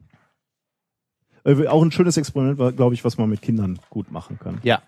Äh, 1.45 1.67
auch 1.67 1.81
ein 1.83 1.91
schönes 1.91 2.17
Experiment, 2.17 2.75
glaube 2.75 2.93
ich, 2.93 3.05
was 3.05 3.17
man 3.17 3.29
mit 3.29 3.41
Kindern 3.41 3.79
gut 3.89 4.11
machen 4.11 4.37
kann. 4.39 4.59
Ja. 4.63 4.81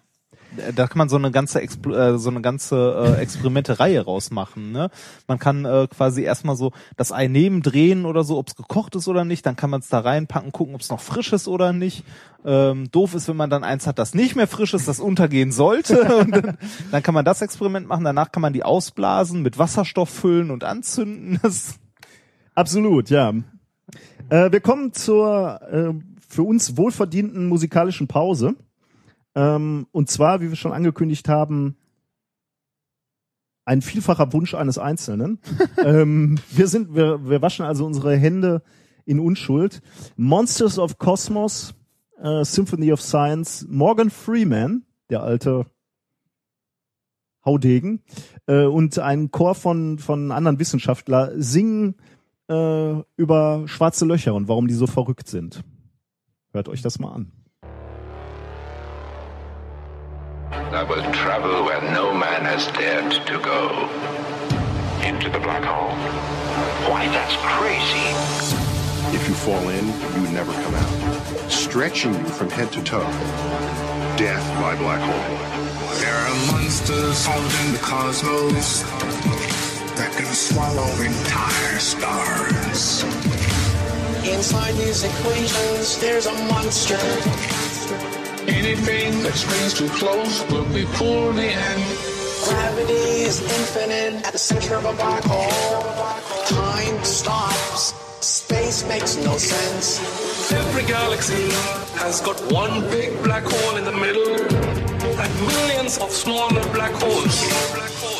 Da 0.75 0.87
kann 0.87 0.97
man 0.97 1.09
so 1.09 1.15
eine 1.15 1.31
ganze 1.31 1.61
Expl 1.61 1.93
äh, 1.93 2.17
so 2.17 2.29
eine 2.29 2.41
ganze 2.41 3.15
äh, 3.17 3.21
Experimente-Reihe 3.21 4.01
rausmachen. 4.01 4.71
Ne? 4.71 4.89
Man 5.27 5.39
kann 5.39 5.65
äh, 5.65 5.87
quasi 5.87 6.23
erstmal 6.23 6.55
so 6.55 6.71
das 6.97 7.11
Ei 7.11 7.27
nehmen, 7.27 7.61
drehen 7.61 8.05
oder 8.05 8.23
so, 8.23 8.37
ob 8.37 8.49
es 8.49 8.55
gekocht 8.55 8.95
ist 8.95 9.07
oder 9.07 9.23
nicht. 9.23 9.45
Dann 9.45 9.55
kann 9.55 9.69
man 9.69 9.79
es 9.79 9.87
da 9.87 9.99
reinpacken, 9.99 10.51
gucken, 10.51 10.75
ob 10.75 10.81
es 10.81 10.89
noch 10.89 10.99
frisch 10.99 11.31
ist 11.33 11.47
oder 11.47 11.73
nicht. 11.73 12.03
Ähm, 12.43 12.89
doof 12.91 13.13
ist, 13.13 13.27
wenn 13.27 13.37
man 13.37 13.49
dann 13.49 13.63
eins 13.63 13.87
hat, 13.87 13.99
das 13.99 14.13
nicht 14.13 14.35
mehr 14.35 14.47
frisch 14.47 14.73
ist, 14.73 14.87
das 14.87 14.99
untergehen 14.99 15.51
sollte. 15.51 16.25
Dann, 16.31 16.57
dann 16.91 17.03
kann 17.03 17.13
man 17.13 17.25
das 17.25 17.41
Experiment 17.41 17.87
machen. 17.87 18.03
Danach 18.03 18.31
kann 18.31 18.41
man 18.41 18.53
die 18.53 18.63
ausblasen, 18.63 19.41
mit 19.41 19.57
Wasserstoff 19.57 20.09
füllen 20.09 20.49
und 20.51 20.63
anzünden. 20.63 21.39
Das 21.41 21.75
Absolut, 22.55 23.09
ja. 23.09 23.33
Äh, 24.29 24.51
wir 24.51 24.59
kommen 24.59 24.93
zur 24.93 25.61
äh, 25.61 25.93
für 26.27 26.43
uns 26.43 26.77
wohlverdienten 26.77 27.47
musikalischen 27.47 28.07
Pause. 28.07 28.55
Ähm, 29.35 29.87
und 29.91 30.09
zwar, 30.09 30.41
wie 30.41 30.49
wir 30.49 30.55
schon 30.55 30.73
angekündigt 30.73 31.29
haben, 31.29 31.77
ein 33.65 33.81
vielfacher 33.81 34.33
Wunsch 34.33 34.53
eines 34.53 34.77
Einzelnen. 34.77 35.39
ähm, 35.83 36.39
wir 36.51 36.67
sind, 36.67 36.95
wir, 36.95 37.27
wir 37.29 37.41
waschen 37.41 37.65
also 37.65 37.85
unsere 37.85 38.15
Hände 38.17 38.63
in 39.05 39.19
Unschuld. 39.19 39.81
Monsters 40.15 40.79
of 40.79 40.97
Cosmos, 40.97 41.73
äh, 42.17 42.43
Symphony 42.43 42.91
of 42.91 43.01
Science, 43.01 43.65
Morgan 43.69 44.09
Freeman, 44.09 44.85
der 45.09 45.23
alte 45.23 45.65
Haudegen, 47.45 48.03
äh, 48.47 48.65
und 48.65 48.99
ein 48.99 49.31
Chor 49.31 49.55
von, 49.55 49.99
von 49.99 50.31
anderen 50.31 50.59
Wissenschaftler 50.59 51.31
singen 51.35 51.95
äh, 52.49 53.01
über 53.15 53.63
schwarze 53.67 54.05
Löcher 54.05 54.33
und 54.33 54.47
warum 54.47 54.67
die 54.67 54.73
so 54.73 54.87
verrückt 54.87 55.27
sind. 55.27 55.63
Hört 56.51 56.67
euch 56.67 56.81
das 56.81 56.99
mal 56.99 57.13
an. 57.13 57.31
I 60.73 60.83
will 60.83 61.03
travel 61.11 61.65
where 61.65 61.81
no 61.81 62.13
man 62.13 62.45
has 62.45 62.65
dared 62.67 63.11
to 63.27 63.39
go. 63.39 63.89
Into 65.05 65.29
the 65.29 65.39
black 65.39 65.63
hole. 65.63 65.91
Why, 66.89 67.07
that's 67.07 67.35
crazy. 67.43 68.07
If 69.13 69.27
you 69.27 69.33
fall 69.33 69.67
in, 69.67 69.85
you 70.15 70.31
never 70.31 70.53
come 70.53 70.73
out, 70.73 71.51
stretching 71.51 72.13
you 72.13 72.23
from 72.23 72.49
head 72.49 72.71
to 72.71 72.81
toe. 72.83 73.03
Death 74.15 74.47
by 74.61 74.77
black 74.77 75.01
hole. 75.01 75.37
There 75.99 76.15
are 76.15 76.35
monsters 76.53 77.27
out 77.27 77.65
in 77.65 77.73
the 77.73 77.79
cosmos 77.79 78.83
that 79.99 80.13
can 80.15 80.25
swallow 80.33 80.87
entire 81.03 81.79
stars. 81.79 83.03
Inside 84.25 84.71
these 84.75 85.03
equations, 85.03 85.99
there's 85.99 86.27
a 86.27 86.33
monster. 86.45 87.70
Anything 88.47 89.21
that 89.23 89.33
springs 89.33 89.73
too 89.73 89.89
close 89.89 90.43
will 90.51 90.65
be 90.73 90.85
pulled 90.93 91.37
in. 91.37 91.77
Gravity 92.43 93.23
is 93.29 93.41
infinite 93.41 94.25
at 94.25 94.33
the 94.33 94.37
center 94.39 94.75
of 94.75 94.85
a 94.85 94.93
black 94.93 95.23
hole. 95.23 95.83
Time 96.47 97.03
stops. 97.03 97.93
Space 98.21 98.87
makes 98.87 99.15
no 99.17 99.37
sense. 99.37 99.99
Every 100.51 100.83
galaxy 100.83 101.49
has 101.99 102.21
got 102.21 102.39
one 102.51 102.81
big 102.89 103.21
black 103.23 103.43
hole 103.43 103.77
in 103.77 103.85
the 103.85 103.91
middle 103.91 104.35
and 105.21 105.41
millions 105.41 105.97
of 105.99 106.09
smaller 106.11 106.63
black 106.73 106.91
holes. 106.93 107.37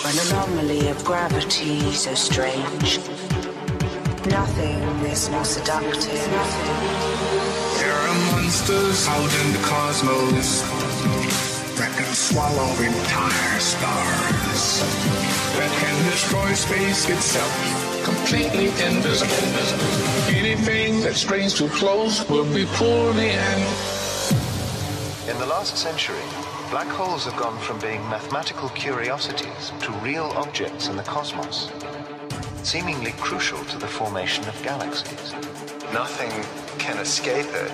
An 0.06 0.18
anomaly 0.28 0.88
of 0.90 1.04
gravity 1.04 1.80
so 1.94 2.14
strange. 2.14 3.00
Nothing 4.28 4.82
is 5.06 5.30
more 5.30 5.46
seductive. 5.46 7.51
There 7.82 7.92
are 7.92 8.14
monsters 8.32 9.08
out 9.08 9.34
in 9.42 9.54
the 9.54 9.64
cosmos 9.64 10.62
that 11.80 11.92
can 11.98 12.14
swallow 12.14 12.70
entire 12.80 13.60
stars. 13.60 14.82
That 15.58 15.72
can 15.82 16.12
destroy 16.12 16.54
space 16.54 17.10
itself, 17.10 18.06
completely 18.06 18.68
invisible. 18.86 19.34
Anything 20.30 21.02
that 21.02 21.16
strains 21.16 21.56
too 21.56 21.70
close 21.70 22.30
will 22.30 22.46
be 22.54 22.68
pulled 22.74 23.18
in. 23.18 23.58
In 25.28 25.40
the 25.40 25.48
last 25.48 25.76
century, 25.76 26.22
black 26.70 26.88
holes 26.88 27.26
have 27.26 27.36
gone 27.36 27.58
from 27.62 27.80
being 27.80 28.08
mathematical 28.10 28.70
curiosities 28.70 29.72
to 29.82 29.92
real 30.04 30.32
objects 30.36 30.88
in 30.88 30.98
the 30.98 31.04
cosmos, 31.04 31.72
seemingly 32.62 33.14
crucial 33.14 33.66
to 33.66 33.80
the 33.80 33.88
formation 33.88 34.48
of 34.48 34.62
galaxies. 34.62 35.34
Nothing 35.94 36.32
can 36.80 36.98
escape 37.00 37.48
it, 37.50 37.72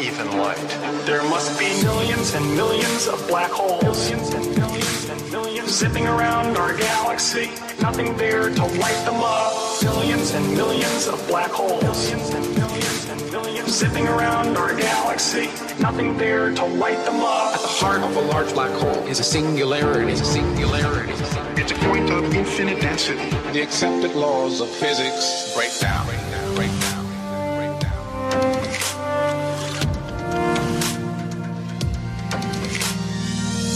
even 0.00 0.38
light. 0.38 0.56
There 1.04 1.22
must 1.24 1.58
be 1.58 1.66
millions 1.82 2.34
and 2.34 2.46
millions 2.54 3.08
of 3.08 3.26
black 3.26 3.50
holes. 3.50 3.82
Millions 3.82 4.34
and 4.34 4.56
millions 4.56 5.08
and 5.08 5.32
millions 5.32 5.70
zipping 5.70 6.06
around 6.06 6.56
our 6.56 6.76
galaxy. 6.76 7.50
Nothing 7.80 8.16
there 8.16 8.48
to 8.48 8.64
light 8.78 9.04
them 9.04 9.20
up. 9.22 9.82
Millions 9.82 10.34
and 10.34 10.54
millions 10.54 11.08
of 11.08 11.26
black 11.26 11.50
holes. 11.50 11.82
Millions 11.82 12.30
and 12.30 12.54
millions 12.54 13.08
and 13.08 13.32
millions 13.32 13.72
zipping 13.72 14.06
around 14.06 14.56
our 14.56 14.76
galaxy. 14.76 15.46
Nothing 15.80 16.16
there 16.16 16.54
to 16.54 16.64
light 16.64 17.04
them 17.04 17.20
up. 17.22 17.54
At 17.54 17.60
the 17.60 17.66
heart 17.66 18.02
of 18.02 18.16
a 18.16 18.20
large 18.20 18.52
black 18.54 18.70
hole 18.70 19.04
is 19.08 19.18
a 19.18 19.24
singularity. 19.24 20.12
Is 20.12 20.20
a 20.20 20.24
singularity. 20.24 21.12
It's 21.60 21.72
a 21.72 21.78
point 21.90 22.08
of 22.08 22.32
infinite 22.34 22.80
density. 22.80 23.28
The 23.52 23.62
accepted 23.62 24.14
laws 24.14 24.60
of 24.60 24.68
physics 24.68 25.52
break 25.56 25.76
down. 25.80 26.06
Break 26.06 26.20
down. 26.30 26.54
Break 26.54 26.80
down. 26.80 27.01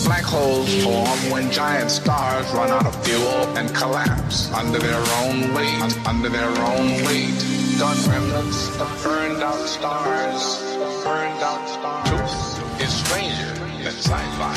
Black 0.06 0.22
holes 0.22 0.70
form 0.84 1.18
when 1.32 1.50
giant 1.50 1.90
stars 1.90 2.46
run 2.52 2.70
out 2.70 2.86
of 2.86 2.94
fuel 3.04 3.42
and 3.58 3.74
collapse 3.74 4.52
under 4.52 4.78
their 4.78 5.02
own 5.18 5.52
weight. 5.52 6.06
Under 6.06 6.28
their 6.28 6.46
own 6.46 7.04
weight. 7.04 7.34
Gun 7.76 7.96
remnants 8.08 8.68
of 8.78 8.86
burned 9.02 9.42
out 9.42 9.58
stars. 9.66 10.62
Burned 11.02 11.42
out 11.42 11.68
stars. 11.68 12.08
Truth 12.08 12.82
is 12.82 12.92
stranger 13.04 13.52
than 13.82 13.98
sci-fi. 13.98 14.54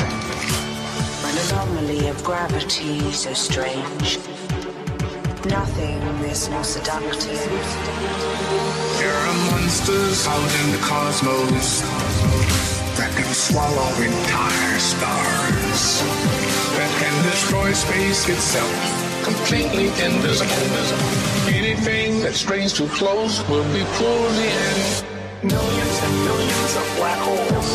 An 1.26 1.36
anomaly 1.50 2.06
of 2.06 2.22
gravity 2.22 3.10
so 3.10 3.34
strange. 3.34 4.20
Nothing 5.46 6.00
is 6.30 6.48
more 6.48 6.62
seductive. 6.62 7.50
There 9.00 9.12
are 9.12 9.34
monsters 9.50 10.28
out 10.28 10.54
in 10.62 10.70
the 10.70 10.78
cosmos 10.78 11.82
that 13.00 13.16
can 13.16 13.32
swallow 13.32 13.88
entire 13.96 14.78
stars. 14.78 16.04
That 16.76 16.92
can 17.00 17.14
destroy 17.24 17.72
space 17.72 18.28
itself, 18.28 18.76
completely 19.24 19.88
invisible. 20.04 20.68
Anything 21.48 22.20
that 22.20 22.34
strains 22.34 22.74
too 22.74 22.88
close 23.00 23.40
will 23.48 23.64
be 23.72 23.80
pulled 23.96 24.36
in. 24.36 24.76
Millions 25.48 25.96
and 26.04 26.14
millions 26.28 26.72
of 26.76 26.84
black 27.00 27.20
holes. 27.24 27.70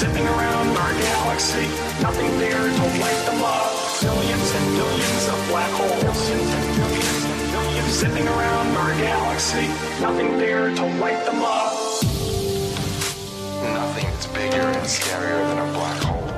Zipping 0.00 0.26
around 0.32 0.68
our 0.72 0.92
galaxy, 0.96 1.68
nothing 2.00 2.32
there 2.40 2.56
to 2.56 2.84
light 3.04 3.22
them 3.28 3.44
up. 3.44 3.68
Millions 4.00 4.48
and 4.56 4.66
millions 4.80 5.24
of 5.28 5.38
black 5.52 5.72
holes. 5.76 6.20
Zipping 7.92 8.26
around 8.26 8.68
our 8.80 8.92
galaxy, 8.96 9.68
nothing 10.00 10.38
there 10.38 10.74
to 10.74 10.84
light 11.04 11.22
them 11.26 11.42
up. 11.44 11.91
Nothing 13.62 14.06
is 14.18 14.26
bigger 14.28 14.60
and 14.60 14.86
scarier 14.86 15.42
than 15.48 15.58
a 15.58 15.72
black 15.72 16.02
hole. 16.02 16.28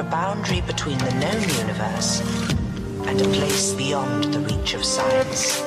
A 0.00 0.04
boundary 0.10 0.60
between 0.62 0.98
the 0.98 1.12
known 1.20 1.40
universe 1.62 2.20
and 3.08 3.20
a 3.20 3.28
place 3.36 3.72
beyond 3.74 4.24
the 4.32 4.40
reach 4.40 4.74
of 4.74 4.84
science. 4.84 5.62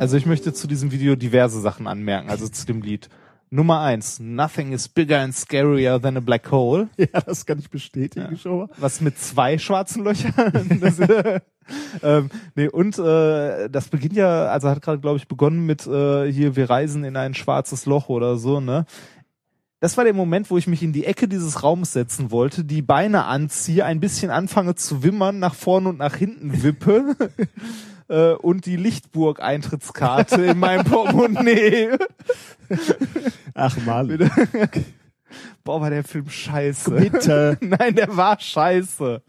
Also 0.00 0.16
ich 0.16 0.26
möchte 0.26 0.52
zu 0.52 0.66
diesem 0.66 0.90
Video 0.92 1.14
diverse 1.16 1.60
Sachen 1.60 1.86
anmerken, 1.86 2.28
also 2.28 2.48
zu 2.48 2.66
dem 2.66 2.82
Lied. 2.82 3.08
Nummer 3.50 3.80
eins, 3.82 4.18
nothing 4.18 4.72
is 4.72 4.88
bigger 4.88 5.20
and 5.20 5.32
scarier 5.32 6.00
than 6.00 6.16
a 6.16 6.20
black 6.20 6.50
hole. 6.50 6.88
Ja, 6.98 7.20
das 7.20 7.46
kann 7.46 7.58
ich 7.60 7.70
bestätigen, 7.70 8.28
Ja. 8.32 8.36
schon 8.36 8.58
mal. 8.58 8.68
Was 8.78 9.00
mit 9.00 9.18
zwei 9.18 9.58
schwarzen 9.58 10.02
Löchern. 10.02 10.78
das, 10.80 10.98
äh, 10.98 11.40
ähm, 12.02 12.30
nee, 12.54 12.68
und 12.68 12.98
äh, 12.98 13.68
das 13.68 13.88
beginnt 13.88 14.14
ja, 14.14 14.46
also 14.46 14.68
hat 14.68 14.82
gerade, 14.82 15.00
glaube 15.00 15.16
ich, 15.16 15.28
begonnen 15.28 15.66
mit 15.66 15.86
äh, 15.86 16.30
hier, 16.30 16.56
wir 16.56 16.70
reisen 16.70 17.04
in 17.04 17.16
ein 17.16 17.34
schwarzes 17.34 17.86
Loch 17.86 18.08
oder 18.08 18.36
so, 18.36 18.60
ne? 18.60 18.86
Das 19.80 19.98
war 19.98 20.04
der 20.04 20.14
Moment, 20.14 20.50
wo 20.50 20.56
ich 20.56 20.66
mich 20.66 20.82
in 20.82 20.94
die 20.94 21.04
Ecke 21.04 21.28
dieses 21.28 21.62
Raums 21.62 21.92
setzen 21.92 22.30
wollte, 22.30 22.64
die 22.64 22.80
Beine 22.80 23.26
anziehe, 23.26 23.84
ein 23.84 24.00
bisschen 24.00 24.30
anfange 24.30 24.76
zu 24.76 25.02
wimmern, 25.02 25.38
nach 25.38 25.54
vorne 25.54 25.90
und 25.90 25.98
nach 25.98 26.16
hinten 26.16 26.62
wippe. 26.62 27.14
äh, 28.08 28.32
und 28.32 28.64
die 28.66 28.76
Lichtburg-Eintrittskarte 28.76 30.42
in 30.42 30.58
meinem 30.58 30.84
Portemonnaie. 30.90 31.98
Ach 33.54 33.76
Mann. 33.84 34.30
Boah, 35.64 35.80
war 35.80 35.88
der 35.88 36.04
Film 36.04 36.28
scheiße. 36.28 36.90
Bitte. 36.90 37.56
Nein, 37.62 37.94
der 37.94 38.14
war 38.14 38.38
scheiße. 38.38 39.22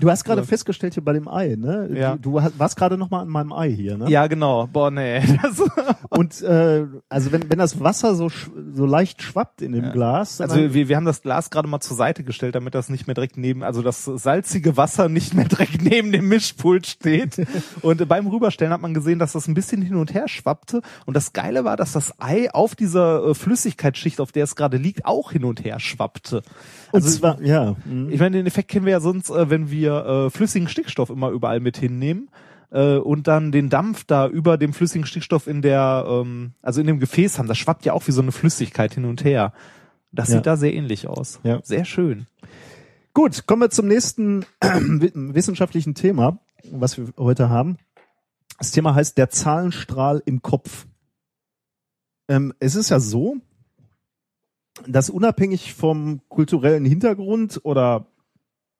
Du 0.00 0.10
hast 0.10 0.24
gerade 0.24 0.42
festgestellt 0.42 0.94
hier 0.94 1.04
bei 1.04 1.12
dem 1.12 1.28
Ei, 1.28 1.54
ne? 1.58 1.90
Ja. 1.92 2.16
Du, 2.16 2.30
du 2.32 2.42
hast- 2.42 2.58
warst 2.58 2.76
gerade 2.76 2.96
noch 2.96 3.10
mal 3.10 3.20
an 3.20 3.28
meinem 3.28 3.52
Ei 3.52 3.70
hier, 3.70 3.98
ne? 3.98 4.08
Ja, 4.08 4.26
genau. 4.26 4.66
Boah, 4.72 4.90
nee. 4.90 5.20
Das, 5.42 5.60
Und 6.08 6.40
äh, 6.42 6.86
also 7.10 7.30
wenn, 7.32 7.50
wenn 7.50 7.58
das 7.58 7.78
Wasser 7.80 8.14
so 8.14 8.30
so 8.74 8.86
leicht 8.86 9.22
schwappt 9.22 9.60
in 9.60 9.72
dem 9.72 9.92
Glas, 9.92 10.38
dann 10.38 10.50
also 10.50 10.72
wir, 10.72 10.88
wir 10.88 10.96
haben 10.96 11.04
das 11.04 11.20
Glas 11.20 11.50
gerade 11.50 11.68
mal 11.68 11.80
zur 11.80 11.96
Seite 11.96 12.24
gestellt, 12.24 12.54
damit 12.54 12.74
das 12.74 12.88
nicht 12.88 13.06
mehr 13.06 13.14
direkt 13.14 13.36
neben, 13.36 13.62
also 13.62 13.82
das 13.82 14.04
salzige 14.04 14.78
Wasser 14.78 15.10
nicht 15.10 15.34
mehr 15.34 15.44
direkt 15.46 15.82
neben 15.82 16.10
dem 16.12 16.26
Mischpult 16.28 16.86
steht. 16.86 17.46
Und 17.82 18.08
beim 18.08 18.26
Rüberstellen 18.28 18.72
hat 18.72 18.80
man 18.80 18.94
gesehen, 18.94 19.18
dass 19.18 19.32
das 19.32 19.46
ein 19.46 19.54
bisschen 19.54 19.82
hin 19.82 19.96
und 19.96 20.14
her 20.14 20.26
schwappte. 20.28 20.80
Und 21.04 21.14
das 21.14 21.34
Geile 21.34 21.64
war, 21.64 21.76
dass 21.76 21.92
das 21.92 22.14
Ei 22.18 22.50
auf 22.50 22.74
dieser 22.74 23.26
äh, 23.26 23.34
Flüssigkeitsschicht, 23.34 24.20
auf 24.20 24.32
der 24.32 24.44
es 24.44 24.56
gerade 24.56 24.78
liegt, 24.78 25.04
auch 25.04 25.32
hin 25.32 25.44
und 25.44 25.62
her 25.64 25.80
schwappte. 25.82 26.38
und 26.92 27.02
Also 27.04 27.10
zwar 27.18 27.40
ja, 27.42 27.76
mhm. 27.84 28.10
ich 28.10 28.18
meine, 28.20 28.36
den 28.36 28.46
Effekt 28.46 28.68
kennen 28.68 28.86
wir 28.86 28.92
ja 28.92 29.00
sonst, 29.00 29.30
äh, 29.30 29.50
wenn 29.50 29.70
wir 29.70 30.04
äh, 30.26 30.30
flüssigen 30.30 30.68
Stickstoff 30.68 31.10
immer 31.10 31.30
überall 31.30 31.60
mit 31.60 31.76
hinnehmen 31.76 32.28
äh, 32.70 32.96
und 32.96 33.26
dann 33.28 33.52
den 33.52 33.68
Dampf 33.68 34.04
da 34.04 34.26
über 34.28 34.56
dem 34.56 34.72
flüssigen 34.72 35.06
Stickstoff 35.06 35.46
in 35.46 35.62
der, 35.62 36.04
ähm, 36.08 36.52
also 36.62 36.80
in 36.80 36.86
dem 36.86 37.00
Gefäß 37.00 37.38
haben. 37.38 37.48
Das 37.48 37.58
schwappt 37.58 37.84
ja 37.84 37.92
auch 37.92 38.06
wie 38.06 38.12
so 38.12 38.22
eine 38.22 38.32
Flüssigkeit 38.32 38.94
hin 38.94 39.04
und 39.04 39.24
her. 39.24 39.52
Das 40.12 40.28
Ja. 40.28 40.36
sieht 40.36 40.46
da 40.46 40.56
sehr 40.56 40.74
ähnlich 40.74 41.06
aus. 41.08 41.40
Ja. 41.42 41.60
Sehr 41.62 41.84
schön. 41.84 42.26
Gut, 43.14 43.46
kommen 43.46 43.62
wir 43.62 43.70
zum 43.70 43.88
nächsten 43.88 44.44
wissenschaftlichen 44.62 45.94
Thema, 45.94 46.38
was 46.70 46.96
wir 46.96 47.08
heute 47.18 47.48
haben. 47.50 47.76
Das 48.58 48.70
Thema 48.70 48.94
heißt 48.94 49.18
der 49.18 49.28
Zahlenstrahl 49.28 50.22
im 50.24 50.40
Kopf. 50.40 50.86
Ähm, 52.28 52.54
es 52.60 52.74
ist 52.74 52.90
ja 52.90 53.00
so, 53.00 53.36
dass 54.86 55.10
unabhängig 55.10 55.74
vom 55.74 56.20
kulturellen 56.28 56.84
Hintergrund 56.84 57.60
oder 57.62 58.06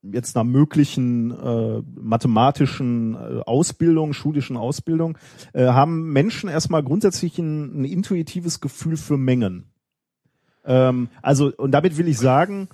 jetzt 0.02 0.36
einer 0.36 0.44
möglichen 0.44 1.30
äh, 1.30 1.82
mathematischen 1.94 3.14
äh, 3.14 3.40
Ausbildung, 3.46 4.12
schulischen 4.12 4.56
Ausbildung, 4.56 5.16
äh, 5.52 5.66
haben 5.66 6.12
Menschen 6.12 6.48
erstmal 6.48 6.82
grundsätzlich 6.82 7.38
ein, 7.38 7.82
ein 7.82 7.84
intuitives 7.84 8.60
Gefühl 8.60 8.96
für 8.96 9.16
Mengen. 9.16 9.70
Ähm, 10.64 11.08
also, 11.22 11.52
und 11.56 11.70
damit 11.70 11.98
will 11.98 12.08
ich 12.08 12.18
sagen, 12.18 12.68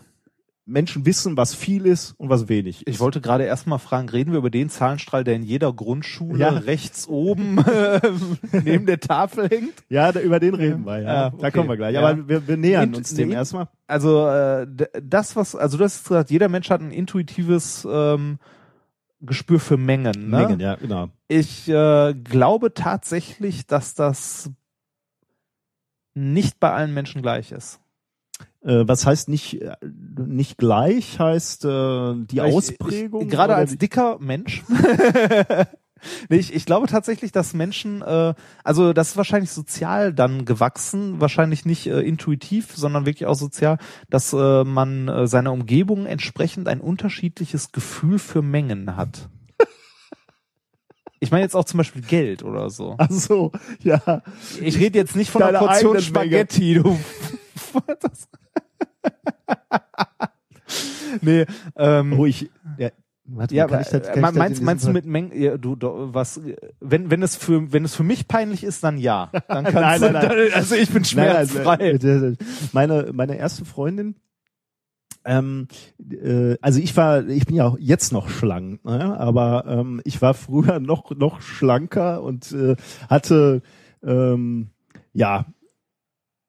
Menschen 0.69 1.07
wissen, 1.07 1.37
was 1.39 1.55
viel 1.55 1.87
ist 1.87 2.13
und 2.19 2.29
was 2.29 2.49
wenig 2.49 2.87
ist. 2.87 2.95
Ich 2.95 3.01
wollte 3.01 3.21
gerade 3.23 3.45
erstmal 3.45 3.79
fragen, 3.79 4.09
reden 4.11 4.33
wir 4.33 4.39
über 4.39 4.51
den 4.51 4.69
Zahlenstrahl, 4.69 5.25
der 5.25 5.35
in 5.35 5.43
jeder 5.43 5.73
Grundschule 5.73 6.39
Ja. 6.39 6.51
rechts 6.51 7.09
oben 7.09 7.59
äh, 7.59 8.01
neben 8.65 8.85
der 8.85 9.01
Tafel 9.01 9.49
hängt? 9.49 9.73
Ja, 9.89 10.13
da, 10.13 10.21
über 10.21 10.39
den 10.41 10.55
reden 10.55 10.85
wir, 10.85 11.01
ja. 11.01 11.31
Da 11.31 11.37
okay. 11.37 11.51
kommen 11.53 11.71
wir 11.71 11.77
gleich. 11.79 11.95
Ja. 11.95 12.07
Aber 12.07 12.29
wir, 12.29 12.47
wir 12.47 12.57
nähern 12.59 12.91
Int- 12.91 12.97
uns 12.99 13.15
dem 13.15 13.33
erstmal. 13.33 13.69
Also 13.87 14.29
äh, 14.29 14.67
das, 15.03 15.37
was, 15.37 15.57
also 15.57 15.79
du 15.79 15.85
hast 15.85 16.05
gesagt, 16.07 16.31
jeder 16.31 16.49
Mensch 16.51 16.69
hat 16.69 16.83
ein 16.83 16.91
intuitives 16.91 17.89
ähm, 17.91 18.39
Gespür 19.21 19.59
für 19.61 19.79
Mengen. 19.79 20.29
Ne? 20.29 20.37
Mengen, 20.37 20.61
ja, 20.61 20.75
genau. 20.77 21.09
Ich 21.29 21.67
äh, 21.69 22.13
glaube 22.15 22.75
tatsächlich, 22.75 23.67
dass 23.67 23.95
das 23.95 24.51
nicht 26.15 26.61
bei 26.61 26.71
allen 26.73 26.93
Menschen 26.93 27.23
gleich 27.23 27.53
ist. 27.53 27.81
Äh, 28.63 28.89
was 28.89 29.07
heißt 29.07 29.29
nicht, 29.29 29.63
äh, 29.63 29.77
nicht 30.27 30.59
gleich, 30.59 31.19
heißt 31.19 31.65
äh, 31.65 31.69
die 31.69 32.39
Weil 32.39 32.49
ich- 32.49 32.55
Ausprägung? 32.55 33.23
Ich, 33.23 33.29
gerade 33.29 33.55
als 33.55 33.77
dicker 33.79 34.19
Mensch. 34.19 34.65
nee, 36.29 36.37
ich, 36.39 36.53
ich 36.55 36.67
glaube 36.67 36.89
tatsächlich, 36.89 37.31
dass 37.33 37.55
Menschen, 37.55 38.03
äh, 38.03 38.35
also 38.65 38.93
das 38.93 39.11
ist 39.11 39.17
wahrscheinlich 39.17 39.51
sozial 39.53 40.13
dann 40.13 40.45
gewachsen, 40.45 41.21
wahrscheinlich 41.21 41.65
nicht 41.67 41.87
äh, 41.87 42.01
intuitiv, 42.01 42.75
sondern 42.75 43.07
wirklich 43.07 43.27
auch 43.27 43.35
sozial, 43.37 43.79
dass 44.11 44.33
äh, 44.33 44.65
man 44.65 45.07
äh, 45.09 45.27
seiner 45.29 45.53
Umgebung 45.53 46.07
entsprechend 46.07 46.67
ein 46.69 46.81
unterschiedliches 46.81 47.71
Gefühl 47.73 48.19
für 48.19 48.43
Mengen 48.43 48.97
hat. 48.97 49.29
Ich 51.21 51.33
meine 51.33 51.43
jetzt 51.43 51.57
auch 51.57 51.65
zum 51.65 51.79
Beispiel 51.79 52.03
Geld 52.03 52.45
oder 52.45 52.71
so. 52.71 52.95
Ach 52.99 53.11
so, 53.11 53.51
ja. 53.83 54.23
Ich 54.61 54.79
rede 54.79 54.99
jetzt 54.99 55.17
nicht 55.17 55.31
von 55.31 55.43
einer 55.43 55.59
Portion. 55.59 56.01
Spaghetti, 56.01 56.75
du. 56.75 56.97
Nee, 61.23 61.47
ähm, 61.77 62.19
Oh, 62.19 62.27
ich, 62.27 62.51
ja, 62.77 62.91
warte, 63.25 63.55
ja, 63.55 63.65
ich 63.81 63.89
das, 63.89 64.09
äh, 64.09 64.21
meinst, 64.21 64.59
in 64.61 64.65
meinst 64.67 64.87
du 64.87 64.91
mit 64.93 65.07
Mengen, 65.07 65.33
ja, 65.41 65.57
du, 65.57 65.77
du, 65.77 66.13
was, 66.13 66.41
wenn, 66.81 67.11
wenn 67.11 67.23
es 67.23 67.37
für, 67.37 67.73
wenn 67.73 67.85
es 67.85 67.95
für 67.95 68.03
mich 68.03 68.29
peinlich 68.29 68.65
ist, 68.65 68.85
dann 68.85 68.99
ja. 68.99 69.31
Dann 69.49 69.65
kannst 69.65 69.75
Nein, 69.75 70.01
du, 70.01 70.13
nein, 70.13 70.15
nein. 70.29 70.29
Dann, 70.29 70.53
also 70.55 70.75
ich 70.75 70.91
bin 70.91 71.05
Nein, 71.15 71.37
also, 71.37 71.55
schmerzfrei. 71.55 71.91
äh, 71.93 72.37
meine, 72.73 73.11
meine 73.13 73.37
erste 73.37 73.65
Freundin, 73.65 74.17
ähm, 75.25 75.69
äh, 76.11 76.57
also 76.61 76.81
ich 76.81 76.97
war, 76.97 77.27
ich 77.29 77.47
bin 77.47 77.57
ja 77.57 77.67
auch 77.67 77.77
jetzt 77.79 78.13
noch 78.13 78.29
schlank, 78.29 78.85
ne? 78.85 79.19
aber 79.19 79.65
ähm, 79.67 80.01
ich 80.05 80.23
war 80.23 80.35
früher 80.35 80.81
noch 80.81 81.11
noch 81.11 81.41
schlanker 81.43 82.23
und 82.23 82.53
äh, 82.53 82.77
hatte 83.11 83.63
ähm, 84.03 84.71
ja 85.13 85.47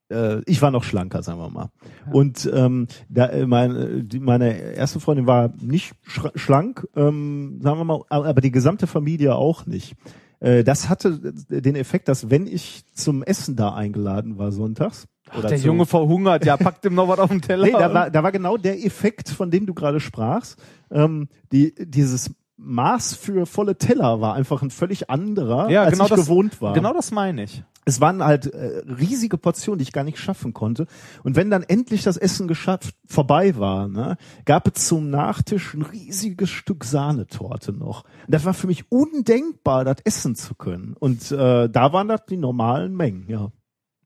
äh, 0.10 0.41
ich 0.45 0.61
war 0.61 0.72
noch 0.72 0.84
schlanker, 0.84 1.23
sagen 1.23 1.40
wir 1.40 1.49
mal. 1.49 1.69
Und 2.11 2.49
ähm, 2.53 2.88
da, 3.10 3.27
äh, 3.27 3.45
meine, 3.45 4.03
die, 4.03 4.19
meine 4.19 4.57
erste 4.73 4.99
Freundin 4.99 5.27
war 5.27 5.53
nicht 5.61 5.94
schlank, 6.36 6.88
ähm, 6.95 7.60
sagen 7.61 7.80
wir 7.80 7.86
mal, 7.86 8.02
aber 8.10 8.41
die 8.41 8.52
gesamte 8.52 8.88
Familie 8.88 9.36
auch 9.36 9.65
nicht. 9.65 9.95
Äh, 10.40 10.64
das 10.64 10.90
hatte 10.90 11.19
den 11.49 11.76
Effekt, 11.76 12.07
dass 12.07 12.30
wenn 12.30 12.48
ich 12.48 12.84
zum 12.94 13.23
Essen 13.23 13.56
da 13.56 13.73
eingeladen 13.73 14.38
war 14.38 14.52
sonntags, 14.52 15.07
Ach, 15.31 15.41
der 15.41 15.57
Junge 15.57 15.86
verhungert, 15.86 16.44
ja, 16.45 16.57
packt 16.57 16.86
ihm 16.86 16.95
noch 16.95 17.07
was 17.07 17.19
auf 17.19 17.30
den 17.30 17.41
Teller. 17.44 17.65
Nee, 17.65 17.72
da 17.72 17.94
war, 17.94 18.10
da 18.10 18.23
war 18.23 18.31
genau 18.31 18.57
der 18.57 18.84
Effekt, 18.84 19.30
von 19.30 19.52
dem 19.52 19.65
du 19.65 19.73
gerade 19.73 19.99
sprachst. 19.99 20.60
Ähm, 20.91 21.27
die, 21.52 21.73
dieses 21.77 22.31
Maß 22.61 23.15
für 23.15 23.45
volle 23.45 23.77
Teller 23.77 24.19
war 24.22 24.34
einfach 24.34 24.61
ein 24.61 24.69
völlig 24.69 25.10
anderer, 25.10 25.69
ja, 25.69 25.84
als 25.84 25.94
genau 25.94 26.06
ich 26.06 26.10
das, 26.10 26.19
gewohnt 26.19 26.61
war. 26.61 26.73
Genau 26.73 26.94
das 26.94 27.11
meine 27.11 27.44
ich. 27.44 27.64
Es 27.86 28.02
waren 28.02 28.23
halt 28.23 28.48
äh, 28.48 28.84
riesige 28.86 29.38
Portionen, 29.38 29.80
die 29.80 29.84
ich 29.84 29.94
gar 29.94 30.03
nicht 30.03 30.19
schaffen 30.19 30.53
konnte. 30.53 30.86
Und 31.23 31.36
wenn 31.36 31.49
dann 31.49 31.64
endlich 31.64 32.03
das 32.03 32.18
Essen 32.18 32.48
geschafft 32.48 32.94
vorbei 33.07 33.57
war, 33.57 33.88
ne, 33.88 34.18
gab 34.45 34.68
es 34.68 34.88
zum 34.88 35.10
Nachtisch 35.10 35.73
ein 35.73 35.81
riesiges 35.81 36.49
Stück 36.49 36.84
Sahnetorte 36.84 37.72
noch. 37.72 38.03
Und 38.03 38.34
das 38.34 38.45
war 38.45 38.53
für 38.53 38.68
mich 38.68 38.91
undenkbar, 38.91 39.86
das 39.86 39.98
essen 40.03 40.36
zu 40.36 40.53
können. 40.53 40.95
Und 40.99 41.31
äh, 41.31 41.69
da 41.69 41.94
waren 41.94 42.10
das 42.10 42.26
die 42.26 42.38
normalen 42.38 42.95
Mengen, 42.95 43.26
ja. 43.27 43.52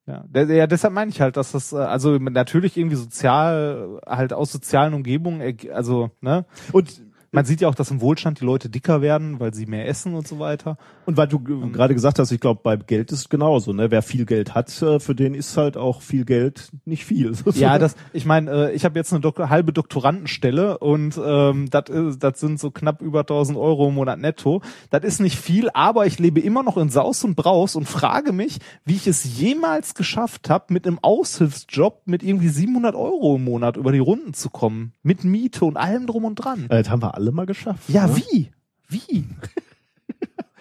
Ja, 0.05 0.25
ja, 0.33 0.67
deshalb 0.67 0.93
meine 0.93 1.11
ich 1.11 1.21
halt, 1.21 1.37
dass 1.37 1.53
das, 1.53 1.71
äh, 1.71 1.77
also 1.77 2.17
natürlich 2.17 2.77
irgendwie 2.77 2.97
sozial, 2.97 4.01
halt 4.05 4.33
aus 4.33 4.51
sozialen 4.51 4.93
Umgebungen, 4.93 5.57
also, 5.71 6.11
ne? 6.19 6.45
Und 6.73 7.01
man 7.33 7.43
sieht 7.45 7.59
ja 7.61 7.67
auch, 7.67 7.75
dass 7.75 7.91
im 7.91 7.99
Wohlstand 7.99 8.39
die 8.39 8.45
Leute 8.45 8.69
dicker 8.69 9.01
werden, 9.01 9.39
weil 9.39 9.53
sie 9.53 9.65
mehr 9.65 9.87
essen 9.87 10.13
und 10.15 10.27
so 10.27 10.39
weiter. 10.39 10.77
Und 11.05 11.17
weil 11.17 11.27
du 11.27 11.39
g- 11.39 11.69
gerade 11.71 11.93
gesagt 11.93 12.19
hast, 12.19 12.31
ich 12.31 12.39
glaube, 12.39 12.61
bei 12.63 12.77
Geld 12.77 13.11
ist 13.11 13.19
es 13.19 13.29
genauso, 13.29 13.73
ne? 13.73 13.91
Wer 13.91 14.01
viel 14.03 14.25
Geld 14.25 14.53
hat, 14.55 14.81
äh, 14.81 14.99
für 14.99 15.15
den 15.15 15.33
ist 15.33 15.57
halt 15.57 15.75
auch 15.75 16.01
viel 16.01 16.23
Geld 16.25 16.69
nicht 16.85 17.03
viel. 17.05 17.33
Ja, 17.55 17.77
das, 17.79 17.95
ich 18.13 18.25
meine, 18.25 18.69
äh, 18.69 18.73
ich 18.73 18.85
habe 18.85 18.97
jetzt 18.97 19.11
eine 19.11 19.19
Dok 19.21 19.39
halbe 19.39 19.73
Doktorandenstelle 19.73 20.77
und 20.77 21.19
ähm, 21.23 21.69
das 21.69 21.83
das 22.19 22.39
sind 22.39 22.59
so 22.59 22.71
knapp 22.71 23.01
über 23.01 23.21
1000 23.21 23.57
Euro 23.57 23.89
im 23.89 23.95
Monat 23.95 24.19
netto. 24.19 24.61
Das 24.91 25.03
ist 25.03 25.19
nicht 25.19 25.37
viel, 25.39 25.69
aber 25.73 26.05
ich 26.05 26.19
lebe 26.19 26.39
immer 26.39 26.61
noch 26.63 26.77
in 26.77 26.89
Saus 26.89 27.23
und 27.23 27.35
Braus 27.35 27.75
und 27.75 27.85
frage 27.87 28.31
mich, 28.33 28.59
wie 28.85 28.93
ich 28.95 29.07
es 29.07 29.39
jemals 29.39 29.95
geschafft 29.95 30.49
habe, 30.49 30.73
mit 30.73 30.85
einem 30.85 30.99
Aushilfsjob 31.01 32.01
mit 32.05 32.21
irgendwie 32.23 32.49
700 32.49 32.95
Euro 32.95 33.35
im 33.37 33.43
Monat 33.45 33.77
über 33.77 33.91
die 33.91 33.99
Runden 33.99 34.33
zu 34.33 34.49
kommen, 34.49 34.93
mit 35.03 35.23
Miete 35.23 35.65
und 35.65 35.77
allem 35.77 36.05
drum 36.07 36.25
und 36.25 36.35
dran. 36.35 36.65
Äh, 36.69 36.83
Das 36.83 36.89
haben 36.89 37.01
wir 37.01 37.15
alle 37.15 37.22
mal 37.31 37.45
geschafft. 37.45 37.87
Ja, 37.89 38.07
ne? 38.07 38.17
wie? 38.17 38.51
Wie? 38.89 39.25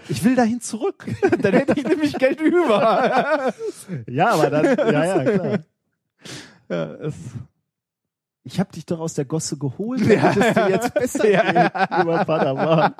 Ich 0.09 0.24
will 0.24 0.34
dahin 0.34 0.60
zurück. 0.60 1.06
Dann 1.43 1.52
hätte 1.55 1.74
ich 1.78 1.84
nämlich 1.86 2.14
Geld 2.18 2.40
über. 2.40 3.52
Ja, 4.06 4.30
aber 4.30 4.51
dann, 4.51 4.64
ja, 4.64 5.05
ja, 5.22 5.24
klar. 5.32 5.59
Ja, 6.68 6.84
es, 6.94 7.14
Ich 8.44 8.59
habe 8.59 8.72
dich 8.72 8.84
doch 8.86 8.98
aus 9.01 9.14
der 9.14 9.24
Gosse 9.24 9.56
geholt, 9.59 10.01
Ja. 10.06 10.32
damit 10.32 10.36
es 10.39 10.55
dir 10.55 10.68
jetzt 10.70 10.94
besser 10.94 11.30
Ja. 11.30 11.98
lieber 11.98 12.24
Padawan. 12.24 12.94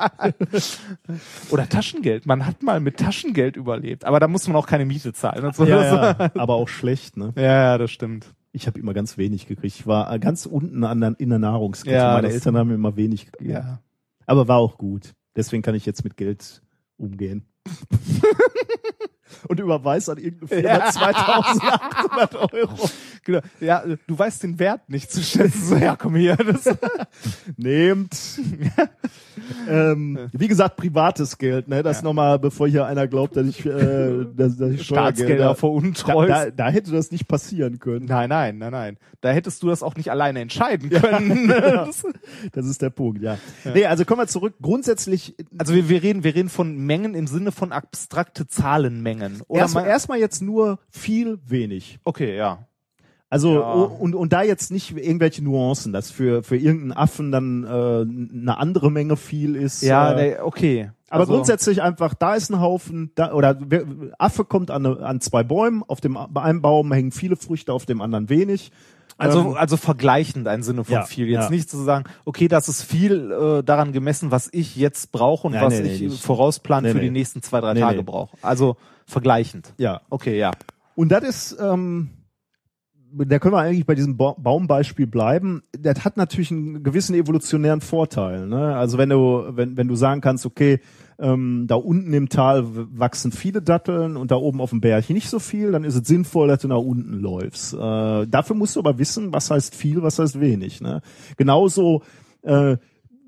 Oder 1.51 1.68
Taschengeld. 1.68 2.26
Man 2.26 2.47
hat 2.47 2.62
mal 2.62 2.78
mit 2.80 2.98
Taschengeld 2.98 3.56
überlebt, 3.56 4.05
aber 4.05 4.20
da 4.20 4.28
muss 4.28 4.47
man 4.47 4.56
auch 4.56 4.66
keine 4.66 4.84
Miete 4.84 5.12
zahlen. 5.12 5.44
Und 5.44 5.56
so. 5.56 5.64
Ja, 5.64 5.82
ja, 6.12 6.30
aber 6.34 6.55
auch 6.55 6.68
schlecht, 6.68 7.16
ne? 7.16 7.32
ja, 7.36 7.43
ja, 7.43 7.78
das 7.78 7.90
stimmt. 7.90 8.26
Ich 8.52 8.66
habe 8.66 8.78
immer 8.78 8.92
ganz 8.92 9.16
wenig 9.16 9.46
gekriegt. 9.46 9.74
Ich 9.74 9.86
war 9.86 10.12
äh, 10.12 10.18
ganz 10.18 10.46
unten 10.46 10.84
an 10.84 11.00
der, 11.00 11.14
in 11.18 11.30
der 11.30 11.38
Nahrungskette. 11.38 11.96
Ja, 11.96 12.14
Meine 12.14 12.30
Eltern 12.30 12.56
haben 12.56 12.70
immer 12.70 12.96
wenig 12.96 13.32
gegeben. 13.32 13.50
Ja. 13.50 13.82
Aber 14.26 14.46
war 14.48 14.58
auch 14.58 14.76
gut. 14.76 15.14
Deswegen 15.34 15.62
kann 15.62 15.74
ich 15.74 15.86
jetzt 15.86 16.04
mit 16.04 16.16
Geld 16.16 16.62
umgehen. 16.98 17.46
Und 19.48 19.60
überweist 19.60 20.09
an 20.10 20.19
irgendeine 20.19 20.48
Firma 20.48 20.78
Ja. 20.86 20.90
2800 20.90 22.35
Euro. 22.55 22.90
Genau. 23.24 23.40
Ja, 23.60 23.85
du 24.06 24.19
weißt 24.19 24.43
den 24.43 24.59
Wert 24.59 24.89
nicht 24.89 25.10
zu 25.12 25.23
schätzen. 25.23 25.62
So, 25.64 25.77
ja, 25.77 25.97
komm 25.97 26.16
hier. 26.16 26.36
Das, 26.36 26.64
Nehmt. 27.56 28.16
ähm, 29.69 30.28
wie 30.32 30.48
gesagt, 30.48 30.77
privates 30.77 31.39
Geld, 31.39 31.69
ne? 31.69 31.82
Das 31.82 32.02
nochmal, 32.02 32.39
bevor 32.39 32.69
hier 32.69 32.86
einer 32.86 33.06
glaubt, 33.09 33.36
dass 33.36 33.47
ich, 33.47 33.64
äh, 33.64 34.24
dass, 34.35 34.56
dass 34.56 34.70
ich 34.73 34.85
Staatsgelder 34.86 35.55
veruntreust. 35.55 36.31
Da, 36.31 36.44
da, 36.47 36.51
da 36.51 36.69
hätte 36.70 36.90
das 36.90 37.10
nicht 37.10 37.28
passieren 37.28 37.78
können. 37.78 38.06
Nein, 38.06 38.28
nein, 38.28 38.59
nein, 38.59 38.73
nein. 38.73 38.97
Da 39.20 39.31
hättest 39.31 39.62
du 39.62 39.69
das 39.69 39.82
auch 39.82 39.94
nicht 39.94 40.10
alleine 40.10 40.40
entscheiden 40.40 40.90
können. 40.90 41.52
Ja. 41.62 41.89
Das 42.52 42.66
ist 42.66 42.82
der 42.82 42.90
Punkt, 42.90 43.23
ja. 43.23 43.36
Nee, 43.73 43.86
also 43.86 44.05
kommen 44.05 44.20
wir 44.20 44.27
zurück. 44.27 44.55
Grundsätzlich, 44.60 45.36
Also 45.59 45.74
wir, 45.74 45.89
wir 45.89 46.02
reden, 46.02 46.24
wir 46.24 46.35
reden 46.35 46.48
von 46.48 46.77
Mengen 46.77 47.14
im 47.14 47.27
Sinne 47.27 47.52
von 47.52 47.73
abstrakte 47.73 48.47
Zahlenmengen. 48.47 49.31
Oder 49.48 49.60
erstmal 49.60 49.84
mal- 49.84 49.88
erstmal 49.90 50.18
jetzt 50.18 50.42
nur 50.42 50.78
viel, 50.90 51.38
wenig. 51.46 51.98
Okay, 52.04 52.36
ja. 52.36 52.66
Also 53.30 53.54
Ja. 53.60 53.72
und, 53.72 54.14
und 54.14 54.32
da 54.34 54.42
jetzt 54.42 54.70
nicht 54.70 54.94
irgendwelche 54.94 55.42
Nuancen, 55.42 55.92
dass 55.94 56.10
für 56.10 56.42
für 56.42 56.56
irgendeinen 56.56 56.92
Affen 56.92 57.32
dann 57.32 57.64
äh, 57.64 57.68
eine 57.68 58.59
andere 58.59 58.90
Menge 58.92 59.16
viel 59.16 59.56
ist. 59.56 59.82
Ja, 59.82 60.12
äh, 60.12 60.30
nee, 60.32 60.38
okay. 60.38 60.90
aber 61.09 61.20
Also- 61.20 61.32
grundsätzlich 61.34 61.80
einfach, 61.80 62.12
da 62.12 62.34
ist 62.34 62.50
ein 62.50 62.60
Haufen, 62.60 63.10
da, 63.14 63.32
oder 63.32 63.59
Affe 64.18 64.44
kommt 64.44 64.70
an, 64.70 64.84
an 64.84 65.20
zwei 65.22 65.44
Bäumen, 65.44 65.82
auf 65.86 66.02
dem 66.02 66.18
bei 66.30 66.42
einem 66.42 66.60
Baum 66.60 66.92
hängen 66.92 67.10
viele 67.10 67.36
Früchte, 67.36 67.72
auf 67.72 67.86
dem 67.86 68.02
anderen 68.02 68.28
wenig. 68.28 68.70
Also, 69.22 69.40
Ähm, 69.40 69.54
also 69.56 69.76
vergleichend 69.76 70.48
ein 70.48 70.62
Sinne 70.62 70.84
von 70.84 70.92
ja, 70.94 71.04
viel. 71.04 71.28
Jetzt 71.28 71.44
ja. 71.44 71.50
nicht 71.50 71.70
zu 71.70 71.78
sagen, 71.82 72.04
okay, 72.24 72.48
das 72.48 72.68
ist 72.68 72.82
viel 72.82 73.30
äh, 73.30 73.62
daran 73.62 73.92
gemessen, 73.92 74.30
was 74.30 74.48
ich 74.52 74.76
jetzt 74.76 75.12
brauche 75.12 75.46
und 75.46 75.54
Nein, 75.54 75.64
was 75.64 75.74
nee, 75.74 75.82
nee, 75.82 75.92
ich 75.94 76.00
nicht. 76.02 76.22
vorausplan 76.22 76.82
Nee, 76.84 76.90
für 76.90 76.98
nee. 76.98 77.04
die 77.04 77.10
nächsten 77.10 77.42
zwei, 77.42 77.60
drei 77.60 77.74
Nee, 77.74 77.80
Tage 77.80 77.98
nee. 77.98 78.02
brauche. 78.02 78.36
Also 78.42 78.76
vergleichend. 79.06 79.72
ja. 79.78 80.00
Okay, 80.10 80.38
ja. 80.38 80.50
Und 80.94 81.10
das 81.10 81.24
ist, 81.24 81.56
ähm, 81.60 82.10
da 83.14 83.39
können 83.39 83.55
wir 83.55 83.60
eigentlich 83.60 83.86
bei 83.86 83.94
diesem 83.94 84.16
ba 84.16 84.34
Baumbeispiel 84.39 85.06
bleiben. 85.06 85.62
Das 85.78 86.05
hat 86.05 86.16
natürlich 86.16 86.51
einen 86.51 86.82
gewissen 86.82 87.14
evolutionären 87.14 87.80
Vorteil. 87.80 88.47
Ne? 88.47 88.74
Also 88.76 88.98
wenn 88.98 89.10
du, 89.10 89.44
wenn, 89.51 89.76
wenn 89.76 89.89
du 89.89 89.94
sagen 89.94 90.20
kannst, 90.20 90.47
okay, 90.47 90.80
ähm, 91.18 91.66
da 91.68 91.76
unten 91.76 92.12
im 92.12 92.28
Tal 92.28 92.64
wachsen 92.66 93.32
viele 93.32 93.62
Datteln 93.62 94.16
und 94.16 94.30
da 94.30 94.36
oben 94.36 94.60
auf 94.60 94.70
dem 94.70 94.80
Berg 94.80 95.09
nicht 95.10 95.28
so 95.28 95.39
viel, 95.39 95.72
dann 95.72 95.84
ist 95.84 95.94
es 95.94 96.09
sinnvoll, 96.09 96.48
dass 96.48 96.62
du 96.62 96.68
nach 96.68 96.76
unten 96.78 97.20
läufst. 97.20 97.74
Äh, 97.74 98.26
dafür 98.26 98.56
musst 98.56 98.76
du 98.76 98.80
aber 98.80 98.98
wissen, 98.98 99.32
was 99.32 99.51
heißt 99.51 99.74
viel, 99.74 100.02
was 100.02 100.18
heißt 100.18 100.40
wenig. 100.40 100.80
Ne? 100.80 101.01
Genauso, 101.36 102.02
äh, 102.43 102.76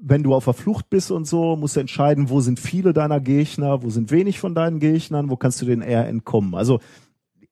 wenn 0.07 0.23
du 0.23 0.35
auf 0.35 0.45
der 0.45 0.55
Flucht 0.55 0.91
bist 0.91 1.11
und 1.11 1.27
so, 1.27 1.57
musst 1.57 1.77
du 1.77 1.81
entscheiden, 1.81 2.29
wo 2.29 2.41
sind 2.41 2.61
viele 2.61 2.93
deiner 2.93 3.21
Gegner, 3.21 3.83
wo 3.83 3.91
sind 3.91 4.11
wenig 4.11 4.39
von 4.39 4.55
deinen 4.55 4.79
Gegnern, 4.79 5.31
wo 5.31 5.37
kannst 5.37 5.63
du 5.63 5.67
denen 5.67 5.83
eher 5.83 6.07
entkommen. 6.09 6.55
Also 6.55 6.81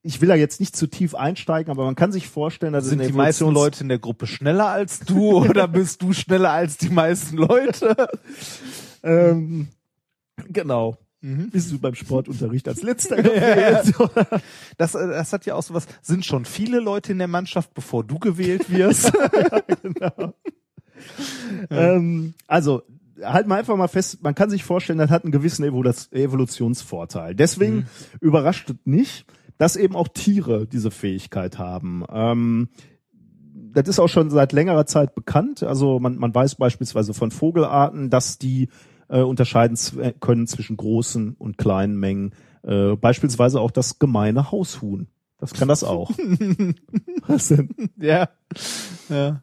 ich 0.02 0.20
will 0.20 0.28
da 0.28 0.34
jetzt 0.34 0.58
nicht 0.60 0.74
zu 0.76 0.86
tief 0.88 1.14
einsteigen, 1.14 1.70
aber 1.70 1.84
man 1.84 1.94
kann 1.94 2.10
sich 2.12 2.28
vorstellen, 2.28 2.72
dass 2.72 2.86
Sind 2.86 3.00
die 3.06 3.12
meisten 3.12 3.50
Leute 3.52 3.82
in 3.84 3.88
der 3.88 3.98
Gruppe 4.00 4.26
schneller 4.26 4.66
als 4.68 5.00
du 5.00 5.36
oder 5.48 5.68
bist 5.68 6.02
du 6.02 6.12
schneller 6.12 6.50
als 6.50 6.76
die 6.76 6.90
meisten 6.90 7.36
Leute? 7.36 7.94
ähm, 9.02 9.68
genau. 10.48 10.96
Bist 11.24 11.70
du 11.70 11.78
beim 11.78 11.94
Sportunterricht 11.94 12.66
als 12.66 12.82
letzter 12.82 13.16
gewählt? 13.22 13.94
Das, 14.76 14.96
äh, 14.96 15.06
das 15.06 15.32
hat 15.32 15.46
ja 15.46 15.54
auch 15.54 15.62
so 15.62 15.72
was. 15.72 15.86
Sind 16.02 16.26
schon 16.26 16.44
viele 16.44 16.80
Leute 16.80 17.12
in 17.12 17.18
der 17.18 17.28
Mannschaft, 17.28 17.74
bevor 17.74 18.02
du 18.02 18.18
gewählt 18.18 18.68
wirst? 18.72 19.12
genau. 19.82 20.34
ähm, 21.70 22.34
also 22.48 22.82
halt 23.22 23.46
mal 23.46 23.60
einfach 23.60 23.76
mal 23.76 23.86
fest, 23.86 24.18
man 24.22 24.34
kann 24.34 24.50
sich 24.50 24.64
vorstellen, 24.64 24.98
das 24.98 25.10
hat 25.10 25.22
einen 25.22 25.30
gewissen 25.30 25.64
Evolu- 25.64 26.12
Evolutionsvorteil. 26.12 27.36
Deswegen 27.36 27.74
Mhm. 27.76 27.86
überrascht 28.20 28.70
es 28.70 28.76
nicht, 28.84 29.24
dass 29.62 29.76
eben 29.76 29.94
auch 29.94 30.08
Tiere 30.08 30.66
diese 30.66 30.90
Fähigkeit 30.90 31.56
haben. 31.56 32.02
Ähm, 32.12 32.68
das 33.54 33.86
ist 33.86 34.00
auch 34.00 34.08
schon 34.08 34.28
seit 34.28 34.52
längerer 34.52 34.86
Zeit 34.86 35.14
bekannt. 35.14 35.62
Also 35.62 36.00
man, 36.00 36.16
man 36.16 36.34
weiß 36.34 36.56
beispielsweise 36.56 37.14
von 37.14 37.30
Vogelarten, 37.30 38.10
dass 38.10 38.38
die 38.38 38.70
äh, 39.08 39.20
unterscheiden 39.20 39.78
können 40.18 40.48
zwischen 40.48 40.76
großen 40.76 41.36
und 41.38 41.58
kleinen 41.58 41.96
Mengen. 41.96 42.34
Äh, 42.64 42.96
beispielsweise 42.96 43.60
auch 43.60 43.70
das 43.70 44.00
gemeine 44.00 44.50
Haushuhn. 44.50 45.06
Das 45.38 45.52
kann 45.52 45.68
das 45.68 45.84
auch. 45.84 46.10
Was 47.28 47.46
denn? 47.46 47.68
ja. 48.00 48.30
ja. 49.08 49.42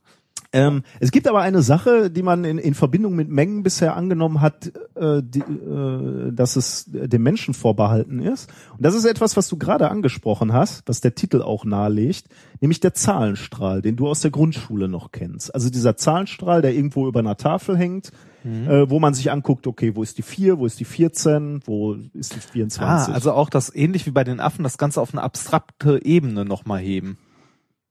Ähm, 0.52 0.82
es 1.00 1.12
gibt 1.12 1.28
aber 1.28 1.42
eine 1.42 1.62
Sache, 1.62 2.10
die 2.10 2.24
man 2.24 2.44
in, 2.44 2.58
in 2.58 2.74
Verbindung 2.74 3.16
mit 3.16 3.30
Mengen 3.30 3.62
bisher 3.62 3.96
angenommen 3.96 4.42
hat, 4.42 4.72
äh, 4.96 5.22
die, 5.24 5.42
äh, 5.42 6.32
dass 6.32 6.56
es 6.56 6.86
dem 6.88 7.22
Menschen 7.22 7.54
vorbehalten 7.54 8.20
ist. 8.20 8.50
Und 8.76 8.84
das 8.84 8.96
ist 8.96 9.06
etwas, 9.06 9.38
was 9.38 9.48
du 9.48 9.58
gerade 9.58 9.90
angesprochen 9.90 10.52
hast, 10.52 10.84
was 10.88 11.02
der 11.02 11.14
Titel 11.14 11.44
auch 11.44 11.66
nahelegt, 11.66 12.26
nämlich 12.62 12.80
der 12.80 12.96
Zahlenstrahl, 12.96 13.84
den 13.84 13.96
du 13.96 14.08
aus 14.08 14.22
der 14.22 14.32
Grundschule 14.32 14.88
noch 14.88 15.12
kennst. 15.12 15.54
Also 15.54 15.70
dieser 15.70 15.98
Zahlenstrahl, 15.98 16.64
der 16.64 16.74
irgendwo 16.74 17.08
über 17.08 17.20
einer 17.20 17.38
Tafel 17.38 17.78
hängt, 17.78 18.12
Mhm. 18.44 18.70
äh, 18.70 18.90
wo 18.90 19.00
man 19.00 19.14
sich 19.14 19.32
anguckt, 19.32 19.68
okay, 19.68 19.96
wo 19.96 20.04
ist 20.04 20.18
die 20.18 20.22
4, 20.22 20.60
wo 20.60 20.66
ist 20.66 20.80
die 20.80 20.86
14, 20.86 21.62
wo 21.66 21.96
ist 22.14 22.36
die 22.36 22.40
24. 22.40 23.10
Ah, 23.10 23.14
also 23.14 23.34
auch 23.34 23.50
das 23.50 23.74
ähnlich 23.76 24.06
wie 24.06 24.12
bei 24.12 24.24
den 24.24 24.40
Affen, 24.40 24.64
das 24.64 24.78
Ganze 24.78 25.02
auf 25.02 25.14
eine 25.14 25.22
abstrakte 25.22 26.00
Ebene 26.06 26.46
nochmal 26.46 26.80
heben. 26.80 27.18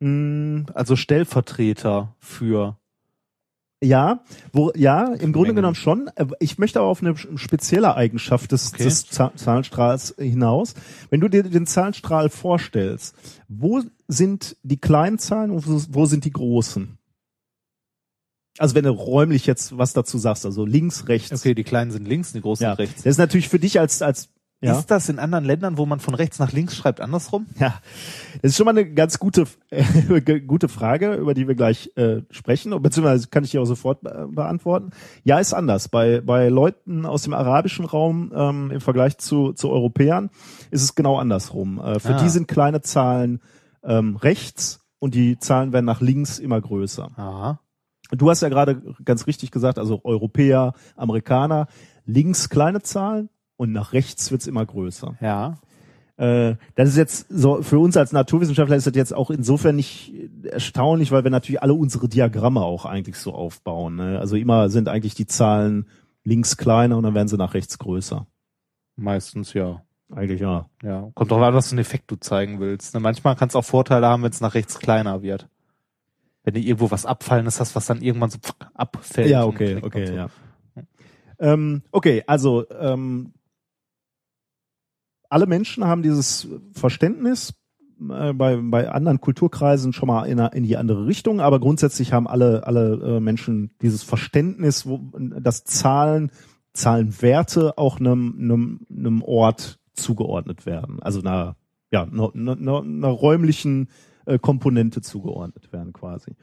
Mm, 0.00 0.62
Also 0.74 0.96
Stellvertreter 0.96 2.14
für. 2.18 2.78
Ja, 3.80 4.24
wo, 4.52 4.72
ja, 4.74 5.14
im 5.14 5.32
Grunde 5.32 5.54
genommen 5.54 5.76
schon. 5.76 6.08
Äh, 6.16 6.26
Ich 6.40 6.58
möchte 6.58 6.80
aber 6.80 6.88
auf 6.88 7.00
eine 7.00 7.16
spezielle 7.36 7.94
Eigenschaft 7.94 8.50
des, 8.50 8.72
Okay. 8.74 8.82
des 8.84 9.06
Za- 9.06 9.32
Zahlenstrahls 9.36 10.16
hinaus. 10.18 10.74
Wenn 11.10 11.20
du 11.20 11.28
dir 11.28 11.44
den 11.44 11.64
Zahlenstrahl 11.66 12.28
vorstellst, 12.28 13.14
wo 13.46 13.82
sind 14.08 14.56
die 14.64 14.78
kleinen 14.78 15.18
Zahlen 15.18 15.52
und 15.52 15.64
wo, 15.94 16.06
sind 16.06 16.24
die 16.24 16.32
großen? 16.32 16.98
Also 18.58 18.74
wenn 18.74 18.82
du 18.84 18.90
räumlich 18.90 19.46
jetzt 19.46 19.78
was 19.78 19.92
dazu 19.92 20.18
sagst, 20.18 20.44
also 20.44 20.64
links, 20.64 21.06
rechts. 21.06 21.30
Okay, 21.32 21.54
die 21.54 21.62
kleinen 21.62 21.92
sind 21.92 22.08
links, 22.08 22.32
die 22.32 22.40
großen 22.40 22.64
ja. 22.64 22.70
sind 22.70 22.80
rechts. 22.80 23.02
Das 23.04 23.12
ist 23.12 23.18
natürlich 23.18 23.48
für 23.48 23.60
dich 23.60 23.78
als, 23.78 24.02
als, 24.02 24.30
ja. 24.60 24.76
Ist 24.76 24.86
das 24.90 25.08
in 25.08 25.18
anderen 25.20 25.44
Ländern, 25.44 25.78
wo 25.78 25.86
man 25.86 26.00
von 26.00 26.14
rechts 26.14 26.38
nach 26.40 26.52
links 26.52 26.76
schreibt, 26.76 27.00
andersrum? 27.00 27.46
Ja, 27.60 27.74
das 28.42 28.50
ist 28.52 28.56
schon 28.56 28.64
mal 28.64 28.72
eine 28.72 28.92
ganz 28.92 29.18
gute, 29.18 29.44
äh, 29.70 30.40
gute 30.40 30.68
Frage, 30.68 31.14
über 31.14 31.32
die 31.34 31.46
wir 31.46 31.54
gleich 31.54 31.92
äh, 31.96 32.22
sprechen, 32.30 32.70
beziehungsweise 32.82 33.28
kann 33.28 33.44
ich 33.44 33.52
die 33.52 33.58
auch 33.58 33.64
sofort 33.66 34.00
be 34.02 34.28
beantworten. 34.32 34.90
Ja, 35.22 35.38
ist 35.38 35.54
anders. 35.54 35.88
Bei, 35.88 36.20
bei 36.20 36.48
Leuten 36.48 37.06
aus 37.06 37.22
dem 37.22 37.34
arabischen 37.34 37.84
Raum 37.84 38.32
ähm, 38.34 38.70
im 38.72 38.80
Vergleich 38.80 39.18
zu, 39.18 39.52
zu 39.52 39.70
Europäern 39.70 40.30
ist 40.70 40.82
es 40.82 40.94
genau 40.94 41.18
andersrum. 41.18 41.78
Äh, 41.80 42.00
für 42.00 42.14
Ah. 42.16 42.22
die 42.22 42.28
sind 42.28 42.48
kleine 42.48 42.80
Zahlen 42.80 43.40
ähm, 43.84 44.16
rechts 44.16 44.80
und 44.98 45.14
die 45.14 45.38
Zahlen 45.38 45.72
werden 45.72 45.84
nach 45.86 46.00
links 46.00 46.40
immer 46.40 46.60
größer. 46.60 47.10
Aha. 47.16 47.60
Du 48.10 48.28
hast 48.30 48.40
ja 48.42 48.48
gerade 48.48 48.82
ganz 49.04 49.26
richtig 49.26 49.50
gesagt, 49.50 49.78
also 49.78 50.00
Europäer, 50.02 50.72
Amerikaner, 50.96 51.68
links 52.06 52.48
kleine 52.48 52.82
Zahlen 52.82 53.28
und 53.58 53.72
nach 53.72 53.92
rechts 53.92 54.30
wird's 54.30 54.46
immer 54.46 54.64
größer. 54.64 55.16
Ja. 55.20 55.58
Äh, 56.16 56.56
das 56.76 56.88
ist 56.88 56.96
jetzt 56.96 57.26
so, 57.28 57.62
für 57.62 57.78
uns 57.78 57.96
als 57.96 58.12
Naturwissenschaftler 58.12 58.76
ist 58.76 58.86
das 58.86 58.94
jetzt 58.94 59.12
auch 59.12 59.30
insofern 59.30 59.76
nicht 59.76 60.14
erstaunlich, 60.44 61.12
weil 61.12 61.24
wir 61.24 61.30
natürlich 61.30 61.62
alle 61.62 61.74
unsere 61.74 62.08
Diagramme 62.08 62.62
auch 62.62 62.86
eigentlich 62.86 63.16
so 63.16 63.34
aufbauen. 63.34 63.96
Ne? 63.96 64.18
Also 64.18 64.36
immer 64.36 64.70
sind 64.70 64.88
eigentlich 64.88 65.14
die 65.14 65.26
Zahlen 65.26 65.86
links 66.24 66.56
kleiner 66.56 66.96
und 66.96 67.02
dann 67.02 67.14
werden 67.14 67.28
sie 67.28 67.36
nach 67.36 67.54
rechts 67.54 67.78
größer. 67.78 68.26
Meistens 68.96 69.52
ja. 69.52 69.82
Eigentlich 70.10 70.40
ja. 70.40 70.70
Ja. 70.82 71.10
Kommt 71.14 71.30
drauf 71.30 71.42
an, 71.42 71.54
was 71.54 71.68
für 71.68 71.72
einen 71.72 71.80
Effekt 71.80 72.10
du 72.10 72.16
zeigen 72.16 72.60
willst. 72.60 72.94
Ne, 72.94 73.00
Manchmal 73.00 73.36
kann 73.36 73.48
es 73.48 73.56
auch 73.56 73.64
Vorteile 73.64 74.06
haben, 74.06 74.22
wenn 74.22 74.30
es 74.30 74.40
nach 74.40 74.54
rechts 74.54 74.78
kleiner 74.78 75.22
wird. 75.22 75.48
Wenn 76.44 76.54
du 76.54 76.60
irgendwo 76.60 76.90
was 76.90 77.04
Abfallendes 77.06 77.60
hast, 77.60 77.76
was 77.76 77.86
dann 77.86 78.00
irgendwann 78.00 78.30
so 78.30 78.38
abfällt. 78.72 79.28
Ja, 79.28 79.44
okay, 79.44 79.78
okay, 79.82 80.06
so. 80.06 80.14
ja. 80.14 80.28
Ähm, 81.38 81.82
okay, 81.92 82.24
also 82.26 82.68
ähm, 82.70 83.32
alle 85.28 85.46
Menschen 85.46 85.84
haben 85.84 86.02
dieses 86.02 86.48
Verständnis 86.72 87.54
äh, 88.00 88.32
bei, 88.32 88.56
bei 88.56 88.90
anderen 88.90 89.20
Kulturkreisen 89.20 89.92
schon 89.92 90.06
mal 90.06 90.24
in, 90.24 90.38
in 90.38 90.64
die 90.64 90.76
andere 90.76 91.06
Richtung, 91.06 91.40
aber 91.40 91.60
grundsätzlich 91.60 92.12
haben 92.12 92.28
alle, 92.28 92.66
alle 92.66 93.16
äh, 93.16 93.20
Menschen 93.20 93.72
dieses 93.82 94.02
Verständnis, 94.02 94.86
wo, 94.86 95.00
dass 95.18 95.64
Zahlen, 95.64 96.30
Zahlenwerte 96.72 97.76
auch 97.76 97.98
einem, 97.98 98.36
einem, 98.38 98.80
einem 98.90 99.22
Ort 99.22 99.80
zugeordnet 99.94 100.64
werden. 100.64 101.02
Also 101.02 101.20
einer, 101.20 101.56
ja, 101.90 102.04
einer, 102.04 102.32
einer, 102.34 102.82
einer 102.82 103.08
räumlichen 103.08 103.88
äh, 104.26 104.38
Komponente 104.38 105.00
zugeordnet 105.00 105.72
werden 105.72 105.92
quasi. 105.92 106.36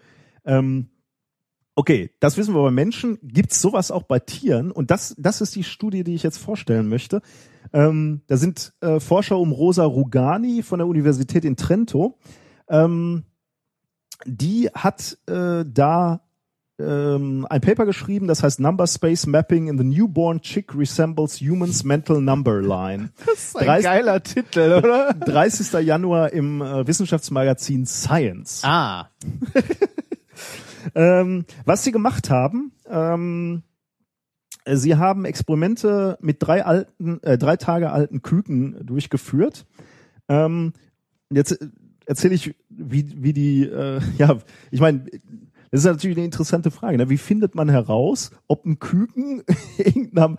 Ähm, 0.44 0.90
Okay, 1.78 2.12
das 2.22 2.38
wissen 2.38 2.56
wir 2.56 2.64
bei 2.64 2.72
Menschen. 2.72 3.20
Gibt's 3.22 3.60
sowas 3.60 3.92
auch 3.92 4.04
bei 4.04 4.20
Tieren? 4.20 4.72
Und 4.72 4.92
das, 4.92 5.14
das 5.18 5.42
ist 5.42 5.58
die 5.58 5.66
Studie, 5.66 6.06
die 6.06 6.16
ich 6.16 6.24
jetzt 6.24 6.38
vorstellen 6.38 6.88
möchte. 6.88 7.22
Ähm, 7.74 8.22
da 8.28 8.38
sind 8.38 8.74
äh, 8.82 9.00
Forscher 9.00 9.38
um 9.38 9.52
Rosa 9.52 9.84
Rugani 9.84 10.64
von 10.64 10.80
der 10.80 10.88
Universität 10.88 11.46
in 11.46 11.56
Trento. 11.56 12.18
Ähm, 12.70 13.24
die 14.26 14.70
hat 14.74 15.18
äh, 15.28 15.66
da 15.68 16.22
ähm, 16.78 17.48
ein 17.50 17.62
Paper 17.62 17.86
geschrieben, 17.86 18.28
das 18.28 18.44
heißt 18.44 18.60
Number 18.60 18.86
Space 18.88 19.28
Mapping 19.28 19.68
in 19.68 19.78
the 19.78 19.84
Newborn 19.84 20.42
Chick 20.42 20.76
Resembles 20.76 21.40
Humans 21.40 21.84
Mental 21.84 22.22
Number 22.22 22.62
Line. 22.62 23.12
Das 23.26 23.46
ist 23.46 23.58
ein 23.58 23.82
geiler 23.82 24.22
Titel, 24.22 24.82
oder? 24.84 25.14
30. 25.26 25.86
Januar 25.86 26.34
im 26.34 26.62
äh, 26.62 26.86
Wissenschaftsmagazin 26.86 27.86
Science. 27.86 28.62
Ah. 28.64 29.10
Ähm, 30.94 31.46
was 31.66 31.84
sie 31.84 31.92
gemacht 31.92 32.30
haben, 32.30 32.72
ähm, 32.88 33.64
Äh, 33.64 33.75
Sie 34.74 34.96
haben 34.96 35.26
Experimente 35.26 36.18
mit 36.22 36.38
drei 36.40 36.66
alten, 36.66 37.22
äh, 37.22 37.38
drei 37.38 37.56
Tage 37.56 37.92
alten 37.92 38.22
Küken 38.22 38.86
durchgeführt. 38.86 39.66
Ähm, 40.28 40.74
jetzt 41.30 41.62
äh, 41.62 41.68
erzähle 42.06 42.34
ich, 42.34 42.56
wie, 42.70 43.24
wie 43.24 43.34
die, 43.34 43.64
äh, 43.64 44.02
ja, 44.18 44.40
ich 44.72 44.80
meine, 44.80 45.06
das 45.72 45.82
ist 45.82 45.86
natürlich 45.86 46.18
eine 46.18 46.26
interessante 46.26 46.72
Frage. 46.72 46.98
Ne? 46.98 47.10
Wie 47.10 47.18
findet 47.18 47.54
man 47.54 47.70
heraus, 47.70 48.32
ob 48.48 48.66
ein 48.66 48.80
Küken 48.80 49.44
irgendeinem, 49.78 50.38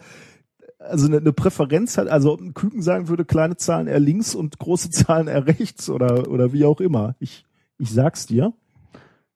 also 0.79 1.07
eine, 1.07 1.19
eine 1.19 1.33
Präferenz 1.33 1.97
hat, 1.99 2.09
also 2.09 2.33
ob 2.33 2.41
ein 2.41 2.55
Küken 2.55 2.83
sagen 2.83 3.09
würde, 3.09 3.25
kleine 3.25 3.57
Zahlen 3.57 3.87
eher 3.87 4.01
links 4.01 4.35
und 4.35 4.59
große 4.59 4.91
Zahlen 4.91 5.29
eher 5.29 5.47
rechts 5.47 5.89
oder, 5.89 6.29
oder 6.29 6.53
wie 6.53 6.65
auch 6.65 6.81
immer. 6.81 7.15
Ich, 7.21 7.45
ich 7.79 7.91
sag's 7.91 8.27
dir. 8.27 8.55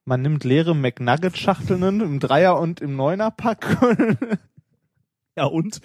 Man 0.05 0.23
nimmt 0.23 0.43
leere 0.43 0.75
McNugget-Schachteln 0.75 2.01
im 2.01 2.19
Dreier- 2.19 2.59
und 2.59 2.81
im 2.81 2.97
Neuner-Pack. 2.97 3.79
Ja, 5.41 5.47
und? 5.47 5.81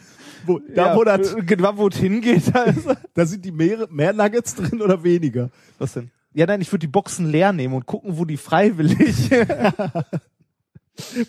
Wo, 0.45 0.60
da, 0.60 0.98
wo 0.98 1.06
das, 1.06 1.34
genau, 1.45 1.77
wo 1.77 1.88
es 1.88 1.95
hingeht. 1.95 2.53
Also. 2.53 2.94
da 3.14 3.26
sind 3.26 3.45
die 3.45 3.53
mehr, 3.53 3.88
mehr 3.90 4.11
Nuggets 4.11 4.53
drin 4.53 4.82
oder 4.82 5.02
weniger? 5.02 5.49
Was 5.80 5.94
denn? 5.94 6.11
Ja, 6.34 6.45
nein, 6.45 6.60
ich 6.60 6.69
würde 6.69 6.82
die 6.82 6.91
Boxen 6.91 7.32
leer 7.32 7.53
nehmen 7.53 7.73
und 7.73 7.86
gucken, 7.86 8.18
wo 8.18 8.26
die 8.26 8.36
freiwillig. 8.36 9.30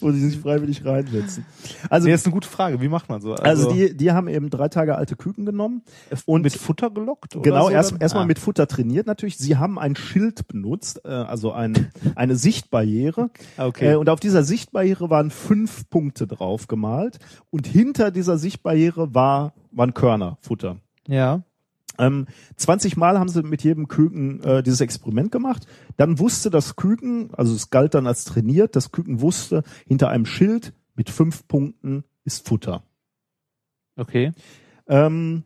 wo 0.00 0.10
sie 0.12 0.28
sich 0.30 0.38
freiwillig 0.40 0.84
reinsetzen. 0.84 1.44
Also, 1.90 2.06
nee, 2.08 2.14
ist 2.14 2.26
eine 2.26 2.32
gute 2.34 2.48
Frage. 2.48 2.80
Wie 2.80 2.88
macht 2.88 3.08
man 3.08 3.20
so? 3.20 3.34
also, 3.34 3.72
die, 3.72 3.96
die 3.96 4.12
haben 4.12 4.28
eben 4.28 4.50
drei 4.50 4.68
Tage 4.68 4.96
alte 4.96 5.16
Küken 5.16 5.44
genommen 5.46 5.82
und 6.24 6.42
mit 6.42 6.52
Futter 6.54 6.90
gelockt? 6.90 7.34
Oder 7.36 7.42
Genau, 7.42 7.64
so 7.66 7.70
erst 7.70 7.94
erstmal 8.00 8.24
Ah. 8.24 8.26
mit 8.26 8.38
Futter 8.38 8.66
trainiert 8.66 9.06
natürlich. 9.06 9.36
Sie 9.38 9.56
haben 9.56 9.78
ein 9.78 9.96
Schild 9.96 10.46
benutzt, 10.48 11.00
äh, 11.04 11.08
also 11.08 11.52
ein, 11.52 11.90
eine 12.14 12.36
Sichtbarriere. 12.36 13.30
Okay. 13.58 13.92
Äh, 13.92 13.96
und 13.96 14.08
auf 14.08 14.20
dieser 14.20 14.42
Sichtbarriere 14.44 15.10
waren 15.10 15.30
fünf 15.30 15.88
Punkte 15.90 16.26
drauf 16.26 16.66
gemalt. 16.68 17.18
Und 17.50 17.66
hinter 17.66 18.10
dieser 18.10 18.38
Sichtbarriere 18.38 19.14
war, 19.14 19.52
waren 19.72 19.94
Körner, 19.94 20.38
Futter. 20.40 20.76
Ja. 21.08 21.42
Ähm, 21.98 22.26
20 22.56 22.96
Mal 22.96 23.18
haben 23.18 23.28
sie 23.28 23.42
mit 23.42 23.62
jedem 23.62 23.88
Küken 23.88 24.42
äh, 24.42 24.62
dieses 24.62 24.80
Experiment 24.80 25.32
gemacht. 25.32 25.66
Dann 25.96 26.18
wusste 26.18 26.50
das 26.50 26.76
Küken, 26.76 27.30
also 27.34 27.54
es 27.54 27.70
galt 27.70 27.94
dann 27.94 28.06
als 28.06 28.24
trainiert, 28.24 28.76
das 28.76 28.92
Küken 28.92 29.20
wusste, 29.20 29.62
hinter 29.86 30.08
einem 30.08 30.26
Schild 30.26 30.72
mit 30.94 31.10
fünf 31.10 31.46
Punkten 31.46 32.04
ist 32.24 32.46
Futter. 32.46 32.82
Okay. 33.96 34.32
Ähm, 34.88 35.44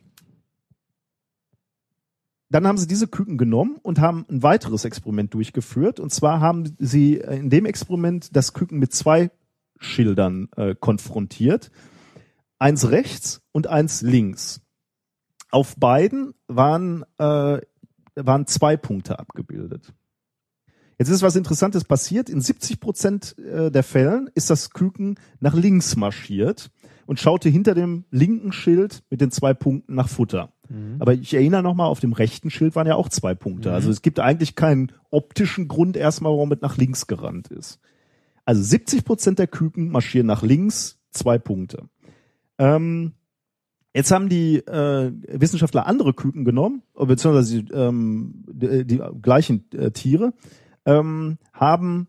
dann 2.51 2.67
haben 2.67 2.79
sie 2.79 2.89
diese 2.89 3.07
Küken 3.07 3.39
genommen 3.39 3.79
und 3.83 4.01
haben 4.01 4.27
ein 4.29 4.43
weiteres 4.43 4.85
Experiment 4.85 5.33
durchgeführt. 5.35 6.01
Und 6.01 6.11
zwar 6.11 6.41
haben 6.41 6.77
sie 6.79 7.15
in 7.17 7.49
dem 7.49 7.65
Experiment 7.65 8.35
das 8.35 8.53
Küken 8.53 8.79
mit 8.81 8.93
zwei 8.93 9.31
Schildern 9.79 10.49
äh, 10.57 10.75
konfrontiert. 10.75 11.71
Eins 12.59 12.91
rechts 12.91 13.41
und 13.53 13.69
eins 13.69 14.03
links. 14.03 14.63
Auf 15.51 15.77
beiden 15.77 16.35
waren, 16.49 17.05
äh, 17.19 17.59
waren 18.15 18.47
zwei 18.47 18.77
Punkte 18.77 19.19
abgebildet. 19.19 19.93
Jetzt 20.99 21.09
ist 21.09 21.23
was 21.23 21.35
Interessantes 21.35 21.85
passiert. 21.85 22.29
In 22.29 22.43
70 22.43 22.79
Prozent 22.79 23.39
äh, 23.39 23.71
der 23.71 23.83
Fällen 23.83 24.29
ist 24.35 24.51
das 24.51 24.71
Küken 24.71 25.19
nach 25.41 25.55
links 25.55 25.97
marschiert 25.97 26.71
und 27.07 27.19
schaute 27.19 27.49
hinter 27.49 27.75
dem 27.75 28.05
linken 28.11 28.53
Schild 28.53 29.03
mit 29.09 29.21
den 29.21 29.31
zwei 29.31 29.55
Punkten 29.55 29.95
nach 29.95 30.09
Futter. 30.09 30.53
Mhm. 30.69 30.97
Aber 30.99 31.15
ich 31.15 31.33
erinnere 31.33 31.63
nochmal, 31.63 31.87
auf 31.89 32.01
dem 32.01 32.13
rechten 32.13 32.51
Schild 32.51 32.77
waren 32.77 32.87
ja 32.87 32.97
auch 32.97 33.09
zwei 33.09 33.35
Punkte. 33.35 33.71
Mhm. 33.71 33.75
Also 33.75 33.91
es 33.91 34.03
gibt 34.03 34.21
eigentlich 34.21 34.57
keinen 34.57 34.93
optischen 35.11 35.69
Grund 35.69 35.97
erstmal, 35.97 36.33
warum 36.33 36.53
es 36.53 36.61
nach 36.61 36.77
links 36.77 37.07
gerannt 37.07 37.49
ist. 37.49 37.81
Also 38.45 38.63
70 38.63 39.05
Prozent 39.05 39.39
der 39.39 39.47
Küken 39.47 39.91
marschieren 39.91 40.27
nach 40.27 40.43
links, 40.43 40.99
zwei 41.11 41.39
Punkte. 41.39 41.89
Ähm, 42.59 43.15
jetzt 43.95 44.11
haben 44.11 44.29
die 44.29 44.57
äh, 44.57 45.13
Wissenschaftler 45.29 45.87
andere 45.87 46.15
Küken 46.15 46.45
genommen, 46.45 46.83
beziehungsweise 46.95 47.59
ähm, 47.73 48.45
die, 48.49 48.85
die 48.87 49.01
gleichen 49.21 49.71
äh, 49.73 49.91
Tiere, 49.91 50.33
ähm, 50.85 51.39
haben 51.53 52.09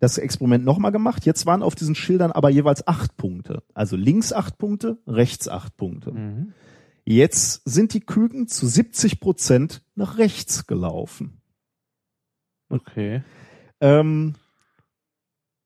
das 0.00 0.18
Experiment 0.18 0.64
nochmal 0.64 0.92
gemacht. 0.92 1.24
Jetzt 1.24 1.46
waren 1.46 1.62
auf 1.62 1.74
diesen 1.74 1.94
Schildern 1.94 2.32
aber 2.32 2.50
jeweils 2.50 2.86
acht 2.86 3.16
Punkte. 3.16 3.62
Also 3.72 3.96
links 3.96 4.32
acht 4.32 4.58
Punkte, 4.58 4.98
rechts 5.06 5.48
acht 5.48 5.76
Punkte. 5.76 6.12
Mhm. 6.12 6.52
Jetzt 7.04 7.62
sind 7.64 7.92
die 7.94 8.00
Küken 8.00 8.48
zu 8.48 8.66
70 8.66 9.20
Prozent 9.20 9.82
nach 9.94 10.18
rechts 10.18 10.66
gelaufen. 10.66 11.40
Okay. 12.68 13.22
Ähm, 13.80 14.34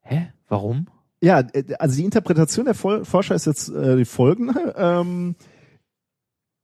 Hä? 0.00 0.32
Warum? 0.48 0.88
Ja, 1.22 1.40
äh, 1.52 1.74
also 1.78 1.96
die 1.96 2.04
Interpretation 2.04 2.64
der 2.66 2.74
Forscher 2.74 3.34
ist 3.34 3.46
jetzt 3.46 3.68
äh, 3.68 3.96
die 3.96 4.04
folgende. 4.04 4.74
Ähm, 4.76 5.34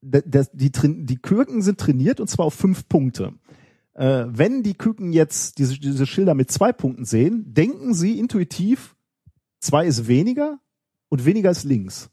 da- 0.02 0.20
da- 0.24 0.46
die, 0.52 0.70
die 1.06 1.16
Küken 1.16 1.62
sind 1.62 1.80
trainiert 1.80 2.20
und 2.20 2.28
zwar 2.28 2.46
auf 2.46 2.54
fünf 2.54 2.88
Punkte. 2.88 3.32
Äh, 3.94 4.24
wenn 4.28 4.62
die 4.62 4.74
Küken 4.74 5.12
jetzt 5.12 5.58
diese, 5.58 5.78
diese 5.78 6.06
Schilder 6.06 6.34
mit 6.34 6.50
zwei 6.50 6.72
Punkten 6.72 7.04
sehen, 7.04 7.54
denken 7.54 7.94
sie 7.94 8.18
intuitiv, 8.18 8.96
zwei 9.60 9.86
ist 9.86 10.06
weniger 10.08 10.58
und 11.08 11.24
weniger 11.24 11.50
ist 11.50 11.64
links. 11.64 12.10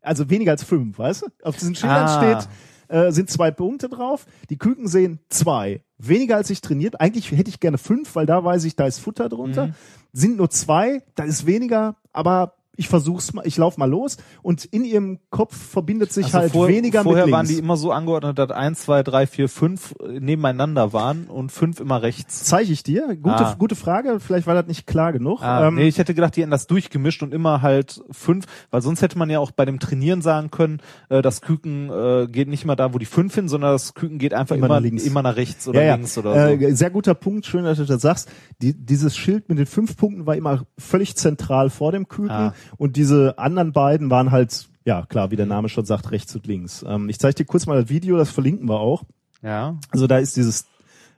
Also 0.00 0.30
weniger 0.30 0.52
als 0.52 0.64
fünf, 0.64 0.98
weißt 0.98 1.22
du? 1.22 1.26
Auf 1.42 1.56
diesen 1.56 1.74
Schildern 1.74 2.06
Ah. 2.08 2.40
steht, 2.40 2.48
äh, 2.88 3.12
sind 3.12 3.30
zwei 3.30 3.50
Punkte 3.50 3.88
drauf. 3.88 4.26
Die 4.50 4.56
Küken 4.58 4.86
sehen 4.88 5.20
zwei. 5.28 5.82
Weniger 5.98 6.36
als 6.36 6.50
ich 6.50 6.60
trainiert. 6.60 7.00
Eigentlich 7.00 7.30
hätte 7.32 7.50
ich 7.50 7.60
gerne 7.60 7.78
fünf, 7.78 8.14
weil 8.14 8.26
da 8.26 8.44
weiß 8.44 8.64
ich, 8.64 8.76
da 8.76 8.86
ist 8.86 8.98
Futter 9.00 9.28
drunter. 9.28 9.68
Mhm. 9.68 9.74
Sind 10.12 10.36
nur 10.36 10.50
zwei, 10.50 11.02
da 11.14 11.24
ist 11.24 11.44
weniger, 11.46 11.96
aber 12.12 12.54
ich 12.78 12.88
versuch's 12.88 13.32
mal, 13.34 13.46
ich 13.46 13.56
lauf 13.58 13.76
mal 13.76 13.90
los 13.90 14.16
und 14.40 14.64
in 14.64 14.84
ihrem 14.84 15.18
Kopf 15.30 15.54
verbindet 15.54 16.12
sich 16.12 16.26
Also 16.26 16.38
halt 16.38 16.52
vor, 16.52 16.68
weniger 16.68 17.02
vorher 17.02 17.26
mit 17.26 17.32
waren 17.34 17.44
links. 17.46 17.58
die 17.58 17.62
immer 17.62 17.76
so 17.76 17.92
angeordnet, 17.92 18.38
dass 18.38 18.50
eins, 18.50 18.80
zwei, 18.82 19.02
drei, 19.02 19.26
vier, 19.26 19.48
fünf 19.48 19.94
nebeneinander 20.22 20.92
waren 20.92 21.24
und 21.26 21.50
fünf 21.52 21.80
immer 21.80 22.02
rechts. 22.02 22.44
Zeige 22.44 22.72
ich 22.72 22.82
dir. 22.82 23.16
Gute, 23.16 23.46
Ah. 23.46 23.54
gute 23.58 23.74
Frage. 23.76 24.20
Vielleicht 24.20 24.46
war 24.46 24.54
das 24.54 24.66
nicht 24.66 24.86
klar 24.86 25.12
genug. 25.12 25.42
Ah, 25.42 25.66
Ähm, 25.68 25.74
nee, 25.76 25.88
ich 25.88 25.98
hätte 25.98 26.14
gedacht, 26.14 26.36
die 26.36 26.42
hätten 26.42 26.50
das 26.50 26.66
durchgemischt 26.66 27.22
und 27.22 27.34
immer 27.34 27.62
halt 27.62 28.00
fünf, 28.10 28.46
weil 28.70 28.80
sonst 28.82 29.02
hätte 29.02 29.18
man 29.18 29.28
ja 29.30 29.38
auch 29.40 29.50
bei 29.50 29.64
dem 29.64 29.78
Trainieren 29.80 30.22
sagen 30.22 30.50
können, 30.50 30.80
äh, 31.08 31.20
das 31.22 31.40
Küken 31.40 31.90
äh, 31.90 32.26
geht 32.30 32.48
nicht 32.48 32.64
mal 32.64 32.76
da, 32.76 32.94
wo 32.94 32.98
die 32.98 33.06
fünf 33.06 33.34
hin, 33.34 33.48
sondern 33.48 33.72
das 33.72 33.94
Küken 33.94 34.18
geht 34.18 34.34
einfach 34.34 34.56
Immer 34.56 34.66
immer, 34.66 34.74
nach 34.76 34.82
links. 34.82 35.04
immer 35.04 35.22
nach 35.22 35.36
rechts 35.36 35.66
oder 35.68 35.80
ja, 35.80 35.86
ja. 35.88 35.94
links 35.96 36.16
oder 36.16 36.32
so. 36.34 36.38
Äh, 36.64 36.72
sehr 36.74 36.90
guter 36.90 37.14
Punkt, 37.14 37.46
schön, 37.46 37.64
dass 37.64 37.78
du 37.78 37.84
das 37.84 38.02
sagst. 38.02 38.28
Die, 38.62 38.74
dieses 38.74 39.16
Schild 39.16 39.48
mit 39.48 39.58
den 39.58 39.66
fünf 39.66 39.96
Punkten 39.96 40.26
war 40.26 40.36
immer 40.36 40.62
völlig 40.78 41.16
zentral 41.16 41.70
vor 41.70 41.92
dem 41.92 42.06
Küken 42.08 42.28
Ah. 42.30 42.54
Und 42.76 42.96
diese 42.96 43.38
anderen 43.38 43.72
beiden 43.72 44.10
waren 44.10 44.30
halt, 44.30 44.68
ja 44.84 45.04
klar, 45.06 45.30
wie 45.30 45.36
der 45.36 45.46
Name 45.46 45.68
schon 45.68 45.84
sagt, 45.84 46.10
rechts 46.10 46.34
und 46.34 46.46
links. 46.46 46.84
Ähm, 46.86 47.08
ich 47.08 47.18
zeige 47.18 47.34
dir 47.36 47.44
kurz 47.44 47.66
mal 47.66 47.80
das 47.80 47.88
Video, 47.90 48.16
das 48.16 48.30
verlinken 48.30 48.68
wir 48.68 48.80
auch. 48.80 49.04
ja. 49.42 49.78
Also 49.90 50.06
da 50.06 50.18
ist 50.18 50.36
dieses, 50.36 50.66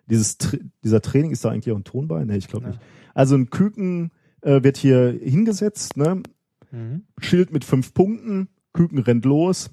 dieses, 0.09 0.39
dieser 0.85 1.01
Training, 1.01 1.31
ist 1.31 1.45
da 1.45 1.51
eigentlich 1.51 1.73
auch 1.73 1.79
ein 1.79 1.85
Ton 1.85 2.09
bei? 2.09 2.25
Nee, 2.25 2.37
ich 2.37 2.49
glaube 2.49 2.69
nicht. 2.69 2.81
Also 3.15 3.37
ein 3.37 3.51
Küken 3.51 4.11
äh, 4.43 4.63
wird 4.63 4.77
hier 4.77 5.11
hingesetzt, 5.23 5.97
ne? 5.97 6.23
Mhm. 6.71 7.03
Schild 7.21 7.53
mit 7.53 7.65
fünf 7.65 7.93
Punkten, 7.95 8.49
Küken 8.73 8.99
rennt 8.99 9.25
los, 9.25 9.71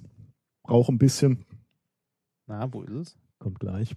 braucht 0.63 0.89
ein 0.89 0.97
bisschen, 0.97 1.45
Na, 2.47 2.71
wo 2.73 2.81
ist 2.81 2.91
es? 2.93 3.17
kommt 3.39 3.59
gleich. 3.59 3.95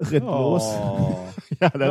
Rennt 0.00 0.26
Oh. 0.26 0.52
los. 0.54 0.64
ja, 1.60 1.68
das, 1.70 1.90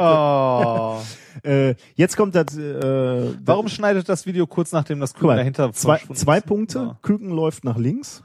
Oh. 1.46 1.48
äh, 1.48 1.76
jetzt 1.96 2.18
kommt 2.18 2.34
das. 2.36 2.58
Äh, 2.58 3.34
Warum 3.46 3.68
schneidet 3.68 4.10
das 4.10 4.26
Video 4.26 4.48
kurz 4.48 4.72
nachdem 4.72 5.00
das 5.00 5.14
Küken 5.14 5.28
mal, 5.28 5.38
dahinter 5.38 5.72
zwei, 5.74 6.00
zwei? 6.14 6.42
Punkte, 6.42 6.98
Küken 7.02 7.30
läuft 7.30 7.64
nach 7.64 7.78
links. 7.78 8.24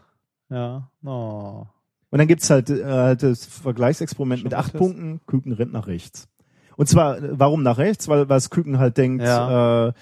Ja. 0.51 0.89
ja. 1.03 1.11
Oh. 1.11 1.67
Und 2.11 2.19
dann 2.19 2.29
gibt's 2.29 2.49
halt 2.49 2.71
äh, 2.71 3.17
das 3.17 3.45
Vergleichsexperiment 3.45 4.41
Schon 4.41 4.45
mit 4.49 4.55
acht? 4.55 4.73
Punkten, 4.73 5.21
Küken 5.27 5.53
rennt 5.53 5.73
nach 5.73 5.87
rechts. 5.87 6.29
Und 6.77 6.89
zwar, 6.89 7.19
äh, 7.19 7.39
warum 7.39 7.63
nach 7.63 7.79
rechts? 7.79 8.09
Weil, 8.09 8.21
weil 8.29 8.37
das 8.37 8.51
Küken 8.51 8.79
halt 8.79 8.97
denkt, 8.97 9.23
Ja. 9.25 9.89
äh, 9.89 9.93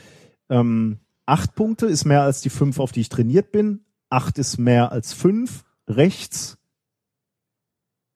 ähm, 0.50 0.98
acht 1.26 1.54
Punkte 1.54 1.86
ist 1.86 2.04
mehr 2.04 2.22
als 2.22 2.40
die 2.42 2.50
fünf, 2.50 2.78
auf 2.78 2.92
die 2.92 3.00
ich 3.00 3.09
trainiert 3.09 3.50
bin. 3.50 3.80
Acht 4.10 4.38
ist 4.38 4.59
mehr 4.59 4.92
als 4.92 5.12
fünf. 5.12 5.64
Rechts, 5.88 6.59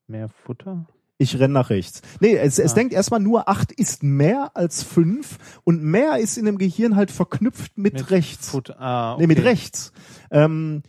Mehr 0.08 0.28
Futter? 0.28 0.86
Ich 1.18 1.38
renn 1.38 1.52
nach 1.52 1.70
rechts. 1.70 2.02
Nee, 2.20 2.36
es, 2.36 2.58
es 2.58 2.72
Ah. 2.72 2.74
denkt 2.74 2.92
erstmal 2.94 3.20
nur, 3.20 3.48
acht 3.48 3.72
ist 3.72 4.02
mehr 4.02 4.50
als 4.54 4.82
fünf 4.82 5.38
und 5.64 5.82
mehr 5.82 6.18
ist 6.18 6.36
in 6.36 6.44
dem 6.44 6.58
Gehirn 6.58 6.96
halt 6.96 7.10
verknüpft 7.10 7.78
mit, 7.78 7.94
Mit 7.94 8.10
rechts. 8.10 8.50
Futter. 8.50 8.80
Ah, 8.80 9.14
okay. 9.14 9.22
Nee, 9.22 9.26
mit 9.28 9.44
rechts. 9.44 9.92
Ähm, 10.30 10.82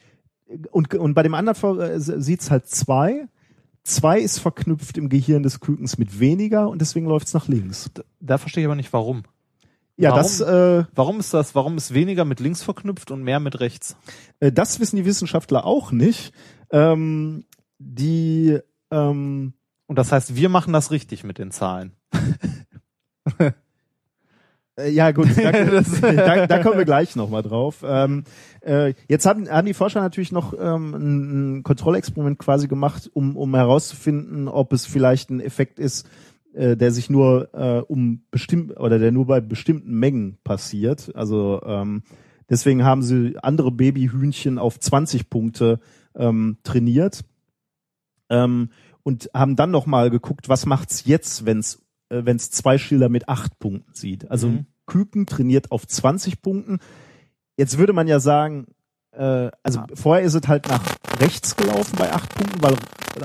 und, 0.72 0.94
und 0.96 1.14
bei 1.14 1.24
dem 1.24 1.34
anderen 1.34 1.80
äh, 1.80 2.00
sieht's 2.00 2.52
halt 2.52 2.68
zwei. 2.68 3.28
Zwei 3.84 4.20
ist 4.20 4.40
verknüpft 4.40 4.98
im 4.98 5.08
Gehirn 5.08 5.44
des 5.44 5.62
Kükens 5.62 5.98
mit 5.98 6.20
weniger 6.20 6.70
und 6.70 6.80
deswegen 6.82 7.06
läuft's 7.08 7.34
nach 7.34 7.48
links. 7.48 7.90
Da 8.20 8.38
verstehe 8.38 8.64
ich 8.64 8.68
aber 8.68 8.76
nicht, 8.76 8.92
warum. 8.92 9.24
Ja, 9.96 10.10
warum, 10.12 10.24
das, 10.24 10.42
äh, 10.42 10.84
warum 10.94 11.20
ist 11.20 11.34
das? 11.34 11.56
Warum 11.56 11.78
ist 11.78 11.94
weniger 11.94 12.24
mit 12.26 12.40
links 12.40 12.62
verknüpft 12.64 13.12
und 13.12 13.24
mehr 13.24 13.40
mit 13.40 13.60
rechts? 13.62 13.96
äh, 14.42 14.52
das 14.52 14.80
wissen 14.80 14.98
die 14.98 15.06
Wissenschaftler 15.06 15.66
auch 15.66 15.92
nicht. 15.92 16.34
Ähm, 16.70 17.46
die 17.80 18.60
ähm, 18.92 19.54
Und 19.88 19.98
das 19.98 20.12
heißt, 20.12 20.36
wir 20.36 20.50
machen 20.50 20.74
das 20.74 20.92
richtig 20.92 21.24
mit 21.24 21.38
den 21.38 21.52
Zahlen. 21.52 21.94
Äh, 24.80 24.92
Ja, 24.92 25.12
gut, 25.12 25.28
da, 25.38 25.52
da, 26.02 26.48
da 26.48 26.60
kommen 26.60 26.78
wir 26.78 26.86
gleich 26.86 27.16
nochmal 27.16 27.42
drauf. 27.42 27.84
Ähm, 27.84 28.24
äh, 28.62 28.94
jetzt 29.10 29.26
haben, 29.26 29.50
haben 29.50 29.66
die 29.66 29.74
Forscher 29.74 30.02
natürlich 30.02 30.32
noch 30.32 30.54
ähm, 30.54 30.94
ein, 30.94 31.58
ein 31.58 31.64
Kontrollexperiment 31.64 32.38
quasi 32.38 32.68
gemacht, 32.68 33.10
um, 33.14 33.36
um 33.36 33.56
herauszufinden, 33.56 34.48
ob 34.48 34.74
es 34.74 34.86
vielleicht 34.86 35.30
ein 35.30 35.40
Effekt 35.42 35.80
ist, 35.80 36.08
äh, 36.54 36.78
der 36.78 36.92
sich 36.92 37.10
nur 37.10 37.50
äh, 37.54 37.82
um 37.92 38.22
bestimmt 38.32 38.80
oder 38.80 39.00
der 39.00 39.12
nur 39.12 39.26
bei 39.26 39.42
bestimmten 39.42 39.98
Mengen 39.98 40.38
passiert. 40.44 41.12
Also 41.16 41.62
ähm, 41.66 42.04
deswegen 42.50 42.84
haben 42.84 43.02
sie 43.02 43.36
andere 43.42 43.72
Babyhühnchen 43.72 44.60
auf 44.60 44.80
20 44.80 45.30
Punkte 45.30 45.80
ähm, 46.16 46.58
trainiert 46.64 47.24
ähm, 48.30 48.70
und 49.08 49.30
haben 49.34 49.56
dann 49.56 49.72
noch 49.72 49.86
mal 49.86 50.10
geguckt, 50.10 50.50
was 50.50 50.66
macht's 50.66 51.06
jetzt, 51.06 51.46
wenn's 51.46 51.82
äh, 52.10 52.24
wenn's 52.26 52.52
zwei 52.52 52.78
Schilder 52.78 53.08
mit 53.08 53.30
acht 53.30 53.58
Punkten 53.58 53.94
sieht. 53.94 54.30
Also 54.30 54.50
Mhm. 54.50 54.66
Küken 54.86 55.26
trainiert 55.26 55.72
auf 55.72 55.88
20 55.88 56.42
Punkten. 56.42 56.80
Jetzt 57.56 57.78
würde 57.78 57.94
man 57.94 58.10
ja 58.10 58.20
sagen, 58.20 58.66
äh, 59.14 59.50
also 59.64 59.84
vorher 59.94 60.26
ist 60.26 60.34
es 60.34 60.46
halt 60.50 60.68
nach 60.68 60.84
rechts 61.22 61.56
gelaufen 61.56 61.96
bei 61.98 62.12
acht 62.12 62.36
Punkten, 62.36 62.62
weil 62.62 62.76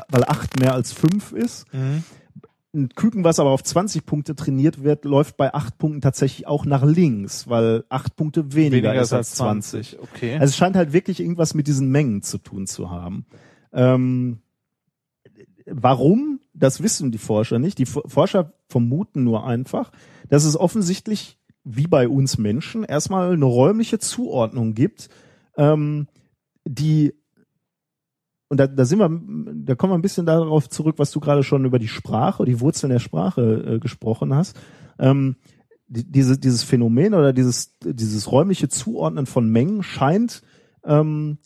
weil 0.08 0.22
acht 0.24 0.60
mehr 0.60 0.72
als 0.72 0.92
fünf 0.92 1.32
ist. 1.32 1.66
Mhm. 1.74 2.04
Ein 2.74 2.88
Küken, 2.90 3.24
was 3.24 3.40
aber 3.40 3.50
auf 3.50 3.64
20 3.64 4.06
Punkte 4.06 4.36
trainiert 4.36 4.84
wird, 4.84 5.04
läuft 5.04 5.36
bei 5.36 5.52
acht 5.52 5.78
Punkten 5.78 6.00
tatsächlich 6.00 6.46
auch 6.46 6.64
nach 6.64 6.84
links, 6.84 7.48
weil 7.48 7.84
acht 7.88 8.14
Punkte 8.14 8.54
weniger, 8.54 8.94
ist 8.94 9.12
als 9.12 9.34
20. 9.34 9.98
Okay. 10.00 10.34
Also 10.34 10.44
es 10.44 10.56
scheint 10.56 10.76
halt 10.76 10.92
wirklich 10.92 11.18
irgendwas 11.18 11.54
mit 11.54 11.66
diesen 11.66 11.88
Mengen 11.90 12.22
zu 12.22 12.38
tun 12.38 12.68
zu 12.68 12.88
haben. 12.88 13.26
Ähm, 13.72 14.42
warum? 15.66 16.40
Das 16.54 16.82
wissen 16.82 17.10
die 17.10 17.18
Forscher 17.18 17.58
nicht. 17.58 17.78
Die 17.78 17.86
Forscher 17.86 18.52
vermuten 18.68 19.24
nur 19.24 19.46
einfach, 19.46 19.92
dass 20.28 20.44
es 20.44 20.56
offensichtlich, 20.56 21.38
wie 21.64 21.86
bei 21.86 22.08
uns 22.08 22.38
Menschen, 22.38 22.84
erstmal 22.84 23.32
eine 23.32 23.44
räumliche 23.44 23.98
Zuordnung 23.98 24.74
gibt, 24.74 25.08
ähm, 25.56 26.08
die 26.64 27.14
und 28.48 28.58
da, 28.58 28.66
da 28.66 28.84
sind 28.84 28.98
wir, 28.98 29.08
da 29.64 29.74
kommen 29.76 29.94
wir 29.94 29.98
ein 29.98 30.02
bisschen 30.02 30.26
darauf 30.26 30.68
zurück, 30.68 30.96
was 30.98 31.10
du 31.10 31.20
gerade 31.20 31.42
schon 31.42 31.64
über 31.64 31.78
die 31.78 31.88
Sprache, 31.88 32.44
die 32.44 32.60
Wurzeln 32.60 32.90
der 32.90 32.98
Sprache 32.98 33.40
äh, 33.40 33.78
gesprochen 33.78 34.34
hast. 34.34 34.60
Ähm, 34.98 35.36
die, 35.86 36.04
diese, 36.04 36.36
dieses 36.38 36.62
Phänomen 36.62 37.14
oder 37.14 37.32
dieses, 37.32 37.78
dieses 37.82 38.30
räumliche 38.30 38.68
Zuordnen 38.68 39.24
von 39.24 39.48
Mengen 39.48 39.82
scheint 39.82 40.42
ähm, 40.84 41.38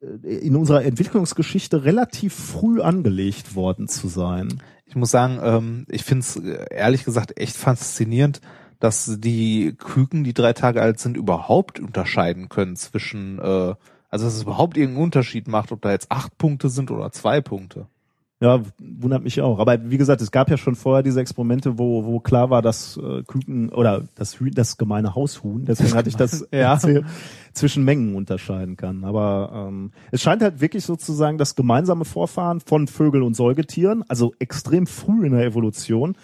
in 0.00 0.56
unserer 0.56 0.84
Entwicklungsgeschichte 0.84 1.84
relativ 1.84 2.34
früh 2.34 2.80
angelegt 2.80 3.54
worden 3.54 3.88
zu 3.88 4.08
sein. 4.08 4.62
Ich 4.86 4.96
muss 4.96 5.10
sagen, 5.10 5.38
ähm, 5.42 5.86
ich 5.88 6.04
finde 6.04 6.20
es 6.20 6.36
ehrlich 6.70 7.04
gesagt 7.04 7.38
echt 7.38 7.56
faszinierend, 7.56 8.40
dass 8.78 9.18
die 9.18 9.74
Küken, 9.76 10.22
die 10.22 10.34
drei 10.34 10.52
Tage 10.52 10.80
alt 10.80 11.00
sind, 11.00 11.16
überhaupt 11.16 11.80
unterscheiden 11.80 12.48
können 12.48 12.76
zwischen, 12.76 13.38
äh, 13.38 13.74
also 14.08 14.24
dass 14.24 14.34
es 14.34 14.42
überhaupt 14.42 14.76
irgendeinen 14.76 15.04
Unterschied 15.04 15.48
macht, 15.48 15.72
ob 15.72 15.82
da 15.82 15.90
jetzt 15.90 16.10
acht 16.10 16.38
Punkte 16.38 16.68
sind 16.68 16.90
oder 16.90 17.10
zwei 17.10 17.40
Punkte. 17.40 17.88
Ja, 18.40 18.62
wundert 18.78 19.24
mich 19.24 19.40
auch. 19.40 19.58
Aber 19.58 19.90
wie 19.90 19.98
gesagt, 19.98 20.22
es 20.22 20.30
gab 20.30 20.48
ja 20.48 20.56
schon 20.56 20.76
vorher 20.76 21.02
diese 21.02 21.20
Experimente, 21.20 21.76
wo, 21.76 22.04
wo 22.04 22.20
klar 22.20 22.50
war, 22.50 22.62
dass 22.62 22.96
äh, 22.96 23.24
Küken 23.24 23.70
oder 23.70 24.04
das 24.14 24.38
Hühn, 24.38 24.52
das 24.54 24.76
gemeine 24.76 25.16
Haushuhn, 25.16 25.64
deswegen 25.64 25.94
hatte 25.94 26.08
ich 26.08 26.14
das 26.14 26.46
Ja. 26.52 26.78
zwischen 27.52 27.82
Mengen 27.82 28.14
unterscheiden 28.14 28.76
kann. 28.76 29.02
Aber 29.02 29.66
ähm, 29.68 29.90
es 30.12 30.22
scheint 30.22 30.42
halt 30.42 30.60
wirklich 30.60 30.84
sozusagen 30.84 31.36
das 31.36 31.56
gemeinsame 31.56 32.04
Vorfahren 32.04 32.60
von 32.60 32.86
Vögeln 32.86 33.24
und 33.24 33.34
Säugetieren, 33.34 34.04
also 34.06 34.32
extrem 34.38 34.86
früh 34.86 35.26
in 35.26 35.32
der 35.32 35.44
Evolution, 35.44 36.16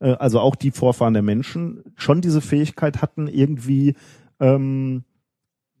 äh, 0.00 0.14
also 0.14 0.40
auch 0.40 0.56
die 0.56 0.72
Vorfahren 0.72 1.14
der 1.14 1.22
Menschen, 1.22 1.84
schon 1.94 2.20
diese 2.20 2.40
Fähigkeit 2.40 3.00
hatten, 3.00 3.28
irgendwie 3.28 3.94
ähm, 4.40 5.04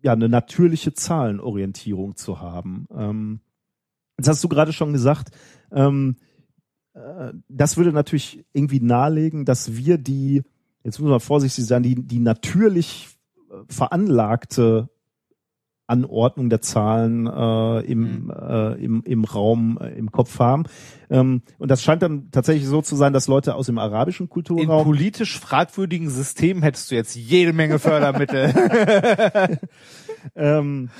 ja 0.02 0.12
eine 0.12 0.28
natürliche 0.28 0.94
Zahlenorientierung 0.94 2.14
zu 2.14 2.40
haben. 2.40 2.86
Ähm, 2.96 3.40
Jetzt 4.20 4.28
hast 4.28 4.44
du 4.44 4.48
gerade 4.48 4.74
schon 4.74 4.92
gesagt, 4.92 5.30
ähm, 5.72 6.16
äh, 6.92 7.32
das 7.48 7.78
würde 7.78 7.90
natürlich 7.90 8.44
irgendwie 8.52 8.80
nahelegen, 8.80 9.46
dass 9.46 9.76
wir 9.76 9.96
die, 9.96 10.42
jetzt 10.84 11.00
muss 11.00 11.08
man 11.08 11.20
vorsichtig 11.20 11.64
sein, 11.64 11.82
die, 11.82 11.94
die 11.94 12.18
natürlich 12.18 13.08
äh, 13.50 13.54
veranlagte 13.66 14.90
Anordnung 15.86 16.50
der 16.50 16.60
Zahlen 16.60 17.26
äh, 17.28 17.80
im, 17.80 18.30
äh, 18.30 18.74
im, 18.74 19.02
im 19.04 19.24
Raum, 19.24 19.78
äh, 19.80 19.88
im 19.98 20.12
Kopf 20.12 20.38
haben. 20.38 20.64
Ähm, 21.08 21.40
und 21.56 21.70
das 21.70 21.82
scheint 21.82 22.02
dann 22.02 22.30
tatsächlich 22.30 22.68
so 22.68 22.82
zu 22.82 22.96
sein, 22.96 23.14
dass 23.14 23.26
Leute 23.26 23.54
aus 23.54 23.66
dem 23.66 23.78
arabischen 23.78 24.26
In 24.26 24.30
Kulturraum 24.30 24.84
politisch 24.84 25.40
fragwürdigen 25.40 26.10
Systemen 26.10 26.62
hättest 26.62 26.90
du 26.90 26.94
jetzt 26.94 27.16
jede 27.16 27.54
Menge 27.54 27.78
Fördermittel. 27.78 28.52
ähm, 30.36 30.90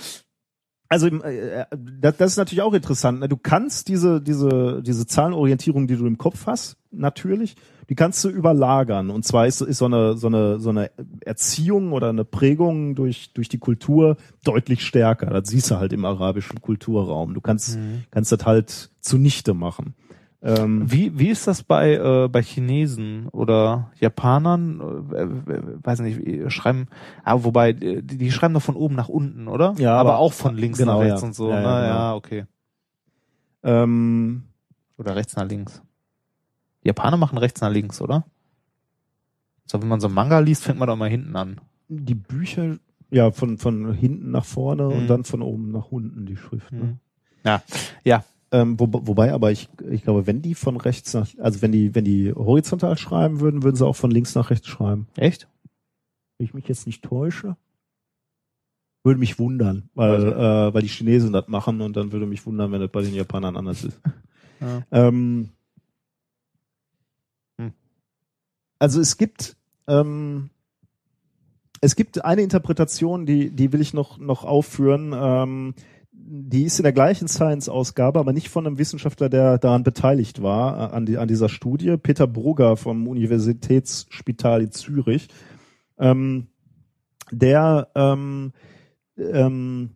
also 0.90 1.06
äh, 1.06 1.64
das, 2.00 2.16
das 2.18 2.32
ist 2.32 2.36
natürlich 2.36 2.62
auch 2.62 2.74
interessant. 2.74 3.20
Ne? 3.20 3.28
Du 3.28 3.36
kannst 3.38 3.88
diese 3.88 4.20
diese 4.20 4.82
diese 4.82 5.06
Zahlenorientierung, 5.06 5.86
die 5.86 5.96
du 5.96 6.04
im 6.06 6.18
Kopf 6.18 6.46
hast, 6.46 6.76
natürlich, 6.90 7.54
die 7.88 7.94
kannst 7.94 8.22
du 8.24 8.28
überlagern. 8.28 9.08
Und 9.10 9.24
zwar 9.24 9.46
ist, 9.46 9.60
ist 9.62 9.78
so 9.78 9.86
eine 9.86 10.16
so 10.16 10.26
eine 10.26 10.58
so 10.58 10.70
eine 10.70 10.90
Erziehung 11.24 11.92
oder 11.92 12.08
eine 12.08 12.24
Prägung 12.24 12.96
durch 12.96 13.32
durch 13.32 13.48
die 13.48 13.58
Kultur 13.58 14.16
deutlich 14.44 14.84
stärker. 14.84 15.26
Das 15.26 15.48
siehst 15.48 15.70
du 15.70 15.76
halt 15.76 15.92
im 15.92 16.04
arabischen 16.04 16.60
Kulturraum. 16.60 17.34
Du 17.34 17.40
kannst 17.40 17.78
Mhm. 17.78 18.02
kannst 18.10 18.32
das 18.32 18.44
halt 18.44 18.90
zunichte 19.00 19.54
machen. 19.54 19.94
Ähm, 20.42 20.90
Wie, 20.90 21.18
wie 21.18 21.28
ist 21.28 21.46
das 21.46 21.62
bei, 21.62 21.94
äh, 21.96 22.28
bei 22.28 22.42
Chinesen 22.42 23.28
oder 23.28 23.90
Japanern? 24.00 24.80
Äh, 25.12 25.22
äh, 25.52 25.62
weiß 25.82 26.00
nicht, 26.00 26.50
schreiben, 26.50 26.88
ah, 27.24 27.44
wobei, 27.44 27.70
äh, 27.72 28.00
die, 28.02 28.16
die 28.16 28.30
schreiben 28.32 28.54
doch 28.54 28.62
von 28.62 28.74
oben 28.76 28.94
nach 28.94 29.10
unten, 29.10 29.48
oder? 29.48 29.74
Ja, 29.76 29.96
aber, 29.98 30.10
aber- 30.14 30.18
auch 30.18 30.32
von 30.32 30.56
links 30.56 30.78
genau, 30.78 30.94
nach 30.98 31.04
rechts 31.06 31.20
ja. 31.20 31.26
und 31.26 31.34
so. 31.34 31.50
Ja, 31.50 31.56
ja, 31.56 31.62
Na, 31.62 31.80
genau. 31.82 31.94
ja, 31.94 32.14
okay. 32.14 32.46
ähm, 33.62 34.44
Oder 34.96 35.16
rechts 35.16 35.36
nach 35.36 35.46
links. 35.48 35.82
Japaner 36.84 37.16
machen 37.18 37.36
rechts 37.38 37.60
nach 37.60 37.70
links, 37.70 38.00
oder? 38.00 38.24
So, 39.66 39.80
wenn 39.80 39.88
man 39.88 40.00
so 40.00 40.06
einen 40.06 40.14
Manga 40.14 40.38
liest, 40.38 40.64
fängt 40.64 40.78
man 40.78 40.88
doch 40.88 40.96
mal 40.96 41.10
hinten 41.10 41.36
an. 41.36 41.60
die 41.88 42.14
Bücher 42.14 42.76
ja 43.10 43.30
von 43.32 43.58
von 43.58 43.92
hinten 43.92 44.30
nach 44.30 44.44
vorne 44.44 44.84
Mhm. 44.84 44.92
und 44.92 45.06
dann 45.08 45.24
von 45.24 45.42
oben 45.42 45.72
nach 45.72 45.86
unten 45.90 46.24
die 46.26 46.36
Schrift. 46.36 46.72
Ne? 46.72 46.82
Mhm. 46.84 46.96
Ja, 47.44 47.62
ja. 48.04 48.24
Ähm, 48.52 48.80
wo, 48.80 48.88
wobei 48.90 49.32
aber 49.32 49.52
ich, 49.52 49.68
ich 49.90 50.02
glaube, 50.02 50.26
wenn 50.26 50.42
die 50.42 50.54
von 50.54 50.76
rechts 50.76 51.14
nach, 51.14 51.28
also 51.38 51.62
wenn 51.62 51.70
die, 51.70 51.94
wenn 51.94 52.04
die 52.04 52.32
horizontal 52.32 52.98
schreiben 52.98 53.40
würden, 53.40 53.62
würden 53.62 53.76
sie 53.76 53.86
auch 53.86 53.96
von 53.96 54.10
links 54.10 54.34
nach 54.34 54.50
rechts 54.50 54.66
schreiben. 54.66 55.06
Echt? 55.16 55.48
Wenn 56.36 56.46
ich 56.46 56.54
mich 56.54 56.66
jetzt 56.66 56.86
nicht 56.86 57.04
täusche, 57.04 57.56
würde 59.04 59.20
mich 59.20 59.38
wundern, 59.38 59.88
weil, 59.94 60.32
äh, 60.32 60.74
weil 60.74 60.82
die 60.82 60.88
Chinesen 60.88 61.32
das 61.32 61.48
machen 61.48 61.80
und 61.80 61.96
dann 61.96 62.12
würde 62.12 62.26
mich 62.26 62.44
wundern, 62.44 62.72
wenn 62.72 62.80
das 62.80 62.90
bei 62.90 63.02
den 63.02 63.14
Japanern 63.14 63.56
anders 63.56 63.84
ist. 63.84 64.00
Ja. 64.62 64.82
Ähm, 64.90 65.48
Hm. 67.58 67.72
Also 68.78 69.00
es 69.00 69.16
gibt 69.16 69.56
ähm, 69.86 70.50
es 71.80 71.96
gibt 71.96 72.24
eine 72.24 72.42
Interpretation, 72.42 73.26
die 73.26 73.50
die 73.50 73.72
will 73.72 73.80
ich 73.80 73.94
noch 73.94 74.18
noch 74.18 74.44
aufführen. 74.44 75.14
Ähm, 75.16 75.74
die 76.22 76.64
ist 76.64 76.78
in 76.78 76.84
der 76.84 76.92
gleichen 76.92 77.28
Science-Ausgabe, 77.28 78.18
aber 78.18 78.32
nicht 78.32 78.48
von 78.48 78.66
einem 78.66 78.78
Wissenschaftler, 78.78 79.28
der 79.28 79.58
daran 79.58 79.82
beteiligt 79.82 80.42
war, 80.42 80.92
äh, 80.92 80.94
an, 80.94 81.06
die, 81.06 81.18
an 81.18 81.28
dieser 81.28 81.48
Studie. 81.48 81.96
Peter 81.96 82.26
Brugger 82.26 82.76
vom 82.76 83.08
Universitätsspital 83.08 84.62
in 84.62 84.70
Zürich. 84.70 85.28
Ähm, 85.98 86.48
der 87.30 87.88
ähm, 87.94 88.52
ähm, 89.16 89.90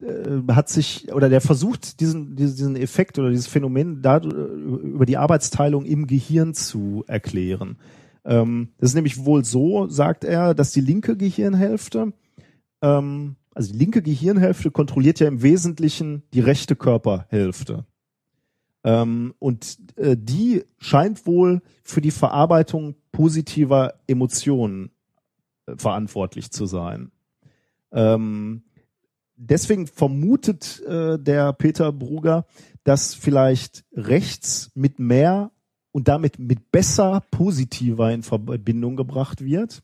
äh, 0.00 0.52
hat 0.52 0.68
sich 0.68 1.12
oder 1.12 1.28
der 1.28 1.40
versucht 1.40 2.00
diesen 2.00 2.36
diesen, 2.36 2.76
Effekt 2.76 3.18
oder 3.18 3.30
dieses 3.30 3.46
Phänomen 3.46 4.02
da, 4.02 4.18
über 4.18 5.06
die 5.06 5.16
Arbeitsteilung 5.16 5.84
im 5.84 6.06
Gehirn 6.06 6.54
zu 6.54 7.04
erklären. 7.06 7.78
Ähm, 8.24 8.68
das 8.78 8.90
ist 8.90 8.94
nämlich 8.94 9.24
wohl 9.24 9.44
so, 9.44 9.88
sagt 9.88 10.24
er, 10.24 10.54
dass 10.54 10.72
die 10.72 10.80
linke 10.80 11.16
Gehirnhälfte, 11.16 12.12
ähm, 12.82 13.36
also 13.54 13.72
die 13.72 13.78
linke 13.78 14.02
Gehirnhälfte 14.02 14.70
kontrolliert 14.70 15.20
ja 15.20 15.28
im 15.28 15.42
Wesentlichen 15.42 16.22
die 16.32 16.40
rechte 16.40 16.76
Körperhälfte. 16.76 17.84
Ähm, 18.84 19.34
und 19.38 19.78
äh, 19.96 20.16
die 20.18 20.64
scheint 20.78 21.26
wohl 21.26 21.60
für 21.82 22.00
die 22.00 22.10
Verarbeitung 22.10 22.94
positiver 23.12 23.94
Emotionen 24.06 24.90
äh, 25.66 25.76
verantwortlich 25.76 26.50
zu 26.50 26.66
sein. 26.66 27.10
Ähm, 27.92 28.62
deswegen 29.36 29.86
vermutet 29.86 30.80
äh, 30.86 31.18
der 31.18 31.52
Peter 31.52 31.92
Bruger, 31.92 32.46
dass 32.84 33.14
vielleicht 33.14 33.84
rechts 33.92 34.70
mit 34.74 34.98
mehr 34.98 35.50
und 35.92 36.08
damit 36.08 36.38
mit 36.38 36.70
besser 36.70 37.22
positiver 37.30 38.12
in 38.12 38.22
Verbindung 38.22 38.96
gebracht 38.96 39.44
wird. 39.44 39.82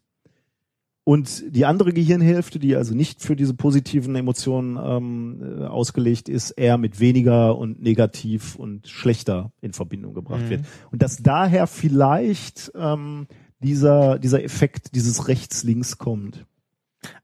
Und 1.09 1.45
die 1.55 1.65
andere 1.67 1.93
Gehirnhälfte, 1.93 2.59
die 2.59 2.75
also 2.75 2.93
nicht 2.93 3.23
für 3.23 3.37
diese 3.37 3.55
positiven 3.55 4.17
Emotionen 4.17 4.77
ähm, 4.77 5.61
äh, 5.61 5.65
ausgelegt 5.67 6.29
ist, 6.29 6.51
eher 6.51 6.79
mit 6.79 6.99
weniger 6.99 7.57
und 7.57 7.81
negativ 7.81 8.57
und 8.57 8.89
schlechter 8.89 9.53
in 9.61 9.73
Verbindung 9.73 10.15
gebracht 10.15 10.43
Mhm. 10.47 10.51
wird. 10.51 10.65
Und 10.91 11.03
dass 11.03 11.19
daher 11.19 11.69
vielleicht 11.69 12.73
ähm, 12.75 13.29
dieser, 13.61 14.19
dieser 14.19 14.43
Effekt 14.43 14.97
dieses 14.97 15.29
rechts-links 15.29 15.97
kommt. 15.99 16.45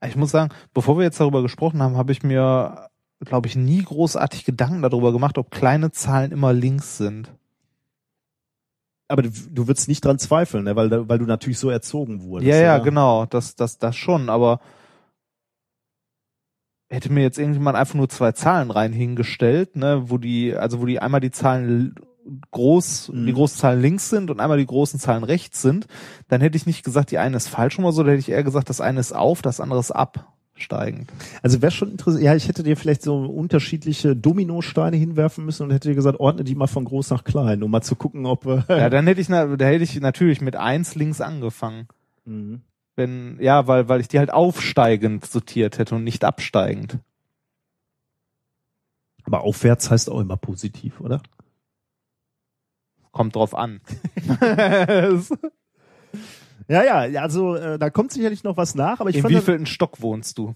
Ich 0.06 0.14
muss 0.14 0.30
sagen, 0.30 0.52
bevor 0.72 0.96
wir 0.96 1.02
jetzt 1.02 1.18
darüber 1.18 1.42
gesprochen 1.42 1.82
haben, 1.82 1.96
habe 1.96 2.12
ich 2.12 2.22
mir, 2.22 2.88
glaube 3.24 3.48
ich, 3.48 3.56
nie 3.56 3.82
großartig 3.82 4.44
Gedanken 4.44 4.82
darüber 4.82 5.10
gemacht, 5.10 5.38
ob 5.38 5.50
kleine 5.50 5.90
Zahlen 5.90 6.30
immer 6.30 6.52
links 6.52 6.98
sind. 6.98 7.34
Aber 9.12 9.22
du, 9.22 9.30
würdest 9.68 9.88
nicht 9.88 10.02
dran 10.04 10.18
zweifeln, 10.18 10.64
ne? 10.64 10.74
weil, 10.74 10.88
da- 10.88 11.06
weil 11.06 11.18
du 11.18 11.26
natürlich 11.26 11.58
so 11.58 11.68
erzogen 11.68 12.22
wurdest. 12.22 12.48
ja, 12.48 12.56
ja, 12.56 12.74
oder? 12.76 12.84
genau, 12.84 13.26
das, 13.26 13.54
das, 13.56 13.76
das 13.76 13.94
schon, 13.94 14.30
aber 14.30 14.58
hätte 16.90 17.12
mir 17.12 17.22
jetzt 17.22 17.38
irgendjemand 17.38 17.76
einfach 17.76 17.94
nur 17.94 18.08
zwei 18.08 18.32
Zahlen 18.32 18.70
rein 18.70 18.92
hingestellt, 18.92 19.76
ne, 19.76 20.04
wo 20.10 20.16
die, 20.18 20.54
also 20.54 20.80
wo 20.80 20.86
die 20.86 20.98
einmal 21.00 21.20
die 21.20 21.30
Zahlen 21.30 21.94
groß, 22.52 23.10
Mhm. 23.12 23.26
die 23.26 23.32
großen 23.32 23.58
Zahlen 23.58 23.80
links 23.82 24.08
sind 24.08 24.30
und 24.30 24.40
einmal 24.40 24.58
die 24.58 24.66
großen 24.66 25.00
Zahlen 25.00 25.24
rechts 25.24 25.60
sind, 25.60 25.86
dann 26.28 26.40
hätte 26.40 26.56
ich 26.56 26.66
nicht 26.66 26.84
gesagt, 26.84 27.10
die 27.10 27.18
eine 27.18 27.36
ist 27.36 27.48
falsch 27.48 27.78
oder 27.78 27.92
so, 27.92 28.02
dann 28.02 28.12
hätte 28.12 28.20
ich 28.20 28.30
eher 28.30 28.44
gesagt, 28.44 28.68
das 28.70 28.80
eine 28.80 29.00
ist 29.00 29.12
auf, 29.12 29.42
das 29.42 29.60
andere 29.60 29.80
ist 29.80 29.90
absteigend. 30.62 31.12
Also 31.42 31.60
wäre 31.60 31.72
schon 31.72 31.90
interessant. 31.90 32.22
Ja, 32.22 32.34
ich 32.34 32.48
hätte 32.48 32.62
dir 32.62 32.76
vielleicht 32.76 33.02
so 33.02 33.24
unterschiedliche 33.24 34.14
Dominosteine 34.14 34.96
hinwerfen 34.96 35.44
müssen 35.44 35.64
und 35.64 35.72
hätte 35.72 35.88
dir 35.88 35.94
gesagt, 35.94 36.20
ordne 36.20 36.44
die 36.44 36.54
mal 36.54 36.66
von 36.66 36.84
groß 36.84 37.10
nach 37.10 37.24
klein, 37.24 37.62
um 37.62 37.70
mal 37.70 37.82
zu 37.82 37.96
gucken, 37.96 38.26
ob. 38.26 38.46
Äh, 38.46 38.62
Ja, 38.68 38.90
dann 38.90 39.06
hätte 39.06 39.20
ich, 39.20 39.26
da 39.28 39.46
hätte 39.48 39.84
ich 39.84 40.00
natürlich 40.00 40.40
mit 40.40 40.56
eins 40.56 40.94
links 40.94 41.20
angefangen. 41.20 41.88
Mhm. 42.24 42.62
Wenn, 42.94 43.38
ja, 43.40 43.66
weil, 43.66 43.88
weil 43.88 44.00
ich 44.00 44.08
die 44.08 44.18
halt 44.18 44.32
aufsteigend 44.32 45.24
sortiert 45.24 45.78
hätte 45.78 45.94
und 45.94 46.04
nicht 46.04 46.24
absteigend. 46.24 46.98
Aber 49.24 49.42
aufwärts 49.42 49.90
heißt 49.90 50.10
auch 50.10 50.20
immer 50.20 50.36
positiv, 50.36 51.00
oder? 51.00 51.22
Kommt 53.12 53.34
drauf 53.36 53.54
an. 53.54 53.80
Ja, 56.68 56.82
ja, 56.84 57.04
ja, 57.06 57.22
also 57.22 57.54
äh, 57.56 57.78
da 57.78 57.90
kommt 57.90 58.12
sicherlich 58.12 58.44
noch 58.44 58.56
was 58.56 58.74
nach, 58.74 59.00
aber 59.00 59.10
ich 59.10 59.16
In 59.16 59.22
fand, 59.22 59.34
wievielten 59.34 59.66
Stock 59.66 60.00
wohnst 60.00 60.38
du? 60.38 60.54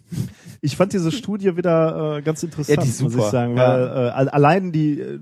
ich 0.61 0.77
fand 0.77 0.93
diese 0.93 1.11
Studie 1.12 1.57
wieder 1.57 2.16
äh, 2.19 2.23
ganz 2.23 2.43
interessant, 2.43 2.77
Ja, 2.78 2.83
die 2.83 2.89
muss 3.03 3.12
super. 3.12 3.24
ich 3.27 3.31
sagen, 3.31 3.57
Ja. 3.57 3.69
weil 3.69 3.83
äh, 3.83 4.11
al- 4.11 4.28
allein 4.28 4.73
die 4.73 5.01
äh, 5.01 5.20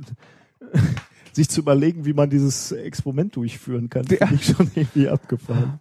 sich 1.32 1.48
zu 1.48 1.61
überlegen, 1.61 2.05
wie 2.05 2.12
man 2.12 2.31
dieses 2.31 2.70
Experiment 2.73 3.35
durchführen 3.36 3.89
kann, 3.90 4.05
finde 4.06 4.28
ich 4.35 4.44
schon 4.47 4.70
irgendwie 4.74 5.09
abgefahren. 5.09 5.81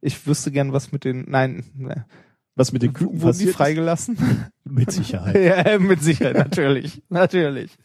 Ich 0.00 0.26
wüsste 0.26 0.50
gern, 0.50 0.72
was 0.72 0.92
mit 0.92 1.04
den, 1.04 1.26
nein, 1.28 1.64
ne. 1.74 2.06
Was 2.54 2.70
mit 2.72 2.82
den 2.82 2.92
Küken 2.92 3.22
Wurden 3.22 3.38
die 3.38 3.46
freigelassen? 3.46 4.18
Mit 4.64 4.92
Sicherheit. 4.92 5.36
ja, 5.66 5.78
mit 5.78 6.02
Sicherheit, 6.02 6.36
natürlich. 6.36 7.02
natürlich. 7.08 7.76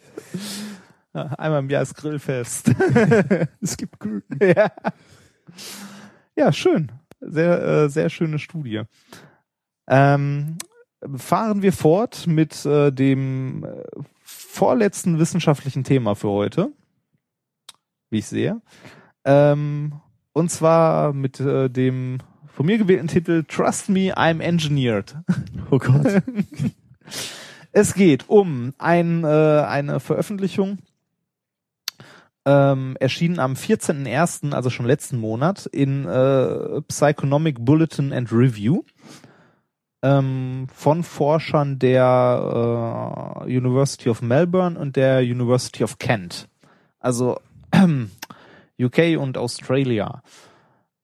Ja, 1.14 1.22
Einmal 1.38 1.60
im 1.62 1.70
Jahr 1.70 1.84
ist 1.84 1.96
Grillfest. 1.96 2.72
es 3.62 3.78
gibt 3.78 3.98
Küken. 4.00 4.38
Ja. 4.42 4.70
Ja, 6.38 6.54
schön. 6.54 6.92
Sehr, 7.20 7.62
äh, 7.64 7.90
sehr 7.90 8.10
schöne 8.10 8.40
Studie. 8.40 8.84
Ähm, 9.90 10.58
fahren 11.16 11.62
wir 11.62 11.74
fort 11.74 12.28
mit 12.28 12.66
äh, 12.66 12.92
dem 12.92 13.64
äh, 13.64 13.84
vorletzten 14.22 15.20
wissenschaftlichen 15.20 15.84
Thema 15.84 16.16
für 16.16 16.30
heute, 16.30 16.72
wie 18.10 18.20
ich 18.20 18.28
sehe. 18.28 18.62
Ähm, 19.26 19.94
und 20.34 20.52
zwar 20.52 21.14
mit 21.14 21.40
äh, 21.40 21.70
dem 21.70 22.20
von 22.48 22.66
mir 22.66 22.78
gewählten 22.78 23.08
Titel 23.08 23.44
Trust 23.48 23.90
Me, 23.90 24.16
I'm 24.16 24.40
Engineered. 24.40 25.16
Oh 25.70 25.80
Gott. 25.80 26.24
Es 27.72 27.94
geht 27.94 28.28
um 28.28 28.74
ein, 28.80 29.24
äh, 29.24 29.28
eine 29.28 30.00
Veröffentlichung, 30.00 30.80
ähm, 32.48 32.96
erschienen 33.02 33.40
am 33.40 33.54
14.01., 33.54 34.54
also 34.54 34.70
schon 34.70 34.86
letzten 34.86 35.20
Monat, 35.20 35.66
in 35.66 36.06
äh, 36.06 36.82
Psychonomic 36.88 37.58
Bulletin 37.60 38.14
and 38.14 38.32
Review 38.32 38.84
ähm, 40.02 40.68
von 40.74 41.04
Forschern 41.04 41.78
der 41.78 43.44
äh, 43.46 43.58
University 43.58 44.10
of 44.10 44.22
Melbourne 44.22 44.80
und 44.80 44.96
der 44.96 45.20
University 45.20 45.84
of 45.84 46.00
Kent. 46.00 46.48
Also 47.00 47.38
UK 48.82 49.20
und 49.20 49.38
Australia. 49.38 50.22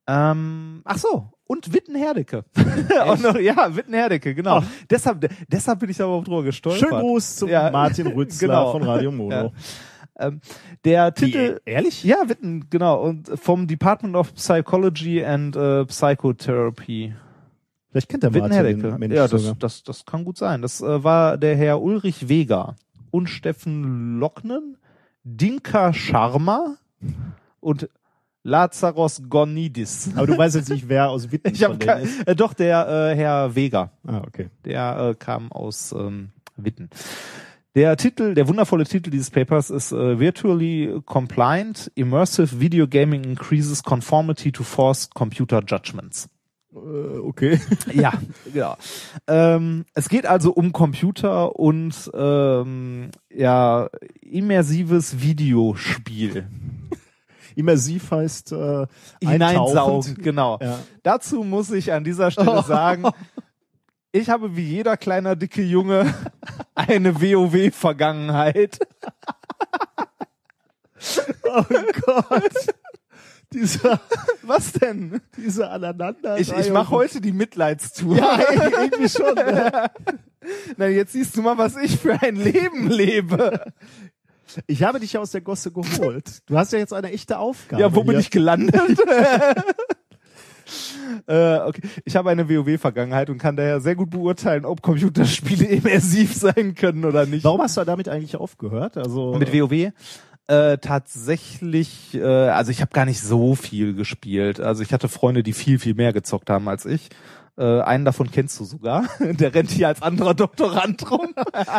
Ähm, 0.07 0.81
ach 0.85 0.97
so, 0.97 1.29
und 1.45 1.73
Witten-Herdecke. 1.73 2.45
Auch 3.03 3.19
noch, 3.19 3.35
ja, 3.35 3.75
Witten-Herdecke, 3.75 4.33
genau. 4.33 4.59
Ach. 4.59 4.65
Deshalb, 4.89 5.29
deshalb 5.49 5.79
bin 5.79 5.89
ich 5.89 6.01
aber 6.01 6.13
auch 6.13 6.23
drüber 6.23 6.43
gestolpert. 6.43 6.87
Schönen 6.87 7.01
Gruß 7.01 7.35
zum 7.35 7.49
Ja. 7.49 7.69
Martin 7.69 8.07
Rützler 8.07 8.47
Genau. 8.47 8.71
von 8.71 8.83
Radio 8.83 9.11
Mono. 9.11 9.35
Ja. 9.35 9.51
Ähm, 10.19 10.41
der 10.85 11.13
Titel. 11.13 11.59
ehrlich? 11.65 12.03
Ja, 12.03 12.17
Witten, 12.27 12.69
genau. 12.69 13.01
Und 13.01 13.31
vom 13.39 13.67
Department 13.67 14.15
of 14.15 14.33
Psychology 14.35 15.23
and 15.23 15.55
äh, 15.55 15.85
Psychotherapy. 15.85 17.15
Vielleicht 17.89 18.09
kennt 18.09 18.23
der 18.23 18.31
Martin 18.31 18.43
Witten-Herdecke. 18.45 18.81
den 18.91 18.99
Mensch 18.99 19.15
Ja, 19.15 19.27
das, 19.27 19.53
das, 19.59 19.83
das 19.83 20.05
kann 20.05 20.23
gut 20.23 20.37
sein. 20.37 20.61
Das 20.61 20.81
äh, 20.81 21.03
war 21.03 21.37
der 21.37 21.55
Herr 21.55 21.81
Ulrich 21.81 22.27
Weger 22.29 22.75
und 23.11 23.27
Steffen 23.27 24.19
Locknen, 24.19 24.77
Dinka 25.23 25.93
Sharma 25.93 26.77
und 27.59 27.89
Lazaros 28.43 29.21
Gonidis. 29.29 30.11
Aber 30.15 30.27
du 30.27 30.37
weißt 30.37 30.55
jetzt 30.55 30.69
nicht, 30.69 30.89
wer 30.89 31.09
aus 31.09 31.31
Witten 31.31 31.51
Ich 31.53 31.61
von 31.61 31.73
habe 31.73 31.85
denen 31.85 32.01
ist. 32.03 32.27
äh, 32.27 32.35
doch 32.35 32.53
der 32.53 32.87
äh, 33.11 33.15
Herr 33.15 33.55
Weger. 33.55 33.91
Ah, 34.05 34.21
okay. 34.27 34.49
Der 34.65 35.11
äh, 35.11 35.15
kam 35.15 35.51
aus 35.51 35.93
ähm, 35.93 36.31
Witten. 36.57 36.89
Der 37.75 37.97
Titel, 37.97 38.35
der 38.35 38.47
wundervolle 38.47 38.83
Titel 38.85 39.09
dieses 39.09 39.31
Papers 39.31 39.71
ist 39.71 39.91
äh, 39.91 40.19
Virtually 40.19 41.01
Compliant 41.05 41.91
Immersive 41.95 42.59
Video 42.59 42.87
Gaming 42.87 43.23
Increases 43.23 43.81
Conformity 43.81 44.51
to 44.51 44.63
Forced 44.63 45.15
Computer 45.15 45.63
Judgments. 45.65 46.29
Äh, 46.71 46.77
okay. 46.77 47.59
Ja, 47.93 48.13
genau. 48.51 48.77
Ähm, 49.27 49.85
es 49.95 50.07
geht 50.07 50.27
also 50.27 50.53
um 50.53 50.71
Computer 50.71 51.55
und 51.55 52.11
ähm, 52.13 53.09
ja 53.31 53.89
immersives 54.21 55.21
Videospiel. 55.21 56.47
Immersiv 57.55 58.11
heißt 58.11 58.51
äh, 58.51 58.85
Hineinsaugen, 59.19 59.77
eintauchend. 59.77 60.23
genau. 60.23 60.59
Ja. 60.61 60.79
Dazu 61.01 61.43
muss 61.43 61.71
ich 61.71 61.91
an 61.91 62.03
dieser 62.03 62.29
Stelle 62.29 62.63
sagen, 62.67 63.05
ich 64.13 64.29
habe 64.29 64.55
wie 64.55 64.63
jeder 64.63 64.95
kleiner 64.95 65.35
dicke 65.35 65.63
Junge 65.63 66.13
eine 66.75 67.19
WoW-Vergangenheit. 67.21 68.79
Oh 71.43 71.63
Gott. 72.05 72.53
Dieser, 73.51 73.99
Was 74.41 74.71
denn? 74.73 75.21
diese 75.35 75.69
Aneinander. 75.69 76.39
Ich, 76.39 76.51
ich 76.51 76.71
mache 76.71 76.91
heute 76.91 77.21
die 77.21 77.31
Mitleidstour. 77.31 78.17
Ja, 78.17 78.39
irgendwie 78.81 79.09
schon. 79.09 79.35
Ne? 79.35 79.91
Na, 80.77 80.87
jetzt 80.87 81.13
siehst 81.13 81.35
du 81.35 81.41
mal, 81.41 81.57
was 81.57 81.75
ich 81.75 81.99
für 81.99 82.21
ein 82.21 82.35
Leben 82.35 82.89
lebe. 82.89 83.73
Ich 84.67 84.83
habe 84.83 84.99
dich 84.99 85.13
ja 85.13 85.21
aus 85.21 85.31
der 85.31 85.41
Gosse 85.41 85.71
geholt. 85.71 86.41
Du 86.45 86.57
hast 86.57 86.71
ja 86.71 86.79
jetzt 86.79 86.93
eine 86.93 87.11
echte 87.11 87.39
Aufgabe. 87.39 87.81
Ja, 87.81 87.93
wo 87.93 88.01
bin 88.03 88.11
hier. 88.11 88.19
ich 88.19 88.31
gelandet? 88.31 88.75
äh, 91.27 91.57
okay. 91.57 91.81
Ich 92.05 92.15
habe 92.15 92.29
eine 92.29 92.49
WoW-Vergangenheit 92.49 93.29
und 93.29 93.37
kann 93.37 93.55
daher 93.55 93.79
sehr 93.79 93.95
gut 93.95 94.09
beurteilen, 94.09 94.65
ob 94.65 94.81
Computerspiele 94.81 95.65
immersiv 95.67 96.33
sein 96.33 96.75
können 96.75 97.05
oder 97.05 97.25
nicht. 97.25 97.43
Warum 97.43 97.61
hast 97.61 97.77
du 97.77 97.83
damit 97.83 98.09
eigentlich 98.09 98.35
aufgehört? 98.35 98.97
Also 98.97 99.35
Mit 99.35 99.53
WoW? 99.53 99.91
Äh, 100.47 100.77
tatsächlich, 100.79 102.15
äh, 102.15 102.23
also 102.23 102.71
ich 102.71 102.81
habe 102.81 102.91
gar 102.91 103.05
nicht 103.05 103.21
so 103.21 103.55
viel 103.55 103.93
gespielt. 103.93 104.59
Also 104.59 104.83
ich 104.83 104.91
hatte 104.91 105.07
Freunde, 105.07 105.41
die 105.41 105.53
viel, 105.53 105.79
viel 105.79 105.93
mehr 105.93 106.11
gezockt 106.11 106.49
haben 106.49 106.67
als 106.67 106.85
ich. 106.85 107.09
Äh, 107.57 107.81
einen 107.81 108.03
davon 108.03 108.31
kennst 108.31 108.59
du 108.59 108.65
sogar. 108.65 109.05
Der 109.19 109.53
rennt 109.53 109.71
hier 109.71 109.87
als 109.87 110.01
anderer 110.01 110.33
Doktorand 110.33 111.09
rum. 111.09 111.33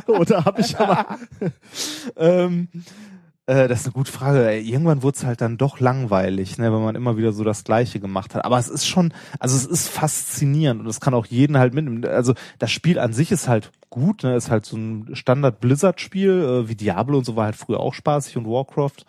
Oder 0.06 0.44
habe 0.44 0.60
ich 0.60 0.78
aber 0.78 1.18
ähm, 2.16 2.68
äh, 3.46 3.68
das 3.68 3.80
ist 3.80 3.86
eine 3.86 3.92
gute 3.92 4.10
Frage. 4.10 4.48
Ey, 4.48 4.62
Irgendwann 4.62 5.02
wurde 5.02 5.16
es 5.16 5.24
halt 5.24 5.40
dann 5.40 5.58
doch 5.58 5.78
langweilig, 5.80 6.56
ne, 6.58 6.72
wenn 6.72 6.82
man 6.82 6.94
immer 6.94 7.16
wieder 7.16 7.32
so 7.32 7.44
das 7.44 7.64
Gleiche 7.64 8.00
gemacht 8.00 8.34
hat. 8.34 8.44
Aber 8.44 8.58
es 8.58 8.68
ist 8.68 8.86
schon, 8.86 9.12
also 9.38 9.56
es 9.56 9.66
ist 9.66 9.88
faszinierend 9.88 10.80
und 10.80 10.86
es 10.86 11.00
kann 11.00 11.14
auch 11.14 11.26
jeden 11.26 11.58
halt 11.58 11.74
mitnehmen. 11.74 12.06
Also 12.06 12.34
das 12.58 12.70
Spiel 12.70 12.98
an 12.98 13.12
sich 13.12 13.32
ist 13.32 13.48
halt 13.48 13.70
gut, 13.90 14.22
ne, 14.22 14.34
ist 14.34 14.50
halt 14.50 14.64
so 14.64 14.76
ein 14.76 15.14
Standard 15.14 15.60
Blizzard-Spiel, 15.60 16.30
äh, 16.30 16.68
wie 16.68 16.74
Diablo 16.74 17.18
und 17.18 17.24
so 17.24 17.36
war 17.36 17.44
halt 17.46 17.56
früher 17.56 17.80
auch 17.80 17.94
spaßig 17.94 18.36
und 18.38 18.46
Warcraft. 18.46 19.04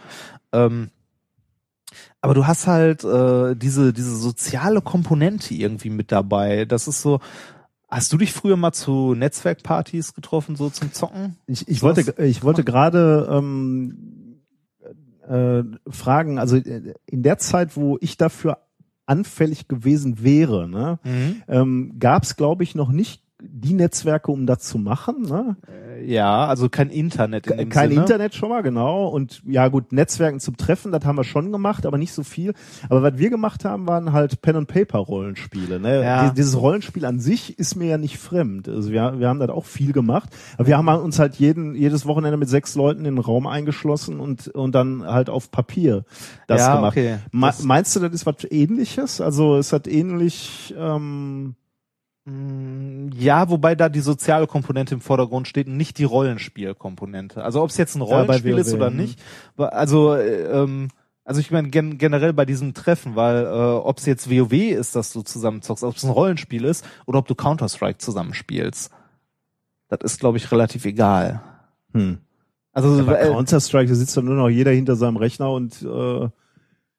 Ähm, 0.52 0.90
aber 2.20 2.34
du 2.34 2.46
hast 2.46 2.68
halt 2.68 3.04
äh, 3.06 3.56
diese 3.56 3.94
diese 3.94 4.16
soziale 4.18 4.82
Komponente 4.82 5.54
irgendwie 5.54 5.90
mit 5.90 6.12
dabei. 6.12 6.66
Das 6.66 6.88
ist 6.88 7.02
so. 7.02 7.20
Hast 7.88 8.12
du 8.12 8.18
dich 8.18 8.34
früher 8.34 8.58
mal 8.58 8.74
zu 8.74 9.14
Netzwerkpartys 9.14 10.16
getroffen, 10.16 10.56
so 10.56 10.70
zum 10.70 10.92
Zocken? 10.92 11.38
Ich, 11.46 11.68
ich 11.68 11.84
wollte, 11.84 12.22
ich 12.24 12.44
wollte 12.44 12.64
gerade 12.64 13.30
ähm, 13.32 14.25
äh, 15.28 15.64
fragen, 15.90 16.40
also 16.40 16.58
äh, 16.58 16.94
in 17.06 17.24
der 17.24 17.38
Zeit, 17.38 17.76
wo 17.76 17.98
ich 18.02 18.18
dafür 18.18 18.60
anfällig 19.06 19.68
gewesen 19.68 20.24
wäre, 20.24 20.68
ne, 20.68 21.00
Mhm. 21.04 21.42
ähm, 21.48 21.94
gab 22.00 22.24
es, 22.24 22.36
glaube 22.36 22.64
ich, 22.64 22.76
noch 22.76 22.92
nicht 22.92 23.24
die 23.52 23.74
Netzwerke, 23.74 24.32
um 24.32 24.46
das 24.46 24.60
zu 24.60 24.78
machen. 24.78 25.24
Ne? 25.24 25.56
Ja, 26.06 26.46
also 26.46 26.70
kein 26.70 26.90
Internet 26.90 27.48
in 27.48 27.58
dem 27.58 27.70
Kein 27.70 27.90
Sinne. 27.90 28.02
Internet 28.02 28.36
schon 28.36 28.50
mal, 28.50 28.62
genau. 28.62 29.08
Und 29.08 29.42
ja 29.46 29.68
gut, 29.70 29.92
Netzwerken 29.92 30.40
zum 30.40 30.58
Treffen, 30.58 30.92
das 30.92 31.06
haben 31.06 31.16
wir 31.18 31.24
schon 31.24 31.52
gemacht, 31.52 31.86
aber 31.86 31.98
nicht 31.98 32.14
so 32.14 32.24
viel. 32.24 32.54
Aber 32.90 33.02
was 33.02 33.18
wir 33.18 33.30
gemacht 33.30 33.66
haben, 33.66 33.88
waren 33.88 34.12
halt 34.14 34.42
Pen-and-Paper-Rollenspiele. 34.42 35.80
Ne? 35.80 36.04
Ja. 36.04 36.30
Die- 36.30 36.36
Dieses 36.36 36.60
Rollenspiel 36.60 37.06
an 37.06 37.20
sich 37.20 37.58
ist 37.60 37.76
mir 37.76 37.88
ja 37.88 37.98
nicht 37.98 38.18
fremd. 38.18 38.68
Also 38.68 38.92
wir, 38.92 39.20
wir 39.20 39.28
haben 39.30 39.40
das 39.40 39.50
auch 39.50 39.66
viel 39.66 39.94
gemacht. 39.94 40.30
Aber 40.58 40.68
wir 40.68 40.78
haben 40.78 40.88
uns 40.88 41.20
halt 41.20 41.36
jeden, 41.36 41.76
jedes 41.76 42.06
Wochenende 42.06 42.38
mit 42.38 42.50
sechs 42.50 42.76
Leuten 42.76 43.00
in 43.06 43.16
den 43.16 43.24
Raum 43.24 43.48
eingeschlossen 43.48 44.20
und, 44.20 44.48
und 44.50 44.74
dann 44.76 45.04
halt 45.06 45.30
auf 45.30 45.52
Papier 45.52 46.04
das 46.48 46.62
Ja, 46.62 46.76
gemacht. 46.76 46.94
okay. 46.98 47.18
Me- 47.32 47.48
Das- 47.48 47.64
meinst 47.64 47.96
du, 47.96 48.00
das 48.00 48.14
ist 48.14 48.26
was 48.26 48.36
ähnliches? 48.50 49.22
Also 49.22 49.58
es 49.58 49.72
hat 49.74 49.88
ähnlich, 49.88 50.74
ähm, 50.78 51.56
Ja, 52.28 53.50
wobei 53.50 53.76
da 53.76 53.88
die 53.88 54.00
soziale 54.00 54.48
Komponente 54.48 54.96
im 54.96 55.02
Vordergrund 55.02 55.48
steht 55.48 55.68
und 55.68 55.78
nicht 55.78 56.00
die 56.00 56.06
Rollenspielkomponente. 56.06 57.44
Also 57.44 57.62
ob 57.62 57.70
es 57.70 57.78
jetzt 57.78 57.96
ein 57.96 58.02
Ja, 58.02 58.06
Rollenspiel 58.06 58.58
ist 58.58 58.72
WoW, 58.72 58.76
oder 58.78 58.88
hm. 58.88 58.98
nicht. 58.98 59.20
Also 59.58 60.16
äh, 60.16 60.44
ähm, 60.64 60.88
also 61.24 61.40
ich 61.40 61.52
meine 61.52 61.70
gen 61.70 62.00
generell 62.00 62.34
bei 62.34 62.46
diesem 62.46 62.74
Treffen, 62.74 63.16
weil 63.16 63.46
äh, 63.46 63.50
ob 63.50 64.00
es 64.00 64.08
jetzt 64.08 64.30
WoW 64.30 64.54
ist, 64.54 64.96
dass 64.96 65.14
du 65.14 65.22
zusammen 65.22 65.62
zockst, 65.62 65.84
ob 65.84 65.96
es 65.96 66.04
ein 66.04 66.10
Rollenspiel 66.10 66.66
ist 66.66 66.84
oder 67.06 67.20
ob 67.20 67.28
du 67.28 67.36
Counter 67.36 67.70
Strike 67.70 68.00
zusammenspielst, 68.00 68.92
das 69.90 70.00
ist 70.04 70.20
glaube 70.20 70.38
ich 70.38 70.52
relativ 70.52 70.86
egal. 70.86 71.42
hm. 71.94 72.18
Also 72.72 72.98
Ja, 72.98 73.04
bei 73.04 73.20
äh, 73.22 73.30
Counter-Strike, 73.30 73.88
da 73.88 73.96
sitzt 73.96 74.18
dann 74.18 74.26
nur 74.26 74.36
noch 74.36 74.50
jeder 74.50 74.72
hinter 74.72 74.98
seinem 74.98 75.16
Rechner 75.16 75.50
und 75.52 75.82
äh, 75.82 76.28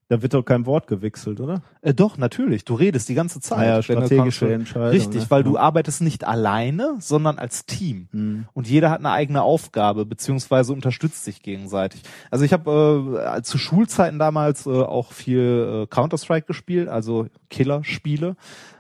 da 0.08 0.22
wird 0.22 0.34
doch 0.34 0.44
kein 0.44 0.66
Wort 0.66 0.86
gewechselt, 0.86 1.40
oder? 1.40 1.62
Äh, 1.82 1.92
doch, 1.92 2.16
natürlich. 2.16 2.64
Du 2.64 2.74
redest 2.74 3.08
die 3.08 3.14
ganze 3.14 3.40
Zeit. 3.40 3.66
Ja, 3.66 3.76
du 3.76 3.82
strategische 3.82 4.52
Entscheidung, 4.52 4.90
Richtig, 4.90 5.22
ne? 5.22 5.30
weil 5.30 5.42
du 5.42 5.54
Ja. 5.54 5.60
arbeitest 5.60 6.00
nicht 6.00 6.24
alleine, 6.24 6.96
sondern 7.00 7.38
als 7.38 7.66
Team. 7.66 8.08
Hm. 8.12 8.44
Und 8.52 8.68
jeder 8.68 8.90
hat 8.90 9.00
eine 9.00 9.10
eigene 9.10 9.42
Aufgabe, 9.42 10.06
beziehungsweise 10.06 10.72
unterstützt 10.72 11.24
sich 11.24 11.42
gegenseitig. 11.42 12.02
Also 12.30 12.44
ich 12.44 12.52
habe 12.52 13.34
äh, 13.36 13.42
zu 13.42 13.58
Schulzeiten 13.58 14.18
damals 14.20 14.66
äh, 14.66 14.70
auch 14.70 15.12
viel 15.12 15.82
äh, 15.84 15.86
Counter-Strike 15.88 16.46
gespielt, 16.46 16.88
also 16.88 17.26
Killer-Spiele. 17.50 18.36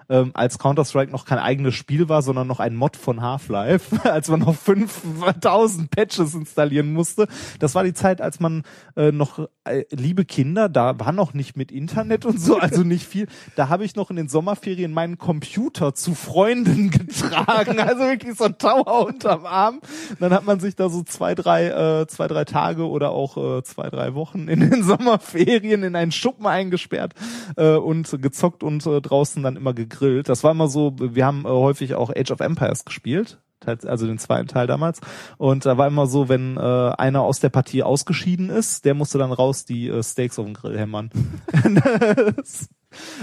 Ähm, 0.08 0.30
als 0.34 0.58
Counter-Strike 0.58 1.10
noch 1.10 1.24
kein 1.24 1.38
eigenes 1.38 1.74
Spiel 1.74 2.08
war, 2.08 2.22
sondern 2.22 2.46
noch 2.46 2.60
ein 2.60 2.76
Mod 2.76 2.96
von 2.96 3.22
Half-Life, 3.22 4.08
als 4.10 4.28
man 4.28 4.40
noch 4.40 4.54
5000 4.54 5.90
Patches 5.90 6.34
installieren 6.34 6.92
musste. 6.92 7.26
Das 7.58 7.74
war 7.74 7.82
die 7.82 7.94
Zeit, 7.94 8.20
als 8.20 8.38
man 8.38 8.62
äh, 8.96 9.10
noch, 9.10 9.48
äh, 9.64 9.84
liebe 9.90 10.24
Kinder, 10.24 10.68
da 10.68 10.98
war 11.00 11.10
noch 11.10 11.34
nicht 11.34 11.56
mit 11.56 11.72
Internet 11.72 12.24
und 12.24 12.40
so, 12.40 12.58
also 12.58 12.82
nicht 12.82 13.06
viel. 13.06 13.26
Da 13.56 13.68
habe 13.68 13.84
ich 13.84 13.96
noch 13.96 14.10
in 14.10 14.16
den 14.16 14.28
Sommerferien 14.28 14.92
meinen 14.92 15.18
Computer 15.18 15.94
zu 15.94 16.14
Freunden 16.14 16.90
getragen, 16.90 17.80
also 17.80 18.02
wirklich 18.02 18.36
so 18.36 18.44
ein 18.44 18.58
Tower 18.58 19.06
unterm 19.06 19.44
Arm. 19.44 19.80
Dann 20.20 20.32
hat 20.32 20.46
man 20.46 20.60
sich 20.60 20.76
da 20.76 20.88
so 20.88 21.02
zwei, 21.02 21.34
drei, 21.34 21.66
äh, 21.66 22.06
zwei, 22.06 22.28
drei 22.28 22.44
Tage 22.44 22.88
oder 22.88 23.10
auch 23.10 23.58
äh, 23.58 23.62
zwei, 23.64 23.90
drei 23.90 24.14
Wochen 24.14 24.46
in 24.46 24.60
den 24.60 24.82
Sommerferien 24.84 25.82
in 25.82 25.96
einen 25.96 26.12
Schuppen 26.12 26.46
eingesperrt 26.46 27.14
äh, 27.56 27.74
und 27.74 28.22
gezockt 28.22 28.62
und 28.62 28.86
äh, 28.86 29.00
draußen 29.00 29.42
dann 29.42 29.56
immer 29.56 29.74
gegrillt. 29.74 29.95
Das 30.00 30.44
war 30.44 30.52
immer 30.52 30.68
so, 30.68 30.94
wir 30.98 31.26
haben 31.26 31.44
äh, 31.44 31.48
häufig 31.48 31.94
auch 31.94 32.10
Age 32.14 32.30
of 32.30 32.40
Empires 32.40 32.84
gespielt. 32.84 33.38
Also 33.64 34.06
den 34.06 34.18
zweiten 34.18 34.46
Teil 34.46 34.66
damals. 34.66 35.00
Und 35.38 35.66
da 35.66 35.76
war 35.76 35.88
immer 35.88 36.06
so, 36.06 36.28
wenn 36.28 36.56
äh, 36.56 36.60
einer 36.60 37.22
aus 37.22 37.40
der 37.40 37.48
Partie 37.48 37.82
ausgeschieden 37.82 38.48
ist, 38.50 38.84
der 38.84 38.94
musste 38.94 39.18
dann 39.18 39.32
raus 39.32 39.64
die 39.64 39.88
äh, 39.88 40.02
Steaks 40.02 40.38
auf 40.38 40.44
den 40.44 40.54
Grill 40.54 40.78
hämmern. 40.78 41.10
das, 42.36 42.68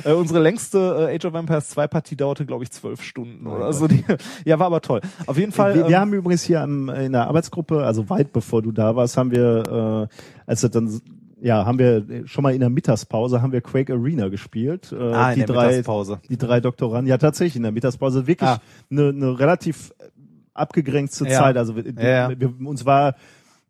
äh, 0.03 0.11
unsere 0.11 0.41
längste 0.41 1.07
äh, 1.09 1.15
Age 1.15 1.25
of 1.25 1.35
Empires 1.35 1.69
2 1.69 1.87
Partie 1.87 2.15
dauerte, 2.15 2.45
glaube 2.45 2.63
ich, 2.63 2.71
zwölf 2.71 3.01
Stunden 3.03 3.47
oder 3.47 3.71
so. 3.73 3.87
Die, 3.87 4.03
ja, 4.45 4.59
war 4.59 4.67
aber 4.67 4.81
toll. 4.81 5.01
Auf 5.27 5.37
jeden 5.37 5.51
Fall. 5.51 5.75
wir, 5.75 5.87
wir 5.87 5.95
ähm, 5.95 6.01
haben 6.01 6.13
übrigens 6.13 6.43
hier 6.43 6.61
am, 6.61 6.89
in 6.89 7.13
der 7.13 7.27
Arbeitsgruppe, 7.27 7.83
also 7.83 8.09
weit 8.09 8.33
bevor 8.33 8.61
du 8.61 8.71
da 8.71 8.95
warst, 8.95 9.17
haben 9.17 9.31
wir, 9.31 10.09
äh, 10.09 10.15
als 10.45 10.63
es 10.63 10.71
dann 10.71 11.01
ja, 11.43 11.65
haben 11.65 11.77
wir 11.77 12.25
schon 12.25 12.41
mal 12.43 12.53
in 12.53 12.61
der 12.61 12.69
Mittagspause 12.69 13.41
haben 13.41 13.51
wir 13.51 13.61
Quake 13.61 13.91
Arena 13.93 14.29
gespielt. 14.29 14.91
Äh, 14.91 14.95
Ah, 14.95 15.29
in 15.31 15.39
die 15.41 15.45
der 15.45 15.55
drei, 15.55 15.67
Mittagspause. 15.67 16.19
Die 16.29 16.37
drei 16.37 16.59
Doktoranden, 16.61 17.07
ja 17.09 17.17
tatsächlich 17.17 17.57
in 17.57 17.63
der 17.63 17.71
Mittagspause 17.73 18.25
wirklich 18.27 18.49
Ah. 18.49 18.61
eine, 18.89 19.09
eine 19.09 19.39
relativ 19.39 19.93
abgegrenzte 20.53 21.27
Ja. 21.27 21.39
Zeit. 21.41 21.57
Also 21.57 21.75
wir, 21.75 21.83
Ja, 21.85 22.29
ja. 22.31 22.39
wir, 22.39 22.53
uns 22.65 22.85
war 22.85 23.15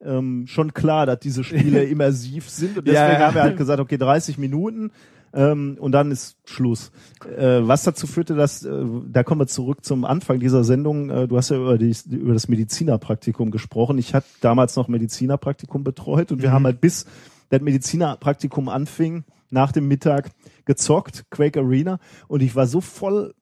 ähm, 0.03 0.45
schon 0.47 0.73
klar, 0.73 1.05
dass 1.05 1.19
diese 1.19 1.43
Spiele 1.43 1.83
immersiv 1.85 2.49
sind 2.49 2.77
und 2.77 2.87
deswegen 2.87 3.19
haben 3.19 3.35
wir 3.35 3.43
halt 3.43 3.57
gesagt, 3.57 3.79
okay, 3.79 3.97
30 3.97 4.37
Minuten 4.37 4.91
ähm, 5.33 5.77
und 5.79 5.93
dann 5.93 6.11
ist 6.11 6.35
Schluss. 6.45 6.91
Äh, 7.37 7.61
was 7.61 7.83
dazu 7.83 8.05
führte, 8.05 8.35
dass, 8.35 8.63
äh, 8.65 8.83
da 9.11 9.23
kommen 9.23 9.41
wir 9.41 9.47
zurück 9.47 9.83
zum 9.83 10.05
Anfang 10.05 10.39
dieser 10.39 10.63
Sendung, 10.63 11.09
äh, 11.09 11.27
du 11.27 11.37
hast 11.37 11.49
ja 11.49 11.57
über, 11.57 11.77
die, 11.77 11.95
über 12.11 12.33
das 12.33 12.47
Medizinerpraktikum 12.49 13.49
gesprochen. 13.49 13.97
Ich 13.97 14.13
hatte 14.13 14.27
damals 14.41 14.75
noch 14.75 14.87
Medizinerpraktikum 14.89 15.83
betreut 15.83 16.31
und 16.31 16.41
wir 16.43 16.49
Mhm. 16.49 16.53
haben 16.53 16.65
halt 16.65 16.81
bis 16.81 17.05
das 17.53 17.61
Medizinerpraktikum 17.61 18.67
anfing, 18.69 19.23
nach 19.49 19.71
dem 19.71 19.87
Mittag 19.87 20.31
gezockt, 20.65 21.25
Quake 21.29 21.59
Arena 21.59 21.99
und 22.27 22.41
ich 22.41 22.55
war 22.55 22.65
so 22.67 22.81
voll 22.81 23.33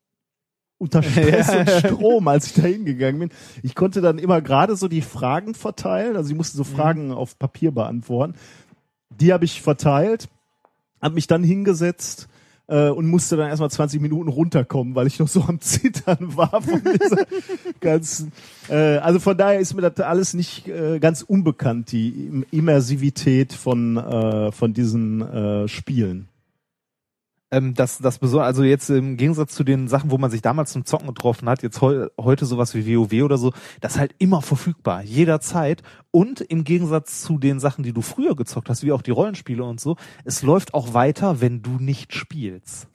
unter 0.77 1.01
Stress 1.03 1.47
Ja. 1.47 1.59
und 1.61 1.69
Strom, 1.69 2.27
als 2.27 2.47
ich 2.47 2.53
da 2.53 2.63
hingegangen 2.63 3.19
bin. 3.19 3.29
Ich 3.63 3.75
konnte 3.75 4.01
dann 4.01 4.17
immer 4.17 4.41
gerade 4.41 4.75
so 4.75 4.87
die 4.87 5.01
Fragen 5.01 5.53
verteilen, 5.55 6.17
also 6.17 6.29
ich 6.31 6.35
musste 6.35 6.57
so 6.57 6.63
Fragen 6.63 7.11
auf 7.11 7.39
Papier 7.39 7.71
beantworten. 7.71 8.35
Die 9.09 9.31
habe 9.31 9.45
ich 9.45 9.61
verteilt, 9.61 10.27
habe 11.01 11.15
mich 11.15 11.27
dann 11.27 11.43
hingesetzt 11.43 12.27
äh, 12.71 12.89
und 12.89 13.07
musste 13.07 13.35
dann 13.35 13.49
erstmal 13.49 13.69
20 13.69 14.01
Minuten 14.01 14.29
runterkommen, 14.29 14.95
weil 14.95 15.05
ich 15.05 15.19
noch 15.19 15.27
so 15.27 15.43
am 15.43 15.59
Zittern 15.59 16.17
war 16.37 16.61
von 16.61 16.81
dieser 16.81 17.25
ganzen. 17.81 18.31
Äh, 18.69 18.97
also 18.97 19.19
von 19.19 19.37
daher 19.37 19.59
ist 19.59 19.73
mir 19.73 19.81
das 19.81 19.99
alles 19.99 20.33
nicht 20.33 20.67
äh, 20.67 20.99
ganz 20.99 21.21
unbekannt, 21.21 21.91
die 21.91 22.27
Im 22.27 22.45
Immersivität 22.49 23.53
von, 23.53 23.97
äh, 23.97 24.51
von 24.51 24.73
diesen 24.73 25.21
äh, 25.21 25.67
Spielen. 25.67 26.30
Ähm, 27.51 27.73
das, 27.73 27.97
das 27.99 28.17
besonders, 28.19 28.47
also 28.47 28.63
jetzt 28.63 28.89
im 28.89 29.17
Gegensatz 29.17 29.53
zu 29.53 29.63
den 29.63 29.87
Sachen, 29.87 30.09
wo 30.09 30.17
man 30.17 30.31
sich 30.31 30.41
damals 30.41 30.71
zum 30.71 30.85
Zocken 30.85 31.07
getroffen 31.07 31.49
hat, 31.49 31.61
jetzt 31.63 31.81
heu, 31.81 32.07
heute 32.19 32.45
sowas 32.45 32.73
wie 32.73 32.97
WoW 32.97 33.23
oder 33.23 33.37
so, 33.37 33.51
das 33.81 33.93
ist 33.93 33.99
halt 33.99 34.15
immer 34.17 34.41
verfügbar, 34.41 35.03
jederzeit. 35.03 35.83
Und 36.11 36.41
im 36.41 36.63
Gegensatz 36.63 37.21
zu 37.21 37.37
den 37.37 37.59
Sachen, 37.59 37.83
die 37.83 37.93
du 37.93 38.01
früher 38.01 38.35
gezockt 38.35 38.69
hast, 38.69 38.83
wie 38.83 38.91
auch 38.91 39.01
die 39.01 39.11
Rollenspiele 39.11 39.63
und 39.63 39.79
so, 39.79 39.97
es 40.25 40.41
läuft 40.41 40.73
auch 40.73 40.93
weiter, 40.93 41.41
wenn 41.41 41.61
du 41.61 41.71
nicht 41.71 42.13
spielst. 42.13 42.87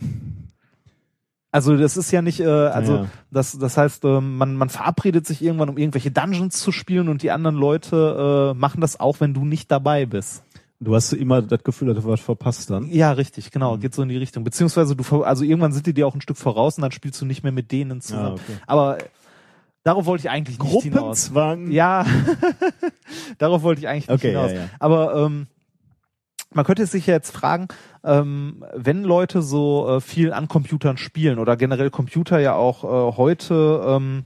Also 1.52 1.76
das 1.76 1.96
ist 1.96 2.10
ja 2.10 2.20
nicht, 2.20 2.40
äh, 2.40 2.44
also 2.46 2.96
Ja. 2.96 3.06
das, 3.30 3.58
das 3.58 3.78
heißt, 3.78 4.04
äh, 4.04 4.20
man, 4.20 4.56
man 4.56 4.68
verabredet 4.68 5.26
sich 5.26 5.42
irgendwann, 5.42 5.70
um 5.70 5.78
irgendwelche 5.78 6.10
Dungeons 6.10 6.58
zu 6.60 6.70
spielen 6.70 7.08
und 7.08 7.22
die 7.22 7.30
anderen 7.30 7.56
Leute 7.56 8.52
äh, 8.54 8.58
machen 8.58 8.82
das 8.82 9.00
auch, 9.00 9.20
wenn 9.20 9.32
du 9.32 9.44
nicht 9.46 9.70
dabei 9.70 10.04
bist. 10.04 10.44
Du 10.78 10.94
hast 10.94 11.12
immer 11.14 11.40
das 11.40 11.62
Gefühl, 11.64 11.94
dass 11.94 12.04
du 12.04 12.10
was 12.10 12.20
verpasst 12.20 12.68
dann. 12.68 12.90
Ja, 12.90 13.12
richtig, 13.12 13.50
genau, 13.50 13.78
geht 13.78 13.94
so 13.94 14.02
in 14.02 14.10
die 14.10 14.16
Richtung. 14.16 14.44
Beziehungsweise 14.44 14.94
du, 14.94 15.22
also 15.22 15.42
irgendwann 15.42 15.72
sind 15.72 15.86
die 15.86 15.94
dir 15.94 16.06
auch 16.06 16.14
ein 16.14 16.20
Stück 16.20 16.36
voraus 16.36 16.76
und 16.76 16.82
dann 16.82 16.92
spielst 16.92 17.20
du 17.20 17.24
nicht 17.24 17.42
mehr 17.42 17.52
mit 17.52 17.72
denen 17.72 18.00
zusammen. 18.02 18.26
Ah, 18.26 18.32
okay. 18.34 18.58
Aber 18.66 18.98
darauf 19.84 20.04
wollte 20.04 20.22
ich 20.26 20.30
eigentlich 20.30 20.58
nicht 20.58 20.82
hinaus. 20.82 21.00
Gruppenzwang. 21.00 21.70
Ja, 21.70 22.04
darauf 23.38 23.62
wollte 23.62 23.80
ich 23.80 23.88
eigentlich 23.88 24.08
nicht 24.08 24.18
Okay, 24.18 24.32
ja, 24.32 24.46
hinaus. 24.46 24.52
ja. 24.52 24.68
Aber 24.78 25.16
ähm, 25.16 25.46
man 26.52 26.64
könnte 26.66 26.84
sich 26.86 27.06
ja 27.06 27.14
jetzt 27.14 27.30
fragen, 27.30 27.68
ähm, 28.04 28.62
wenn 28.74 29.02
Leute 29.02 29.40
so 29.40 29.96
äh, 29.96 30.00
viel 30.02 30.32
an 30.32 30.46
Computern 30.46 30.98
spielen 30.98 31.38
oder 31.38 31.56
generell 31.56 31.90
Computer 31.90 32.38
ja 32.38 32.54
auch 32.54 32.84
äh, 32.84 33.16
heute 33.16 33.82
ähm, 33.86 34.24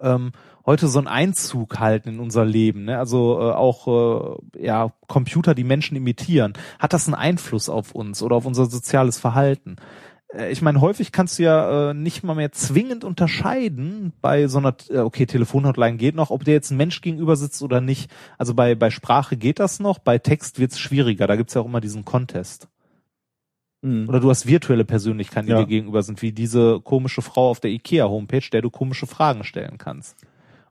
ähm, 0.00 0.32
heute 0.66 0.88
so 0.88 0.98
einen 0.98 1.08
Einzug 1.08 1.78
halten 1.78 2.08
in 2.08 2.20
unser 2.20 2.44
Leben, 2.44 2.84
ne? 2.84 2.98
also 2.98 3.38
äh, 3.40 3.52
auch 3.52 4.38
äh, 4.56 4.62
ja 4.64 4.92
Computer, 5.08 5.54
die 5.54 5.64
Menschen 5.64 5.96
imitieren, 5.96 6.54
hat 6.78 6.92
das 6.92 7.06
einen 7.06 7.14
Einfluss 7.14 7.68
auf 7.68 7.92
uns 7.92 8.22
oder 8.22 8.36
auf 8.36 8.46
unser 8.46 8.66
soziales 8.66 9.18
Verhalten? 9.18 9.76
Äh, 10.32 10.50
Ich 10.52 10.62
meine, 10.62 10.80
häufig 10.80 11.12
kannst 11.12 11.38
du 11.38 11.42
ja 11.42 11.90
äh, 11.90 11.94
nicht 11.94 12.24
mal 12.24 12.34
mehr 12.34 12.52
zwingend 12.52 13.04
unterscheiden 13.04 14.12
bei 14.20 14.46
so 14.48 14.58
einer, 14.58 14.74
äh, 14.88 14.98
okay, 14.98 15.26
Telefonhotline 15.26 15.96
geht 15.96 16.14
noch, 16.14 16.30
ob 16.30 16.44
der 16.44 16.54
jetzt 16.54 16.70
ein 16.70 16.76
Mensch 16.76 17.00
gegenüber 17.02 17.36
sitzt 17.36 17.62
oder 17.62 17.80
nicht. 17.80 18.10
Also 18.38 18.54
bei, 18.54 18.74
bei 18.74 18.90
Sprache 18.90 19.36
geht 19.36 19.58
das 19.58 19.80
noch, 19.80 19.98
bei 19.98 20.18
Text 20.18 20.58
wird's 20.58 20.78
schwieriger, 20.78 21.26
da 21.26 21.36
gibt's 21.36 21.54
ja 21.54 21.60
auch 21.60 21.66
immer 21.66 21.80
diesen 21.80 22.04
Contest. 22.04 22.68
Mhm. 23.82 24.08
Oder 24.08 24.20
du 24.20 24.30
hast 24.30 24.46
virtuelle 24.46 24.86
Persönlichkeiten, 24.86 25.46
die 25.46 25.52
Ja. 25.52 25.58
dir 25.60 25.66
gegenüber 25.66 26.02
sind, 26.02 26.22
wie 26.22 26.32
diese 26.32 26.80
komische 26.80 27.20
Frau 27.20 27.50
auf 27.50 27.60
der 27.60 27.70
IKEA-Homepage, 27.70 28.48
der 28.50 28.62
du 28.62 28.70
komische 28.70 29.06
Fragen 29.06 29.44
stellen 29.44 29.76
kannst. 29.76 30.16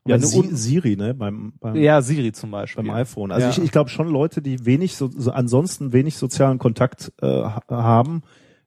Ja, 0.06 0.18
du 0.18 0.26
Si- 0.26 0.54
Siri, 0.54 0.96
ne, 0.96 1.14
beim, 1.14 1.54
beim, 1.60 1.76
ja, 1.76 2.02
Siri 2.02 2.32
zum 2.32 2.50
Beispiel. 2.50 2.84
beim 2.84 2.94
iPhone. 2.94 3.32
Also 3.32 3.46
Ja. 3.46 3.50
ich, 3.52 3.58
ich 3.58 3.70
glaube 3.70 3.88
schon 3.88 4.08
Leute, 4.08 4.42
die 4.42 4.66
wenig 4.66 4.96
so, 4.96 5.08
so 5.10 5.30
ansonsten 5.32 5.92
wenig 5.94 6.16
sozialen 6.16 6.58
Kontakt 6.58 7.10
äh, 7.22 7.26
ha- 7.26 7.62
haben, 7.70 8.22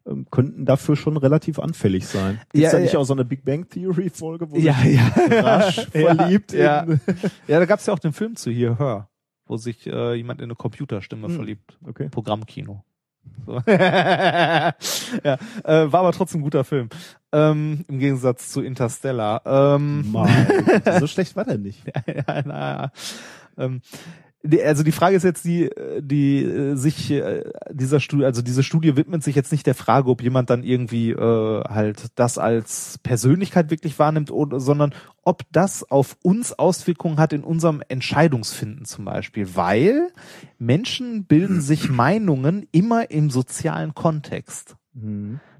ähm, 0.07 0.26
könnten 0.31 0.65
dafür 0.65 0.95
schon 0.95 1.15
relativ 1.15 1.59
anfällig 1.59 2.07
sein. 2.07 2.39
Gibt's 2.53 2.59
Ja, 2.59 2.72
da 2.72 2.80
nicht 2.80 2.93
ja. 2.93 2.99
auch 2.99 3.03
so 3.03 3.14
eine 3.14 3.23
Big 3.23 3.45
Bang 3.45 3.69
Theory 3.69 4.09
Folge, 4.09 4.49
wo 4.49 4.55
Ja, 4.57 4.73
sich 4.81 4.95
ja. 4.95 5.41
rasch 5.41 5.77
Ja, 5.93 6.15
verliebt 6.15 6.53
ja. 6.53 6.80
in 6.81 6.99
Ja, 7.47 7.59
da 7.59 7.65
gab's 7.65 7.85
ja 7.85 7.93
auch 7.93 7.99
den 7.99 8.14
Film 8.14 8.35
zu 8.35 8.49
hier, 8.49 8.80
Hör, 8.80 9.07
wo 9.45 9.57
sich 9.57 9.85
äh, 9.85 10.15
jemand 10.15 10.39
in 10.41 10.45
eine 10.45 10.55
Computerstimme 10.55 11.27
Hm. 11.27 11.35
verliebt. 11.35 11.77
Okay. 11.88 12.09
Programmkino. 12.09 12.84
So. 13.45 13.61
ja, 13.67 14.73
äh, 15.63 15.91
war 15.91 15.99
aber 16.01 16.11
trotzdem 16.11 16.41
ein 16.41 16.43
guter 16.43 16.63
Film. 16.63 16.89
Ähm, 17.31 17.85
Im 17.87 17.99
Gegensatz 17.99 18.49
zu 18.51 18.61
Interstellar. 18.61 19.41
Ähm, 19.45 20.11
Mal. 20.11 20.29
so 20.99 21.07
schlecht 21.07 21.35
war 21.35 21.45
der 21.45 21.57
nicht. 21.57 21.83
ja, 22.07 22.41
na, 22.45 22.91
ähm, 23.57 23.81
die- 23.81 24.26
also 24.64 24.84
die 24.84 24.91
Frage 24.91 25.15
ist 25.15 25.23
jetzt 25.23 25.45
die, 25.45 25.64
äh, 25.64 26.01
die 26.01 26.43
äh, 26.43 26.76
sich 26.76 27.11
äh, 27.11 27.43
dieser 27.72 27.99
Studie, 27.99 28.26
also 28.26 28.41
diese 28.41 28.64
Studie 28.64 28.95
widmet 28.95 29.23
sich 29.23 29.35
jetzt 29.35 29.51
nicht 29.51 29.65
der 29.65 29.76
Frage, 29.76 30.09
ob 30.09 30.22
jemand 30.22 30.49
dann 30.49 30.64
irgendwie 30.64 31.11
äh, 31.11 31.64
halt 31.64 32.07
das 32.15 32.38
als 32.38 32.99
Persönlichkeit 33.03 33.72
wirklich 33.72 33.97
wahrnimmt, 33.99 34.31
oder, 34.31 34.59
sondern 34.59 34.93
ob 35.23 35.43
das 35.51 35.89
auf 35.89 36.18
uns 36.23 36.53
Auswirkungen 36.53 37.18
hat 37.18 37.34
in 37.34 37.43
unserem 37.43 37.81
Entscheidungsfinden 37.88 38.85
zum 38.85 39.05
Beispiel, 39.05 39.55
weil 39.55 40.09
Menschen 40.59 41.26
bilden 41.26 41.61
sich 41.61 41.89
Meinungen 41.89 42.68
immer 42.72 43.09
im 43.11 43.30
sozialen 43.30 43.93
Kontext. 43.93 44.76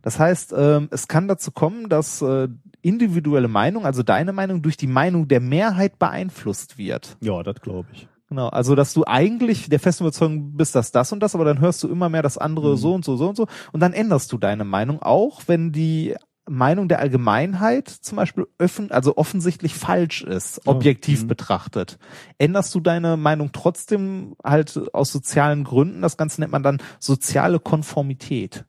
Das 0.02 0.18
heißt, 0.18 0.54
ähm, 0.58 0.88
es 0.90 1.08
kann 1.08 1.28
dazu 1.28 1.52
kommen, 1.52 1.90
dass 1.90 2.24
äh, 2.24 2.48
individuelle 2.82 3.48
Meinung, 3.48 3.86
also 3.86 4.02
deine 4.02 4.34
Meinung, 4.34 4.64
durch 4.64 4.78
die 4.78 4.88
Meinung 4.88 5.28
der 5.28 5.42
Mehrheit 5.42 6.00
beeinflusst 6.00 6.80
wird. 6.80 7.18
Ja, 7.22 7.44
das 7.44 7.62
glaube 7.62 7.88
ich. 7.94 8.08
Genau, 8.30 8.50
also 8.50 8.76
dass 8.76 8.94
du 8.94 9.06
eigentlich 9.06 9.70
der 9.70 9.80
festen 9.80 10.04
Überzeugung 10.04 10.58
bist, 10.58 10.76
dass 10.76 10.92
das 10.92 11.14
und 11.14 11.22
das, 11.22 11.34
aber 11.34 11.46
dann 11.46 11.62
hörst 11.62 11.82
du 11.84 11.88
immer 11.88 12.10
mehr 12.10 12.22
das 12.22 12.38
andere 12.38 12.76
so 12.76 12.94
und 12.94 13.06
so, 13.06 13.16
so 13.16 13.30
und 13.30 13.36
so. 13.36 13.48
Und 13.72 13.80
dann 13.80 13.94
änderst 13.94 14.32
du 14.34 14.38
deine 14.38 14.66
Meinung, 14.66 15.02
auch 15.02 15.44
wenn 15.48 15.72
die 15.72 16.14
Meinung 16.50 16.88
der 16.88 17.00
Allgemeinheit 17.00 17.90
zum 17.90 18.16
Beispiel 18.16 18.48
öffn 18.58 18.92
also 18.92 19.18
offensichtlich 19.18 19.76
falsch 19.76 20.24
ist, 20.24 20.66
objektiv 20.66 21.28
betrachtet. 21.28 22.00
Änderst 22.38 22.74
du 22.74 22.80
deine 22.80 23.18
Meinung 23.18 23.52
trotzdem 23.52 24.36
halt 24.44 24.80
aus 24.94 25.12
sozialen 25.12 25.64
Gründen, 25.64 26.02
das 26.02 26.18
Ganze 26.18 26.42
nennt 26.42 26.52
man 26.52 26.64
dann 26.64 26.82
soziale 27.00 27.60
Konformität. 27.60 28.66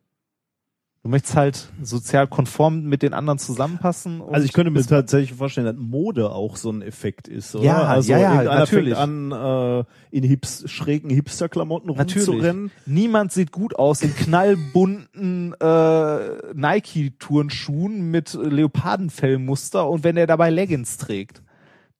Du 1.08 1.12
möchtest 1.12 1.36
halt 1.36 1.68
sozial 1.80 2.26
konform 2.26 2.82
mit 2.82 3.00
den 3.00 3.14
anderen 3.14 3.38
zusammenpassen. 3.38 4.20
Also 4.30 4.44
ich 4.44 4.52
könnte 4.52 4.70
mir 4.70 4.84
tatsächlich 4.84 5.38
vorstellen, 5.38 5.64
dass 5.64 5.76
Mode 5.78 6.30
auch 6.32 6.56
so 6.56 6.70
ein 6.70 6.82
Effekt 6.82 7.28
ist, 7.28 7.54
oder? 7.54 7.64
Ja, 7.64 7.82
also 7.84 8.12
ja, 8.12 8.42
ja, 8.42 8.42
natürlich. 8.42 8.94
an, 8.94 9.32
äh, 9.32 9.84
in 10.10 10.22
Hips, 10.22 10.70
schrägen 10.70 11.08
Hipster-Klamotten 11.08 11.88
rumzurennen. 11.88 12.70
Niemand 12.84 13.32
sieht 13.32 13.52
gut 13.52 13.74
aus 13.78 14.02
in 14.02 14.14
knallbunten 14.14 15.54
äh, 15.58 16.52
Nike-Turnschuhen 16.52 18.10
mit 18.10 18.34
Leopardenfellmuster 18.34 19.88
und 19.88 20.04
wenn 20.04 20.18
er 20.18 20.26
dabei 20.26 20.50
Leggings 20.50 20.98
trägt. 20.98 21.40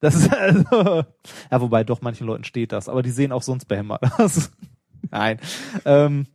Das 0.01 0.13
ist 0.13 0.31
also, 0.31 1.03
ja, 1.49 1.61
wobei 1.61 1.83
doch 1.83 2.03
manchen 2.03 2.27
Leuten 2.27 2.43
steht 2.43 2.71
das, 2.71 2.87
aber 2.87 3.01
die 3.01 3.09
sehen 3.09 3.31
auch 3.31 3.41
sonst 3.41 3.65
behämmert 3.65 4.03
aus. 4.19 4.51
Nein. 5.09 5.39
Ähm, 5.83 6.27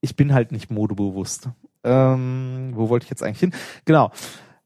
ich 0.00 0.16
bin 0.16 0.32
halt 0.32 0.52
nicht 0.52 0.70
modebewusst. 0.70 1.50
Ähm, 1.84 2.72
wo 2.74 2.88
wollte 2.88 3.04
ich 3.04 3.10
jetzt 3.10 3.22
eigentlich 3.22 3.40
hin? 3.40 3.52
Genau. 3.84 4.10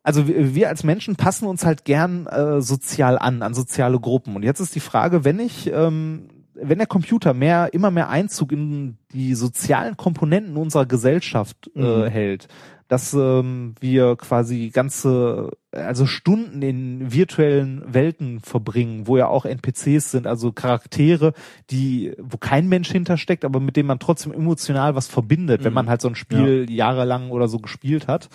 Also 0.02 0.26
wir, 0.28 0.68
als 0.68 0.84
Menschen 0.84 1.16
passen 1.16 1.46
uns 1.46 1.64
halt 1.64 1.84
gern 1.84 2.26
äh, 2.26 2.60
sozial 2.60 3.18
an, 3.18 3.40
an 3.42 3.54
soziale 3.54 3.98
Gruppen. 3.98 4.36
Und 4.36 4.42
jetzt 4.42 4.60
ist 4.60 4.74
die 4.74 4.80
Frage, 4.80 5.24
wenn 5.24 5.38
ich, 5.38 5.70
ähm, 5.72 6.28
wenn 6.54 6.76
der 6.78 6.86
Computer 6.86 7.32
mehr, 7.32 7.72
immer 7.72 7.90
mehr 7.90 8.10
Einzug 8.10 8.52
in 8.52 8.98
die 9.12 9.34
sozialen 9.34 9.96
Komponenten 9.96 10.56
unserer 10.56 10.84
Gesellschaft 10.86 11.70
äh, 11.74 11.80
Mhm. 11.80 12.06
hält, 12.08 12.48
dass 12.88 13.14
ähm, 13.14 13.74
wir 13.80 14.16
quasi 14.16 14.70
ganze, 14.70 15.50
also 15.72 16.06
Stunden 16.06 16.62
in 16.62 17.12
virtuellen 17.12 17.82
Welten 17.92 18.40
verbringen, 18.40 19.06
wo 19.06 19.16
ja 19.16 19.26
auch 19.26 19.44
NPCs 19.46 20.10
sind, 20.10 20.26
also 20.26 20.52
Charaktere, 20.52 21.32
die, 21.70 22.14
wo 22.18 22.36
kein 22.36 22.68
Mensch 22.68 22.90
hintersteckt, 22.90 23.44
aber 23.44 23.58
mit 23.60 23.76
denen 23.76 23.88
man 23.88 23.98
trotzdem 23.98 24.32
emotional 24.32 24.94
was 24.94 25.06
verbindet, 25.08 25.64
wenn 25.64 25.72
Mhm. 25.72 25.74
man 25.74 25.88
halt 25.88 26.00
so 26.02 26.08
ein 26.08 26.14
Spiel 26.14 26.66
jahrelang 26.70 27.30
oder 27.30 27.48
so 27.48 27.58
gespielt 27.58 28.06
hat. 28.08 28.28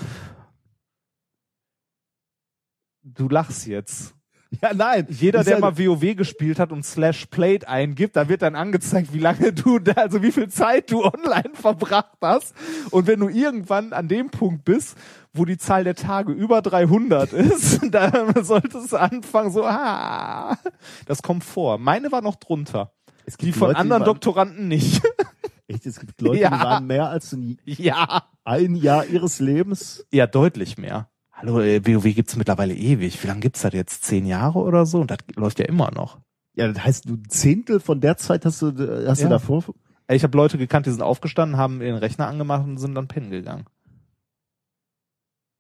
Du 3.04 3.30
lachst 3.30 3.66
jetzt. 3.68 4.16
Ja, 4.62 4.74
nein. 4.74 5.06
Jeder, 5.10 5.44
der 5.44 5.60
mal 5.60 5.78
WoW 5.78 6.16
gespielt 6.16 6.58
hat 6.60 6.72
und 6.72 6.84
slash 6.84 7.28
played 7.28 7.68
eingibt, 7.68 8.16
da 8.16 8.28
wird 8.30 8.42
dann 8.42 8.56
angezeigt, 8.56 9.14
wie 9.14 9.20
lange 9.20 9.54
du, 9.54 9.78
da, 9.78 9.92
also 9.94 10.24
wie 10.24 10.32
viel 10.32 10.50
Zeit 10.50 10.90
du 10.92 11.04
online 11.06 11.52
verbracht 11.54 12.18
hast. 12.20 12.56
Und 12.90 13.06
wenn 13.06 13.20
du 13.20 13.30
irgendwann 13.30 13.94
an 13.94 14.08
dem 14.08 14.32
Punkt 14.32 14.66
bist, 14.66 14.98
wo 15.34 15.46
die 15.46 15.60
Zahl 15.60 15.84
der 15.84 15.94
Tage 15.94 16.32
über 16.34 16.64
300 16.64 17.32
ist, 17.34 17.80
dann 17.92 18.34
solltest 18.44 18.92
du 18.92 18.98
anfangen 18.98 19.52
so, 19.52 19.64
ah, 19.66 20.58
das 21.06 21.22
kommt 21.22 21.44
vor. 21.44 21.78
Meine 21.78 22.12
war 22.12 22.22
noch 22.24 22.36
drunter. 22.36 22.92
Es 23.26 23.38
Die 23.38 23.46
gibt 23.46 23.58
von 23.60 23.68
Leute, 23.68 23.76
die 23.78 23.82
anderen 23.82 24.02
waren- 24.02 24.08
Doktoranden 24.08 24.68
nicht. 24.68 25.04
Echt, 25.68 25.86
es 25.86 26.00
gibt 26.00 26.20
Leute, 26.22 26.42
Ja. 26.42 26.50
die 26.50 26.64
waren 26.64 26.88
mehr 26.88 27.08
als 27.08 27.32
ein, 27.34 27.60
ja. 27.66 28.24
ein 28.44 28.74
Jahr 28.76 29.06
ihres 29.06 29.40
Lebens. 29.40 30.04
Ja, 30.12 30.26
deutlich 30.26 30.80
mehr. 30.80 31.08
Hallo, 31.42 31.62
äh, 31.62 31.82
WoW 31.86 32.04
gibt's 32.14 32.36
mittlerweile 32.36 32.74
ewig. 32.74 33.22
Wie 33.24 33.28
lange 33.28 33.40
gibt's 33.40 33.62
das 33.62 33.74
jetzt? 33.74 34.04
Zehn 34.04 34.26
Jahre 34.26 34.60
oder 34.60 34.86
so? 34.86 35.00
Und 35.00 35.10
das 35.12 35.20
läuft 35.36 35.60
ja 35.60 35.66
immer 35.66 35.90
noch. 35.92 36.20
Ja, 36.56 36.68
das 36.68 36.84
heißt, 36.84 37.10
du 37.10 37.14
ein 37.14 37.30
Zehntel 37.30 37.80
von 37.80 38.02
der 38.02 38.18
Zeit 38.18 38.44
hast 38.46 38.62
du, 38.62 39.08
hast 39.08 39.20
Ja. 39.20 39.28
du 39.28 39.30
davor. 39.30 39.64
Ich 40.10 40.24
habe 40.24 40.36
Leute 40.36 40.58
gekannt, 40.58 40.86
die 40.86 40.92
sind 40.92 41.02
aufgestanden, 41.02 41.58
haben 41.58 41.82
ihren 41.82 41.98
Rechner 41.98 42.28
angemacht 42.28 42.66
und 42.66 42.78
sind 42.78 42.96
dann 42.96 43.08
pennen 43.08 43.30
gegangen. 43.32 43.66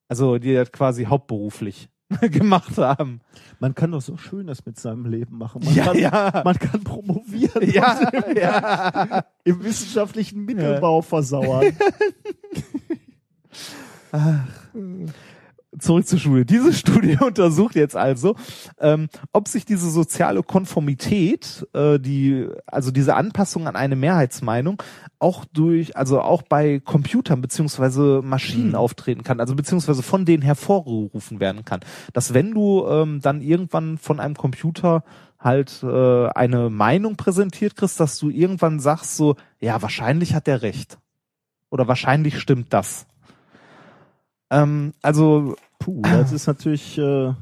Also 0.10 0.38
die 0.38 0.54
das 0.54 0.72
quasi 0.72 1.06
hauptberuflich 1.06 1.88
gemacht 2.22 2.78
haben. 2.78 3.22
Man 3.60 3.74
kann 3.76 3.92
doch 3.92 4.02
so 4.02 4.18
schön 4.18 4.48
das 4.48 4.66
mit 4.66 4.78
seinem 4.78 5.06
Leben 5.06 5.38
machen. 5.38 5.62
Man 5.64 5.76
Ja, 5.76 5.86
kann, 5.86 5.98
ja. 6.00 6.42
Man 6.44 6.58
kann 6.60 6.84
promovieren. 6.84 7.70
Ja, 7.72 8.00
im, 8.10 8.36
ja. 8.38 9.24
Im 9.46 9.64
wissenschaftlichen 9.64 10.44
Mittelbau 10.44 11.02
versauern. 11.02 11.72
Zurück 15.80 16.08
zur 16.08 16.20
Schule. 16.20 16.46
Diese 16.46 16.74
Studie 16.80 17.18
untersucht 17.20 17.76
jetzt 17.76 17.96
also, 17.96 18.36
ähm, 18.80 19.08
ob 19.34 19.48
sich 19.48 19.66
diese 19.66 19.90
soziale 19.90 20.44
Konformität, 20.44 21.68
äh, 21.74 22.00
die, 22.00 22.48
also 22.66 22.92
diese 22.92 23.16
Anpassung 23.16 23.68
an 23.68 23.76
eine 23.76 23.96
Mehrheitsmeinung, 23.96 24.82
auch 25.20 25.46
durch, 25.46 25.98
also 25.98 26.22
auch 26.22 26.42
bei 26.42 26.80
Computern 26.80 27.42
beziehungsweise 27.42 28.22
Maschinen 28.24 28.76
auftreten 28.76 29.24
kann, 29.24 29.40
also 29.40 29.56
beziehungsweise 29.56 30.04
von 30.04 30.26
denen 30.26 30.44
hervorgerufen 30.44 31.40
werden 31.40 31.66
kann. 31.66 31.82
Dass 32.14 32.34
wenn 32.34 32.54
du 32.54 32.86
ähm, 32.88 33.20
dann 33.22 33.42
irgendwann 33.42 33.98
von 33.98 34.20
einem 34.20 34.36
Computer 34.36 35.04
halt 35.40 35.84
äh, 35.84 36.28
eine 36.30 36.70
Meinung 36.70 37.16
präsentiert 37.16 37.76
kriegst, 37.76 38.00
dass 38.00 38.20
du 38.20 38.30
irgendwann 38.30 38.80
sagst 38.80 39.16
so, 39.16 39.36
ja, 39.60 39.82
wahrscheinlich 39.82 40.34
hat 40.34 40.48
der 40.48 40.62
recht. 40.62 40.98
Oder 41.70 41.88
wahrscheinlich 41.88 42.40
stimmt 42.40 42.74
das. 42.74 43.06
Ähm, 44.50 44.94
also 45.02 45.56
Puh, 45.80 46.02
das 46.02 46.34
ist 46.34 46.46
natürlich, 46.46 46.98
äh, 46.98 47.34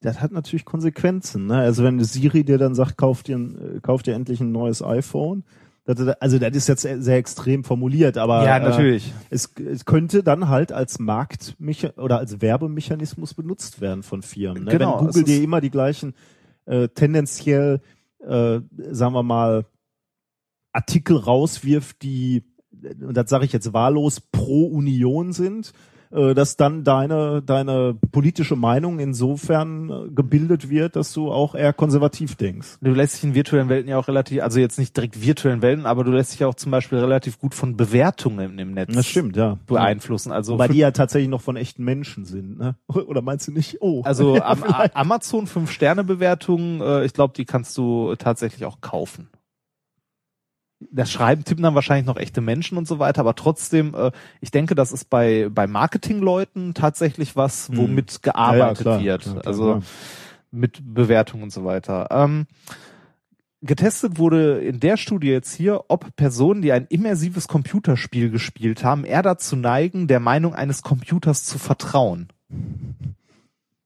das 0.00 0.20
hat 0.20 0.32
natürlich 0.32 0.64
Konsequenzen. 0.64 1.46
Ne? 1.46 1.56
Also 1.56 1.84
wenn 1.84 2.02
Siri 2.02 2.44
dir 2.44 2.58
dann 2.58 2.74
sagt, 2.74 2.98
kauf 2.98 3.22
dir, 3.22 3.36
äh, 3.36 3.80
kauf 3.80 4.02
dir 4.02 4.14
endlich 4.14 4.40
ein 4.40 4.52
neues 4.52 4.82
iPhone. 4.82 5.44
Also 5.86 6.40
das 6.40 6.56
ist 6.56 6.66
jetzt 6.66 6.82
sehr, 6.82 7.16
extrem 7.16 7.62
formuliert, 7.62 8.18
aber 8.18 8.44
Ja, 8.44 8.58
natürlich. 8.58 9.06
Äh, 9.06 9.12
es, 9.30 9.54
es 9.54 9.84
könnte 9.84 10.24
dann 10.24 10.48
halt 10.48 10.72
als 10.72 10.98
Markt 10.98 11.56
oder 11.96 12.18
als 12.18 12.40
Werbemechanismus 12.40 13.34
benutzt 13.34 13.80
werden 13.80 14.02
von 14.02 14.22
Firmen. 14.22 14.64
Ne? 14.64 14.72
Genau, 14.72 14.98
Wenn 14.98 15.06
Google 15.06 15.22
dir 15.22 15.40
immer 15.44 15.60
die 15.60 15.70
gleichen 15.70 16.14
äh, 16.64 16.88
tendenziell, 16.88 17.80
äh, 18.18 18.58
sagen 18.90 19.14
wir 19.14 19.22
mal, 19.22 19.64
Artikel 20.72 21.16
rauswirft, 21.18 22.02
die, 22.02 22.42
und 23.00 23.16
das 23.16 23.30
sage 23.30 23.44
ich 23.44 23.52
jetzt 23.52 23.72
wahllos, 23.72 24.20
pro 24.20 24.66
Union 24.66 25.32
sind, 25.32 25.68
äh, 25.68 25.95
dass 26.34 26.56
dann 26.56 26.84
deine, 26.84 27.42
deine 27.42 27.96
politische 28.12 28.56
Meinung 28.56 28.98
insofern 28.98 29.90
äh, 29.90 30.10
gebildet 30.14 30.70
wird, 30.70 30.96
dass 30.96 31.12
du 31.12 31.30
auch 31.30 31.54
eher 31.54 31.72
konservativ 31.72 32.36
denkst. 32.36 32.78
Du 32.80 32.92
lässt 32.92 33.16
dich 33.16 33.24
in 33.24 33.34
virtuellen 33.34 33.68
Welten 33.68 33.90
ja 33.90 33.98
auch 33.98 34.08
relativ, 34.08 34.42
also 34.42 34.60
jetzt 34.60 34.78
nicht 34.78 34.96
direkt 34.96 35.20
virtuellen 35.20 35.62
Welten, 35.62 35.86
aber 35.86 36.04
du 36.04 36.12
lässt 36.12 36.32
dich 36.32 36.44
auch 36.44 36.54
zum 36.54 36.70
Beispiel 36.72 36.98
relativ 36.98 37.38
gut 37.38 37.54
von 37.54 37.76
Bewertungen 37.76 38.58
im 38.58 38.72
Netz 38.72 38.94
Das 38.94 39.06
stimmt, 39.06 39.36
ja. 39.36 39.58
beeinflussen. 39.66 40.32
Also, 40.32 40.58
Weil 40.58 40.68
die 40.68 40.78
ja 40.78 40.90
tatsächlich 40.90 41.28
noch 41.28 41.42
von 41.42 41.56
echten 41.56 41.84
Menschen 41.84 42.24
sind, 42.24 42.58
ne? 42.58 42.76
Oder 42.88 43.22
meinst 43.22 43.48
du 43.48 43.52
nicht? 43.52 43.78
Oh. 43.80 44.02
also 44.04 44.36
Ja. 44.46 44.86
Amazon 44.94 45.46
5-Sterne-Bewertungen, 45.46 46.80
äh, 46.80 47.04
ich 47.04 47.12
glaube, 47.12 47.34
die 47.36 47.44
kannst 47.44 47.76
du 47.76 48.14
tatsächlich 48.16 48.64
auch 48.64 48.80
kaufen. 48.80 49.28
Das 50.78 51.10
Schreiben 51.10 51.44
tippen 51.44 51.62
dann 51.62 51.74
wahrscheinlich 51.74 52.06
noch 52.06 52.18
echte 52.18 52.40
Menschen 52.42 52.76
und 52.76 52.86
so 52.86 52.98
weiter, 52.98 53.20
aber 53.20 53.34
trotzdem, 53.34 53.94
äh, 53.94 54.10
ich 54.40 54.50
denke, 54.50 54.74
das 54.74 54.92
ist 54.92 55.08
bei, 55.08 55.48
bei 55.50 55.66
Marketingleuten 55.66 56.74
tatsächlich 56.74 57.34
was, 57.34 57.68
Hm. 57.68 57.76
womit 57.78 58.22
gearbeitet 58.22 58.84
Ja, 58.86 58.98
ja, 58.98 58.98
klar, 58.98 59.04
wird. 59.04 59.22
klar, 59.22 59.34
klar, 59.40 59.46
also 59.46 59.82
mit 60.50 60.80
Bewertungen 60.84 61.44
und 61.44 61.50
so 61.52 61.64
weiter. 61.64 62.08
Ähm, 62.10 62.46
getestet 63.62 64.18
wurde 64.18 64.58
in 64.60 64.78
der 64.80 64.96
Studie 64.98 65.28
jetzt 65.28 65.54
hier, 65.54 65.84
ob 65.88 66.14
Personen, 66.14 66.60
die 66.62 66.72
ein 66.72 66.86
immersives 66.88 67.48
Computerspiel 67.48 68.30
gespielt 68.30 68.84
haben, 68.84 69.04
eher 69.04 69.22
dazu 69.22 69.56
neigen, 69.56 70.08
der 70.08 70.20
Meinung 70.20 70.54
eines 70.54 70.82
Computers 70.82 71.44
zu 71.44 71.58
vertrauen. 71.58 72.28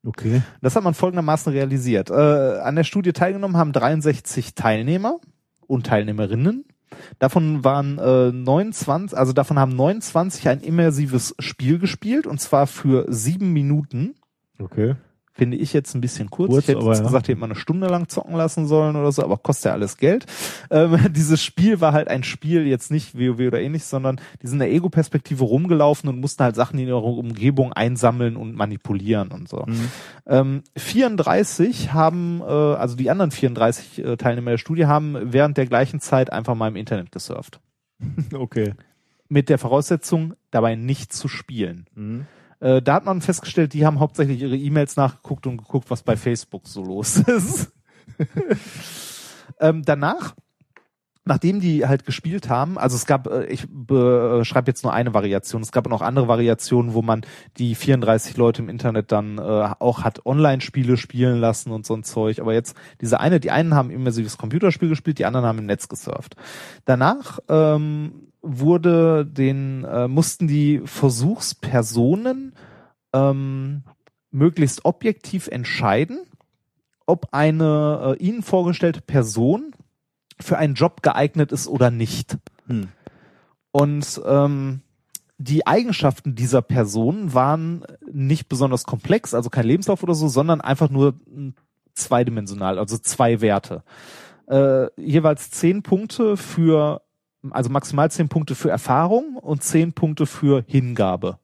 Okay. 0.05 0.43
Das 0.61 0.77
hat 0.77 0.83
man 0.83 0.95
folgendermaßen 0.95 1.53
realisiert. 1.53 2.11
Äh, 2.11 2.15
an 2.15 2.75
der 2.77 2.85
Studie 2.85 3.13
teilgenommen 3.13 3.57
haben 3.57 3.73
63 3.73 4.55
Teilnehmer 4.55 5.19
und 5.67 5.87
Teilnehmerinnen. 5.87 6.65
Davon 7.19 7.65
waren 7.65 7.99
äh, 7.99 8.33
29, 8.33 9.17
also 9.17 9.33
davon 9.33 9.59
haben 9.59 9.75
29 9.75 10.49
ein 10.49 10.61
immersives 10.61 11.35
Spiel 11.39 11.79
gespielt 11.79 12.27
und 12.27 12.41
zwar 12.41 12.67
für 12.67 13.07
sieben 13.09 13.53
Minuten. 13.53 14.15
Okay. 14.59 14.97
Finde 15.33 15.57
ich 15.57 15.73
jetzt 15.73 15.95
ein 15.95 16.01
bisschen 16.01 16.29
kurz. 16.29 16.51
Kurz, 16.51 16.65
ich 16.65 16.69
hätte 16.69 16.81
aber 16.81 16.93
jetzt 16.93 17.05
gesagt, 17.05 17.29
die 17.29 17.33
hätte 17.33 17.41
man 17.41 17.51
eine 17.51 17.59
Stunde 17.59 17.87
lang 17.87 18.09
zocken 18.09 18.35
lassen 18.35 18.67
sollen 18.67 18.97
oder 18.97 19.13
so, 19.13 19.23
aber 19.23 19.37
kostet 19.37 19.67
ja 19.67 19.73
alles 19.73 19.97
Geld. 19.97 20.27
Ähm, 20.71 20.99
dieses 21.13 21.43
Spiel 21.43 21.81
war 21.81 21.93
halt 21.93 22.09
ein 22.09 22.25
Spiel, 22.25 22.67
jetzt 22.67 22.91
nicht 22.91 23.15
WoW 23.15 23.47
oder 23.47 23.61
ähnlich, 23.61 23.85
sondern 23.85 24.21
die 24.43 24.49
sind 24.49 24.57
in 24.57 24.67
der 24.67 24.73
Ego-Perspektive 24.73 25.45
rumgelaufen 25.45 26.09
und 26.09 26.21
mussten 26.21 26.43
halt 26.43 26.57
Sachen 26.57 26.79
in 26.81 26.89
ihrer 26.89 27.05
Umgebung 27.05 27.73
einsammeln 27.73 28.37
und 28.37 28.57
manipulieren 28.57 29.29
und 29.29 29.49
so. 29.49 29.65
Mhm. 29.67 29.91
Ähm, 30.27 30.63
34 30.77 31.93
haben, 31.93 32.41
äh, 32.41 32.45
also 32.45 32.97
die 32.97 33.09
anderen 33.09 33.31
34 33.31 34.05
äh, 34.05 34.17
Teilnehmer 34.17 34.51
der 34.51 34.59
Studie 34.59 34.87
haben 34.87 35.17
während 35.33 35.57
der 35.57 35.67
gleichen 35.67 36.01
Zeit 36.01 36.33
einfach 36.33 36.57
mal 36.57 36.69
im 36.69 36.77
Internet 36.77 37.13
gesurft. 37.13 37.61
Okay. 38.33 38.75
Mit 39.29 39.49
der 39.49 39.59
Voraussetzung, 39.59 40.35
dabei 40.51 40.75
nicht 40.75 41.13
zu 41.13 41.29
spielen. 41.29 41.87
Mhm. 41.95 42.27
Äh, 42.61 42.83
da 42.83 42.95
hat 42.95 43.05
man 43.05 43.21
festgestellt, 43.21 43.73
die 43.73 43.85
haben 43.85 44.01
hauptsächlich 44.01 44.41
ihre 44.41 44.57
E-Mails 44.57 44.97
nachgeguckt 44.97 45.47
und 45.47 45.57
geguckt, 45.57 45.91
was 45.91 46.03
bei 46.03 46.17
Facebook 46.17 46.69
so 46.69 46.83
los 46.85 47.17
ist. 47.27 47.73
ähm, 49.59 49.83
danach, 49.85 50.35
nachdem 51.25 51.61
die 51.61 51.87
halt 51.87 52.05
gespielt 52.05 52.51
haben, 52.51 52.79
also 52.79 52.97
es 52.97 53.07
gab, 53.07 53.29
äh, 53.29 53.47
ich 53.47 53.63
schreibe 53.63 54.67
jetzt 54.67 54.83
nur 54.83 54.93
eine 54.93 55.15
Variation, 55.15 55.63
es 55.63 55.73
gab 55.73 55.89
noch 55.89 56.03
andere 56.03 56.29
Variationen, 56.29 56.93
wo 56.93 57.01
man 57.01 57.23
die 57.57 57.75
34 57.75 58.37
Leute 58.37 58.61
im 58.61 58.69
Internet 58.69 59.11
dann 59.11 59.39
äh, 59.39 59.41
auch 59.41 60.05
hat 60.05 60.27
Online-Spiele 60.27 60.99
spielen 60.99 61.41
lassen 61.41 61.71
und 61.71 61.87
so 61.87 61.95
ein 61.95 62.05
Zeug. 62.05 62.41
Aber 62.41 62.53
jetzt 62.53 62.77
diese 63.01 63.21
eine, 63.21 63.41
die 63.41 63.51
einen 63.51 63.75
haben 63.75 63.91
immersives 63.91 64.37
Computerspiel 64.37 64.91
gespielt, 64.91 65.19
die 65.19 65.25
anderen 65.25 65.47
haben 65.47 65.59
im 65.59 65.67
Netz 65.67 65.89
gesurft. 65.89 66.37
Danach 66.85 67.39
ähm, 67.49 68.30
wurde 68.43 69.27
den, 69.27 69.85
äh, 69.85 70.09
mussten 70.09 70.49
die 70.49 70.81
Versuchspersonen 70.85 72.55
ähm, 73.13 73.83
möglichst 74.31 74.85
objektiv 74.85 75.49
entscheiden, 75.49 76.21
ob 77.07 77.29
eine 77.33 78.17
äh, 78.19 78.23
ihnen 78.23 78.43
vorgestellte 78.43 79.01
Person 79.01 79.73
für 80.39 80.59
einen 80.59 80.75
Job 80.75 81.03
geeignet 81.03 81.53
ist 81.53 81.69
oder 81.69 81.91
nicht. 81.91 82.39
Hm. 82.67 82.89
Und 83.73 84.21
ähm, 84.27 84.81
die 85.39 85.67
Eigenschaften 85.67 86.35
dieser 86.35 86.63
Person 86.63 87.35
waren 87.35 87.85
nicht 88.11 88.49
besonders 88.49 88.85
komplex, 88.85 89.33
also 89.35 89.49
kein 89.49 89.67
Lebenslauf 89.67 90.03
oder 90.03 90.15
so, 90.15 90.29
sondern 90.29 90.61
einfach 90.61 90.91
nur 90.91 91.15
mh, 91.27 91.53
zweidimensional, 91.95 92.79
also 92.79 92.99
zwei 92.99 93.41
Werte. 93.41 93.83
Äh, 94.49 94.89
jeweils 95.01 95.51
zehn 95.51 95.83
Punkte 95.83 96.37
für, 96.37 97.03
also 97.51 97.71
maximal 97.71 98.11
zehn 98.11 98.29
Punkte 98.29 98.55
für 98.55 98.71
Erfahrung 98.71 99.37
und 99.37 99.63
zehn 99.63 99.93
Punkte 99.93 100.27
für 100.27 100.63
Hingabe. 100.67 101.39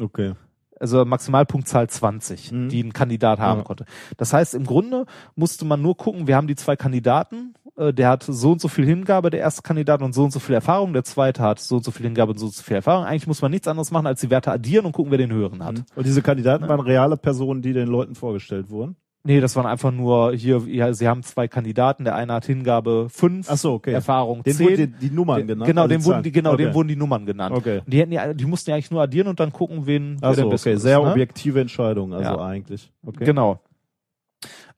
Okay. 0.00 0.34
Also 0.80 1.04
Maximalpunktzahl 1.04 1.88
20, 1.90 2.52
Mhm. 2.52 2.68
die 2.68 2.82
ein 2.84 2.92
Kandidat 2.92 3.40
haben 3.40 3.58
Ja. 3.60 3.64
konnte. 3.64 3.84
Das 4.16 4.32
heißt, 4.32 4.54
im 4.54 4.64
Grunde 4.64 5.06
musste 5.34 5.64
man 5.64 5.82
nur 5.82 5.96
gucken, 5.96 6.28
wir 6.28 6.36
haben 6.36 6.46
die 6.46 6.54
zwei 6.54 6.76
Kandidaten, 6.76 7.54
äh, 7.76 7.92
der 7.92 8.08
hat 8.10 8.22
so 8.22 8.52
und 8.52 8.60
so 8.60 8.68
viel 8.68 8.86
Hingabe, 8.86 9.30
der 9.30 9.40
erste 9.40 9.62
Kandidat, 9.62 10.02
und 10.02 10.12
so 10.14 10.22
und 10.22 10.30
so 10.30 10.38
viel 10.38 10.54
Erfahrung, 10.54 10.92
der 10.92 11.02
zweite 11.02 11.42
hat 11.42 11.58
so 11.58 11.76
und 11.78 11.84
so 11.84 11.90
viel 11.90 12.06
Hingabe 12.06 12.30
und 12.30 12.38
so 12.38 12.46
und 12.46 12.54
so 12.54 12.62
viel 12.62 12.76
Erfahrung. 12.76 13.04
Eigentlich 13.06 13.26
muss 13.26 13.42
man 13.42 13.50
nichts 13.50 13.66
anderes 13.66 13.90
machen, 13.90 14.06
als 14.06 14.20
die 14.20 14.30
Werte 14.30 14.52
addieren 14.52 14.86
und 14.86 14.92
gucken, 14.92 15.10
wer 15.10 15.18
den 15.18 15.32
höheren 15.32 15.64
hat. 15.64 15.82
Und 15.96 16.06
diese 16.06 16.22
Kandidaten 16.22 16.68
waren 16.68 16.78
reale 16.80 17.16
Personen, 17.16 17.60
die 17.60 17.72
den 17.72 17.88
Leuten 17.88 18.14
vorgestellt 18.14 18.70
wurden? 18.70 18.94
Nee, 19.28 19.40
das 19.42 19.56
waren 19.56 19.66
einfach 19.66 19.92
nur 19.92 20.32
hier, 20.32 20.62
ja, 20.68 20.94
sie 20.94 21.06
haben 21.06 21.22
zwei 21.22 21.48
Kandidaten, 21.48 22.04
der 22.04 22.14
eine 22.14 22.32
hat 22.32 22.46
Hingabe 22.46 23.08
5, 23.10 23.46
Ach 23.50 23.58
so, 23.58 23.74
okay. 23.74 23.92
Erfahrung 23.92 24.42
Den 24.42 24.54
10. 24.54 24.66
wurden 24.66 24.76
die, 24.98 25.08
die 25.08 25.14
Nummern 25.14 25.46
genannt. 25.46 25.66
Genau, 25.68 25.82
also 25.82 25.94
dem 25.94 26.04
wurden 26.06 26.22
die, 26.22 26.32
genau, 26.32 26.54
okay. 26.54 26.64
dem 26.64 26.72
wurden 26.72 26.88
die 26.88 26.96
Nummern 26.96 27.26
genannt. 27.26 27.54
Okay. 27.54 27.82
Und 27.84 27.92
die 27.92 27.98
hätten 27.98 28.12
ja, 28.12 28.32
die 28.32 28.46
mussten 28.46 28.70
ja 28.70 28.76
eigentlich 28.76 28.90
nur 28.90 29.02
addieren 29.02 29.28
und 29.28 29.38
dann 29.38 29.52
gucken, 29.52 29.86
wen 29.86 30.16
wer 30.18 30.28
Also 30.30 30.48
der 30.48 30.52
okay, 30.54 30.72
ist, 30.72 30.80
sehr 30.82 30.98
ne? 30.98 31.10
objektive 31.10 31.60
Entscheidung, 31.60 32.14
also 32.14 32.24
Ja. 32.24 32.42
eigentlich. 32.42 32.90
Okay. 33.04 33.26
Genau. 33.26 33.60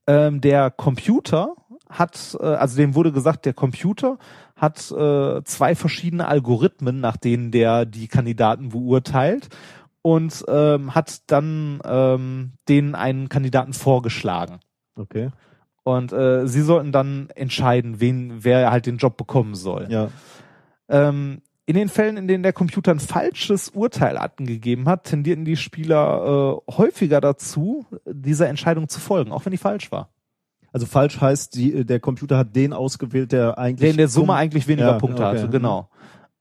Ähm, 0.09 0.41
der 0.41 0.73
Computer 0.73 1.55
hat, 1.89 2.37
äh, 2.41 2.45
also 2.45 2.77
dem 2.77 2.97
wurde 2.97 3.13
gesagt, 3.13 3.47
der 3.47 3.55
Computer 3.55 4.19
hat 4.57 4.91
äh, 4.91 5.45
zwei 5.45 5.77
verschiedene 5.77 6.27
Algorithmen, 6.27 6.99
nach 6.99 7.17
denen 7.17 7.53
der 7.53 7.87
die 7.87 8.09
Kandidaten 8.09 8.71
beurteilt 8.71 9.49
und 10.03 10.45
ähm, 10.49 10.95
hat 10.95 11.31
dann 11.31 11.81
ähm, 11.85 12.53
denen 12.69 12.95
einen 12.95 13.29
Kandidaten 13.29 13.73
vorgeschlagen. 13.73 14.61
Okay. 14.97 15.31
Und 15.83 16.13
äh, 16.13 16.47
sie 16.47 16.63
sollten 16.63 16.93
dann 16.93 17.31
entscheiden, 17.35 18.01
wen, 18.01 18.45
wer 18.45 18.71
halt 18.71 18.87
den 18.87 18.99
Job 18.99 19.17
bekommen 19.17 19.55
soll. 19.55 19.87
Ja. 19.91 20.09
Ähm, 20.89 21.43
in 21.67 21.75
den 21.75 21.89
Fällen, 21.89 22.17
in 22.17 22.27
denen 22.27 22.43
der 22.43 22.53
Computer 22.53 22.91
ein 22.91 23.01
falsches 23.01 23.69
Urteil 23.69 24.19
angegeben 24.19 24.89
hat, 24.89 25.05
tendierten 25.05 25.45
die 25.45 25.57
Spieler 25.57 26.61
äh, 26.69 26.73
häufiger 26.73 27.21
dazu, 27.21 27.87
dieser 28.07 28.49
Entscheidung 28.49 28.89
zu 28.89 28.99
folgen, 28.99 29.31
auch 29.31 29.45
wenn 29.45 29.53
die 29.53 29.59
falsch 29.59 29.93
war. 29.93 30.11
Also 30.73 30.87
falsch 30.87 31.21
heißt, 31.21 31.55
die, 31.55 31.85
der 31.85 32.01
Computer 32.01 32.39
hat 32.39 32.55
den 32.55 32.73
ausgewählt, 32.73 33.33
der 33.33 33.59
eigentlich 33.59 33.81
Der 33.81 33.91
in 33.91 33.97
der 33.97 34.09
Summe 34.09 34.35
eigentlich 34.35 34.69
weniger 34.69 34.93
Ja, 34.93 34.99
Punkte 34.99 35.25
okay. 35.25 35.39
hatte, 35.39 35.49
genau. 35.49 35.89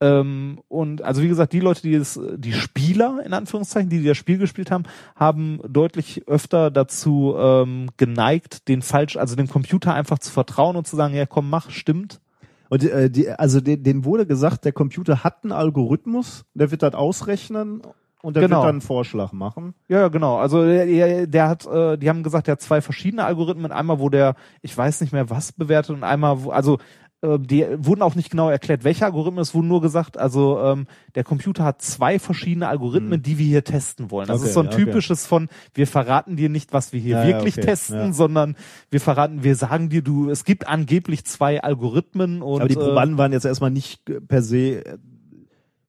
Ähm, 0.02 0.62
und 0.70 1.02
also 1.02 1.22
wie 1.22 1.28
gesagt, 1.28 1.52
die 1.54 1.60
Leute, 1.60 1.82
die 1.82 1.94
es, 1.94 2.20
die 2.38 2.54
Spieler 2.54 3.20
in 3.26 3.34
Anführungszeichen, 3.34 3.90
die, 3.90 4.00
die 4.00 4.08
das 4.08 4.18
Spiel 4.18 4.38
gespielt 4.38 4.72
haben, 4.72 4.84
haben 5.16 5.60
deutlich 5.68 6.28
öfter 6.28 6.72
dazu 6.72 7.36
ähm, 7.38 7.90
geneigt, 7.98 8.68
den 8.68 8.82
falsch, 8.82 9.18
also 9.18 9.36
dem 9.36 9.50
Computer 9.50 9.94
einfach 9.94 10.20
zu 10.20 10.32
vertrauen 10.32 10.78
und 10.78 10.88
zu 10.88 10.96
sagen, 10.96 11.16
ja 11.16 11.26
komm, 11.26 11.50
mach, 11.50 11.70
stimmt. 11.70 12.22
Und 12.70 12.84
äh, 12.84 13.10
die, 13.10 13.30
also 13.30 13.60
den, 13.60 13.84
denen 13.84 14.06
wurde 14.06 14.26
gesagt, 14.26 14.64
der 14.64 14.72
Computer 14.72 15.24
hat 15.24 15.44
einen 15.44 15.52
Algorithmus, 15.52 16.46
der 16.54 16.72
wird 16.72 16.84
das 16.84 16.94
ausrechnen 16.94 17.82
und 18.22 18.36
der 18.36 18.44
Genau. 18.44 18.58
wird 18.58 18.64
dann 18.66 18.70
einen 18.76 18.82
Vorschlag 18.82 19.32
machen. 19.34 19.74
Ja, 19.88 20.02
ja, 20.02 20.08
genau. 20.10 20.38
Also 20.38 20.64
der, 20.64 20.86
der, 20.86 21.28
der 21.28 21.50
hat, 21.50 21.66
äh, 21.66 21.98
die 21.98 22.10
haben 22.10 22.24
gesagt, 22.24 22.48
der 22.48 22.54
hat 22.54 22.62
zwei 22.62 22.82
verschiedene 22.82 23.26
Algorithmen. 23.26 23.72
Einmal, 23.72 24.00
wo 24.00 24.10
der, 24.10 24.36
ich 24.62 24.78
weiß 24.78 25.02
nicht 25.02 25.14
mehr 25.14 25.30
was 25.30 25.52
bewertet 25.52 25.96
und 25.96 26.04
einmal, 26.04 26.44
wo, 26.44 26.52
also 26.52 26.78
die 27.22 27.66
wurden 27.78 28.02
auch 28.02 28.16
nicht 28.16 28.30
genau 28.30 28.50
erklärt, 28.50 28.86
welche 28.86 29.04
Algorithmen. 29.04 29.42
Es 29.42 29.54
wurden 29.54 29.68
nur 29.68 29.82
gesagt, 29.82 30.18
also 30.18 30.58
ähm, 30.62 30.88
der 31.16 31.26
Computer 31.26 31.66
hat 31.66 31.82
zwei 31.82 32.18
verschiedene 32.18 32.70
Algorithmen, 32.70 33.22
die 33.22 33.38
wir 33.38 33.46
hier 33.46 33.64
testen 33.66 34.10
wollen. 34.10 34.28
Das 34.28 34.38
Hm. 34.38 34.42
Okay, 34.42 34.48
ist 34.48 34.54
so 34.54 34.60
ein 34.62 34.68
okay. 34.68 34.86
typisches 34.86 35.26
von, 35.26 35.50
wir 35.74 35.86
verraten 35.86 36.38
dir 36.38 36.48
nicht, 36.48 36.72
was 36.72 36.94
wir 36.94 37.00
hier 37.02 37.18
Ja, 37.18 37.24
ja, 37.24 37.28
wirklich 37.36 37.58
okay, 37.58 37.66
testen, 37.66 37.98
ja. 37.98 38.14
sondern 38.14 38.56
wir 38.90 39.02
verraten, 39.02 39.44
wir 39.44 39.56
sagen 39.58 39.90
dir, 39.90 40.02
du, 40.02 40.30
es 40.30 40.46
gibt 40.46 40.68
angeblich 40.68 41.26
zwei 41.26 41.62
Algorithmen 41.62 42.42
und 42.42 42.62
Aber 42.62 42.70
die 42.70 42.76
äh, 42.76 42.80
Probanden 42.80 43.18
waren 43.18 43.34
jetzt 43.34 43.46
erstmal 43.46 43.72
nicht 43.72 44.10
äh, 44.10 44.22
per 44.22 44.42
se 44.42 44.86
äh, 44.86 44.98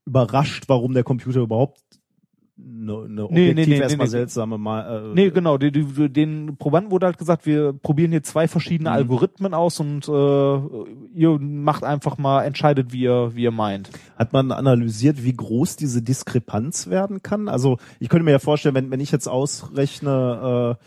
überrascht, 0.07 0.65
warum 0.67 0.95
der 0.95 1.05
Computer 1.05 1.41
überhaupt 1.41 1.81
eine, 2.63 2.93
eine 2.93 3.07
Nee, 3.09 3.19
nee, 3.19 3.25
objektiv 3.25 3.67
nee, 3.69 3.75
nee, 3.75 3.81
erstmal 3.81 4.07
seltsame 4.09 4.59
Mal, 4.59 5.11
äh, 5.11 5.15
Nee, 5.15 5.31
genau, 5.31 5.59
die, 5.59 5.71
die, 5.73 6.09
den 6.09 6.57
Probanden 6.57 6.91
wurde 6.91 7.07
halt 7.07 7.19
gesagt, 7.19 7.47
wir 7.47 7.73
probieren 7.73 8.11
hier 8.11 8.23
zwei 8.23 8.49
verschiedene 8.49 8.91
Mhm. 8.91 8.97
Algorithmen 8.97 9.55
aus 9.55 9.81
und 9.81 10.09
äh, 10.09 11.19
ihr 11.19 11.39
macht 11.41 11.85
einfach 11.85 12.19
mal, 12.19 12.45
entscheidet, 12.45 12.93
wie 12.93 13.03
ihr, 13.03 13.35
wie 13.35 13.43
ihr 13.43 13.51
meint. 13.51 13.91
Hat 14.17 14.33
man 14.33 14.53
analysiert, 14.53 15.25
wie 15.25 15.33
groß 15.35 15.77
diese 15.77 16.03
Diskrepanz 16.03 16.89
werden 16.89 17.23
kann? 17.23 17.49
Also 17.49 17.79
ich 17.99 18.09
könnte 18.09 18.25
mir 18.25 18.33
ja 18.33 18.39
vorstellen, 18.39 18.75
wenn, 18.75 18.91
wenn 18.91 19.01
ich 19.01 19.13
jetzt 19.13 19.29
ausrechne, 19.29 20.77
äh, 20.79 20.85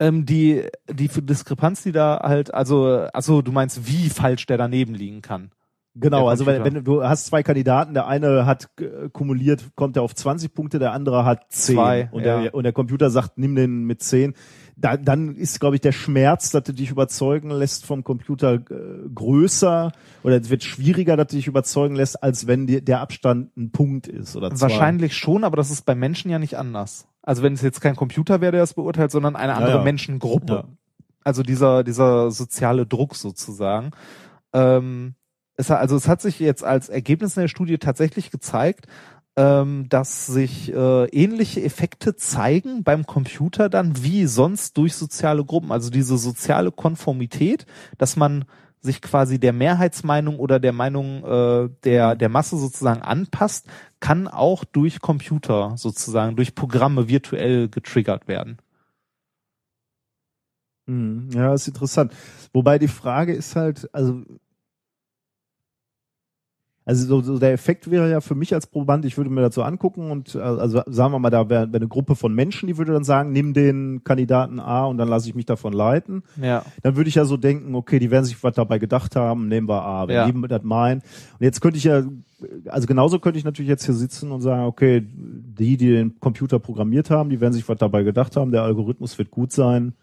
Ähm, 0.00 0.26
die, 0.26 0.64
die 0.92 1.06
Diskrepanz, 1.08 1.84
die 1.84 1.92
da 1.92 2.18
halt, 2.20 2.52
also, 2.52 3.06
also 3.12 3.42
du 3.42 3.52
meinst, 3.52 3.86
wie 3.86 4.10
falsch 4.10 4.44
der 4.46 4.58
daneben 4.58 4.92
liegen 4.92 5.22
kann. 5.22 5.52
Genau, 5.96 6.28
also 6.28 6.44
wenn, 6.44 6.64
wenn 6.64 6.82
du 6.82 7.04
hast 7.04 7.26
zwei 7.26 7.44
Kandidaten, 7.44 7.94
der 7.94 8.08
eine 8.08 8.46
hat 8.46 8.68
äh, 8.80 9.08
kumuliert, 9.12 9.76
kommt 9.76 9.96
er 9.96 10.02
auf 10.02 10.12
20 10.12 10.52
Punkte, 10.52 10.80
der 10.80 10.92
andere 10.92 11.24
hat 11.24 11.46
10 11.50 11.76
Zwei, 11.76 12.08
und, 12.10 12.24
ja. 12.24 12.42
der, 12.42 12.54
und 12.54 12.64
der 12.64 12.72
Computer 12.72 13.10
sagt, 13.10 13.38
nimm 13.38 13.54
den 13.54 13.84
mit 13.84 14.02
10. 14.02 14.34
Da, 14.76 14.96
dann 14.96 15.36
ist, 15.36 15.60
glaube 15.60 15.76
ich, 15.76 15.82
der 15.82 15.92
Schmerz, 15.92 16.50
dass 16.50 16.64
du 16.64 16.72
dich 16.72 16.90
überzeugen 16.90 17.50
lässt 17.50 17.86
vom 17.86 18.02
Computer 18.02 18.54
äh, 18.54 19.08
größer 19.14 19.92
oder 20.24 20.40
es 20.40 20.50
wird 20.50 20.64
schwieriger, 20.64 21.16
dass 21.16 21.28
du 21.28 21.36
dich 21.36 21.46
überzeugen 21.46 21.94
lässt, 21.94 22.20
als 22.24 22.48
wenn 22.48 22.66
die, 22.66 22.84
der 22.84 23.00
Abstand 23.00 23.56
ein 23.56 23.70
Punkt 23.70 24.08
ist 24.08 24.34
oder 24.34 24.50
zwei. 24.50 24.62
Wahrscheinlich 24.62 25.16
schon, 25.16 25.44
aber 25.44 25.56
das 25.56 25.70
ist 25.70 25.86
bei 25.86 25.94
Menschen 25.94 26.28
ja 26.28 26.40
nicht 26.40 26.58
anders. 26.58 27.06
Also 27.22 27.44
wenn 27.44 27.52
es 27.52 27.62
jetzt 27.62 27.80
kein 27.80 27.94
Computer 27.94 28.40
wäre, 28.40 28.50
der 28.50 28.62
das 28.62 28.74
beurteilt, 28.74 29.12
sondern 29.12 29.36
eine 29.36 29.54
andere 29.54 29.76
ja. 29.76 29.84
Menschengruppe. 29.84 30.52
Ja. 30.52 30.64
Also 31.22 31.44
dieser, 31.44 31.84
dieser 31.84 32.32
soziale 32.32 32.84
Druck 32.84 33.14
sozusagen. 33.14 33.92
Ähm, 34.52 35.14
es 35.56 35.70
also 35.70 35.96
es 35.96 36.08
hat 36.08 36.20
sich 36.20 36.38
jetzt 36.40 36.64
als 36.64 36.88
Ergebnis 36.88 37.36
in 37.36 37.42
der 37.42 37.48
Studie 37.48 37.78
tatsächlich 37.78 38.30
gezeigt, 38.30 38.86
ähm, 39.36 39.88
dass 39.88 40.26
sich 40.26 40.72
äh, 40.72 41.04
ähnliche 41.06 41.62
Effekte 41.62 42.16
zeigen 42.16 42.84
beim 42.84 43.06
Computer 43.06 43.68
dann 43.68 44.02
wie 44.02 44.26
sonst 44.26 44.76
durch 44.76 44.94
soziale 44.94 45.44
Gruppen. 45.44 45.72
Also 45.72 45.90
diese 45.90 46.18
soziale 46.18 46.70
Konformität, 46.70 47.66
dass 47.98 48.16
man 48.16 48.44
sich 48.80 49.00
quasi 49.00 49.40
der 49.40 49.52
Mehrheitsmeinung 49.52 50.38
oder 50.38 50.60
der 50.60 50.72
Meinung 50.72 51.24
äh, 51.24 51.70
der, 51.84 52.16
der 52.16 52.28
Masse 52.28 52.58
sozusagen 52.58 53.02
anpasst, 53.02 53.66
kann 53.98 54.28
auch 54.28 54.64
durch 54.64 55.00
Computer 55.00 55.72
sozusagen, 55.76 56.36
durch 56.36 56.54
Programme 56.54 57.08
virtuell 57.08 57.68
getriggert 57.68 58.28
werden. 58.28 58.58
Mhm. 60.86 61.30
Ja, 61.32 61.54
ist 61.54 61.66
interessant. 61.66 62.12
Wobei 62.52 62.78
die 62.78 62.88
Frage 62.88 63.32
ist 63.32 63.56
halt, 63.56 63.88
also 63.94 64.22
Also 66.86 67.06
so, 67.06 67.20
so 67.22 67.38
der 67.38 67.52
Effekt 67.52 67.90
wäre 67.90 68.10
ja 68.10 68.20
für 68.20 68.34
mich 68.34 68.52
als 68.52 68.66
Proband, 68.66 69.06
ich 69.06 69.16
würde 69.16 69.30
mir 69.30 69.50
so 69.50 69.62
angucken 69.62 70.10
und 70.10 70.34
äh, 70.34 70.38
also 70.40 70.82
sagen 70.86 71.12
wir 71.14 71.18
mal, 71.18 71.30
da 71.30 71.48
wäre 71.48 71.72
wär 71.72 71.80
eine 71.80 71.88
Gruppe 71.88 72.14
von 72.14 72.34
Menschen, 72.34 72.66
die 72.66 72.76
würde 72.76 72.92
dann 72.92 73.04
sagen, 73.04 73.32
nimm 73.32 73.54
den 73.54 74.04
Kandidaten 74.04 74.60
A 74.60 74.84
und 74.84 74.98
dann 74.98 75.08
lasse 75.08 75.26
ich 75.28 75.34
mich 75.34 75.46
davon 75.46 75.72
leiten. 75.72 76.24
Ja. 76.40 76.62
Dann 76.82 76.96
würde 76.96 77.08
ich 77.08 77.14
ja 77.14 77.24
so 77.24 77.38
denken, 77.38 77.74
okay, 77.74 77.98
die 77.98 78.10
werden 78.10 78.26
sich 78.26 78.42
was 78.44 78.54
dabei 78.54 78.78
gedacht 78.78 79.16
haben, 79.16 79.48
nehmen 79.48 79.66
wir 79.66 79.82
A, 79.82 80.08
wenn 80.08 80.14
Ja. 80.16 80.30
die 80.30 80.48
das 80.48 80.62
meinen. 80.62 81.00
Und 81.00 81.40
jetzt 81.40 81.62
könnte 81.62 81.78
ich 81.78 81.84
ja, 81.84 82.02
also 82.66 82.86
genauso 82.86 83.18
könnte 83.18 83.38
ich 83.38 83.44
natürlich 83.46 83.70
jetzt 83.70 83.86
hier 83.86 83.94
sitzen 83.94 84.30
und 84.30 84.42
sagen, 84.42 84.64
okay, 84.64 85.02
die, 85.06 85.78
die 85.78 85.90
den 85.90 86.20
Computer 86.20 86.58
programmiert 86.58 87.08
haben, 87.08 87.30
die 87.30 87.40
werden 87.40 87.54
sich 87.54 87.66
was 87.66 87.78
dabei 87.78 88.02
gedacht 88.02 88.36
haben, 88.36 88.52
der 88.52 88.62
Algorithmus 88.62 89.16
wird 89.16 89.30
gut 89.30 89.52
sein, 89.52 89.94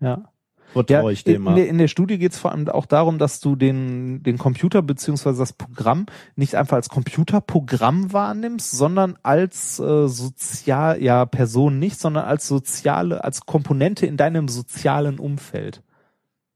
Ja. 0.00 0.24
Vertraue 0.72 1.12
ich 1.12 1.24
dem 1.24 1.46
in, 1.46 1.54
der, 1.56 1.68
in 1.68 1.78
der 1.78 1.88
Studie 1.88 2.18
geht 2.18 2.32
es 2.32 2.38
vor 2.38 2.52
allem 2.52 2.68
auch 2.68 2.86
darum, 2.86 3.18
dass 3.18 3.40
du 3.40 3.56
den, 3.56 4.22
den 4.22 4.38
Computer 4.38 4.82
beziehungsweise 4.82 5.38
das 5.38 5.52
Programm 5.52 6.06
nicht 6.36 6.54
einfach 6.54 6.76
als 6.76 6.88
Computerprogramm 6.88 8.12
wahrnimmst, 8.12 8.72
sondern 8.72 9.16
als 9.22 9.78
äh, 9.78 10.08
sozial, 10.08 11.02
ja, 11.02 11.26
Person 11.26 11.78
nicht, 11.78 11.98
sondern 12.00 12.24
als 12.24 12.46
soziale, 12.46 13.24
als 13.24 13.46
Komponente 13.46 14.06
in 14.06 14.16
deinem 14.16 14.48
sozialen 14.48 15.18
Umfeld. 15.18 15.82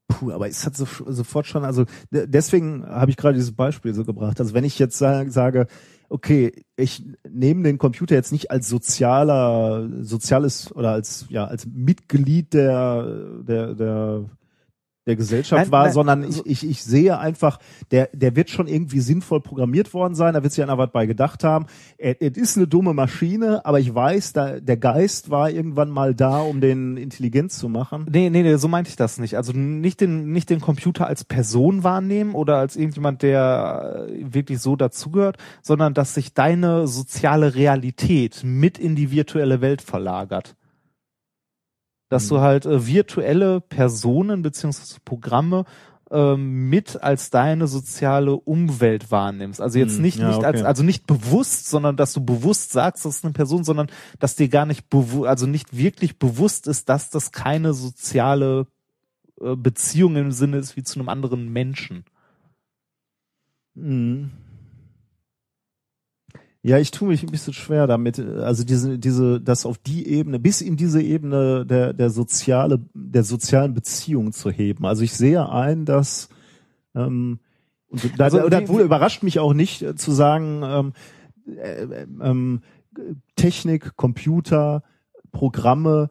Puh, 0.07 0.31
aber 0.33 0.49
ist 0.49 0.67
das 0.67 0.77
so, 0.77 0.87
sofort 1.11 1.47
schon, 1.47 1.65
also 1.65 1.85
de- 2.11 2.27
deswegen 2.27 2.85
habe 2.87 3.11
ich 3.11 3.17
gerade 3.17 3.35
dieses 3.35 3.53
Beispiel 3.53 3.95
so 3.95 4.05
gebracht. 4.05 4.39
Also 4.39 4.53
wenn 4.53 4.65
ich 4.65 4.79
jetzt 4.79 4.99
sage, 4.99 5.31
sage 5.31 5.67
okay, 6.15 6.53
ich 6.77 7.03
nehme 7.29 7.65
den 7.65 7.77
Computer 7.77 8.15
jetzt 8.15 8.31
nicht 8.31 8.53
als 8.53 8.69
sozialer, 8.69 9.89
soziales 10.01 10.71
oder 10.75 10.93
als 10.93 11.27
ja 11.29 11.45
als 11.45 11.67
Mitglied 11.67 12.55
der 12.55 13.03
der 13.43 13.75
der 13.75 14.25
der 15.07 15.17
Gesellschaft 15.17 15.65
Nein, 15.65 15.73
war, 15.73 15.85
nein, 15.85 15.93
sondern 15.93 16.25
also- 16.25 16.43
ich, 16.47 16.63
ich, 16.65 16.71
ich 16.71 16.83
sehe 16.83 17.19
einfach, 17.19 17.59
der, 17.91 18.09
der 18.13 18.37
wird 18.37 18.49
schon 18.51 18.67
irgendwie 18.67 19.01
sinnvoll 19.01 19.41
programmiert 19.41 19.93
worden 19.93 20.15
sein, 20.15 20.35
da 20.35 20.43
wird 20.43 20.53
sich 20.53 20.63
einer 20.63 20.79
was 20.79 20.91
bei 20.93 21.07
gedacht 21.07 21.45
haben. 21.45 21.67
Es 21.99 22.37
ist 22.37 22.57
eine 22.57 22.67
dumme 22.67 22.95
Maschine, 22.95 23.65
aber 23.67 23.81
ich 23.81 23.95
weiß, 23.95 24.33
da, 24.33 24.61
der 24.61 24.77
Geist 24.77 25.31
war 25.31 25.51
irgendwann 25.51 25.91
mal 25.91 26.15
da, 26.15 26.41
um 26.41 26.61
den 26.61 26.97
intelligent 26.97 27.53
zu 27.53 27.69
machen. 27.69 28.07
Nee, 28.11 28.31
nee, 28.31 28.43
nee, 28.43 28.57
so 28.57 28.69
meinte 28.69 28.89
ich 28.91 28.97
das 28.97 29.19
nicht. 29.19 29.37
Also 29.37 29.53
nicht 29.53 30.01
den, 30.01 30.33
nicht 30.33 30.49
den 30.49 30.61
Computer 30.61 31.07
als 31.07 31.25
Person 31.25 31.85
wahrnehmen 31.85 32.35
oder 32.35 32.57
als 32.57 32.77
irgendjemand, 32.77 33.23
der 33.23 34.07
äh, 34.09 34.33
wirklich 34.33 34.61
so 34.61 34.77
dazugehört, 34.77 35.37
sondern 35.63 35.93
dass 35.93 36.15
sich 36.15 36.33
deine 36.33 36.87
soziale 36.87 37.55
Realität 37.55 38.43
mit 38.43 38.79
in 38.79 38.97
die 38.97 39.11
virtuelle 39.11 39.61
Welt 39.61 39.83
verlagert. 39.83 40.57
Dass 42.15 42.29
du 42.29 42.41
halt 42.41 42.65
äh, 42.65 42.87
virtuelle 42.87 43.61
Personen 43.61 44.43
beziehungsweise 44.43 45.01
Programme 45.05 45.65
ähm, 46.13 46.69
mit 46.69 47.03
als 47.03 47.31
deine 47.31 47.67
soziale 47.67 48.37
Umwelt 48.37 49.11
wahrnimmst. 49.11 49.61
Also 49.61 49.81
jetzt 49.81 49.97
Hm, 49.97 50.03
nicht, 50.03 50.19
ja, 50.19 50.29
nicht 50.29 50.45
als, 50.45 50.61
okay. 50.61 50.67
also 50.67 50.85
nicht 50.85 51.09
bewusst, 51.09 51.69
sondern 51.69 51.97
dass 51.97 52.13
du 52.13 52.25
bewusst 52.25 52.71
sagst, 52.71 53.05
das 53.05 53.17
ist 53.17 53.25
eine 53.25 53.33
Person, 53.33 53.65
sondern 53.65 53.89
dass 54.21 54.37
dir 54.37 54.49
gar 54.49 54.65
nicht 54.65 54.89
bewu 54.91 55.25
also 55.25 55.47
nicht 55.47 55.77
wirklich 55.77 56.19
bewusst 56.21 56.69
ist, 56.69 56.89
dass 56.89 57.11
das 57.11 57.33
keine 57.33 57.75
soziale 57.75 58.69
äh, 59.41 59.57
Beziehung 59.57 60.15
im 60.15 60.31
Sinne 60.31 60.59
ist 60.59 60.77
wie 60.77 60.85
zu 60.85 61.01
einem 61.01 61.09
anderen 61.09 61.53
Menschen. 61.53 62.05
Mhm. 63.75 64.31
Ja, 66.67 66.79
ich 66.79 66.91
tue 66.91 67.09
mich 67.09 67.23
ein 67.23 67.31
bisschen 67.31 67.53
schwer 67.53 67.87
damit, 67.87 68.19
also 68.19 68.65
diese, 68.65 68.99
diese, 68.99 69.39
das 69.39 69.67
auf 69.67 69.77
die 69.77 70.09
Ebene, 70.09 70.39
bis 70.39 70.63
in 70.63 70.79
diese 70.79 71.03
Ebene 71.03 71.67
der, 71.67 71.93
der 71.93 72.09
soziale, 72.09 72.81
der 72.95 73.23
sozialen 73.23 73.75
Beziehung 73.75 74.33
zu 74.33 74.51
heben. 74.51 74.87
Also 74.87 75.03
ich 75.03 75.13
sehe 75.13 75.47
ein, 75.51 75.85
dass, 75.85 76.31
ähm, 76.95 77.39
und 77.89 78.19
da, 78.19 78.25
Also, 78.25 78.49
da, 78.49 78.61
wie- 78.63 78.69
wohl 78.69 78.81
überrascht 78.81 79.23
mich 79.23 79.39
auch 79.41 79.53
nicht 79.53 79.83
äh, 79.83 79.95
zu 79.95 80.11
sagen, 80.13 80.63
ähm, 80.65 80.93
äh, 81.55 82.07
ähm, 82.23 82.63
Technik, 83.37 83.95
Computer, 83.97 84.83
Programme 85.33 86.09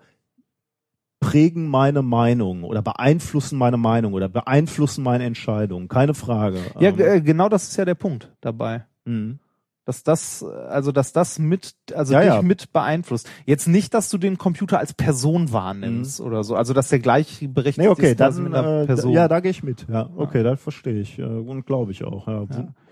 prägen 1.20 1.68
meine 1.68 2.04
Meinung 2.04 2.64
oder 2.64 2.82
beeinflussen 2.84 3.58
meine 3.58 3.78
Meinung 3.78 4.14
oder 4.14 4.30
beeinflussen 4.30 5.04
meine 5.04 5.24
Entscheidung. 5.24 5.88
Keine 5.88 6.14
Frage. 6.14 6.60
Ja, 6.80 6.90
Ähm, 6.90 7.00
äh, 7.00 7.22
genau 7.22 7.50
das 7.50 7.70
ist 7.70 7.78
ja 7.78 7.86
der 7.86 7.96
Punkt 7.96 8.32
dabei. 8.42 8.86
mhm. 9.06 9.40
Dass 9.86 10.04
das, 10.04 10.42
äh, 10.42 10.46
also 10.46 10.92
dass 10.92 11.12
das 11.12 11.40
mit, 11.40 11.74
also 11.94 12.14
Ja, 12.14 12.20
dich 12.22 12.30
ja. 12.30 12.42
mit 12.42 12.72
beeinflusst. 12.72 13.30
Jetzt 13.46 13.68
nicht, 13.68 13.94
dass 13.94 14.10
du 14.10 14.18
den 14.18 14.38
Computer 14.38 14.80
als 14.80 14.94
Person 14.94 15.52
wahrnimmst 15.52 16.22
oder 16.22 16.44
so. 16.44 16.56
Also 16.56 16.74
dass 16.74 16.90
der 16.90 17.00
gleich 17.00 17.48
berechtigt 17.52 17.80
Mhm. 17.80 17.84
Nee, 17.84 17.90
okay, 17.90 18.12
ist 18.12 18.20
dann, 18.20 18.44
mit 18.44 18.54
einer 18.56 18.84
äh, 18.84 18.86
Person. 18.86 19.12
ja, 19.12 19.28
da 19.28 19.40
gehe 19.42 19.52
ich 19.52 19.62
mit. 19.64 19.86
Ja, 19.92 20.10
okay, 20.16 20.44
das 20.44 20.62
verstehe 20.62 21.00
ich 21.02 21.20
äh, 21.20 21.24
und 21.24 21.66
glaube 21.66 21.92
ich 21.92 22.04
auch. 22.06 22.28
Ja. 22.28 22.46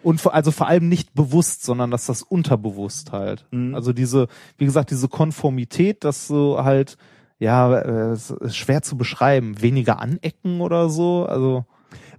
Und 0.03 0.19
vor, 0.19 0.33
also 0.33 0.51
vor 0.51 0.67
allem 0.67 0.89
nicht 0.89 1.13
bewusst, 1.13 1.63
sondern 1.63 1.91
dass 1.91 2.07
das 2.07 2.23
unterbewusst 2.23 3.11
halt. 3.11 3.45
Mhm. 3.51 3.73
Also 3.75 3.93
diese, 3.93 4.27
wie 4.57 4.65
gesagt, 4.65 4.91
diese 4.91 5.07
Konformität, 5.07 6.03
dass 6.03 6.27
du 6.27 6.57
halt, 6.57 6.97
ja, 7.39 7.73
äh, 7.79 8.11
es 8.11 8.31
ist 8.31 8.57
schwer 8.57 8.81
zu 8.81 8.97
beschreiben, 8.97 9.61
weniger 9.61 9.99
anecken 9.99 10.59
oder 10.61 10.89
so. 10.89 11.25
Also 11.25 11.65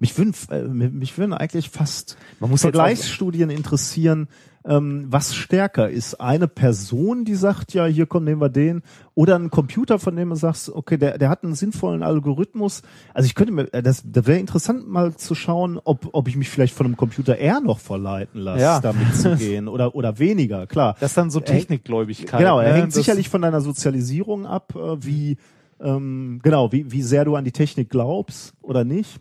Mich 0.00 0.16
würden, 0.18 0.34
äh, 0.50 0.62
mich 0.62 1.16
würden 1.18 1.32
eigentlich 1.32 1.70
fast 1.70 2.16
man 2.40 2.50
muss 2.50 2.62
Vergleichsstudien 2.62 3.50
interessieren, 3.50 4.28
ähm, 4.64 5.06
was 5.08 5.34
stärker 5.34 5.90
ist. 5.90 6.20
Eine 6.20 6.46
Person, 6.48 7.24
die 7.24 7.34
sagt, 7.34 7.74
ja, 7.74 7.86
hier 7.86 8.06
komm, 8.06 8.24
nehmen 8.24 8.40
wir 8.40 8.48
den, 8.48 8.82
oder 9.14 9.36
ein 9.36 9.50
Computer, 9.50 9.98
von 9.98 10.14
dem 10.16 10.30
du 10.30 10.36
sagst, 10.36 10.68
okay, 10.70 10.96
der, 10.96 11.18
der 11.18 11.28
hat 11.28 11.42
einen 11.44 11.54
sinnvollen 11.54 12.02
Algorithmus. 12.02 12.82
Also 13.12 13.26
ich 13.26 13.34
könnte 13.34 13.52
mir, 13.52 13.72
äh, 13.74 13.82
das, 13.82 14.02
das 14.06 14.26
wäre 14.26 14.38
interessant 14.38 14.86
mal 14.88 15.14
zu 15.16 15.34
schauen, 15.34 15.80
ob, 15.82 16.08
ob 16.12 16.28
ich 16.28 16.36
mich 16.36 16.48
vielleicht 16.48 16.74
von 16.74 16.86
einem 16.86 16.96
Computer 16.96 17.36
eher 17.36 17.60
noch 17.60 17.78
verleiten 17.80 18.40
lasse, 18.40 18.62
Ja. 18.62 18.80
damit 18.80 19.14
zu 19.16 19.36
gehen 19.36 19.68
oder, 19.68 19.94
oder 19.94 20.18
weniger, 20.18 20.66
klar. 20.66 20.96
das 21.00 21.10
ist 21.12 21.16
dann 21.16 21.30
so 21.30 21.40
Äh, 21.40 21.44
Technikgläubigkeit. 21.44 22.38
Genau, 22.40 22.60
er 22.60 22.68
ne? 22.70 22.74
hängt 22.74 22.88
Das- 22.88 22.94
sicherlich 22.94 23.28
von 23.28 23.42
deiner 23.42 23.60
Sozialisierung 23.60 24.46
ab, 24.46 24.74
äh, 24.76 25.04
wie 25.04 25.36
ähm, 25.80 26.38
genau, 26.44 26.70
wie, 26.70 26.92
wie 26.92 27.02
sehr 27.02 27.24
du 27.24 27.34
an 27.34 27.44
die 27.44 27.50
Technik 27.50 27.90
glaubst 27.90 28.54
oder 28.62 28.84
nicht. 28.84 29.18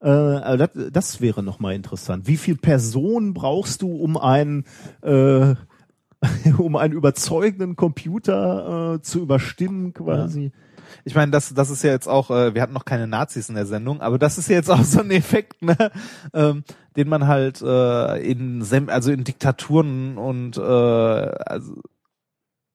Äh, 0.00 0.56
das, 0.56 0.70
das 0.92 1.20
wäre 1.20 1.42
nochmal 1.42 1.74
interessant. 1.74 2.26
Wie 2.26 2.36
viel 2.36 2.56
Personen 2.56 3.34
brauchst 3.34 3.82
du, 3.82 3.90
um 3.90 4.16
einen 4.16 4.64
äh, 5.02 5.54
um 6.58 6.76
einen 6.76 6.94
überzeugenden 6.94 7.76
Computer 7.76 8.94
äh, 8.94 9.02
zu 9.02 9.20
überstimmen, 9.20 9.92
quasi? 9.94 10.52
Ich 11.04 11.14
meine, 11.14 11.30
das, 11.30 11.54
das 11.54 11.70
ist 11.70 11.82
ja 11.84 11.90
jetzt 11.90 12.08
auch, 12.08 12.30
äh, 12.30 12.54
wir 12.54 12.62
hatten 12.62 12.72
noch 12.72 12.84
keine 12.84 13.06
Nazis 13.06 13.48
in 13.48 13.54
der 13.54 13.66
Sendung, 13.66 14.00
aber 14.00 14.18
das 14.18 14.38
ist 14.38 14.48
ja 14.48 14.56
jetzt 14.56 14.70
auch 14.70 14.82
so 14.84 15.00
ein 15.00 15.10
Effekt, 15.10 15.62
ne, 15.62 15.76
ähm, 16.32 16.64
den 16.96 17.08
man 17.08 17.26
halt 17.26 17.62
äh, 17.62 18.16
in 18.18 18.62
Sem 18.62 18.88
also 18.88 19.12
in 19.12 19.24
Diktaturen 19.24 20.16
und 20.18 20.56
äh, 20.56 20.60
also 20.60 21.82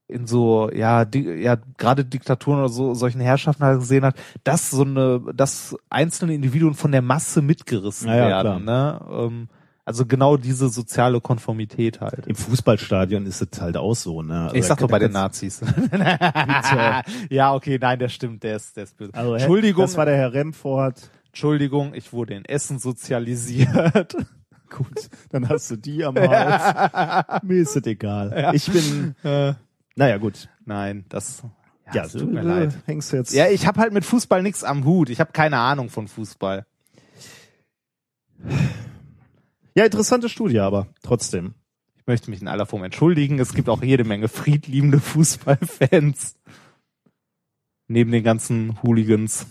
in 0.07 0.27
so 0.27 0.69
ja 0.73 1.05
di 1.05 1.41
ja 1.41 1.57
gerade 1.77 2.05
Diktaturen 2.05 2.59
oder 2.59 2.69
so 2.69 2.93
solchen 2.93 3.21
Herrschaften 3.21 3.63
halt 3.63 3.79
gesehen 3.79 4.05
hat, 4.05 4.15
dass 4.43 4.69
so 4.69 4.83
eine 4.83 5.21
dass 5.33 5.75
einzelne 5.89 6.33
Individuen 6.33 6.73
von 6.73 6.91
der 6.91 7.01
Masse 7.01 7.41
mitgerissen 7.41 8.09
Ja, 8.09 8.29
ja, 8.29 8.43
werden, 8.43 8.65
ne? 8.65 9.01
Ähm, 9.09 9.47
also 9.85 10.05
genau 10.05 10.37
diese 10.37 10.69
soziale 10.69 11.19
Konformität 11.19 11.99
halt. 11.99 12.25
Im 12.27 12.35
Fußballstadion 12.35 13.25
ist 13.25 13.41
es 13.41 13.61
halt 13.61 13.75
auch 13.75 13.95
so, 13.95 14.21
ne? 14.21 14.43
Also 14.43 14.55
ich 14.55 14.65
sag 14.65 14.77
doch 14.77 14.87
bei 14.87 14.99
den 14.99 15.11
Nazis. 15.11 15.61
ja, 17.29 17.53
okay, 17.53 17.77
nein, 17.81 17.99
der 17.99 18.07
stimmt, 18.09 18.43
der 18.43 18.55
ist, 18.55 18.77
der 18.77 18.85
ist 18.85 18.95
böse. 18.97 19.13
Also, 19.13 19.33
Entschuldigung, 19.33 19.83
Das 19.83 19.97
war 19.97 20.05
der 20.05 20.15
Herr 20.15 20.33
Remford. 20.33 21.09
Entschuldigung, 21.27 21.93
ich 21.95 22.13
wurde 22.13 22.35
in 22.35 22.45
Essen 22.45 22.79
sozialisiert. 22.79 24.15
Gut, 24.69 25.09
dann 25.29 25.49
hast 25.49 25.69
du 25.69 25.75
die 25.75 26.03
am 26.05 26.15
Hals. 26.15 27.43
Mir 27.43 27.61
ist 27.61 27.75
es 27.75 27.85
egal. 27.85 28.33
Ja. 28.35 28.53
Ich 28.53 28.71
bin, 28.71 29.15
Äh, 29.23 29.53
naja, 29.95 30.17
gut. 30.17 30.49
nein, 30.65 31.05
das 31.09 31.43
Ja, 31.93 32.05
es 32.05 32.13
tut 32.13 32.31
mir 32.31 32.41
äh, 32.41 32.43
leid. 32.43 32.77
Hängst 32.85 33.11
du 33.11 33.17
jetzt. 33.17 33.33
Ja, 33.33 33.49
ich 33.49 33.67
habe 33.67 33.79
halt 33.79 33.93
mit 33.93 34.05
Fußball 34.05 34.41
nichts 34.41 34.63
am 34.63 34.85
Hut. 34.85 35.09
Ich 35.09 35.19
habe 35.19 35.31
keine 35.31 35.57
Ahnung 35.57 35.89
von 35.89 36.07
Fußball. 36.07 36.65
Ja, 39.75 39.85
interessante 39.85 40.29
Studie, 40.29 40.59
aber 40.59 40.87
trotzdem. 41.01 41.55
Ich 41.95 42.07
möchte 42.07 42.29
mich 42.29 42.41
in 42.41 42.47
aller 42.47 42.65
Form 42.65 42.83
entschuldigen. 42.83 43.39
Es 43.39 43.53
gibt 43.53 43.69
auch 43.69 43.81
jede 43.81 44.03
Menge 44.03 44.27
friedliebende 44.27 44.99
Fußballfans. 45.01 46.37
Neben 47.87 48.11
den 48.11 48.23
ganzen 48.23 48.81
Hooligans. 48.83 49.47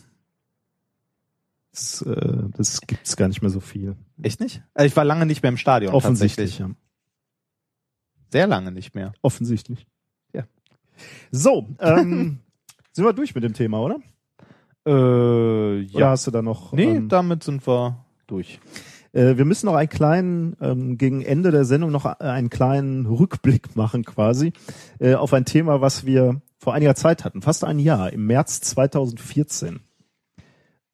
Das, 1.72 2.02
äh, 2.02 2.50
das 2.54 2.82
gibt's 2.82 3.16
gar 3.16 3.28
nicht 3.28 3.40
mehr 3.40 3.50
so 3.50 3.60
viel. 3.60 3.96
Echt 4.22 4.40
nicht? 4.40 4.62
Also 4.74 4.86
ich 4.86 4.96
war 4.96 5.04
lange 5.04 5.24
nicht 5.24 5.42
mehr 5.42 5.48
im 5.48 5.56
Stadion. 5.56 5.94
Offensichtlich, 5.94 6.58
ja. 6.58 6.70
Sehr 8.30 8.46
lange 8.46 8.72
nicht 8.72 8.94
mehr. 8.94 9.14
Offensichtlich. 9.22 9.86
So, 11.30 11.68
ähm, 11.80 12.38
sind 12.92 13.04
wir 13.04 13.12
durch 13.12 13.34
mit 13.34 13.44
dem 13.44 13.54
Thema, 13.54 13.80
oder? 13.80 14.00
Äh, 14.84 14.90
Oder 14.90 15.84
ja. 15.86 16.10
hast 16.10 16.26
du 16.26 16.30
da 16.30 16.42
noch? 16.42 16.72
Nee, 16.72 16.96
ähm, 16.96 17.08
damit 17.08 17.44
sind 17.44 17.66
wir 17.66 18.04
durch. 18.26 18.58
Äh, 19.12 19.36
wir 19.36 19.44
müssen 19.44 19.66
noch 19.66 19.74
einen 19.74 19.88
kleinen, 19.88 20.56
ähm, 20.60 20.98
gegen 20.98 21.22
Ende 21.22 21.50
der 21.50 21.64
Sendung 21.64 21.92
noch 21.92 22.04
äh, 22.04 22.16
einen 22.18 22.50
kleinen 22.50 23.06
Rückblick 23.06 23.76
machen 23.76 24.04
quasi 24.04 24.52
äh, 24.98 25.14
auf 25.14 25.32
ein 25.34 25.44
Thema, 25.44 25.80
was 25.80 26.04
wir 26.04 26.40
vor 26.58 26.74
einiger 26.74 26.94
Zeit 26.94 27.24
hatten, 27.24 27.42
fast 27.42 27.64
ein 27.64 27.78
Jahr, 27.78 28.12
im 28.12 28.26
März 28.26 28.60
2014. 28.62 29.80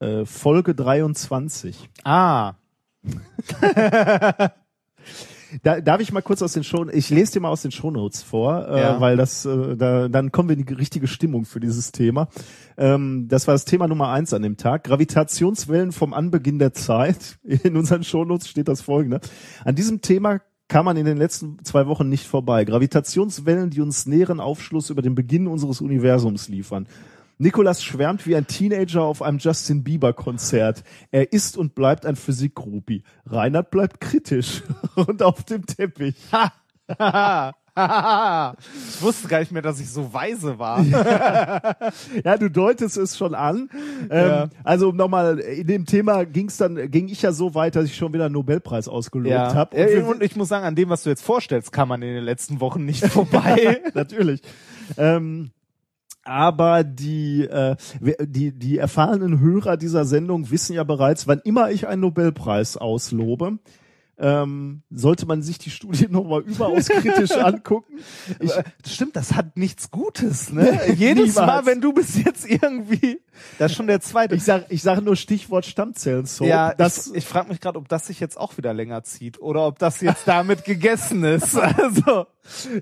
Äh, 0.00 0.24
Folge 0.24 0.74
23. 0.74 1.88
Ah. 2.04 2.54
Da, 5.62 5.80
darf 5.80 6.00
ich 6.00 6.12
mal 6.12 6.20
kurz 6.20 6.42
aus 6.42 6.52
den 6.52 6.64
Show, 6.64 6.86
ich 6.92 7.10
lese 7.10 7.32
dir 7.32 7.40
mal 7.40 7.48
aus 7.50 7.62
den 7.62 7.70
Shownotes 7.70 8.22
vor, 8.22 8.68
äh, 8.68 8.80
Ja. 8.80 9.00
weil 9.00 9.16
das, 9.16 9.44
äh, 9.44 9.76
da, 9.76 10.08
dann 10.08 10.30
kommen 10.32 10.48
wir 10.48 10.56
in 10.56 10.64
die 10.66 10.74
richtige 10.74 11.06
Stimmung 11.06 11.44
für 11.44 11.60
dieses 11.60 11.92
Thema. 11.92 12.28
Ähm, 12.76 13.26
das 13.28 13.46
war 13.46 13.54
das 13.54 13.64
Thema 13.64 13.88
Nummer 13.88 14.08
eins 14.10 14.32
an 14.34 14.42
dem 14.42 14.56
Tag. 14.56 14.84
Gravitationswellen 14.84 15.92
vom 15.92 16.14
Anbeginn 16.14 16.58
der 16.58 16.72
Zeit. 16.74 17.38
In 17.64 17.76
unseren 17.76 18.04
Shownotes 18.04 18.48
steht 18.48 18.68
das 18.68 18.80
folgende. 18.82 19.20
An 19.64 19.74
diesem 19.74 20.00
Thema 20.00 20.40
kam 20.68 20.84
man 20.84 20.98
in 20.98 21.06
den 21.06 21.16
letzten 21.16 21.64
zwei 21.64 21.86
Wochen 21.86 22.10
nicht 22.10 22.26
vorbei. 22.26 22.66
Gravitationswellen, 22.66 23.70
die 23.70 23.80
uns 23.80 24.04
näheren 24.04 24.38
Aufschluss 24.38 24.90
über 24.90 25.00
den 25.00 25.14
Beginn 25.14 25.46
unseres 25.46 25.80
Universums 25.80 26.48
liefern. 26.48 26.86
Nikolas 27.38 27.82
schwärmt 27.84 28.26
wie 28.26 28.36
ein 28.36 28.46
Teenager 28.46 29.02
auf 29.02 29.22
einem 29.22 29.38
Justin 29.38 29.84
Bieber 29.84 30.12
Konzert. 30.12 30.82
Er 31.10 31.32
ist 31.32 31.56
und 31.56 31.74
bleibt 31.74 32.04
ein 32.04 32.16
Physikgrupi. 32.16 33.02
Reinhard 33.26 33.70
bleibt 33.70 34.00
kritisch 34.00 34.62
und 34.96 35.22
auf 35.22 35.44
dem 35.44 35.64
Teppich. 35.64 36.16
ich 36.90 36.96
wusste 39.02 39.28
gar 39.28 39.38
nicht 39.38 39.52
mehr, 39.52 39.62
dass 39.62 39.78
ich 39.78 39.88
so 39.88 40.12
weise 40.12 40.58
war. 40.58 40.82
ja, 42.24 42.36
du 42.36 42.50
deutest 42.50 42.96
es 42.96 43.16
schon 43.16 43.34
an. 43.36 43.68
Ähm, 44.10 44.28
Ja. 44.28 44.48
Also 44.64 44.90
nochmal, 44.90 45.38
in 45.38 45.66
dem 45.66 45.86
Thema 45.86 46.24
ging's 46.26 46.56
dann, 46.56 46.90
ging 46.90 47.08
ich 47.08 47.22
ja 47.22 47.30
so 47.32 47.54
weit, 47.54 47.76
dass 47.76 47.84
ich 47.84 47.94
schon 47.96 48.12
wieder 48.12 48.24
einen 48.24 48.34
Nobelpreis 48.34 48.88
ausgelobt 48.88 49.30
Ja. 49.32 49.54
habe. 49.54 49.76
Äh, 49.76 50.02
Und 50.02 50.22
ich 50.24 50.34
muss 50.34 50.48
sagen, 50.48 50.64
an 50.64 50.74
dem, 50.74 50.88
was 50.88 51.04
du 51.04 51.10
jetzt 51.10 51.22
vorstellst, 51.22 51.70
kann 51.72 51.86
man 51.88 52.02
in 52.02 52.14
den 52.14 52.24
letzten 52.24 52.60
Wochen 52.60 52.84
nicht 52.84 53.04
vorbei. 53.06 53.80
Natürlich. 53.94 54.42
Ähm, 54.96 55.50
aber 56.28 56.84
die, 56.84 57.44
äh, 57.44 57.76
die, 58.20 58.52
die 58.52 58.78
erfahrenen 58.78 59.40
Hörer 59.40 59.76
dieser 59.76 60.04
Sendung 60.04 60.50
wissen 60.50 60.74
ja 60.74 60.84
bereits, 60.84 61.26
wann 61.26 61.40
immer 61.42 61.70
ich 61.70 61.88
einen 61.88 62.02
Nobelpreis 62.02 62.76
auslobe, 62.76 63.58
ähm, 64.20 64.82
sollte 64.90 65.26
man 65.26 65.42
sich 65.42 65.58
die 65.58 65.70
Studie 65.70 66.08
nochmal 66.10 66.40
überaus 66.42 66.88
kritisch 66.88 67.30
angucken. 67.36 67.98
Ich, 68.40 68.52
Aber 68.52 68.64
Stimmt, 68.86 69.14
das 69.16 69.34
hat 69.34 69.56
nichts 69.56 69.90
Gutes, 69.90 70.52
ne? 70.52 70.92
Jedes. 70.96 71.36
Mal, 71.36 71.66
wenn 71.66 71.80
du 71.80 71.92
bis 71.92 72.22
jetzt 72.22 72.48
irgendwie, 72.48 73.20
das 73.58 73.70
ist 73.72 73.76
schon 73.76 73.86
der 73.86 74.00
zweite. 74.00 74.34
ich 74.34 74.42
sag, 74.42 74.66
ich 74.70 74.82
sage 74.82 75.02
nur 75.02 75.14
Stichwort 75.14 75.66
Stammzellen. 75.66 76.26
So, 76.26 76.44
ja, 76.44 76.74
das, 76.74 77.08
ich, 77.08 77.14
ich 77.14 77.24
frage 77.24 77.48
mich 77.50 77.60
gerade, 77.60 77.78
ob 77.78 77.88
das 77.88 78.08
sich 78.08 78.18
jetzt 78.18 78.36
auch 78.38 78.56
wieder 78.56 78.74
länger 78.74 79.04
zieht 79.04 79.40
oder 79.40 79.66
ob 79.66 79.78
das 79.78 80.00
jetzt 80.00 80.22
damit 80.26 80.64
gegessen 80.64 81.22
ist. 81.24 81.56
Also, 81.56 82.26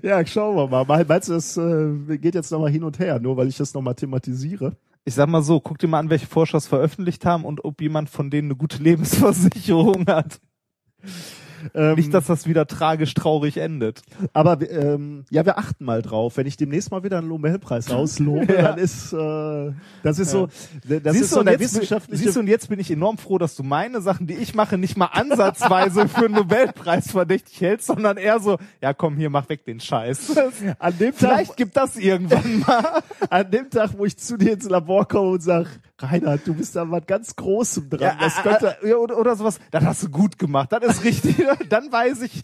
ja, 0.01 0.25
schauen 0.25 0.55
wir 0.55 0.67
mal. 0.67 0.85
Mein- 0.87 1.05
Meinst 1.07 1.29
du, 1.29 1.33
das 1.33 1.55
äh, 1.57 2.17
geht 2.17 2.35
jetzt 2.35 2.51
nochmal 2.51 2.71
hin 2.71 2.83
und 2.83 2.99
her, 2.99 3.19
nur 3.19 3.37
weil 3.37 3.47
ich 3.47 3.57
das 3.57 3.73
nochmal 3.73 3.95
thematisiere? 3.95 4.75
ich 5.05 5.13
sag 5.13 5.29
mal 5.29 5.41
so, 5.41 5.61
guck 5.61 5.77
dir 5.79 5.87
mal 5.87 5.99
an, 5.99 6.09
welche 6.09 6.27
Forscher 6.27 6.57
es 6.57 6.67
veröffentlicht 6.67 7.23
haben 7.25 7.45
und 7.45 7.63
ob 7.63 7.79
jemand 7.81 8.09
von 8.09 8.29
denen 8.29 8.49
eine 8.49 8.57
gute 8.57 8.83
Lebensversicherung 8.83 10.05
hat. 10.07 10.41
Ähm, 11.73 11.95
Nicht, 11.95 12.13
dass 12.13 12.27
das 12.27 12.45
wieder 12.45 12.67
tragisch 12.67 13.15
traurig 13.15 13.57
endet. 13.57 14.03
Aber 14.31 14.59
ähm, 14.69 15.25
ja, 15.31 15.43
wir 15.43 15.57
achten 15.57 15.85
mal 15.85 16.03
drauf. 16.03 16.37
Wenn 16.37 16.45
ich 16.45 16.55
demnächst 16.55 16.91
mal 16.91 17.03
wieder 17.03 17.17
einen 17.17 17.29
Nobelpreis 17.29 17.89
rauslobe, 17.89 18.53
Ja. 18.53 18.61
dann 18.61 18.77
ist 18.77 19.11
äh, 19.11 19.71
das 20.03 20.19
ist 20.19 20.29
so, 20.31 20.47
das 20.47 21.13
siehst 21.13 21.25
ist 21.25 21.29
so 21.31 21.41
der 21.43 21.53
jetzt, 21.53 21.61
wissenschaftliche. 21.61 22.23
siehst 22.23 22.35
du, 22.35 22.41
und 22.41 22.47
jetzt 22.47 22.69
bin 22.69 22.79
ich 22.79 22.91
enorm 22.91 23.17
froh, 23.17 23.39
dass 23.39 23.55
du 23.55 23.63
meine 23.63 24.01
Sachen, 24.01 24.27
die 24.27 24.35
ich 24.35 24.53
mache, 24.53 24.77
nicht 24.77 24.97
mal 24.97 25.07
ansatzweise 25.07 26.07
für 26.07 26.25
einen 26.25 26.35
Nobelpreis 26.35 27.09
verdächtig 27.11 27.59
hältst, 27.59 27.87
sondern 27.87 28.17
eher 28.17 28.39
so, 28.39 28.57
ja 28.81 28.93
komm, 28.93 29.17
hier, 29.17 29.31
mach 29.31 29.49
weg 29.49 29.65
den 29.65 29.79
Scheiß. 29.79 30.37
an 30.77 30.97
dem 30.99 31.11
Tag, 31.11 31.15
Vielleicht 31.17 31.57
gibt 31.57 31.75
das 31.75 31.95
irgendwann 31.97 32.59
mal. 32.59 33.01
an 33.31 33.49
dem 33.49 33.69
Tag, 33.71 33.97
wo 33.97 34.05
ich 34.05 34.15
zu 34.17 34.37
dir 34.37 34.53
ins 34.53 34.69
Labor 34.69 35.07
komme 35.07 35.31
und 35.31 35.41
sag, 35.41 35.67
Reinhard, 35.99 36.41
du 36.45 36.53
bist 36.53 36.75
da 36.75 36.89
was 36.91 37.05
ganz 37.07 37.35
Großem 37.35 37.89
dran. 37.89 38.17
das 38.19 38.35
könnte, 38.43 38.77
äh, 38.83 38.89
ja, 38.91 38.95
oder, 38.97 39.17
oder 39.17 39.35
sowas. 39.35 39.59
Das 39.71 39.83
hast 39.83 40.03
du 40.03 40.09
gut 40.09 40.37
gemacht. 40.37 40.71
Das 40.71 40.83
ist 40.83 41.03
richtig. 41.03 41.35
Dann 41.69 41.91
weiß 41.91 42.21
ich. 42.21 42.41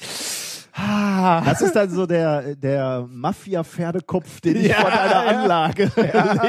Ah, 0.75 1.41
das 1.45 1.61
ist 1.61 1.75
dann 1.75 1.91
so 1.91 2.07
der 2.07 2.55
der 2.55 3.05
Mafia-Pferdekopf, 3.07 4.41
den 4.41 4.55
ich 4.55 4.67
Ja, 4.69 4.81
vor 4.81 4.89
deiner 4.89 5.11
ja. 5.11 5.39
Anlage 5.41 5.91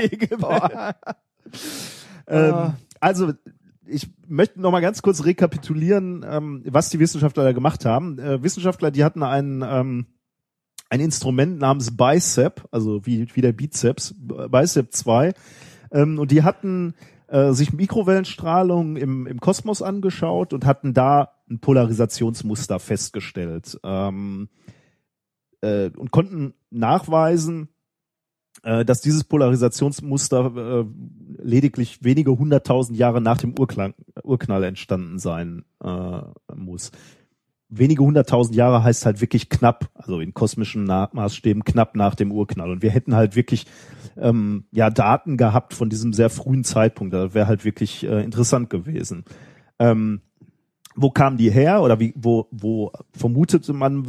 lege. 0.00 0.38
Boah. 0.38 0.94
Ähm, 2.26 2.54
Ah. 2.54 2.74
also 3.00 3.32
ich 3.86 4.08
möchte 4.26 4.58
noch 4.58 4.70
mal 4.72 4.80
ganz 4.80 5.02
kurz 5.02 5.26
rekapitulieren, 5.26 6.24
ähm, 6.26 6.62
was 6.66 6.88
die 6.88 6.98
Wissenschaftler 6.98 7.44
da 7.44 7.52
gemacht 7.52 7.84
haben. 7.84 8.18
Äh, 8.18 8.42
Wissenschaftler, 8.42 8.90
die 8.90 9.04
hatten 9.04 9.22
ein 9.22 9.62
ähm, 9.62 10.06
ein 10.88 11.00
Instrument 11.00 11.58
namens 11.58 11.94
Bicep, 11.94 12.66
also 12.70 13.04
wie 13.04 13.28
wie 13.34 13.42
der 13.42 13.52
Bizeps, 13.52 14.14
Bicep 14.18 14.90
2, 14.94 15.34
ähm, 15.94 16.18
und 16.18 16.30
die 16.30 16.42
hatten 16.42 16.94
äh, 17.28 17.52
sich 17.52 17.72
Mikrowellenstrahlung 17.72 18.96
im 18.96 19.26
im 19.26 19.40
Kosmos 19.40 19.80
angeschaut 19.80 20.52
und 20.52 20.66
hatten 20.66 20.92
da 20.92 21.30
ein 21.48 21.60
Polarisationsmuster 21.60 22.78
festgestellt 22.78 23.78
ähm, 23.82 24.48
äh, 25.62 25.90
und 25.96 26.10
konnten 26.10 26.54
nachweisen, 26.70 27.68
äh, 28.62 28.84
dass 28.84 29.00
dieses 29.00 29.24
Polarisationsmuster 29.24 30.52
äh, 30.56 30.84
lediglich 31.42 32.02
wenige 32.02 32.38
hunderttausend 32.38 32.98
Jahre 32.98 33.20
nach 33.20 33.38
dem 33.38 33.58
Urknall, 33.58 33.94
Urknall 34.22 34.64
entstanden 34.64 35.18
sein 35.18 35.64
äh, 35.82 36.20
muss. 36.54 36.90
Wenige 37.76 38.02
hunderttausend 38.02 38.56
Jahre 38.56 38.82
heißt 38.82 39.06
halt 39.06 39.20
wirklich 39.20 39.48
knapp, 39.48 39.90
also 39.94 40.20
in 40.20 40.34
kosmischen 40.34 40.84
Maßstäben 40.84 41.64
knapp 41.64 41.96
nach 41.96 42.14
dem 42.14 42.32
Urknall. 42.32 42.70
Und 42.70 42.82
wir 42.82 42.90
hätten 42.90 43.14
halt 43.14 43.36
wirklich 43.36 43.66
ähm, 44.16 44.64
ja 44.70 44.90
Daten 44.90 45.36
gehabt 45.36 45.74
von 45.74 45.88
diesem 45.88 46.12
sehr 46.12 46.30
frühen 46.30 46.64
Zeitpunkt. 46.64 47.12
Das 47.14 47.34
wäre 47.34 47.46
halt 47.46 47.64
wirklich 47.64 48.04
äh, 48.04 48.22
interessant 48.22 48.70
gewesen. 48.70 49.24
Ähm, 49.78 50.20
wo 50.96 51.10
kamen 51.10 51.36
die 51.36 51.50
her 51.50 51.82
oder 51.82 51.98
wie, 51.98 52.14
wo, 52.16 52.46
wo 52.52 52.92
vermutete 53.12 53.72
man, 53.72 54.04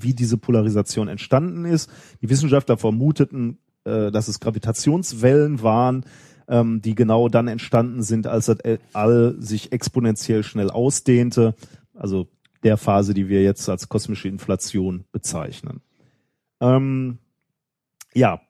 wie 0.00 0.12
diese 0.12 0.36
Polarisation 0.36 1.08
entstanden 1.08 1.64
ist? 1.64 1.90
Die 2.20 2.28
Wissenschaftler 2.28 2.76
vermuteten, 2.76 3.58
äh, 3.84 4.10
dass 4.10 4.28
es 4.28 4.40
Gravitationswellen 4.40 5.62
waren, 5.62 6.04
ähm, 6.48 6.82
die 6.82 6.94
genau 6.94 7.28
dann 7.28 7.48
entstanden 7.48 8.02
sind, 8.02 8.26
als 8.26 8.46
das 8.46 8.58
All 8.92 9.36
sich 9.38 9.72
exponentiell 9.72 10.42
schnell 10.42 10.70
ausdehnte. 10.70 11.54
Also 11.94 12.28
der 12.66 12.76
Phase, 12.76 13.14
die 13.14 13.28
wir 13.28 13.42
jetzt 13.42 13.68
als 13.68 13.88
kosmische 13.88 14.28
Inflation 14.28 15.04
bezeichnen. 15.12 15.80
Ähm, 16.60 17.18
ja, 18.12 18.40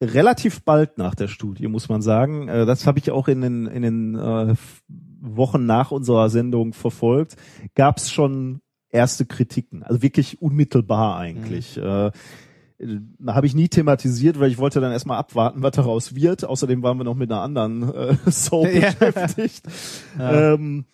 relativ 0.00 0.62
bald 0.62 0.98
nach 0.98 1.14
der 1.14 1.28
Studie, 1.28 1.68
muss 1.68 1.88
man 1.88 2.02
sagen. 2.02 2.48
Äh, 2.48 2.66
das 2.66 2.86
habe 2.86 2.98
ich 2.98 3.10
auch 3.10 3.28
in 3.28 3.42
den, 3.42 3.66
in 3.66 3.82
den 3.82 4.14
äh, 4.16 4.54
Wochen 5.20 5.66
nach 5.66 5.90
unserer 5.90 6.30
Sendung 6.30 6.72
verfolgt. 6.72 7.36
Gab 7.74 7.98
es 7.98 8.10
schon 8.10 8.60
erste 8.88 9.26
Kritiken, 9.26 9.82
also 9.82 10.02
wirklich 10.02 10.40
unmittelbar 10.42 11.18
eigentlich. 11.18 11.76
Äh, 11.76 12.10
habe 13.26 13.46
ich 13.46 13.54
nie 13.54 13.68
thematisiert, 13.68 14.40
weil 14.40 14.50
ich 14.50 14.58
wollte 14.58 14.80
dann 14.80 14.92
erstmal 14.92 15.18
abwarten, 15.18 15.62
was 15.62 15.72
daraus 15.72 16.14
wird. 16.14 16.44
Außerdem 16.44 16.82
waren 16.82 16.98
wir 16.98 17.04
noch 17.04 17.14
mit 17.14 17.30
einer 17.30 17.42
anderen 17.42 17.92
äh, 17.94 18.16
Soap 18.30 18.72
Ja. 18.72 18.90
beschäftigt. 18.90 19.62
Ja. 20.18 20.54
Ähm, 20.54 20.84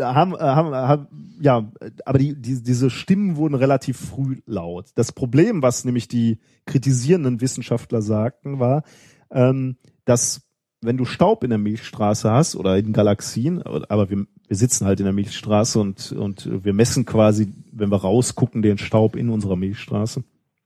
haben, 0.00 0.34
äh, 0.34 0.38
haben, 0.38 0.74
haben, 0.74 1.06
ja, 1.40 1.70
aber 2.04 2.18
die, 2.18 2.34
die, 2.34 2.62
diese 2.62 2.90
Stimmen 2.90 3.36
wurden 3.36 3.54
relativ 3.54 3.98
früh 3.98 4.40
laut. 4.46 4.90
Das 4.94 5.12
Problem, 5.12 5.62
was 5.62 5.84
nämlich 5.84 6.08
die 6.08 6.38
kritisierenden 6.64 7.40
Wissenschaftler 7.40 8.02
sagten, 8.02 8.58
war, 8.58 8.84
ähm, 9.30 9.76
dass 10.04 10.42
wenn 10.80 10.96
du 10.96 11.04
Staub 11.04 11.42
in 11.42 11.50
der 11.50 11.58
Milchstraße 11.58 12.30
hast 12.30 12.54
oder 12.54 12.78
in 12.78 12.92
Galaxien, 12.92 13.62
aber 13.62 14.10
wir, 14.10 14.26
wir 14.46 14.56
sitzen 14.56 14.86
halt 14.86 15.00
in 15.00 15.04
der 15.04 15.12
Milchstraße 15.12 15.78
und, 15.80 16.12
und 16.12 16.64
wir 16.64 16.72
messen 16.72 17.04
quasi, 17.04 17.52
wenn 17.72 17.90
wir 17.90 17.96
rausgucken, 17.96 18.62
den 18.62 18.78
Staub 18.78 19.16
in 19.16 19.28
unserer 19.28 19.56
Milchstraße, 19.56 20.22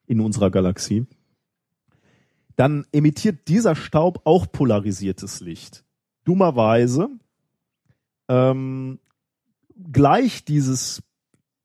in 0.06 0.20
unserer 0.20 0.50
Galaxie, 0.50 1.06
dann 2.56 2.84
emittiert 2.92 3.48
dieser 3.48 3.74
Staub 3.74 4.20
auch 4.24 4.50
polarisiertes 4.50 5.40
Licht. 5.40 5.84
Dummerweise 6.24 7.08
ähm, 8.30 9.00
gleicht 9.92 10.48
dieses 10.48 11.02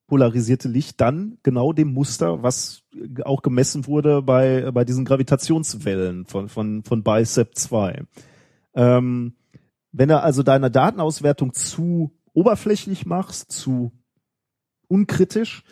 polarisierte 0.07 0.67
Licht 0.67 0.99
dann 0.99 1.37
genau 1.43 1.73
dem 1.73 1.93
Muster, 1.93 2.43
was 2.43 2.83
auch 3.23 3.41
gemessen 3.41 3.87
wurde 3.87 4.21
bei, 4.21 4.71
bei 4.71 4.83
diesen 4.83 5.05
Gravitationswellen 5.05 6.25
von, 6.25 6.49
von, 6.49 6.83
von 6.83 7.03
Bicep 7.03 7.55
2. 7.55 8.03
Ähm, 8.73 9.35
wenn 9.91 10.09
du 10.09 10.21
also 10.21 10.43
deine 10.43 10.69
Datenauswertung 10.69 11.53
zu 11.53 12.11
oberflächlich 12.33 13.05
machst, 13.05 13.51
zu 13.51 13.91
unkritisch, 14.87 15.63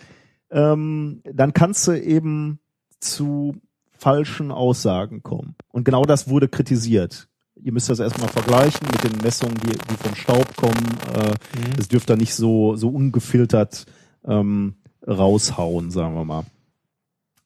ähm, 0.49 1.21
dann 1.25 1.53
kannst 1.53 1.87
du 1.87 1.91
eben 1.91 2.59
zu 2.99 3.55
falschen 3.91 4.51
Aussagen 4.51 5.23
kommen. 5.23 5.55
Und 5.69 5.83
genau 5.83 6.03
das 6.03 6.29
wurde 6.29 6.47
kritisiert. 6.47 7.29
Ihr 7.63 7.71
müsst 7.71 7.89
das 7.89 7.99
erstmal 7.99 8.27
vergleichen 8.27 8.85
mit 8.91 9.03
den 9.03 9.21
Messungen, 9.21 9.55
die, 9.55 9.71
die 9.71 9.95
vom 9.95 10.15
Staub 10.15 10.55
kommen. 10.57 10.97
Äh, 11.15 11.33
Das 11.77 11.87
dürft 11.87 12.09
ihr 12.09 12.17
nicht 12.17 12.35
so, 12.35 12.75
so 12.75 12.89
ungefiltert 12.89 13.85
ähm, 14.25 14.75
raushauen, 15.07 15.89
sagen 15.89 16.13
wir 16.15 16.25
mal. 16.25 16.43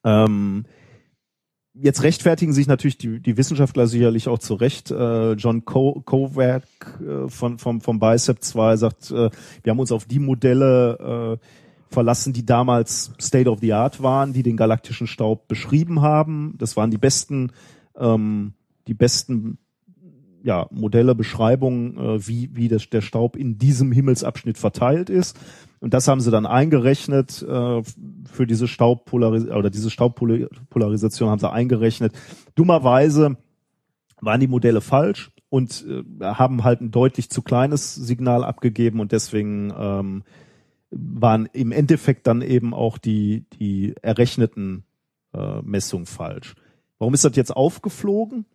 Ähm, 0.04 0.64
jetzt 1.72 2.02
rechtfertigen 2.02 2.52
sich 2.52 2.66
natürlich 2.66 2.98
die, 2.98 3.20
die 3.20 3.36
Wissenschaftler 3.36 3.86
sicherlich 3.86 4.26
auch 4.26 4.40
zu 4.40 4.54
Recht. 4.54 4.90
Äh, 4.90 5.32
John 5.34 5.64
Ko 5.64 6.02
Kovac 6.04 6.64
äh, 7.00 7.28
von, 7.28 7.58
vom, 7.58 7.80
vom 7.80 8.00
Bicep 8.00 8.42
2 8.42 8.76
sagt, 8.76 9.12
äh, 9.12 9.30
wir 9.62 9.70
haben 9.70 9.78
uns 9.78 9.92
auf 9.92 10.04
die 10.04 10.18
Modelle 10.18 11.38
äh, 11.40 11.46
verlassen, 11.94 12.32
die 12.32 12.44
damals 12.44 13.12
State 13.20 13.48
of 13.48 13.60
the 13.60 13.72
Art 13.72 14.02
waren, 14.02 14.32
die 14.32 14.42
den 14.42 14.56
galaktischen 14.56 15.06
Staub 15.06 15.46
beschrieben 15.46 16.00
haben. 16.00 16.54
Das 16.58 16.76
waren 16.76 16.90
die 16.90 16.98
besten, 16.98 17.52
ähm, 17.96 18.54
die 18.88 18.94
besten 18.94 19.58
ja, 20.48 20.66
Modelle, 20.70 21.14
Beschreibungen, 21.14 21.98
äh, 21.98 22.26
wie, 22.26 22.48
wie 22.56 22.68
das, 22.68 22.88
der 22.88 23.02
Staub 23.02 23.36
in 23.36 23.58
diesem 23.58 23.92
Himmelsabschnitt 23.92 24.56
verteilt 24.56 25.10
ist. 25.10 25.38
Und 25.78 25.92
das 25.92 26.08
haben 26.08 26.22
sie 26.22 26.30
dann 26.30 26.46
eingerechnet 26.46 27.42
äh, 27.42 27.82
für 28.24 28.46
diese 28.46 28.66
Staubpolarisation 28.66 29.58
oder 29.58 29.68
diese 29.68 29.90
Staubpolarisation 29.90 31.28
haben 31.28 31.38
sie 31.38 31.52
eingerechnet. 31.52 32.14
Dummerweise 32.54 33.36
waren 34.22 34.40
die 34.40 34.46
Modelle 34.46 34.80
falsch 34.80 35.30
und 35.50 35.84
äh, 35.86 36.24
haben 36.24 36.64
halt 36.64 36.80
ein 36.80 36.92
deutlich 36.92 37.28
zu 37.28 37.42
kleines 37.42 37.94
Signal 37.94 38.42
abgegeben 38.42 39.00
und 39.00 39.12
deswegen 39.12 39.70
ähm, 39.78 40.22
waren 40.90 41.44
im 41.52 41.72
Endeffekt 41.72 42.26
dann 42.26 42.40
eben 42.40 42.72
auch 42.72 42.96
die, 42.96 43.44
die 43.60 43.94
errechneten 44.00 44.84
äh, 45.34 45.60
Messungen 45.60 46.06
falsch. 46.06 46.54
Warum 46.98 47.12
ist 47.12 47.26
das 47.26 47.36
jetzt 47.36 47.54
aufgeflogen? 47.54 48.46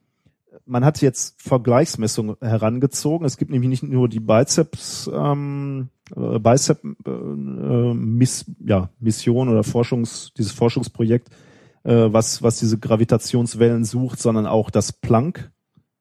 Man 0.66 0.86
hat 0.86 1.02
jetzt 1.02 1.42
Vergleichsmessungen 1.42 2.38
herangezogen. 2.40 3.26
Es 3.26 3.38
gibt 3.38 3.52
nämlich 3.52 3.70
nicht 3.70 3.84
nur 3.84 4.08
die 4.08 4.20
Biceps, 4.20 5.10
ähm, 5.14 5.90
äh, 6.16 6.40
Bicep 6.40 6.84
äh, 7.06 7.94
Miss, 7.94 8.46
ja, 8.60 8.90
Mission 9.00 9.50
oder 9.50 9.64
Forschungs, 9.64 10.34
dieses 10.38 10.52
Forschungsprojekt, 10.52 11.30
äh, 11.84 12.08
was, 12.12 12.42
was 12.44 12.60
diese 12.60 12.78
Gravitationswellen 12.78 13.84
sucht, 13.86 14.20
sondern 14.20 14.46
auch 14.46 14.70
das 14.70 14.92
Planck 14.92 15.52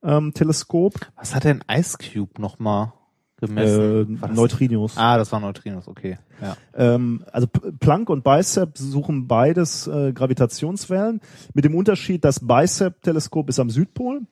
ähm, 0.03 0.33
Teleskop. 0.35 0.95
Was 1.17 1.35
hat 1.35 1.45
denn 1.45 1.65
Ice 1.71 1.99
Cube 1.99 2.41
nochmal 2.41 2.93
gemessen? 3.41 4.23
Äh, 4.23 4.33
Neutrinos. 4.33 4.97
Ah, 4.97 5.17
das 5.17 5.33
war 5.33 5.41
Neutrinos, 5.41 5.89
okay. 5.89 6.19
Ja. 6.41 6.57
Ähm, 6.75 7.25
also 7.33 7.47
Planck 7.47 8.11
und 8.11 8.25
Bicep 8.25 8.77
suchen 8.77 9.27
beides 9.29 9.87
äh, 9.87 10.13
Gravitationswellen, 10.13 11.21
mit 11.55 11.65
dem 11.65 11.75
Unterschied, 11.75 12.25
das 12.25 12.41
Bicep-Teleskop 12.41 13.49
ist 13.49 13.61
am 13.61 13.71
Südpol 13.71 14.23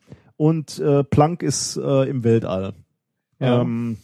und 0.41 0.79
äh, 0.79 1.05
Planck 1.05 1.43
ist 1.43 1.77
äh, 1.77 2.09
im 2.09 2.25
Weltall. 2.25 2.73
Ja. 3.41 3.61
Ähm, 3.61 3.99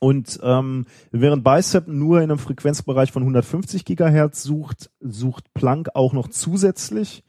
und 0.00 0.40
ähm, 0.42 0.86
während 1.10 1.44
Bicep 1.44 1.88
nur 1.88 2.22
in 2.22 2.30
einem 2.30 2.38
Frequenzbereich 2.38 3.12
von 3.12 3.22
150 3.22 3.84
Gigahertz 3.84 4.42
sucht, 4.42 4.90
sucht 5.00 5.52
Planck 5.52 5.90
auch 5.92 6.14
noch 6.14 6.28
zusätzlich 6.28 7.22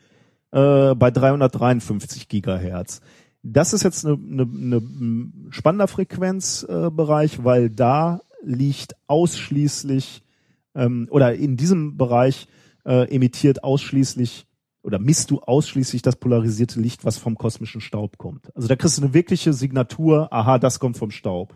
äh, 0.51 0.95
bei 0.95 1.11
353 1.11 2.29
Gigahertz. 2.29 3.01
Das 3.41 3.73
ist 3.73 3.83
jetzt 3.83 4.05
eine, 4.05 4.13
eine, 4.15 4.43
eine 4.43 5.31
spannender 5.49 5.89
Frequenzbereich, 5.89 7.39
äh, 7.39 7.43
weil 7.43 7.69
da 7.71 8.21
liegt 8.41 8.95
ausschließlich 9.07 10.23
ähm, 10.75 11.09
oder 11.11 11.35
in 11.35 11.57
diesem 11.57 11.97
Bereich 11.97 12.47
äh, 12.85 13.13
emittiert 13.13 13.65
ausschließlich 13.65 14.47
oder 14.83 14.99
misst 14.99 15.31
du 15.31 15.39
ausschließlich 15.41 16.01
das 16.01 16.17
polarisierte 16.17 16.79
Licht, 16.79 17.05
was 17.05 17.17
vom 17.17 17.35
kosmischen 17.37 17.81
Staub 17.81 18.17
kommt. 18.17 18.55
Also 18.55 18.67
da 18.67 18.75
kriegst 18.75 18.97
du 18.97 19.01
eine 19.03 19.13
wirkliche 19.13 19.53
Signatur, 19.53 20.31
aha, 20.31 20.59
das 20.59 20.79
kommt 20.79 20.97
vom 20.97 21.09
Staub. 21.09 21.55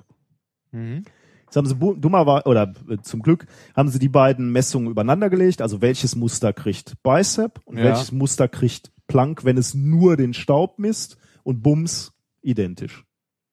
Mhm. 0.71 1.03
Jetzt 1.45 1.55
haben 1.55 1.67
sie 1.67 1.75
dummerweise, 1.75 2.45
oder 2.45 2.73
äh, 2.89 2.97
zum 3.03 3.21
Glück, 3.21 3.45
haben 3.75 3.89
sie 3.89 3.99
die 3.99 4.09
beiden 4.09 4.51
Messungen 4.51 4.89
übereinander 4.89 5.29
gelegt. 5.29 5.61
Also 5.61 5.81
welches 5.81 6.15
Muster 6.15 6.51
kriegt 6.51 7.01
Bicep 7.03 7.61
und 7.65 7.77
Ja. 7.77 7.83
welches 7.85 8.11
Muster 8.11 8.47
kriegt 8.47 8.91
Planck, 9.07 9.45
wenn 9.45 9.57
es 9.57 9.73
nur 9.73 10.17
den 10.17 10.33
Staub 10.33 10.79
misst 10.79 11.17
und 11.43 11.61
Bums 11.61 12.13
identisch. 12.41 13.05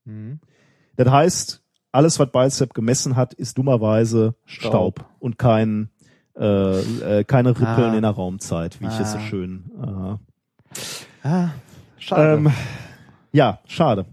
Mhm. 0.04 0.40
Das 0.96 1.08
heißt, 1.08 1.62
alles, 1.92 2.18
was 2.18 2.32
Bicep 2.32 2.74
gemessen 2.74 3.14
hat, 3.14 3.34
ist 3.34 3.56
dummerweise 3.58 4.34
Staub, 4.44 4.98
Staub. 4.98 5.06
und 5.20 5.38
kein, 5.38 5.90
äh, 6.38 6.80
äh, 7.20 7.24
keine 7.24 7.50
Rippeln 7.50 7.90
Ah. 7.92 7.94
in 7.96 8.02
der 8.02 8.10
Raumzeit, 8.10 8.80
wie 8.80 8.86
ich 8.86 8.98
es 9.00 9.12
so 9.12 9.18
Ah. 9.18 9.20
schön. 9.20 10.18
Äh, 11.22 11.26
Ah, 11.28 11.50
schade. 11.98 12.34
ähm, 12.38 12.50
ja, 13.32 13.58
schade. 13.66 14.06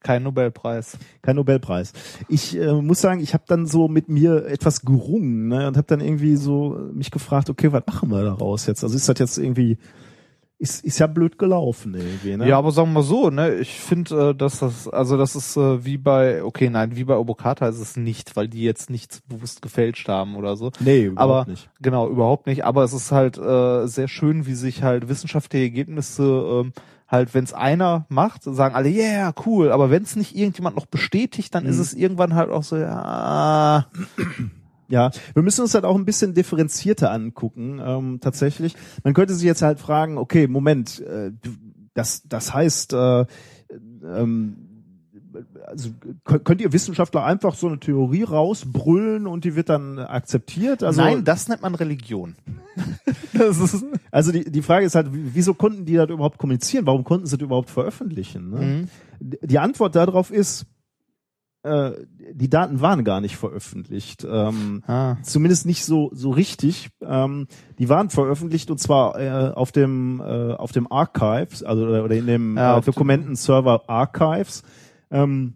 Kein 0.00 0.24
Nobelpreis. 0.24 0.98
Kein 1.22 1.36
Nobelpreis. 1.36 1.92
Ich 2.28 2.56
äh, 2.58 2.72
muss 2.72 3.00
sagen, 3.00 3.20
ich 3.20 3.34
habe 3.34 3.44
dann 3.46 3.66
so 3.66 3.86
mit 3.86 4.08
mir 4.08 4.46
etwas 4.46 4.82
gerungen 4.82 5.46
ne, 5.48 5.68
und 5.68 5.76
habe 5.76 5.86
dann 5.86 6.00
irgendwie 6.00 6.34
so 6.36 6.70
mich 6.92 7.10
gefragt, 7.12 7.48
okay, 7.48 7.72
was 7.72 7.84
machen 7.86 8.10
wir 8.10 8.24
daraus 8.24 8.66
jetzt? 8.66 8.82
Also 8.82 8.96
ist 8.96 9.08
das 9.08 9.18
jetzt 9.20 9.38
irgendwie, 9.38 9.78
ist, 10.62 10.84
ist 10.84 11.00
ja 11.00 11.08
blöd 11.08 11.38
gelaufen 11.38 11.92
irgendwie. 11.94 12.36
Ne? 12.36 12.46
Ja, 12.48 12.56
aber 12.56 12.70
sagen 12.70 12.90
wir 12.90 13.00
mal 13.00 13.02
so, 13.02 13.30
ne, 13.30 13.56
ich 13.56 13.80
finde, 13.80 14.30
äh, 14.30 14.34
dass 14.34 14.60
das, 14.60 14.86
also 14.86 15.16
das 15.16 15.34
ist 15.34 15.56
äh, 15.56 15.84
wie 15.84 15.98
bei, 15.98 16.44
okay, 16.44 16.70
nein, 16.70 16.94
wie 16.94 17.02
bei 17.02 17.16
Obokata 17.16 17.66
ist 17.66 17.80
es 17.80 17.96
nicht, 17.96 18.36
weil 18.36 18.46
die 18.46 18.62
jetzt 18.62 18.88
nichts 18.88 19.22
bewusst 19.22 19.60
gefälscht 19.60 20.08
haben 20.08 20.36
oder 20.36 20.54
so. 20.56 20.70
Nee, 20.78 21.06
überhaupt 21.06 21.30
aber, 21.42 21.50
nicht. 21.50 21.68
Genau, 21.80 22.08
überhaupt 22.08 22.46
nicht. 22.46 22.64
Aber 22.64 22.84
es 22.84 22.92
ist 22.92 23.10
halt 23.10 23.38
äh, 23.38 23.88
sehr 23.88 24.06
schön, 24.06 24.46
wie 24.46 24.54
sich 24.54 24.84
halt 24.84 25.08
wissenschaftliche 25.08 25.64
Ergebnisse 25.64 26.22
ähm, 26.22 26.72
halt, 27.08 27.34
wenn 27.34 27.42
es 27.42 27.52
einer 27.52 28.06
macht, 28.08 28.44
sagen 28.44 28.76
alle, 28.76 28.88
yeah, 28.88 29.34
cool. 29.44 29.72
Aber 29.72 29.90
wenn 29.90 30.04
es 30.04 30.14
nicht 30.14 30.36
irgendjemand 30.36 30.76
noch 30.76 30.86
bestätigt, 30.86 31.54
dann 31.56 31.66
ist 31.66 31.76
Mhm. 31.76 31.82
es 31.82 31.94
irgendwann 31.94 32.34
halt 32.36 32.50
auch 32.50 32.62
so, 32.62 32.76
ja, 32.76 33.86
Ja, 34.92 35.10
wir 35.32 35.42
müssen 35.42 35.62
uns 35.62 35.72
halt 35.74 35.86
auch 35.86 35.96
ein 35.96 36.04
bisschen 36.04 36.34
differenzierter 36.34 37.10
angucken, 37.10 37.80
ähm, 37.82 38.18
tatsächlich. 38.20 38.74
Man 39.04 39.14
könnte 39.14 39.34
sich 39.34 39.46
jetzt 39.46 39.62
halt 39.62 39.80
fragen, 39.80 40.18
okay, 40.18 40.46
Moment, 40.48 41.00
äh, 41.00 41.32
das, 41.94 42.22
das 42.28 42.52
heißt, 42.52 42.92
äh, 42.92 43.24
ähm, 44.04 44.56
also 45.66 45.88
kö- 46.26 46.40
könnt 46.40 46.60
ihr 46.60 46.74
Wissenschaftler 46.74 47.24
einfach 47.24 47.54
so 47.54 47.68
eine 47.68 47.80
Theorie 47.80 48.24
rausbrüllen 48.24 49.26
und 49.26 49.44
die 49.44 49.56
wird 49.56 49.70
dann 49.70 49.98
akzeptiert? 49.98 50.82
Also, 50.82 51.00
nein, 51.00 51.24
das 51.24 51.48
nennt 51.48 51.62
man 51.62 51.74
Religion. 51.74 52.34
ist, 53.32 53.84
also 54.10 54.30
die, 54.30 54.44
die 54.50 54.60
Frage 54.60 54.84
ist 54.84 54.94
halt, 54.94 55.14
wie- 55.14 55.30
wieso 55.32 55.54
konnten 55.54 55.86
die 55.86 55.94
das 55.94 56.10
überhaupt 56.10 56.36
kommunizieren? 56.36 56.84
Warum 56.84 57.04
konnten 57.04 57.24
sie 57.26 57.38
das 57.38 57.44
überhaupt 57.46 57.70
veröffentlichen? 57.70 58.50
Ne? 58.50 58.60
Mhm. 58.60 58.88
Die 59.48 59.58
Antwort 59.58 59.94
darauf 59.96 60.30
ist, 60.30 60.66
äh, 61.62 61.92
die 62.32 62.50
Daten 62.50 62.80
waren 62.80 63.04
gar 63.04 63.20
nicht 63.20 63.36
veröffentlicht. 63.36 64.26
Ähm, 64.28 64.82
ah. 64.86 65.16
Zumindest 65.22 65.66
nicht 65.66 65.84
so 65.84 66.10
so 66.12 66.30
richtig. 66.30 66.90
Ähm, 67.00 67.46
die 67.78 67.88
waren 67.88 68.10
veröffentlicht 68.10 68.70
und 68.70 68.78
zwar 68.78 69.18
äh, 69.20 69.52
auf 69.52 69.72
dem 69.72 70.20
äh, 70.20 70.54
auf 70.54 70.72
dem 70.72 70.90
Archives, 70.90 71.62
also 71.62 71.86
oder 71.86 72.10
in 72.10 72.26
dem 72.26 72.56
Ja, 72.56 72.78
äh, 72.78 72.80
Dokumentenserver 72.80 73.88
Archives. 73.88 74.62
Ähm, 75.10 75.54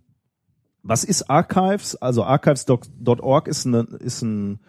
was 0.87 1.03
ist 1.03 1.29
Archives? 1.29 1.97
Also 1.97 2.25
archives.org 2.25 3.49
ist, 3.49 3.67
eine, 3.67 3.81
ist 3.99 4.23
ein, 4.23 4.61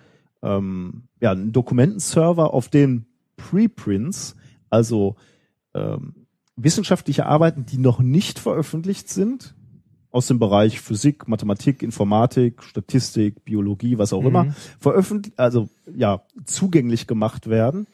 ähm, 0.41 1.03
ja, 1.19 1.31
ein 1.31 1.51
Dokumentenserver, 1.51 2.53
auf 2.53 2.69
dem 2.69 3.05
Preprints, 3.35 4.35
also 4.69 5.15
ähm, 5.75 6.25
wissenschaftliche 6.55 7.27
Arbeiten, 7.27 7.65
die 7.65 7.77
noch 7.77 7.99
nicht 7.99 8.39
veröffentlicht 8.39 9.09
sind, 9.09 9.53
aus 10.17 10.27
dem 10.27 10.39
Bereich 10.39 10.81
Physik, 10.81 11.27
Mathematik, 11.27 11.81
Informatik, 11.83 12.63
Statistik, 12.63 13.45
Biologie, 13.45 13.97
was 13.97 14.11
auch 14.13 14.21
Mhm. 14.21 14.27
immer, 14.27 14.55
veröffentlicht, 14.79 15.37
also 15.39 15.69
ja, 15.95 16.21
zugänglich 16.45 17.07
gemacht 17.07 17.47
werden. 17.49 17.87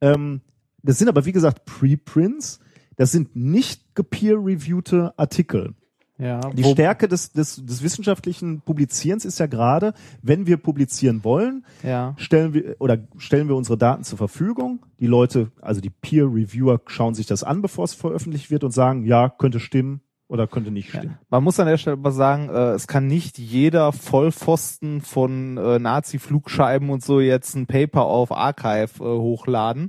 Ähm, 0.00 0.40
das 0.82 0.98
sind 0.98 1.08
aber 1.08 1.24
wie 1.26 1.32
gesagt 1.32 1.64
Preprints, 1.66 2.60
das 2.96 3.12
sind 3.12 3.36
nicht 3.36 3.94
gepeer-reviewte 3.94 5.12
Artikel. 5.16 5.74
Ja, 6.20 6.40
Die 6.50 6.64
Stärke 6.64 7.06
des, 7.06 7.30
des, 7.30 7.64
des 7.64 7.80
wissenschaftlichen 7.84 8.60
Publizierens 8.62 9.24
ist 9.24 9.38
ja 9.38 9.46
gerade, 9.46 9.94
wenn 10.20 10.46
wir 10.48 10.56
publizieren 10.56 11.22
wollen, 11.22 11.64
Ja. 11.84 12.14
stellen 12.16 12.54
wir 12.54 12.74
oder 12.80 12.98
stellen 13.18 13.46
wir 13.46 13.54
unsere 13.54 13.78
Daten 13.78 14.02
zur 14.02 14.18
Verfügung. 14.18 14.80
Die 14.98 15.06
Leute, 15.06 15.52
also 15.60 15.80
die 15.80 15.90
Peer 15.90 16.24
Reviewer, 16.24 16.80
schauen 16.88 17.14
sich 17.14 17.26
das 17.26 17.44
an, 17.44 17.62
bevor 17.62 17.84
es 17.84 17.94
veröffentlicht 17.94 18.50
wird 18.50 18.64
und 18.64 18.72
sagen, 18.72 19.04
ja, 19.04 19.28
könnte 19.28 19.60
stimmen 19.60 20.00
oder 20.28 20.46
könnte 20.46 20.70
nicht 20.70 20.90
stimmen. 20.90 21.18
Man 21.30 21.42
muss 21.42 21.58
an 21.58 21.66
der 21.66 21.78
Stelle 21.78 21.96
aber 21.96 22.12
sagen, 22.12 22.50
äh, 22.50 22.72
es 22.72 22.86
kann 22.86 23.06
nicht 23.06 23.38
jeder 23.38 23.92
Vollpfosten 23.92 25.00
von 25.00 25.56
äh, 25.56 25.78
Nazi-Flugscheiben 25.78 26.90
und 26.90 27.02
so 27.02 27.20
jetzt 27.20 27.54
ein 27.56 27.66
Paper 27.66 28.02
auf 28.02 28.30
Archive 28.30 28.90
äh, 29.00 29.04
hochladen, 29.04 29.88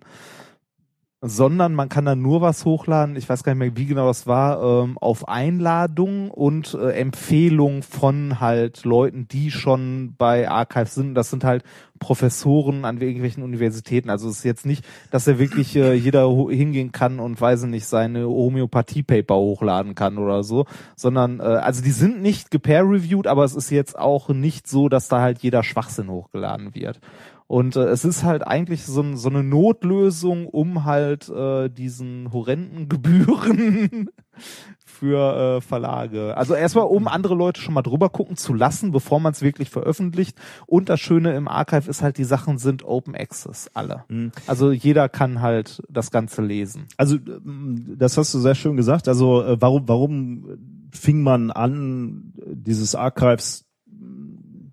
sondern 1.22 1.73
man 1.73 1.89
kann 1.89 2.06
da 2.06 2.15
nur 2.15 2.39
was 2.39 2.64
hochladen, 2.64 3.17
ich 3.17 3.27
weiß 3.27 3.43
gar 3.43 3.53
nicht 3.53 3.59
mehr, 3.59 3.75
wie 3.75 3.88
genau 3.88 4.07
das 4.07 4.25
war, 4.25 4.83
ähm, 4.83 4.98
auf 4.98 5.27
Einladung 5.27 6.31
und 6.31 6.73
äh, 6.73 6.91
Empfehlung 6.91 7.83
von 7.83 8.39
halt 8.39 8.85
Leuten, 8.85 9.27
die 9.27 9.51
schon 9.51 10.15
bei 10.17 10.49
Archive 10.49 10.85
sind. 10.85 11.15
Das 11.15 11.30
sind 11.30 11.43
halt 11.43 11.64
Professoren 11.99 12.85
an 12.85 13.01
irgendwelchen 13.01 13.43
Universitäten. 13.43 14.09
Also 14.09 14.30
es 14.30 14.38
ist 14.38 14.43
jetzt 14.45 14.65
nicht, 14.65 14.85
dass 15.11 15.27
er 15.27 15.39
wirklich 15.39 15.75
äh, 15.75 15.93
jeder 15.93 16.30
hingehen 16.49 16.93
kann 16.93 17.19
und 17.19 17.39
weiß 17.39 17.64
ich 17.64 17.69
nicht 17.69 17.88
seine 17.88 18.25
Homöopathie-Paper 18.25 19.35
hochladen 19.35 19.95
kann 19.95 20.17
oder 20.17 20.43
so, 20.43 20.65
sondern 20.95 21.41
äh, 21.41 21.43
also 21.43 21.83
die 21.83 21.91
sind 21.91 22.22
nicht 22.22 22.49
gepeer-reviewed, 22.49 23.27
aber 23.27 23.43
es 23.43 23.56
ist 23.56 23.72
jetzt 23.72 23.99
auch 23.99 24.30
nicht 24.30 24.67
so, 24.67 24.88
dass 24.88 25.09
da 25.09 25.19
halt 25.19 25.39
jeder 25.39 25.64
Schwachsinn 25.64 26.09
hochgeladen 26.09 26.73
wird. 26.75 27.01
Und 27.50 27.76
äh, 27.76 27.86
es 27.86 28.06
ist 28.06 28.24
halt 28.24 28.45
eigentlich 28.45 28.86
so, 28.86 29.02
ein, 29.02 29.18
so 29.18 29.28
eine 29.28 29.44
Notlösung, 29.44 30.45
um 30.45 30.86
halt 30.86 31.30
äh, 31.30 31.68
diesen 31.68 32.32
horrenden 32.32 32.88
Gebühren 32.90 34.11
für 34.86 35.58
äh, 35.58 35.61
Verlage. 35.61 36.38
Also 36.38 36.53
erstmal, 36.53 36.86
um 36.86 37.08
andere 37.08 37.34
Leute 37.34 37.60
schon 37.60 37.74
mal 37.74 37.82
drüber 37.82 38.10
gucken 38.10 38.38
zu 38.38 38.53
lassen, 38.53 38.92
bevor 38.92 39.19
man 39.19 39.34
es 39.34 39.42
wirklich 39.42 39.72
veröffentlicht. 39.72 40.38
Und 40.68 40.90
das 40.90 41.00
Schöne 41.00 41.36
im 41.36 41.48
Archive 41.48 41.90
ist 41.90 42.03
halt, 42.03 42.19
die 42.19 42.24
Sachen 42.24 42.60
sind 42.60 42.84
Open 42.84 43.16
Access, 43.16 43.72
alle. 43.74 44.03
Mhm. 44.10 44.32
Also 44.45 44.72
jeder 44.72 45.10
kann 45.10 45.42
halt 45.42 45.82
das 45.90 46.11
Ganze 46.11 46.44
lesen. 46.44 46.86
Also 46.98 47.16
ähm, 47.16 47.95
das 47.98 48.16
hast 48.16 48.32
du 48.32 48.38
sehr 48.38 48.53
schön 48.53 48.78
gesagt. 48.78 49.08
Also 49.08 49.42
äh, 49.42 49.60
warum 49.60 49.88
warum 49.88 50.90
fing 50.92 51.24
man 51.24 51.50
an 51.50 52.32
dieses 52.45 52.94
Archives 52.94 53.68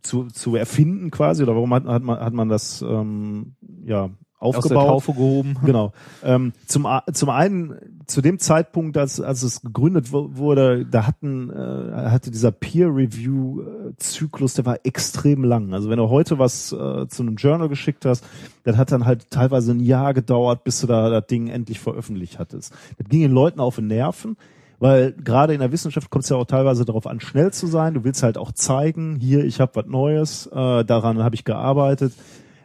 zu, 0.06 0.26
zu 0.26 0.56
erfinden 0.56 1.10
quasi 1.10 1.42
oder 1.42 1.54
warum 1.54 1.72
hat, 1.74 1.84
hat 1.86 2.02
man 2.02 2.18
hat 2.20 2.32
man 2.32 2.48
das 2.48 2.82
ähm, 2.82 3.54
ja 3.84 4.10
aufgebaut? 4.38 4.64
Aus 4.64 4.68
der 4.68 4.78
Taufe 4.78 5.12
gehoben. 5.14 5.56
Genau. 5.64 5.92
Ähm, 6.22 6.52
zum 6.66 6.86
zum 7.12 7.30
einen 7.30 7.74
zu 8.06 8.20
dem 8.20 8.38
Zeitpunkt, 8.38 8.96
als 8.98 9.20
als 9.20 9.42
es 9.42 9.62
gegründet 9.62 10.12
wu- 10.12 10.28
wurde, 10.36 10.84
da 10.86 11.06
hatten 11.06 11.50
äh, 11.50 12.10
hatte 12.10 12.30
dieser 12.30 12.52
Peer 12.52 12.88
Review 12.94 13.62
äh, 13.62 13.96
Zyklus, 13.96 14.54
der 14.54 14.66
war 14.66 14.78
extrem 14.84 15.42
lang. 15.42 15.72
Also 15.74 15.88
wenn 15.90 15.98
du 15.98 16.08
heute 16.10 16.38
was 16.38 16.70
äh, 16.72 17.08
zu 17.08 17.22
einem 17.22 17.36
Journal 17.36 17.68
geschickt 17.68 18.04
hast, 18.04 18.24
das 18.64 18.76
hat 18.76 18.92
dann 18.92 19.06
halt 19.06 19.30
teilweise 19.30 19.72
ein 19.72 19.80
Jahr 19.80 20.14
gedauert, 20.14 20.64
bis 20.64 20.80
du 20.80 20.86
da 20.86 21.08
das 21.10 21.26
Ding 21.26 21.48
endlich 21.48 21.80
veröffentlicht 21.80 22.38
hattest. 22.38 22.72
Das 22.98 23.08
ging 23.08 23.22
den 23.22 23.32
Leuten 23.32 23.58
auf 23.60 23.76
den 23.76 23.86
Nerven. 23.88 24.36
Weil 24.78 25.12
gerade 25.12 25.54
in 25.54 25.60
der 25.60 25.72
Wissenschaft 25.72 26.10
kommt 26.10 26.24
es 26.24 26.30
ja 26.30 26.36
auch 26.36 26.44
teilweise 26.44 26.84
darauf 26.84 27.06
an, 27.06 27.20
schnell 27.20 27.52
zu 27.52 27.66
sein. 27.66 27.94
Du 27.94 28.04
willst 28.04 28.22
halt 28.22 28.36
auch 28.36 28.52
zeigen, 28.52 29.16
hier, 29.20 29.44
ich 29.44 29.60
habe 29.60 29.72
was 29.74 29.86
Neues, 29.86 30.46
äh, 30.48 30.84
daran 30.84 31.22
habe 31.22 31.34
ich 31.34 31.44
gearbeitet. 31.44 32.12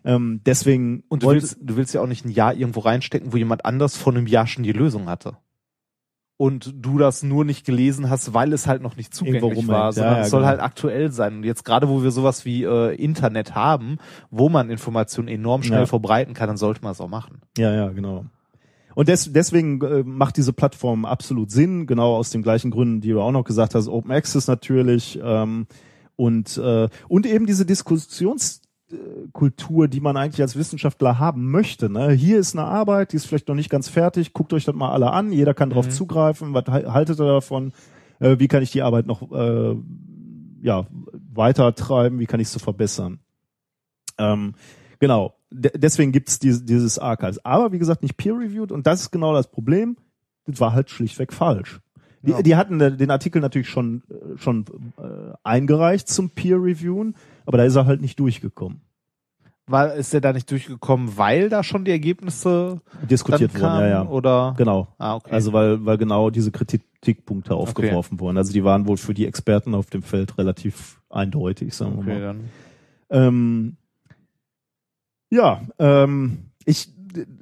Ähm, 0.04 0.42
deswegen 0.46 1.04
Und 1.10 1.24
du 1.24 1.28
wollte- 1.28 1.42
willst, 1.44 1.58
du 1.62 1.78
willst 1.78 1.94
ja 1.94 2.02
auch 2.02 2.08
nicht 2.08 2.26
ein 2.26 2.32
Jahr 2.32 2.54
irgendwo 2.54 2.80
reinstecken, 2.82 3.32
wo 3.32 3.38
jemand 3.38 3.66
anders 3.66 3.96
vor 3.96 4.14
einem 4.14 4.28
Jahr 4.28 4.48
schon 4.48 4.64
die 4.64 4.72
Lösung 4.72 5.08
hatte. 5.08 5.38
Und 6.38 6.74
du 6.76 6.98
das 6.98 7.22
nur 7.22 7.46
nicht 7.46 7.68
gelesen 7.68 8.10
hast, 8.10 8.34
weil 8.34 8.52
es 8.52 8.66
halt 8.66 8.82
noch 8.82 8.96
nicht 8.96 9.14
zugänglich 9.14 9.68
war, 9.68 9.94
sondern 9.94 10.14
Ja, 10.14 10.18
ja, 10.22 10.24
es 10.26 10.32
soll 10.32 10.40
genau. 10.40 10.50
halt 10.50 10.60
aktuell 10.60 11.12
sein. 11.12 11.36
Und 11.38 11.44
jetzt 11.44 11.64
gerade, 11.64 11.88
wo 11.88 12.02
wir 12.02 12.10
sowas 12.10 12.46
wie 12.46 12.64
äh, 12.64 12.96
Internet 12.96 13.54
haben, 13.54 14.00
wo 14.32 14.50
man 14.50 14.72
Informationen 14.72 15.28
enorm 15.28 15.62
schnell 15.62 15.82
Ja. 15.82 15.86
verbreiten 15.86 16.34
kann, 16.34 16.48
dann 16.48 16.58
sollte 16.58 16.82
man 16.82 16.94
es 16.94 17.00
auch 17.00 17.08
machen. 17.10 17.42
Ja, 17.60 17.72
ja, 17.72 17.90
genau. 17.90 18.26
Und 18.96 19.08
des, 19.08 19.32
deswegen 19.32 19.82
äh, 19.82 20.04
macht 20.04 20.38
diese 20.38 20.54
Plattform 20.54 21.06
absolut 21.06 21.52
Sinn, 21.52 21.88
genau 21.88 22.16
aus 22.16 22.30
den 22.30 22.42
gleichen 22.44 22.72
Gründen, 22.72 23.02
die 23.02 23.10
du 23.10 23.22
auch 23.22 23.32
noch 23.32 23.44
gesagt 23.44 23.76
hast. 23.76 23.88
Open 23.88 24.12
Access 24.12 24.48
natürlich 24.48 25.20
ähm, 25.24 25.68
und 26.16 26.58
äh, 26.58 26.90
und 27.08 27.26
eben 27.26 27.46
diese 27.46 27.66
Diskussionskultur, 27.66 29.88
die 29.88 30.00
man 30.02 30.18
eigentlich 30.18 30.42
als 30.42 30.56
Wissenschaftler 30.56 31.20
haben 31.20 31.50
möchte. 31.52 31.90
Ne? 31.90 32.12
Hier 32.12 32.40
ist 32.40 32.56
eine 32.56 32.66
Arbeit, 32.68 33.12
die 33.14 33.18
ist 33.18 33.26
vielleicht 33.26 33.48
noch 33.48 33.56
nicht 33.56 33.70
ganz 33.70 33.90
fertig. 33.90 34.34
Guckt 34.34 34.54
euch 34.54 34.66
das 34.66 34.76
mal 34.76 34.92
alle 34.92 35.12
an. 35.12 35.32
Jeder 35.32 35.54
kann 35.54 35.70
drauf 35.70 35.88
Mhm. 35.88 35.92
zugreifen. 35.92 36.54
Was 36.54 36.66
hal- 36.68 36.94
haltet 36.94 37.20
ihr 37.20 37.26
davon? 37.26 37.74
Äh, 38.20 38.40
wie 38.40 38.48
kann 38.48 38.64
ich 38.64 38.72
die 38.72 38.82
Arbeit 38.82 39.06
noch 39.08 39.32
äh, 39.32 39.76
ja 40.62 40.86
weiter 41.34 41.74
treiben? 41.76 42.20
Wie 42.20 42.26
kann 42.26 42.40
ich 42.40 42.50
sie 42.50 42.60
verbessern? 42.60 43.20
Ähm, 44.18 44.54
genau. 45.00 45.34
De 45.54 45.72
deswegen 45.76 46.12
gibt's 46.12 46.40
dieses, 46.40 46.66
dieses 46.66 46.98
Archives. 46.98 47.44
Aber 47.46 47.72
wie 47.72 47.80
gesagt, 47.80 48.02
nicht 48.04 48.18
peer-reviewed 48.18 48.72
und 48.72 48.88
das 48.88 49.02
ist 49.02 49.12
genau 49.12 49.34
das 49.34 49.52
Problem. 49.52 49.98
Das 50.48 50.60
war 50.60 50.74
halt 50.74 50.90
schlichtweg 50.90 51.34
falsch. 51.34 51.80
Die, 52.24 52.32
Ja. 52.32 52.42
die 52.42 52.56
hatten 52.56 52.80
äh, 52.80 52.96
den 52.96 53.12
Artikel 53.12 53.42
natürlich 53.42 53.68
schon, 53.70 54.04
äh, 54.10 54.38
schon 54.38 54.66
äh, 54.98 55.34
eingereicht 55.44 56.08
zum 56.08 56.30
Peer-Reviewen, 56.30 57.16
aber 57.46 57.58
da 57.58 57.64
ist 57.66 57.76
er 57.76 57.86
halt 57.86 58.00
nicht 58.02 58.20
durchgekommen. 58.20 58.82
War, 59.68 59.94
ist 59.94 60.14
der 60.14 60.22
da 60.22 60.34
nicht 60.34 60.50
durchgekommen, 60.52 61.18
weil 61.18 61.50
da 61.50 61.64
schon 61.64 61.86
die 61.86 61.92
Ergebnisse 61.92 62.82
Diskutiert 63.10 63.54
wurden, 63.54 63.64
ja, 63.64 63.88
ja. 63.88 64.08
Oder? 64.08 64.54
Genau. 64.58 64.88
Ah, 64.98 65.16
okay. 65.16 65.32
Also 65.32 65.54
weil, 65.54 65.86
weil 65.86 65.98
genau 65.98 66.30
diese 66.30 66.52
Kritikpunkte 66.52 67.56
aufgeworfen 67.56 68.20
wurden. 68.20 68.38
Also 68.38 68.54
die 68.54 68.64
waren 68.64 68.88
wohl 68.88 68.98
für 68.98 69.14
die 69.14 69.26
Experten 69.26 69.74
auf 69.76 69.90
dem 69.90 70.02
Feld 70.04 70.38
relativ 70.38 71.00
eindeutig, 71.10 71.74
sagen 71.74 71.94
wir 71.98 72.00
okay, 72.02 72.14
mal. 72.14 72.22
dann. 72.22 72.40
Ähm, 73.10 73.78
ja, 75.32 75.62
ähm, 75.80 76.52
ich, 76.66 76.94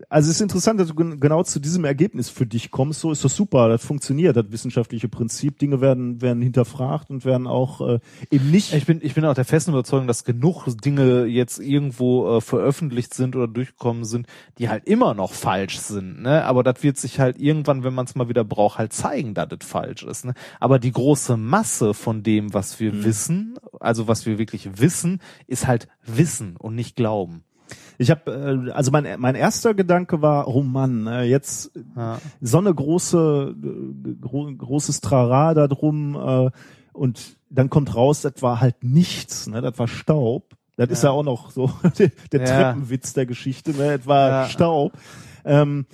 also 0.09 0.29
es 0.29 0.37
ist 0.37 0.41
interessant, 0.41 0.79
dass 0.79 0.87
du 0.87 0.95
gen- 0.95 1.19
genau 1.19 1.43
zu 1.43 1.59
diesem 1.59 1.85
Ergebnis 1.85 2.29
für 2.29 2.47
dich 2.47 2.71
kommst. 2.71 3.01
So 3.01 3.11
ist 3.11 3.23
das 3.23 3.35
super, 3.35 3.69
das 3.69 3.85
funktioniert, 3.85 4.35
das 4.35 4.45
wissenschaftliche 4.49 5.07
Prinzip. 5.09 5.59
Dinge 5.59 5.79
werden, 5.79 6.21
werden 6.21 6.41
hinterfragt 6.41 7.11
und 7.11 7.23
werden 7.23 7.45
auch 7.45 7.87
äh, 7.87 7.99
eben 8.31 8.49
nicht. 8.49 8.73
Ich 8.73 8.87
bin, 8.87 8.99
ich 9.03 9.13
bin 9.13 9.25
auch 9.25 9.35
der 9.35 9.45
festen 9.45 9.69
Überzeugung, 9.69 10.07
dass 10.07 10.23
genug 10.23 10.65
Dinge 10.83 11.25
jetzt 11.25 11.59
irgendwo 11.59 12.37
äh, 12.37 12.41
veröffentlicht 12.41 13.13
sind 13.13 13.35
oder 13.35 13.47
durchgekommen 13.47 14.05
sind, 14.05 14.25
die 14.57 14.69
halt 14.69 14.87
immer 14.87 15.13
noch 15.13 15.33
falsch 15.33 15.77
sind. 15.77 16.23
Ne? 16.23 16.45
Aber 16.45 16.63
das 16.63 16.81
wird 16.81 16.97
sich 16.97 17.19
halt 17.19 17.39
irgendwann, 17.39 17.83
wenn 17.83 17.93
man 17.93 18.05
es 18.05 18.15
mal 18.15 18.29
wieder 18.29 18.43
braucht, 18.43 18.79
halt 18.79 18.93
zeigen, 18.93 19.35
dass 19.35 19.49
es 19.51 19.67
falsch 19.67 20.01
ist. 20.01 20.25
Ne? 20.25 20.33
Aber 20.59 20.79
die 20.79 20.91
große 20.91 21.37
Masse 21.37 21.93
von 21.93 22.23
dem, 22.23 22.55
was 22.55 22.79
wir 22.79 23.03
wissen, 23.03 23.55
also 23.79 24.07
was 24.07 24.25
wir 24.25 24.39
wirklich 24.39 24.79
wissen, 24.79 25.19
ist 25.45 25.67
halt 25.67 25.87
Wissen 26.03 26.55
und 26.57 26.73
nicht 26.73 26.95
Glauben. 26.95 27.43
Ich 27.97 28.09
habe, 28.11 28.67
äh, 28.67 28.71
also 28.71 28.91
mein 28.91 29.19
mein 29.19 29.35
erster 29.35 29.73
Gedanke 29.73 30.21
war, 30.21 30.47
oh 30.47 30.61
Mann, 30.63 31.07
äh, 31.07 31.23
jetzt 31.23 31.71
so 32.41 32.57
eine 32.57 32.73
große 32.73 33.55
gro 34.21 34.51
großes 34.55 35.01
Trara 35.01 35.53
da 35.53 35.67
drum 35.67 36.15
äh, 36.15 36.51
und 36.93 37.37
dann 37.49 37.69
kommt 37.69 37.95
raus, 37.95 38.21
das 38.21 38.41
war 38.41 38.61
halt 38.61 38.83
nichts, 38.83 39.47
ne? 39.47 39.61
Das 39.61 39.77
war 39.79 39.87
Staub. 39.87 40.55
Das 40.77 40.89
ist 40.89 41.03
ja 41.03 41.11
auch 41.11 41.23
noch 41.23 41.51
so 41.51 41.69
der, 41.99 42.11
der 42.31 42.39
Ja. 42.41 42.45
Treppenwitz 42.45 43.13
der 43.13 43.25
Geschichte, 43.25 43.71
ne? 43.71 43.97
Das 43.97 44.07
war 44.07 44.29
Ja. 44.29 44.45
Staub. 44.49 44.93
Ähm, 45.45 45.85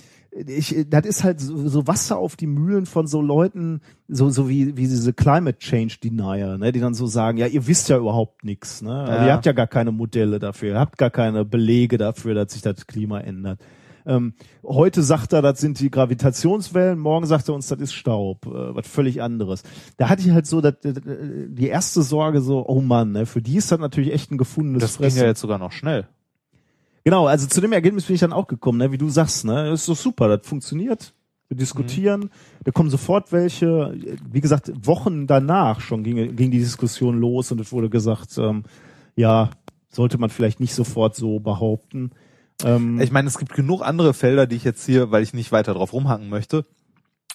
ich, 0.46 0.86
das 0.88 1.06
ist 1.06 1.24
halt 1.24 1.40
so, 1.40 1.68
so 1.68 1.86
Wasser 1.86 2.18
auf 2.18 2.36
die 2.36 2.46
Mühlen 2.46 2.86
von 2.86 3.06
so 3.06 3.22
Leuten, 3.22 3.80
so, 4.08 4.28
so 4.30 4.48
wie, 4.48 4.76
wie 4.76 4.82
diese 4.86 5.12
Climate 5.12 5.58
Change 5.58 5.96
Denier, 6.02 6.58
ne, 6.58 6.72
die 6.72 6.80
dann 6.80 6.94
so 6.94 7.06
sagen, 7.06 7.38
ja, 7.38 7.46
ihr 7.46 7.66
wisst 7.66 7.88
ja 7.88 7.96
überhaupt 7.98 8.44
nichts, 8.44 8.82
ne? 8.82 8.92
Also 8.94 9.12
Ja. 9.20 9.26
ihr 9.26 9.32
habt 9.32 9.46
ja 9.46 9.52
gar 9.52 9.66
keine 9.66 9.92
Modelle 9.92 10.38
dafür, 10.38 10.74
ihr 10.74 10.78
habt 10.80 10.98
gar 10.98 11.10
keine 11.10 11.44
Belege 11.44 11.98
dafür, 11.98 12.34
dass 12.34 12.52
sich 12.52 12.62
das 12.62 12.86
Klima 12.86 13.20
ändert. 13.20 13.60
Ähm, 14.08 14.34
heute 14.64 15.02
sagt 15.02 15.32
er, 15.32 15.42
das 15.42 15.58
sind 15.60 15.80
die 15.80 15.90
Gravitationswellen, 15.90 16.98
morgen 16.98 17.26
sagt 17.26 17.48
er 17.48 17.54
uns, 17.54 17.66
das 17.66 17.80
ist 17.80 17.92
Staub, 17.92 18.46
äh, 18.46 18.74
was 18.74 18.86
völlig 18.86 19.20
anderes. 19.22 19.62
Da 19.96 20.08
hatte 20.08 20.22
ich 20.22 20.30
halt 20.30 20.46
so 20.46 20.60
das, 20.60 20.74
äh, 20.84 21.48
die 21.48 21.66
erste 21.68 22.02
Sorge 22.02 22.40
so, 22.40 22.64
oh 22.68 22.80
Mann, 22.80 23.12
ne, 23.12 23.26
für 23.26 23.42
die 23.42 23.56
ist 23.56 23.72
das 23.72 23.80
natürlich 23.80 24.12
echt 24.12 24.30
ein 24.30 24.38
gefundenes 24.38 24.80
Das 24.82 24.92
ging 24.98 25.04
Fressen. 25.06 25.18
ja 25.18 25.24
jetzt 25.26 25.40
sogar 25.40 25.58
noch 25.58 25.72
schnell. 25.72 26.06
Genau, 27.06 27.28
also 27.28 27.46
zu 27.46 27.60
dem 27.60 27.72
Ergebnis 27.72 28.06
bin 28.06 28.14
ich 28.14 28.20
dann 28.20 28.32
auch 28.32 28.48
gekommen, 28.48 28.78
ne? 28.78 28.90
wie 28.90 28.98
du 28.98 29.08
sagst, 29.08 29.44
ne? 29.44 29.70
Das 29.70 29.82
ist 29.82 29.88
doch 29.88 29.94
super, 29.94 30.26
das 30.26 30.44
funktioniert. 30.44 31.14
Wir 31.46 31.56
diskutieren, 31.56 32.30
da 32.64 32.72
kommen 32.72 32.90
sofort 32.90 33.30
welche, 33.30 33.96
wie 34.28 34.40
gesagt, 34.40 34.72
Wochen 34.84 35.28
danach 35.28 35.80
schon 35.80 36.02
ging, 36.02 36.34
ging 36.34 36.50
die 36.50 36.58
Diskussion 36.58 37.20
los 37.20 37.52
und 37.52 37.60
es 37.60 37.70
wurde 37.70 37.88
gesagt, 37.90 38.36
ähm, 38.38 38.64
ja, 39.14 39.50
sollte 39.88 40.18
man 40.18 40.30
vielleicht 40.30 40.58
nicht 40.58 40.74
sofort 40.74 41.14
so 41.14 41.38
behaupten. 41.38 42.10
Ähm, 42.64 43.00
Ich 43.00 43.12
meine, 43.12 43.28
es 43.28 43.38
gibt 43.38 43.54
genug 43.54 43.82
andere 43.86 44.12
Felder, 44.12 44.48
die 44.48 44.56
ich 44.56 44.64
jetzt 44.64 44.84
hier, 44.84 45.12
weil 45.12 45.22
ich 45.22 45.32
nicht 45.32 45.52
weiter 45.52 45.74
drauf 45.74 45.92
rumhacken 45.92 46.28
möchte, 46.28 46.64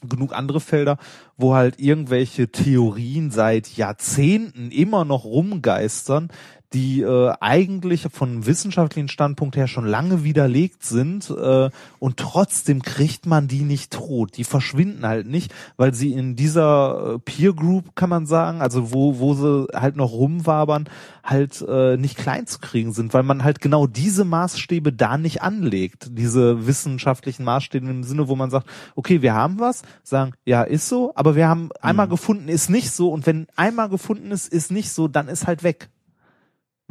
genug 0.06 0.34
andere 0.34 0.60
Felder, 0.60 0.98
wo 1.38 1.54
halt 1.54 1.80
irgendwelche 1.80 2.52
Theorien 2.52 3.32
seit 3.32 3.70
Jahrzehnten 3.78 4.70
immer 4.70 5.06
noch 5.06 5.24
rumgeistern, 5.24 6.28
die 6.74 7.02
äh, 7.02 7.34
eigentlich 7.42 8.08
von 8.12 8.46
wissenschaftlichen 8.46 9.10
Standpunkt 9.10 9.58
her 9.58 9.68
schon 9.68 9.86
lange 9.86 10.24
widerlegt 10.24 10.86
sind 10.86 11.30
äh, 11.30 11.70
und 12.00 12.18
trotzdem 12.18 12.82
kriegt 12.82 13.26
man 13.26 13.48
die 13.50 13.64
nicht 13.64 13.92
tot. 13.92 14.38
Die 14.38 14.46
verschwinden 14.46 15.06
halt 15.06 15.28
nicht, 15.28 15.54
weil 15.76 15.94
sie 15.94 16.14
in 16.14 16.36
dieser 16.36 17.16
äh, 17.16 17.20
Peer 17.20 17.54
Group, 17.54 17.96
kann 17.96 18.10
man 18.10 18.26
sagen, 18.26 18.62
also 18.62 18.94
wo, 18.94 19.20
wo 19.20 19.34
sie 19.34 19.68
halt 19.74 19.98
noch 19.98 20.12
rumwabern, 20.12 20.90
halt 21.24 21.64
äh, 21.68 21.98
nicht 21.98 22.18
klein 22.18 22.48
zu 22.48 22.60
kriegen 22.60 22.94
sind, 22.94 23.14
weil 23.14 23.24
man 23.24 23.44
halt 23.44 23.60
genau 23.60 23.86
diese 23.86 24.24
Maßstäbe 24.24 24.94
da 24.94 25.18
nicht 25.18 25.42
anlegt, 25.42 26.18
diese 26.18 26.68
wissenschaftlichen 26.68 27.44
Maßstäbe 27.44 27.90
im 27.90 28.04
Sinne, 28.04 28.30
wo 28.30 28.36
man 28.36 28.50
sagt, 28.50 28.68
okay, 28.96 29.22
wir 29.22 29.34
haben 29.34 29.60
was, 29.60 29.84
sagen, 30.04 30.34
ja, 30.46 30.64
ist 30.64 30.88
so, 30.88 31.12
aber 31.16 31.36
wir 31.36 31.50
haben 31.50 31.70
einmal 31.82 32.08
gefunden, 32.08 32.48
ist 32.48 32.70
nicht 32.70 32.92
so 32.92 33.12
und 33.12 33.26
wenn 33.26 33.48
einmal 33.58 33.90
gefunden 33.90 34.32
ist, 34.32 34.52
ist 34.52 34.72
nicht 34.72 34.92
so, 34.92 35.10
dann 35.10 35.28
ist 35.28 35.48
halt 35.48 35.64
weg. 35.64 35.90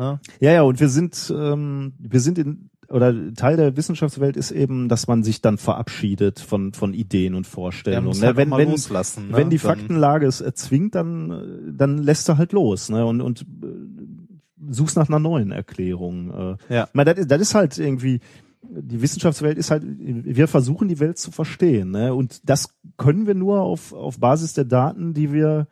Ne? 0.01 0.19
Ja, 0.41 0.51
ja, 0.53 0.63
und 0.63 0.81
wir 0.81 0.89
sind, 0.89 1.33
ähm, 1.37 1.93
wir 1.99 2.21
sind 2.21 2.39
in, 2.39 2.71
oder 2.89 3.15
Teil 3.35 3.57
der 3.57 3.77
Wissenschaftswelt 3.77 4.37
ist 4.37 4.51
eben, 4.51 4.89
dass 4.89 5.07
man 5.07 5.23
sich 5.23 5.43
dann 5.43 5.59
verabschiedet 5.59 6.41
von, 6.41 6.73
von 6.73 6.93
Ideen 6.95 7.35
und 7.35 7.47
Ja, 7.47 7.51
Vorstellungen. 7.53 8.07
muss 8.07 8.21
ne? 8.21 8.29
halt 8.29 8.37
wenn, 8.39 8.51
wenn, 8.51 8.71
loslassen, 8.71 9.29
ne? 9.29 9.37
wenn 9.37 9.51
die 9.51 9.59
Dann- 9.59 9.77
Faktenlage 9.79 10.27
es 10.27 10.41
erzwingt, 10.41 10.95
dann, 10.95 11.73
dann 11.77 11.99
lässt 11.99 12.29
er 12.29 12.39
halt 12.39 12.53
los, 12.53 12.89
ne? 12.89 13.05
Und, 13.07 13.21
und 13.21 13.43
äh, 13.43 14.73
suchst 14.73 14.97
nach 14.97 15.09
einer 15.09 15.19
neuen 15.21 15.53
Erklärung. 15.53 16.57
Äh. 16.69 16.75
Ja. 16.75 16.85
Ich 16.85 16.95
meine, 16.95 17.11
das, 17.15 17.21
ist- 17.21 17.31
das 17.31 17.41
ist 17.43 17.55
halt 17.55 17.79
irgendwie, 17.79 18.21
die 18.63 19.01
Wissenschaftswelt 19.03 19.57
ist 19.59 19.71
halt, 19.71 19.83
wir 19.87 20.49
versuchen 20.49 20.89
die 20.89 20.99
Welt 21.01 21.19
zu 21.19 21.31
verstehen, 21.31 21.91
ne? 21.93 22.13
Und 22.15 22.49
das 22.49 22.71
können 22.97 23.27
wir 23.27 23.35
nur 23.35 23.61
auf, 23.61 23.93
auf 23.93 24.19
Basis 24.19 24.53
der 24.55 24.65
Daten, 24.65 25.15
die 25.15 25.33
wir 25.33 25.67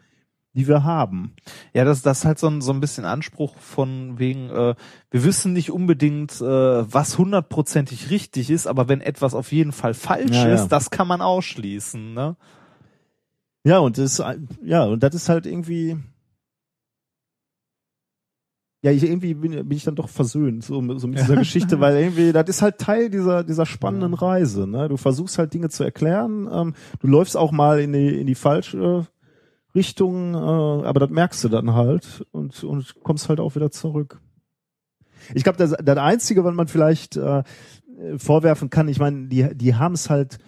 die 0.54 0.66
wir 0.66 0.84
haben. 0.84 1.34
Ja, 1.72 1.84
das, 1.84 2.02
das 2.02 2.20
ist 2.20 2.24
halt 2.24 2.38
so 2.38 2.48
ein, 2.48 2.60
so 2.60 2.72
ein 2.72 2.80
bisschen 2.80 3.04
Anspruch 3.04 3.56
von 3.58 4.18
wegen, 4.18 4.50
äh, 4.50 4.74
wir 5.10 5.24
wissen 5.24 5.52
nicht 5.52 5.70
unbedingt, 5.70 6.40
äh, 6.40 6.44
was 6.92 7.18
hundertprozentig 7.18 8.10
richtig 8.10 8.50
ist, 8.50 8.66
aber 8.66 8.88
wenn 8.88 9.00
etwas 9.00 9.34
auf 9.34 9.52
jeden 9.52 9.72
Fall 9.72 9.94
falsch 9.94 10.36
Ja, 10.36 10.48
ja. 10.48 10.54
ist, 10.54 10.68
das 10.68 10.90
kann 10.90 11.06
man 11.06 11.20
ausschließen, 11.20 12.14
ne? 12.14 12.36
Ja, 13.64 13.78
und 13.78 13.98
das, 13.98 14.22
ja, 14.62 14.84
und 14.84 15.02
das 15.02 15.14
ist 15.14 15.28
halt 15.28 15.44
irgendwie, 15.44 15.96
ja, 18.82 18.92
ich, 18.92 19.02
irgendwie 19.02 19.34
bin, 19.34 19.50
bin 19.68 19.76
ich 19.76 19.84
dann 19.84 19.96
doch 19.96 20.08
versöhnt, 20.08 20.64
so, 20.64 20.80
so 20.98 21.08
mit 21.08 21.18
dieser 21.18 21.36
Geschichte, 21.36 21.80
weil 21.80 21.96
irgendwie, 21.96 22.32
das 22.32 22.48
ist 22.48 22.62
halt 22.62 22.78
Teil 22.78 23.10
dieser, 23.10 23.44
dieser 23.44 23.66
spannenden 23.66 24.14
Reise, 24.14 24.66
ne? 24.66 24.88
Du 24.88 24.96
versuchst 24.96 25.38
halt 25.38 25.52
Dinge 25.52 25.68
zu 25.68 25.84
erklären, 25.84 26.48
ähm, 26.50 26.74
du 27.00 27.06
läufst 27.08 27.36
auch 27.36 27.52
mal 27.52 27.80
in 27.80 27.92
die, 27.92 28.20
in 28.20 28.26
die 28.26 28.36
falsche 28.36 29.06
Richtung, 29.78 30.34
äh, 30.34 30.36
aber 30.36 30.98
das 30.98 31.10
merkst 31.10 31.44
du 31.44 31.48
dann 31.48 31.72
halt 31.72 32.26
und, 32.32 32.64
und 32.64 32.96
kommst 33.04 33.28
halt 33.28 33.38
auch 33.38 33.54
wieder 33.54 33.70
zurück. 33.70 34.20
Ich 35.34 35.44
glaube, 35.44 35.58
das, 35.58 35.74
das 35.82 35.96
Einzige, 35.98 36.44
was 36.44 36.54
man 36.54 36.66
vielleicht 36.66 37.16
äh, 37.16 37.44
vorwerfen 38.16 38.70
kann, 38.70 38.88
ich 38.88 38.98
meine, 38.98 39.28
die, 39.28 39.54
die 39.54 39.76
haben 39.76 39.94
es 39.94 40.10
halt 40.10 40.38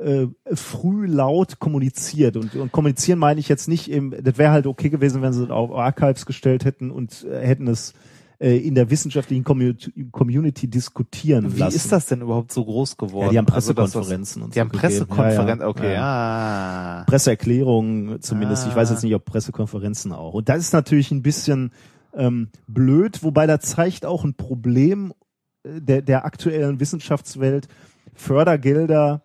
äh, 0.00 0.26
früh 0.54 1.06
laut 1.06 1.58
kommuniziert 1.58 2.36
und, 2.36 2.54
und 2.54 2.72
kommunizieren 2.72 3.18
meine 3.18 3.40
ich 3.40 3.48
jetzt 3.48 3.68
nicht 3.68 3.90
im, 3.90 4.14
das 4.22 4.38
wäre 4.38 4.52
halt 4.52 4.66
okay 4.66 4.88
gewesen, 4.88 5.22
wenn 5.22 5.32
sie 5.32 5.44
es 5.44 5.50
auf 5.50 5.70
Archives 5.72 6.24
gestellt 6.24 6.64
hätten 6.64 6.90
und 6.90 7.24
äh, 7.24 7.46
hätten 7.46 7.68
es 7.68 7.92
äh, 8.40 8.56
in 8.56 8.74
der 8.74 8.88
wissenschaftlichen 8.90 9.42
Community, 9.44 10.08
Community 10.12 10.68
diskutieren 10.68 11.54
Wie 11.54 11.58
lassen. 11.60 11.76
ist 11.76 11.90
das 11.92 12.06
denn 12.06 12.20
überhaupt 12.22 12.52
so 12.52 12.64
groß 12.64 12.96
geworden? 12.96 13.26
Ja, 13.26 13.30
die 13.32 13.38
haben 13.38 13.48
Also, 13.52 13.74
Pressekonferenzen 13.74 14.42
und 14.42 14.54
Die 14.54 14.56
so 14.56 14.60
haben 14.60 14.68
gegeben. 14.68 14.80
Pressekonferenzen, 14.82 15.66
okay, 15.66 15.92
Ja. 15.94 17.00
ah. 17.00 17.04
Presseerklärungen 17.08 18.20
zumindest. 18.22 18.66
Ich 18.68 18.76
weiß 18.76 18.90
Ah. 18.90 18.92
jetzt 18.94 19.02
nicht, 19.02 19.14
ob 19.14 19.24
Pressekonferenzen 19.24 20.12
auch. 20.12 20.34
Und 20.34 20.48
das 20.48 20.58
ist 20.58 20.72
natürlich 20.72 21.10
ein 21.10 21.22
bisschen 21.22 21.72
ähm, 22.14 22.48
blöd, 22.66 23.22
wobei 23.22 23.46
da 23.46 23.60
zeigt 23.60 24.06
auch 24.06 24.24
ein 24.24 24.34
Problem 24.34 25.12
äh, 25.64 25.80
der, 25.80 26.02
der 26.02 26.24
aktuellen 26.24 26.80
Wissenschaftswelt. 26.80 27.68
Fördergelder 28.14 29.22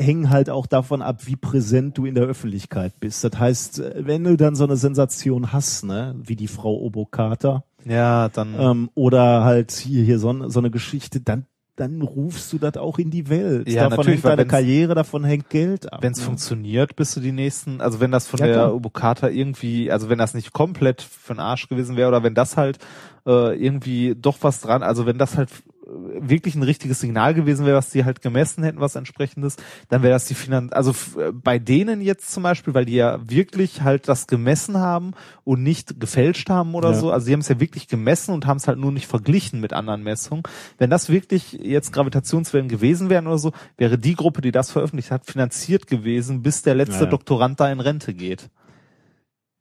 hängen 0.00 0.30
halt 0.30 0.50
auch 0.50 0.66
davon 0.66 1.00
ab, 1.00 1.26
wie 1.26 1.36
präsent 1.36 1.96
du 1.96 2.04
in 2.06 2.14
der 2.14 2.24
Öffentlichkeit 2.24 2.98
bist. 3.00 3.24
Das 3.24 3.38
heißt, 3.38 3.78
äh, 3.80 3.94
wenn 4.06 4.24
du 4.24 4.36
dann 4.36 4.54
so 4.54 4.64
eine 4.64 4.76
Sensation 4.76 5.52
hast, 5.52 5.84
ne, 5.84 6.14
wie 6.18 6.36
die 6.36 6.48
Frau 6.48 6.82
Obokata, 6.82 7.64
Ja, 7.84 8.28
dann. 8.28 8.54
ähm, 8.58 8.90
oder 8.94 9.44
halt 9.44 9.72
hier, 9.72 10.02
hier 10.04 10.18
so, 10.18 10.30
eine- 10.30 10.50
so 10.50 10.58
eine 10.60 10.70
Geschichte, 10.70 11.20
dann 11.20 11.46
dann 11.78 12.00
rufst 12.00 12.54
du 12.54 12.58
das 12.58 12.78
auch 12.78 12.98
in 12.98 13.10
die 13.10 13.28
Welt. 13.28 13.68
Ja, 13.68 13.82
davon 13.82 13.98
natürlich, 14.06 14.24
hängt 14.24 14.38
deine 14.38 14.46
Karriere, 14.46 14.94
davon 14.94 15.24
hängt 15.24 15.50
Geld 15.50 15.92
ab. 15.92 16.02
Wenn 16.02 16.12
es 16.12 16.20
ne? 16.20 16.24
funktioniert, 16.24 16.96
bist 16.96 17.14
du 17.14 17.20
die 17.20 17.32
nächsten, 17.32 17.82
also 17.82 18.00
wenn 18.00 18.10
das 18.10 18.26
von 18.26 18.40
Ja, 18.40 18.46
der. 18.46 18.74
Ubukata 18.74 19.28
irgendwie, 19.28 19.92
also 19.92 20.08
wenn 20.08 20.16
das 20.16 20.32
nicht 20.32 20.54
komplett 20.54 21.02
für 21.02 21.34
den 21.34 21.40
Arsch 21.40 21.68
gewesen 21.68 21.96
wäre 21.98 22.08
oder 22.08 22.22
wenn 22.22 22.34
das 22.34 22.56
halt 22.56 22.78
äh, 23.26 23.54
irgendwie 23.62 24.14
doch 24.18 24.38
was 24.40 24.62
dran, 24.62 24.82
also 24.82 25.04
wenn 25.04 25.18
das 25.18 25.36
halt 25.36 25.50
wirklich 25.88 26.56
ein 26.56 26.64
richtiges 26.64 27.00
Signal 27.00 27.32
gewesen 27.32 27.64
wäre, 27.64 27.76
was 27.76 27.90
die 27.90 28.04
halt 28.04 28.20
gemessen 28.20 28.64
hätten, 28.64 28.80
was 28.80 28.96
entsprechendes, 28.96 29.56
dann 29.88 30.02
wäre 30.02 30.12
das 30.14 30.24
die 30.26 30.34
Finan 30.34 30.72
also 30.72 30.90
äh, 31.20 31.30
bei 31.32 31.58
denen 31.60 32.00
jetzt 32.00 32.32
zum 32.32 32.42
Beispiel, 32.42 32.74
weil 32.74 32.84
die 32.86 32.94
ja 32.96 33.20
wirklich 33.30 33.82
halt 33.82 34.08
das 34.08 34.26
gemessen 34.26 34.78
haben 34.78 35.12
und 35.44 35.62
nicht 35.62 36.00
gefälscht 36.00 36.50
haben 36.50 36.74
oder 36.74 36.90
Ja. 36.90 36.94
so, 36.94 37.12
also 37.12 37.26
die 37.26 37.32
haben 37.32 37.40
es 37.40 37.48
ja 37.48 37.60
wirklich 37.60 37.86
gemessen 37.86 38.32
und 38.34 38.46
haben 38.46 38.56
es 38.56 38.66
halt 38.66 38.78
nur 38.78 38.90
nicht 38.90 39.06
verglichen 39.06 39.60
mit 39.60 39.72
anderen 39.72 40.02
Messungen. 40.02 40.42
Wenn 40.78 40.90
das 40.90 41.08
wirklich 41.08 41.52
jetzt 41.52 41.92
Gravitationswellen 41.92 42.68
gewesen 42.68 43.08
wären 43.08 43.28
oder 43.28 43.38
so, 43.38 43.52
wäre 43.76 43.96
die 43.96 44.14
Gruppe, 44.16 44.40
die 44.42 44.50
das 44.52 44.72
veröffentlicht 44.72 45.12
hat, 45.12 45.26
finanziert 45.26 45.86
gewesen, 45.86 46.42
bis 46.42 46.62
der 46.62 46.74
letzte 46.74 46.94
Ja, 46.96 47.04
ja. 47.04 47.10
Doktorand 47.10 47.60
da 47.60 47.70
in 47.70 47.78
Rente 47.78 48.12
geht. 48.12 48.50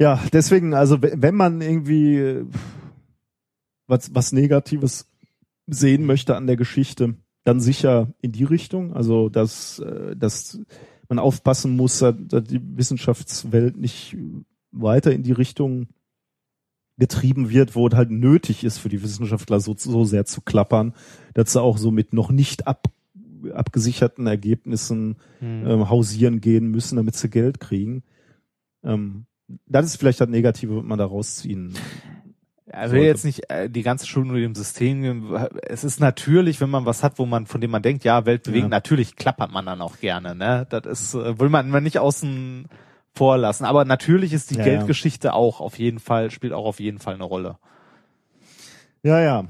Ja, 0.02 0.20
deswegen, 0.34 0.74
also 0.74 1.02
we- 1.04 1.14
wenn 1.16 1.36
man 1.36 1.62
irgendwie 1.62 2.18
äh, 2.18 2.46
was, 3.88 4.14
was 4.16 4.32
Negatives 4.32 5.08
sehen 5.68 6.06
möchte 6.06 6.36
an 6.36 6.48
der 6.48 6.58
Geschichte, 6.58 7.16
dann 7.44 7.60
sicher 7.60 8.14
in 8.22 8.32
die 8.32 8.44
Richtung. 8.44 8.94
Also 8.94 9.30
dass, 9.30 9.80
äh, 9.80 10.16
dass 10.16 10.60
man 11.10 11.20
aufpassen 11.20 11.76
muss, 11.76 12.00
dass 12.00 12.16
dass 12.28 12.44
die 12.44 12.62
Wissenschaftswelt 12.62 13.78
nicht 13.78 14.18
weiter 14.72 15.12
in 15.12 15.24
die 15.24 15.32
Richtung 15.32 15.88
getrieben 16.98 17.50
wird, 17.50 17.76
wo 17.76 17.88
es 17.88 17.94
halt 17.94 18.10
nötig 18.10 18.64
ist 18.64 18.78
für 18.78 18.90
die 18.90 19.04
Wissenschaftler 19.04 19.60
so, 19.60 19.76
so 19.78 20.06
sehr 20.06 20.26
zu 20.26 20.42
klappern, 20.42 20.94
dass 21.34 21.54
sie 21.54 21.62
auch 21.62 21.78
so 21.78 21.92
mit 21.92 22.14
noch 22.14 22.32
nicht 22.32 22.68
ab, 22.68 22.88
abgesicherten 23.54 24.28
Ergebnissen 24.28 25.18
Hm. 25.40 25.68
ähm, 25.68 25.90
hausieren 25.90 26.42
gehen 26.42 26.68
müssen, 26.68 26.96
damit 26.96 27.16
sie 27.16 27.30
Geld 27.30 27.60
kriegen. 27.60 28.04
Ähm, 28.84 29.26
das 29.68 29.86
ist 29.86 29.98
vielleicht 29.98 30.22
das 30.22 30.30
Negative, 30.30 30.78
was 30.78 30.84
man 30.84 30.98
da 30.98 31.06
rausziehen. 31.06 31.74
Also 32.72 32.96
sollte. 32.96 33.06
jetzt 33.08 33.26
nicht 33.26 33.50
äh, 33.50 33.70
die 33.70 33.84
ganze 33.84 34.08
Schule 34.08 34.26
nur 34.28 34.38
dem 34.38 34.56
System. 34.56 35.36
Es 35.68 35.84
ist 35.84 36.00
natürlich, 36.00 36.60
wenn 36.62 36.70
man 36.70 36.86
was 36.86 37.04
hat, 37.04 37.20
wo 37.20 37.26
man, 37.26 37.46
von 37.46 37.62
dem 37.62 37.70
man 37.72 37.84
denkt, 37.84 38.04
ja, 38.04 38.26
Welt 38.26 38.44
bewegen, 38.44 38.66
Ja. 38.66 38.70
natürlich 38.70 39.16
klappert 39.16 39.52
man 39.52 39.66
dann 39.66 39.82
auch 39.82 40.00
gerne, 40.00 40.34
ne? 40.36 40.66
Das 40.70 40.86
ist, 40.86 41.14
äh, 41.14 41.40
will 41.40 41.50
man 41.50 41.70
man 41.70 41.84
nicht 41.84 42.00
außen 42.00 42.68
vor 43.14 43.38
lassen. 43.38 43.66
Aber 43.66 43.86
natürlich 43.86 44.34
ist 44.34 44.50
die 44.50 44.56
Ja, 44.56 44.62
ja. 44.66 44.66
Geldgeschichte 44.66 45.34
auch 45.34 45.62
auf 45.62 45.78
jeden 45.78 46.00
Fall, 46.00 46.32
spielt 46.32 46.54
auch 46.54 46.66
auf 46.66 46.80
jeden 46.80 47.00
Fall 47.00 47.14
eine 47.14 47.24
Rolle. 47.24 47.58
Ja, 49.06 49.20
ja. 49.20 49.44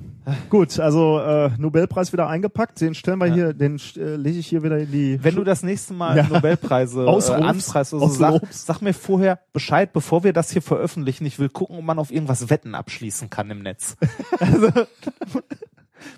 Gut, 0.50 0.80
also 0.82 1.20
äh, 1.20 1.50
Nobelpreis 1.58 2.12
wieder 2.12 2.28
eingepackt. 2.28 2.82
Den 2.82 2.94
stellen 2.94 3.20
wir 3.20 3.32
hier, 3.32 3.54
den 3.54 3.80
äh, 3.96 4.18
lege 4.18 4.38
ich 4.38 4.48
hier 4.48 4.64
wieder 4.64 4.80
in 4.80 4.92
die. 4.92 5.24
Wenn 5.24 5.36
du 5.36 5.46
das 5.46 5.64
nächste 5.64 5.94
Mal 5.94 6.18
Ja. 6.18 6.28
Nobelpreise 6.28 7.06
äh, 7.06 7.32
anpreist, 7.32 7.94
oder 7.94 8.10
so, 8.10 8.14
sag, 8.14 8.42
sag 8.50 8.82
mir 8.82 8.94
vorher 8.94 9.40
Bescheid, 9.54 9.94
bevor 9.94 10.26
wir 10.26 10.34
das 10.34 10.52
hier 10.52 10.62
veröffentlichen. 10.62 11.26
Ich 11.26 11.40
will 11.40 11.48
gucken, 11.48 11.78
ob 11.78 11.86
man 11.86 12.00
auf 12.00 12.12
irgendwas 12.12 12.50
Wetten 12.50 12.76
abschließen 12.76 13.30
kann 13.30 13.50
im 13.50 13.62
Netz. 13.62 13.96
also, 14.42 14.68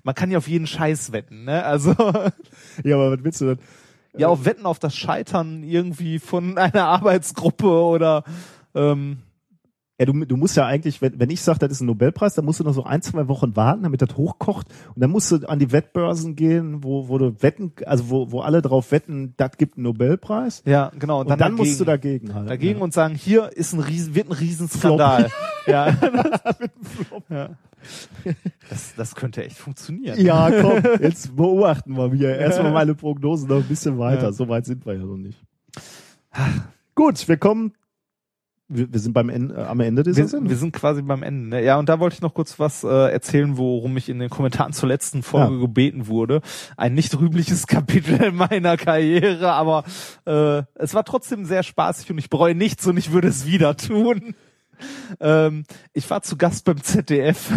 man 0.03 0.16
kann 0.16 0.32
ja 0.32 0.40
auf 0.40 0.48
jeden 0.48 0.66
Scheiß 0.66 1.11
wetten, 1.11 1.43
ne? 1.43 1.64
Also 1.64 1.91
Ja, 2.83 2.95
aber 2.95 3.11
was 3.11 3.24
willst 3.24 3.41
du 3.41 3.45
denn? 3.45 3.59
ja, 4.17 4.30
auf 4.30 4.45
Wetten 4.45 4.66
auf 4.66 4.80
das 4.80 4.95
Scheitern 4.95 5.64
irgendwie 5.64 6.17
von 6.17 6.57
einer 6.57 6.85
Arbeitsgruppe 6.85 7.67
oder 7.67 8.24
ähm, 8.74 9.19
Ja, 10.00 10.06
du, 10.06 10.14
du 10.26 10.38
musst 10.38 10.56
ja 10.56 10.66
eigentlich, 10.66 11.01
wenn, 11.01 11.19
wenn 11.19 11.32
ich 11.32 11.42
sage, 11.42 11.58
das 11.59 11.72
ist 11.72 11.82
ein 11.82 11.88
Nobelpreis, 11.88 12.35
dann 12.35 12.45
musst 12.45 12.59
du 12.59 12.64
noch 12.64 12.74
so 12.74 12.84
ein, 12.84 13.01
zwei 13.01 13.27
Wochen 13.27 13.56
warten, 13.56 13.82
damit 13.82 14.03
das 14.03 14.16
hochkocht. 14.16 14.67
Und 14.93 15.01
dann 15.01 15.09
musst 15.09 15.32
du 15.32 15.38
an 15.50 15.58
die 15.58 15.72
Wettbörsen 15.72 16.35
gehen, 16.35 16.84
wo, 16.84 17.09
wo 17.09 17.17
du 17.17 17.42
wetten, 17.42 17.72
also 17.85 18.09
wo, 18.11 18.32
wo 18.32 18.42
alle 18.42 18.61
drauf 18.61 18.92
wetten, 18.92 19.34
das 19.38 19.58
gibt 19.58 19.77
einen 19.77 19.85
Nobelpreis. 19.85 20.61
ja, 20.66 20.92
genau. 21.00 21.22
Und 21.22 21.30
dann, 21.30 21.53
musst 21.56 21.80
du 21.80 21.85
dagegen 21.85 22.35
halten. 22.35 22.48
dagegen 22.48 22.77
ja. 22.77 22.84
und 22.84 22.93
sagen, 22.93 23.16
hier 23.16 23.51
ist 23.56 23.74
ein 23.74 23.80
Riesen, 23.80 24.14
wird 24.14 24.30
ein 24.30 24.34
Riesenskandal. 24.34 25.32
ja. 25.66 25.88
ja. 27.30 27.50
Das, 28.69 28.93
das 28.95 29.16
könnte 29.16 29.43
echt 29.43 29.58
funktionieren. 29.58 30.19
Ja, 30.19 30.51
komm, 30.61 30.84
jetzt 31.01 31.35
beobachten 31.35 31.98
wir 31.98 32.14
hier. 32.14 32.38
Erstmal 32.38 32.72
meine 32.72 32.93
Prognose 32.93 33.48
noch 33.48 33.58
ein 33.58 33.67
bisschen 33.67 33.98
weiter. 33.98 34.26
Ja. 34.26 34.32
So 34.32 34.48
weit 34.48 34.66
sind 34.66 34.85
wir 34.85 34.93
ja 34.93 35.03
noch 35.03 35.17
nicht. 35.17 35.40
Gut, 36.93 37.27
wir 37.27 37.38
kommen. 37.38 37.74
Wir, 38.69 38.91
wir 38.91 38.99
sind 38.99 39.13
beim 39.13 39.29
Ende, 39.29 39.55
äh, 39.55 39.63
am 39.63 39.79
Ende 39.79 40.03
dieser 40.03 40.17
Wir, 40.17 40.27
Sendung. 40.27 40.49
wir 40.49 40.57
sind 40.57 40.73
quasi 40.73 41.01
beim 41.01 41.23
Ende. 41.23 41.49
Ne? 41.49 41.63
Ja, 41.63 41.77
und 41.79 41.87
da 41.87 41.99
wollte 41.99 42.15
ich 42.15 42.21
noch 42.21 42.33
kurz 42.33 42.59
was 42.59 42.83
äh, 42.83 42.87
erzählen, 43.11 43.57
worum 43.57 43.95
ich 43.95 44.09
in 44.09 44.19
den 44.19 44.29
Kommentaren 44.29 44.73
zur 44.73 44.89
letzten 44.89 45.23
Folge 45.23 45.53
Ja. 45.55 45.61
gebeten 45.61 46.07
wurde. 46.07 46.41
Ein 46.75 46.93
nicht 46.93 47.17
rühmliches 47.17 47.65
Kapitel 47.67 48.31
meiner 48.33 48.75
Karriere, 48.75 49.53
aber 49.53 49.85
äh, 50.25 50.63
es 50.75 50.93
war 50.93 51.05
trotzdem 51.05 51.45
sehr 51.45 51.63
spaßig 51.63 52.11
und 52.11 52.17
ich 52.17 52.29
bereue 52.29 52.55
nichts 52.55 52.85
und 52.87 52.97
ich 52.97 53.11
würde 53.11 53.27
es 53.29 53.45
wieder 53.45 53.75
tun. 53.77 54.35
Ähm, 55.19 55.63
ich 55.93 56.07
war 56.11 56.21
zu 56.21 56.37
Gast 56.37 56.63
beim 56.65 56.83
ZDF 56.83 57.51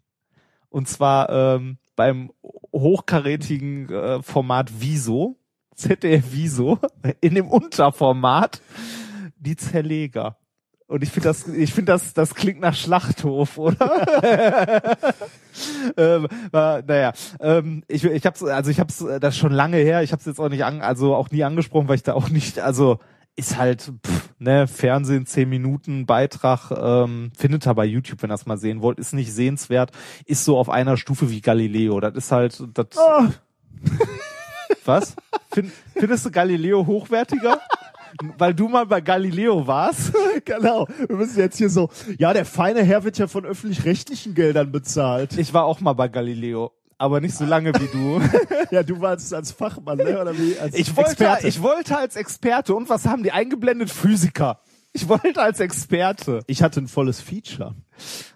und 0.70 0.88
zwar 0.88 1.28
ähm, 1.28 1.76
beim 1.94 2.30
hochkarätigen 2.74 3.90
äh, 3.90 4.22
Format 4.22 4.70
Wieso, 4.78 5.36
ZDF 5.74 6.24
Wieso, 6.30 6.78
in 7.20 7.34
dem 7.34 7.48
Unterformat 7.48 8.62
die 9.38 9.56
Zerleger. 9.56 10.36
Und 10.86 11.02
ich 11.02 11.10
finde 11.10 11.28
das, 11.28 11.46
ich 11.46 11.74
finde 11.74 11.92
das, 11.92 12.14
das 12.14 12.34
klingt 12.34 12.60
nach 12.60 12.74
Schlachthof, 12.74 13.58
oder? 13.58 13.76
ähm, 15.98 16.28
war, 16.50 16.82
naja, 16.82 17.12
ähm, 17.40 17.84
ich, 17.88 18.04
ich 18.04 18.24
hab's, 18.24 18.42
also 18.42 18.70
ich 18.70 18.80
hab's, 18.80 19.04
das 19.20 19.36
schon 19.36 19.52
lange 19.52 19.76
her. 19.76 20.02
Ich 20.02 20.12
hab's 20.12 20.24
jetzt 20.24 20.40
auch 20.40 20.48
nicht 20.48 20.64
an, 20.64 20.80
also 20.80 21.14
auch 21.14 21.30
nie 21.30 21.44
angesprochen, 21.44 21.88
weil 21.88 21.96
ich 21.96 22.04
da 22.04 22.14
auch 22.14 22.30
nicht, 22.30 22.60
also 22.60 22.98
ist 23.36 23.58
halt, 23.58 23.92
pff, 24.04 24.30
ne, 24.38 24.66
Fernsehen, 24.66 25.26
10 25.26 25.46
Minuten 25.48 26.06
Beitrag, 26.06 26.70
ähm, 26.70 27.32
findet 27.36 27.66
ihr 27.66 27.74
bei 27.74 27.84
YouTube, 27.84 28.22
wenn 28.22 28.30
ihr 28.30 28.34
das 28.34 28.46
mal 28.46 28.56
sehen 28.56 28.80
wollt, 28.80 28.98
ist 28.98 29.12
nicht 29.12 29.32
sehenswert, 29.32 29.92
ist 30.24 30.44
so 30.46 30.56
auf 30.56 30.70
einer 30.70 30.96
Stufe 30.96 31.30
wie 31.30 31.42
Galileo. 31.42 32.00
Das 32.00 32.14
ist 32.14 32.32
halt, 32.32 32.64
das, 32.72 32.86
Ah, 32.96 33.28
was? 34.86 35.14
Find, 35.52 35.70
findest 35.94 36.24
du 36.24 36.30
Galileo 36.30 36.86
hochwertiger? 36.86 37.60
Weil 38.36 38.54
du 38.54 38.68
mal 38.68 38.86
bei 38.86 39.00
Galileo 39.00 39.66
warst? 39.66 40.12
genau. 40.44 40.86
Wir 41.06 41.16
müssen 41.16 41.38
jetzt 41.38 41.56
hier 41.58 41.70
so. 41.70 41.88
Ja, 42.18 42.32
der 42.32 42.44
feine 42.44 42.82
Herr 42.82 43.04
wird 43.04 43.18
ja 43.18 43.26
von 43.28 43.44
öffentlich-rechtlichen 43.44 44.34
Geldern 44.34 44.72
bezahlt. 44.72 45.38
Ich 45.38 45.54
war 45.54 45.64
auch 45.64 45.80
mal 45.80 45.92
bei 45.92 46.08
Galileo, 46.08 46.72
aber 46.98 47.20
nicht 47.20 47.34
so 47.36 47.44
lange 47.44 47.72
wie 47.74 47.88
du. 47.92 48.20
Ja, 48.70 48.82
du 48.82 49.00
warst 49.00 49.32
als 49.32 49.50
Fachmann, 49.50 49.96
ne? 49.96 50.20
Oder 50.20 50.36
wie? 50.36 50.58
Als 50.58 50.74
Ich 50.74 50.94
wollte, 50.94 51.10
Experte. 51.12 51.48
ich 51.48 51.62
wollte 51.62 51.96
als 51.96 52.16
Experte 52.16 52.74
und 52.74 52.90
was 52.90 53.06
haben 53.06 53.22
die 53.22 53.32
eingeblendet? 53.32 53.88
Physiker. 53.88 54.60
Ich 54.92 55.08
wollte 55.08 55.40
als 55.40 55.60
Experte. 55.60 56.40
Ich 56.46 56.62
hatte 56.62 56.80
ein 56.80 56.88
volles 56.88 57.20
Feature. 57.20 57.74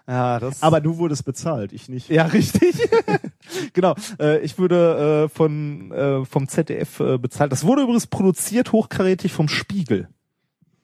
Ja, 0.07 0.39
das. 0.39 0.63
Aber 0.63 0.81
du 0.81 0.97
wurdest 0.97 1.23
bezahlt, 1.25 1.71
ich 1.71 1.87
nicht. 1.89 2.09
Ja, 2.09 2.25
richtig. 2.25 2.75
genau. 3.73 3.95
Äh, 4.19 4.39
ich 4.39 4.57
würde 4.57 5.25
äh, 5.25 5.29
von 5.29 5.91
äh, 5.91 6.25
vom 6.25 6.47
ZDF 6.47 6.99
äh, 6.99 7.17
bezahlt. 7.17 7.51
Das 7.51 7.65
wurde 7.65 7.83
übrigens 7.83 8.07
produziert 8.07 8.71
hochkarätig 8.71 9.33
vom 9.33 9.47
Spiegel. 9.47 10.07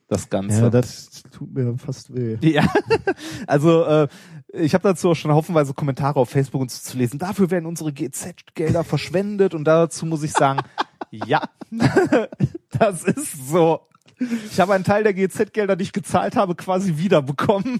Das 0.09 0.29
Ganze. 0.29 0.61
Ja, 0.61 0.69
das 0.71 1.23
tut 1.31 1.53
mir 1.53 1.77
fast 1.77 2.13
weh. 2.15 2.37
Ja, 2.41 2.67
also 3.47 3.83
äh, 3.83 4.07
ich 4.51 4.73
habe 4.73 4.81
dazu 4.81 5.11
auch 5.11 5.15
schon 5.15 5.31
haufenweise 5.31 5.75
Kommentare 5.75 6.19
auf 6.19 6.29
Facebook 6.29 6.61
und 6.61 6.71
so 6.71 6.81
zu 6.81 6.97
lesen. 6.97 7.19
Dafür 7.19 7.51
werden 7.51 7.67
unsere 7.67 7.93
GZ-Gelder 7.93 8.83
verschwendet 8.83 9.53
und 9.53 9.65
dazu 9.65 10.07
muss 10.07 10.23
ich 10.23 10.31
sagen, 10.31 10.61
ja, 11.11 11.43
das 12.71 13.03
ist 13.03 13.49
so. 13.49 13.81
Ich 14.51 14.59
habe 14.59 14.73
einen 14.73 14.83
Teil 14.83 15.03
der 15.03 15.13
GZ-Gelder, 15.13 15.75
die 15.75 15.83
ich 15.83 15.93
gezahlt 15.93 16.35
habe, 16.35 16.55
quasi 16.55 16.97
wiederbekommen. 16.97 17.79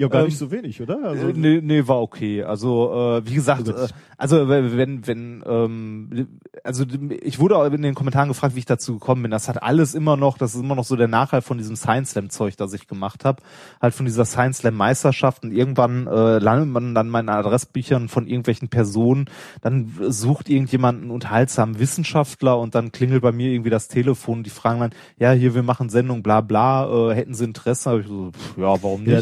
Ja, 0.00 0.08
gar 0.08 0.20
Ähm, 0.20 0.28
nicht 0.28 0.38
so 0.38 0.50
wenig, 0.50 0.80
oder? 0.80 0.98
Also, 1.04 1.28
Äh, 1.28 1.32
nee, 1.34 1.60
nee, 1.62 1.86
war 1.86 2.00
okay. 2.00 2.42
Also 2.42 3.18
äh, 3.18 3.26
wie 3.28 3.34
gesagt, 3.34 3.68
äh, 3.68 3.86
also 4.16 4.48
wenn 4.48 5.06
wenn 5.06 5.44
ähm, 5.46 6.28
also 6.64 6.86
ich 7.22 7.38
wurde 7.38 7.58
auch 7.58 7.66
in 7.66 7.82
den 7.82 7.94
Kommentaren 7.94 8.28
gefragt, 8.28 8.54
wie 8.54 8.60
ich 8.60 8.64
dazu 8.64 8.94
gekommen 8.94 9.20
bin. 9.20 9.30
Das 9.30 9.46
hat 9.50 9.62
alles 9.62 9.94
immer 9.94 10.16
noch, 10.16 10.38
das 10.38 10.54
ist 10.54 10.62
immer 10.62 10.74
noch 10.74 10.84
so 10.84 10.96
der 10.96 11.06
Nachhalt 11.06 11.44
von 11.44 11.58
diesem 11.58 11.76
Science 11.76 12.12
Slam 12.12 12.30
Zeug, 12.30 12.56
das 12.56 12.72
ich 12.72 12.88
gemacht 12.88 13.26
habe, 13.26 13.42
halt 13.82 13.92
von 13.92 14.06
dieser 14.06 14.24
Science 14.24 14.58
Slam 14.58 14.74
Meisterschaft 14.74 15.44
und 15.44 15.52
irgendwann 15.52 16.06
äh, 16.06 16.38
landet 16.38 16.70
man 16.70 16.94
dann 16.94 17.10
meine 17.10 17.32
Adressbüchern 17.32 18.08
von 18.08 18.26
irgendwelchen 18.26 18.68
Personen, 18.70 19.26
dann 19.60 19.92
sucht 20.08 20.48
irgendjemand 20.48 21.02
einen 21.02 21.10
unterhaltsamen 21.10 21.78
Wissenschaftler 21.78 22.58
und 22.58 22.74
dann 22.74 22.90
klingelt 22.90 23.20
bei 23.20 23.32
mir 23.32 23.50
irgendwie 23.52 23.68
das 23.68 23.88
Telefon, 23.88 24.44
die 24.44 24.50
fragen 24.50 24.80
dann, 24.80 24.90
ja, 25.18 25.32
hier 25.32 25.54
wir 25.54 25.62
machen 25.62 25.90
Sendung, 25.90 26.22
bla 26.22 26.40
bla, 26.40 27.10
äh, 27.10 27.14
hätten 27.14 27.34
Sie 27.34 27.44
Interesse? 27.44 27.90
Hab 27.90 28.00
ich 28.00 28.06
so, 28.06 28.30
pff, 28.30 28.56
ja, 28.56 28.82
warum 28.82 29.04
Ja, 29.04 29.20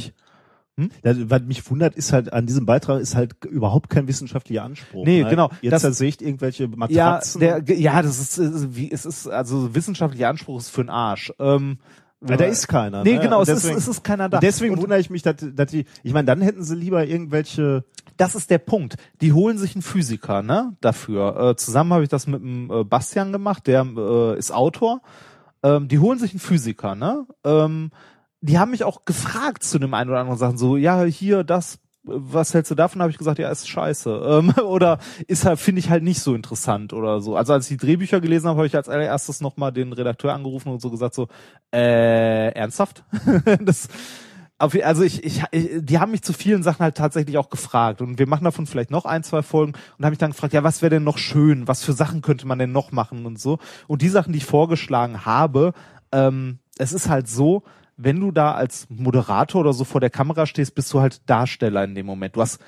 Ja, 1.03 1.13
was 1.31 1.43
mich 1.43 1.69
wundert, 1.71 1.95
ist 1.97 2.13
halt, 2.13 2.33
an 2.33 2.47
diesem 2.47 2.65
Beitrag 2.67 3.01
ist 3.01 3.15
halt 3.17 3.45
überhaupt 3.45 3.91
kein 3.91 4.07
wissenschaftlicher 4.09 4.63
Anspruch. 4.65 5.05
Nee, 5.05 5.23
ne? 5.25 5.31
genau. 5.31 5.51
Jetzt 5.61 5.73
Das- 5.73 5.83
zersägt 5.83 6.23
irgendwelche 6.23 6.65
Ja, 6.65 6.71
Matratzen. 6.77 7.41
der, 7.41 7.61
ge- 7.63 7.79
ja, 7.81 8.01
das 8.03 8.19
ist, 8.19 8.39
äh, 8.39 8.77
wie, 8.77 8.91
es 8.91 9.05
ist, 9.07 9.27
also 9.29 9.75
wissenschaftlicher 9.75 10.29
Anspruch 10.29 10.59
ist 10.61 10.71
für 10.71 10.83
den 10.85 10.91
Arsch. 10.91 11.33
Ähm, 11.39 11.79
Ja, 12.29 12.37
da 12.37 12.45
ist 12.47 12.67
keiner. 12.67 13.05
Nee, 13.05 13.15
ne? 13.15 13.21
genau, 13.21 13.43
es 13.43 13.49
ist, 13.49 13.63
deswegen- 13.63 13.79
es 13.79 13.87
ist 13.89 14.03
keiner 14.03 14.29
da. 14.29 14.41
Deswegen 14.41 14.75
Und 14.75 14.83
wundere 14.83 14.99
ich 14.99 15.09
mich, 15.11 15.23
dass, 15.23 15.37
dass 15.39 15.71
die, 15.71 15.85
ich 16.03 16.13
meine, 16.13 16.27
dann 16.27 16.41
hätten 16.41 16.65
sie 16.65 16.75
lieber 16.75 17.07
irgendwelche, 17.07 17.85
das 18.17 18.35
ist 18.35 18.51
der 18.51 18.59
Punkt. 18.59 18.97
Die 19.21 19.33
holen 19.33 19.57
sich 19.59 19.77
einen 19.77 19.83
Physiker, 19.83 20.43
ne, 20.43 20.77
dafür. 20.81 21.51
Äh, 21.51 21.57
zusammen 21.57 21.93
habe 21.93 22.03
ich 22.03 22.09
das 22.09 22.27
mit 22.27 22.41
dem 22.43 22.71
äh, 22.73 22.83
Bastian 22.83 23.31
gemacht, 23.33 23.67
der 23.69 23.87
äh, 23.97 24.37
ist 24.39 24.51
Autor. 24.53 25.01
Ähm, 25.63 25.87
die 25.89 25.99
holen 26.01 26.19
sich 26.19 26.33
einen 26.33 26.41
Physiker, 26.41 26.95
ne? 26.97 27.25
Ähm, 27.45 27.91
die 28.41 28.59
haben 28.59 28.71
mich 28.71 28.85
auch 28.85 29.05
gefragt 29.05 29.63
zu 29.63 29.79
dem 29.79 29.95
einen 29.95 30.11
oder 30.11 30.21
anderen 30.21 30.39
Sachen, 30.39 30.59
so, 30.59 30.77
ja, 30.77 31.03
hier, 31.05 31.45
das, 31.45 31.79
was 32.03 32.55
hältst 32.55 32.71
du 32.71 32.75
davon? 32.75 33.03
Habe 33.03 33.11
ich 33.11 33.19
gesagt, 33.19 33.39
ja, 33.39 33.51
ist 33.51 33.69
scheiße. 33.69 34.09
Ähm, 34.29 34.53
oder 34.65 34.99
ist 35.27 35.45
halt, 35.45 35.59
finde 35.59 35.81
ich 35.81 35.91
halt 35.91 36.03
nicht 36.03 36.21
so 36.21 36.35
interessant 36.35 36.93
oder 36.93 37.21
so. 37.21 37.37
Also 37.37 37.53
als 37.53 37.71
ich 37.71 37.77
die 37.79 37.87
Drehbücher 37.87 38.21
gelesen 38.21 38.49
habe, 38.49 38.59
habe 38.59 38.67
ich 38.67 38.77
als 38.77 38.89
allererstes 38.89 39.41
nochmal 39.41 39.73
den 39.73 39.93
Redakteur 39.93 40.33
angerufen 40.33 40.71
und 40.71 40.81
so 40.81 40.91
gesagt, 40.91 41.15
so, 41.15 41.29
äh, 41.73 42.51
ernsthaft? 42.51 43.05
das, 43.61 43.89
also 44.59 45.03
ich, 45.03 45.25
ich, 45.25 45.45
die 45.53 45.99
haben 45.99 46.11
mich 46.11 46.23
zu 46.23 46.33
vielen 46.33 46.63
Sachen 46.63 46.81
halt 46.81 46.97
tatsächlich 46.97 47.39
auch 47.39 47.49
gefragt 47.49 48.03
und 48.03 48.19
wir 48.19 48.27
machen 48.27 48.45
davon 48.45 48.67
vielleicht 48.67 48.91
noch 48.91 49.05
ein, 49.05 49.23
zwei 49.23 49.43
Folgen 49.43 49.73
und 49.97 50.05
habe 50.05 50.11
mich 50.11 50.19
dann 50.19 50.33
gefragt, 50.33 50.53
ja, 50.53 50.65
was 50.65 50.83
wäre 50.83 50.91
denn 50.91 51.05
noch 51.05 51.19
schön, 51.19 51.69
was 51.69 51.85
für 51.85 51.93
Sachen 51.93 52.23
könnte 52.23 52.47
man 52.47 52.59
denn 52.59 52.73
noch 52.73 52.93
machen 52.93 53.25
und 53.25 53.39
so. 53.41 53.59
Und 53.87 54.03
die 54.03 54.09
Sachen, 54.09 54.33
die 54.33 54.39
ich 54.39 54.45
vorgeschlagen 54.45 55.25
habe, 55.25 55.73
ähm, 56.13 56.59
es 56.77 56.93
ist 56.93 57.09
halt 57.09 57.29
so, 57.29 57.63
wenn 57.99 58.21
du 58.21 58.31
da 58.31 58.53
als 58.53 58.87
Moderator 58.89 59.61
oder 59.61 59.73
so 59.73 59.85
vor 59.85 60.01
der 60.01 60.11
Kamera 60.11 60.47
stehst, 60.47 60.75
bist 60.75 60.93
du 60.95 61.01
halt 61.01 61.29
Darsteller 61.29 61.85
in 61.85 61.95
dem 61.95 62.07
Moment. 62.07 62.37
Du 62.37 62.41
hast 62.41 62.61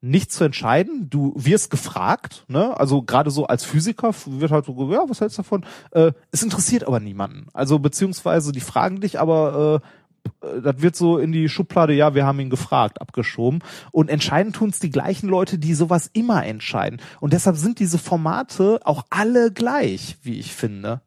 nichts 0.00 0.36
zu 0.36 0.44
entscheiden, 0.44 1.10
du 1.10 1.34
wirst 1.36 1.70
gefragt, 1.70 2.44
ne? 2.48 2.78
Also 2.78 3.02
gerade 3.02 3.30
so 3.30 3.46
als 3.46 3.64
Physiker 3.64 4.14
wird 4.26 4.50
halt 4.50 4.64
so, 4.64 4.92
ja, 4.92 5.04
was 5.08 5.20
hältst 5.20 5.38
du 5.38 5.42
davon? 5.42 5.64
Äh, 5.90 6.12
es 6.30 6.42
interessiert 6.42 6.86
aber 6.86 7.00
niemanden. 7.00 7.48
Also 7.52 7.78
beziehungsweise 7.78 8.52
die 8.52 8.60
fragen 8.60 9.00
dich, 9.00 9.20
aber 9.20 9.82
äh, 9.82 10.60
das 10.62 10.80
wird 10.82 10.94
so 10.96 11.18
in 11.18 11.32
die 11.32 11.48
Schublade, 11.48 11.94
ja, 11.94 12.14
wir 12.14 12.24
haben 12.24 12.40
ihn 12.40 12.50
gefragt, 12.50 13.00
abgeschoben. 13.00 13.60
Und 13.90 14.08
entscheiden 14.08 14.52
tun's 14.52 14.78
die 14.78 14.90
gleichen 14.90 15.28
Leute, 15.28 15.58
die 15.58 15.74
sowas 15.74 16.10
immer 16.12 16.44
entscheiden. 16.46 17.00
Und 17.20 17.32
deshalb 17.32 17.56
sind 17.56 17.78
diese 17.78 17.98
Formate 17.98 18.80
auch 18.84 19.04
alle 19.10 19.52
gleich, 19.52 20.16
wie 20.22 20.38
ich 20.38 20.54
finde. 20.54 21.00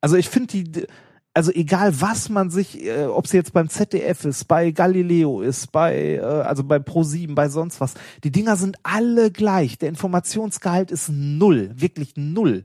Also 0.00 0.16
ich 0.16 0.28
finde 0.28 0.62
die, 0.62 0.86
also 1.36 1.52
egal 1.52 2.00
was 2.00 2.30
man 2.30 2.48
sich, 2.48 2.82
äh, 2.82 3.04
ob 3.04 3.26
es 3.26 3.32
jetzt 3.32 3.52
beim 3.52 3.68
ZDF 3.68 4.24
ist, 4.24 4.44
bei 4.48 4.70
Galileo 4.70 5.42
ist, 5.42 5.70
bei, 5.70 6.14
äh, 6.14 6.20
also 6.20 6.64
bei 6.64 6.78
Pro7, 6.78 7.34
bei 7.34 7.50
sonst 7.50 7.78
was, 7.78 7.92
die 8.24 8.30
Dinger 8.30 8.56
sind 8.56 8.78
alle 8.82 9.30
gleich. 9.30 9.76
Der 9.76 9.90
Informationsgehalt 9.90 10.90
ist 10.90 11.10
null, 11.10 11.70
wirklich 11.74 12.14
null. 12.16 12.64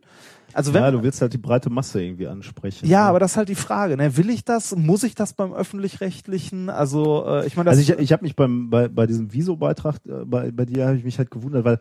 Also 0.53 0.73
wenn 0.73 0.83
ja, 0.83 0.91
du 0.91 1.03
willst 1.03 1.21
halt 1.21 1.33
die 1.33 1.37
breite 1.37 1.69
Masse 1.69 2.01
irgendwie 2.01 2.27
ansprechen. 2.27 2.87
ja, 2.87 3.03
ne? 3.03 3.09
aber 3.09 3.19
das 3.19 3.31
ist 3.31 3.37
halt 3.37 3.49
die 3.49 3.55
Frage. 3.55 3.97
Ne? 3.97 4.15
Will 4.15 4.29
ich 4.29 4.45
das? 4.45 4.75
Muss 4.75 5.03
ich 5.03 5.15
das 5.15 5.33
beim 5.33 5.53
öffentlich-rechtlichen? 5.53 6.69
Also 6.69 7.25
äh, 7.25 7.47
ich 7.47 7.57
meine, 7.57 7.69
das 7.69 7.77
Also 7.77 7.93
ich, 7.93 7.99
ich 7.99 8.13
habe 8.13 8.23
mich 8.23 8.35
beim 8.35 8.69
bei, 8.69 8.87
bei 8.87 9.05
diesem 9.05 9.33
Viso-Beitrag 9.33 9.97
äh, 10.05 10.25
bei, 10.25 10.51
bei 10.51 10.65
dir 10.65 10.87
habe 10.87 10.97
ich 10.97 11.03
mich 11.03 11.17
halt 11.17 11.31
gewundert, 11.31 11.65
weil 11.65 11.79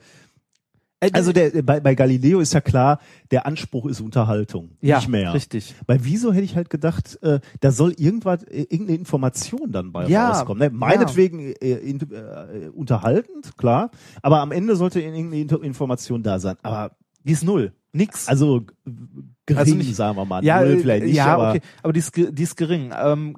also 1.12 1.32
der 1.32 1.62
bei, 1.62 1.80
bei 1.80 1.94
Galileo 1.94 2.40
ist 2.40 2.52
ja 2.52 2.60
klar, 2.60 3.00
der 3.30 3.46
Anspruch 3.46 3.86
ist 3.86 4.00
Unterhaltung, 4.00 4.72
Ja, 4.80 4.96
nicht 4.98 5.08
mehr. 5.08 5.32
richtig. 5.34 5.74
Bei 5.86 5.98
Wieso 6.04 6.32
hätte 6.32 6.44
ich 6.44 6.56
halt 6.56 6.68
gedacht, 6.70 7.18
äh, 7.22 7.40
da 7.60 7.70
soll 7.72 7.92
irgendwas 7.96 8.42
äh, 8.44 8.62
irgendeine 8.68 8.98
Information 8.98 9.72
dann 9.72 9.92
bei 9.92 10.06
Ja, 10.08 10.30
rauskommen. 10.32 10.58
Ne? 10.62 10.70
Meinetwegen 10.70 11.40
äh, 11.60 11.74
in, 11.76 12.00
äh, 12.00 12.68
unterhaltend, 12.74 13.56
klar, 13.56 13.90
aber 14.22 14.40
am 14.40 14.52
Ende 14.52 14.76
sollte 14.76 15.00
irgendeine 15.00 15.64
Information 15.66 16.22
da 16.22 16.38
sein. 16.38 16.56
Aber 16.62 16.94
die 17.24 17.32
ist 17.32 17.44
null, 17.44 17.72
nix. 17.92 18.28
Also 18.28 18.60
g- 18.62 18.66
gering, 19.46 19.58
Also 19.58 19.74
nicht- 19.74 19.94
sagen 19.96 20.16
wir 20.16 20.24
mal. 20.24 20.44
ja, 20.44 20.60
Null 20.60 20.72
äh, 20.74 20.78
vielleicht 20.78 21.06
nicht, 21.06 21.16
ja, 21.16 21.34
aber 21.34 21.50
okay, 21.50 21.60
aber 21.82 21.92
die 21.92 22.00
ist, 22.00 22.16
die 22.16 22.42
ist 22.42 22.56
gering. 22.56 22.92
Ähm, 23.02 23.36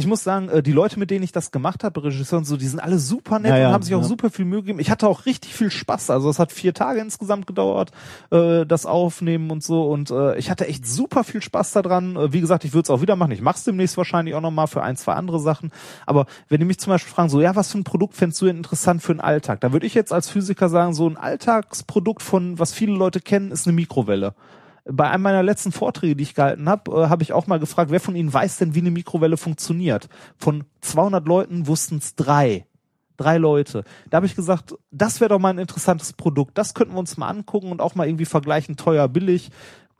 ich 0.00 0.06
muss 0.06 0.24
sagen, 0.24 0.48
äh, 0.48 0.62
die 0.62 0.72
Leute, 0.72 0.98
mit 0.98 1.10
denen 1.10 1.22
ich 1.22 1.32
das 1.32 1.50
gemacht 1.50 1.84
habe, 1.84 2.02
Regisseur 2.02 2.38
und 2.38 2.44
so, 2.44 2.56
die 2.56 2.66
sind 2.66 2.80
alle 2.80 2.98
super 2.98 3.38
nett 3.38 3.50
Ja, 3.50 3.58
ja, 3.58 3.68
und 3.68 3.74
haben 3.74 3.82
sich 3.82 3.94
auch 3.94 4.02
ja. 4.02 4.08
super 4.08 4.30
viel 4.30 4.44
Mühe 4.44 4.62
gegeben. 4.62 4.80
Ich 4.80 4.90
hatte 4.90 5.06
auch 5.06 5.26
richtig 5.26 5.54
viel 5.54 5.70
Spaß. 5.70 6.10
Also 6.10 6.30
es 6.30 6.38
hat 6.38 6.52
vier 6.52 6.74
Tage 6.74 7.00
insgesamt 7.00 7.46
gedauert, 7.46 7.92
äh, 8.30 8.64
das 8.64 8.86
Aufnehmen 8.86 9.50
und 9.50 9.62
so. 9.62 9.88
Und 9.88 10.10
äh, 10.10 10.36
ich 10.38 10.50
hatte 10.50 10.66
echt 10.66 10.86
super 10.86 11.22
viel 11.22 11.42
Spaß 11.42 11.72
daran. 11.72 12.16
Äh, 12.16 12.32
wie 12.32 12.40
gesagt, 12.40 12.64
ich 12.64 12.72
würde 12.72 12.84
es 12.84 12.90
auch 12.90 13.02
wieder 13.02 13.14
machen. 13.14 13.32
Ich 13.32 13.42
mache 13.42 13.56
es 13.56 13.64
demnächst 13.64 13.96
wahrscheinlich 13.96 14.34
auch 14.34 14.40
nochmal 14.40 14.66
für 14.66 14.82
ein, 14.82 14.96
zwei 14.96 15.12
andere 15.12 15.38
Sachen. 15.38 15.70
Aber 16.06 16.26
wenn 16.48 16.60
die 16.60 16.66
mich 16.66 16.78
zum 16.78 16.92
Beispiel 16.92 17.12
fragen, 17.12 17.28
so, 17.28 17.40
ja, 17.40 17.54
was 17.54 17.70
für 17.70 17.78
ein 17.78 17.84
Produkt 17.84 18.14
fändest 18.14 18.40
du 18.40 18.46
denn 18.46 18.56
interessant 18.56 19.02
für 19.02 19.14
den 19.14 19.20
Alltag? 19.20 19.60
Da 19.60 19.72
würde 19.72 19.86
ich 19.86 19.94
jetzt 19.94 20.12
als 20.12 20.28
Physiker 20.28 20.68
sagen, 20.68 20.94
so 20.94 21.06
ein 21.06 21.16
Alltagsprodukt 21.18 22.22
von, 22.22 22.58
was 22.58 22.72
viele 22.72 22.94
Leute 22.94 23.20
kennen, 23.20 23.50
ist 23.50 23.66
eine 23.66 23.74
Mikrowelle 23.74 24.34
bei 24.92 25.10
einem 25.10 25.22
meiner 25.22 25.42
letzten 25.42 25.72
Vorträge, 25.72 26.16
die 26.16 26.22
ich 26.22 26.34
gehalten 26.34 26.68
habe, 26.68 26.90
äh, 26.92 27.08
habe 27.08 27.22
ich 27.22 27.32
auch 27.32 27.46
mal 27.46 27.58
gefragt, 27.58 27.90
wer 27.90 28.00
von 28.00 28.16
Ihnen 28.16 28.32
weiß 28.32 28.58
denn, 28.58 28.74
wie 28.74 28.80
eine 28.80 28.90
Mikrowelle 28.90 29.36
funktioniert? 29.36 30.08
Von 30.36 30.64
200 30.80 31.26
Leuten 31.26 31.66
wussten 31.66 31.98
es 31.98 32.14
drei. 32.14 32.66
Drei 33.16 33.36
Leute. 33.36 33.84
Da 34.08 34.16
habe 34.16 34.26
ich 34.26 34.34
gesagt, 34.34 34.74
das 34.90 35.20
wäre 35.20 35.28
doch 35.28 35.38
mal 35.38 35.50
ein 35.50 35.58
interessantes 35.58 36.14
Produkt. 36.14 36.56
Das 36.56 36.72
könnten 36.72 36.94
wir 36.94 37.00
uns 37.00 37.18
mal 37.18 37.28
angucken 37.28 37.70
und 37.70 37.82
auch 37.82 37.94
mal 37.94 38.08
irgendwie 38.08 38.24
vergleichen, 38.24 38.76
teuer, 38.76 39.08
billig. 39.08 39.50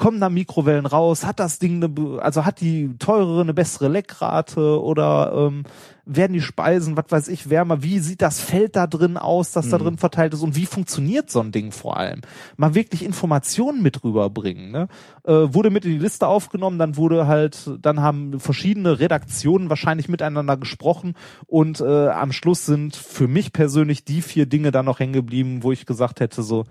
Kommen 0.01 0.19
da 0.19 0.31
Mikrowellen 0.31 0.87
raus? 0.87 1.27
Hat 1.27 1.39
das 1.41 1.59
Ding 1.59 1.85
eine, 1.85 2.23
also 2.23 2.47
hat 2.47 2.63
die 2.63 2.97
teurere 2.99 3.43
eine 3.43 3.53
bessere 3.53 3.89
Leckrate 3.89 4.81
oder 4.83 5.31
ähm, 5.37 5.65
werden 6.07 6.33
die 6.33 6.41
Speisen, 6.41 6.97
was 6.97 7.05
weiß 7.11 7.29
ich, 7.29 7.51
wärmer? 7.51 7.83
Wie 7.83 7.99
sieht 7.99 8.23
das 8.23 8.41
Feld 8.41 8.77
da 8.77 8.87
drin 8.87 9.19
aus, 9.19 9.53
das 9.53 9.69
da 9.69 9.77
Mhm. 9.77 9.83
drin 9.83 9.99
verteilt 9.99 10.33
ist 10.33 10.41
und 10.41 10.57
wie 10.57 10.65
funktioniert 10.65 11.31
so 11.31 11.41
ein 11.41 11.53
Ding 11.53 11.71
vor 11.71 11.99
allem? 11.99 12.23
Mal 12.57 12.75
wirklich 12.75 13.05
Informationen 13.05 13.83
mit 13.83 14.03
rüberbringen. 14.03 14.71
Ne? 14.71 14.89
Äh, 15.25 15.53
wurde 15.53 15.69
mit 15.69 15.85
in 15.85 15.93
die 15.93 15.99
Liste 15.99 16.27
aufgenommen, 16.27 16.79
dann 16.79 16.97
wurde 16.97 17.27
halt, 17.27 17.71
dann 17.83 18.01
haben 18.01 18.41
verschiedene 18.41 19.01
Redaktionen 19.01 19.69
wahrscheinlich 19.69 20.09
miteinander 20.09 20.57
gesprochen 20.57 21.13
und 21.47 21.83
äh, 21.83 22.09
am 22.09 22.33
Schluss 22.33 22.65
sind 22.65 22.97
für 22.97 23.29
mich 23.29 23.53
persönlich 23.53 24.07
die 24.07 24.23
vier 24.23 24.47
Dinge 24.47 24.71
dann 24.71 24.87
noch 24.87 24.99
hängen 24.99 25.13
geblieben, 25.13 25.63
wo 25.63 25.73
ich 25.73 25.85
gesagt 25.85 26.21
hätte 26.21 26.43
so, 26.43 26.65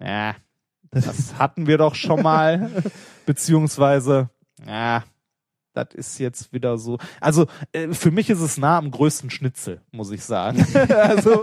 ja, 0.00 0.34
das 0.92 1.38
hatten 1.38 1.66
wir 1.66 1.78
doch 1.78 1.94
schon 1.94 2.22
mal, 2.22 2.70
beziehungsweise, 3.26 4.28
ja, 4.66 5.02
das 5.74 5.94
ist 5.94 6.18
jetzt 6.18 6.52
wieder 6.52 6.76
so. 6.76 6.98
Also 7.20 7.46
äh, 7.72 7.88
für 7.92 8.10
mich 8.10 8.28
ist 8.28 8.40
es 8.40 8.58
nah 8.58 8.76
am 8.76 8.90
größten 8.90 9.30
Schnitzel, 9.30 9.80
muss 9.90 10.10
ich 10.10 10.22
sagen. 10.22 10.66
also, 10.90 11.42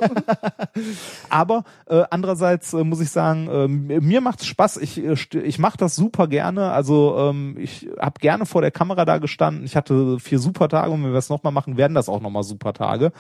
aber 1.30 1.64
äh, 1.88 2.04
andererseits 2.12 2.74
äh, 2.74 2.84
muss 2.84 3.02
ich 3.02 3.10
sagen, 3.10 3.48
äh, 3.48 3.68
mir 3.68 4.22
macht's 4.22 4.46
Spaß. 4.46 4.78
Ich 4.78 5.04
äh, 5.04 5.16
ich 5.40 5.58
mache 5.58 5.78
das 5.78 5.96
super 5.96 6.28
gerne. 6.28 6.72
Also 6.72 7.18
ähm, 7.18 7.58
ich 7.58 7.90
habe 8.00 8.20
gerne 8.20 8.46
vor 8.46 8.62
der 8.62 8.72
Kamera 8.72 9.04
da 9.06 9.18
gestanden. 9.18 9.66
Ich 9.66 9.76
hatte 9.76 10.20
vier 10.20 10.38
super 10.38 10.70
Tage 10.70 10.92
und 10.92 11.04
wenn 11.04 11.12
wir 11.12 11.18
es 11.18 11.30
nochmal 11.30 11.54
machen, 11.54 11.78
werden 11.78 11.96
das 11.96 12.08
auch 12.08 12.22
nochmal 12.22 12.44
super 12.44 12.74
Tage. 12.74 13.12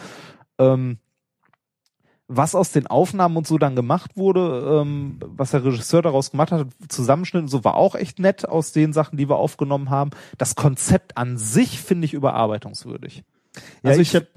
Ähm, 0.59 0.99
was 2.31 2.53
aus 2.53 2.71
den 2.71 2.85
Aufnahmen 2.87 3.35
und 3.37 3.47
so 3.47 3.57
dann 3.57 3.75
gemacht 3.75 4.15
wurde, 4.15 4.81
ähm, 4.81 5.17
was 5.25 5.49
der 5.51 5.65
Regisseur 5.65 6.03
daraus 6.03 6.29
gemacht 6.31 6.51
hat, 6.51 6.67
Zusammenschnitt 6.87 7.41
und 7.43 7.47
so 7.49 7.63
war 7.63 7.73
auch 7.75 7.95
echt 7.95 8.19
nett 8.19 8.47
aus 8.47 8.71
den 8.71 8.93
Sachen, 8.93 9.17
die 9.17 9.27
wir 9.27 9.37
aufgenommen 9.37 9.89
haben. 9.89 10.11
Das 10.37 10.55
Konzept 10.55 11.17
an 11.17 11.37
sich 11.39 11.79
finde 11.81 12.05
ich 12.05 12.13
überarbeitungswürdig. 12.13 13.23
Ja, 13.83 13.89
Also 13.89 14.01
ich 14.01 14.09
ich, 14.09 14.15
hab- 14.15 14.27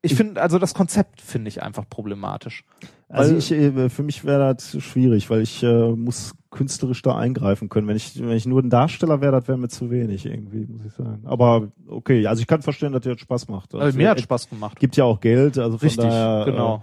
ich 0.00 0.14
finde, 0.14 0.40
also 0.42 0.58
das 0.58 0.74
Konzept 0.74 1.20
finde 1.20 1.48
ich 1.48 1.62
einfach 1.62 1.84
problematisch. 1.88 2.64
Also 3.08 3.32
Weil- 3.32 3.38
ich, 3.38 3.52
äh, 3.52 3.90
für 3.90 4.02
mich 4.02 4.24
wäre 4.24 4.54
das 4.54 4.82
schwierig, 4.82 5.28
weil 5.28 5.42
ich 5.42 5.62
äh, 5.62 5.90
muss 5.92 6.32
künstlerisch 6.50 7.02
da 7.02 7.16
eingreifen 7.16 7.68
können. 7.68 7.86
Wenn 7.86 7.96
ich, 7.96 8.18
wenn 8.20 8.30
ich 8.36 8.46
nur 8.46 8.62
ein 8.62 8.70
Darsteller 8.70 9.20
wäre, 9.20 9.32
das 9.32 9.46
wäre 9.48 9.58
mir 9.58 9.68
zu 9.68 9.90
wenig 9.90 10.24
irgendwie, 10.26 10.66
muss 10.66 10.84
ich 10.86 10.92
sagen. 10.94 11.22
Aber 11.26 11.68
okay, 11.86 12.26
also 12.26 12.40
ich 12.40 12.46
kann 12.46 12.62
verstehen, 12.62 12.92
dass 12.92 13.02
dir 13.02 13.12
das 13.12 13.20
Spaß 13.20 13.48
macht. 13.48 13.74
Also 13.74 13.96
mir 13.96 14.08
hat 14.10 14.20
Spaß 14.20 14.48
gemacht. 14.48 14.80
Gibt 14.80 14.96
ja 14.96 15.04
auch 15.04 15.20
Geld, 15.20 15.58
also 15.58 15.76
von 15.78 15.86
Richtig, 15.86 16.04
daher. 16.06 16.44
genau. 16.46 16.76
Äh, 16.76 16.80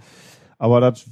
aber 0.60 0.80
das, 0.80 1.06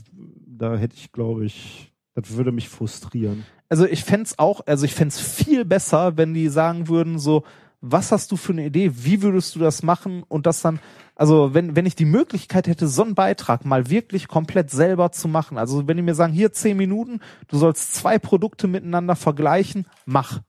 da 0.46 0.76
hätte 0.76 0.94
ich, 0.96 1.10
glaube 1.10 1.46
ich, 1.46 1.90
das 2.14 2.36
würde 2.36 2.52
mich 2.52 2.68
frustrieren. 2.68 3.44
also 3.70 3.86
ich 3.86 4.04
fänd's 4.04 4.38
auch, 4.38 4.60
also 4.66 4.84
ich 4.84 4.94
fänd's 4.94 5.18
viel 5.18 5.64
besser, 5.64 6.16
wenn 6.16 6.34
die 6.34 6.48
sagen 6.48 6.88
würden, 6.88 7.18
so, 7.18 7.44
was 7.80 8.12
hast 8.12 8.30
du 8.30 8.36
für 8.36 8.52
eine 8.52 8.66
Idee, 8.66 8.90
wie 8.94 9.22
würdest 9.22 9.54
du 9.54 9.60
das 9.60 9.82
machen 9.82 10.22
und 10.28 10.46
das 10.46 10.60
dann, 10.60 10.80
also 11.14 11.54
wenn, 11.54 11.76
wenn 11.76 11.86
ich 11.86 11.94
die 11.94 12.04
Möglichkeit 12.04 12.66
hätte, 12.66 12.88
so 12.88 13.02
einen 13.02 13.14
Beitrag 13.14 13.64
mal 13.64 13.88
wirklich 13.88 14.28
komplett 14.28 14.70
selber 14.70 15.12
zu 15.12 15.28
machen, 15.28 15.56
also 15.56 15.88
wenn 15.88 15.96
die 15.96 16.02
mir 16.02 16.14
sagen, 16.14 16.32
hier 16.32 16.52
zehn 16.52 16.76
Minuten, 16.76 17.20
du 17.46 17.56
sollst 17.56 17.94
zwei 17.94 18.18
Produkte 18.18 18.68
miteinander 18.68 19.16
vergleichen, 19.16 19.86
mach. 20.04 20.42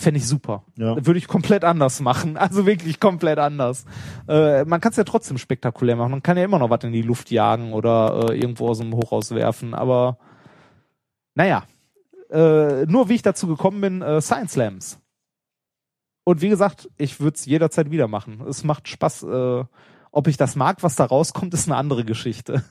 Fände 0.00 0.16
ich 0.16 0.26
super. 0.26 0.64
Ja. 0.78 0.96
Würde 1.04 1.18
ich 1.18 1.28
komplett 1.28 1.62
anders 1.62 2.00
machen. 2.00 2.36
Also 2.40 2.64
wirklich 2.64 3.00
komplett 3.00 3.38
anders. 3.38 3.84
Äh, 4.26 4.64
man 4.64 4.80
kann 4.80 4.92
es 4.92 4.96
ja 4.96 5.04
trotzdem 5.04 5.36
spektakulär 5.36 5.94
machen. 5.94 6.10
Man 6.10 6.22
kann 6.22 6.38
ja 6.38 6.44
immer 6.44 6.58
noch 6.58 6.70
was 6.70 6.82
in 6.84 6.92
die 6.92 7.02
Luft 7.02 7.30
jagen 7.30 7.74
oder 7.74 8.30
äh, 8.30 8.40
irgendwo 8.40 8.68
aus 8.68 8.78
dem 8.78 8.94
Hochhaus 8.94 9.34
werfen. 9.34 9.74
Aber 9.74 10.16
naja, 11.34 11.64
äh, 12.30 12.86
nur 12.86 13.10
wie 13.10 13.14
ich 13.14 13.22
dazu 13.22 13.46
gekommen 13.46 13.82
bin, 13.82 14.00
äh, 14.00 14.22
Science 14.22 14.52
Slams. 14.52 14.98
Und 16.24 16.40
wie 16.40 16.48
gesagt, 16.48 16.88
ich 16.96 17.20
würde 17.20 17.34
es 17.34 17.44
jederzeit 17.44 17.90
wieder 17.90 18.08
machen. 18.08 18.42
Es 18.48 18.64
macht 18.64 18.88
Spaß. 18.88 19.24
Äh, 19.24 19.64
ob 20.12 20.26
ich 20.26 20.38
das 20.38 20.56
mag, 20.56 20.82
was 20.82 20.96
da 20.96 21.04
rauskommt, 21.04 21.52
ist 21.52 21.68
eine 21.68 21.76
andere 21.76 22.04
Geschichte. 22.04 22.64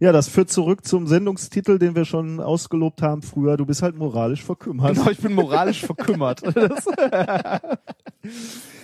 Ja, 0.00 0.12
das 0.12 0.28
führt 0.28 0.50
zurück 0.50 0.86
zum 0.86 1.06
Sendungstitel, 1.06 1.78
den 1.78 1.94
wir 1.94 2.06
schon 2.06 2.40
ausgelobt 2.40 3.02
haben 3.02 3.20
früher. 3.20 3.58
Du 3.58 3.66
bist 3.66 3.82
halt 3.82 3.96
moralisch 3.96 4.42
verkümmert. 4.42 4.94
Genau, 4.94 5.10
ich 5.10 5.18
bin 5.18 5.34
moralisch 5.34 5.84
verkümmert. 5.84 6.42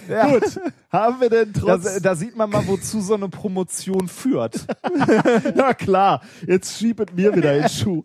Ja. 0.08 0.28
Gut, 0.28 0.60
haben 0.88 1.20
wir 1.20 1.28
denn 1.28 1.52
trotz... 1.52 1.82
Da, 1.82 1.98
da 1.98 2.14
sieht 2.14 2.36
man 2.36 2.48
mal, 2.48 2.64
wozu 2.68 3.00
so 3.00 3.14
eine 3.14 3.28
Promotion 3.28 4.06
führt. 4.06 4.64
ja 5.56 5.74
klar, 5.74 6.22
jetzt 6.46 6.78
schiebet 6.78 7.16
mir 7.16 7.34
wieder 7.34 7.54
in 7.56 7.62
den 7.62 7.68
Schuh. 7.68 8.04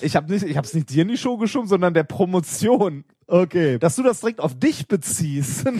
Ich 0.00 0.16
habe 0.16 0.32
nicht, 0.32 0.44
ich 0.44 0.56
habe 0.56 0.66
es 0.66 0.74
nicht 0.74 0.90
dir 0.90 1.02
in 1.02 1.08
die 1.08 1.16
Show 1.16 1.36
geschoben, 1.36 1.68
sondern 1.68 1.94
der 1.94 2.02
Promotion. 2.02 3.04
Okay. 3.28 3.78
Dass 3.78 3.94
du 3.94 4.02
das 4.02 4.18
direkt 4.20 4.40
auf 4.40 4.58
dich 4.58 4.88
beziehst. 4.88 5.64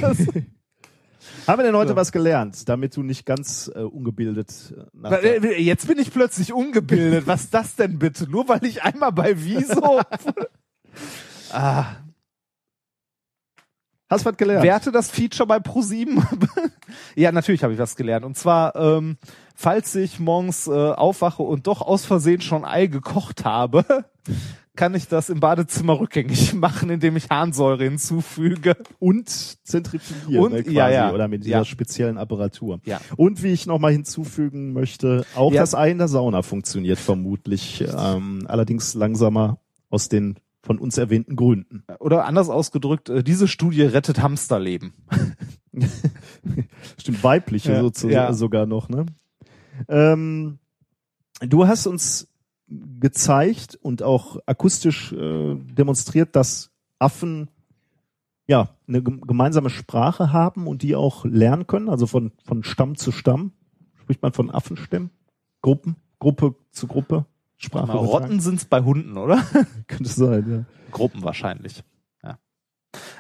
Haben 1.46 1.58
wir 1.58 1.64
denn 1.64 1.76
heute 1.76 1.90
So. 1.90 1.96
was 1.96 2.12
gelernt, 2.12 2.68
damit 2.68 2.96
du 2.96 3.02
nicht 3.02 3.24
ganz 3.24 3.70
äh, 3.74 3.80
ungebildet 3.80 4.74
äh, 5.04 5.36
Äh, 5.38 5.62
Jetzt 5.62 5.86
bin 5.86 5.98
ich 5.98 6.12
plötzlich 6.12 6.52
ungebildet. 6.52 7.26
Was 7.26 7.44
ist 7.44 7.54
das 7.54 7.76
denn 7.76 7.98
bitte? 7.98 8.28
Nur 8.28 8.48
weil 8.48 8.64
ich 8.64 8.82
einmal 8.82 9.12
bei 9.12 9.34
Wieso. 9.36 10.00
ah, 11.52 11.86
Hast 14.08 14.24
was 14.24 14.36
gelernt? 14.36 14.62
Wer 14.62 14.74
hatte 14.74 14.92
das 14.92 15.10
Feature 15.10 15.48
bei 15.48 15.56
Pro7? 15.56 16.22
ja, 17.16 17.32
natürlich 17.32 17.64
habe 17.64 17.72
ich 17.72 17.78
was 17.78 17.96
gelernt. 17.96 18.24
Und 18.24 18.36
zwar, 18.36 18.76
ähm, 18.76 19.16
falls 19.56 19.96
ich 19.96 20.20
morgens 20.20 20.68
äh, 20.68 20.70
aufwache 20.70 21.42
und 21.42 21.66
doch 21.66 21.80
aus 21.80 22.04
Versehen 22.04 22.40
schon 22.40 22.64
Ei 22.64 22.86
gekocht 22.86 23.44
habe, 23.44 23.84
kann 24.76 24.94
ich 24.94 25.08
das 25.08 25.28
im 25.30 25.40
Badezimmer 25.40 25.98
rückgängig 25.98 26.54
machen, 26.54 26.90
indem 26.90 27.16
ich 27.16 27.28
Harnsäure 27.30 27.82
hinzufüge. 27.84 28.76
und 28.98 29.28
zentrifugieren 29.28 30.44
Und- 30.44 30.52
ne, 30.52 30.62
quasi, 30.62 30.74
ja, 30.76 30.90
ja. 30.90 31.12
oder 31.12 31.26
mit 31.28 31.44
dieser 31.44 31.58
Ja. 31.58 31.64
speziellen 31.64 32.18
Apparatur. 32.18 32.80
Ja. 32.84 33.00
Und 33.16 33.42
wie 33.42 33.48
ich 33.52 33.66
nochmal 33.66 33.92
hinzufügen 33.92 34.72
möchte, 34.72 35.24
auch 35.34 35.52
Ja. 35.52 35.62
das 35.62 35.74
Ei 35.74 35.90
in 35.90 35.98
der 35.98 36.08
Sauna 36.08 36.42
funktioniert 36.42 36.98
vermutlich, 36.98 37.82
ähm, 37.96 38.44
allerdings 38.46 38.94
langsamer 38.94 39.58
aus 39.90 40.08
den 40.08 40.36
von 40.62 40.78
uns 40.78 40.98
erwähnten 40.98 41.36
Gründen. 41.36 41.84
Oder 42.00 42.24
anders 42.26 42.48
ausgedrückt, 42.48 43.08
äh, 43.08 43.22
diese 43.22 43.46
Studie 43.46 43.82
rettet 43.82 44.20
Hamsterleben. 44.20 44.94
Stimmt, 46.98 47.22
weibliche 47.22 47.72
Ja, 47.72 47.80
sozu- 47.82 48.08
ja. 48.08 48.32
sogar 48.32 48.66
noch, 48.66 48.88
ne? 48.88 49.06
Ähm, 49.88 50.58
du 51.40 51.66
hast 51.66 51.86
uns 51.86 52.28
gezeigt 52.68 53.78
und 53.80 54.02
auch 54.02 54.38
akustisch 54.46 55.12
äh, 55.12 55.54
demonstriert, 55.54 56.34
dass 56.34 56.70
Affen 56.98 57.48
ja 58.46 58.70
eine 58.88 59.02
gem- 59.02 59.20
gemeinsame 59.20 59.70
Sprache 59.70 60.32
haben 60.32 60.66
und 60.66 60.82
die 60.82 60.96
auch 60.96 61.24
lernen 61.24 61.66
können, 61.66 61.88
also 61.88 62.06
von, 62.06 62.32
von 62.44 62.64
Stamm 62.64 62.96
zu 62.96 63.12
Stamm. 63.12 63.52
Spricht 63.94 64.22
man 64.22 64.32
von 64.32 64.50
Affenstämmen? 64.50 65.10
Gruppen? 65.62 65.96
Gruppe 66.18 66.54
zu 66.70 66.86
Gruppe? 66.86 67.26
Sprache? 67.56 67.86
Mal? 67.86 67.96
Rotten 67.96 68.40
sind's 68.40 68.64
bei 68.64 68.82
Hunden, 68.82 69.16
oder? 69.16 69.42
Könnte 69.86 70.10
sein, 70.10 70.50
ja. 70.50 70.64
Gruppen 70.90 71.22
wahrscheinlich. 71.22 71.82
Ja, 72.22 72.38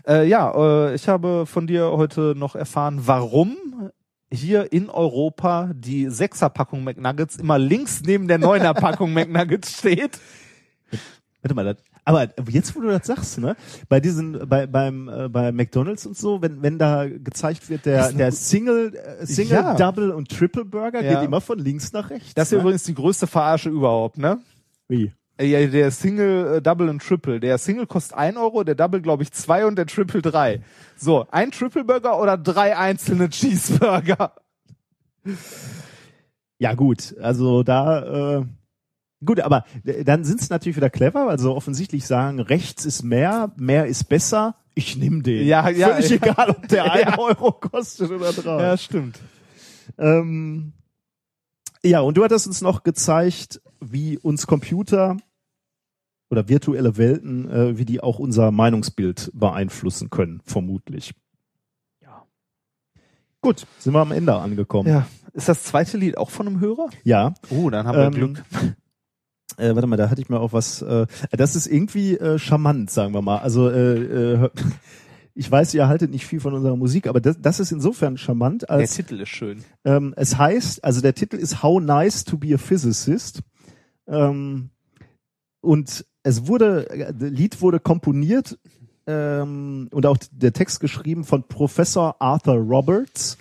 äh, 0.06 0.28
ja 0.28 0.88
äh, 0.88 0.94
ich 0.94 1.08
habe 1.08 1.46
von 1.46 1.66
dir 1.66 1.92
heute 1.92 2.34
noch 2.36 2.54
erfahren, 2.54 3.00
warum 3.06 3.56
hier 4.32 4.72
in 4.72 4.90
Europa 4.90 5.70
die 5.74 6.08
Sechserpackung 6.08 6.84
McNuggets 6.84 7.36
immer 7.36 7.58
links 7.58 8.02
neben 8.04 8.28
der 8.28 8.38
Neuner-Packung 8.38 9.12
McNuggets 9.14 9.78
steht. 9.78 10.18
Warte 11.42 11.54
mal, 11.54 11.64
das, 11.64 11.76
aber 12.04 12.28
jetzt, 12.50 12.74
wo 12.74 12.80
du 12.80 12.88
das 12.88 13.06
sagst, 13.06 13.38
ne, 13.38 13.56
bei 13.88 14.00
diesen, 14.00 14.48
bei 14.48 14.66
beim 14.66 15.08
äh, 15.08 15.28
bei 15.28 15.52
McDonald's 15.52 16.06
und 16.06 16.16
so, 16.16 16.40
wenn 16.42 16.62
wenn 16.62 16.78
da 16.78 17.08
gezeigt 17.08 17.68
wird, 17.68 17.84
der 17.86 18.12
der 18.12 18.32
Single, 18.32 18.94
äh, 18.94 19.26
Single, 19.26 19.56
Ja. 19.56 19.74
Double 19.74 20.10
und 20.10 20.28
Triple 20.28 20.64
Burger 20.64 21.02
Ja. 21.02 21.14
geht 21.14 21.26
immer 21.26 21.40
von 21.40 21.58
links 21.58 21.92
nach 21.92 22.10
rechts. 22.10 22.34
Das 22.34 22.48
ist 22.48 22.52
ne? 22.52 22.60
übrigens 22.60 22.84
die 22.84 22.94
größte 22.94 23.26
Verarsche 23.26 23.70
überhaupt, 23.70 24.18
ne? 24.18 24.38
Wie? 24.88 25.12
Äh, 25.38 25.46
Ja, 25.46 25.66
der 25.66 25.90
Single, 25.90 26.56
äh, 26.56 26.62
Double 26.62 26.88
und 26.88 27.02
Triple. 27.02 27.40
Der 27.40 27.58
Single 27.58 27.86
kostet 27.86 28.16
ein 28.16 28.36
Euro, 28.36 28.64
der 28.64 28.74
Double 28.74 29.00
glaube 29.00 29.22
ich 29.22 29.32
zwei 29.32 29.66
und 29.66 29.76
der 29.76 29.86
Triple 29.86 30.22
drei. 30.22 30.62
So, 30.96 31.26
ein 31.30 31.50
Triple 31.50 31.84
Burger 31.84 32.20
oder 32.20 32.36
drei 32.38 32.76
einzelne 32.76 33.28
Cheeseburger? 33.28 34.32
Ja 36.58 36.74
gut, 36.74 37.14
also 37.20 37.62
da 37.62 38.38
äh, 38.38 38.44
gut, 39.24 39.40
aber 39.40 39.64
äh, 39.84 40.04
dann 40.04 40.24
sind 40.24 40.40
es 40.40 40.48
natürlich 40.50 40.76
wieder 40.76 40.88
clever, 40.90 41.26
weil 41.26 41.38
sie 41.38 41.50
offensichtlich 41.50 42.06
sagen, 42.06 42.40
rechts 42.40 42.84
ist 42.86 43.02
mehr, 43.02 43.52
mehr 43.56 43.86
ist 43.86 44.04
besser. 44.08 44.56
Ich 44.74 44.96
nehme 44.96 45.22
den. 45.22 45.46
Ja, 45.46 45.68
ja, 45.70 45.88
Völlig 45.94 46.10
ja. 46.10 46.16
egal, 46.16 46.50
ob 46.50 46.68
der 46.68 46.84
ein 46.92 47.00
Ja. 47.08 47.18
Euro 47.18 47.52
kostet 47.52 48.10
oder 48.10 48.32
drei. 48.32 48.62
Ja, 48.62 48.76
stimmt. 48.76 49.18
Ähm, 49.98 50.72
ja, 51.82 52.00
und 52.00 52.16
du 52.16 52.24
hattest 52.24 52.46
uns 52.46 52.60
noch 52.62 52.82
gezeigt, 52.82 53.60
wie 53.80 54.18
uns 54.18 54.46
Computer 54.46 55.16
oder 56.30 56.48
virtuelle 56.48 56.96
Welten, 56.96 57.48
äh, 57.50 57.78
wie 57.78 57.84
die 57.84 58.00
auch 58.02 58.18
unser 58.18 58.50
Meinungsbild 58.50 59.30
beeinflussen 59.34 60.10
können, 60.10 60.40
vermutlich. 60.44 61.14
Ja. 62.02 62.26
Gut, 63.40 63.66
sind 63.78 63.92
wir 63.92 64.00
am 64.00 64.12
Ende 64.12 64.34
angekommen. 64.34 64.88
Ja. 64.88 65.06
Ist 65.32 65.48
das 65.48 65.64
zweite 65.64 65.98
Lied 65.98 66.16
auch 66.16 66.30
von 66.30 66.46
einem 66.46 66.60
Hörer? 66.60 66.88
Ja. 67.04 67.34
Oh, 67.50 67.68
dann 67.70 67.86
haben 67.86 67.96
wir 67.98 68.04
Ähm, 68.06 68.12
Glück. 68.12 68.44
Äh, 69.58 69.74
warte 69.74 69.86
mal, 69.86 69.96
da 69.96 70.10
hatte 70.10 70.20
ich 70.20 70.28
mir 70.28 70.38
auch 70.38 70.52
was. 70.52 70.82
Äh, 70.82 71.06
das 71.30 71.56
ist 71.56 71.66
irgendwie 71.66 72.18
äh, 72.18 72.38
charmant, 72.38 72.90
sagen 72.90 73.14
wir 73.14 73.22
mal. 73.22 73.38
Also 73.38 73.70
äh, 73.70 74.34
äh, 74.44 74.50
ich 75.34 75.50
weiß, 75.50 75.72
ihr 75.72 75.88
haltet 75.88 76.10
nicht 76.10 76.26
viel 76.26 76.40
von 76.40 76.52
unserer 76.52 76.76
Musik, 76.76 77.06
aber 77.06 77.22
das, 77.22 77.40
das 77.40 77.58
ist 77.58 77.72
insofern 77.72 78.18
charmant, 78.18 78.62
Der 78.62 78.70
als 78.72 78.96
Titel 78.96 79.18
ist 79.18 79.30
schön. 79.30 79.64
ähm, 79.84 80.12
es 80.16 80.36
heißt, 80.36 80.84
also 80.84 81.00
der 81.00 81.14
Titel 81.14 81.36
ist 81.36 81.62
How 81.62 81.80
Nice 81.80 82.24
to 82.24 82.36
be 82.36 82.54
a 82.54 82.58
Physicist. 82.58 83.40
Ähm, 84.06 84.68
und 85.62 86.04
es 86.26 86.48
wurde, 86.48 86.90
äh, 86.90 87.14
das 87.16 87.30
Lied 87.30 87.60
wurde 87.60 87.78
komponiert 87.78 88.58
ähm, 89.06 89.88
und 89.92 90.06
auch 90.06 90.18
der 90.32 90.52
Text 90.52 90.80
geschrieben 90.80 91.24
von 91.24 91.44
Professor 91.44 92.16
Arthur 92.18 92.56
Roberts 92.56 93.38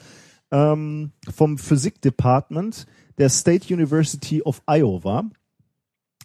ähm, 0.52 1.12
vom 1.34 1.58
Physikdepartment 1.58 2.86
der 3.18 3.30
State 3.30 3.74
University 3.74 4.44
of 4.44 4.62
Iowa. 4.68 5.24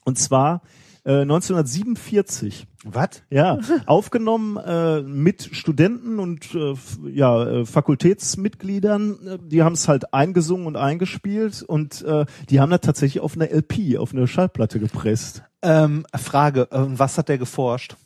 Und 0.05 0.19
zwar 0.19 0.61
äh, 1.05 1.23
1947. 1.23 2.67
Was? 2.85 3.23
Ja, 3.31 3.59
aufgenommen 3.87 4.59
äh, 4.59 5.01
mit 5.01 5.49
Studenten 5.53 6.19
und 6.19 6.55
äh, 6.55 6.75
ja, 7.09 7.43
äh, 7.43 7.65
Fakultätsmitgliedern. 7.65 9.41
Die 9.47 9.63
haben 9.63 9.75
es 9.75 9.89
halt 9.89 10.13
eingesungen 10.13 10.67
und 10.67 10.77
eingespielt 10.77 11.63
und 11.63 12.03
äh, 12.03 12.27
die 12.51 12.61
haben 12.61 12.71
das 12.71 12.83
tatsächlich 12.83 13.23
auf 13.23 13.35
eine 13.35 13.51
LP, 13.51 13.97
auf 13.97 14.13
eine 14.13 14.27
Schallplatte 14.27 14.79
gepresst. 14.79 15.43
Ähm, 15.63 16.07
Frage, 16.17 16.69
ähm, 16.73 16.99
was 16.99 17.19
hat 17.19 17.29
der 17.29 17.39
geforscht? 17.39 17.97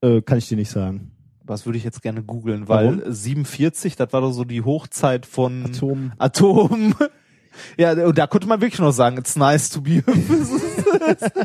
Äh, 0.00 0.22
kann 0.22 0.38
ich 0.38 0.48
dir 0.48 0.56
nicht 0.56 0.70
sagen. 0.70 1.10
Was 1.42 1.66
würde 1.66 1.76
ich 1.76 1.84
jetzt 1.84 2.00
gerne 2.02 2.22
googeln, 2.22 2.68
weil 2.68 3.00
Warum? 3.00 3.12
47, 3.12 3.96
das 3.96 4.12
war 4.12 4.20
doch 4.22 4.32
so 4.32 4.44
die 4.44 4.62
Hochzeit 4.62 5.26
von 5.26 5.64
Atom. 5.66 6.12
Atom. 6.18 6.94
Ja, 7.78 7.92
und 7.92 8.18
da 8.18 8.26
konnte 8.26 8.48
man 8.48 8.60
wirklich 8.60 8.80
noch 8.80 8.90
sagen, 8.90 9.16
it's 9.16 9.36
nice 9.36 9.70
to 9.70 9.80
be. 9.80 10.02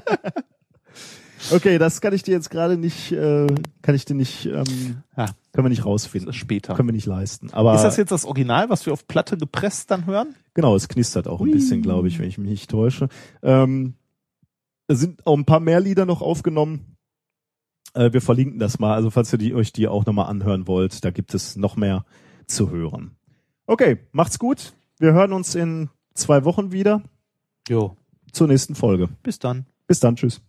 Okay, 1.52 1.78
das 1.78 2.02
kann 2.02 2.14
ich 2.14 2.24
dir 2.24 2.32
jetzt 2.34 2.50
gerade 2.50 2.78
nicht, 2.78 3.12
äh, 3.12 3.48
kann 3.82 3.96
ich 3.96 4.06
dir 4.06 4.14
nicht, 4.14 4.46
ähm, 4.46 5.04
Ja. 5.16 5.28
können 5.54 5.66
wir 5.66 5.70
nicht 5.70 5.86
rausfinden. 5.86 6.34
Später. 6.34 6.76
Können 6.76 6.90
wir 6.90 6.94
nicht 6.94 7.06
leisten. 7.06 7.52
Aber 7.54 7.76
ist 7.76 7.84
das 7.84 7.96
jetzt 7.98 8.12
das 8.12 8.26
Original, 8.26 8.70
was 8.70 8.86
wir 8.86 8.94
auf 8.94 9.08
Platte 9.08 9.38
gepresst 9.38 9.90
dann 9.90 10.06
hören? 10.06 10.36
Genau, 10.54 10.76
es 10.76 10.90
knistert 10.90 11.28
auch 11.28 11.40
ein 11.42 11.52
bisschen, 11.52 11.82
glaube 11.82 12.08
ich, 12.10 12.20
wenn 12.20 12.28
ich 12.28 12.38
mich 12.38 12.50
nicht 12.50 12.70
täusche. 12.70 13.08
Ähm, 13.42 13.94
sind 14.96 15.26
auch 15.26 15.38
ein 15.38 15.46
paar 15.46 15.60
mehr 15.60 15.80
Lieder 15.80 16.06
noch 16.06 16.22
aufgenommen. 16.22 16.98
Äh, 17.94 18.14
wir 18.14 18.22
verlinken 18.22 18.60
das 18.60 18.80
mal, 18.80 18.94
also 18.94 19.10
falls 19.10 19.32
ihr 19.34 19.40
die, 19.40 19.54
euch 19.54 19.72
die 19.72 19.88
auch 19.88 20.06
nochmal 20.06 20.28
anhören 20.28 20.68
wollt, 20.68 21.04
da 21.04 21.12
gibt 21.12 21.34
es 21.34 21.56
noch 21.56 21.76
mehr 21.76 22.06
zu 22.48 22.70
hören. 22.70 23.16
Okay, 23.66 24.00
macht's 24.12 24.40
gut. 24.40 24.74
Wir 25.00 25.14
hören 25.14 25.34
uns 25.34 25.56
in 25.56 25.90
zwei 26.14 26.44
Wochen 26.44 26.72
wieder 26.72 27.04
Jo. 27.68 27.96
zur 28.32 28.48
nächsten 28.48 28.76
Folge. 28.76 29.10
Bis 29.24 29.40
dann. 29.40 29.66
Bis 29.88 30.00
dann, 30.00 30.16
tschüss. 30.16 30.42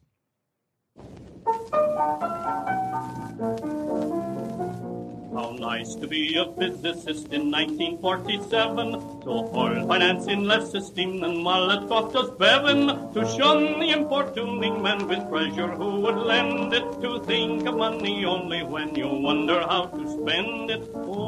Nice 5.81 5.95
to 5.95 6.07
be 6.07 6.37
a 6.37 6.45
physicist 6.57 7.33
in 7.33 7.51
1947. 7.51 8.93
To 9.25 9.33
hold 9.53 9.89
finance 9.89 10.27
in 10.27 10.45
less 10.47 10.75
esteem 10.75 11.21
than 11.21 11.43
while 11.43 11.71
it 11.71 11.89
cost 11.89 12.15
us 12.17 12.29
Bevan. 12.39 12.89
To 13.15 13.27
shun 13.37 13.81
the 13.81 13.91
importuning 13.91 14.83
man 14.83 15.09
with 15.09 15.27
treasure 15.31 15.69
who 15.69 16.01
would 16.03 16.19
lend 16.33 16.75
it. 16.75 17.01
To 17.01 17.21
think 17.25 17.67
of 17.67 17.77
money 17.77 18.27
only 18.27 18.63
when 18.63 18.95
you 18.95 19.09
wonder 19.09 19.61
how 19.61 19.87
to 19.87 20.09
spend 20.17 20.71
it. 20.71 20.83
Oh, 20.95 21.25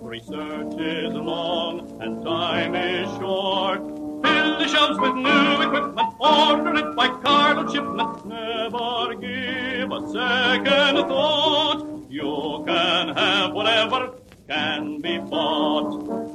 research 0.00 0.74
is 0.80 1.14
long 1.14 2.02
and 2.02 2.24
time 2.24 2.74
is 2.74 3.08
short. 3.18 3.99
Fill 4.22 4.58
the 4.58 4.68
shelves 4.68 4.98
with 5.00 5.14
new 5.14 5.62
equipment, 5.62 6.08
order 6.20 6.74
it 6.76 6.96
by 6.96 7.08
carload 7.22 7.72
shipment. 7.72 8.26
Never 8.26 9.14
give 9.14 9.90
a 9.90 10.00
second 10.12 11.08
thought. 11.08 11.86
You 12.10 12.64
can 12.66 13.14
have 13.14 13.52
whatever 13.52 14.14
can 14.48 15.00
be 15.00 15.18
bought. 15.18 16.29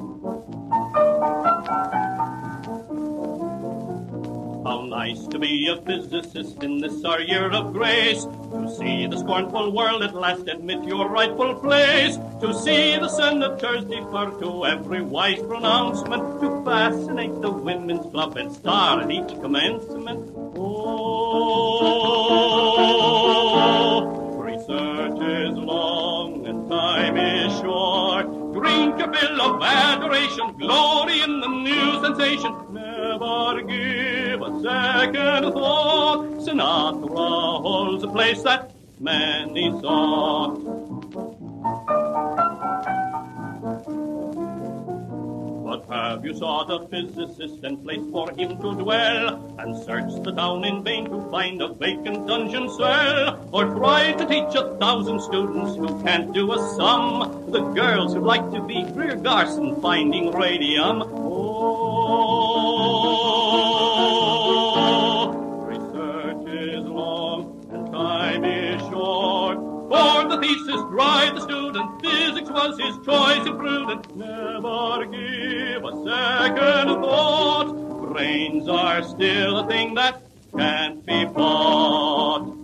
How 4.65 4.81
nice 4.81 5.27
to 5.27 5.37
be 5.37 5.67
a 5.67 5.77
physicist 5.79 6.63
in 6.63 6.79
this 6.79 7.05
our 7.05 7.21
year 7.21 7.51
of 7.51 7.71
grace. 7.71 8.23
To 8.23 8.67
see 8.75 9.05
the 9.05 9.15
scornful 9.15 9.71
world 9.71 10.01
at 10.01 10.15
last 10.15 10.47
admit 10.47 10.83
your 10.85 11.07
rightful 11.07 11.53
place. 11.53 12.17
To 12.41 12.51
see 12.51 12.97
the 12.97 13.07
senators 13.07 13.85
defer 13.85 14.31
to 14.39 14.65
every 14.65 15.03
wise 15.03 15.39
pronouncement. 15.43 16.41
To 16.41 16.63
fascinate 16.65 17.39
the 17.41 17.51
women's 17.51 18.07
club 18.09 18.37
and 18.37 18.51
star 18.51 19.01
at 19.01 19.11
each 19.11 19.39
commencement. 19.39 20.31
Oh, 20.57 20.81
research 24.39 25.19
is 25.21 25.55
long 25.59 26.47
and 26.47 26.67
time 26.67 27.17
is 27.17 27.53
short. 27.59 28.44
Drink 28.65 28.99
a 28.99 29.07
bill 29.07 29.41
of 29.41 29.61
adoration, 29.61 30.57
glory 30.57 31.21
in 31.21 31.39
the 31.39 31.47
new 31.47 32.01
sensation. 32.03 32.51
Never 32.71 33.61
give 33.61 34.41
a 34.41 34.59
second 34.63 35.53
thought. 35.53 36.25
Sinatra 36.39 37.61
holds 37.61 38.03
a 38.03 38.07
place 38.07 38.41
that 38.41 38.71
many 38.99 39.69
sought. 39.81 40.57
But 45.75 45.93
have 45.93 46.23
you 46.23 46.33
sought 46.33 46.71
a 46.71 46.87
physicist 46.87 47.65
and 47.65 47.83
place 47.83 47.99
for 48.09 48.31
him 48.31 48.55
to 48.61 48.75
dwell? 48.75 49.55
And 49.59 49.75
searched 49.83 50.23
the 50.23 50.31
town 50.31 50.63
in 50.63 50.85
vain 50.85 51.09
to 51.09 51.29
find 51.29 51.61
a 51.61 51.67
vacant 51.67 52.27
dungeon 52.27 52.69
cell? 52.69 53.45
Or 53.51 53.65
tried 53.65 54.17
to 54.19 54.25
teach 54.25 54.55
a 54.55 54.77
thousand 54.77 55.19
students 55.21 55.75
who 55.75 56.01
can't 56.01 56.31
do 56.33 56.53
a 56.53 56.59
sum? 56.77 57.51
The 57.51 57.59
girls 57.73 58.13
who'd 58.13 58.23
like 58.23 58.49
to 58.53 58.61
be 58.61 58.83
Greer 58.93 59.17
Garson 59.17 59.75
finding 59.81 60.31
radium? 60.31 61.01
Oh, 61.01 61.65
research 65.67 66.47
is 66.47 66.85
long 66.85 67.67
and 67.69 67.91
time 67.91 68.45
is 68.45 68.81
short. 68.83 69.44
For 69.89 70.27
the 70.27 70.37
thesis 70.41 70.81
dry 70.89 71.31
the 71.33 71.41
student, 71.41 72.01
physics 72.01 72.49
was 72.49 72.79
his 72.79 72.95
choice 73.05 73.45
imprudent. 73.45 74.15
Never 74.15 75.05
give 75.05 75.83
a 75.85 75.93
second 76.03 77.01
thought. 77.01 78.11
Brains 78.11 78.67
are 78.67 79.03
still 79.03 79.59
a 79.59 79.67
thing 79.67 79.93
that 79.93 80.23
can't 80.57 81.05
be 81.05 81.25
bought. 81.25 82.55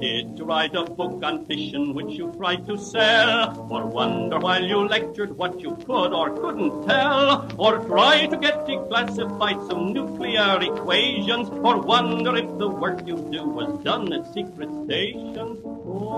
Did 0.00 0.38
you 0.38 0.44
write 0.44 0.76
a 0.76 0.84
book 0.84 1.24
on 1.24 1.44
fission 1.46 1.92
which 1.92 2.12
you 2.12 2.32
tried 2.36 2.64
to 2.68 2.78
sell? 2.78 3.66
Or 3.68 3.84
wonder 3.84 4.38
while 4.38 4.62
you 4.62 4.86
lectured 4.86 5.36
what 5.36 5.60
you 5.60 5.74
could 5.74 6.12
or 6.12 6.30
couldn't 6.36 6.86
tell? 6.86 7.50
Or 7.58 7.80
try 7.80 8.26
to 8.26 8.36
get 8.36 8.64
declassified 8.64 9.66
some 9.68 9.92
nuclear 9.92 10.60
equations? 10.62 11.48
Or 11.48 11.80
wonder 11.80 12.36
if 12.36 12.46
the 12.58 12.68
work 12.68 13.04
you 13.08 13.16
do 13.32 13.42
was 13.48 13.82
done 13.82 14.12
at 14.12 14.32
secret 14.32 14.70
stations? 14.84 15.58
Oh, 15.64 16.14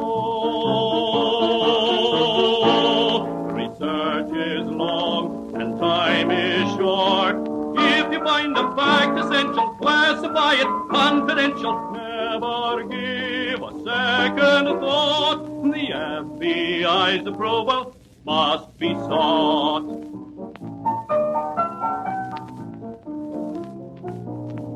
research 3.51 4.31
is 4.37 4.67
long 4.67 5.55
and 5.59 5.79
time 5.79 6.31
is 6.31 6.69
short. 6.77 7.37
If 7.79 8.13
you 8.13 8.23
find 8.23 8.55
a 8.59 8.77
fact 8.77 9.19
essential, 9.19 9.71
classify 9.81 10.57
it 10.57 10.69
confidential. 10.91 12.10
Never 12.31 12.85
give 12.85 13.61
a 13.61 13.73
second 13.83 14.79
thought. 14.79 15.43
The 15.65 15.87
FBI's 15.91 17.27
approval 17.27 17.97
must 18.25 18.79
be 18.79 18.95
sought. 18.95 19.83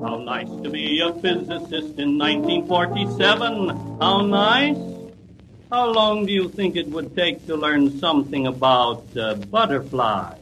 How 0.02 0.16
nice 0.16 0.48
to 0.64 0.68
be 0.68 0.98
a 0.98 1.12
physicist 1.20 1.96
in 2.00 2.18
1947. 2.18 3.68
How 4.00 4.22
nice. 4.22 4.76
How 5.70 5.92
long 5.92 6.26
do 6.26 6.32
you 6.32 6.48
think 6.48 6.74
it 6.74 6.88
would 6.88 7.14
take 7.14 7.46
to 7.46 7.54
learn 7.54 8.00
something 8.00 8.48
about 8.48 9.04
uh, 9.16 9.36
butterflies? 9.36 10.40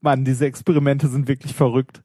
Mann, 0.00 0.24
diese 0.24 0.46
Experimente 0.46 1.08
sind 1.08 1.28
wirklich 1.28 1.54
verrückt. 1.54 2.02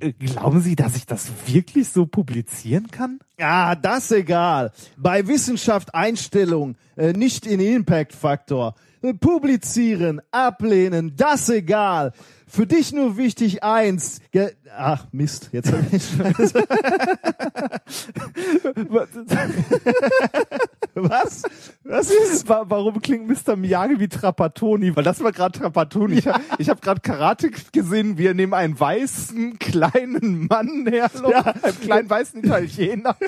Äh, 0.00 0.12
Glauben 0.12 0.60
Sie, 0.60 0.76
dass 0.76 0.96
ich 0.96 1.06
das 1.06 1.30
wirklich 1.46 1.88
so 1.88 2.04
publizieren 2.06 2.90
kann? 2.90 3.18
Ah, 3.40 3.74
das 3.74 4.12
egal. 4.12 4.70
Bei 4.96 5.26
Wissenschaft 5.26 5.94
Einstellung, 5.94 6.76
äh, 6.96 7.12
nicht 7.12 7.46
in 7.46 7.60
Impact-Faktor. 7.60 8.74
Äh, 9.02 9.14
Publizieren, 9.14 10.20
ablehnen, 10.30 11.14
das 11.16 11.48
egal. 11.48 12.12
Für 12.46 12.66
dich 12.66 12.92
nur 12.92 13.16
wichtig 13.16 13.64
eins. 13.64 14.20
Ge 14.30 14.52
Ach, 14.76 15.06
Mist, 15.12 15.48
jetzt 15.52 15.72
hab 15.72 15.92
ich 15.92 16.02
Was? 21.08 21.42
Was 21.84 22.10
ist? 22.10 22.48
Wa- 22.48 22.64
Warum 22.68 23.00
klingt 23.00 23.26
Mr. 23.26 23.56
Miyagi 23.56 23.98
wie 23.98 24.08
Trapattoni? 24.08 24.94
Weil 24.94 25.04
das 25.04 25.22
war 25.22 25.32
gerade 25.32 25.58
Trapattoni. 25.58 26.16
Ich, 26.18 26.26
hab- 26.28 26.40
ich 26.58 26.68
habe 26.68 26.80
gerade 26.80 27.00
Karate 27.00 27.50
gesehen, 27.72 28.18
wie 28.18 28.26
er 28.26 28.34
neben 28.34 28.52
einem 28.54 28.78
weißen 28.78 29.58
kleinen 29.58 30.46
Mann 30.48 30.86
herläuft, 30.86 31.32
Ja. 31.32 31.40
einem 31.62 31.80
kleinen 31.80 32.10
weißen 32.10 32.44
Italiener. 32.44 33.16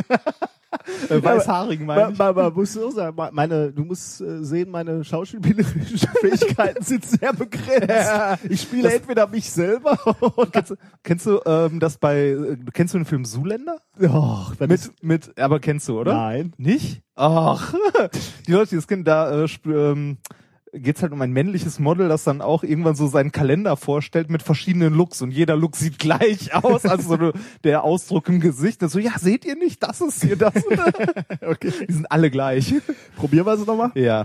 äh, 1.09 1.23
weißhaarigen 1.23 1.87
meine 1.87 2.13
ich. 2.13 2.21
Aber, 2.21 2.43
aber 2.47 2.51
musst 2.57 2.77
du 2.77 2.87
auch 2.87 2.91
sagen, 2.91 3.17
meine, 3.33 3.73
du 3.73 3.85
musst 3.85 4.21
äh, 4.21 4.43
sehen, 4.45 4.71
meine 4.71 5.05
schauspielerischen 5.05 6.09
Fähigkeiten 6.21 6.83
sind 6.85 7.05
sehr 7.05 7.33
begrenzt. 7.33 8.43
Ich 8.49 8.63
spiele 8.63 8.85
Das- 8.85 8.95
entweder 8.95 9.27
mich 9.27 9.51
selber 9.51 9.99
oder 10.37 10.51
Kennst, 10.51 10.71
du- 10.71 10.77
kennst 11.03 11.27
du 11.27 11.41
ähm, 11.47 11.81
das 11.81 11.99
bei, 11.99 12.29
äh, 12.31 12.57
kennst 12.73 12.95
du 12.95 12.99
den 12.99 13.05
Film 13.07 13.25
Zuländer? 13.25 13.77
Och, 14.01 14.53
Mit, 14.61 14.71
ist- 14.73 14.93
mit, 15.03 15.39
aber 15.39 15.61
kennst 15.61 15.89
du, 15.89 15.99
oder? 16.01 16.15
Nein. 16.15 16.53
Nicht? 16.59 17.03
Ach, 17.17 17.73
die 18.47 18.53
Leute, 18.53 18.71
die 18.71 18.77
das 18.77 18.89
kennen, 18.89 19.05
da 19.05 19.45
äh, 19.45 19.47
ähm, 19.67 20.19
geht's 20.75 21.03
halt 21.03 21.13
um 21.13 21.21
ein 21.23 21.31
männliches 21.33 21.79
Model, 21.79 22.09
das 22.09 22.25
dann 22.25 22.41
auch 22.41 22.63
irgendwann 22.65 22.95
so 22.95 23.07
seinen 23.07 23.33
Kalender 23.33 23.77
vorstellt 23.77 24.31
mit 24.31 24.43
verschiedenen 24.43 24.93
Looks 24.95 25.23
und 25.23 25.31
jeder 25.31 25.57
Look 25.57 25.77
sieht 25.77 25.99
gleich 25.99 26.55
aus, 26.63 26.85
also 26.85 27.09
so 27.09 27.15
eine- 27.15 27.33
der 27.63 27.85
Ausdruck 27.85 28.29
im 28.29 28.41
Gesicht. 28.41 28.81
So, 28.89 28.99
ja, 28.99 29.13
seht 29.19 29.45
ihr 29.45 29.57
nicht, 29.57 29.83
das 29.83 30.01
ist 30.01 30.23
hier 30.23 30.37
das. 30.37 30.55
okay. 31.47 31.73
Die 31.89 31.93
sind 31.93 32.11
alle 32.11 32.31
gleich. 32.31 32.75
Probieren 33.17 33.47
wir 33.47 33.53
es 33.55 33.67
nochmal? 33.67 33.91
Ja. 33.95 34.25